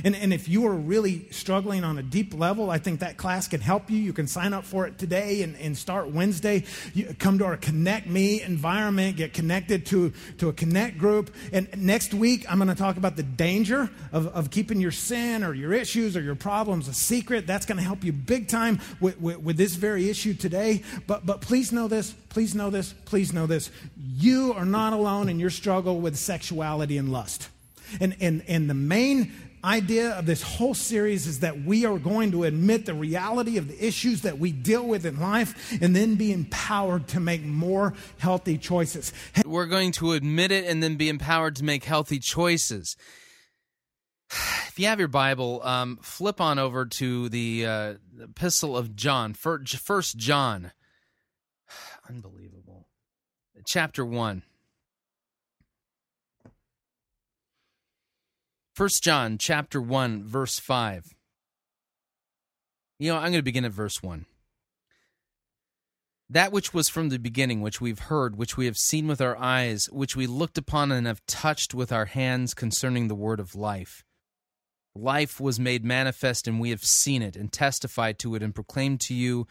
And, 0.05 0.15
and 0.17 0.33
if 0.33 0.49
you 0.49 0.67
are 0.67 0.75
really 0.75 1.27
struggling 1.31 1.85
on 1.85 1.99
a 1.99 2.03
deep 2.03 2.35
level, 2.35 2.71
I 2.71 2.79
think 2.79 3.01
that 3.01 3.17
class 3.17 3.49
can 3.49 3.61
help 3.61 3.91
you. 3.91 3.99
You 3.99 4.13
can 4.13 4.27
sign 4.27 4.53
up 4.53 4.65
for 4.65 4.87
it 4.87 4.99
today 4.99 5.43
and, 5.43 5.57
and 5.57 5.77
start 5.77 6.11
Wednesday. 6.11 6.65
You 6.95 7.15
come 7.19 7.39
to 7.39 7.45
our 7.45 7.57
Connect 7.57 8.07
Me 8.07 8.43
environment, 8.43 9.17
get 9.17 9.33
connected 9.33 9.87
to, 9.87 10.13
to 10.39 10.49
a 10.49 10.53
Connect 10.53 10.99
group. 10.99 11.35
And 11.53 11.69
next 11.77 12.15
week, 12.15 12.45
I'm 12.51 12.59
going 12.59 12.69
to 12.69 12.75
talk 12.75 12.97
about 12.97 13.17
the 13.17 13.23
danger 13.23 13.91
of, 14.13 14.27
of 14.29 14.51
keeping 14.51 14.81
your 14.81 14.91
sin 14.91 15.45
or 15.45 15.55
your 15.55 15.73
issues 15.73 16.17
or 16.17 16.21
your 16.21 16.35
problems 16.35 16.89
a 16.89 16.95
secret. 16.95 17.47
That's 17.47 17.67
going 17.67 17.79
to 17.79 17.85
help 17.85 18.05
you 18.05 18.13
big 18.13 18.49
time 18.49 18.81
with, 19.01 19.21
with, 19.21 19.39
with 19.41 19.57
this 19.57 19.75
very 19.75 20.09
issue 20.09 20.35
today. 20.35 20.83
But, 21.07 21.27
but 21.27 21.41
please 21.41 21.73
know 21.73 21.89
this, 21.89 22.13
please 22.29 22.55
know 22.55 22.71
this, 22.71 22.93
please 23.05 23.33
know 23.33 23.47
this. 23.47 23.71
You 23.97 24.53
are 24.55 24.65
not 24.65 24.93
alone 24.93 25.29
in 25.29 25.39
your 25.39 25.51
struggle 25.51 26.01
with 26.01 26.17
sexuality 26.17 26.99
and 26.99 27.11
lust. 27.11 27.49
And, 28.01 28.17
and, 28.21 28.43
and 28.49 28.69
the 28.69 28.75
main 28.75 29.33
idea 29.67 30.13
of 30.13 30.27
this 30.27 30.43
whole 30.43 30.75
series 30.75 31.27
is 31.27 31.41
that 31.41 31.63
we 31.63 31.85
are 31.85 31.99
going 31.99 32.31
to 32.31 32.45
admit 32.45 32.87
the 32.87 32.95
reality 32.95 33.59
of 33.59 33.69
the 33.69 33.85
issues 33.85 34.23
that 34.23 34.39
we 34.39 34.53
deal 34.53 34.87
with 34.87 35.05
in 35.05 35.21
life 35.21 35.77
and 35.83 35.95
then 35.95 36.15
be 36.15 36.33
empowered 36.33 37.09
to 37.09 37.21
make 37.21 37.43
more 37.43 37.93
healthy 38.19 38.57
choices. 38.57 39.13
We're 39.45 39.67
going 39.67 39.93
to 39.93 40.13
admit 40.13 40.53
it 40.53 40.65
and 40.67 40.83
then 40.83 40.95
be 40.97 41.09
empowered 41.09 41.57
to 41.57 41.65
make 41.65 41.85
healthy 41.85 42.19
choices. 42.19 42.97
If 44.77 44.81
you 44.81 44.89
have 44.89 44.99
your 44.99 45.09
Bible, 45.09 45.63
um, 45.65 45.99
flip 46.03 46.39
on 46.39 46.59
over 46.59 46.85
to 46.85 47.31
the 47.31 47.65
uh, 47.65 47.95
Epistle 48.21 48.77
of 48.77 48.95
John, 48.95 49.33
First 49.33 50.19
John. 50.19 50.73
Unbelievable. 52.11 52.87
Chapter 53.67 54.05
1. 54.05 54.43
1 58.77 58.89
John 59.01 59.39
chapter 59.39 59.81
1 59.81 60.25
verse 60.25 60.59
5. 60.59 61.15
You 62.99 63.11
know, 63.11 63.17
I'm 63.17 63.31
going 63.31 63.35
to 63.35 63.43
begin 63.43 63.65
at 63.65 63.73
verse 63.73 64.03
1. 64.03 64.27
That 66.29 66.53
which 66.53 66.75
was 66.75 66.91
from 66.91 67.09
the 67.09 67.19
beginning, 67.19 67.63
which 67.63 67.81
we've 67.81 67.99
heard, 68.01 68.37
which 68.37 68.59
we 68.59 68.67
have 68.67 68.77
seen 68.77 69.07
with 69.07 69.23
our 69.23 69.37
eyes, 69.39 69.89
which 69.91 70.15
we 70.15 70.27
looked 70.27 70.59
upon 70.59 70.93
and 70.93 71.07
have 71.07 71.25
touched 71.25 71.73
with 71.73 71.91
our 71.91 72.05
hands 72.05 72.53
concerning 72.53 73.09
the 73.09 73.15
word 73.15 73.41
of 73.41 73.55
life. 73.55 74.05
Life 74.95 75.41
was 75.41 75.59
made 75.59 75.83
manifest, 75.83 76.47
and 76.47 76.61
we 76.61 76.69
have 76.69 76.85
seen 76.85 77.23
it, 77.23 77.35
and 77.35 77.51
testified 77.51 78.19
to 78.19 78.35
it, 78.35 78.43
and 78.43 78.55
proclaimed 78.55 79.01
to 79.03 79.15
you 79.15 79.47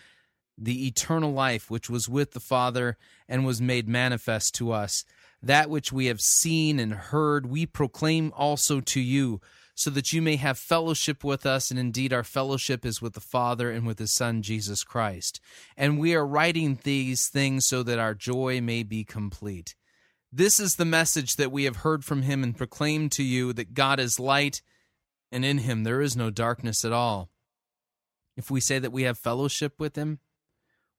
the 0.58 0.86
eternal 0.86 1.32
life 1.32 1.72
which 1.72 1.90
was 1.90 2.08
with 2.08 2.34
the 2.34 2.40
Father 2.40 2.98
and 3.28 3.46
was 3.46 3.60
made 3.60 3.88
manifest 3.88 4.54
to 4.56 4.72
us. 4.72 5.04
That 5.42 5.70
which 5.70 5.92
we 5.92 6.08
have 6.08 6.22
seen 6.22 6.80
and 6.80 6.94
heard, 6.94 7.46
we 7.46 7.66
proclaim 7.66 8.34
also 8.36 8.82
to 8.82 9.00
you, 9.00 9.42
so 9.76 9.90
that 9.90 10.14
you 10.14 10.22
may 10.22 10.38
have 10.38 10.58
fellowship 10.58 11.24
with 11.24 11.46
us. 11.46 11.70
And 11.70 11.80
indeed, 11.80 12.14
our 12.14 12.24
fellowship 12.24 12.86
is 12.86 13.02
with 13.02 13.14
the 13.14 13.20
Father 13.20 13.70
and 13.70 13.86
with 13.86 14.00
His 14.00 14.14
Son, 14.14 14.42
Jesus 14.42 14.84
Christ. 14.84 15.40
And 15.76 16.00
we 16.00 16.16
are 16.16 16.26
writing 16.26 16.80
these 16.84 17.28
things 17.28 17.68
so 17.68 17.84
that 17.84 18.00
our 18.00 18.14
joy 18.14 18.62
may 18.62 18.84
be 18.84 19.04
complete. 19.04 19.76
This 20.32 20.60
is 20.60 20.76
the 20.76 20.86
message 20.86 21.36
that 21.36 21.52
we 21.52 21.66
have 21.66 21.78
heard 21.78 22.04
from 22.04 22.24
Him 22.24 22.44
and 22.44 22.58
proclaimed 22.58 23.12
to 23.14 23.24
you 23.24 23.54
that 23.54 23.74
God 23.74 24.00
is 24.00 24.20
light, 24.20 24.62
and 25.32 25.46
in 25.46 25.60
Him 25.60 25.84
there 25.84 26.02
is 26.02 26.16
no 26.16 26.30
darkness 26.30 26.84
at 26.84 26.92
all. 26.92 27.30
If 28.36 28.50
we 28.50 28.60
say 28.60 28.80
that 28.80 28.92
we 28.92 29.04
have 29.04 29.18
fellowship 29.18 29.80
with 29.80 29.96
Him, 29.96 30.20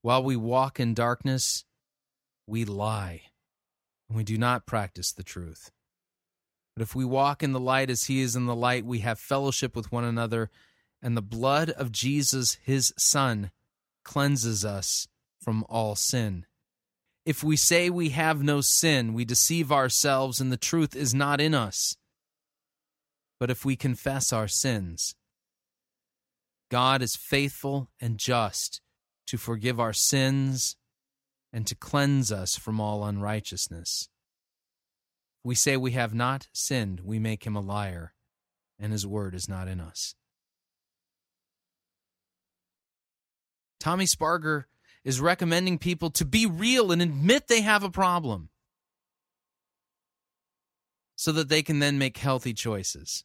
while 0.03 0.23
we 0.23 0.37
walk 0.37 0.79
in 0.79 0.95
darkness, 0.95 1.65
we 2.47 2.65
lie 2.65 3.23
and 4.09 4.17
we 4.17 4.25
do 4.25 4.39
not 4.39 4.67
practice 4.67 5.12
the 5.12 5.23
truth. 5.23 5.70
But 6.75 6.83
if 6.83 6.94
we 6.94 7.05
walk 7.05 7.43
in 7.43 7.52
the 7.52 7.60
light 7.60 7.91
as 7.91 8.05
he 8.05 8.20
is 8.20 8.36
in 8.36 8.47
the 8.47 8.55
light, 8.55 8.85
we 8.85 8.99
have 9.01 9.18
fellowship 9.18 9.75
with 9.75 9.91
one 9.91 10.05
another, 10.05 10.51
and 11.02 11.17
the 11.17 11.23
blood 11.23 11.70
of 11.70 11.93
Jesus, 11.93 12.59
his 12.62 12.93
Son, 12.99 13.51
cleanses 14.05 14.65
us 14.65 15.09
from 15.41 15.65
all 15.68 15.94
sin. 15.94 16.44
If 17.25 17.43
we 17.43 17.57
say 17.57 17.91
we 17.91 18.10
have 18.10 18.43
no 18.43 18.60
sin, 18.60 19.15
we 19.15 19.25
deceive 19.25 19.73
ourselves, 19.73 20.41
and 20.41 20.52
the 20.52 20.57
truth 20.57 20.94
is 20.94 21.15
not 21.15 21.41
in 21.41 21.55
us. 21.55 21.97
But 23.41 23.51
if 23.51 23.65
we 23.65 23.75
confess 23.75 24.33
our 24.33 24.49
sins, 24.49 25.15
God 26.70 27.02
is 27.02 27.17
faithful 27.17 27.89
and 28.01 28.18
just 28.18 28.81
to 29.26 29.36
forgive 29.36 29.81
our 29.81 29.93
sins 29.93 30.76
and 31.57 31.67
to 31.67 31.75
cleanse 31.75 32.31
us 32.31 32.55
from 32.55 32.78
all 32.78 33.02
unrighteousness. 33.02 34.10
We 35.43 35.55
say 35.55 35.78
we 35.78 35.93
have 35.93 36.12
not 36.12 36.49
sinned, 36.52 37.01
we 37.02 37.18
make 37.18 37.47
him 37.47 37.57
a 37.57 37.62
liar, 37.62 38.12
and 38.78 38.93
his 38.93 39.07
word 39.07 39.35
is 39.35 39.49
not 39.49 39.67
in 39.67 39.81
us. 39.81 40.15
Tommy 43.81 44.05
Sparger 44.05 44.65
is 45.02 45.18
recommending 45.18 45.78
people 45.78 46.10
to 46.10 46.26
be 46.26 46.44
real 46.44 46.93
and 46.93 47.01
admit 47.01 47.49
they 47.49 47.62
have 47.62 47.83
a 47.83 47.89
problem 47.89 48.51
so 51.15 51.33
that 51.33 51.49
they 51.49 51.62
can 51.62 51.78
then 51.78 51.97
make 51.97 52.18
healthy 52.18 52.52
choices. 52.52 53.25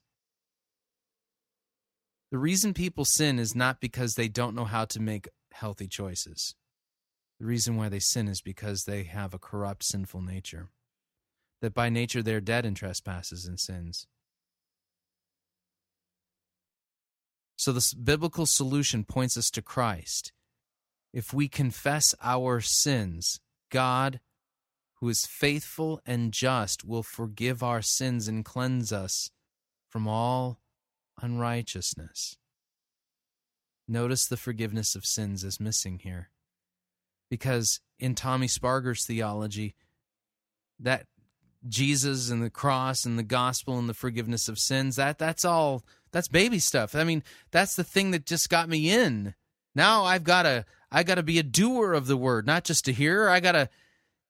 The 2.32 2.38
reason 2.38 2.74
people 2.74 3.04
sin 3.04 3.40
is 3.40 3.54
not 3.58 3.82
because 3.82 4.16
they 4.16 4.30
don't 4.30 4.56
know 4.56 4.64
how 4.64 4.86
to 4.86 5.02
make 5.02 5.28
healthy 5.52 5.90
choices. 5.90 6.56
The 7.42 7.48
reason 7.48 7.76
why 7.76 7.90
they 7.90 7.98
sin 7.98 8.28
is 8.28 8.40
because 8.40 8.84
they 8.84 9.02
have 9.06 9.34
a 9.34 9.40
corrupt, 9.40 9.84
sinful 9.84 10.22
nature. 10.22 10.70
That 11.64 11.74
by 11.74 11.90
nature 11.90 12.22
they 12.22 12.36
are 12.36 12.40
dead 12.40 12.68
in 12.68 12.76
trespasses 12.76 13.46
and 13.46 13.60
sins. 13.60 14.06
So, 17.56 17.72
the 17.72 17.96
biblical 18.04 18.46
solution 18.46 19.04
points 19.06 19.38
us 19.38 19.50
to 19.52 19.64
Christ. 19.64 20.34
If 21.14 21.34
we 21.34 21.48
confess 21.48 22.14
our 22.22 22.62
sins, 22.62 23.40
God, 23.72 24.20
who 25.00 25.10
is 25.10 25.26
faithful 25.26 26.00
and 26.06 26.32
just, 26.32 26.86
will 26.86 27.02
forgive 27.02 27.64
our 27.64 27.82
sins 27.82 28.28
and 28.28 28.46
cleanse 28.46 28.94
us 28.94 29.32
from 29.90 30.08
all 30.08 30.62
unrighteousness. 31.20 32.38
Notice 33.88 34.28
the 34.28 34.38
forgiveness 34.38 34.94
of 34.94 35.08
sins 35.08 35.44
is 35.44 35.60
missing 35.60 36.02
here 36.04 36.31
because 37.32 37.80
in 37.98 38.14
Tommy 38.14 38.48
Sparger's 38.48 39.06
theology, 39.06 39.74
that 40.82 41.06
Jesus 41.66 42.30
and 42.30 42.44
the 42.44 42.50
cross 42.50 43.06
and 43.06 43.18
the 43.18 43.24
gospel 43.24 43.80
and 43.80 43.88
the 43.88 43.94
forgiveness 43.94 44.50
of 44.50 44.60
sins, 44.60 44.98
that 44.98 45.18
that's 45.18 45.46
all 45.46 45.84
that's 46.12 46.28
baby 46.28 46.60
stuff. 46.60 46.94
I 46.94 47.06
mean, 47.06 47.24
that's 47.52 47.78
the 47.78 47.86
thing 47.86 48.12
that 48.12 48.26
just 48.26 48.50
got 48.50 48.68
me 48.68 48.92
in. 48.92 49.34
Now 49.74 50.04
I've 50.04 50.26
got 50.26 50.44
to 50.44 50.66
I 50.92 51.04
got 51.04 51.16
to 51.16 51.24
be 51.24 51.40
a 51.40 51.44
doer 51.44 51.94
of 51.94 52.08
the 52.08 52.18
word, 52.18 52.46
not 52.46 52.66
just 52.66 52.90
a 52.90 52.92
hearer. 52.92 53.30
I 53.30 53.40
got 53.40 53.54
to 53.54 53.70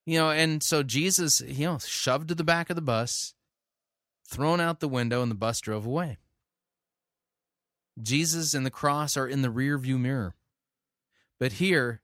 you 0.05 0.19
know, 0.19 0.29
and 0.29 0.61
so 0.61 0.83
Jesus, 0.83 1.41
you 1.41 1.65
know, 1.65 1.79
shoved 1.79 2.27
to 2.27 2.35
the 2.35 2.43
back 2.43 2.69
of 2.69 2.75
the 2.75 2.81
bus, 2.83 3.33
thrown 4.27 4.59
out 4.59 4.79
the 4.79 4.87
window 4.87 5.23
and 5.23 5.31
the 5.31 5.35
bus 5.35 5.59
drove 5.59 5.87
away. 5.87 6.19
Jesus 7.99 8.53
and 8.53 8.63
the 8.63 8.71
cross 8.71 9.17
are 9.17 9.27
in 9.27 9.41
the 9.41 9.49
rear 9.49 9.79
view 9.79 9.97
mirror. 9.97 10.35
But 11.39 11.53
here 11.53 12.01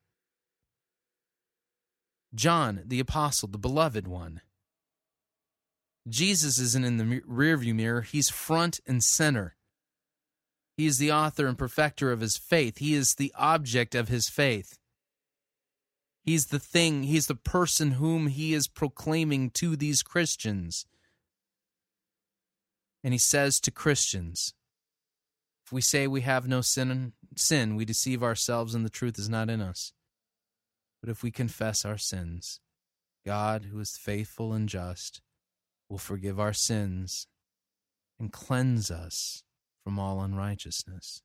John, 2.34 2.82
the 2.84 3.00
apostle, 3.00 3.48
the 3.48 3.58
beloved 3.58 4.06
one. 4.06 4.40
Jesus 6.08 6.58
isn't 6.58 6.84
in 6.84 6.96
the 6.96 7.20
rearview 7.20 7.74
mirror, 7.74 8.02
he's 8.02 8.30
front 8.30 8.80
and 8.86 9.02
center. 9.02 9.56
He 10.76 10.86
is 10.86 10.98
the 10.98 11.12
author 11.12 11.46
and 11.46 11.58
perfecter 11.58 12.12
of 12.12 12.20
his 12.20 12.36
faith, 12.36 12.78
he 12.78 12.94
is 12.94 13.14
the 13.14 13.32
object 13.36 13.94
of 13.94 14.08
his 14.08 14.28
faith. 14.28 14.78
He's 16.22 16.46
the 16.46 16.58
thing, 16.58 17.04
he's 17.04 17.26
the 17.26 17.34
person 17.34 17.92
whom 17.92 18.26
he 18.26 18.52
is 18.52 18.68
proclaiming 18.68 19.50
to 19.52 19.76
these 19.76 20.02
Christians. 20.02 20.86
And 23.02 23.14
he 23.14 23.18
says 23.18 23.60
to 23.60 23.70
Christians, 23.70 24.52
if 25.64 25.72
we 25.72 25.80
say 25.80 26.06
we 26.06 26.22
have 26.22 26.46
no 26.46 26.60
sin, 26.60 27.12
sin, 27.36 27.76
we 27.76 27.84
deceive 27.84 28.22
ourselves 28.22 28.74
and 28.74 28.84
the 28.84 28.90
truth 28.90 29.18
is 29.18 29.28
not 29.28 29.48
in 29.48 29.60
us. 29.60 29.92
But 31.00 31.10
if 31.10 31.22
we 31.22 31.30
confess 31.30 31.84
our 31.84 31.98
sins, 31.98 32.60
God, 33.24 33.66
who 33.66 33.78
is 33.80 33.96
faithful 33.96 34.52
and 34.52 34.68
just, 34.68 35.20
will 35.88 35.98
forgive 35.98 36.38
our 36.38 36.52
sins 36.52 37.26
and 38.18 38.32
cleanse 38.32 38.90
us 38.90 39.42
from 39.84 39.98
all 39.98 40.20
unrighteousness. 40.20 41.22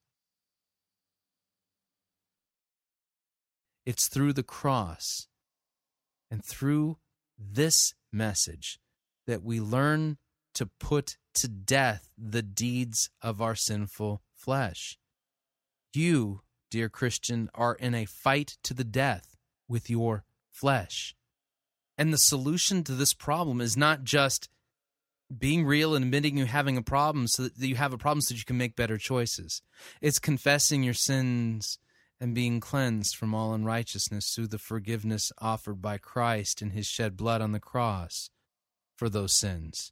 It's 3.86 4.08
through 4.08 4.34
the 4.34 4.44
cross 4.44 5.28
and 6.32 6.44
through 6.44 6.98
this 7.38 7.94
message 8.12 8.80
that 9.28 9.44
we 9.44 9.60
learn 9.60 10.18
to 10.56 10.70
put 10.80 11.18
to 11.36 11.48
death 11.48 12.10
the 12.18 12.44
deeds 12.44 13.10
of 13.22 13.42
our 13.42 13.56
sinful 13.56 14.22
flesh. 14.36 14.98
You, 15.94 16.42
dear 16.70 16.90
Christian, 16.90 17.50
are 17.54 17.76
in 17.76 17.94
a 17.96 18.06
fight 18.06 18.58
to 18.64 18.74
the 18.74 18.84
death 18.84 19.33
with 19.74 19.90
your 19.90 20.24
flesh. 20.52 21.16
And 21.98 22.14
the 22.14 22.18
solution 22.20 22.84
to 22.84 22.94
this 22.94 23.14
problem 23.14 23.60
is 23.60 23.76
not 23.76 24.04
just 24.04 24.48
being 25.36 25.66
real 25.66 25.96
and 25.96 26.06
admitting 26.06 26.38
you 26.38 26.46
having 26.46 26.78
a 26.78 26.84
problem 26.84 27.28
so 27.28 27.44
that 27.44 27.58
you 27.58 27.76
have 27.76 27.92
a 27.92 27.98
problem 27.98 28.22
so 28.22 28.34
that 28.34 28.38
you 28.38 28.46
can 28.46 28.58
make 28.58 28.76
better 28.76 29.00
choices. 29.00 29.64
It's 30.00 30.20
confessing 30.20 30.84
your 30.84 30.94
sins 30.94 31.80
and 32.22 32.36
being 32.36 32.60
cleansed 32.60 33.16
from 33.16 33.34
all 33.34 33.52
unrighteousness 33.52 34.36
through 34.36 34.48
the 34.48 34.60
forgiveness 34.60 35.32
offered 35.40 35.82
by 35.82 35.98
Christ 35.98 36.62
in 36.62 36.70
his 36.70 36.86
shed 36.86 37.18
blood 37.18 37.42
on 37.42 37.52
the 37.52 37.60
cross 37.60 38.30
for 38.96 39.10
those 39.10 39.34
sins. 39.34 39.92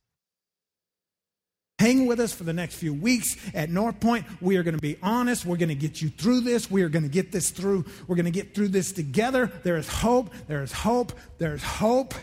Hang 1.82 2.06
with 2.06 2.20
us 2.20 2.32
for 2.32 2.44
the 2.44 2.54
next 2.54 2.76
few 2.76 2.94
weeks 2.94 3.36
at 3.56 3.72
Northpoint. 3.72 4.26
We 4.40 4.56
are 4.58 4.62
going 4.62 4.76
to 4.76 4.82
be 4.82 4.98
honest. 5.02 5.48
We're 5.48 5.58
going 5.58 5.70
to 5.70 5.74
get 5.74 6.00
you 6.00 6.10
through 6.10 6.42
this. 6.42 6.70
We 6.70 6.84
are 6.84 6.90
going 6.90 7.02
to 7.02 7.10
get 7.10 7.32
this 7.32 7.50
through. 7.50 7.86
We're 8.06 8.18
going 8.18 8.26
to 8.26 8.32
get 8.32 8.54
through 8.54 8.68
this 8.68 8.92
together. 8.92 9.52
There 9.64 9.78
is 9.78 9.90
hope. 9.90 10.30
There 10.48 10.62
is 10.62 10.72
hope. 10.72 11.12
There 11.40 11.56
is 11.56 11.64
hope. 11.64 12.14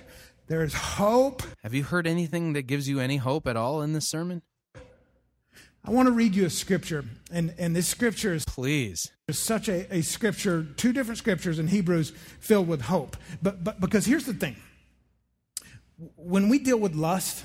There 0.46 0.62
is 0.62 0.74
hope. 0.74 1.42
Have 1.64 1.74
you 1.74 1.82
heard 1.82 2.06
anything 2.06 2.52
that 2.52 2.68
gives 2.68 2.88
you 2.88 3.00
any 3.00 3.16
hope 3.16 3.48
at 3.48 3.56
all 3.56 3.82
in 3.82 3.94
this 3.94 4.08
sermon? 4.08 4.42
I 5.84 5.90
want 5.90 6.06
to 6.06 6.12
read 6.12 6.36
you 6.36 6.46
a 6.46 6.50
scripture, 6.50 7.04
and, 7.32 7.52
and 7.58 7.74
this 7.74 7.88
scripture 7.88 8.34
is 8.34 8.44
please 8.44 9.10
is 9.26 9.40
such 9.40 9.68
a, 9.68 9.92
a 9.92 10.02
scripture, 10.02 10.68
two 10.76 10.92
different 10.92 11.18
scriptures 11.18 11.58
in 11.58 11.66
Hebrews 11.66 12.12
filled 12.38 12.68
with 12.68 12.82
hope. 12.82 13.16
But 13.42 13.64
but 13.64 13.80
because 13.80 14.06
here's 14.06 14.24
the 14.24 14.34
thing. 14.34 14.54
When 16.14 16.48
we 16.48 16.60
deal 16.60 16.78
with 16.78 16.94
lust, 16.94 17.44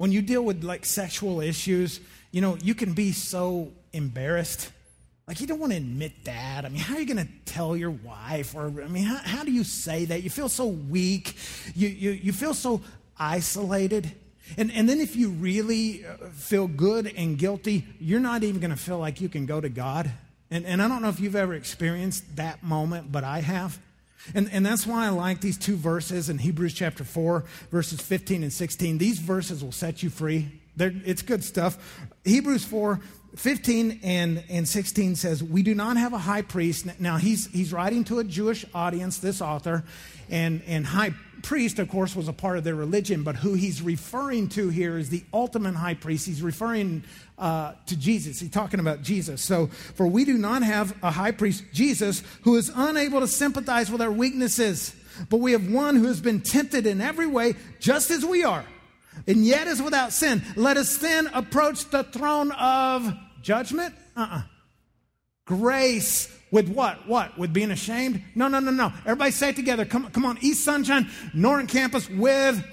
when 0.00 0.12
you 0.12 0.22
deal 0.22 0.42
with 0.42 0.64
like 0.64 0.86
sexual 0.86 1.42
issues, 1.42 2.00
you 2.30 2.40
know, 2.40 2.56
you 2.62 2.74
can 2.74 2.94
be 2.94 3.12
so 3.12 3.70
embarrassed. 3.92 4.70
Like, 5.28 5.42
you 5.42 5.46
don't 5.46 5.58
want 5.58 5.72
to 5.72 5.76
admit 5.76 6.24
that. 6.24 6.64
I 6.64 6.70
mean, 6.70 6.80
how 6.80 6.94
are 6.94 7.00
you 7.00 7.04
going 7.04 7.26
to 7.26 7.30
tell 7.44 7.76
your 7.76 7.90
wife? 7.90 8.54
Or, 8.54 8.68
I 8.82 8.88
mean, 8.88 9.04
how, 9.04 9.18
how 9.18 9.44
do 9.44 9.52
you 9.52 9.62
say 9.62 10.06
that? 10.06 10.22
You 10.22 10.30
feel 10.30 10.48
so 10.48 10.68
weak. 10.68 11.36
You, 11.74 11.88
you, 11.88 12.12
you 12.12 12.32
feel 12.32 12.54
so 12.54 12.80
isolated. 13.18 14.10
And, 14.56 14.72
and 14.72 14.88
then 14.88 15.00
if 15.00 15.16
you 15.16 15.28
really 15.28 16.06
uh, 16.06 16.28
feel 16.30 16.66
good 16.66 17.12
and 17.14 17.36
guilty, 17.36 17.84
you're 18.00 18.20
not 18.20 18.42
even 18.42 18.58
going 18.58 18.70
to 18.70 18.78
feel 18.78 18.98
like 18.98 19.20
you 19.20 19.28
can 19.28 19.44
go 19.44 19.60
to 19.60 19.68
God. 19.68 20.10
And, 20.50 20.64
and 20.64 20.80
I 20.80 20.88
don't 20.88 21.02
know 21.02 21.10
if 21.10 21.20
you've 21.20 21.36
ever 21.36 21.52
experienced 21.52 22.36
that 22.36 22.62
moment, 22.62 23.12
but 23.12 23.22
I 23.22 23.40
have. 23.42 23.78
And, 24.34 24.50
and 24.52 24.64
that's 24.64 24.86
why 24.86 25.06
I 25.06 25.08
like 25.10 25.40
these 25.40 25.58
two 25.58 25.76
verses 25.76 26.28
in 26.28 26.38
Hebrews 26.38 26.74
chapter 26.74 27.04
4, 27.04 27.44
verses 27.70 28.00
15 28.00 28.42
and 28.42 28.52
16. 28.52 28.98
These 28.98 29.18
verses 29.18 29.64
will 29.64 29.72
set 29.72 30.02
you 30.02 30.10
free. 30.10 30.48
They're, 30.76 30.92
it's 31.04 31.22
good 31.22 31.42
stuff. 31.42 32.00
Hebrews 32.24 32.64
4, 32.64 33.00
15 33.36 34.00
and, 34.02 34.42
and 34.48 34.68
16 34.68 35.16
says, 35.16 35.42
We 35.42 35.62
do 35.62 35.74
not 35.74 35.96
have 35.96 36.12
a 36.12 36.18
high 36.18 36.42
priest. 36.42 37.00
Now, 37.00 37.16
he's, 37.16 37.46
he's 37.46 37.72
writing 37.72 38.04
to 38.04 38.18
a 38.18 38.24
Jewish 38.24 38.64
audience, 38.74 39.18
this 39.18 39.40
author, 39.40 39.84
and, 40.28 40.62
and 40.66 40.86
high 40.86 41.14
priest, 41.42 41.78
of 41.78 41.88
course, 41.88 42.14
was 42.14 42.28
a 42.28 42.32
part 42.32 42.58
of 42.58 42.64
their 42.64 42.74
religion, 42.74 43.22
but 43.22 43.36
who 43.36 43.54
he's 43.54 43.82
referring 43.82 44.48
to 44.50 44.68
here 44.68 44.98
is 44.98 45.10
the 45.10 45.24
ultimate 45.32 45.74
high 45.74 45.94
priest. 45.94 46.26
He's 46.26 46.42
referring 46.42 47.04
uh, 47.38 47.74
to 47.86 47.96
Jesus. 47.96 48.40
He's 48.40 48.50
talking 48.50 48.80
about 48.80 49.02
Jesus. 49.02 49.42
So, 49.42 49.66
for 49.66 50.06
we 50.06 50.24
do 50.24 50.38
not 50.38 50.62
have 50.62 50.96
a 51.02 51.10
high 51.10 51.32
priest, 51.32 51.64
Jesus, 51.72 52.22
who 52.42 52.56
is 52.56 52.70
unable 52.74 53.20
to 53.20 53.26
sympathize 53.26 53.90
with 53.90 54.00
our 54.00 54.12
weaknesses, 54.12 54.94
but 55.28 55.38
we 55.38 55.52
have 55.52 55.70
one 55.70 55.96
who 55.96 56.06
has 56.06 56.20
been 56.20 56.40
tempted 56.40 56.86
in 56.86 57.00
every 57.00 57.26
way, 57.26 57.54
just 57.78 58.10
as 58.10 58.24
we 58.24 58.44
are, 58.44 58.64
and 59.26 59.44
yet 59.44 59.66
is 59.66 59.82
without 59.82 60.12
sin. 60.12 60.42
Let 60.56 60.76
us 60.76 60.98
then 60.98 61.26
approach 61.28 61.90
the 61.90 62.04
throne 62.04 62.52
of 62.52 63.12
judgment. 63.42 63.94
Uh 64.16 64.20
uh-uh. 64.20 64.38
uh 64.38 64.42
Grace 65.46 66.28
with 66.50 66.68
what? 66.68 67.06
What? 67.06 67.38
With 67.38 67.52
being 67.52 67.70
ashamed? 67.70 68.22
No, 68.34 68.48
no, 68.48 68.58
no, 68.58 68.70
no. 68.70 68.92
Everybody 69.00 69.30
say 69.30 69.50
it 69.50 69.56
together. 69.56 69.84
Come, 69.84 70.10
come 70.10 70.24
on. 70.24 70.38
East 70.40 70.64
Sunshine, 70.64 71.08
Norton 71.32 71.66
Campus 71.66 72.08
with 72.08 72.64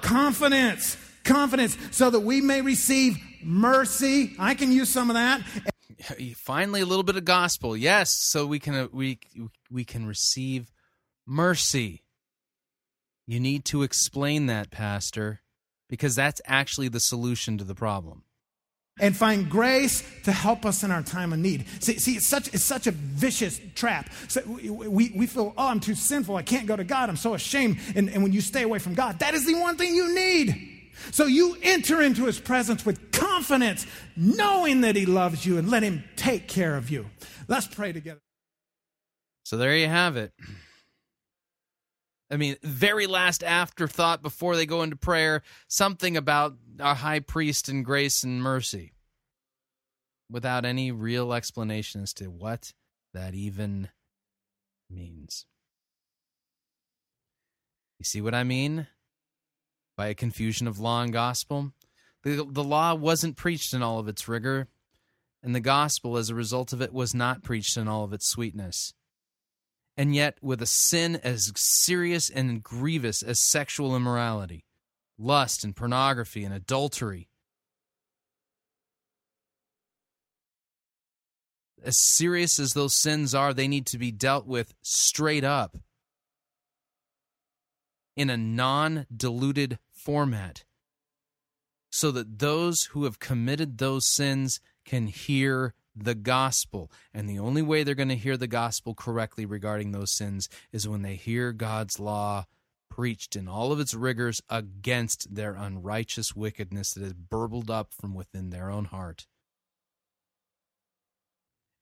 confidence. 0.00 0.96
Confidence 1.24 1.76
so 1.90 2.10
that 2.10 2.20
we 2.20 2.40
may 2.40 2.62
receive 2.62 3.18
mercy. 3.42 4.34
I 4.38 4.54
can 4.54 4.72
use 4.72 4.88
some 4.88 5.10
of 5.10 5.14
that. 5.14 5.42
Finally, 6.36 6.80
a 6.80 6.86
little 6.86 7.02
bit 7.02 7.16
of 7.16 7.26
gospel. 7.26 7.76
Yes, 7.76 8.10
so 8.10 8.46
we 8.46 8.58
can 8.58 8.74
uh, 8.74 8.88
we 8.90 9.18
we 9.70 9.84
can 9.84 10.06
receive 10.06 10.72
mercy. 11.26 12.04
You 13.26 13.38
need 13.38 13.66
to 13.66 13.82
explain 13.82 14.46
that, 14.46 14.70
Pastor, 14.70 15.42
because 15.90 16.14
that's 16.14 16.40
actually 16.46 16.88
the 16.88 17.00
solution 17.00 17.58
to 17.58 17.64
the 17.64 17.74
problem 17.74 18.24
and 19.00 19.16
find 19.16 19.50
grace 19.50 20.04
to 20.24 20.32
help 20.32 20.64
us 20.64 20.84
in 20.84 20.90
our 20.90 21.02
time 21.02 21.32
of 21.32 21.38
need. 21.38 21.64
See, 21.80 21.98
see 21.98 22.12
it's, 22.12 22.26
such, 22.26 22.48
it's 22.54 22.62
such 22.62 22.86
a 22.86 22.92
vicious 22.92 23.60
trap. 23.74 24.10
So 24.28 24.42
we, 24.46 25.10
we 25.14 25.26
feel, 25.26 25.52
oh, 25.56 25.66
I'm 25.66 25.80
too 25.80 25.94
sinful. 25.94 26.36
I 26.36 26.42
can't 26.42 26.66
go 26.66 26.76
to 26.76 26.84
God. 26.84 27.08
I'm 27.08 27.16
so 27.16 27.34
ashamed. 27.34 27.80
And, 27.96 28.08
and 28.10 28.22
when 28.22 28.32
you 28.32 28.40
stay 28.40 28.62
away 28.62 28.78
from 28.78 28.94
God, 28.94 29.18
that 29.20 29.34
is 29.34 29.46
the 29.46 29.54
one 29.54 29.76
thing 29.76 29.94
you 29.94 30.14
need. 30.14 30.76
So 31.12 31.24
you 31.24 31.56
enter 31.62 32.02
into 32.02 32.26
his 32.26 32.38
presence 32.38 32.84
with 32.84 33.10
confidence, 33.10 33.86
knowing 34.16 34.82
that 34.82 34.96
he 34.96 35.06
loves 35.06 35.46
you, 35.46 35.56
and 35.56 35.70
let 35.70 35.82
him 35.82 36.04
take 36.16 36.46
care 36.46 36.76
of 36.76 36.90
you. 36.90 37.06
Let's 37.48 37.66
pray 37.66 37.92
together. 37.92 38.20
So 39.44 39.56
there 39.56 39.74
you 39.74 39.88
have 39.88 40.16
it. 40.16 40.32
I 42.30 42.36
mean, 42.36 42.56
very 42.62 43.06
last 43.06 43.42
afterthought 43.42 44.22
before 44.22 44.54
they 44.54 44.66
go 44.66 44.82
into 44.82 44.96
prayer, 44.96 45.42
something 45.66 46.16
about 46.16 46.54
our 46.78 46.94
high 46.94 47.20
priest 47.20 47.68
and 47.68 47.84
grace 47.84 48.22
and 48.22 48.42
mercy 48.42 48.92
without 50.30 50.64
any 50.64 50.92
real 50.92 51.32
explanation 51.32 52.02
as 52.02 52.14
to 52.14 52.26
what 52.26 52.72
that 53.12 53.34
even 53.34 53.88
means. 54.88 55.44
You 57.98 58.04
see 58.04 58.20
what 58.20 58.34
I 58.34 58.44
mean? 58.44 58.86
By 59.96 60.06
a 60.06 60.14
confusion 60.14 60.68
of 60.68 60.78
law 60.78 61.02
and 61.02 61.12
gospel? 61.12 61.72
The, 62.22 62.46
the 62.48 62.64
law 62.64 62.94
wasn't 62.94 63.36
preached 63.36 63.74
in 63.74 63.82
all 63.82 63.98
of 63.98 64.08
its 64.08 64.28
rigor, 64.28 64.68
and 65.42 65.54
the 65.54 65.60
gospel, 65.60 66.16
as 66.16 66.30
a 66.30 66.34
result 66.34 66.72
of 66.72 66.80
it, 66.80 66.92
was 66.92 67.14
not 67.14 67.42
preached 67.42 67.76
in 67.76 67.88
all 67.88 68.04
of 68.04 68.12
its 68.12 68.26
sweetness. 68.26 68.94
And 69.96 70.14
yet, 70.14 70.38
with 70.40 70.62
a 70.62 70.66
sin 70.66 71.16
as 71.16 71.52
serious 71.56 72.30
and 72.30 72.62
grievous 72.62 73.22
as 73.22 73.40
sexual 73.40 73.94
immorality, 73.94 74.64
lust 75.18 75.64
and 75.64 75.76
pornography 75.76 76.44
and 76.44 76.54
adultery. 76.54 77.28
As 81.82 81.98
serious 81.98 82.58
as 82.58 82.72
those 82.72 82.94
sins 82.94 83.34
are, 83.34 83.54
they 83.54 83.68
need 83.68 83.86
to 83.86 83.98
be 83.98 84.10
dealt 84.10 84.46
with 84.46 84.74
straight 84.82 85.44
up 85.44 85.76
in 88.16 88.28
a 88.28 88.36
non 88.36 89.06
diluted 89.14 89.78
format 89.90 90.64
so 91.90 92.10
that 92.10 92.38
those 92.38 92.84
who 92.92 93.04
have 93.04 93.18
committed 93.18 93.78
those 93.78 94.06
sins 94.06 94.60
can 94.84 95.06
hear 95.06 95.74
the 95.94 96.14
gospel. 96.14 96.90
And 97.12 97.28
the 97.28 97.38
only 97.38 97.62
way 97.62 97.82
they're 97.82 97.94
going 97.94 98.08
to 98.08 98.16
hear 98.16 98.36
the 98.36 98.46
gospel 98.46 98.94
correctly 98.94 99.44
regarding 99.44 99.92
those 99.92 100.10
sins 100.10 100.48
is 100.72 100.88
when 100.88 101.02
they 101.02 101.16
hear 101.16 101.52
God's 101.52 101.98
law 101.98 102.46
preached 102.90 103.36
in 103.36 103.48
all 103.48 103.72
of 103.72 103.80
its 103.80 103.94
rigors 103.94 104.42
against 104.50 105.34
their 105.34 105.54
unrighteous 105.54 106.34
wickedness 106.34 106.92
that 106.92 107.02
has 107.02 107.12
burbled 107.14 107.70
up 107.70 107.94
from 107.94 108.14
within 108.14 108.50
their 108.50 108.70
own 108.70 108.86
heart. 108.86 109.26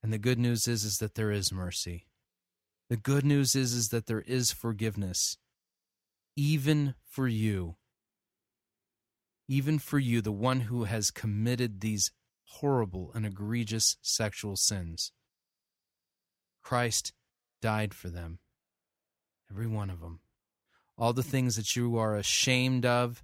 And 0.02 0.12
the 0.12 0.18
good 0.18 0.38
news 0.38 0.68
is, 0.68 0.84
is 0.84 0.98
that 0.98 1.14
there 1.14 1.32
is 1.32 1.52
mercy. 1.52 2.06
The 2.88 2.96
good 2.96 3.24
news 3.24 3.54
is, 3.54 3.72
is 3.74 3.88
that 3.88 4.06
there 4.06 4.22
is 4.22 4.52
forgiveness, 4.52 5.38
even 6.36 6.94
for 7.04 7.26
you. 7.26 7.76
Even 9.48 9.78
for 9.78 9.98
you, 9.98 10.20
the 10.20 10.30
one 10.30 10.60
who 10.60 10.84
has 10.84 11.10
committed 11.10 11.80
these 11.80 12.12
horrible 12.48 13.12
and 13.14 13.24
egregious 13.24 13.96
sexual 14.02 14.56
sins. 14.56 15.12
Christ 16.62 17.12
died 17.60 17.94
for 17.94 18.08
them 18.08 18.38
Every 19.50 19.66
one 19.66 19.90
of 19.90 20.00
them. 20.00 20.20
All 20.96 21.12
the 21.12 21.22
things 21.22 21.56
that 21.56 21.76
you 21.76 21.96
are 21.96 22.16
ashamed 22.16 22.84
of 22.84 23.22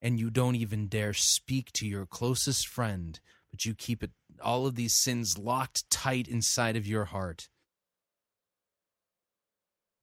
and 0.00 0.18
you 0.18 0.30
don't 0.30 0.56
even 0.56 0.88
dare 0.88 1.14
speak 1.14 1.72
to 1.72 1.86
your 1.86 2.04
closest 2.04 2.66
friend, 2.66 3.18
but 3.50 3.64
you 3.64 3.74
keep 3.74 4.02
it 4.02 4.10
all 4.42 4.66
of 4.66 4.74
these 4.74 4.92
sins 4.92 5.38
locked 5.38 5.88
tight 5.88 6.26
inside 6.26 6.76
of 6.76 6.86
your 6.86 7.06
heart. 7.06 7.48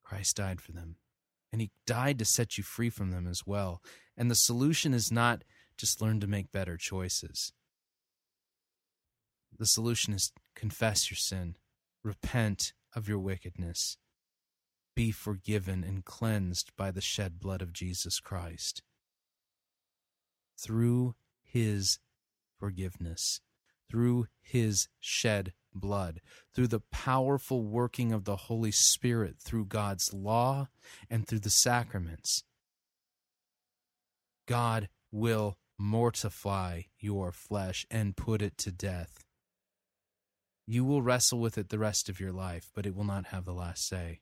Christ 0.04 0.38
died 0.38 0.62
for 0.62 0.72
them, 0.72 0.96
and 1.52 1.62
he 1.62 1.72
died 1.86 2.18
to 2.20 2.26
set 2.26 2.58
you 2.58 2.64
free 2.64 2.90
from 2.90 3.12
them 3.12 3.28
as 3.28 3.46
well. 3.46 3.82
And 4.16 4.32
the 4.32 4.36
solution 4.36 4.94
is 4.94 5.12
not 5.12 5.44
just 5.78 6.02
learn 6.02 6.20
to 6.22 6.28
make 6.28 6.52
better 6.52 6.78
choices. 6.78 7.52
The 9.58 9.66
solution 9.66 10.14
is 10.14 10.32
confess 10.56 11.10
your 11.10 11.18
sin, 11.18 11.58
repent 12.04 12.74
of 12.96 13.08
your 13.08 13.20
wickedness, 13.20 13.98
be 14.96 15.12
forgiven 15.12 15.84
and 15.84 16.06
cleansed 16.06 16.72
by 16.78 16.92
the 16.92 17.02
shed 17.02 17.40
blood 17.40 17.62
of 17.62 17.74
Jesus 17.74 18.20
Christ. 18.20 18.84
Through 20.58 21.16
his 21.42 22.00
forgiveness, 22.60 23.42
through 23.90 24.28
his 24.42 24.88
shed 25.00 25.54
blood, 25.74 26.22
through 26.54 26.68
the 26.68 26.82
powerful 26.92 27.64
working 27.64 28.12
of 28.12 28.26
the 28.26 28.36
Holy 28.36 28.72
Spirit, 28.72 29.38
through 29.40 29.66
God's 29.66 30.14
law, 30.14 30.68
and 31.10 31.28
through 31.28 31.40
the 31.40 31.50
sacraments. 31.50 32.44
God 34.48 34.90
will 35.12 35.58
mortify 35.78 36.84
your 37.00 37.32
flesh 37.32 37.86
and 37.90 38.18
put 38.18 38.42
it 38.42 38.58
to 38.60 38.72
death. 38.72 39.24
You 40.72 40.86
will 40.86 41.02
wrestle 41.02 41.40
with 41.40 41.58
it 41.58 41.70
the 41.70 41.80
rest 41.80 42.10
of 42.10 42.20
your 42.20 42.32
life, 42.32 42.70
but 42.76 42.86
it 42.86 42.96
will 42.96 43.04
not 43.04 43.26
have 43.28 43.44
the 43.44 43.56
last 43.56 43.88
say. 43.88 44.20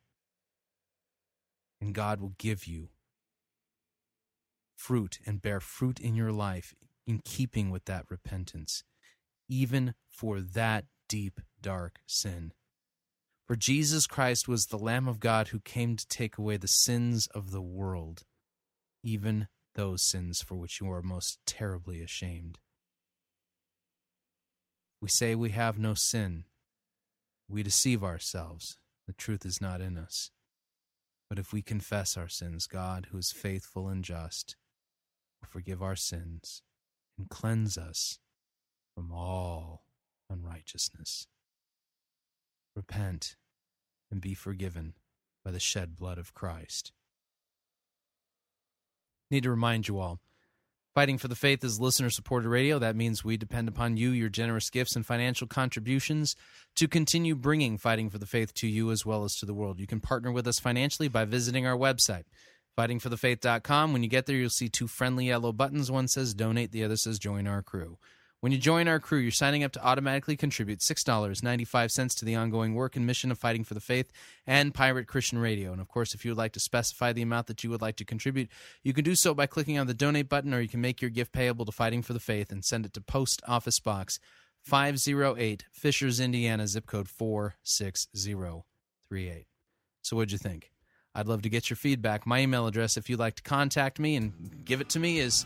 And 1.81 1.93
God 1.93 2.21
will 2.21 2.35
give 2.37 2.65
you 2.65 2.87
fruit 4.73 5.19
and 5.25 5.41
bear 5.41 5.59
fruit 5.59 5.99
in 5.99 6.15
your 6.15 6.31
life 6.31 6.73
in 7.05 7.19
keeping 7.19 7.69
with 7.69 7.83
that 7.83 8.05
repentance, 8.09 8.85
even 9.49 9.93
for 10.07 10.39
that 10.39 10.85
deep, 11.09 11.41
dark 11.61 11.99
sin. 12.07 12.53
For 13.45 13.57
Jesus 13.57 14.07
Christ 14.07 14.47
was 14.47 14.67
the 14.67 14.79
Lamb 14.79 15.09
of 15.09 15.19
God 15.19 15.49
who 15.49 15.59
came 15.59 15.97
to 15.97 16.07
take 16.07 16.37
away 16.37 16.55
the 16.55 16.69
sins 16.69 17.27
of 17.35 17.51
the 17.51 17.61
world, 17.61 18.23
even 19.03 19.49
those 19.75 20.01
sins 20.01 20.41
for 20.41 20.55
which 20.55 20.79
you 20.79 20.89
are 20.89 21.01
most 21.01 21.39
terribly 21.45 22.01
ashamed. 22.01 22.57
We 25.01 25.09
say 25.09 25.35
we 25.35 25.51
have 25.51 25.77
no 25.77 25.93
sin. 25.93 26.45
We 27.47 27.63
deceive 27.63 28.03
ourselves. 28.03 28.77
The 29.05 29.13
truth 29.13 29.45
is 29.45 29.61
not 29.61 29.79
in 29.79 29.97
us. 29.97 30.31
But 31.29 31.39
if 31.39 31.53
we 31.53 31.61
confess 31.61 32.17
our 32.17 32.29
sins, 32.29 32.67
God, 32.67 33.07
who 33.11 33.17
is 33.17 33.31
faithful 33.31 33.89
and 33.89 34.03
just, 34.03 34.55
will 35.39 35.47
forgive 35.47 35.81
our 35.81 35.95
sins 35.95 36.61
and 37.17 37.29
cleanse 37.29 37.77
us 37.77 38.19
from 38.95 39.11
all 39.11 39.83
unrighteousness. 40.29 41.27
Repent 42.75 43.35
and 44.09 44.21
be 44.21 44.33
forgiven 44.33 44.93
by 45.43 45.51
the 45.51 45.59
shed 45.59 45.95
blood 45.95 46.17
of 46.17 46.33
Christ. 46.33 46.91
Need 49.29 49.43
to 49.43 49.49
remind 49.49 49.87
you 49.87 49.99
all 49.99 50.19
Fighting 50.97 51.19
for 51.19 51.27
the 51.27 51.35
Faith 51.35 51.63
is 51.63 51.79
listener 51.79 52.09
supported 52.09 52.49
radio. 52.49 52.79
That 52.79 52.95
means 52.95 53.23
we 53.23 53.37
depend 53.37 53.67
upon 53.67 53.97
you, 53.97 54.09
your 54.09 54.29
generous 54.29 54.71
gifts, 54.71 54.95
and 54.95 55.05
financial 55.05 55.45
contributions 55.45 56.35
to 56.75 56.87
continue 56.87 57.35
bringing 57.35 57.77
Fighting 57.77 58.09
for 58.09 58.17
the 58.17 58.25
Faith 58.25 58.51
to 58.55 58.67
you 58.67 58.89
as 58.89 59.05
well 59.05 59.23
as 59.23 59.35
to 59.35 59.45
the 59.45 59.53
world. 59.53 59.79
You 59.79 59.85
can 59.85 59.99
partner 59.99 60.31
with 60.31 60.47
us 60.47 60.57
financially 60.57 61.07
by 61.07 61.25
visiting 61.25 61.67
our 61.67 61.77
website, 61.77 62.23
fightingforthefaith.com. 62.75 63.93
When 63.93 64.01
you 64.01 64.09
get 64.09 64.25
there, 64.25 64.37
you'll 64.37 64.49
see 64.49 64.69
two 64.69 64.87
friendly 64.87 65.27
yellow 65.27 65.51
buttons. 65.51 65.91
One 65.91 66.07
says 66.07 66.33
donate, 66.33 66.71
the 66.71 66.83
other 66.83 66.97
says 66.97 67.19
join 67.19 67.45
our 67.45 67.61
crew. 67.61 67.99
When 68.39 68.51
you 68.51 68.59
join 68.59 68.87
our 68.87 68.99
crew, 68.99 69.17
you're 69.17 69.31
signing 69.31 69.63
up 69.63 69.71
to 69.71 69.83
automatically 69.83 70.37
contribute 70.37 70.77
$6.95 70.79 72.15
to 72.17 72.25
the 72.25 72.35
ongoing 72.35 72.75
work 72.75 72.95
and 72.95 73.03
mission 73.03 73.31
of 73.31 73.39
Fighting 73.39 73.63
for 73.63 73.73
the 73.73 73.79
Faith 73.79 74.11
and 74.45 74.75
Pirate 74.75 75.07
Christian 75.07 75.39
Radio. 75.39 75.71
And 75.71 75.81
of 75.81 75.87
course, 75.87 76.13
if 76.13 76.23
you 76.23 76.29
would 76.29 76.37
like 76.37 76.51
to 76.51 76.59
specify 76.59 77.13
the 77.13 77.23
amount 77.23 77.47
that 77.47 77.63
you 77.63 77.71
would 77.71 77.81
like 77.81 77.95
to 77.95 78.05
contribute, 78.05 78.47
you 78.83 78.93
can 78.93 79.03
do 79.03 79.15
so 79.15 79.33
by 79.33 79.47
clicking 79.47 79.79
on 79.79 79.87
the 79.87 79.95
donate 79.95 80.29
button, 80.29 80.53
or 80.53 80.61
you 80.61 80.67
can 80.67 80.81
make 80.81 81.01
your 81.01 81.09
gift 81.09 81.31
payable 81.31 81.65
to 81.65 81.71
Fighting 81.71 82.03
for 82.03 82.13
the 82.13 82.19
Faith 82.19 82.51
and 82.51 82.63
send 82.63 82.85
it 82.85 82.93
to 82.93 83.01
Post 83.01 83.41
Office 83.47 83.79
Box 83.79 84.19
508, 84.61 85.65
Fishers, 85.71 86.19
Indiana, 86.19 86.67
zip 86.67 86.85
code 86.85 87.09
46038. 87.09 89.47
So, 90.03 90.15
what'd 90.15 90.31
you 90.31 90.37
think? 90.37 90.71
I'd 91.15 91.27
love 91.27 91.41
to 91.41 91.49
get 91.49 91.71
your 91.71 91.77
feedback. 91.77 92.27
My 92.27 92.41
email 92.41 92.67
address, 92.67 92.97
if 92.97 93.09
you'd 93.09 93.17
like 93.17 93.33
to 93.35 93.43
contact 93.43 93.97
me 93.97 94.15
and 94.15 94.63
give 94.63 94.79
it 94.79 94.89
to 94.89 94.99
me, 94.99 95.17
is 95.17 95.43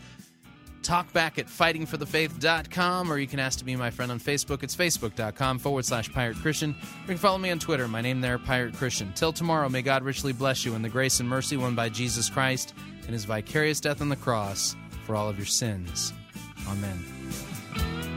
talkback 0.82 1.38
at 1.38 1.46
fightingforthefaith.com, 1.46 3.12
or 3.12 3.18
you 3.18 3.26
can 3.26 3.38
ask 3.38 3.58
to 3.58 3.64
be 3.64 3.76
my 3.76 3.90
friend 3.90 4.12
on 4.12 4.20
Facebook. 4.20 4.62
It's 4.62 4.76
facebook.com 4.76 5.58
forward 5.58 5.84
slash 5.84 6.12
pirate 6.12 6.36
Christian. 6.36 6.70
Or 6.70 7.00
You 7.00 7.06
can 7.08 7.18
follow 7.18 7.38
me 7.38 7.50
on 7.50 7.58
Twitter. 7.58 7.88
My 7.88 8.00
name 8.00 8.20
there, 8.20 8.38
Pirate 8.38 8.74
Christian. 8.74 9.12
Till 9.14 9.32
tomorrow, 9.32 9.68
may 9.68 9.82
God 9.82 10.02
richly 10.02 10.32
bless 10.32 10.64
you 10.64 10.74
in 10.74 10.82
the 10.82 10.88
grace 10.88 11.20
and 11.20 11.28
mercy 11.28 11.56
won 11.56 11.74
by 11.74 11.88
Jesus 11.88 12.28
Christ 12.28 12.74
and 13.04 13.10
his 13.10 13.24
vicarious 13.24 13.80
death 13.80 14.00
on 14.00 14.08
the 14.08 14.16
cross 14.16 14.76
for 15.06 15.16
all 15.16 15.28
of 15.28 15.36
your 15.36 15.46
sins. 15.46 16.12
Amen. 16.68 18.11